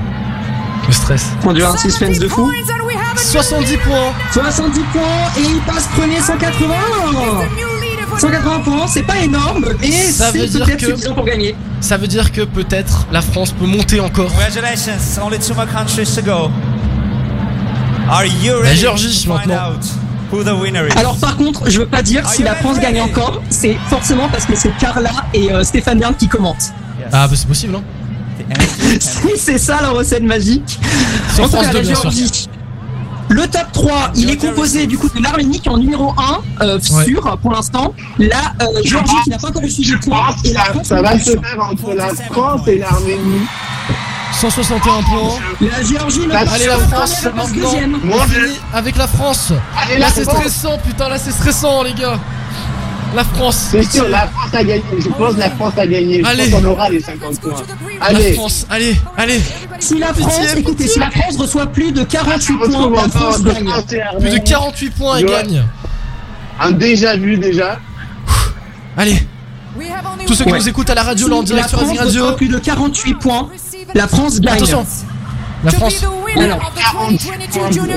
Le 0.88 0.94
stress. 0.94 1.28
On 1.46 1.54
dirait 1.54 1.68
un 1.68 1.78
suspense 1.78 2.20
de 2.20 2.28
fou. 2.28 2.52
70 3.16 3.78
points 3.78 4.14
70 4.32 4.80
points 4.92 5.02
et 5.38 5.42
il 5.42 5.60
passe 5.62 5.88
premier 5.88 6.20
180 6.20 6.74
180 8.18 8.60
points, 8.62 8.88
c'est 8.88 9.04
pas 9.04 9.18
énorme, 9.20 9.66
mais 9.82 9.92
Ça 9.92 10.32
veut 10.32 10.40
c'est 10.42 10.48
dire 10.48 10.66
peut-être 10.66 10.80
que- 10.80 10.86
suffisant 10.88 11.14
pour 11.14 11.26
gagner. 11.26 11.56
Ça 11.80 11.98
veut 11.98 12.08
dire 12.08 12.32
que 12.32 12.42
peut-être 12.42 13.08
la 13.12 13.22
France 13.22 13.52
peut 13.52 13.66
monter 13.66 14.00
encore. 14.00 14.30
Congratulations, 14.32 14.94
only 15.24 15.38
two 15.40 15.54
more 15.54 15.68
countries 15.68 16.08
to 16.16 16.22
go. 16.22 16.50
Are 18.10 18.26
you 18.26 18.54
La 18.64 18.70
ready 18.70 18.80
Géorgie, 18.82 19.24
to 19.26 19.34
find 19.34 19.48
maintenant. 19.48 19.80
Who 20.32 20.44
the 20.44 20.54
winner 20.62 20.88
is? 20.88 20.98
Alors 20.98 21.18
par 21.18 21.38
contre, 21.38 21.70
je 21.70 21.80
veux 21.80 21.86
pas 21.88 22.02
dire 22.02 22.28
si 22.30 22.44
la 22.44 22.56
France 22.56 22.80
gagne 22.80 23.02
encore, 23.02 23.42
c'est 23.50 23.78
forcément 23.88 24.30
parce 24.30 24.46
que 24.46 24.56
c'est 24.56 24.76
Carla 24.78 25.12
et 25.34 25.52
euh, 25.52 25.64
Stéphane 25.64 26.00
Bern 26.00 26.16
qui 26.16 26.28
commentent. 26.28 26.74
Ah, 27.12 27.28
bah 27.28 27.36
c'est 27.36 27.48
possible, 27.48 27.76
hein. 27.76 27.84
Si 29.00 29.30
c'est 29.38 29.58
ça 29.58 29.80
la 29.82 29.90
recette 29.90 30.24
magique. 30.24 30.80
En 31.40 31.48
tout 31.48 31.52
cas, 31.58 31.68
2, 31.68 31.78
la 31.78 31.82
bien 31.82 31.96
sûr. 31.96 32.12
Géorgie. 32.12 32.50
Le 33.30 33.48
top 33.48 33.72
3, 33.72 34.12
il 34.16 34.30
est 34.32 34.38
composé 34.38 34.88
du 34.88 34.98
coup 34.98 35.08
de 35.08 35.22
l'Arménie 35.22 35.60
qui 35.60 35.68
est 35.68 35.72
en 35.72 35.78
numéro 35.78 36.14
1 36.60 36.66
euh, 36.66 36.80
Ouais. 36.80 37.06
sûr 37.06 37.38
pour 37.42 37.52
l'instant. 37.52 37.94
La 38.18 38.38
euh, 38.62 38.66
Géorgie 38.84 39.14
qui 39.24 39.30
n'a 39.30 39.38
pas 39.38 39.50
encore 39.50 39.62
reçu 39.62 39.82
de 39.84 39.98
points 39.98 40.36
et 40.44 40.54
la 40.54 40.62
France 40.66 40.88
Ça 40.88 41.02
va 41.02 41.20
se 41.20 41.32
faire 41.32 41.60
entre 41.60 41.94
la 41.94 42.08
France 42.08 42.68
et 42.68 42.80
l'Arménie. 42.80 43.42
161 44.34 45.02
points. 45.04 45.40
La 45.62 45.84
Géorgie 45.84 46.22
Allez 46.32 46.66
la 46.68 46.78
France 46.78 47.24
maintenant. 47.36 47.70
On 48.06 48.20
finit 48.24 48.60
avec 48.74 48.96
la 48.98 49.08
France. 49.08 49.52
Allez, 49.78 49.96
Là 49.98 50.08
la 50.08 50.12
c'est 50.14 50.24
France. 50.24 50.38
stressant, 50.38 50.78
putain, 50.86 51.10
là 51.10 51.18
c'est 51.18 51.32
stressant 51.32 51.84
les 51.84 51.94
gars. 51.94 52.20
La 53.16 53.24
France. 53.24 53.70
C'est 53.72 53.84
sûr, 53.84 54.08
la 54.08 54.28
France 54.28 54.54
a 54.54 54.64
gagné. 54.64 54.84
Je 55.00 55.10
pense 55.10 55.34
que 55.34 55.40
la 55.40 55.50
France 55.50 55.74
a 55.78 55.88
gagné. 55.88 56.22
Je 56.24 56.28
Allez. 56.30 56.50
pense 56.52 56.62
qu'on 56.62 56.68
aura 56.70 56.90
les 56.90 57.00
50 57.02 57.40
points. 57.42 57.54
La 58.00 58.06
Allez. 58.06 58.34
France, 58.34 58.68
allez, 58.70 58.96
allez. 59.18 59.42
Si 59.80 59.98
la 59.98 60.14
France, 60.14 60.38
Pitié, 60.40 60.60
écoutez, 60.60 60.88
si 60.88 61.00
la 61.00 61.10
France 61.10 61.38
reçoit 61.38 61.66
plus 61.68 61.92
de 61.92 62.04
48 62.04 62.58
points, 62.58 62.92
la 62.92 63.10
France 63.10 63.44
gagne. 63.44 63.68
Plus 64.20 64.30
de 64.30 64.38
48 64.38 64.90
points 64.92 65.18
et 65.18 65.24
Ouais. 65.26 65.30
gagne. 65.32 65.64
Un 66.62 66.72
déjà 66.72 67.16
vu 67.18 67.38
déjà. 67.38 67.80
Allez. 68.96 69.18
Tous 70.28 70.34
ceux 70.36 70.44
qui 70.46 70.52
Ouais. 70.52 70.60
nous 70.60 70.68
écoutent 70.70 70.90
à 70.90 70.96
la 70.96 71.04
radio, 71.04 71.28
là 71.30 71.38
en 71.38 71.44
direct 71.44 71.72
la 71.72 71.80
sur 71.80 71.98
Radio. 71.98 72.34
plus 72.34 72.48
de 72.50 72.60
48 72.60 73.14
points, 73.16 73.50
la 73.94 74.08
France 74.08 74.40
gagne. 74.40 74.56
Attention. 74.56 74.86
La 75.64 75.72
France. 75.72 76.06
Alors, 76.38 76.60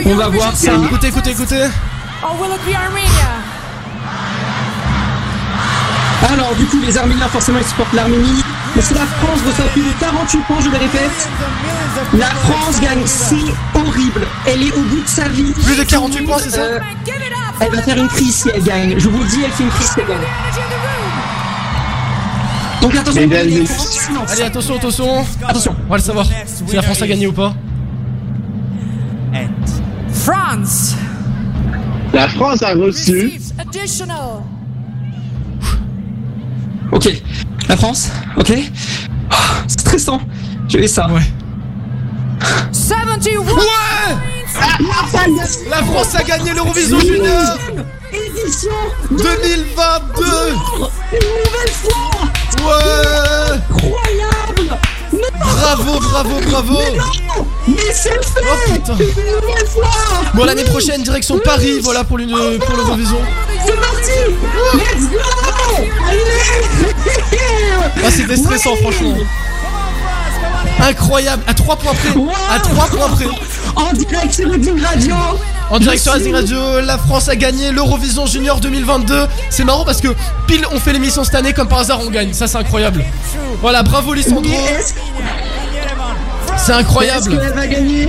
on 0.07 0.15
va 0.15 0.29
voir 0.29 0.57
ça. 0.57 0.73
Écoutez, 0.85 1.09
écoutez, 1.09 1.31
écoutez. 1.31 1.65
Or 2.23 2.37
will 2.41 2.51
it 2.53 2.61
be 2.67 2.75
Armenia? 2.75 3.31
Alors, 6.33 6.55
du 6.55 6.65
coup, 6.67 6.79
les 6.85 6.97
Arméniens, 6.97 7.29
forcément, 7.29 7.59
ils 7.59 7.67
supportent 7.67 7.93
l'Arménie. 7.93 8.43
Mais 8.75 8.83
si 8.83 8.95
la 8.95 9.01
France 9.01 9.41
reçoit 9.47 9.67
plus 9.73 9.83
de 9.83 9.93
48 10.01 10.39
points, 10.47 10.57
je 10.61 10.69
le 10.71 10.79
répète, 10.79 11.29
la 12.19 12.27
France 12.27 12.81
gagne. 12.81 13.03
C'est 13.05 13.35
horrible. 13.75 14.23
Elle 14.47 14.63
est 14.63 14.73
au 14.73 14.81
bout 14.81 15.03
de 15.03 15.09
sa 15.09 15.29
vie. 15.29 15.53
Plus 15.53 15.77
de 15.77 15.83
48 15.83 16.25
points, 16.25 16.39
c'est 16.39 16.51
ça 16.51 16.61
Euh, 16.61 16.81
Elle 17.61 17.71
va 17.71 17.83
faire 17.83 17.99
une 17.99 18.09
crise 18.09 18.35
si 18.35 18.49
elle 18.55 18.63
gagne. 18.63 18.95
Je 18.99 19.09
vous 19.09 19.19
le 19.19 19.27
dis, 19.27 19.41
elle 19.45 19.51
fait 19.53 19.65
une 19.65 19.71
crise 19.71 19.89
si 19.89 20.01
elle 20.01 20.07
gagne. 20.07 20.27
Donc 22.83 22.95
attention, 22.97 23.21
Mesdames 23.21 23.49
et. 23.49 23.65
Allez, 24.33 24.43
attention, 24.43 24.77
attention. 24.77 25.25
Attention. 25.47 25.77
On 25.87 25.91
va 25.91 25.97
le 25.97 26.03
savoir. 26.03 26.27
Si 26.27 26.75
la 26.75 26.83
France 26.83 27.01
a 27.03 27.07
gagné 27.07 27.27
ou 27.29 27.33
pas. 27.33 27.55
France 30.13 30.95
La 32.13 32.29
France 32.29 32.63
a 32.63 32.75
reçu. 32.75 33.41
Ok. 36.93 37.23
La 37.69 37.77
France, 37.77 38.11
ok. 38.37 38.53
Oh, 39.31 39.35
c'est 39.67 39.81
stressant. 39.81 40.21
Je 40.69 40.79
vais 40.79 40.89
ça. 40.89 41.09
Ouais. 41.09 41.23
71 42.73 43.47
La 45.71 45.77
France 45.83 46.15
a 46.15 46.23
gagné 46.23 46.53
l'Eurovision 46.53 47.01
Junior 47.01 47.59
Édition 48.13 48.71
2022 49.11 50.25
Une 51.13 51.19
nouvelle 51.19 51.73
fois 51.73 52.32
Ouais. 52.61 53.59
Incroyable 53.71 54.79
Bravo, 55.41 56.01
bravo, 56.01 56.41
bravo 56.49 56.73
Non 56.75 57.47
Mais 57.69 57.75
c'est 57.93 58.11
fait. 58.11 58.41
Oh 58.43 58.73
putain. 58.73 58.97
Bon, 60.35 60.45
l'année 60.45 60.65
prochaine, 60.65 61.03
direction 61.03 61.39
Paris, 61.45 61.81
voilà 61.83 62.05
pour 62.05 62.19
l'une- 62.19 62.59
pour 62.59 62.77
l'Eurovision. 62.77 63.19
C'est 63.67 63.77
parti. 63.77 64.11
Let's 64.75 65.11
go. 65.11 65.19
Allez. 66.09 66.21
Ah, 68.05 68.11
c'était 68.11 68.37
stressant, 68.37 68.77
franchement. 68.77 69.15
Incroyable, 70.81 71.43
à 71.47 71.55
3 71.55 71.77
points 71.77 71.95
près. 71.95 72.09
À 72.55 72.59
3 72.59 72.87
points 72.87 73.09
près. 73.11 73.27
En 73.77 73.93
direct 73.93 74.33
sur 74.35 74.51
Reading 74.51 74.83
Radio 74.83 75.15
En 75.73 75.79
direct 75.79 76.03
sur 76.03 76.13
Je 76.13 76.19
Azing 76.19 76.35
Radio, 76.35 76.81
la 76.83 76.99
France 76.99 77.31
a 77.31 77.35
gagné 77.37 77.71
l'Eurovision 77.73 78.27
Junior 78.27 78.61
2022. 78.61 79.27
C'est 79.49 79.65
marrant 79.65 79.87
parce 79.87 80.03
que 80.03 80.09
pile 80.47 80.67
on 80.71 80.79
fait 80.79 80.93
l'émission 80.93 81.25
cette 81.25 81.35
année, 81.35 81.55
comme 81.55 81.67
par 81.67 81.79
hasard 81.79 82.01
on 82.07 82.11
gagne. 82.11 82.35
Ça 82.35 82.47
c'est 82.47 82.59
incroyable. 82.59 83.03
Voilà, 83.63 83.83
bravo 83.83 84.13
Lissandro. 84.13 84.53
C'est 86.59 86.73
est-ce 86.73 86.73
incroyable. 86.73 87.39
qu'elle 87.41 87.55
va 87.55 87.67
gagner 87.67 88.09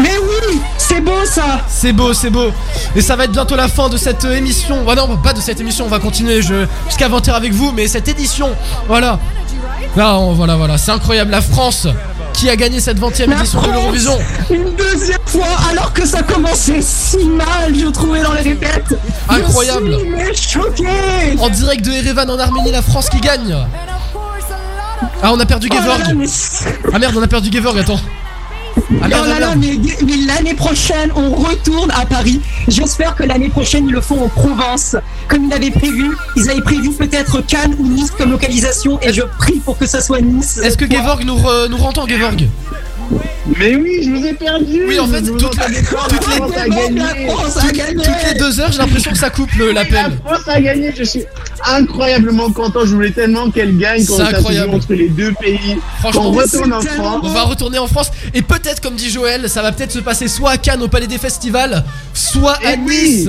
Mais 0.00 0.10
oui 0.18 0.60
C'est 0.76 1.00
beau 1.00 1.24
ça 1.24 1.60
C'est 1.68 1.92
beau, 1.92 2.12
c'est 2.14 2.30
beau. 2.30 2.50
Et 2.96 3.00
ça 3.00 3.14
va 3.14 3.24
être 3.26 3.32
bientôt 3.32 3.54
la 3.54 3.68
fin 3.68 3.88
de 3.88 3.96
cette 3.96 4.24
euh, 4.24 4.34
émission. 4.36 4.84
Ah 4.88 4.96
non, 4.96 5.16
pas 5.18 5.32
de 5.32 5.40
cette 5.40 5.60
émission, 5.60 5.84
on 5.84 5.88
va 5.88 6.00
continuer 6.00 6.42
je... 6.42 6.66
jusqu'à 6.88 7.08
20h 7.08 7.30
avec 7.30 7.52
vous, 7.52 7.70
mais 7.70 7.86
cette 7.86 8.08
édition, 8.08 8.50
voilà. 8.88 9.20
Là, 9.96 10.18
on- 10.18 10.32
voilà, 10.34 10.56
voilà, 10.56 10.78
c'est 10.78 10.90
incroyable. 10.90 11.30
La 11.30 11.40
France 11.40 11.86
qui 12.40 12.48
a 12.48 12.56
gagné 12.56 12.80
cette 12.80 12.98
20 12.98 13.20
e 13.20 13.22
édition 13.24 13.60
de 13.60 13.70
l'Eurovision. 13.70 14.18
Une 14.50 14.74
deuxième 14.74 15.18
fois, 15.26 15.58
alors 15.70 15.92
que 15.92 16.06
ça 16.06 16.22
commençait 16.22 16.80
si 16.80 17.18
mal, 17.26 17.74
je 17.78 17.86
trouvais 17.88 18.22
dans 18.22 18.32
les 18.32 18.40
répètes. 18.40 18.98
Incroyable. 19.28 19.90
Je 19.92 19.98
suis 19.98 20.08
mais 20.08 20.34
choqué. 20.34 21.38
En 21.38 21.50
direct 21.50 21.84
de 21.84 21.92
Erevan 21.92 22.30
en 22.30 22.38
Arménie, 22.38 22.72
la 22.72 22.80
France 22.80 23.10
qui 23.10 23.20
gagne. 23.20 23.54
Ah, 25.22 25.34
on 25.34 25.38
a 25.38 25.44
perdu 25.44 25.68
Oh 25.70 25.74
Gevorg. 25.74 26.00
Ah 26.94 26.98
merde, 26.98 27.14
on 27.18 27.22
a 27.22 27.28
perdu 27.28 27.50
Gevorg, 27.52 27.78
attends. 27.78 28.00
Merde, 28.90 29.14
oh 29.22 29.26
là 29.28 29.38
là, 29.40 29.54
mais, 29.56 29.78
mais 30.04 30.16
l'année 30.26 30.54
prochaine, 30.54 31.10
on 31.14 31.30
retourne 31.30 31.90
à 31.92 32.04
Paris. 32.06 32.40
J'espère 32.68 33.14
que 33.14 33.22
l'année 33.22 33.48
prochaine, 33.48 33.86
ils 33.86 33.92
le 33.92 34.00
font 34.00 34.24
en 34.24 34.28
province, 34.28 34.96
comme 35.28 35.44
ils 35.46 35.52
avaient 35.52 35.70
prévu. 35.70 36.10
Ils 36.36 36.50
avaient 36.50 36.60
prévu 36.62 36.90
peut-être 36.92 37.40
Cannes 37.46 37.76
ou 37.78 37.86
Nice 37.86 38.10
comme 38.10 38.32
localisation, 38.32 38.98
et 39.00 39.12
je 39.12 39.22
prie 39.38 39.60
pour 39.64 39.78
que 39.78 39.86
ça 39.86 40.00
soit 40.00 40.20
Nice. 40.20 40.58
Est-ce 40.58 40.76
que 40.76 40.90
Gevorg 40.90 41.22
nous, 41.24 41.36
re- 41.36 41.68
nous 41.68 41.76
Gevorg? 42.08 42.48
Mais 43.58 43.74
oui, 43.76 44.00
je 44.04 44.10
vous 44.10 44.24
ai 44.26 44.32
perdu. 44.34 44.84
Oui, 44.86 44.98
en 45.00 45.06
fait, 45.08 45.22
toutes, 45.22 45.68
les, 45.68 45.82
France 45.82 46.52
a 47.56 47.70
gagné. 47.72 47.94
Toutes 47.94 48.32
les 48.32 48.38
deux 48.38 48.60
heures, 48.60 48.70
j'ai 48.72 48.78
l'impression 48.78 49.10
que 49.10 49.18
ça 49.18 49.30
coupe 49.30 49.50
le- 49.54 49.72
La 49.72 49.82
l'appel. 49.82 50.12
France 50.24 50.46
a 50.46 50.60
gagné, 50.60 50.92
je 50.96 51.02
suis 51.04 51.24
incroyablement 51.66 52.50
content. 52.52 52.80
Je 52.84 52.94
voulais 52.94 53.10
tellement 53.10 53.50
qu'elle 53.50 53.76
gagne 53.76 54.04
quand 54.06 54.16
joue 54.16 54.70
entre 54.72 54.94
les 54.94 55.08
deux 55.08 55.32
pays. 55.32 55.76
Franchement, 55.98 56.22
qu'on 56.22 56.30
retourne 56.32 56.72
en 56.72 56.80
France. 56.80 57.20
On 57.24 57.28
va 57.28 57.42
retourner 57.42 57.78
en 57.78 57.86
France 57.86 58.10
et 58.34 58.42
peut-être, 58.42 58.80
comme 58.80 58.94
dit 58.94 59.10
Joël, 59.10 59.48
ça 59.48 59.62
va 59.62 59.72
peut-être 59.72 59.92
se 59.92 59.98
passer 59.98 60.28
soit 60.28 60.50
à 60.50 60.56
Cannes 60.56 60.82
au 60.82 60.88
Palais 60.88 61.06
des 61.06 61.18
Festivals, 61.18 61.84
soit 62.14 62.54
à 62.64 62.74
Eh 62.74 62.78
oui. 62.86 63.00
Nice. 63.26 63.28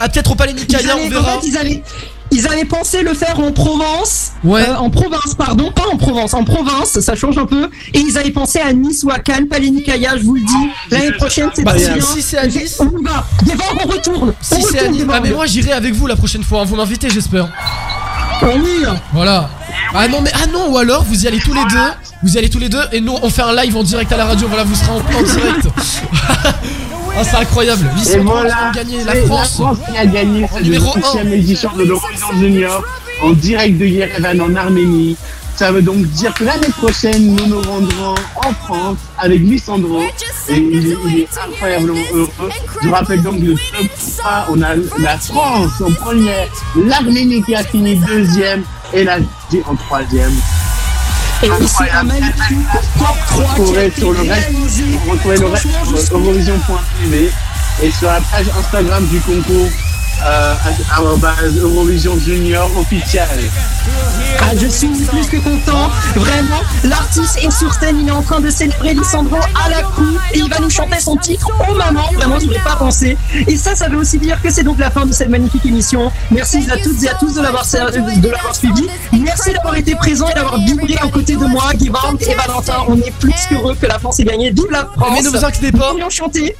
Ah, 0.00 0.08
peut-être 0.08 0.32
au 0.32 0.34
Palais 0.34 0.52
Nicaïa, 0.52 0.96
on 0.98 1.06
en 1.06 1.08
verra. 1.08 1.40
fait, 1.40 1.46
ils 1.48 1.56
avaient, 1.56 1.82
ils 2.30 2.46
avaient 2.48 2.64
pensé 2.64 3.02
le 3.02 3.14
faire 3.14 3.38
en 3.38 3.52
Provence. 3.52 4.32
Ouais. 4.42 4.62
Euh, 4.68 4.76
en 4.76 4.90
province, 4.90 5.34
pardon. 5.36 5.70
Pas 5.70 5.84
en 5.92 5.96
Provence, 5.96 6.34
en 6.34 6.44
province, 6.44 6.98
ça 7.00 7.14
change 7.14 7.38
un 7.38 7.46
peu. 7.46 7.70
Et 7.92 8.00
ils 8.00 8.18
avaient 8.18 8.30
pensé 8.30 8.58
à 8.60 8.72
Nice 8.72 9.04
ou 9.04 9.10
à 9.10 9.18
Cannes, 9.18 9.46
je 9.50 10.24
vous 10.24 10.34
le 10.34 10.40
dis. 10.40 10.70
L'année 10.90 11.12
prochaine, 11.12 11.50
c'est 11.54 11.62
Bah, 11.64 11.72
pas 11.72 11.78
si- 11.78 11.90
bien. 11.90 12.00
si 12.04 12.22
c'est 12.22 12.38
à 12.38 12.46
Nice- 12.46 12.80
On 12.80 12.86
y 12.98 13.02
va. 13.04 13.24
Devant, 13.42 13.64
on 13.84 13.88
retourne. 13.88 14.34
Si 14.40 14.62
c'est 14.62 14.80
à 14.80 14.88
Nice. 14.88 15.04
Ah, 15.12 15.20
mais 15.22 15.30
moi 15.30 15.46
j'irai 15.46 15.72
avec 15.72 15.94
vous 15.94 16.06
la 16.06 16.16
prochaine 16.16 16.42
fois. 16.42 16.64
Vous 16.64 16.76
m'invitez, 16.76 17.08
j'espère. 17.10 17.48
Oui. 18.42 18.84
Voilà. 19.12 19.48
Ah 19.94 20.08
non, 20.08 20.20
mais 20.20 20.30
ah 20.34 20.46
non, 20.52 20.70
ou 20.72 20.78
alors 20.78 21.04
vous 21.04 21.24
y 21.24 21.28
allez 21.28 21.38
tous 21.38 21.54
les 21.54 21.64
deux. 21.66 21.90
Vous 22.22 22.34
y 22.34 22.38
allez 22.38 22.50
tous 22.50 22.58
les 22.58 22.68
deux 22.68 22.82
et 22.92 23.00
nous 23.00 23.14
on 23.22 23.30
fait 23.30 23.42
un 23.42 23.54
live 23.54 23.76
en 23.76 23.82
direct 23.84 24.10
à 24.12 24.16
la 24.16 24.24
radio. 24.24 24.48
Voilà, 24.48 24.64
vous 24.64 24.74
serez 24.74 24.90
en, 24.90 24.96
en 24.96 25.22
direct. 25.22 25.66
ah, 27.16 27.24
c'est 27.24 27.36
incroyable. 27.36 27.90
Et 27.94 27.98
Lissandro 27.98 28.34
voilà, 28.34 28.68
a 28.68 28.72
gagné 28.72 29.04
la 29.04 29.12
c'est 29.12 29.26
France. 29.26 29.78
qui 29.90 29.96
a 29.96 30.06
gagné 30.06 30.46
cette 30.52 30.64
numéro 30.64 30.92
6 30.92 31.32
édition 31.32 31.70
de 31.76 31.84
l'Eurovision 31.84 32.26
Junior 32.38 32.82
en 33.22 33.30
direct 33.32 33.78
de 33.78 33.86
Yerevan 33.86 34.40
en 34.40 34.54
Arménie. 34.56 35.16
Ça 35.56 35.70
veut 35.70 35.82
donc 35.82 35.98
dire 36.06 36.34
que 36.34 36.42
l'année 36.42 36.68
prochaine, 36.76 37.36
nous 37.36 37.46
nous 37.46 37.62
rendrons 37.62 38.14
en 38.36 38.52
France 38.64 38.98
avec 39.18 39.38
Lissandro. 39.38 40.00
Et 40.48 40.56
il 40.56 40.92
est, 40.92 40.96
il 41.06 41.20
est 41.20 41.28
incroyablement 41.38 42.00
heureux. 42.12 42.50
Je 42.82 42.88
rappelle 42.88 43.22
donc 43.22 43.38
le 43.40 43.54
top 43.54 43.86
3. 44.18 44.46
On 44.50 44.62
a 44.62 44.74
la 44.98 45.16
France 45.18 45.80
en 45.80 45.92
première, 45.92 46.48
l'Arménie 46.76 47.42
qui 47.44 47.54
a 47.54 47.62
fini 47.62 47.94
deuxième 47.96 48.64
et 48.92 49.04
la 49.04 49.18
en 49.66 49.76
troisième. 49.76 50.32
Et 51.44 51.66
c'est 51.66 51.90
un 51.90 52.04
magnifique 52.04 52.58
top 52.98 53.16
3 53.28 53.44
Vous 53.44 53.54
qui 53.54 53.60
a 53.60 53.64
pourrez 53.66 53.86
été 53.86 54.00
sur 54.00 54.12
le 54.12 54.20
reste, 54.20 54.50
retrouvez 55.10 55.36
le 55.36 55.46
reste. 55.46 56.06
Sur 56.06 56.18
Eurovision.tv 56.18 57.30
et 57.82 57.90
sur 57.90 58.06
la 58.08 58.20
page 58.22 58.46
Instagram 58.58 59.06
du 59.08 59.20
concours 59.20 59.68
euh, 60.24 60.54
arobase 60.90 61.56
Eurovision 61.60 62.18
Junior 62.18 62.70
officiel. 62.78 63.28
Ah, 64.40 64.56
je 64.56 64.66
suis 64.66 64.88
plus 64.88 65.26
que 65.26 65.36
content. 65.36 65.90
Vraiment, 66.14 66.60
l'artiste 66.84 67.38
est 67.42 67.50
sur 67.50 67.72
scène, 67.74 68.00
il 68.00 68.08
est 68.08 68.12
en 68.12 68.22
train 68.22 68.40
de 68.40 68.50
célébrer 68.50 68.94
Lissandro 68.94 69.36
à 69.36 69.68
la 69.68 69.82
coupe 69.82 70.20
et 70.32 70.38
il 70.38 70.48
va 70.48 70.58
nous 70.60 70.70
chanter 70.70 71.00
son 71.00 71.16
titre 71.16 71.50
au 71.68 71.74
maman. 71.74 72.02
Vraiment, 72.14 72.38
je 72.38 72.46
n'aurais 72.46 72.58
pas 72.60 72.76
pensé. 72.76 73.16
Et 73.46 73.56
ça, 73.56 73.74
ça 73.74 73.88
veut 73.88 73.98
aussi 73.98 74.18
dire 74.18 74.40
que 74.42 74.50
c'est 74.50 74.62
donc 74.62 74.78
la 74.78 74.90
fin 74.90 75.06
de 75.06 75.12
cette 75.12 75.28
magnifique 75.28 75.64
émission. 75.66 76.10
Merci 76.30 76.66
à 76.70 76.76
toutes 76.78 77.02
et 77.02 77.08
à 77.08 77.14
tous 77.14 77.34
de 77.34 77.42
l'avoir 77.42 77.64
de 77.64 78.28
l'avoir 78.28 78.54
suivi. 78.54 78.86
Merci 79.12 79.52
d'avoir 79.52 79.76
été 79.76 79.94
présent 79.94 80.28
et 80.28 80.34
d'avoir 80.34 80.58
vibré 80.58 80.96
aux 81.04 81.08
côtés 81.08 81.36
de 81.36 81.44
moi, 81.44 81.72
Guévard 81.74 82.14
et 82.20 82.34
Valentin. 82.34 82.84
On 82.88 82.96
est 82.98 83.12
plus 83.18 83.34
qu'heureux 83.48 83.74
que 83.80 83.86
la 83.86 83.98
France 83.98 84.20
ait 84.20 84.24
gagné. 84.24 84.50
Vive 84.50 84.70
la 84.70 84.86
France! 84.96 85.10
Mais 85.12 85.22
ne 85.22 85.28
vous 85.28 85.44
inquiétez 85.44 85.72
pas. 85.72 85.92
Chanter. 86.10 86.54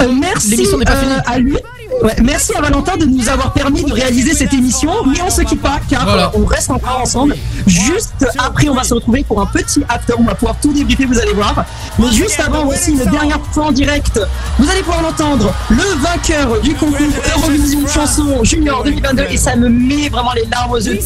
Euh, 0.00 0.08
merci 0.12 0.56
finie. 0.56 0.84
à 1.26 1.38
lui. 1.38 1.56
Ouais, 2.02 2.14
merci 2.22 2.52
à 2.56 2.60
Valentin 2.60 2.96
de 2.96 3.06
nous 3.08 3.28
avoir 3.28 3.52
permis 3.52 3.84
de 3.84 3.92
réaliser 3.92 4.34
cette 4.34 4.52
émission, 4.54 4.90
mais 5.06 5.20
on 5.22 5.30
se 5.30 5.42
quitte 5.42 5.62
pas 5.62 5.78
car 5.88 6.04
Voilà. 6.04 6.26
euh, 6.26 6.38
on 6.40 6.44
reste 6.44 6.70
encore 6.70 7.00
ensemble. 7.02 7.36
Juste 7.66 8.26
après, 8.38 8.68
on 8.68 8.74
va 8.74 8.84
se 8.84 8.94
retrouver 8.94 9.24
pour 9.24 9.40
un 9.40 9.46
petit 9.46 9.82
after 9.88 10.14
on 10.18 10.24
va 10.24 10.34
pouvoir 10.34 10.56
tout 10.60 10.72
débriefer, 10.72 11.06
vous 11.06 11.18
allez 11.18 11.32
voir. 11.32 11.64
Mais 11.98 12.10
juste 12.12 12.40
avant 12.40 12.66
aussi, 12.66 12.92
une 12.92 13.04
dernière 13.10 13.40
fois 13.52 13.66
en 13.66 13.72
direct, 13.72 14.20
vous 14.58 14.68
allez 14.70 14.80
pouvoir 14.80 15.02
l'entendre, 15.02 15.52
le 15.70 16.00
vainqueur 16.02 16.60
du 16.60 16.74
concours 16.74 17.06
Eurovision 17.36 17.86
Chanson 17.86 18.44
Junior 18.44 18.82
2022 18.84 19.24
et 19.30 19.36
ça 19.36 19.56
me 19.56 19.68
met 19.68 20.08
vraiment 20.08 20.32
les 20.34 20.44
larmes 20.46 20.72
aux 20.72 20.76
yeux. 20.80 20.98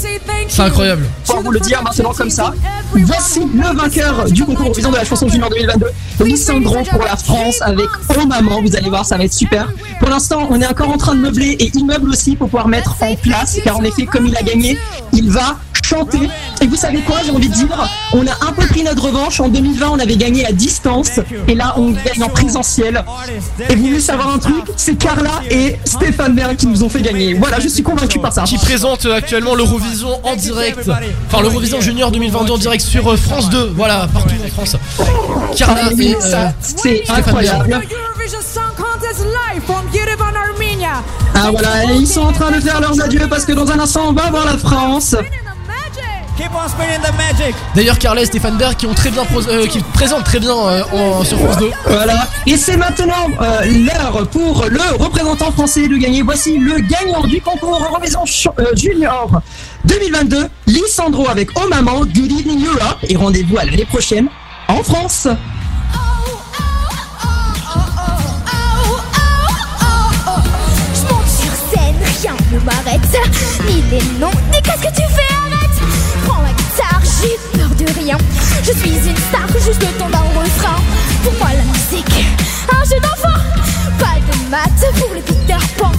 C'est 0.49 0.63
incroyable. 0.63 1.05
Pour 1.27 1.41
vous 1.43 1.51
le 1.51 1.61
dire 1.61 1.83
maintenant 1.83 2.13
comme 2.13 2.31
ça. 2.31 2.53
Voici 2.95 3.41
le 3.41 3.75
vainqueur 3.77 4.25
du 4.31 4.45
concours 4.45 4.67
Eurovision 4.67 4.91
de 4.91 4.97
la 4.97 5.05
chanson 5.05 5.29
Junior 5.29 5.49
2022, 5.51 5.87
Lissandro 6.25 6.77
pour 6.91 7.03
la 7.05 7.17
France 7.17 7.57
avec 7.63 7.87
Oh 8.17 8.27
Maman. 8.27 8.61
Vous 8.63 8.77
allez 8.77 8.89
voir, 8.91 9.05
ça 9.05 9.17
va 9.17 9.25
être 9.25 9.33
super. 9.33 9.69
Pour 9.99 10.09
l'instant, 10.11 10.47
on 10.51 10.61
est 10.61 10.67
encore 10.67 10.91
en 10.91 10.99
train 10.99 11.15
de 11.15 11.21
meubler 11.21 11.57
et 11.59 11.71
il 11.75 11.87
aussi 12.01 12.37
pour 12.37 12.49
pouvoir 12.49 12.69
mettre 12.69 12.97
en 13.03 13.15
place, 13.17 13.59
car 13.65 13.77
en 13.77 13.85
effet, 13.85 14.07
comme 14.07 14.27
il 14.27 14.37
a 14.37 14.43
gagné, 14.43 14.79
il 15.13 15.31
va 15.31 15.57
chanter. 15.85 16.29
Et 16.61 16.67
vous 16.67 16.77
savez 16.77 17.01
quoi, 17.01 17.17
j'ai 17.25 17.31
envie 17.31 17.49
de 17.49 17.55
dire, 17.55 17.91
on 18.13 18.27
a 18.27 18.47
un 18.47 18.53
peu 18.53 18.67
pris 18.67 18.83
notre 18.83 19.05
revanche. 19.05 19.41
En 19.41 19.49
2020, 19.49 19.91
on 19.91 19.99
avait 19.99 20.17
gagné 20.17 20.47
à 20.47 20.53
distance 20.53 21.21
et 21.49 21.55
là, 21.55 21.75
on 21.77 21.91
gagne 21.91 22.23
en 22.23 22.29
présentiel. 22.29 23.05
Et 23.69 23.75
vous 23.75 23.87
voulez 23.87 24.01
savoir 24.01 24.35
un 24.35 24.39
truc 24.39 24.65
C'est 24.77 24.97
Carla 24.97 25.43
et 25.51 25.77
Stéphane 25.85 26.35
Bern 26.35 26.57
qui 26.57 26.67
nous 26.67 26.83
ont 26.83 26.89
fait 26.89 27.03
gagner. 27.03 27.35
Voilà, 27.35 27.61
je 27.61 27.69
suis 27.69 27.83
convaincu 27.83 28.19
par 28.19 28.33
ça. 28.33 28.45
Qui 28.45 28.59
présente 28.59 29.07
euh, 29.07 29.17
actuellement 29.17 29.55
l'Eurovision 29.55 30.21
en 30.25 30.37
direct. 30.37 30.89
Enfin, 31.27 31.43
l'Eurovision 31.43 31.81
Junior 31.81 32.11
2022 32.11 32.53
en 32.53 32.59
direct 32.59 32.85
sur 32.85 33.11
euh, 33.13 33.17
France 33.17 33.51
2. 33.51 33.73
Voilà, 33.75 34.09
partout 34.13 34.35
en 34.45 34.49
France. 34.49 34.77
Carla 35.57 35.83
Ah 35.87 35.91
et 35.99 36.15
euh, 36.15 36.21
ça, 36.21 36.53
c'est 36.61 36.77
Stéphane 37.05 37.17
incroyable. 37.19 37.81
Ah 41.35 41.51
voilà, 41.51 41.85
et 41.85 41.97
ils 41.97 42.07
sont 42.07 42.21
en 42.23 42.33
train 42.33 42.51
de 42.51 42.61
faire 42.61 42.81
leurs 42.81 43.01
adieux 43.03 43.27
parce 43.29 43.45
que 43.45 43.53
dans 43.53 43.71
un 43.71 43.79
instant 43.79 44.03
on 44.09 44.13
va 44.13 44.31
voir 44.31 44.45
la 44.47 44.59
France. 44.59 45.17
Keep 46.39 46.51
on 46.55 46.67
spinning 46.67 46.99
the 47.03 47.13
magic. 47.19 47.55
D'ailleurs, 47.75 47.99
Carla 47.99 48.23
et 48.23 48.25
Stéphane 48.25 48.57
Berg 48.57 48.75
qui 48.77 48.87
ont 48.87 48.95
très 48.95 49.11
bien 49.11 49.23
euh, 49.49 49.67
qui 49.67 49.81
présentent 49.81 50.25
très 50.25 50.41
bien 50.41 50.57
euh, 50.57 50.83
en- 50.91 51.23
sur 51.25 51.39
France 51.39 51.59
2. 51.59 51.71
Voilà, 51.87 52.27
et 52.47 52.57
c'est 52.57 52.79
maintenant 52.79 53.29
euh, 53.43 53.61
l'heure 53.67 54.27
pour 54.29 54.65
le 54.71 54.81
représentant 54.99 55.53
français 55.53 55.89
de 55.89 55.97
gagner. 55.99 56.23
Voici 56.23 56.57
le 56.59 56.77
gagnant 56.81 57.21
du 57.27 57.39
concours 57.43 57.79
Eurovision 57.85 58.25
euh, 58.59 58.65
Junior 58.75 59.31
2022, 59.85 60.49
Lissandro 60.69 61.29
avec 61.29 61.51
Oh 61.55 61.69
Maman, 61.69 62.01
Good 62.01 62.33
Evening 62.33 62.65
Europe, 62.67 62.99
et 63.03 63.15
rendez-vous 63.15 63.59
à 63.59 63.65
l'année 63.67 63.85
prochaine 63.85 64.29
en 64.69 64.83
France. 64.83 65.29
M'arrête. 72.65 73.01
Ni 73.67 73.83
les 73.91 74.05
noms, 74.19 74.31
ni 74.53 74.63
qu'est-ce 74.63 74.83
que 74.83 74.95
tu 74.95 75.07
fais, 75.15 75.35
arrête. 75.35 75.79
Prends 76.27 76.43
la 76.43 76.53
guitare, 76.53 77.03
j'ai 77.21 77.59
peur 77.59 77.69
de 77.71 78.01
rien. 78.01 78.19
Je 78.63 78.73
suis 78.73 79.09
une 79.09 79.17
star, 79.17 79.47
juste 79.65 79.81
le 79.81 79.99
temps 79.99 80.11
d'un 80.11 80.27
refrain. 80.39 80.79
Pour 81.25 81.33
moi, 81.35 81.49
la 81.53 81.65
musique, 81.65 82.27
un 82.71 82.85
jeu 82.85 83.01
d'enfant. 83.01 83.39
Pas 83.99 84.19
de 84.21 84.51
maths 84.51 84.99
pour 84.99 85.15
les 85.15 85.23
Peter 85.23 85.63
Pan. 85.79 85.93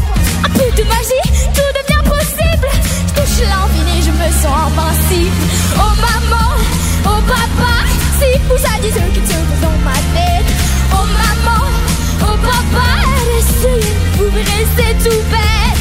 Un 0.46 0.50
peu 0.50 0.70
de 0.76 0.84
magie, 0.88 1.28
tout 1.54 1.72
devient 1.78 2.04
possible. 2.10 2.68
Je 3.08 3.14
touche 3.14 3.40
l'infini, 3.42 4.02
je 4.02 4.12
me 4.12 4.30
sens 4.42 4.56
invincible. 4.68 5.44
Oh 5.78 5.94
maman, 6.02 6.50
oh 7.06 7.22
papa, 7.28 7.74
si 8.20 8.40
vous 8.48 8.58
saviez 8.58 8.92
ce 8.92 9.20
qui 9.20 9.28
se 9.28 9.34
passe 9.34 9.62
dans 9.62 9.80
ma 9.84 9.98
tête. 10.16 10.50
Oh 10.94 11.06
maman, 11.20 11.66
oh 12.22 12.38
papa, 12.42 12.88
essayez, 13.38 13.94
vous 14.18 14.30
verrez, 14.32 14.68
c'est 14.78 15.10
tout 15.10 15.22
bête. 15.30 15.73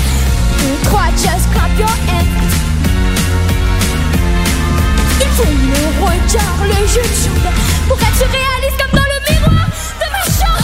Un, 0.63 0.77
trois, 0.85 1.11
just 1.17 1.51
clap 1.53 1.73
your 1.79 1.89
hands. 2.09 2.55
Il 5.21 5.29
faut 5.37 5.45
le 5.45 5.83
regard, 6.05 6.59
le 6.65 6.87
jeu 6.87 7.03
de 7.03 7.17
chambre 7.25 7.53
pour 7.89 7.99
être 7.99 8.17
surréaliste 8.17 8.79
comme 8.79 8.95
dans 8.99 9.07
le 9.07 9.19
miroir 9.29 9.67
de 10.01 10.07
ma 10.13 10.25
chambre. 10.39 10.63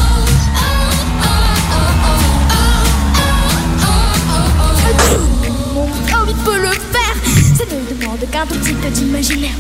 Mon 5.75 5.87
corps, 6.11 6.29
il 6.29 6.37
peut 6.37 6.61
le 6.61 6.71
faire. 6.71 7.17
Ça 7.57 7.65
ne 7.65 7.79
demande 7.95 8.23
qu'un 8.31 8.47
tout 8.47 8.59
petit 8.59 8.75
peu 8.75 8.89
d'imaginaire. 8.91 9.57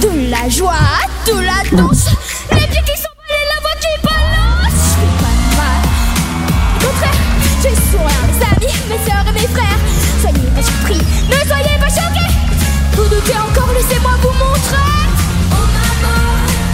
De 0.00 0.30
la 0.30 0.48
joie, 0.48 0.74
de 1.26 1.32
la 1.40 1.76
danse. 1.76 2.06
Les 2.52 2.66
pieds 2.66 2.82
qui 2.86 2.96
s'envolent 2.96 3.13
ne 11.28 11.48
soyez 11.48 11.76
pas 11.78 11.88
choqués. 11.88 12.32
Vous 12.92 13.04
doutez 13.08 13.36
encore, 13.36 13.72
laissez-moi 13.74 14.12
vous 14.22 14.32
montrer. 14.32 15.02
Oh 15.52 15.66
maman, 15.76 16.22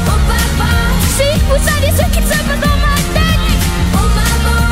oh 0.07 0.19
papa, 0.29 0.73
si 1.17 1.29
vous 1.49 1.59
saviez 1.65 1.93
ce 1.93 2.05
qu'il 2.13 2.23
se 2.23 2.29
passe 2.29 2.61
dans 2.61 2.79
ma 2.85 2.97
tête. 3.15 3.61
Oh 3.95 4.09
maman, 4.19 4.63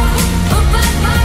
oh 0.52 0.62
papa, 0.72 1.16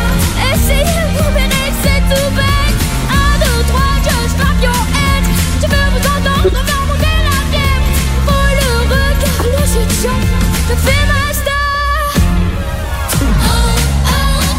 essayez, 0.54 1.04
vous 1.18 1.30
verrez, 1.34 1.70
c'est 1.84 2.02
tout 2.14 2.30
bête. 2.36 2.78
Un, 3.10 3.34
deux, 3.40 3.62
trois, 3.70 3.96
clap 4.04 4.58
your 4.62 4.82
hands. 4.96 5.28
Je 5.62 5.68
veux 5.68 5.88
vous 5.92 6.04
entendre 6.08 6.50
faire 6.66 6.84
monter 6.88 7.18
la 7.30 7.38
fièvre. 7.52 7.88
Oh 8.28 8.48
le 8.60 8.68
regard, 8.90 9.40
le 9.44 9.64
chambre, 10.02 10.34
me 10.70 10.76
fait 10.76 11.06
ma 11.08 11.24
star. 11.34 12.06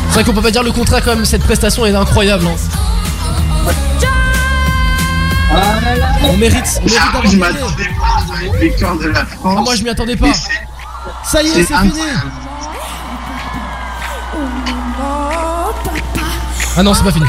C'est 0.08 0.14
vrai 0.14 0.24
qu'on 0.24 0.32
peut 0.34 0.42
pas 0.42 0.50
dire 0.50 0.62
le 0.62 0.72
contraire 0.72 1.02
quand 1.04 1.14
même. 1.16 1.24
Cette 1.24 1.42
prestation 1.42 1.84
est 1.86 1.94
incroyable. 1.94 2.46
hein. 2.46 2.56
On 6.24 6.36
mérite, 6.36 6.80
on 6.80 6.84
mérite 6.86 6.98
Ah, 7.00 7.20
je 7.22 7.22
gagné. 7.22 7.36
m'attendais 7.36 7.84
pas 7.98 8.34
à 8.36 8.42
une 8.44 8.56
victoire 8.56 8.96
de 8.96 9.06
la 9.08 9.24
France. 9.26 9.56
Ah, 9.58 9.62
moi 9.62 9.74
je 9.76 9.82
m'y 9.84 9.90
attendais 9.90 10.16
pas. 10.16 10.32
Ça 11.24 11.42
y 11.42 11.46
est, 11.48 11.62
c'est 11.64 11.76
fini. 11.76 12.00
Ah 16.76 16.82
non, 16.82 16.92
c'est 16.94 17.04
pas 17.04 17.12
fini. 17.12 17.26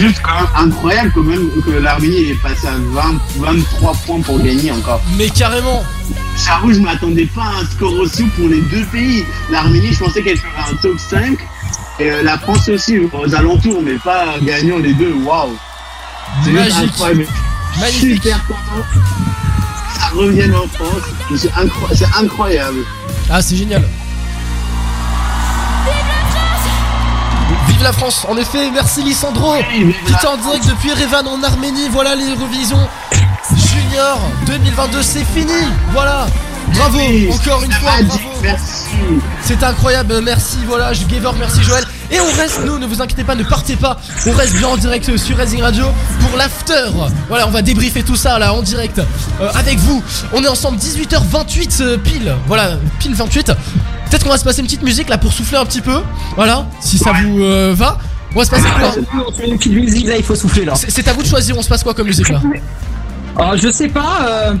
Juste 0.00 0.22
quand 0.22 0.34
même 0.34 0.48
incroyable 0.56 1.12
quand 1.14 1.22
même 1.22 1.50
que 1.62 1.70
l'Arménie 1.72 2.30
est 2.30 2.42
passée 2.42 2.68
à 2.68 2.76
20, 2.76 3.20
23 3.36 3.92
points 4.06 4.20
pour 4.20 4.38
gagner 4.38 4.72
encore. 4.72 5.02
Mais 5.18 5.28
carrément. 5.28 5.84
J'avoue, 6.42 6.72
je 6.72 6.80
m'attendais 6.80 7.26
pas 7.26 7.42
à 7.42 7.60
un 7.60 7.66
score 7.66 7.92
aussi 7.94 8.24
pour 8.36 8.48
les 8.48 8.62
deux 8.62 8.84
pays. 8.86 9.24
L'Arménie, 9.50 9.92
je 9.92 9.98
pensais 10.02 10.22
qu'elle 10.22 10.38
ferait 10.38 10.72
un 10.72 10.74
top 10.76 10.98
5. 10.98 11.38
Et 11.98 12.10
euh, 12.10 12.22
la 12.22 12.38
France 12.38 12.68
aussi, 12.70 12.98
aux 12.98 13.34
alentours, 13.34 13.82
mais 13.82 13.96
pas 13.96 14.38
gagnant 14.42 14.78
les 14.78 14.94
deux. 14.94 15.12
Waouh! 15.22 15.50
C'est 16.44 16.52
Magique. 16.52 17.92
suis 17.92 18.14
Super 18.14 18.46
content. 18.46 18.86
Ça 19.98 20.06
revienne 20.14 20.54
en 20.54 20.66
France. 20.66 21.02
C'est 21.94 22.06
incroyable. 22.16 22.78
Ah, 23.28 23.42
c'est 23.42 23.56
génial. 23.56 23.84
La 27.82 27.92
France, 27.92 28.26
en 28.28 28.36
effet, 28.36 28.70
merci 28.70 29.02
Lissandro. 29.02 29.54
Qui 30.06 30.26
en 30.26 30.36
direct 30.36 30.66
depuis 30.66 30.92
Revan 30.92 31.26
en 31.26 31.42
Arménie. 31.42 31.88
Voilà 31.90 32.14
l'Eurovision 32.14 32.78
Junior 33.56 34.20
2022, 34.46 35.02
c'est 35.02 35.24
fini. 35.24 35.52
Voilà. 35.92 36.26
Bravo, 36.74 36.98
encore 37.32 37.62
une 37.64 37.72
fois, 37.72 37.90
bravo. 38.02 38.20
Merci. 38.42 38.84
C'est 39.42 39.62
incroyable, 39.62 40.20
merci, 40.22 40.58
voilà, 40.66 40.92
je 40.92 41.04
Gaver, 41.06 41.30
merci 41.38 41.62
Joël. 41.62 41.84
Et 42.12 42.18
on 42.20 42.32
reste, 42.36 42.60
nous, 42.64 42.78
ne 42.78 42.86
vous 42.86 43.00
inquiétez 43.00 43.22
pas, 43.22 43.34
ne 43.34 43.44
partez 43.44 43.76
pas. 43.76 43.96
On 44.26 44.32
reste 44.32 44.56
bien 44.56 44.68
en 44.68 44.76
direct 44.76 45.16
sur 45.16 45.36
Racing 45.36 45.62
Radio 45.62 45.84
pour 46.20 46.36
l'after. 46.36 46.90
Voilà, 47.28 47.46
on 47.46 47.50
va 47.50 47.62
débriefer 47.62 48.02
tout 48.02 48.16
ça 48.16 48.38
là 48.38 48.52
en 48.52 48.62
direct 48.62 48.98
euh, 49.40 49.50
avec 49.54 49.78
vous. 49.78 50.02
On 50.32 50.42
est 50.42 50.48
ensemble 50.48 50.78
18h28 50.78 51.82
euh, 51.82 51.96
pile. 51.98 52.34
Voilà, 52.46 52.78
pile 52.98 53.14
28. 53.14 53.46
Peut-être 53.46 54.24
qu'on 54.24 54.30
va 54.30 54.38
se 54.38 54.44
passer 54.44 54.60
une 54.60 54.66
petite 54.66 54.82
musique 54.82 55.08
là 55.08 55.18
pour 55.18 55.32
souffler 55.32 55.58
un 55.58 55.64
petit 55.64 55.80
peu. 55.80 56.00
Voilà, 56.34 56.66
si 56.80 56.98
ça 56.98 57.12
vous 57.12 57.42
euh, 57.42 57.74
va. 57.76 57.98
On 58.34 58.38
va 58.38 58.44
se 58.44 58.50
passer 58.50 58.68
quoi 58.78 58.92
On 59.28 59.32
fait 59.32 59.48
une 59.48 59.56
petite 59.56 59.72
musique 59.72 60.06
là, 60.06 60.16
il 60.16 60.24
faut 60.24 60.34
souffler 60.36 60.64
là. 60.64 60.74
C'est 60.74 60.90
c'est 60.90 61.06
à 61.08 61.12
vous 61.12 61.22
de 61.22 61.28
choisir, 61.28 61.56
on 61.56 61.62
se 61.62 61.68
passe 61.68 61.82
quoi 61.82 61.94
comme 61.94 62.06
musique 62.06 62.28
là 62.28 62.40
Oh, 63.38 63.52
je 63.56 63.70
sais 63.70 63.88
pas. 63.88 64.54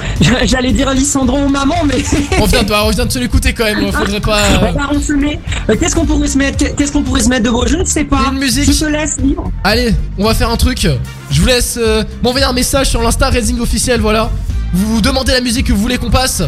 Euh, 0.00 0.34
J'allais 0.44 0.72
dire 0.72 0.90
Lissandro 0.92 1.48
maman, 1.48 1.76
mais. 1.84 2.02
on 2.40 2.46
vient, 2.46 2.62
de, 2.62 2.72
on 2.72 2.90
vient 2.90 3.06
de 3.06 3.12
se 3.12 3.18
l'écouter 3.18 3.52
quand 3.52 3.64
même, 3.64 3.92
faudrait 3.92 4.20
pas. 4.20 4.38
euh, 4.38 4.58
Regarde, 4.70 4.96
on 4.96 5.00
se 5.00 5.12
met. 5.12 5.38
Euh, 5.68 5.76
Qu'est-ce 5.78 5.94
qu'on 5.94 6.06
pourrait 6.06 6.28
se 6.28 6.38
mettre 6.38 6.74
Qu'est-ce 6.76 6.92
qu'on 6.92 7.02
pourrait 7.02 7.22
se 7.22 7.28
mettre 7.28 7.44
de 7.44 7.50
beau? 7.50 7.66
Je 7.66 7.76
ne 7.76 7.84
sais 7.84 8.04
pas. 8.04 8.30
Une 8.32 8.38
musique. 8.38 8.72
Je 8.72 8.78
te 8.78 8.84
laisse 8.86 9.18
libre. 9.18 9.50
Allez, 9.64 9.94
on 10.18 10.24
va 10.24 10.34
faire 10.34 10.50
un 10.50 10.56
truc. 10.56 10.86
Je 11.30 11.40
vous 11.40 11.46
laisse 11.46 11.78
euh, 11.80 12.04
m'envoyer 12.22 12.46
un 12.46 12.52
message 12.52 12.88
sur 12.90 13.02
l'Insta 13.02 13.28
Raising 13.28 13.60
officiel, 13.60 14.00
voilà. 14.00 14.30
Vous 14.72 14.94
vous 14.96 15.00
demandez 15.00 15.32
la 15.32 15.40
musique 15.40 15.66
que 15.66 15.72
vous 15.72 15.80
voulez 15.80 15.98
qu'on 15.98 16.10
passe. 16.10 16.42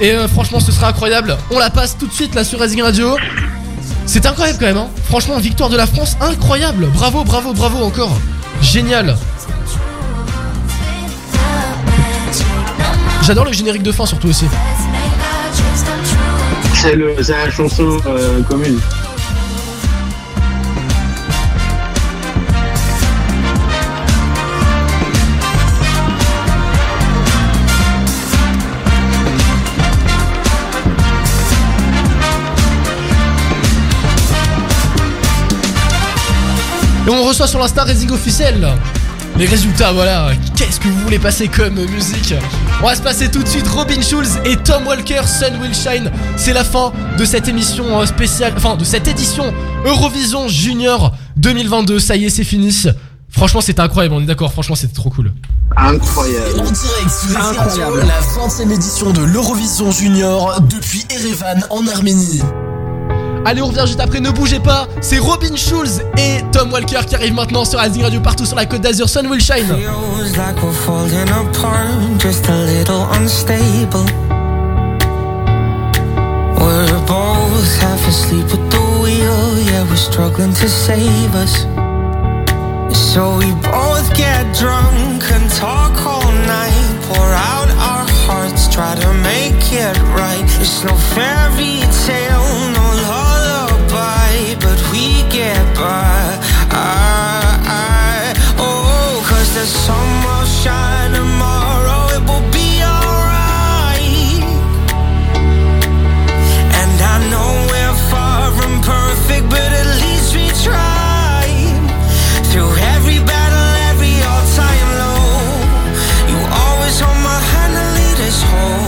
Et 0.00 0.10
euh, 0.12 0.26
franchement, 0.28 0.58
ce 0.60 0.72
sera 0.72 0.88
incroyable. 0.88 1.36
On 1.50 1.58
la 1.58 1.70
passe 1.70 1.96
tout 1.98 2.06
de 2.06 2.12
suite 2.12 2.34
là 2.34 2.44
sur 2.44 2.58
Raising 2.60 2.82
Radio. 2.82 3.16
C'est 4.06 4.26
incroyable 4.26 4.58
quand 4.58 4.66
même, 4.66 4.76
hein. 4.78 4.88
Franchement, 5.04 5.38
victoire 5.38 5.68
de 5.70 5.76
la 5.76 5.86
France, 5.86 6.16
incroyable. 6.20 6.86
Bravo, 6.92 7.24
bravo, 7.24 7.52
bravo 7.52 7.84
encore. 7.84 8.10
Génial. 8.60 9.16
J'adore 13.22 13.44
le 13.44 13.52
générique 13.52 13.82
de 13.82 13.92
fin 13.92 14.06
surtout 14.06 14.28
aussi. 14.28 14.46
C'est 16.74 16.96
le- 16.96 17.14
c'est 17.22 17.32
la 17.32 17.50
chanson 17.50 17.98
euh, 18.06 18.42
commune. 18.42 18.78
Et 37.06 37.10
on 37.10 37.24
reçoit 37.24 37.46
sur 37.48 37.58
l'Insta 37.58 37.82
Raising 37.82 38.10
officiel 38.12 38.68
les 39.38 39.46
résultats, 39.46 39.92
voilà. 39.92 40.30
Qu'est-ce 40.56 40.78
que 40.78 40.88
vous 40.88 40.98
voulez 41.00 41.18
passer 41.18 41.48
comme 41.48 41.74
musique 41.74 42.34
On 42.82 42.86
va 42.86 42.94
se 42.94 43.02
passer 43.02 43.30
tout 43.30 43.42
de 43.42 43.48
suite 43.48 43.66
Robin 43.66 44.00
Schulz 44.00 44.38
et 44.44 44.56
Tom 44.56 44.86
Walker, 44.86 45.22
Sun 45.26 45.60
Will 45.60 45.74
Shine. 45.74 46.10
C'est 46.36 46.52
la 46.52 46.64
fin 46.64 46.92
de 47.18 47.24
cette 47.24 47.48
émission 47.48 48.00
euh, 48.00 48.06
spéciale, 48.06 48.52
enfin 48.56 48.76
de 48.76 48.84
cette 48.84 49.08
édition 49.08 49.52
Eurovision 49.86 50.48
Junior 50.48 51.14
2022. 51.36 51.98
Ça 51.98 52.16
y 52.16 52.26
est, 52.26 52.30
c'est 52.30 52.44
fini. 52.44 52.72
Franchement, 53.30 53.62
c'était 53.62 53.80
incroyable, 53.80 54.14
on 54.14 54.20
est 54.20 54.26
d'accord. 54.26 54.52
Franchement, 54.52 54.74
c'était 54.74 54.94
trop 54.94 55.10
cool. 55.10 55.32
Incroyable. 55.76 56.60
En 56.60 56.70
direct 56.70 57.10
Incroyable. 57.34 58.00
la 58.00 58.20
20 58.20 58.70
e 58.70 58.72
édition 58.74 59.12
de 59.12 59.22
l'Eurovision 59.22 59.90
Junior 59.90 60.60
depuis 60.60 61.06
Erevan 61.10 61.64
en 61.70 61.86
Arménie. 61.88 62.42
Allez, 63.44 63.60
on 63.60 63.66
revient 63.66 63.84
juste 63.86 64.00
après, 64.00 64.20
ne 64.20 64.30
bougez 64.30 64.60
pas. 64.60 64.86
C'est 65.00 65.18
Robin 65.18 65.56
Schulz 65.56 66.02
et 66.16 66.42
Tom 66.52 66.72
Walker 66.72 67.00
qui 67.06 67.16
arrivent 67.16 67.34
maintenant 67.34 67.64
sur 67.64 67.80
Rising 67.80 68.02
Radio 68.02 68.20
partout 68.20 68.46
sur 68.46 68.56
la 68.56 68.66
côte 68.66 68.82
d'Azur. 68.82 69.08
Sun 69.08 69.26
Will 69.26 69.40
Shine. 69.40 69.66
We're 69.68 69.88
just 72.18 72.48
a 72.48 72.64
little 72.64 73.06
unstable. 73.12 74.06
We're 76.56 77.00
both 77.06 77.80
half 77.80 78.06
asleep 78.08 78.46
at 78.46 78.70
the 78.70 78.80
wheel, 79.02 79.58
yeah, 79.66 79.84
we're 79.90 79.96
struggling 79.96 80.54
to 80.54 80.68
save 80.68 81.34
us. 81.34 81.66
So 82.94 83.36
we 83.38 83.50
both 83.62 84.14
get 84.16 84.46
drunk 84.56 85.24
and 85.32 85.50
talk 85.50 86.06
all 86.06 86.32
night, 86.46 86.98
pour 87.08 87.26
out 87.26 87.68
our 87.70 88.06
hearts, 88.26 88.68
try 88.72 88.94
to 88.94 89.12
make 89.14 89.72
it 89.72 89.98
right. 90.14 90.44
It's 90.60 90.84
no 90.84 90.94
fairy 90.94 91.81
the 99.62 99.68
sun 99.68 100.08
will 100.24 100.46
shine 100.62 101.12
tomorrow, 101.14 102.00
it 102.16 102.22
will 102.28 102.46
be 102.50 102.68
alright. 102.82 104.42
And 106.80 106.96
I 107.14 107.16
know 107.30 107.50
we're 107.70 107.98
far 108.10 108.40
from 108.58 108.72
perfect, 108.82 109.44
but 109.54 109.70
at 109.80 109.88
least 110.02 110.28
we 110.34 110.46
try. 110.66 111.46
Through 112.50 112.72
every 112.94 113.20
battle, 113.30 113.68
every 113.90 114.16
all-time 114.30 114.88
low, 115.02 115.30
you 116.30 116.38
always 116.62 116.96
hold 117.04 117.20
my 117.30 117.40
hand 117.52 117.74
and 117.82 117.90
lead 117.98 118.18
us 118.28 118.40
home. 118.50 118.86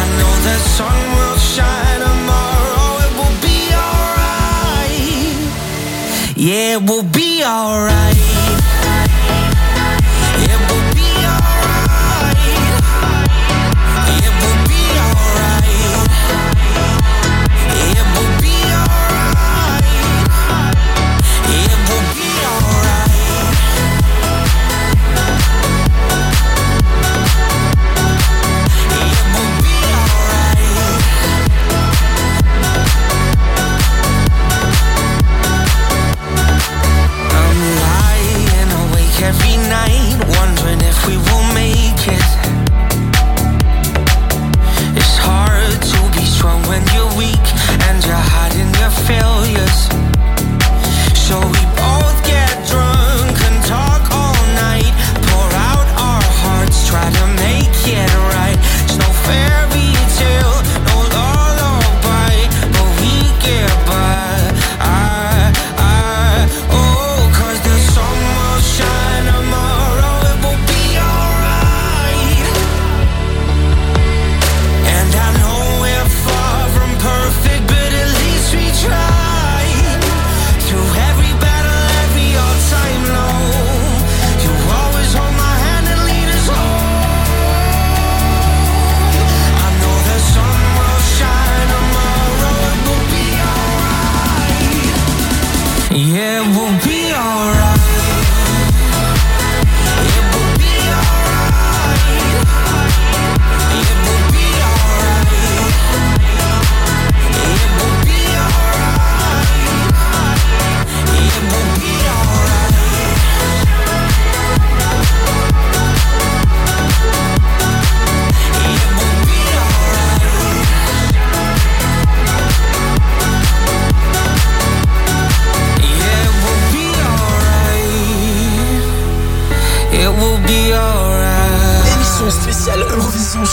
I 0.00 0.02
know 0.18 0.32
the 0.48 0.56
sun 0.76 0.98
will 1.16 1.38
shine 1.54 2.00
tomorrow, 2.08 2.88
it 3.06 3.12
will 3.18 3.36
be 3.48 3.58
alright. 3.86 5.32
Yeah, 6.36 6.76
will 6.76 7.08
be 7.20 7.21
alright. 7.44 8.21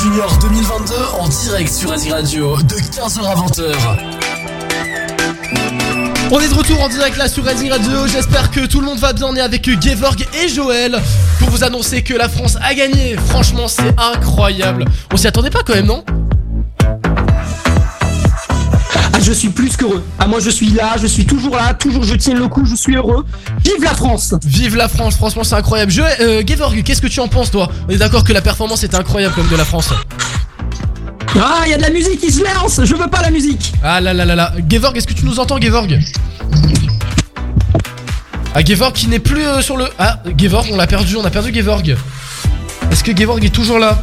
Junior 0.01 0.37
2022 0.39 0.93
en 1.19 1.27
direct 1.27 1.73
sur 1.73 1.91
Asie 1.91 2.11
Radio 2.11 2.55
de 2.55 2.75
15h 2.75 3.19
à 3.19 3.35
20h. 3.35 3.63
On 6.31 6.39
est 6.39 6.47
de 6.47 6.53
retour 6.53 6.81
en 6.81 6.87
direct 6.87 7.17
là 7.17 7.27
sur 7.27 7.43
Rising 7.43 7.69
Radio. 7.69 8.07
J'espère 8.07 8.49
que 8.49 8.65
tout 8.65 8.79
le 8.79 8.85
monde 8.85 8.99
va 8.99 9.11
bien. 9.11 9.27
On 9.27 9.35
est 9.35 9.41
avec 9.41 9.69
Gevorg 9.81 10.25
et 10.41 10.47
Joël 10.47 10.97
pour 11.39 11.49
vous 11.49 11.65
annoncer 11.65 12.01
que 12.01 12.13
la 12.13 12.29
France 12.29 12.57
a 12.61 12.73
gagné. 12.73 13.17
Franchement, 13.27 13.67
c'est 13.67 13.93
incroyable. 13.99 14.85
On 15.11 15.17
s'y 15.17 15.27
attendait 15.27 15.49
pas 15.49 15.63
quand 15.65 15.75
même, 15.75 15.87
non? 15.87 16.05
Ah, 19.19 19.19
je 19.21 19.33
suis 19.33 19.49
plus 19.49 19.75
qu'heureux. 19.75 20.01
Ah, 20.17 20.27
moi, 20.27 20.39
je 20.39 20.49
suis 20.49 20.69
là, 20.69 20.95
je 20.97 21.07
suis 21.07 21.25
toujours 21.25 21.57
là, 21.57 21.73
toujours 21.73 22.03
je 22.03 22.15
tiens 22.15 22.35
le 22.35 22.47
coup, 22.47 22.65
je 22.65 22.75
suis 22.75 22.95
heureux. 22.95 23.25
Vive 23.75 23.83
la 23.83 23.93
France 23.93 24.33
Vive 24.45 24.75
la 24.75 24.87
France, 24.87 25.15
franchement, 25.15 25.43
c'est 25.43 25.55
incroyable. 25.55 25.91
Joël, 25.91 26.17
euh, 26.21 26.43
Gevorg, 26.45 26.81
qu'est-ce 26.83 27.01
que 27.01 27.07
tu 27.07 27.19
en 27.19 27.27
penses, 27.27 27.51
toi? 27.51 27.69
On 27.87 27.91
est 27.91 27.97
d'accord 27.97 28.23
que 28.23 28.33
la 28.33 28.41
performance 28.41 28.83
était 28.83 28.95
incroyable 28.95 29.35
comme 29.35 29.47
de 29.47 29.55
la 29.55 29.65
France. 29.65 29.89
Ah, 31.39 31.61
il 31.65 31.71
y 31.71 31.73
a 31.73 31.77
de 31.77 31.83
la 31.83 31.91
musique 31.91 32.19
qui 32.19 32.31
se 32.31 32.43
lance 32.43 32.81
Je 32.83 32.95
veux 32.95 33.07
pas 33.07 33.21
la 33.21 33.29
musique 33.29 33.71
Ah 33.83 34.01
là 34.01 34.13
là 34.13 34.25
là 34.25 34.35
là. 34.35 34.51
Gevorg, 34.67 34.97
est-ce 34.97 35.05
que 35.05 35.13
tu 35.13 35.23
nous 35.25 35.39
entends, 35.39 35.61
Gevorg 35.61 35.99
Ah, 38.55 38.65
Gevorg 38.65 38.93
qui 38.93 39.07
n'est 39.07 39.19
plus 39.19 39.45
euh, 39.45 39.61
sur 39.61 39.77
le. 39.77 39.85
Ah, 39.99 40.21
Gevorg, 40.35 40.67
on 40.71 40.75
l'a 40.77 40.87
perdu, 40.87 41.15
on 41.17 41.23
a 41.23 41.29
perdu 41.29 41.53
Gevorg. 41.53 41.95
Est-ce 42.91 43.03
que 43.03 43.15
Gevorg 43.15 43.43
est 43.45 43.53
toujours 43.53 43.77
là? 43.77 44.01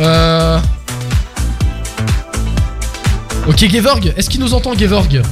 Euh. 0.00 0.58
Ok, 3.46 3.64
Gevorg, 3.70 4.12
est-ce 4.16 4.28
qu'il 4.28 4.40
nous 4.40 4.52
entend, 4.54 4.76
Gevorg 4.76 5.22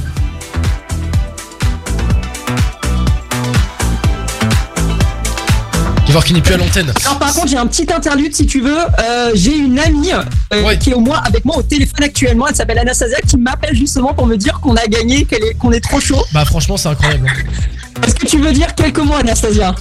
Gevorg 6.07 6.23
qui 6.25 6.33
n'est 6.33 6.41
plus 6.41 6.53
à 6.53 6.57
l'antenne. 6.57 6.91
Alors 7.05 7.19
par 7.19 7.33
contre 7.33 7.47
j'ai 7.49 7.57
un 7.57 7.67
petit 7.67 7.85
interlude 7.93 8.33
si 8.35 8.45
tu 8.45 8.61
veux. 8.61 8.77
Euh, 8.77 9.31
j'ai 9.33 9.55
une 9.57 9.77
amie 9.79 10.11
euh, 10.53 10.75
qui 10.75 10.91
est 10.91 10.93
au 10.93 10.99
moins 11.01 11.21
avec 11.25 11.43
moi 11.43 11.57
au 11.57 11.61
téléphone 11.63 12.03
actuellement. 12.03 12.47
Elle 12.47 12.55
s'appelle 12.55 12.79
Anastasia 12.79 13.17
qui 13.27 13.37
m'appelle 13.37 13.75
justement 13.75 14.13
pour 14.13 14.25
me 14.25 14.37
dire 14.37 14.59
qu'on 14.61 14.75
a 14.75 14.85
gagné, 14.87 15.25
qu'elle 15.25 15.43
est- 15.43 15.53
qu'on 15.57 15.71
est 15.71 15.81
trop 15.81 15.99
chaud. 15.99 16.23
Bah, 16.33 16.45
franchement, 16.45 16.77
c'est 16.77 16.87
incroyable. 16.89 17.29
Est-ce 18.05 18.15
que 18.15 18.25
tu 18.25 18.37
veux 18.37 18.53
dire 18.53 18.73
quelques 18.75 18.99
mots 18.99 19.15
Anastasia? 19.15 19.75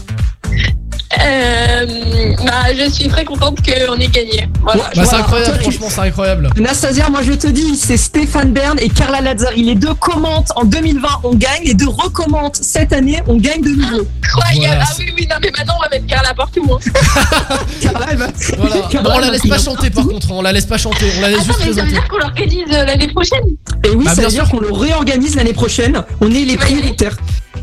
Euh, 1.22 2.34
bah, 2.44 2.74
je 2.76 2.90
suis 2.90 3.08
très 3.08 3.24
contente 3.24 3.58
qu'on 3.64 3.94
ait 3.96 4.08
gagné. 4.08 4.48
Voilà. 4.62 4.82
Bah, 4.84 4.90
c'est 4.94 5.00
Voilà, 5.02 5.18
incroyable, 5.18 5.58
franchement, 5.60 5.86
c'est 5.90 6.00
incroyable. 6.00 6.50
Anastasia, 6.56 7.08
moi 7.10 7.22
je 7.22 7.32
te 7.32 7.46
dis, 7.46 7.76
c'est 7.76 7.96
Stéphane 7.96 8.52
Bern 8.52 8.78
et 8.80 8.88
Carla 8.88 9.20
Lazzari. 9.20 9.62
Les 9.62 9.74
deux 9.74 9.94
commentent 9.94 10.52
en 10.56 10.64
2020, 10.64 11.08
on 11.24 11.34
gagne. 11.34 11.62
Les 11.64 11.74
deux 11.74 11.88
recommentent 11.88 12.56
cette 12.56 12.92
année, 12.92 13.22
on 13.26 13.36
gagne 13.36 13.62
de 13.62 13.70
nouveau. 13.70 14.06
Incroyable. 14.24 14.82
ah 14.86 14.92
oui, 14.98 15.06
oui, 15.16 15.26
non, 15.30 15.36
mais 15.42 15.50
maintenant 15.56 15.74
on 15.78 15.82
va 15.82 15.88
mettre 15.88 16.06
Carla 16.06 16.34
partout. 16.34 16.66
Hein. 16.70 17.56
Carla, 17.80 18.06
elle 18.10 18.16
va- 18.18 18.26
Voilà. 18.58 18.76
Carla, 18.90 19.08
Non, 19.08 19.16
on 19.16 19.20
la 19.20 19.30
laisse 19.30 19.46
pas 19.48 19.58
chanter 19.58 19.90
par 19.90 20.06
contre, 20.06 20.30
on 20.32 20.42
la 20.42 20.52
laisse 20.52 20.66
pas 20.66 20.78
chanter, 20.78 21.06
on 21.16 21.20
la 21.22 21.28
laisse 21.30 21.40
Attends, 21.40 21.52
juste 21.54 21.66
mais 21.66 21.72
ça 21.74 21.82
veut 21.82 21.90
dire 21.92 22.08
qu'on 22.08 22.18
l'organise 22.18 22.64
euh, 22.72 22.84
l'année 22.84 23.08
prochaine? 23.08 23.44
Et 23.84 23.90
oui, 23.90 24.04
Bah, 24.04 24.10
ça 24.10 24.16
bien 24.16 24.24
veut 24.28 24.34
dire 24.34 24.48
qu'on 24.48 24.60
le 24.60 24.72
réorganise 24.72 25.36
l'année 25.36 25.52
prochaine. 25.52 26.02
On 26.20 26.30
est 26.30 26.44
les 26.44 26.56
prioritaires. 26.56 27.16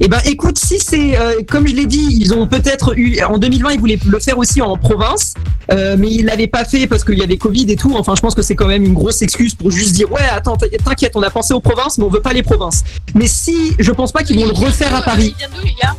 Et 0.04 0.10
ben 0.10 0.20
écoute, 0.26 0.58
si 0.58 0.80
c'est 0.80 1.18
euh, 1.18 1.36
comme 1.50 1.66
je 1.66 1.74
l'ai 1.74 1.86
dit, 1.86 2.06
ils 2.20 2.34
ont 2.34 2.46
peut-être 2.46 2.92
eu 3.00 3.22
en 3.24 3.38
2020, 3.38 3.72
ils 3.72 3.80
voulaient 3.80 4.00
le 4.06 4.20
faire 4.20 4.38
aussi 4.38 4.62
en 4.62 4.76
province, 4.76 5.34
euh, 5.72 5.96
mais 5.98 6.10
ils 6.12 6.26
l'avaient 6.26 6.48
pas 6.48 6.66
fait 6.66 6.88
parce 6.88 7.06
qu'il 7.06 7.18
y 7.18 7.24
avait 7.24 7.38
Covid 7.38 7.72
et 7.72 7.78
tout. 7.78 7.96
Enfin, 7.96 8.14
je 8.14 8.20
pense 8.20 8.36
que 8.36 8.42
c'est 8.42 8.56
quand 8.56 8.68
même 8.68 8.84
une 8.84 8.94
grosse 8.94 9.22
excuse 9.22 9.56
pour 9.56 9.72
juste 9.72 9.94
dire 9.94 10.12
ouais, 10.12 10.20
attends, 10.30 10.58
t'inquiète, 10.58 11.14
on 11.16 11.24
a 11.24 11.30
pensé 11.30 11.54
aux 11.54 11.62
provinces, 11.62 11.98
mais 11.98 12.04
on 12.04 12.10
veut 12.10 12.20
pas 12.22 12.34
les 12.34 12.44
provinces. 12.44 12.84
Mais 13.16 13.28
si, 13.28 13.76
je 13.80 13.92
pense 13.94 14.12
pas 14.12 14.24
qu'ils 14.24 14.38
vont 14.42 14.46
le 14.46 14.52
refaire 14.52 14.94
à 14.94 15.04
Paris. 15.04 15.34
Il 15.34 15.38
vient 15.38 15.48
d'où, 15.56 15.66
les 15.66 15.74
gars 15.82 15.96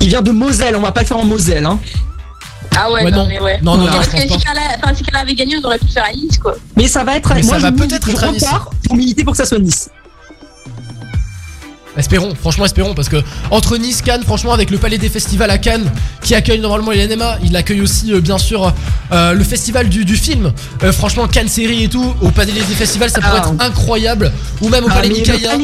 Il 0.00 0.08
vient 0.08 0.22
de 0.22 0.30
Moselle, 0.30 0.74
on 0.76 0.80
va 0.80 0.92
pas 0.92 1.02
le 1.02 1.06
faire 1.06 1.18
en 1.18 1.26
Moselle, 1.26 1.66
hein. 1.66 1.78
Ah 2.74 2.90
ouais, 2.90 3.04
Ouais, 3.04 3.10
non, 3.10 3.18
non. 3.18 3.26
mais 3.28 3.40
ouais. 3.40 3.60
Non, 3.62 3.76
non, 3.76 3.84
non, 3.84 3.90
Parce 3.92 4.08
que 4.08 4.20
si. 4.22 4.38
Carla, 4.38 4.62
enfin, 4.82 4.94
si 4.94 5.02
Carla 5.04 5.20
avait 5.20 5.34
gagné, 5.34 5.56
on 5.62 5.66
aurait 5.66 5.78
pu 5.78 5.84
le 5.84 5.90
faire 5.92 6.04
à 6.10 6.12
Nice, 6.12 6.38
quoi. 6.38 6.54
Mais 6.76 6.88
ça 6.88 7.04
va 7.04 7.16
être. 7.18 7.34
Mais 7.34 7.42
moi, 7.42 7.60
ça 7.60 7.70
va 7.70 7.76
je, 7.76 7.82
peut-être 7.82 8.06
je 8.06 8.12
être 8.12 8.24
à 8.24 8.32
Nice. 8.32 8.42
repars 8.42 8.70
pour 8.86 8.96
militer 8.96 9.22
pour 9.22 9.32
que 9.32 9.36
ça 9.36 9.44
soit 9.44 9.58
Nice. 9.58 9.90
Espérons, 11.96 12.34
franchement 12.34 12.64
espérons 12.64 12.92
parce 12.94 13.08
que 13.08 13.22
entre 13.52 13.76
Nice, 13.76 14.02
Cannes, 14.02 14.22
franchement 14.24 14.52
avec 14.52 14.70
le 14.70 14.78
Palais 14.78 14.98
des 14.98 15.08
Festivals 15.08 15.50
à 15.50 15.58
Cannes 15.58 15.90
qui 16.22 16.34
accueille 16.34 16.58
normalement 16.60 16.90
les 16.90 17.06
NMA, 17.06 17.38
il 17.44 17.56
accueille 17.56 17.80
aussi 17.82 18.12
euh, 18.12 18.20
bien 18.20 18.36
sûr 18.38 18.72
euh, 19.12 19.32
le 19.32 19.44
festival 19.44 19.88
du, 19.88 20.04
du 20.04 20.16
film. 20.16 20.52
Euh, 20.82 20.92
franchement 20.92 21.28
Cannes 21.28 21.48
série 21.48 21.84
et 21.84 21.88
tout, 21.88 22.12
au 22.20 22.30
Palais 22.30 22.50
des 22.52 22.60
Festivals 22.62 23.10
ça 23.10 23.20
pourrait 23.20 23.40
Ah. 23.44 23.50
être 23.52 23.62
incroyable. 23.64 24.32
Ou 24.60 24.68
même 24.70 24.84
au 24.84 24.88
Ah, 24.90 24.94
Palais 24.96 25.08
Nicaïa 25.10 25.54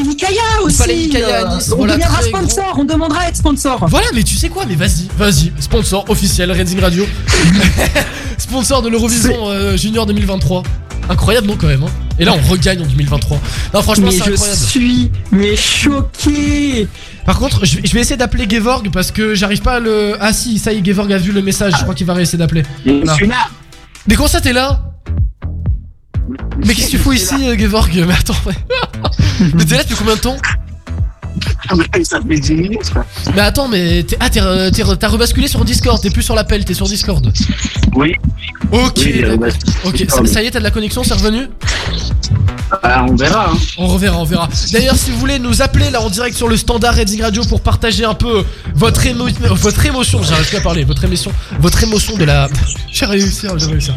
Au 0.62 0.66
aussi. 0.66 0.78
Palais 0.78 1.22
à 1.24 1.56
Nice, 1.56 1.70
on 1.72 1.76
voilà, 1.78 1.94
deviendra 1.94 2.18
gros. 2.20 2.28
sponsor, 2.28 2.76
on 2.78 2.84
demandera 2.84 3.20
à 3.22 3.28
être 3.28 3.36
sponsor. 3.36 3.86
Voilà, 3.88 4.06
mais 4.14 4.22
tu 4.22 4.36
sais 4.36 4.48
quoi, 4.48 4.64
mais 4.68 4.76
vas-y, 4.76 5.08
vas-y, 5.18 5.52
sponsor 5.60 6.04
officiel 6.08 6.52
Redding 6.52 6.78
Radio, 6.80 7.06
sponsor 8.38 8.82
de 8.82 8.88
l'Eurovision 8.88 9.34
euh, 9.48 9.76
Junior 9.76 10.06
2023. 10.06 10.62
Incroyable 11.10 11.48
non 11.48 11.56
quand 11.60 11.66
même. 11.66 11.82
Hein. 11.82 11.90
Et 12.18 12.24
là 12.24 12.32
on 12.32 12.50
regagne 12.50 12.80
en 12.80 12.86
2023. 12.86 13.40
Non 13.74 13.82
franchement 13.82 14.10
je 14.10 14.34
suis 14.36 15.10
mais 15.32 15.56
choqué. 15.56 16.88
Par 17.26 17.38
contre, 17.38 17.66
je 17.66 17.76
vais, 17.76 17.86
je 17.86 17.92
vais 17.92 18.00
essayer 18.00 18.16
d'appeler 18.16 18.48
Gevorg 18.48 18.90
parce 18.90 19.10
que 19.10 19.34
j'arrive 19.34 19.60
pas 19.60 19.74
à 19.74 19.80
le. 19.80 20.16
Ah 20.20 20.32
si, 20.32 20.58
ça 20.58 20.72
y 20.72 20.78
est, 20.78 20.84
Gevorg 20.84 21.12
a 21.12 21.18
vu 21.18 21.32
le 21.32 21.42
message. 21.42 21.74
Je 21.76 21.82
crois 21.82 21.94
qu'il 21.94 22.06
va 22.06 22.20
essayer 22.20 22.38
d'appeler. 22.38 22.62
Suis 22.84 23.26
là. 23.26 23.48
Mais 24.06 24.14
comment 24.14 24.28
ça 24.28 24.40
t'es 24.40 24.52
là? 24.52 24.82
Mais 26.64 26.74
qu'est-ce 26.74 26.86
que 26.86 26.90
tu 26.92 26.98
fous 26.98 27.12
ici, 27.12 27.58
Gevorg 27.58 27.90
Mais 28.06 28.14
attends. 28.14 28.34
mais 29.54 29.64
t'es 29.64 29.76
là 29.76 29.82
depuis 29.82 29.96
combien 29.96 30.14
de 30.14 30.20
temps? 30.20 30.36
Ça 32.04 32.20
fait 32.26 32.38
10 32.38 32.54
minutes, 32.54 32.90
quoi. 32.92 33.04
Mais 33.34 33.40
attends, 33.42 33.68
mais 33.68 34.02
t'es- 34.02 34.16
ah 34.20 34.28
t'es 34.30 34.40
re- 34.40 34.96
t'as 34.96 35.08
rebasculé 35.08 35.48
sur 35.48 35.64
Discord. 35.64 36.00
T'es 36.00 36.10
plus 36.10 36.22
sur 36.22 36.34
l'appel, 36.34 36.64
t'es 36.64 36.74
sur 36.74 36.86
Discord. 36.86 37.32
Oui. 37.94 38.14
Ok. 38.72 38.92
Oui, 39.04 39.22
ok. 39.84 40.04
Ça 40.26 40.42
y 40.42 40.46
est, 40.46 40.50
t'as 40.50 40.58
de 40.58 40.64
la 40.64 40.70
connexion, 40.70 41.02
c'est 41.04 41.14
revenu? 41.14 41.46
Ah, 42.82 43.04
on 43.08 43.16
verra. 43.16 43.50
Hein. 43.50 43.58
On 43.78 43.86
reverra, 43.86 44.18
on 44.18 44.24
verra. 44.24 44.48
D'ailleurs, 44.72 44.96
si 44.96 45.10
vous 45.10 45.18
voulez 45.18 45.38
nous 45.38 45.62
appeler 45.62 45.90
là 45.90 46.00
en 46.00 46.10
direct 46.10 46.36
sur 46.36 46.48
le 46.48 46.56
standard 46.56 46.94
Redding 46.94 47.22
Radio 47.22 47.44
pour 47.44 47.60
partager 47.60 48.04
un 48.04 48.14
peu 48.14 48.44
votre, 48.74 49.04
émo 49.06 49.26
votre 49.50 49.84
émotion, 49.86 50.22
j'arrive 50.22 50.48
plus 50.48 50.58
à 50.58 50.60
parler, 50.60 50.84
votre 50.84 51.04
émotion, 51.04 51.32
votre 51.58 51.82
émotion 51.82 52.16
de 52.16 52.24
la. 52.24 52.48
J'ai 52.92 53.06
réussi, 53.06 53.46
hein, 53.46 53.54
j'ai 53.56 53.66
réussi. 53.66 53.92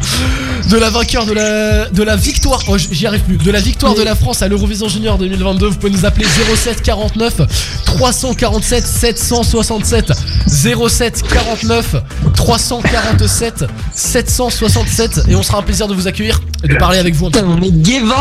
De 0.70 0.78
la 0.78 0.88
vainqueur 0.88 1.26
de 1.26 1.32
la, 1.32 1.88
de 1.90 2.02
la 2.04 2.14
victoire. 2.14 2.62
Oh, 2.68 2.78
j'y 2.78 3.06
arrive 3.06 3.22
plus. 3.22 3.36
De 3.36 3.50
la 3.50 3.60
victoire 3.60 3.94
de 3.94 4.02
la 4.02 4.14
France 4.14 4.40
à 4.40 4.48
l'Eurovision 4.48 4.88
Junior 4.88 5.18
2022. 5.18 5.66
Vous 5.66 5.76
pouvez 5.76 5.92
nous 5.92 6.06
appeler 6.06 6.26
07 6.26 6.80
49 6.80 7.40
347 7.84 8.86
767 8.86 10.12
07 10.46 11.22
49 11.28 11.96
347 12.34 13.64
767 13.92 15.22
et 15.28 15.34
on 15.34 15.42
sera 15.42 15.58
un 15.58 15.62
plaisir 15.62 15.88
de 15.88 15.94
vous 15.94 16.06
accueillir 16.06 16.40
et 16.62 16.68
de 16.68 16.76
parler 16.76 16.98
avec 16.98 17.14
vous. 17.14 17.26
Putain, 17.26 17.44
mais 17.60 17.70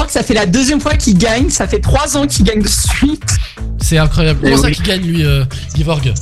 ça 0.08 0.24
fait 0.24 0.34
la 0.34 0.43
deuxième 0.46 0.82
fois 0.82 0.96
qu'il 0.96 1.18
gagne. 1.18 1.50
Ça 1.50 1.68
fait 1.68 1.80
trois 1.80 2.18
ans 2.18 2.28
qu'il 2.28 2.46
gagne 2.46 2.62
de 2.62 2.68
suite. 2.68 3.38
C'est 3.80 3.98
incroyable. 3.98 4.40
Eh 4.44 4.50
Comment 4.50 4.62
ça 4.62 4.68
oui. 4.68 4.76
qu'il 4.76 4.86
gagne 4.86 5.02
lui, 5.02 5.26
euh, 5.26 5.44
Gevorg 5.78 6.14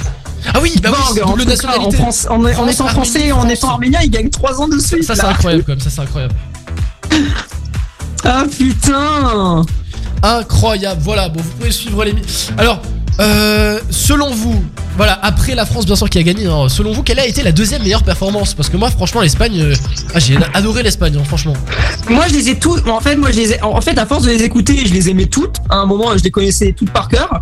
Ah 0.54 0.60
oui, 0.62 0.74
bah 0.82 0.90
oui, 0.92 1.22
en 1.22 1.32
double 1.32 1.46
nationalité. 1.46 1.86
En, 1.86 1.92
France, 1.92 2.28
en, 2.30 2.46
étant 2.46 2.62
Arménie, 2.64 2.90
français 2.90 3.28
et 3.28 3.32
en 3.32 3.48
étant 3.48 3.70
arménien, 3.70 4.00
il 4.04 4.10
gagne 4.10 4.30
trois 4.30 4.60
ans 4.62 4.68
de 4.68 4.80
suite. 4.80 5.04
Ça 5.04 5.16
c'est 5.16 5.26
incroyable 5.26 5.64
quand 5.64 5.74
même, 5.74 5.80
ça 5.80 5.90
c'est 5.90 6.02
incroyable. 6.02 6.36
Ah 8.24 8.44
putain 8.56 9.66
Incroyable. 10.22 11.02
Voilà, 11.04 11.28
bon, 11.30 11.42
vous 11.42 11.50
pouvez 11.58 11.72
suivre 11.72 12.04
les. 12.06 12.14
Alors, 12.58 12.80
euh, 13.20 13.80
selon 13.90 14.32
vous, 14.32 14.64
voilà, 14.98 15.18
après 15.22 15.56
la 15.56 15.66
France 15.66 15.86
bien 15.86 15.96
sûr 15.96 16.10
qui 16.10 16.20
a 16.20 16.24
gagné, 16.24 16.46
hein, 16.48 16.68
selon 16.70 16.92
vous, 16.92 17.04
quelle 17.04 17.20
a 17.20 17.26
été 17.26 17.44
la 17.44 17.52
deuxième 17.52 17.82
meilleure 17.82 18.04
performance? 18.04 18.54
Parce 18.54 18.70
que 18.70 18.78
moi, 18.78 18.90
franchement, 18.90 19.22
l'Espagne, 19.22 19.60
euh, 19.60 19.74
ah, 20.14 20.20
j'ai 20.20 20.38
adoré 20.54 20.84
l'Espagne, 20.84 21.16
hein, 21.20 21.24
franchement. 21.24 21.54
Moi, 22.10 22.26
je 22.28 22.34
les 22.34 22.50
ai 22.50 22.60
toutes. 22.60 22.88
En 22.88 23.00
fait, 23.00 23.16
moi, 23.16 23.32
je 23.32 23.38
les 23.38 23.54
ai. 23.54 23.64
En 23.64 23.82
fait, 23.82 23.98
à 23.98 24.06
force 24.06 24.24
de 24.24 24.32
les 24.32 24.44
écouter, 24.44 24.86
je 24.86 24.94
les 24.94 25.10
aimais 25.10 25.28
toutes. 25.28 25.58
À 25.70 25.78
un 25.78 25.86
moment, 25.86 26.18
je 26.18 26.24
les 26.24 26.32
connaissais 26.32 26.74
toutes 26.74 26.92
par 26.92 27.08
cœur. 27.08 27.42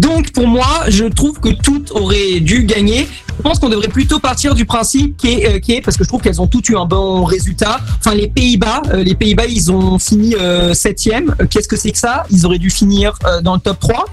Donc, 0.00 0.32
pour 0.32 0.46
moi, 0.46 0.84
je 0.88 1.04
trouve 1.04 1.40
que 1.40 1.48
toutes 1.48 1.90
auraient 1.92 2.40
dû 2.40 2.64
gagner. 2.64 3.08
Je 3.36 3.42
pense 3.42 3.58
qu'on 3.58 3.68
devrait 3.68 3.88
plutôt 3.88 4.18
partir 4.18 4.54
du 4.54 4.64
principe 4.64 5.16
qui 5.16 5.28
est, 5.28 5.46
euh, 5.46 5.80
parce 5.84 5.96
que 5.96 6.04
je 6.04 6.08
trouve 6.08 6.20
qu'elles 6.20 6.40
ont 6.40 6.46
toutes 6.46 6.68
eu 6.68 6.76
un 6.76 6.84
bon 6.84 7.24
résultat. 7.24 7.80
Enfin, 7.98 8.14
les 8.14 8.28
Pays-Bas, 8.28 8.82
euh, 8.92 9.02
les 9.02 9.14
Pays-Bas, 9.14 9.46
ils 9.46 9.70
ont 9.70 9.98
fini 9.98 10.34
septième. 10.72 11.34
Qu'est-ce 11.50 11.68
que 11.68 11.76
c'est 11.76 11.92
que 11.92 11.98
ça? 11.98 12.24
Ils 12.30 12.44
auraient 12.44 12.58
dû 12.58 12.70
finir 12.70 13.14
dans 13.42 13.54
le 13.54 13.60
top 13.60 13.78
3. 13.78 14.06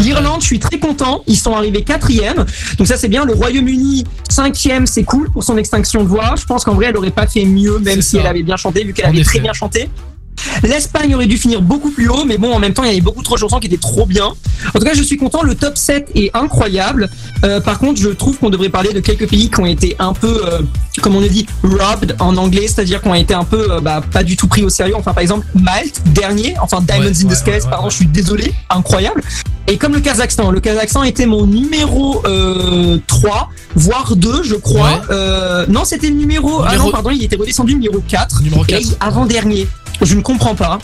L'Irlande, 0.00 0.40
je 0.40 0.46
suis 0.46 0.58
très 0.58 0.78
content. 0.78 1.22
Ils 1.26 1.36
sont 1.36 1.54
arrivés 1.54 1.82
quatrième. 1.82 2.44
Donc 2.78 2.86
ça, 2.86 2.96
c'est 2.96 3.08
bien. 3.08 3.24
Le 3.24 3.34
Royaume-Uni, 3.34 4.04
cinquième, 4.28 4.86
c'est 4.86 5.04
cool 5.04 5.30
pour 5.30 5.44
son 5.44 5.56
extinction 5.56 6.02
de 6.02 6.08
voix. 6.08 6.34
Je 6.36 6.44
pense 6.44 6.64
qu'en 6.64 6.74
vrai, 6.74 6.86
elle 6.86 6.96
aurait 6.96 7.10
pas 7.10 7.26
fait 7.26 7.44
mieux, 7.44 7.78
même 7.78 8.02
si 8.02 8.16
ça. 8.16 8.20
elle 8.20 8.26
avait 8.26 8.42
bien 8.42 8.56
chanté, 8.56 8.84
vu 8.84 8.92
qu'elle 8.92 9.06
avait 9.06 9.22
très 9.22 9.40
bien 9.40 9.52
chanté. 9.52 9.88
L'Espagne 10.62 11.14
aurait 11.14 11.26
dû 11.26 11.36
finir 11.36 11.60
beaucoup 11.62 11.90
plus 11.90 12.08
haut, 12.08 12.24
mais 12.24 12.38
bon, 12.38 12.52
en 12.52 12.58
même 12.58 12.72
temps, 12.72 12.82
il 12.84 12.88
y 12.88 12.92
avait 12.92 13.00
beaucoup 13.00 13.22
trop 13.22 13.34
de 13.36 13.40
chansons 13.40 13.58
qui 13.60 13.66
étaient 13.66 13.76
trop 13.76 14.06
bien. 14.06 14.26
En 14.26 14.78
tout 14.78 14.84
cas, 14.84 14.94
je 14.94 15.02
suis 15.02 15.16
content. 15.16 15.42
Le 15.42 15.54
top 15.54 15.76
7 15.76 16.08
est 16.14 16.30
incroyable. 16.34 17.08
Euh, 17.44 17.60
par 17.60 17.78
contre, 17.78 18.00
je 18.00 18.08
trouve 18.08 18.38
qu'on 18.38 18.50
devrait 18.50 18.68
parler 18.68 18.92
de 18.92 19.00
quelques 19.00 19.28
pays 19.28 19.50
qui 19.50 19.60
ont 19.60 19.66
été 19.66 19.96
un 19.98 20.12
peu, 20.12 20.42
euh, 20.46 20.60
comme 21.02 21.14
on 21.16 21.20
le 21.20 21.28
dit, 21.28 21.46
robbed 21.62 22.16
en 22.20 22.36
anglais, 22.36 22.66
c'est-à-dire 22.66 23.02
qui 23.02 23.08
ont 23.08 23.14
été 23.14 23.34
un 23.34 23.44
peu, 23.44 23.70
euh, 23.72 23.80
bah, 23.80 24.00
pas 24.12 24.22
du 24.22 24.36
tout 24.36 24.46
pris 24.48 24.62
au 24.62 24.68
sérieux. 24.68 24.94
Enfin, 24.96 25.12
par 25.12 25.22
exemple, 25.22 25.46
Malte, 25.54 26.00
dernier. 26.06 26.54
Enfin, 26.60 26.80
Diamonds 26.80 27.02
Ouais, 27.04 27.08
in 27.08 27.12
the 27.26 27.28
ouais, 27.30 27.34
Skies, 27.34 27.50
ouais, 27.50 27.60
pardon, 27.70 27.90
je 27.90 27.96
suis 27.96 28.06
désolé. 28.06 28.52
Incroyable. 28.70 29.22
Et 29.68 29.76
comme 29.78 29.94
le 29.94 30.00
Kazakhstan, 30.00 30.50
le 30.52 30.60
Kazakhstan 30.60 31.02
était 31.02 31.26
mon 31.26 31.44
numéro 31.46 32.22
3, 33.06 33.50
voire 33.74 34.14
2, 34.16 34.42
je 34.44 34.54
crois. 34.54 35.02
Non, 35.68 35.84
c'était 35.84 36.08
le 36.08 36.14
numéro. 36.16 36.62
Ah 36.64 36.76
non, 36.76 36.90
pardon, 36.90 37.10
il 37.10 37.22
était 37.22 37.36
redescendu 37.36 37.74
numéro 37.74 38.00
4. 38.06 38.42
Numéro 38.42 38.64
Et 38.68 38.72
là, 38.72 38.78
4. 38.78 38.88
il- 38.90 38.96
avant-dernier. 39.00 39.66
Je 40.02 40.14
ne 40.14 40.20
comprends 40.22 40.54
pas. 40.54 40.78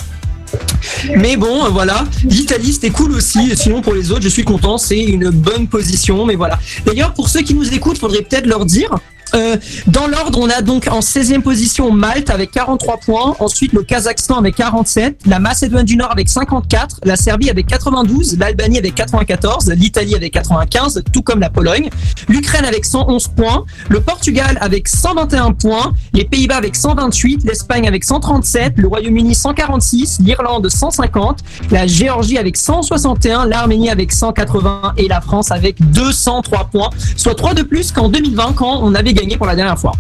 Mais 1.17 1.37
bon, 1.37 1.65
euh, 1.65 1.69
voilà. 1.69 2.05
L'Italie, 2.25 2.73
c'était 2.73 2.91
cool 2.91 3.13
aussi. 3.13 3.57
Sinon, 3.57 3.81
pour 3.81 3.95
les 3.95 4.11
autres, 4.11 4.23
je 4.23 4.29
suis 4.29 4.45
content. 4.45 4.79
C'est 4.79 4.99
une 4.99 5.31
bonne 5.31 5.67
position. 5.67 6.27
Mais 6.27 6.37
voilà. 6.37 6.59
D'ailleurs, 6.85 7.15
pour 7.15 7.29
ceux 7.29 7.41
qui 7.41 7.55
nous 7.55 7.73
écoutent, 7.73 7.99
faudrait 7.99 8.23
peut-être 8.23 8.47
leur 8.47 8.65
dire. 8.65 8.91
Euh, 9.35 9.57
dans 9.87 10.07
l'ordre, 10.07 10.39
on 10.39 10.49
a 10.51 10.61
donc 10.61 10.89
en 10.89 11.01
16e 11.01 11.41
position 11.41 11.91
Malte 11.91 12.31
avec 12.31 12.51
43 12.51 12.99
points, 12.99 13.37
ensuite 13.41 13.73
le 13.73 13.83
Kazakhstan 13.83 14.37
avec 14.37 14.57
47, 14.57 15.21
la 15.27 15.39
Macédoine 15.39 15.85
du 15.85 15.97
Nord 15.97 16.11
avec 16.13 16.29
54, 16.29 17.01
la 17.05 17.17
Serbie 17.17 17.49
avec 17.49 17.67
92, 17.67 18.39
l'Albanie 18.39 18.79
avec 18.79 18.95
94, 18.95 19.71
l'Italie 19.71 20.15
avec 20.15 20.33
95, 20.35 21.03
tout 21.13 21.23
comme 21.23 21.41
la 21.41 21.49
Pologne, 21.49 21.89
l'Ukraine 22.29 22.65
avec 22.65 22.85
111 22.85 23.29
points, 23.29 23.65
le 23.89 24.01
Portugal 24.01 24.59
avec 24.61 24.89
121 24.89 25.53
points, 25.53 25.95
les 26.13 26.25
Pays-Bas 26.25 26.57
avec 26.57 26.77
128, 26.77 27.45
l'Espagne 27.45 27.89
avec 27.89 28.05
137, 28.05 28.75
le 28.77 28.89
Royaume-Uni 28.89 29.35
146, 29.35 30.19
l'Irlande 30.21 30.69
150, 30.69 31.41
la 31.71 31.87
Géorgie 31.87 32.37
avec 32.37 32.57
161, 32.57 33.47
l'Arménie 33.47 33.89
avec 33.89 34.13
180 34.13 34.95
et 34.99 35.09
la 35.09 35.21
France 35.21 35.51
avec 35.51 35.77
203 35.93 36.65
points, 36.71 36.91
soit 37.17 37.35
3 37.35 37.55
de 37.55 37.63
plus 37.63 37.93
qu'en 37.93 38.09
2020 38.09 38.53
quand 38.57 38.81
on 38.83 38.95
avait 38.95 39.15
gagné 39.15 39.22
pour 39.37 39.47
la 39.47 39.57
dernière 39.57 39.79
fois. 39.79 39.93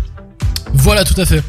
Voilà, 0.75 1.05
tout 1.05 1.18
à 1.20 1.25
fait. 1.25 1.42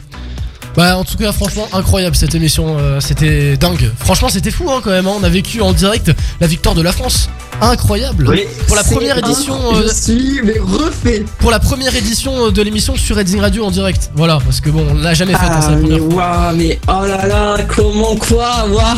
Bah, 0.75 0.97
en 0.97 1.03
tout 1.03 1.17
cas, 1.17 1.31
franchement, 1.31 1.67
incroyable 1.73 2.15
cette 2.15 2.33
émission. 2.35 2.77
euh, 2.79 2.99
c'était 2.99 3.57
dingue. 3.57 3.91
Franchement, 3.99 4.29
c'était 4.29 4.51
fou 4.51 4.69
hein, 4.71 4.81
quand 4.83 4.89
même. 4.89 5.07
hein. 5.07 5.13
On 5.19 5.23
a 5.23 5.29
vécu 5.29 5.61
en 5.61 5.71
direct 5.73 6.11
la 6.41 6.47
victoire 6.47 6.73
de 6.75 6.81
la 6.81 6.91
France. 6.91 7.29
Incroyable. 7.61 8.27
Oui, 8.27 8.41
pour 8.67 8.75
la 8.75 8.83
première 8.83 9.17
édition. 9.19 9.55
euh, 9.75 9.83
je 9.87 9.93
suis 9.93 10.41
mais 10.43 10.55
refait. 10.59 11.23
pour 11.37 11.51
la 11.51 11.59
première 11.59 11.95
édition 11.95 12.47
euh, 12.47 12.51
de 12.51 12.61
l'émission 12.63 12.95
sur 12.95 13.15
Redzing 13.15 13.39
Radio 13.39 13.63
en 13.65 13.71
direct. 13.71 14.09
Voilà, 14.15 14.39
parce 14.43 14.59
que 14.59 14.71
bon, 14.71 14.85
on 14.89 14.95
l'a 14.95 15.13
jamais 15.13 15.33
fait. 15.33 15.45
hein, 15.45 15.59
Ah 15.61 15.69
la 15.69 15.75
mais 15.77 15.81
première 15.97 16.11
fois. 16.11 16.41
waouh, 16.47 16.55
mais 16.57 16.79
oh 16.87 17.05
là 17.05 17.27
là, 17.27 17.57
comment 17.75 18.15
quoi, 18.15 18.65
waouh. 18.69 18.97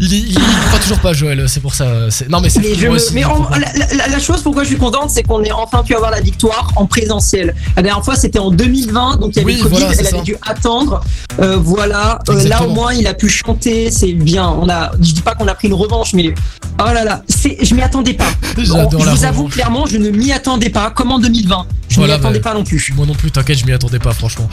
Il, 0.00 0.12
il, 0.12 0.28
il 0.32 0.34
croit 0.68 0.78
toujours 0.80 0.98
pas, 1.00 1.12
Joël. 1.14 1.44
C'est 1.48 1.60
pour 1.60 1.74
ça. 1.74 1.86
Non, 2.28 2.40
mais 2.40 2.50
c'est 2.50 2.60
Mais, 2.60 2.74
je 2.74 2.86
me- 2.88 2.94
aussi, 2.94 3.14
mais 3.14 3.22
la, 3.22 3.96
la- 3.96 4.08
la 4.08 4.18
chose 4.18 4.42
pourquoi 4.42 4.62
je 4.64 4.68
suis 4.68 4.76
contente, 4.78 5.10
c'est 5.10 5.22
qu'on 5.22 5.42
ait 5.42 5.52
enfin 5.52 5.82
pu 5.82 5.94
avoir 5.94 6.10
la 6.10 6.20
victoire 6.20 6.72
en 6.76 6.84
présentiel. 6.86 7.54
La 7.76 7.82
dernière 7.82 8.04
fois, 8.04 8.16
c'était 8.16 8.38
en 8.38 8.50
2020, 8.50 9.16
donc 9.16 9.30
il 9.34 9.38
y 9.38 9.40
avait 9.40 9.52
Oui, 9.52 9.58
le 9.58 9.62
Covid, 9.62 9.76
voilà, 9.78 9.94
c'est 9.94 10.00
elle 10.00 10.06
ça. 10.08 10.16
avait 10.16 10.24
dû 10.24 10.33
attendre. 10.42 11.02
Euh, 11.40 11.56
voilà, 11.56 12.18
Euh, 12.28 12.42
là 12.48 12.62
au 12.64 12.70
moins, 12.70 12.92
il 12.92 13.06
a 13.06 13.14
pu 13.14 13.28
chanter, 13.28 13.90
c'est 13.90 14.12
bien. 14.12 14.48
On 14.48 14.68
a, 14.68 14.92
je 15.00 15.12
dis 15.12 15.20
pas 15.22 15.34
qu'on 15.34 15.48
a 15.48 15.54
pris 15.54 15.68
une 15.68 15.74
revanche, 15.74 16.12
mais 16.14 16.34
oh 16.80 16.84
là 16.92 17.04
là, 17.04 17.22
c'est, 17.28 17.58
je 17.64 17.74
m'y 17.74 17.82
attendais 17.82 18.14
pas. 18.14 18.24
Je 18.58 18.70
vous 18.70 19.24
avoue 19.24 19.48
clairement, 19.48 19.84
je 19.86 19.96
ne 19.98 20.10
m'y 20.10 20.32
attendais 20.32 20.70
pas, 20.70 20.90
comme 20.90 21.10
en 21.10 21.18
2020. 21.18 21.66
Je 21.88 21.96
Voilà, 21.96 22.14
m'y 22.14 22.20
attendais 22.20 22.38
bah, 22.38 22.50
pas 22.52 22.58
non 22.58 22.64
plus. 22.64 22.92
Moi 22.96 23.04
non 23.06 23.14
plus, 23.14 23.30
t'inquiète, 23.30 23.58
je 23.58 23.66
m'y 23.66 23.72
attendais 23.72 23.98
pas, 23.98 24.12
franchement. 24.12 24.48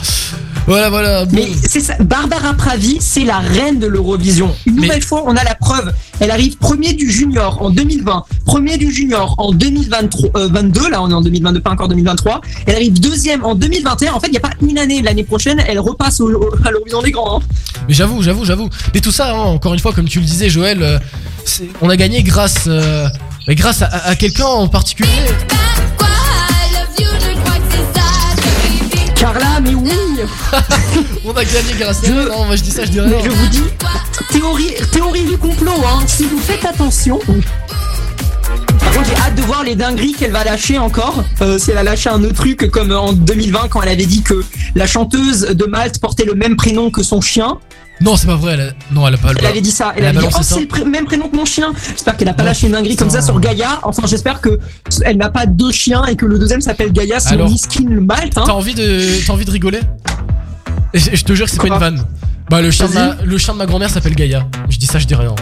Voilà, 0.66 0.90
voilà. 0.90 1.24
bon. 1.24 1.30
Mais 1.34 1.48
c'est 1.68 1.80
ça, 1.80 1.94
Barbara 2.00 2.54
Pravi, 2.54 2.98
c'est 3.00 3.24
la 3.24 3.38
reine 3.38 3.78
de 3.78 3.86
l'Eurovision. 3.86 4.54
Une 4.66 4.76
nouvelle 4.76 5.02
fois, 5.02 5.22
on 5.26 5.36
a 5.36 5.44
la 5.44 5.54
preuve. 5.54 5.92
Elle 6.20 6.30
arrive 6.30 6.56
premier 6.58 6.92
du 6.94 7.10
junior 7.10 7.60
en 7.62 7.70
2020, 7.70 8.24
premier 8.44 8.76
du 8.76 8.90
junior 8.92 9.34
en 9.38 9.52
2023, 9.52 10.30
euh, 10.36 10.48
22, 10.52 10.90
là 10.90 11.02
on 11.02 11.10
est 11.10 11.14
en 11.14 11.20
2022, 11.22 11.60
pas 11.60 11.70
encore 11.70 11.88
2023. 11.88 12.40
Elle 12.66 12.74
arrive 12.76 13.00
deuxième 13.00 13.44
en 13.44 13.54
2021. 13.54 14.12
En 14.12 14.20
fait, 14.20 14.28
il 14.28 14.32
n'y 14.32 14.36
a 14.36 14.40
pas 14.40 14.50
une 14.62 14.78
année. 14.78 15.02
L'année 15.02 15.24
prochaine, 15.24 15.60
elle 15.72 15.80
repasse 15.80 16.20
au- 16.20 16.30
au- 16.30 16.50
à 16.64 16.70
l'Eurovision 16.70 17.02
des 17.02 17.10
grands. 17.10 17.38
hein. 17.38 17.42
Mais 17.88 17.94
j'avoue, 17.94 18.22
j'avoue, 18.22 18.44
j'avoue. 18.44 18.68
Mais 18.94 19.00
tout 19.00 19.10
ça, 19.10 19.30
hein, 19.32 19.38
encore 19.38 19.72
une 19.74 19.80
fois, 19.80 19.92
comme 19.92 20.08
tu 20.08 20.20
le 20.20 20.24
disais, 20.26 20.48
Joël, 20.48 20.82
euh, 20.82 20.98
on 21.80 21.88
a 21.88 21.96
gagné 21.96 22.22
grâce, 22.22 22.64
euh, 22.68 23.08
mais 23.48 23.54
grâce 23.54 23.82
à, 23.82 23.86
à- 23.86 24.08
à 24.10 24.14
quelqu'un 24.16 24.44
en 24.46 24.68
particulier. 24.68 25.08
Carla, 29.14 29.60
mais 29.62 29.74
oui 29.74 29.90
On 31.24 31.30
a 31.32 31.44
gagné 31.44 31.72
grâce 31.78 32.02
à 32.02 32.06
Je-. 32.06 32.12
Non, 32.12 32.44
moi 32.46 32.56
je 32.56 32.62
dis 32.62 32.70
ça, 32.70 32.84
je 32.84 32.90
dis 32.90 33.00
rien. 33.00 33.08
Mais 33.10 33.22
je 33.24 33.30
vous 33.30 33.46
dis, 33.48 33.62
théorie, 34.30 34.74
théorie 34.90 35.24
du 35.24 35.38
complot, 35.38 35.72
hein. 35.86 36.00
Si 36.06 36.24
vous 36.24 36.38
faites 36.40 36.64
attention. 36.64 37.20
Par 38.78 38.92
contre, 38.92 39.06
j'ai 39.08 39.16
hâte 39.16 39.34
de 39.34 39.42
voir 39.42 39.62
les 39.64 39.74
dingueries 39.74 40.12
qu'elle 40.12 40.32
va 40.32 40.44
lâcher 40.44 40.78
encore. 40.78 41.24
Euh, 41.40 41.58
si 41.58 41.70
elle 41.70 41.78
a 41.78 41.82
lâché 41.82 42.10
un 42.10 42.22
autre 42.24 42.34
truc 42.34 42.70
comme 42.70 42.92
en 42.92 43.12
2020 43.12 43.68
quand 43.70 43.82
elle 43.82 43.88
avait 43.90 44.06
dit 44.06 44.22
que 44.22 44.42
la 44.74 44.86
chanteuse 44.86 45.40
de 45.42 45.64
Malte 45.66 45.98
portait 46.00 46.24
le 46.24 46.34
même 46.34 46.56
prénom 46.56 46.90
que 46.90 47.02
son 47.02 47.20
chien. 47.20 47.58
Non, 48.00 48.16
c'est 48.16 48.26
pas 48.26 48.34
vrai. 48.36 48.54
Elle 48.54 48.60
a... 48.60 48.70
Non, 48.90 49.06
elle 49.06 49.14
a 49.14 49.18
pas 49.18 49.32
le 49.32 49.38
Elle 49.38 49.46
avait 49.46 49.60
dit 49.60 49.70
ça. 49.70 49.92
Elle, 49.96 50.04
avait 50.06 50.18
dit 50.18 50.26
Oh, 50.34 50.38
c'est 50.42 50.68
le 50.78 50.84
même 50.86 51.04
prénom 51.04 51.28
que 51.28 51.36
mon 51.36 51.44
chien. 51.44 51.72
J'espère 51.90 52.16
qu'elle 52.16 52.28
a 52.28 52.34
pas 52.34 52.42
Oh, 52.42 52.46
lâché 52.46 52.66
une 52.66 52.72
dinguerie 52.72 52.96
comme 52.96 53.10
ça 53.10 53.22
sur 53.22 53.38
Gaïa. 53.38 53.78
Enfin, 53.84 54.02
j'espère 54.06 54.40
que 54.40 54.58
elle 55.04 55.16
n'a 55.18 55.30
pas 55.30 55.46
deux 55.46 55.70
chiens 55.70 56.04
et 56.06 56.16
que 56.16 56.26
le 56.26 56.38
deuxième 56.38 56.60
s'appelle 56.60 56.92
Gaïa. 56.92 57.20
Sinon, 57.20 57.34
Alors, 57.34 57.50
miskin 57.50 57.84
le 57.88 58.00
Malte. 58.00 58.36
Hein. 58.38 58.42
T'as 58.46 58.52
envie 58.52 58.74
de, 58.74 59.24
t'as 59.26 59.32
envie 59.32 59.44
de 59.44 59.50
rigoler? 59.50 59.80
Et 60.94 60.98
je 60.98 61.24
te 61.24 61.32
jure 61.34 61.46
que 61.46 61.52
c'est 61.52 61.58
pas 61.58 61.66
Quoi? 61.68 61.76
une 61.76 61.80
vanne. 61.80 62.04
Bah 62.50 62.60
le 62.60 62.70
chien, 62.70 62.86
de 62.88 62.92
ma, 62.94 63.16
le 63.24 63.38
chien 63.38 63.54
de 63.54 63.58
ma 63.58 63.66
grand-mère 63.66 63.88
s'appelle 63.88 64.14
Gaïa. 64.16 64.46
Je 64.68 64.76
dis 64.78 64.86
ça, 64.86 64.98
je 64.98 65.06
dis 65.06 65.14
rien. 65.14 65.34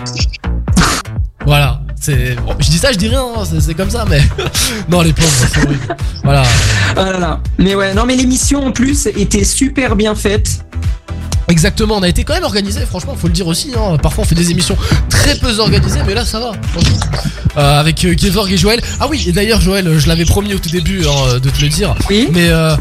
voilà. 1.47 1.81
C'est, 2.03 2.35
bon, 2.37 2.55
je 2.59 2.70
dis 2.70 2.79
ça, 2.79 2.93
je 2.93 2.97
dis 2.97 3.09
rien. 3.09 3.23
hein, 3.37 3.45
C'est, 3.61 3.75
comme 3.75 3.91
ça, 3.91 4.07
mais 4.09 4.23
non 4.89 5.03
les 5.03 5.12
pauvres, 5.12 5.29
c'est 5.53 5.65
horrible. 5.67 5.97
Voilà. 6.25 6.43
Ah. 6.97 7.41
Mais 7.59 7.75
ouais, 7.75 7.93
non, 7.93 8.07
mais 8.07 8.17
l'émission 8.17 8.65
en 8.65 8.73
plus 8.73 9.07
était 9.07 9.45
super 9.45 9.97
bien 9.97 10.15
faite. 10.15 10.65
Exactement, 11.51 11.97
on 11.97 12.03
a 12.03 12.09
été 12.09 12.25
quand 12.25 12.35
même 12.35 12.45
organisé, 12.45 12.81
franchement, 12.87 13.15
faut 13.17 13.27
le 13.27 13.33
dire 13.33 13.47
aussi. 13.47 13.73
hein. 13.77 13.97
Parfois, 13.99 14.25
on 14.25 14.27
fait 14.27 14.35
des 14.35 14.51
émissions 14.51 14.77
très 15.09 15.35
peu 15.37 15.59
organisées, 15.59 16.01
mais 16.07 16.15
là, 16.15 16.25
ça 16.25 16.39
va. 16.41 16.53
franchement. 16.73 16.99
Euh, 17.57 17.81
avec 17.81 18.05
euh, 18.05 18.15
Gevorg 18.17 18.53
et 18.53 18.57
Joël. 18.57 18.81
Ah 19.01 19.09
oui, 19.11 19.25
et 19.27 19.33
d'ailleurs, 19.33 19.61
Joël, 19.61 19.99
je 19.99 20.07
l'avais 20.07 20.25
promis 20.25 20.55
au 20.55 20.59
tout 20.59 20.69
début 20.70 21.03
hein, 21.05 21.39
de 21.43 21.51
te 21.51 21.61
le 21.61 21.69
dire. 21.69 21.95
Oui. 22.09 22.29
Mais 22.33 22.49
euh, 22.49 22.77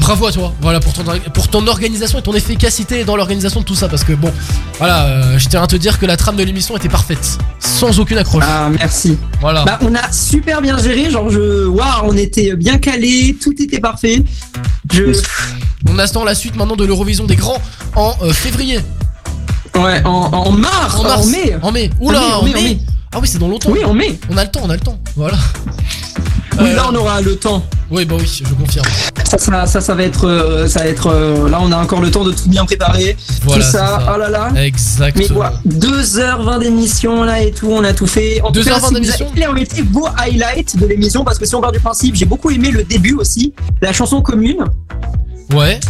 bravo 0.00 0.26
à 0.26 0.32
toi, 0.32 0.54
voilà, 0.60 0.78
pour 0.78 0.92
ton, 0.92 1.02
pour 1.34 1.48
ton 1.48 1.66
organisation 1.66 2.20
et 2.20 2.22
ton 2.22 2.32
efficacité 2.34 3.02
dans 3.04 3.16
l'organisation 3.16 3.60
de 3.60 3.64
tout 3.64 3.74
ça. 3.74 3.88
Parce 3.88 4.04
que 4.04 4.12
bon, 4.12 4.32
voilà, 4.78 5.06
euh, 5.06 5.38
je 5.38 5.48
tiens 5.48 5.62
à 5.62 5.66
te 5.66 5.74
dire 5.74 5.98
que 5.98 6.06
la 6.06 6.16
trame 6.16 6.36
de 6.36 6.44
l'émission 6.44 6.76
était 6.76 6.88
parfaite, 6.88 7.38
sans 7.58 7.98
aucune 7.98 8.18
accroche. 8.18 8.44
Ah, 8.46 8.70
merci. 8.78 9.18
Voilà. 9.40 9.64
Bah, 9.64 9.78
on 9.82 9.92
a 9.96 10.12
super 10.12 10.62
bien 10.62 10.78
géré. 10.78 11.10
Genre, 11.10 11.28
je, 11.28 11.66
waouh, 11.66 12.04
on 12.04 12.16
était 12.16 12.54
bien 12.54 12.78
calé, 12.78 13.36
tout 13.42 13.54
était 13.60 13.80
parfait. 13.80 14.22
Je, 14.92 15.02
On 15.88 15.98
attend 15.98 16.22
la 16.24 16.34
suite 16.36 16.54
maintenant 16.54 16.76
de 16.76 16.84
l'Eurovision 16.84 17.24
des 17.24 17.34
grands 17.34 17.60
en 17.96 18.11
euh, 18.22 18.32
février. 18.32 18.80
ouais, 19.76 20.02
en, 20.04 20.10
en 20.10 20.50
mars, 20.52 20.96
En 20.98 21.02
mars. 21.04 21.22
en 21.22 21.26
mai. 21.30 21.56
En 21.62 21.72
mai. 21.72 21.90
Oula, 22.00 22.18
En 22.20 22.22
mai, 22.22 22.32
en 22.32 22.42
mai, 22.44 22.50
en 22.58 22.62
mai. 22.62 22.78
Ah 23.14 23.18
oui, 23.20 23.28
c'est 23.28 23.38
dans 23.38 23.48
longtemps. 23.48 23.70
Oui, 23.70 23.84
en 23.84 23.92
mai. 23.94 24.18
On 24.30 24.36
a 24.36 24.44
le 24.44 24.50
temps, 24.50 24.60
on 24.64 24.70
a 24.70 24.74
le 24.74 24.80
temps. 24.80 24.98
Voilà. 25.16 25.36
Oui, 26.58 26.68
Euh, 26.70 26.74
là, 26.76 26.86
on 26.90 26.94
aura 26.94 27.20
le 27.22 27.36
temps. 27.36 27.62
Oui, 27.90 28.04
bah 28.04 28.14
oui, 28.18 28.26
je 28.26 28.52
confirme. 28.54 28.84
Ça, 29.24 29.36
ça, 29.38 29.66
ça, 29.66 29.80
ça 29.80 29.94
va 29.94 30.02
être, 30.02 30.26
euh, 30.26 30.66
ça 30.68 30.80
va 30.80 30.86
être. 30.86 31.06
euh, 31.08 31.48
là, 31.48 31.58
on 31.62 31.70
a 31.72 31.76
encore 31.76 32.00
le 32.00 32.10
temps 32.10 32.24
de 32.24 32.32
tout 32.32 32.48
bien 32.48 32.64
préparer. 32.66 33.16
Voilà, 33.42 33.64
tout 33.64 33.70
ça. 33.70 34.12
Oh 34.14 34.18
là 34.18 34.28
là. 34.30 34.50
Exactement. 34.62 35.24
Mais 35.28 35.34
quoi 35.34 35.52
2h20 35.66 36.60
d'émission 36.60 37.22
là 37.24 37.42
et 37.42 37.52
tout, 37.52 37.68
on 37.70 37.82
a 37.84 37.92
tout 37.94 38.06
fait. 38.06 38.40
En 38.42 38.50
tout 38.52 38.60
2h20 38.60 38.64
cas, 38.64 38.80
si 38.80 38.86
vous 38.88 38.94
d'émission 38.94 39.26
avez- 39.32 39.48
on 39.48 39.52
mettait 39.52 39.82
vos 39.82 40.06
highlights 40.18 40.76
de 40.78 40.86
l'émission 40.86 41.24
parce 41.24 41.38
que 41.38 41.44
si 41.46 41.54
on 41.54 41.60
part 41.60 41.72
du 41.72 41.80
principe, 41.80 42.14
j'ai 42.14 42.26
beaucoup 42.26 42.50
aimé 42.50 42.70
le 42.70 42.82
début 42.84 43.14
aussi, 43.14 43.52
la 43.82 43.92
chanson 43.94 44.20
commune. 44.22 44.64
Ouais. 45.54 45.80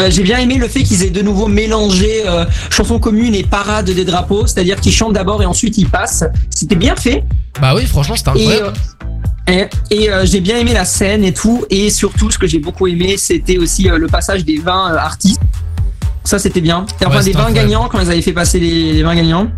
Euh, 0.00 0.10
j'ai 0.10 0.22
bien 0.22 0.38
aimé 0.38 0.54
le 0.56 0.68
fait 0.68 0.82
qu'ils 0.82 1.02
aient 1.02 1.10
de 1.10 1.22
nouveau 1.22 1.46
mélangé 1.48 2.22
euh, 2.26 2.44
chanson 2.70 2.98
commune 2.98 3.34
et 3.34 3.42
parade 3.42 3.86
des 3.90 4.04
drapeaux, 4.04 4.46
c'est-à-dire 4.46 4.80
qu'ils 4.80 4.92
chantent 4.92 5.14
d'abord 5.14 5.42
et 5.42 5.46
ensuite 5.46 5.76
ils 5.78 5.88
passent. 5.88 6.24
C'était 6.50 6.76
bien 6.76 6.94
fait. 6.96 7.24
Bah 7.60 7.74
oui, 7.74 7.84
franchement, 7.86 8.14
c'était 8.16 8.30
Et, 8.38 8.46
incroyable. 8.52 8.76
euh, 9.50 9.64
et, 9.90 9.94
et, 10.04 10.10
euh, 10.10 10.24
j'ai 10.24 10.40
bien 10.40 10.56
aimé 10.58 10.72
la 10.72 10.84
scène 10.84 11.24
et 11.24 11.32
tout. 11.32 11.64
Et 11.70 11.90
surtout, 11.90 12.30
ce 12.30 12.38
que 12.38 12.46
j'ai 12.46 12.58
beaucoup 12.60 12.86
aimé, 12.86 13.16
c'était 13.16 13.58
aussi 13.58 13.88
euh, 13.90 13.98
le 13.98 14.06
passage 14.06 14.44
des 14.44 14.58
20 14.58 14.92
euh, 14.92 14.96
artistes. 14.98 15.40
Ça, 16.22 16.38
c'était 16.38 16.60
bien. 16.60 16.84
Et 17.00 17.06
enfin, 17.06 17.16
Ouais, 17.16 17.24
des 17.24 17.24
c'était 17.32 17.38
20 17.38 17.44
incroyable. 17.46 17.70
gagnants 17.70 17.88
quand 17.88 18.00
ils 18.00 18.10
avaient 18.10 18.22
fait 18.22 18.32
passer 18.32 18.60
les, 18.60 18.92
les 18.92 19.02
20 19.02 19.14
gagnants. 19.16 19.50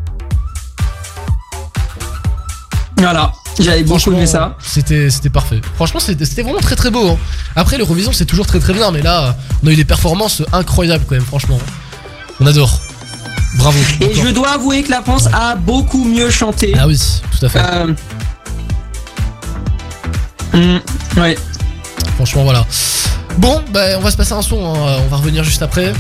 Voilà, 2.97 3.33
j'avais 3.59 3.83
beaucoup 3.83 4.13
aimé 4.13 4.27
ça. 4.27 4.57
C'était, 4.63 5.11
c'était 5.11 5.31
parfait. 5.31 5.61
Franchement, 5.75 6.01
c'était, 6.01 6.25
c'était 6.25 6.43
vraiment 6.43 6.61
très 6.61 6.77
très 6.77 6.91
beau. 6.91 7.09
hein. 7.11 7.19
Après, 7.57 7.77
l'Eurovision, 7.79 8.13
c'est 8.13 8.25
toujours 8.27 8.47
très 8.47 8.61
très 8.61 8.73
bien, 8.73 8.91
mais 8.91 9.03
là, 9.03 9.37
on 9.63 9.67
a 9.67 9.71
eu 9.73 9.77
des 9.77 9.85
performances 9.85 10.43
incroyables 10.53 11.05
quand 11.09 11.15
même, 11.17 11.25
franchement. 11.25 11.59
On 12.41 12.47
adore. 12.47 12.81
Bravo. 13.59 13.79
Et 14.01 14.05
encore. 14.07 14.25
je 14.25 14.31
dois 14.31 14.51
avouer 14.53 14.83
que 14.83 14.91
la 14.91 15.03
France 15.03 15.29
a 15.33 15.57
beaucoup 15.57 16.05
mieux 16.05 16.31
chanté. 16.31 16.75
Ah 16.79 16.87
oui, 16.87 16.99
tout 17.39 17.45
à 17.45 17.49
fait. 17.49 17.59
Euh, 17.61 17.95
hum, 20.55 20.81
ouais. 21.17 21.37
Franchement, 22.17 22.45
voilà. 22.45 22.65
Bon, 23.39 23.63
bah, 23.73 23.97
on 23.97 24.01
va 24.01 24.11
se 24.11 24.17
passer 24.17 24.33
un 24.33 24.43
son, 24.43 24.65
hein, 24.65 24.99
on 25.05 25.09
va 25.09 25.17
revenir 25.17 25.45
juste 25.45 25.63
après. 25.63 25.93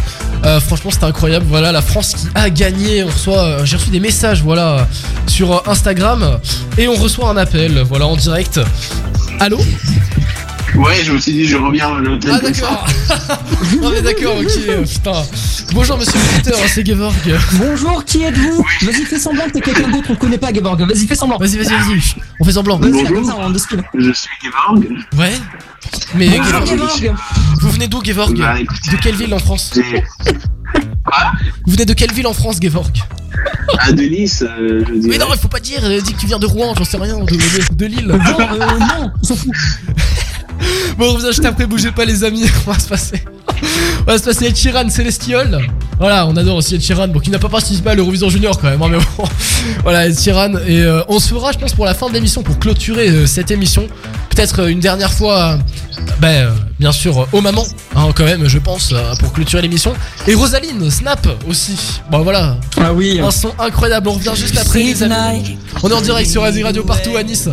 Euh, 0.44 0.60
franchement, 0.60 0.91
c'était 0.91 1.05
incroyable. 1.05 1.47
Voilà, 1.49 1.73
la 1.73 1.83
France 1.83 2.15
qui 2.15 2.28
a 2.34 2.50
gagné. 2.50 3.05
On 3.05 3.09
reçoit, 3.09 3.42
euh, 3.42 3.65
j'ai 3.65 3.76
reçu 3.76 3.91
des 3.91 4.00
messages, 4.00 4.42
voilà, 4.42 4.86
sur 5.26 5.52
euh, 5.52 5.60
Instagram, 5.67 6.41
et 6.78 6.89
on 6.89 6.94
reçoit 6.94 7.28
un 7.28 7.36
appel, 7.36 7.81
voilà, 7.83 8.07
en 8.07 8.17
direct. 8.17 8.60
Allô? 9.39 9.59
Ouais, 10.77 11.03
je 11.05 11.13
me 11.13 11.19
suis 11.19 11.33
dit, 11.33 11.47
je 11.47 11.57
reviens 11.57 11.99
le 11.99 12.19
Ah 12.31 12.39
d'accord. 12.41 12.87
non 13.83 13.91
mais 13.91 14.03
d'accord, 14.03 14.37
ok, 14.39 14.87
putain. 14.89 15.23
Bonjour 15.73 15.99
monsieur 15.99 16.19
l'auditeur, 16.19 16.59
c'est 16.69 16.87
Gevorg. 16.87 17.15
Bonjour, 17.55 18.05
qui 18.05 18.23
êtes-vous 18.23 18.65
Vas-y, 18.83 19.03
fais 19.05 19.19
semblant 19.19 19.45
que 19.47 19.53
t'es 19.53 19.61
quelqu'un 19.61 19.89
d'autre, 19.89 20.09
on 20.11 20.15
connaît 20.17 20.39
pas, 20.39 20.53
Geborg. 20.53 20.81
Vas-y, 20.81 21.07
fais 21.07 21.15
semblant. 21.15 21.39
Vas-y, 21.39 21.59
vas-y, 21.59 21.69
vas-y. 21.75 22.01
On 22.41 22.45
fait 22.45 22.53
semblant. 22.53 22.79
Vas-y, 22.79 23.05
comme 23.05 23.25
ça, 23.25 23.37
on. 23.39 23.53
Je 23.53 24.13
suis 24.13 24.31
Gevorg. 24.45 24.87
Ouais. 25.19 25.33
Mais 26.15 26.29
Bonjour, 26.29 26.67
Gevorg, 26.67 27.01
Geborg. 27.01 27.17
vous 27.61 27.71
venez 27.71 27.89
d'où 27.89 28.03
Gevorg 28.05 28.37
Bah, 28.39 28.55
De 28.59 28.97
quelle 29.03 29.17
ville 29.17 29.35
en 29.35 29.39
France 29.39 29.73
Vous 31.67 31.73
venez 31.73 31.85
de 31.85 31.95
quelle 31.95 32.13
ville 32.13 32.27
en 32.27 32.33
France, 32.35 32.59
Gevorg 32.63 32.93
À 33.79 33.93
de 33.93 34.03
Nice, 34.03 34.43
euh, 34.47 34.85
je. 34.87 35.09
Mais 35.09 35.19
non, 35.19 35.27
il 35.33 35.39
faut 35.39 35.49
pas 35.49 35.61
dire, 35.61 35.81
euh, 35.85 36.01
dis 36.01 36.13
que 36.15 36.21
tu 36.21 36.27
viens 36.27 36.39
de 36.39 36.47
Rouen, 36.47 36.75
j'en 36.77 36.85
sais 36.85 36.97
rien, 36.97 37.19
de, 37.19 37.25
de, 37.25 37.75
de 37.75 37.87
Lille. 37.87 38.07
Bon, 38.09 38.41
euh, 38.41 38.79
non, 38.79 39.11
on 39.21 39.25
s'en 39.25 39.37
fout. 39.37 39.51
Bon, 40.97 41.07
on 41.11 41.15
revient 41.15 41.27
juste 41.29 41.45
après, 41.45 41.67
bougez 41.67 41.93
pas 41.93 42.05
les 42.05 42.25
amis, 42.25 42.45
on 42.67 42.71
va 42.71 42.79
se 42.79 42.89
passer. 42.89 43.23
On 44.01 44.05
va 44.05 44.19
se 44.19 44.25
passer 44.25 44.47
Ed 44.47 44.57
Sheeran, 44.57 44.89
Celestial. 44.89 45.61
Voilà, 45.99 46.27
on 46.27 46.37
adore 46.37 46.57
aussi 46.57 46.75
Ed 46.75 47.13
bon, 47.13 47.21
qui 47.21 47.31
n'a 47.31 47.39
pas 47.39 47.49
participé 47.49 47.91
à 47.91 47.95
l'Eurovision 47.95 48.29
Junior 48.29 48.59
quand 48.59 48.71
même, 48.71 48.83
hein, 48.83 48.89
mais 48.91 48.99
bon. 48.99 49.25
Voilà, 49.83 50.07
Ed. 50.07 50.17
Et 50.67 50.83
euh, 50.83 51.03
on 51.09 51.19
se 51.19 51.29
fera, 51.29 51.53
je 51.53 51.59
pense, 51.59 51.75
pour 51.75 51.85
la 51.85 51.95
fin 51.95 52.09
de 52.09 52.15
l'émission, 52.15 52.43
pour 52.43 52.59
clôturer 52.59 53.09
euh, 53.09 53.27
cette 53.27 53.51
émission. 53.51 53.87
Peut-être 54.41 54.60
euh, 54.62 54.69
une 54.69 54.81
dernière 54.81 55.12
fois, 55.12 55.39
euh, 55.39 55.57
ben, 56.19 56.47
euh, 56.47 56.51
bien 56.78 56.93
sûr, 56.93 57.19
euh, 57.19 57.27
aux 57.35 57.43
mamans, 57.43 57.67
hein, 57.94 58.09
quand 58.15 58.25
même, 58.25 58.49
je 58.49 58.59
pense, 58.59 58.89
euh, 58.91 59.15
pour 59.17 59.35
clôturer 59.35 59.60
l'émission. 59.60 59.93
Et 60.27 60.33
Rosaline, 60.35 60.91
Snap 60.91 61.28
aussi. 61.47 62.01
Bon, 62.10 62.20
voilà. 62.23 62.57
Ah 62.81 62.91
oui. 62.94 63.20
Un 63.20 63.31
son 63.31 63.52
incroyable, 63.59 64.09
on 64.09 64.12
revient 64.12 64.33
juste 64.35 64.57
après, 64.57 64.83
les 64.83 65.02
amis. 65.02 65.59
On 65.83 65.91
est 65.91 65.93
en 65.93 66.01
direct 66.01 66.31
sur 66.31 66.43
Asie 66.43 66.62
Radio 66.62 66.83
partout 66.85 67.19
à 67.19 67.23
Nice. 67.23 67.51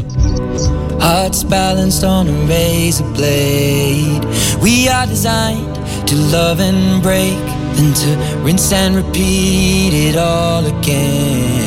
Hearts 1.01 1.43
balanced 1.49 2.05
on 2.05 2.25
a 2.25 2.47
razor 2.47 3.03
blade. 3.13 4.25
We 4.61 4.87
are 4.87 5.05
designed 5.07 5.75
to 6.05 6.15
love 6.31 6.61
and 6.61 7.01
break, 7.01 7.35
then 7.75 7.93
to 7.95 8.45
rinse 8.45 8.71
and 8.71 8.95
repeat 8.95 9.93
it 9.93 10.15
all 10.15 10.65
again. 10.65 11.66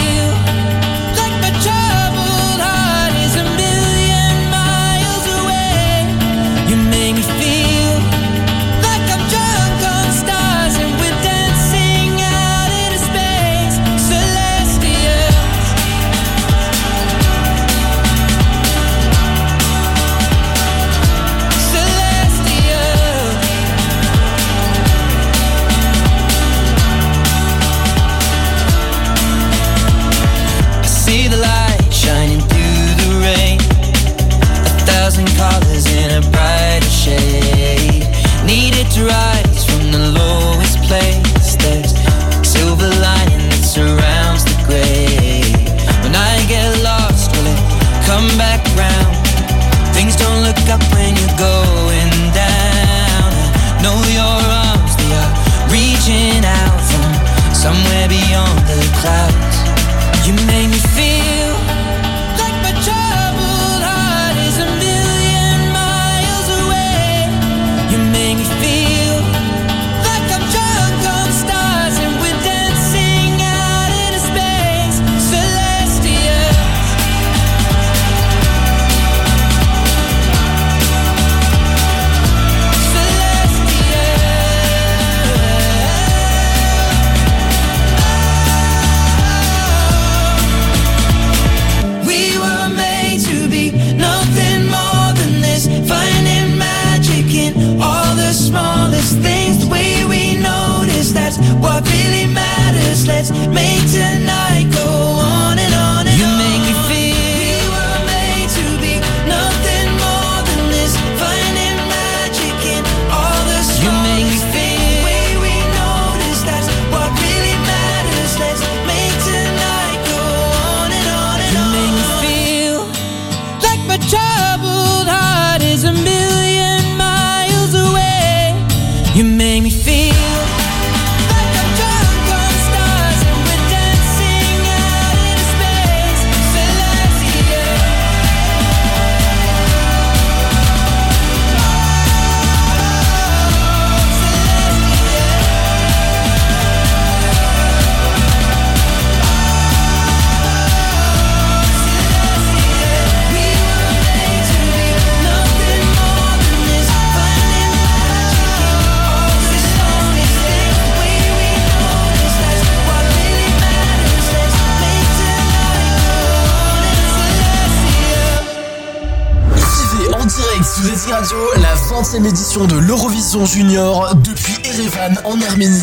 l'Eurovision 173.41 173.45
Junior 173.45 174.15
depuis 174.23 174.53
Erevan 174.65 175.17
en 175.25 175.41
Arménie. 175.41 175.81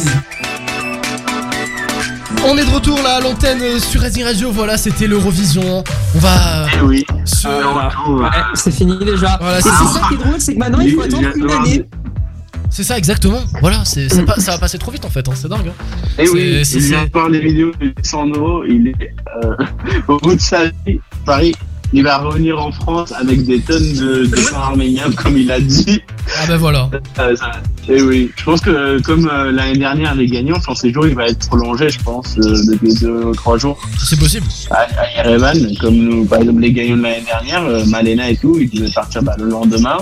On 2.46 2.56
est 2.56 2.64
de 2.64 2.70
retour 2.70 2.96
là 3.02 3.16
à 3.16 3.20
l'antenne 3.20 3.80
sur 3.80 4.00
Racing 4.00 4.22
Radio, 4.24 4.52
voilà 4.52 4.76
c'était 4.78 5.08
l'Eurovision. 5.08 5.82
On 6.14 6.18
va. 6.20 6.66
Eh 6.76 6.80
oui. 6.82 7.04
se- 7.24 7.48
Ouais, 7.48 8.28
c'est 8.54 8.70
fini 8.70 8.96
déjà. 9.04 9.38
Voilà, 9.40 9.60
c'est 9.60 9.68
ça 9.70 10.00
qui 10.08 10.14
est 10.14 10.16
drôle, 10.18 10.34
c'est 10.40 10.54
que 10.54 10.58
maintenant 10.58 10.80
il 10.80 10.94
faut 10.94 11.02
attendre 11.02 11.28
une 11.34 11.50
année. 11.50 11.84
C'est 12.70 12.84
ça 12.84 12.96
exactement. 12.96 13.40
Voilà, 13.60 13.84
c'est 13.84 14.08
ça, 14.08 14.22
pa- 14.22 14.38
ça 14.38 14.52
va 14.52 14.58
passer 14.58 14.78
trop 14.78 14.92
vite 14.92 15.04
en 15.04 15.10
fait, 15.10 15.26
hein, 15.28 15.32
c'est 15.34 15.48
dingue. 15.48 15.68
hein. 15.68 15.84
Et 16.18 16.24
Eh 16.24 16.28
oui, 16.28 16.60
C'est- 16.64 16.76
il 16.76 16.82
c'est- 16.82 16.88
vient 16.90 17.04
de 17.06 17.10
voir 17.12 17.28
les 17.28 17.40
vidéos 17.40 17.72
de 17.80 17.92
Sandro, 18.04 18.62
il 18.64 18.88
est 18.88 19.14
euh, 19.44 19.56
au 20.08 20.18
bout 20.18 20.34
de 20.36 20.40
sa 20.40 20.66
vie, 20.86 21.00
Paris. 21.26 21.54
Il 21.94 22.02
va 22.04 22.18
revenir 22.18 22.60
en 22.62 22.70
France 22.70 23.12
avec 23.18 23.46
des 23.46 23.60
tonnes 23.60 23.94
de, 23.94 24.26
de 24.26 24.50
pain 24.50 24.58
arménien, 24.58 25.04
comme 25.16 25.38
il 25.38 25.50
a 25.50 25.58
dit. 25.58 26.02
Ah 26.40 26.46
ben 26.46 26.56
voilà. 26.56 26.88
Euh, 27.18 27.34
ça- 27.36 27.50
Et 27.88 28.00
oui, 28.02 28.30
je 28.36 28.44
pense 28.44 28.60
que 28.60 28.70
euh, 28.70 29.00
comme 29.00 29.28
euh, 29.32 29.50
l'année 29.50 29.78
dernière 29.78 30.14
les 30.14 30.26
gagnants, 30.26 30.60
son 30.60 30.74
séjour 30.74 31.06
il 31.06 31.14
va 31.14 31.26
être 31.28 31.46
prolongé, 31.48 31.88
je 31.88 31.98
pense, 32.00 32.36
euh, 32.38 32.42
de 32.42 32.78
deux 33.00 33.24
ou 33.24 33.34
trois 33.34 33.56
jours. 33.58 33.78
C'est 33.98 34.18
possible. 34.18 34.46
À, 34.70 34.86
à 35.00 35.10
Yerevan, 35.28 35.58
comme 35.80 35.96
nous, 35.96 36.24
par 36.26 36.40
exemple 36.40 36.60
les 36.60 36.72
gagnants 36.72 36.96
de 36.96 37.02
l'année 37.02 37.24
dernière, 37.24 37.62
euh, 37.64 37.84
Malena 37.86 38.30
et 38.30 38.36
tout, 38.36 38.58
ils 38.60 38.70
devaient 38.70 38.90
partir 38.92 39.22
bah, 39.22 39.34
le 39.38 39.48
lendemain. 39.48 39.98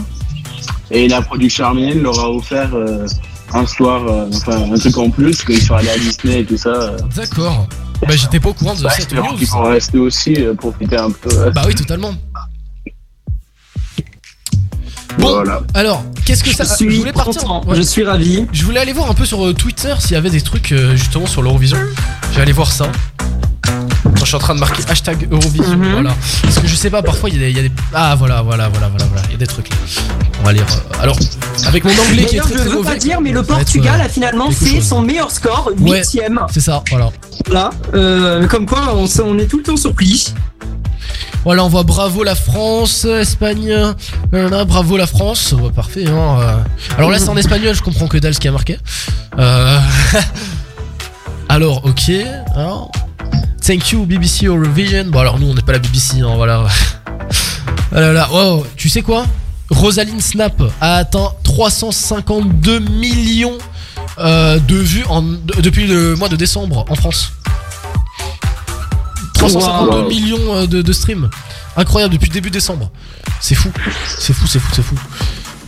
Et 0.90 1.08
la 1.08 1.20
production 1.22 1.66
arménienne 1.66 2.02
leur 2.02 2.18
a 2.20 2.30
offert 2.30 2.70
un 3.54 3.66
soir, 3.66 4.02
enfin 4.32 4.72
un 4.72 4.78
truc 4.78 4.96
en 4.98 5.10
plus, 5.10 5.42
qu'ils 5.44 5.60
sont 5.62 5.74
allés 5.74 5.90
à 5.90 5.98
Disney 5.98 6.40
et 6.40 6.44
tout 6.44 6.56
ça. 6.56 6.96
D'accord. 7.16 7.66
Bah 8.02 8.14
j'étais 8.14 8.38
pas 8.40 8.50
au 8.50 8.52
courant 8.52 8.74
de 8.74 8.82
Bah, 8.82 8.90
cette 8.90 9.12
news. 9.14 9.22
qu'ils 9.38 9.48
vont 9.48 9.62
rester 9.62 9.98
aussi, 9.98 10.36
profiter 10.58 10.96
un 10.98 11.10
peu. 11.10 11.50
Bah 11.54 11.62
oui, 11.66 11.74
totalement. 11.74 12.12
Bon, 15.18 15.30
Voilà. 15.30 15.62
alors, 15.74 16.04
qu'est-ce 16.26 16.44
que 16.44 16.50
Je 16.50 16.56
ça 16.56 16.64
suis 16.66 16.98
voulais 16.98 17.12
partir. 17.12 17.42
content, 17.44 17.62
je 17.74 17.80
suis 17.82 18.04
ravi. 18.04 18.46
Je 18.52 18.64
voulais 18.64 18.80
aller 18.80 18.92
voir 18.92 19.10
un 19.10 19.14
peu 19.14 19.24
sur 19.24 19.46
euh, 19.46 19.54
Twitter 19.54 19.94
s'il 20.00 20.12
y 20.12 20.16
avait 20.16 20.30
des 20.30 20.40
trucs 20.42 20.72
euh, 20.72 20.94
justement 20.96 21.26
sur 21.26 21.40
l'Eurovision. 21.42 21.78
Je 22.30 22.36
vais 22.36 22.42
aller 22.42 22.52
voir 22.52 22.70
ça. 22.70 22.86
Je 24.20 24.24
suis 24.24 24.34
en 24.36 24.38
train 24.40 24.54
de 24.54 24.60
marquer 24.60 24.82
hashtag 24.88 25.28
Eurovision, 25.30 25.76
Mhm. 25.76 25.92
voilà. 25.92 26.14
Parce 26.42 26.58
que 26.58 26.66
je 26.66 26.74
sais 26.74 26.90
pas, 26.90 27.02
parfois 27.02 27.28
il 27.28 27.36
y, 27.36 27.38
a 27.38 27.40
des- 27.46 27.50
il 27.50 27.56
y 27.56 27.60
a 27.60 27.62
des. 27.62 27.70
Ah 27.94 28.14
voilà, 28.18 28.42
voilà, 28.42 28.68
voilà, 28.68 28.88
voilà, 28.88 29.04
voilà. 29.06 29.22
Il 29.26 29.32
y 29.32 29.34
a 29.34 29.38
des 29.38 29.46
trucs 29.46 29.68
là. 29.68 29.76
On 30.40 30.44
va 30.44 30.52
lire. 30.52 30.64
euh, 30.68 31.02
alors, 31.02 31.16
avec 31.66 31.84
mon 31.84 31.90
anglais 31.90 32.24
qui 32.24 32.36
est 32.36 32.40
très 32.40 32.54
je 32.54 32.58
très 32.58 32.68
veux 32.68 32.74
mauvais. 32.76 32.92
pas 32.92 32.98
dire, 32.98 33.20
mais 33.20 33.30
le 33.32 33.40
être, 33.40 33.46
Portugal 33.46 34.00
a 34.00 34.08
finalement 34.08 34.50
fait 34.50 34.76
chose. 34.76 34.84
son 34.88 35.02
meilleur 35.02 35.30
score, 35.30 35.70
Ouais, 35.78 35.98
huitième. 36.00 36.40
C'est 36.52 36.60
ça, 36.60 36.82
voilà. 36.90 37.10
Voilà, 37.46 37.70
euh, 37.94 38.46
comme 38.48 38.66
quoi 38.66 38.94
on 38.96 39.38
est 39.38 39.46
tout 39.46 39.58
le 39.58 39.62
temps 39.62 39.76
surpris. 39.76 40.32
Voilà, 41.44 41.64
on 41.64 41.68
voit 41.68 41.84
bravo 41.84 42.24
la 42.24 42.34
France, 42.34 43.04
Espagne, 43.04 43.70
euh, 44.34 44.64
bravo 44.64 44.96
la 44.96 45.06
France, 45.06 45.52
Ouais, 45.52 45.70
parfait. 45.70 46.06
Hein, 46.08 46.38
euh. 46.40 46.56
Alors 46.98 47.10
là, 47.10 47.18
c'est 47.18 47.28
en 47.28 47.36
espagnol, 47.36 47.74
je 47.74 47.82
comprends 47.82 48.08
que 48.08 48.18
dalle 48.18 48.34
ce 48.34 48.40
qui 48.40 48.48
a 48.48 48.52
marqué. 48.52 48.78
Euh, 49.38 49.78
Alors, 51.48 51.84
ok. 51.84 52.10
Thank 53.64 53.90
you 53.92 54.04
BBC 54.06 54.46
Eurovision. 54.46 55.04
Bon, 55.06 55.20
alors 55.20 55.38
nous, 55.38 55.48
on 55.48 55.54
n'est 55.54 55.62
pas 55.62 55.72
la 55.72 55.78
BBC, 55.78 56.20
hein, 56.20 56.34
voilà. 56.36 56.64
Ah 57.92 58.00
là 58.00 58.12
là, 58.12 58.28
wow, 58.30 58.66
tu 58.76 58.88
sais 58.88 59.00
quoi? 59.00 59.24
Rosaline 59.70 60.20
Snap 60.20 60.60
a 60.80 60.96
atteint 60.96 61.32
352 61.44 62.80
millions 62.80 63.56
de 64.18 64.74
vues 64.74 65.04
depuis 65.62 65.86
le 65.86 66.16
mois 66.16 66.28
de 66.28 66.36
décembre 66.36 66.84
en 66.88 66.94
France. 66.96 67.32
352 69.36 69.96
Wow. 70.02 70.08
millions 70.08 70.54
euh, 70.56 70.66
de, 70.66 70.82
de 70.82 70.92
streams. 70.92 71.28
Incroyable 71.76 72.14
depuis 72.14 72.30
début 72.30 72.50
décembre. 72.50 72.90
C'est 73.40 73.54
fou. 73.54 73.70
C'est 74.18 74.32
fou, 74.32 74.46
c'est 74.46 74.58
fou, 74.58 74.70
c'est 74.74 74.82
fou. 74.82 74.94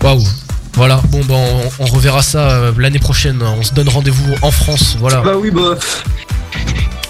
Waouh. 0.02 0.22
Voilà, 0.74 1.00
bon 1.08 1.20
ben 1.24 1.34
on, 1.34 1.84
on 1.84 1.86
reverra 1.86 2.22
ça 2.22 2.50
euh, 2.50 2.72
l'année 2.78 2.98
prochaine. 3.00 3.42
On 3.42 3.62
se 3.62 3.72
donne 3.74 3.88
rendez-vous 3.88 4.34
en 4.42 4.50
France, 4.50 4.96
voilà. 4.98 5.20
Bah 5.22 5.32
oui, 5.36 5.50
bah. 5.50 5.76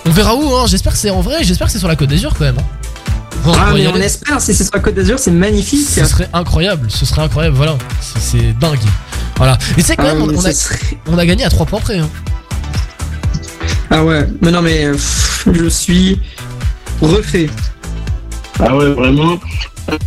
On 0.06 0.10
verra 0.10 0.34
où, 0.34 0.54
hein. 0.56 0.64
J'espère 0.66 0.92
que 0.92 0.98
c'est 0.98 1.10
en 1.10 1.20
vrai, 1.20 1.44
j'espère 1.44 1.66
que 1.66 1.72
c'est 1.72 1.78
sur 1.78 1.88
la 1.88 1.96
Côte 1.96 2.08
d'Azur 2.08 2.32
quand 2.36 2.44
même. 2.44 2.58
hein. 2.58 2.62
Bon, 3.44 3.52
Ah, 3.56 3.70
mais 3.74 3.86
on 3.86 3.94
espère, 3.96 4.40
si 4.40 4.54
c'est 4.54 4.64
sur 4.64 4.74
la 4.74 4.80
Côte 4.80 4.94
d'Azur, 4.94 5.18
c'est 5.18 5.30
magnifique. 5.30 5.86
Ce 5.86 6.04
serait 6.06 6.28
incroyable, 6.32 6.90
ce 6.90 7.04
serait 7.04 7.22
incroyable, 7.22 7.56
voilà. 7.56 7.76
C'est- 8.20 8.58
dingue. 8.58 8.78
Voilà. 9.36 9.58
Et 9.76 9.82
tu 9.82 9.86
sais 9.86 9.96
quand 9.96 10.04
Ah, 10.08 10.14
même, 10.14 10.22
on, 10.22 10.26
mais 10.28 10.36
on 10.36 10.40
a, 10.40 10.50
ça 10.50 10.52
serait- 10.52 10.98
on 11.06 11.18
a 11.18 11.26
gagné 11.26 11.44
à 11.44 11.50
3 11.50 11.66
points 11.66 11.80
près. 11.80 11.98
Hein. 11.98 12.08
Ah 13.90 14.02
ouais, 14.04 14.26
mais 14.42 14.50
non, 14.50 14.60
mais 14.62 14.90
pff, 14.90 15.46
je 15.52 15.68
suis 15.68 16.20
refait. 17.00 17.48
Ah 18.60 18.76
ouais, 18.76 18.90
vraiment. 18.92 19.38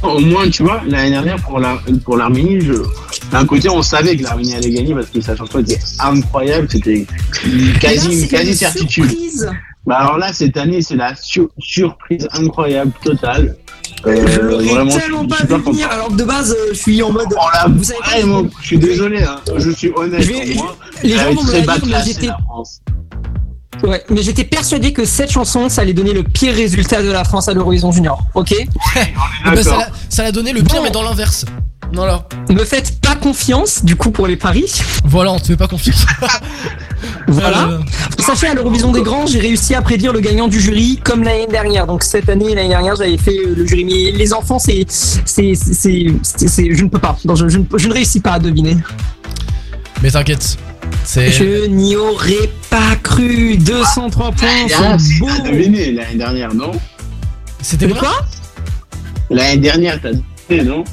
Au 0.04 0.20
moins, 0.20 0.48
tu 0.50 0.62
vois, 0.64 0.82
l'année 0.88 1.10
dernière, 1.12 1.38
pour 1.38 1.60
la- 1.60 1.80
pour 2.04 2.16
l'Arménie, 2.18 2.62
je... 2.62 2.74
d'un 3.32 3.46
côté, 3.46 3.68
on 3.70 3.82
savait 3.82 4.16
que 4.16 4.24
l'Arménie 4.24 4.54
allait 4.54 4.70
gagner 4.70 4.94
parce 4.94 5.08
que 5.08 5.22
sa 5.22 5.36
chanson 5.36 5.60
était 5.60 5.80
incroyable, 6.00 6.68
c'était 6.70 7.08
une 7.46 7.74
quasi, 7.80 8.22
une 8.24 8.28
quasi 8.28 8.54
certitude. 8.56 9.06
surprise. 9.10 9.50
Bah 9.88 9.96
alors 9.96 10.20
là, 10.20 10.32
cette 10.34 10.56
année, 10.58 10.84
c'est 10.84 10.96
la 10.96 11.16
sur- 11.16 11.50
surprise 11.58 12.28
incroyable 12.34 12.92
totale. 13.04 13.56
Euh, 14.06 14.28
je 14.28 14.42
l'aurais 14.42 14.66
vraiment, 14.66 14.96
tellement 14.98 15.24
je 15.24 15.28
pas 15.30 15.58
vu 15.58 15.64
venir, 15.64 15.90
alors 15.90 16.08
que 16.10 16.14
de 16.14 16.24
base, 16.24 16.52
euh, 16.52 16.70
je 16.74 16.78
suis 16.78 17.02
en 17.02 17.12
mode. 17.12 17.28
Oh 17.32 17.48
là, 17.52 17.66
vous 17.68 17.84
savez 17.84 18.00
pas, 18.00 18.10
vraiment, 18.12 18.44
je 18.62 18.68
suis 18.68 18.78
désolé, 18.78 19.24
hein, 19.24 19.38
je 19.58 19.72
suis 19.72 19.92
honnête. 19.96 20.22
Je 20.22 20.28
vais- 20.32 20.54
pour 20.54 20.64
moi, 20.66 20.78
les 21.04 21.10
gens 21.18 21.34
vont 21.34 21.44
me 21.44 21.52
dire, 21.52 21.64
mais 21.88 21.94
j'étais- 22.06 22.28
la 22.28 22.38
France. 22.48 22.82
Ouais, 23.84 24.04
mais 24.10 24.22
j'étais 24.22 24.44
persuadé 24.44 24.92
que 24.94 25.06
cette 25.06 25.32
chanson, 25.32 25.70
ça 25.70 25.82
allait 25.82 25.94
donner 25.94 26.14
le 26.14 26.24
pire 26.24 26.54
résultat 26.54 27.02
de 27.02 27.10
la 27.12 27.24
France 27.24 27.48
à 27.48 27.54
l'Eurovision 27.54 27.92
Junior, 27.92 28.22
ok? 28.36 28.54
Eh 28.54 28.66
ben, 29.56 29.64
ça 30.10 30.24
l'a- 30.24 30.32
donné 30.32 30.52
le 30.52 30.62
pire, 30.62 30.82
mais 30.84 30.92
dans 30.92 31.04
l'inverse. 31.04 31.46
Voilà. 31.94 32.26
Me 32.50 32.64
faites 32.64 33.00
pas 33.02 33.16
confiance, 33.16 33.84
du 33.84 33.96
coup, 33.96 34.12
pour 34.12 34.28
les 34.28 34.38
paris. 34.38 34.72
Voilà, 35.04 35.32
on 35.34 35.40
te 35.40 35.48
fait 35.48 35.58
pas 35.58 35.68
confiance. 35.68 36.06
Voilà. 37.28 37.64
Euh, 37.70 37.80
Sachez, 38.20 38.48
à 38.48 38.54
l'Eurovision 38.54 38.92
des 38.92 39.02
Grands, 39.02 39.26
j'ai 39.26 39.40
réussi 39.40 39.74
à 39.74 39.82
prédire 39.82 40.12
le 40.14 40.20
gagnant 40.20 40.48
du 40.48 40.60
jury 40.60 41.00
comme 41.04 41.24
l'année 41.24 41.48
dernière. 41.48 41.88
Donc 41.88 42.04
cette 42.04 42.28
année, 42.30 42.54
l'année 42.54 42.68
dernière, 42.70 42.96
j'avais 42.96 43.18
fait 43.18 43.38
euh, 43.38 43.54
le 43.56 43.66
jury. 43.66 43.86
Mais 43.86 44.12
les 44.18 44.34
enfants, 44.34 44.60
c'est, 44.60 44.86
c'est, 44.90 45.56
c'est, 45.56 45.56
c'est- 46.22 46.48
c'est- 46.48 46.74
je 46.74 46.84
ne 46.84 46.90
peux 46.90 47.00
pas. 47.00 47.18
Non, 47.26 47.36
je, 47.36 47.48
je 47.48 47.58
ne, 47.60 47.64
je 47.78 47.88
ne 47.88 47.94
réussis 47.94 48.20
pas 48.20 48.34
à 48.34 48.40
deviner. 48.40 48.78
Mais 50.04 50.12
t'inquiète. 50.12 50.58
C'est. 51.04 51.32
Je 51.32 51.66
n'y 51.68 51.96
aurais 51.96 52.50
pas 52.70 52.96
cru. 53.02 53.58
203 53.58 54.32
points, 54.32 54.48
Ah, 54.78 54.98
c'est 54.98 55.06
si, 55.06 55.20
beau. 55.20 55.28
t'as 55.28 55.50
deviné 55.50 55.92
l'année 55.92 56.16
dernière, 56.18 56.54
non 56.54 56.72
C'était 57.62 57.88
quoi 57.90 58.14
L'année 59.30 59.58
dernière, 59.58 60.00
t'as 60.02 60.12
deviné, 60.50 60.70
non 60.70 60.84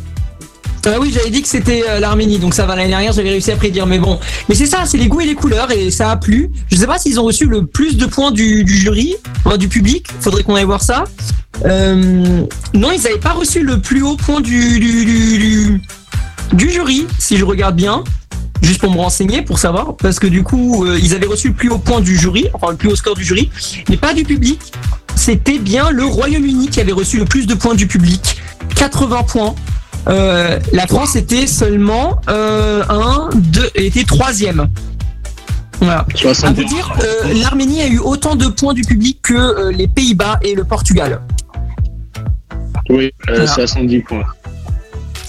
Ah 0.86 0.98
oui, 1.00 1.12
j'avais 1.14 1.30
dit 1.30 1.42
que 1.42 1.48
c'était 1.48 1.84
euh, 1.88 2.00
l'Arménie, 2.00 2.38
donc 2.38 2.54
ça 2.54 2.66
va. 2.66 2.74
L'année 2.76 2.88
dernière, 2.88 3.12
j'avais 3.12 3.30
réussi 3.30 3.50
à 3.52 3.56
prédire, 3.56 3.86
mais 3.86 3.98
bon. 3.98 4.18
Mais 4.48 4.54
c'est 4.54 4.66
ça, 4.66 4.84
c'est 4.86 4.98
les 4.98 5.08
goûts 5.08 5.20
et 5.20 5.26
les 5.26 5.34
couleurs, 5.34 5.70
et 5.70 5.90
ça 5.90 6.10
a 6.10 6.16
plu. 6.16 6.50
Je 6.70 6.76
sais 6.76 6.86
pas 6.86 6.98
s'ils 6.98 7.18
ont 7.20 7.24
reçu 7.24 7.46
le 7.46 7.66
plus 7.66 7.96
de 7.96 8.06
points 8.06 8.30
du, 8.30 8.64
du 8.64 8.74
jury, 8.76 9.14
enfin, 9.44 9.56
du 9.58 9.68
public. 9.68 10.06
Faudrait 10.20 10.42
qu'on 10.42 10.54
aille 10.54 10.64
voir 10.64 10.82
ça. 10.82 11.04
Euh, 11.64 12.44
non, 12.74 12.92
ils 12.92 13.02
n'avaient 13.02 13.18
pas 13.18 13.32
reçu 13.32 13.62
le 13.62 13.80
plus 13.80 14.02
haut 14.02 14.16
point 14.16 14.40
du, 14.40 14.78
du, 14.78 15.04
du, 15.04 15.38
du, 15.38 15.80
du 16.52 16.70
jury, 16.70 17.06
si 17.18 17.36
je 17.36 17.44
regarde 17.44 17.74
bien. 17.76 18.04
Juste 18.62 18.80
pour 18.80 18.90
me 18.90 18.98
renseigner, 18.98 19.42
pour 19.42 19.58
savoir, 19.58 19.96
parce 19.96 20.18
que 20.18 20.26
du 20.26 20.42
coup, 20.42 20.84
euh, 20.84 20.98
ils 21.00 21.14
avaient 21.14 21.26
reçu 21.26 21.48
le 21.48 21.54
plus 21.54 21.70
haut 21.70 21.78
point 21.78 22.00
du 22.00 22.16
jury, 22.16 22.48
enfin 22.54 22.70
le 22.70 22.76
plus 22.76 22.88
haut 22.88 22.96
score 22.96 23.14
du 23.14 23.24
jury, 23.24 23.50
mais 23.88 23.96
pas 23.96 24.14
du 24.14 24.24
public. 24.24 24.72
C'était 25.14 25.58
bien 25.58 25.90
le 25.90 26.04
Royaume-Uni 26.04 26.68
qui 26.68 26.80
avait 26.80 26.92
reçu 26.92 27.18
le 27.18 27.24
plus 27.24 27.46
de 27.46 27.54
points 27.54 27.74
du 27.74 27.86
public, 27.86 28.40
80 28.76 29.22
points. 29.24 29.54
Euh, 30.08 30.58
la 30.72 30.86
France 30.86 31.16
était 31.16 31.46
seulement 31.46 32.20
euh, 32.28 32.82
un, 32.88 33.28
deux, 33.34 33.68
était 33.74 34.04
troisième. 34.04 34.68
Voilà. 35.80 36.06
À 36.42 36.50
vous 36.50 36.64
dire, 36.64 36.92
l'Arménie 37.40 37.82
a 37.82 37.88
eu 37.88 37.98
autant 37.98 38.34
de 38.34 38.46
points 38.46 38.74
du 38.74 38.82
public 38.82 39.20
que 39.22 39.70
les 39.70 39.86
Pays-Bas 39.86 40.40
et 40.42 40.54
le 40.54 40.64
Portugal. 40.64 41.20
Oui, 42.88 43.12
euh, 43.28 43.34
Voilà. 43.34 43.46
70 43.46 44.00
points. 44.00 44.24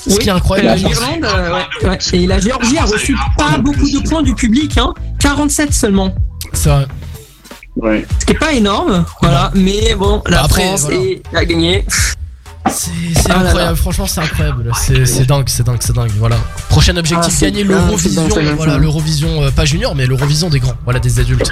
Ce 0.08 0.18
qui 0.18 0.28
est 0.30 0.32
incroyable. 0.32 0.80
L'Irlande, 0.80 1.24
euh, 1.26 1.54
ouais, 1.84 1.90
ouais. 1.90 1.98
Et 2.14 2.28
la 2.28 2.40
Géorgie 2.40 2.78
a 2.78 2.86
reçu 2.86 3.18
pas 3.38 3.58
beaucoup 3.58 3.90
de 3.90 4.00
points 4.08 4.24
du 4.24 4.34
public, 4.36 4.78
hein, 4.78 4.94
47 5.20 5.74
seulement. 5.74 6.14
C'est 6.54 6.70
vrai. 6.70 6.88
Ouais. 7.76 8.06
Ce 8.20 8.26
qui 8.26 8.34
est 8.34 8.38
pas 8.40 8.54
énorme, 8.54 9.06
voilà. 9.22 9.52
Mais 9.56 9.96
bon, 9.96 10.22
la 10.26 10.38
Bah, 10.38 10.44
Après, 10.46 10.64
France 10.68 10.82
voilà. 10.82 10.98
est- 11.02 11.22
a 11.36 11.46
gagné. 11.46 11.86
C'est 12.70 12.92
Ah 13.30 13.40
incroyable, 13.40 13.72
là. 13.72 13.76
franchement 13.76 14.06
c'est 14.06 14.20
incroyable, 14.20 14.72
c'est 14.76 15.26
dingue, 15.26 15.46
c'est 15.48 15.64
dingue, 15.66 15.78
c'est 15.80 15.96
dingue, 15.96 16.12
voilà. 16.20 16.36
Prochain 16.68 16.96
objectif, 16.98 17.34
Ah, 17.38 17.42
gagner 17.46 17.64
l'Eurovision, 17.64 18.28
voilà, 18.58 18.78
l'Eurovision 18.78 19.42
euh, 19.44 19.50
pas 19.50 19.66
junior 19.66 19.96
mais 19.96 20.06
l'Eurovision 20.06 20.50
des 20.50 20.60
grands, 20.60 20.76
voilà 20.84 21.00
des 21.00 21.20
adultes. 21.20 21.50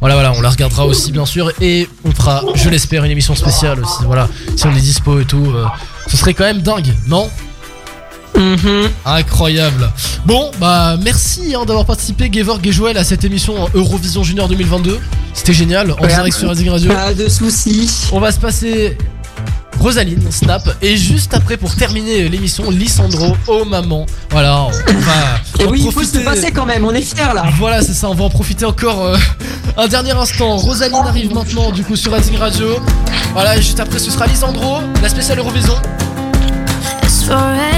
Voilà 0.00 0.14
voilà, 0.16 0.32
on 0.36 0.42
la 0.42 0.50
regardera 0.50 0.84
aussi 0.84 1.10
bien 1.12 1.24
sûr 1.24 1.52
et 1.62 1.88
on 2.04 2.10
fera, 2.10 2.42
je 2.54 2.68
l'espère, 2.68 3.04
une 3.04 3.10
émission 3.12 3.34
spéciale 3.34 3.80
aussi, 3.80 4.04
voilà, 4.04 4.28
si 4.56 4.66
on 4.66 4.72
est 4.72 4.80
dispo 4.80 5.20
et 5.20 5.24
tout, 5.24 5.52
euh, 5.54 5.64
ce 6.08 6.16
serait 6.18 6.34
quand 6.34 6.44
même 6.44 6.60
dingue, 6.60 6.92
non? 7.06 7.30
Mm-hmm. 8.38 8.88
Incroyable. 9.04 9.90
Bon, 10.24 10.50
bah 10.60 10.96
merci 11.02 11.54
hein, 11.54 11.64
d'avoir 11.66 11.84
participé, 11.84 12.30
Gevorg 12.32 12.64
et 12.66 12.72
Joël, 12.72 12.96
à 12.96 13.04
cette 13.04 13.24
émission 13.24 13.54
Eurovision 13.74 14.22
Junior 14.22 14.48
2022. 14.48 14.98
C'était 15.34 15.52
génial, 15.52 15.90
en 15.92 16.02
Ouais. 16.02 16.08
direct 16.08 16.36
sur 16.36 16.48
Rising 16.48 16.68
Radio. 16.70 16.92
Pas 16.92 17.14
de 17.14 17.28
soucis. 17.28 18.08
On 18.12 18.20
va 18.20 18.30
se 18.32 18.38
passer 18.38 18.96
Rosaline, 19.80 20.30
Snap, 20.30 20.68
et 20.82 20.96
juste 20.96 21.34
après 21.34 21.56
pour 21.56 21.74
terminer 21.76 22.28
l'émission, 22.28 22.68
Lissandro, 22.70 23.36
oh 23.46 23.64
maman. 23.64 24.06
Voilà, 24.30 24.62
on 24.62 24.70
va. 24.70 25.60
Et 25.60 25.66
en 25.66 25.70
oui, 25.70 25.82
il 25.84 25.92
faut 25.92 26.02
se 26.02 26.18
passer 26.18 26.50
quand 26.50 26.66
même, 26.66 26.84
on 26.84 26.92
est 26.92 27.02
fiers 27.02 27.32
là. 27.34 27.44
Voilà, 27.58 27.80
c'est 27.82 27.94
ça, 27.94 28.08
on 28.08 28.14
va 28.14 28.24
en 28.24 28.30
profiter 28.30 28.64
encore 28.64 29.04
euh, 29.04 29.16
un 29.76 29.86
dernier 29.86 30.10
instant. 30.12 30.56
Rosaline 30.56 30.96
arrive 31.06 31.32
maintenant, 31.32 31.70
du 31.70 31.84
coup, 31.84 31.94
sur 31.94 32.12
Rising 32.12 32.36
Radio. 32.38 32.66
Voilà, 33.34 33.56
et 33.56 33.62
juste 33.62 33.78
après, 33.78 33.98
ce 34.00 34.10
sera 34.10 34.26
Lissandro, 34.26 34.78
la 35.00 35.08
spéciale 35.08 35.38
Eurovision. 35.38 35.74
It's 37.04 37.24
4 37.28 37.32
a.m. 37.38 37.77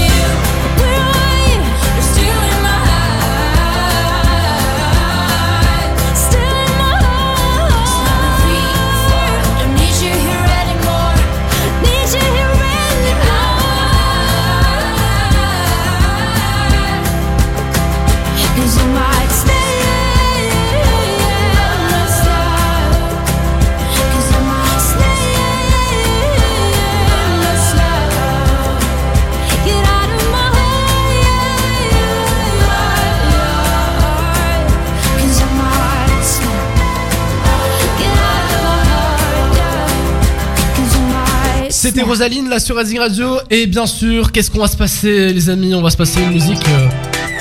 C'était 41.81 42.03
Rosaline 42.03 42.47
là 42.47 42.59
sur 42.59 42.77
Rising 42.77 42.99
Radio 42.99 43.39
et 43.49 43.65
bien 43.65 43.87
sûr 43.87 44.31
qu'est-ce 44.31 44.51
qu'on 44.51 44.59
va 44.59 44.67
se 44.67 44.77
passer 44.77 45.33
les 45.33 45.49
amis? 45.49 45.73
On 45.73 45.81
va 45.81 45.89
se 45.89 45.97
passer 45.97 46.21
une 46.21 46.29
musique 46.29 46.61
euh, 46.69 46.87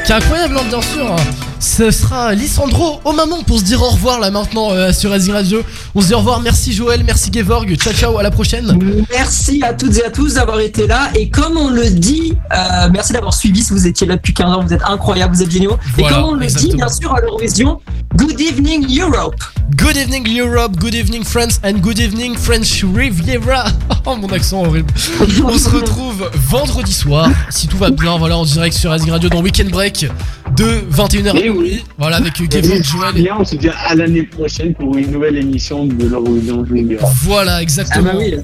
qui 0.02 0.12
est 0.12 0.15
incroyable 0.15 0.57
hein, 0.57 0.65
bien 0.67 0.81
sûr. 0.81 1.15
Ce 1.60 1.90
sera 1.90 2.34
Lissandro 2.34 3.00
au 3.05 3.12
maman 3.12 3.42
pour 3.42 3.58
se 3.58 3.64
dire 3.64 3.82
au 3.82 3.90
revoir 3.90 4.18
là 4.18 4.30
maintenant 4.30 4.70
euh, 4.70 4.92
sur 4.92 5.10
Rising 5.10 5.34
Radio. 5.34 5.62
On 5.94 6.00
se 6.00 6.06
dit 6.06 6.14
au 6.14 6.18
revoir, 6.18 6.40
merci 6.40 6.72
Joël, 6.72 7.05
merci 7.05 7.30
Gevorg, 7.30 7.76
ciao 7.76 7.92
ciao 7.92 8.16
à 8.16 8.22
la 8.22 8.30
prochaine. 8.30 9.05
Merci 9.10 9.62
à 9.62 9.74
toutes 9.74 9.98
et 9.98 10.05
à 10.05 10.10
tous 10.10 10.34
d'avoir 10.34 10.58
été 10.60 10.86
là. 10.86 11.10
Et 11.14 11.28
comme 11.28 11.58
on 11.58 11.68
le 11.68 11.90
dit, 11.90 12.32
euh, 12.50 12.89
merci 12.90 13.12
d'avoir 13.12 13.34
suivi. 13.34 13.62
Si 13.62 13.74
vous 13.74 13.86
étiez 13.86 14.06
là 14.06 14.16
depuis 14.16 14.32
15 14.32 14.47
ans, 14.47 14.64
vous 14.64 14.72
êtes 14.72 14.82
incroyables, 14.84 15.34
vous 15.34 15.42
êtes 15.42 15.50
géniaux. 15.50 15.76
Voilà, 15.98 16.16
et 16.16 16.20
comme 16.22 16.30
on 16.30 16.34
le 16.34 16.47
dit, 16.47 16.74
bien 16.74 16.89
sûr, 16.89 17.14
à 17.14 17.20
l'Eurovision, 17.20 17.78
Good 18.16 18.40
evening 18.40 18.86
Europe. 18.98 19.36
Good 19.76 19.97
evening 19.97 20.26
Europe, 20.36 20.76
good 20.80 20.94
evening 20.94 21.22
France 21.22 21.60
and 21.62 21.80
good 21.80 22.00
evening 22.00 22.36
French 22.36 22.82
Riviera. 22.82 23.66
Oh 24.06 24.16
mon 24.16 24.28
accent 24.32 24.62
horrible. 24.64 24.90
On 25.44 25.58
se 25.58 25.68
retrouve 25.68 26.30
vendredi 26.34 26.92
soir, 26.92 27.28
si 27.50 27.68
tout 27.68 27.76
va 27.76 27.90
bien, 27.90 28.16
voilà 28.16 28.39
en 28.39 28.44
direct 28.44 28.74
sur 28.74 28.90
Rising 28.90 29.10
Radio 29.10 29.28
dans 29.28 29.42
Weekend 29.42 29.68
Break 29.68 30.06
de 30.56 30.82
21h 30.90 31.36
à 31.36 31.50
Oui. 31.57 31.85
Voilà 31.99 32.17
avec 32.17 32.37
Gevorg, 32.37 32.83
Joël 32.85 33.19
et 33.27 33.33
on 33.33 33.45
se 33.45 33.57
dit 33.57 33.69
à 33.69 33.95
l'année 33.95 34.23
prochaine 34.25 34.75
pour 34.75 34.97
une 34.97 35.11
nouvelle 35.11 35.37
émission 35.37 35.87
de 35.87 36.07
l'Eurovision 36.07 36.65
Junior. 36.65 37.01
Voilà, 37.23 37.61
exactement. 37.62 38.11
Ah 38.11 38.15
bah 38.15 38.19
oui. 38.19 38.35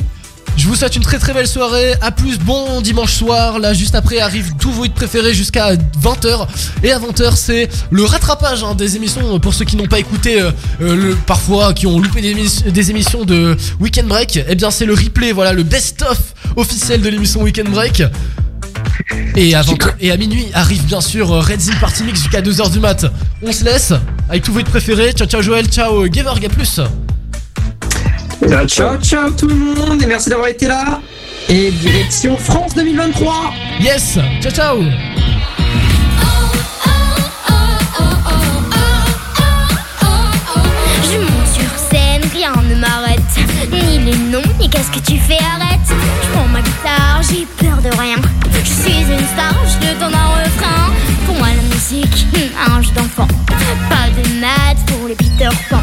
Je 0.59 0.67
vous 0.69 0.75
souhaite 0.75 0.97
une 0.97 1.03
très 1.03 1.19
très 1.19 1.35
belle 1.35 1.47
soirée. 1.47 1.93
À 2.01 2.11
plus, 2.11 2.39
bon 2.39 2.81
dimanche 2.81 3.13
soir. 3.13 3.59
Là, 3.59 3.75
juste 3.75 3.95
après, 3.95 4.21
arrive 4.21 4.53
tous 4.59 4.71
vos 4.71 4.87
hits 4.87 4.89
préférés 4.89 5.35
jusqu'à 5.35 5.75
20h. 5.75 6.47
Et 6.83 6.93
à 6.93 6.99
20h, 6.99 7.37
c'est 7.37 7.69
le 7.91 8.05
rattrapage 8.05 8.65
hein, 8.65 8.75
des 8.75 8.97
émissions. 8.97 9.39
Pour 9.39 9.53
ceux 9.53 9.67
qui 9.67 9.77
n'ont 9.77 9.85
pas 9.87 9.99
écouté, 9.99 10.41
euh, 10.41 10.51
euh, 10.81 10.97
le, 10.97 11.15
parfois, 11.15 11.75
qui 11.75 11.87
ont 11.87 11.99
loupé 12.01 12.23
des, 12.23 12.31
émis- 12.31 12.63
des 12.73 12.91
émissions 12.91 13.27
de 13.27 13.55
Weekend 13.81 14.09
Break, 14.09 14.41
eh 14.49 14.55
bien, 14.55 14.71
c'est 14.71 14.87
le 14.87 14.95
replay, 14.95 15.33
voilà, 15.33 15.53
le 15.53 15.63
best-of 15.63 16.19
officiel 16.57 17.03
de 17.03 17.09
l'émission 17.11 17.43
Weekend 17.43 17.69
Break. 17.69 18.03
Et 19.37 19.55
à, 19.55 19.63
20 19.63 19.75
et 20.01 20.11
à 20.11 20.17
minuit 20.17 20.47
arrive 20.55 20.85
bien 20.85 21.01
sûr 21.01 21.31
euh, 21.31 21.41
Red 21.41 21.61
Zine 21.61 21.77
Party 21.81 22.05
Mix 22.05 22.21
jusqu'à 22.21 22.41
2h 22.41 22.73
du 22.73 22.81
mat. 22.81 23.07
On 23.43 23.53
se 23.53 23.65
laisse 23.65 23.93
avec 24.29 24.43
tous 24.43 24.53
vos 24.53 24.63
préférés. 24.63 25.13
Ciao 25.13 25.27
ciao 25.27 25.43
Joël, 25.43 25.67
ciao 25.67 26.11
Gevorg, 26.13 26.45
à 26.45 26.49
plus. 26.49 26.81
Ciao, 28.67 28.97
ciao 28.99 29.31
tout 29.31 29.49
le 29.49 29.55
monde 29.55 30.03
et 30.03 30.07
merci 30.07 30.31
d'avoir 30.31 30.49
été 30.49 30.67
là. 30.69 31.01
Et 31.49 31.71
direction 31.71 32.37
France 32.37 32.75
2023. 32.75 33.53
Yes, 33.81 34.19
ciao 34.41 34.53
ciao. 34.53 34.79
Les 44.07 44.17
noms, 44.17 44.41
ni 44.61 44.71
qu'est-ce 44.71 44.93
que 44.93 45.01
tu 45.01 45.19
fais, 45.19 45.37
arrête. 45.53 45.81
Je 46.23 46.29
prends 46.29 46.47
ma 46.47 46.61
guitare, 46.61 47.21
j'ai 47.29 47.45
peur 47.45 47.83
de 47.83 47.89
rien. 48.01 48.15
Je 48.53 48.71
suis 48.71 49.01
une 49.01 49.27
star, 49.35 49.53
je 49.67 49.85
te 49.85 49.99
donne 49.99 50.15
un 50.15 50.45
refrain. 50.45 50.93
Pour 51.27 51.35
moi, 51.35 51.49
la 51.49 51.63
musique, 51.75 52.25
hmm, 52.33 52.73
un 52.73 52.83
jeu 52.83 52.93
d'enfant. 52.93 53.27
Pas 53.91 54.07
de 54.17 54.41
maths 54.41 54.79
pour 54.87 55.09
les 55.09 55.17
Peter 55.17 55.49
Pan. 55.69 55.81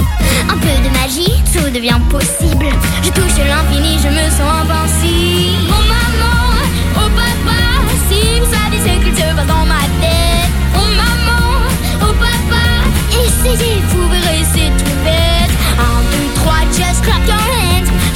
Un 0.48 0.58
peu 0.58 0.70
de 0.86 0.90
magie, 1.02 1.34
tout 1.52 1.70
devient 1.70 2.00
possible. 2.10 2.68
Je 3.04 3.10
touche 3.10 3.36
l'infini, 3.46 3.98
je 4.02 4.08
me 4.08 4.24
sens 4.30 4.54
invincible. 4.62 5.68
Oh 5.68 5.84
maman, 5.92 6.56
oh 6.96 7.10
papa, 7.20 7.60
si 8.08 8.40
vous 8.40 8.46
saviez 8.46 8.80
ce 8.80 9.04
qu'il 9.04 9.16
se 9.18 9.36
passe 9.36 9.48
dans 9.48 9.66
ma 9.66 9.84
tête. 10.00 10.50
Oh 10.78 10.88
maman, 10.96 11.68
oh 12.04 12.14
papa, 12.24 12.64
essayez, 13.12 13.84
vous 13.90 14.08
verrez, 14.08 14.46
c'est 14.54 14.72
tout 14.82 14.96
bête. 15.04 15.52
Un, 15.78 16.00
deux, 16.10 16.34
trois, 16.36 16.62
just 16.72 17.02
clap. 17.02 17.63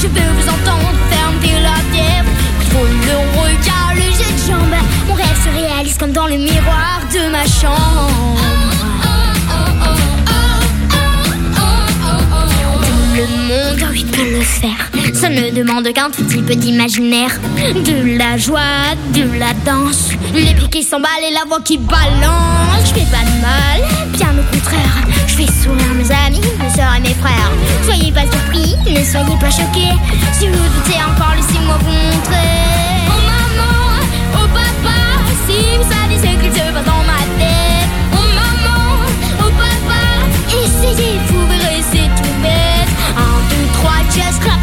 Je 0.08 0.22
veux 0.22 0.32
vous 0.32 0.50
entendre 0.50 0.94
fermer 1.10 1.61
la 1.61 1.76
tête. 1.92 2.26
Faut 2.69 2.86
le 2.86 3.18
regard, 3.40 3.94
le 3.95 4.02
jeu 4.02 4.32
de 4.32 4.52
jambes. 4.52 4.82
Mon 5.08 5.14
rêve 5.14 5.44
se 5.44 5.50
réalise 5.50 5.98
comme 5.98 6.11
dans 6.11 6.27
le 6.27 6.38
miroir 6.38 7.02
de 7.14 7.30
ma 7.30 7.45
chambre. 7.45 8.40
Tout 12.82 13.16
le 13.16 13.27
monde, 13.48 13.90
oui, 13.92 14.06
peut 14.06 14.32
le 14.32 14.42
faire. 14.42 14.97
Ne 15.30 15.51
demande 15.51 15.91
qu'un 15.93 16.09
tout 16.09 16.23
petit 16.23 16.41
peu 16.41 16.56
d'imaginaire. 16.56 17.38
De 17.75 18.17
la 18.17 18.38
joie, 18.38 18.95
de 19.14 19.23
la 19.38 19.53
danse. 19.65 20.11
Les 20.33 20.53
pieds 20.56 20.69
qui 20.69 20.83
s'emballent 20.83 21.27
et 21.30 21.33
la 21.33 21.43
voix 21.45 21.59
qui 21.61 21.77
balance. 21.77 22.85
Je 22.85 22.93
fais 22.93 23.07
pas 23.11 23.23
de 23.23 23.41
mal, 23.41 23.89
bien 24.14 24.30
au 24.30 24.56
contraire. 24.56 25.03
Je 25.27 25.33
fais 25.33 25.51
sourire 25.61 25.93
mes 25.95 26.09
amis, 26.25 26.41
mes 26.64 26.73
soeurs 26.73 26.95
et 26.95 27.01
mes 27.01 27.14
frères. 27.14 27.51
Soyez 27.83 28.11
pas 28.14 28.22
surpris, 28.22 28.77
ne 28.89 29.03
soyez 29.03 29.38
pas 29.39 29.51
choqués. 29.51 29.97
Si 30.31 30.47
vous 30.47 30.56
doutez 30.56 30.97
encore, 31.03 31.35
laissez-moi 31.35 31.77
vous 31.81 31.91
montrer. 31.91 32.64
Oh 33.09 33.22
maman, 33.27 33.99
oh 34.33 34.47
papa, 34.53 34.97
si 35.45 35.77
vous 35.77 35.83
saviez 35.91 36.17
ce 36.17 36.41
qu'il 36.41 36.53
se 36.53 36.72
passe 36.72 36.85
dans 36.85 37.03
ma 37.03 37.22
tête. 37.38 37.89
Oh 38.14 38.27
maman, 38.33 39.06
oh 39.41 39.51
papa, 39.57 40.01
essayez, 40.64 41.19
vous 41.27 41.45
verrez, 41.47 41.83
c'est 41.91 42.09
tout 42.15 42.33
bête. 42.41 42.91
Un, 43.17 43.38
deux, 43.49 43.67
trois, 43.73 43.99
just 44.09 44.39
clap. 44.41 44.57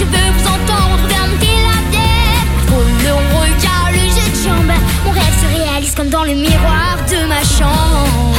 Je 0.00 0.04
veux 0.06 0.30
vous 0.32 0.46
entendre 0.48 1.02
la 1.08 1.78
tête. 1.92 2.48
Le 3.04 3.12
regard, 3.36 3.88
le 3.92 4.04
jeu 4.08 4.26
de 4.30 4.38
jambes. 4.42 4.74
Mon 5.04 5.10
rêve 5.12 5.36
se 5.40 5.46
réalise 5.58 5.94
comme 5.94 6.08
dans 6.08 6.24
le 6.24 6.34
miroir 6.34 6.96
de 7.10 7.26
ma 7.26 7.42
chambre. 7.42 8.34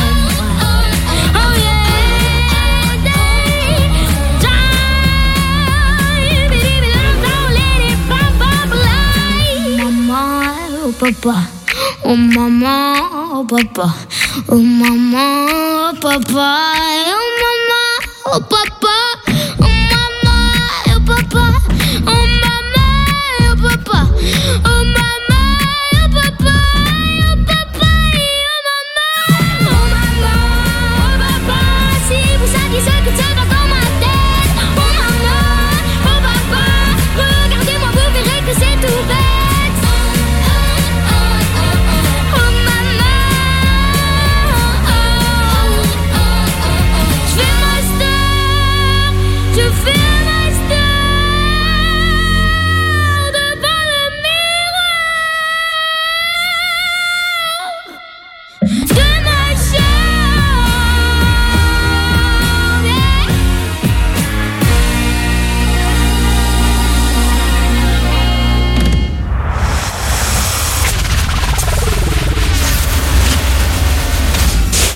Oh 0.64 1.54
yeah. 1.58 1.82
Pop, 11.00 11.14
papa. 11.14 11.36
Oh 12.04 12.16
maman, 12.16 12.96
oh 13.34 13.44
papa. 13.46 13.88
Oh 14.50 14.56
maman, 14.58 15.48
oh 15.50 15.94
papa. 16.02 16.74
Oh 17.08 17.30
maman, 17.42 17.88
oh 18.26 18.40
papa. 18.50 19.01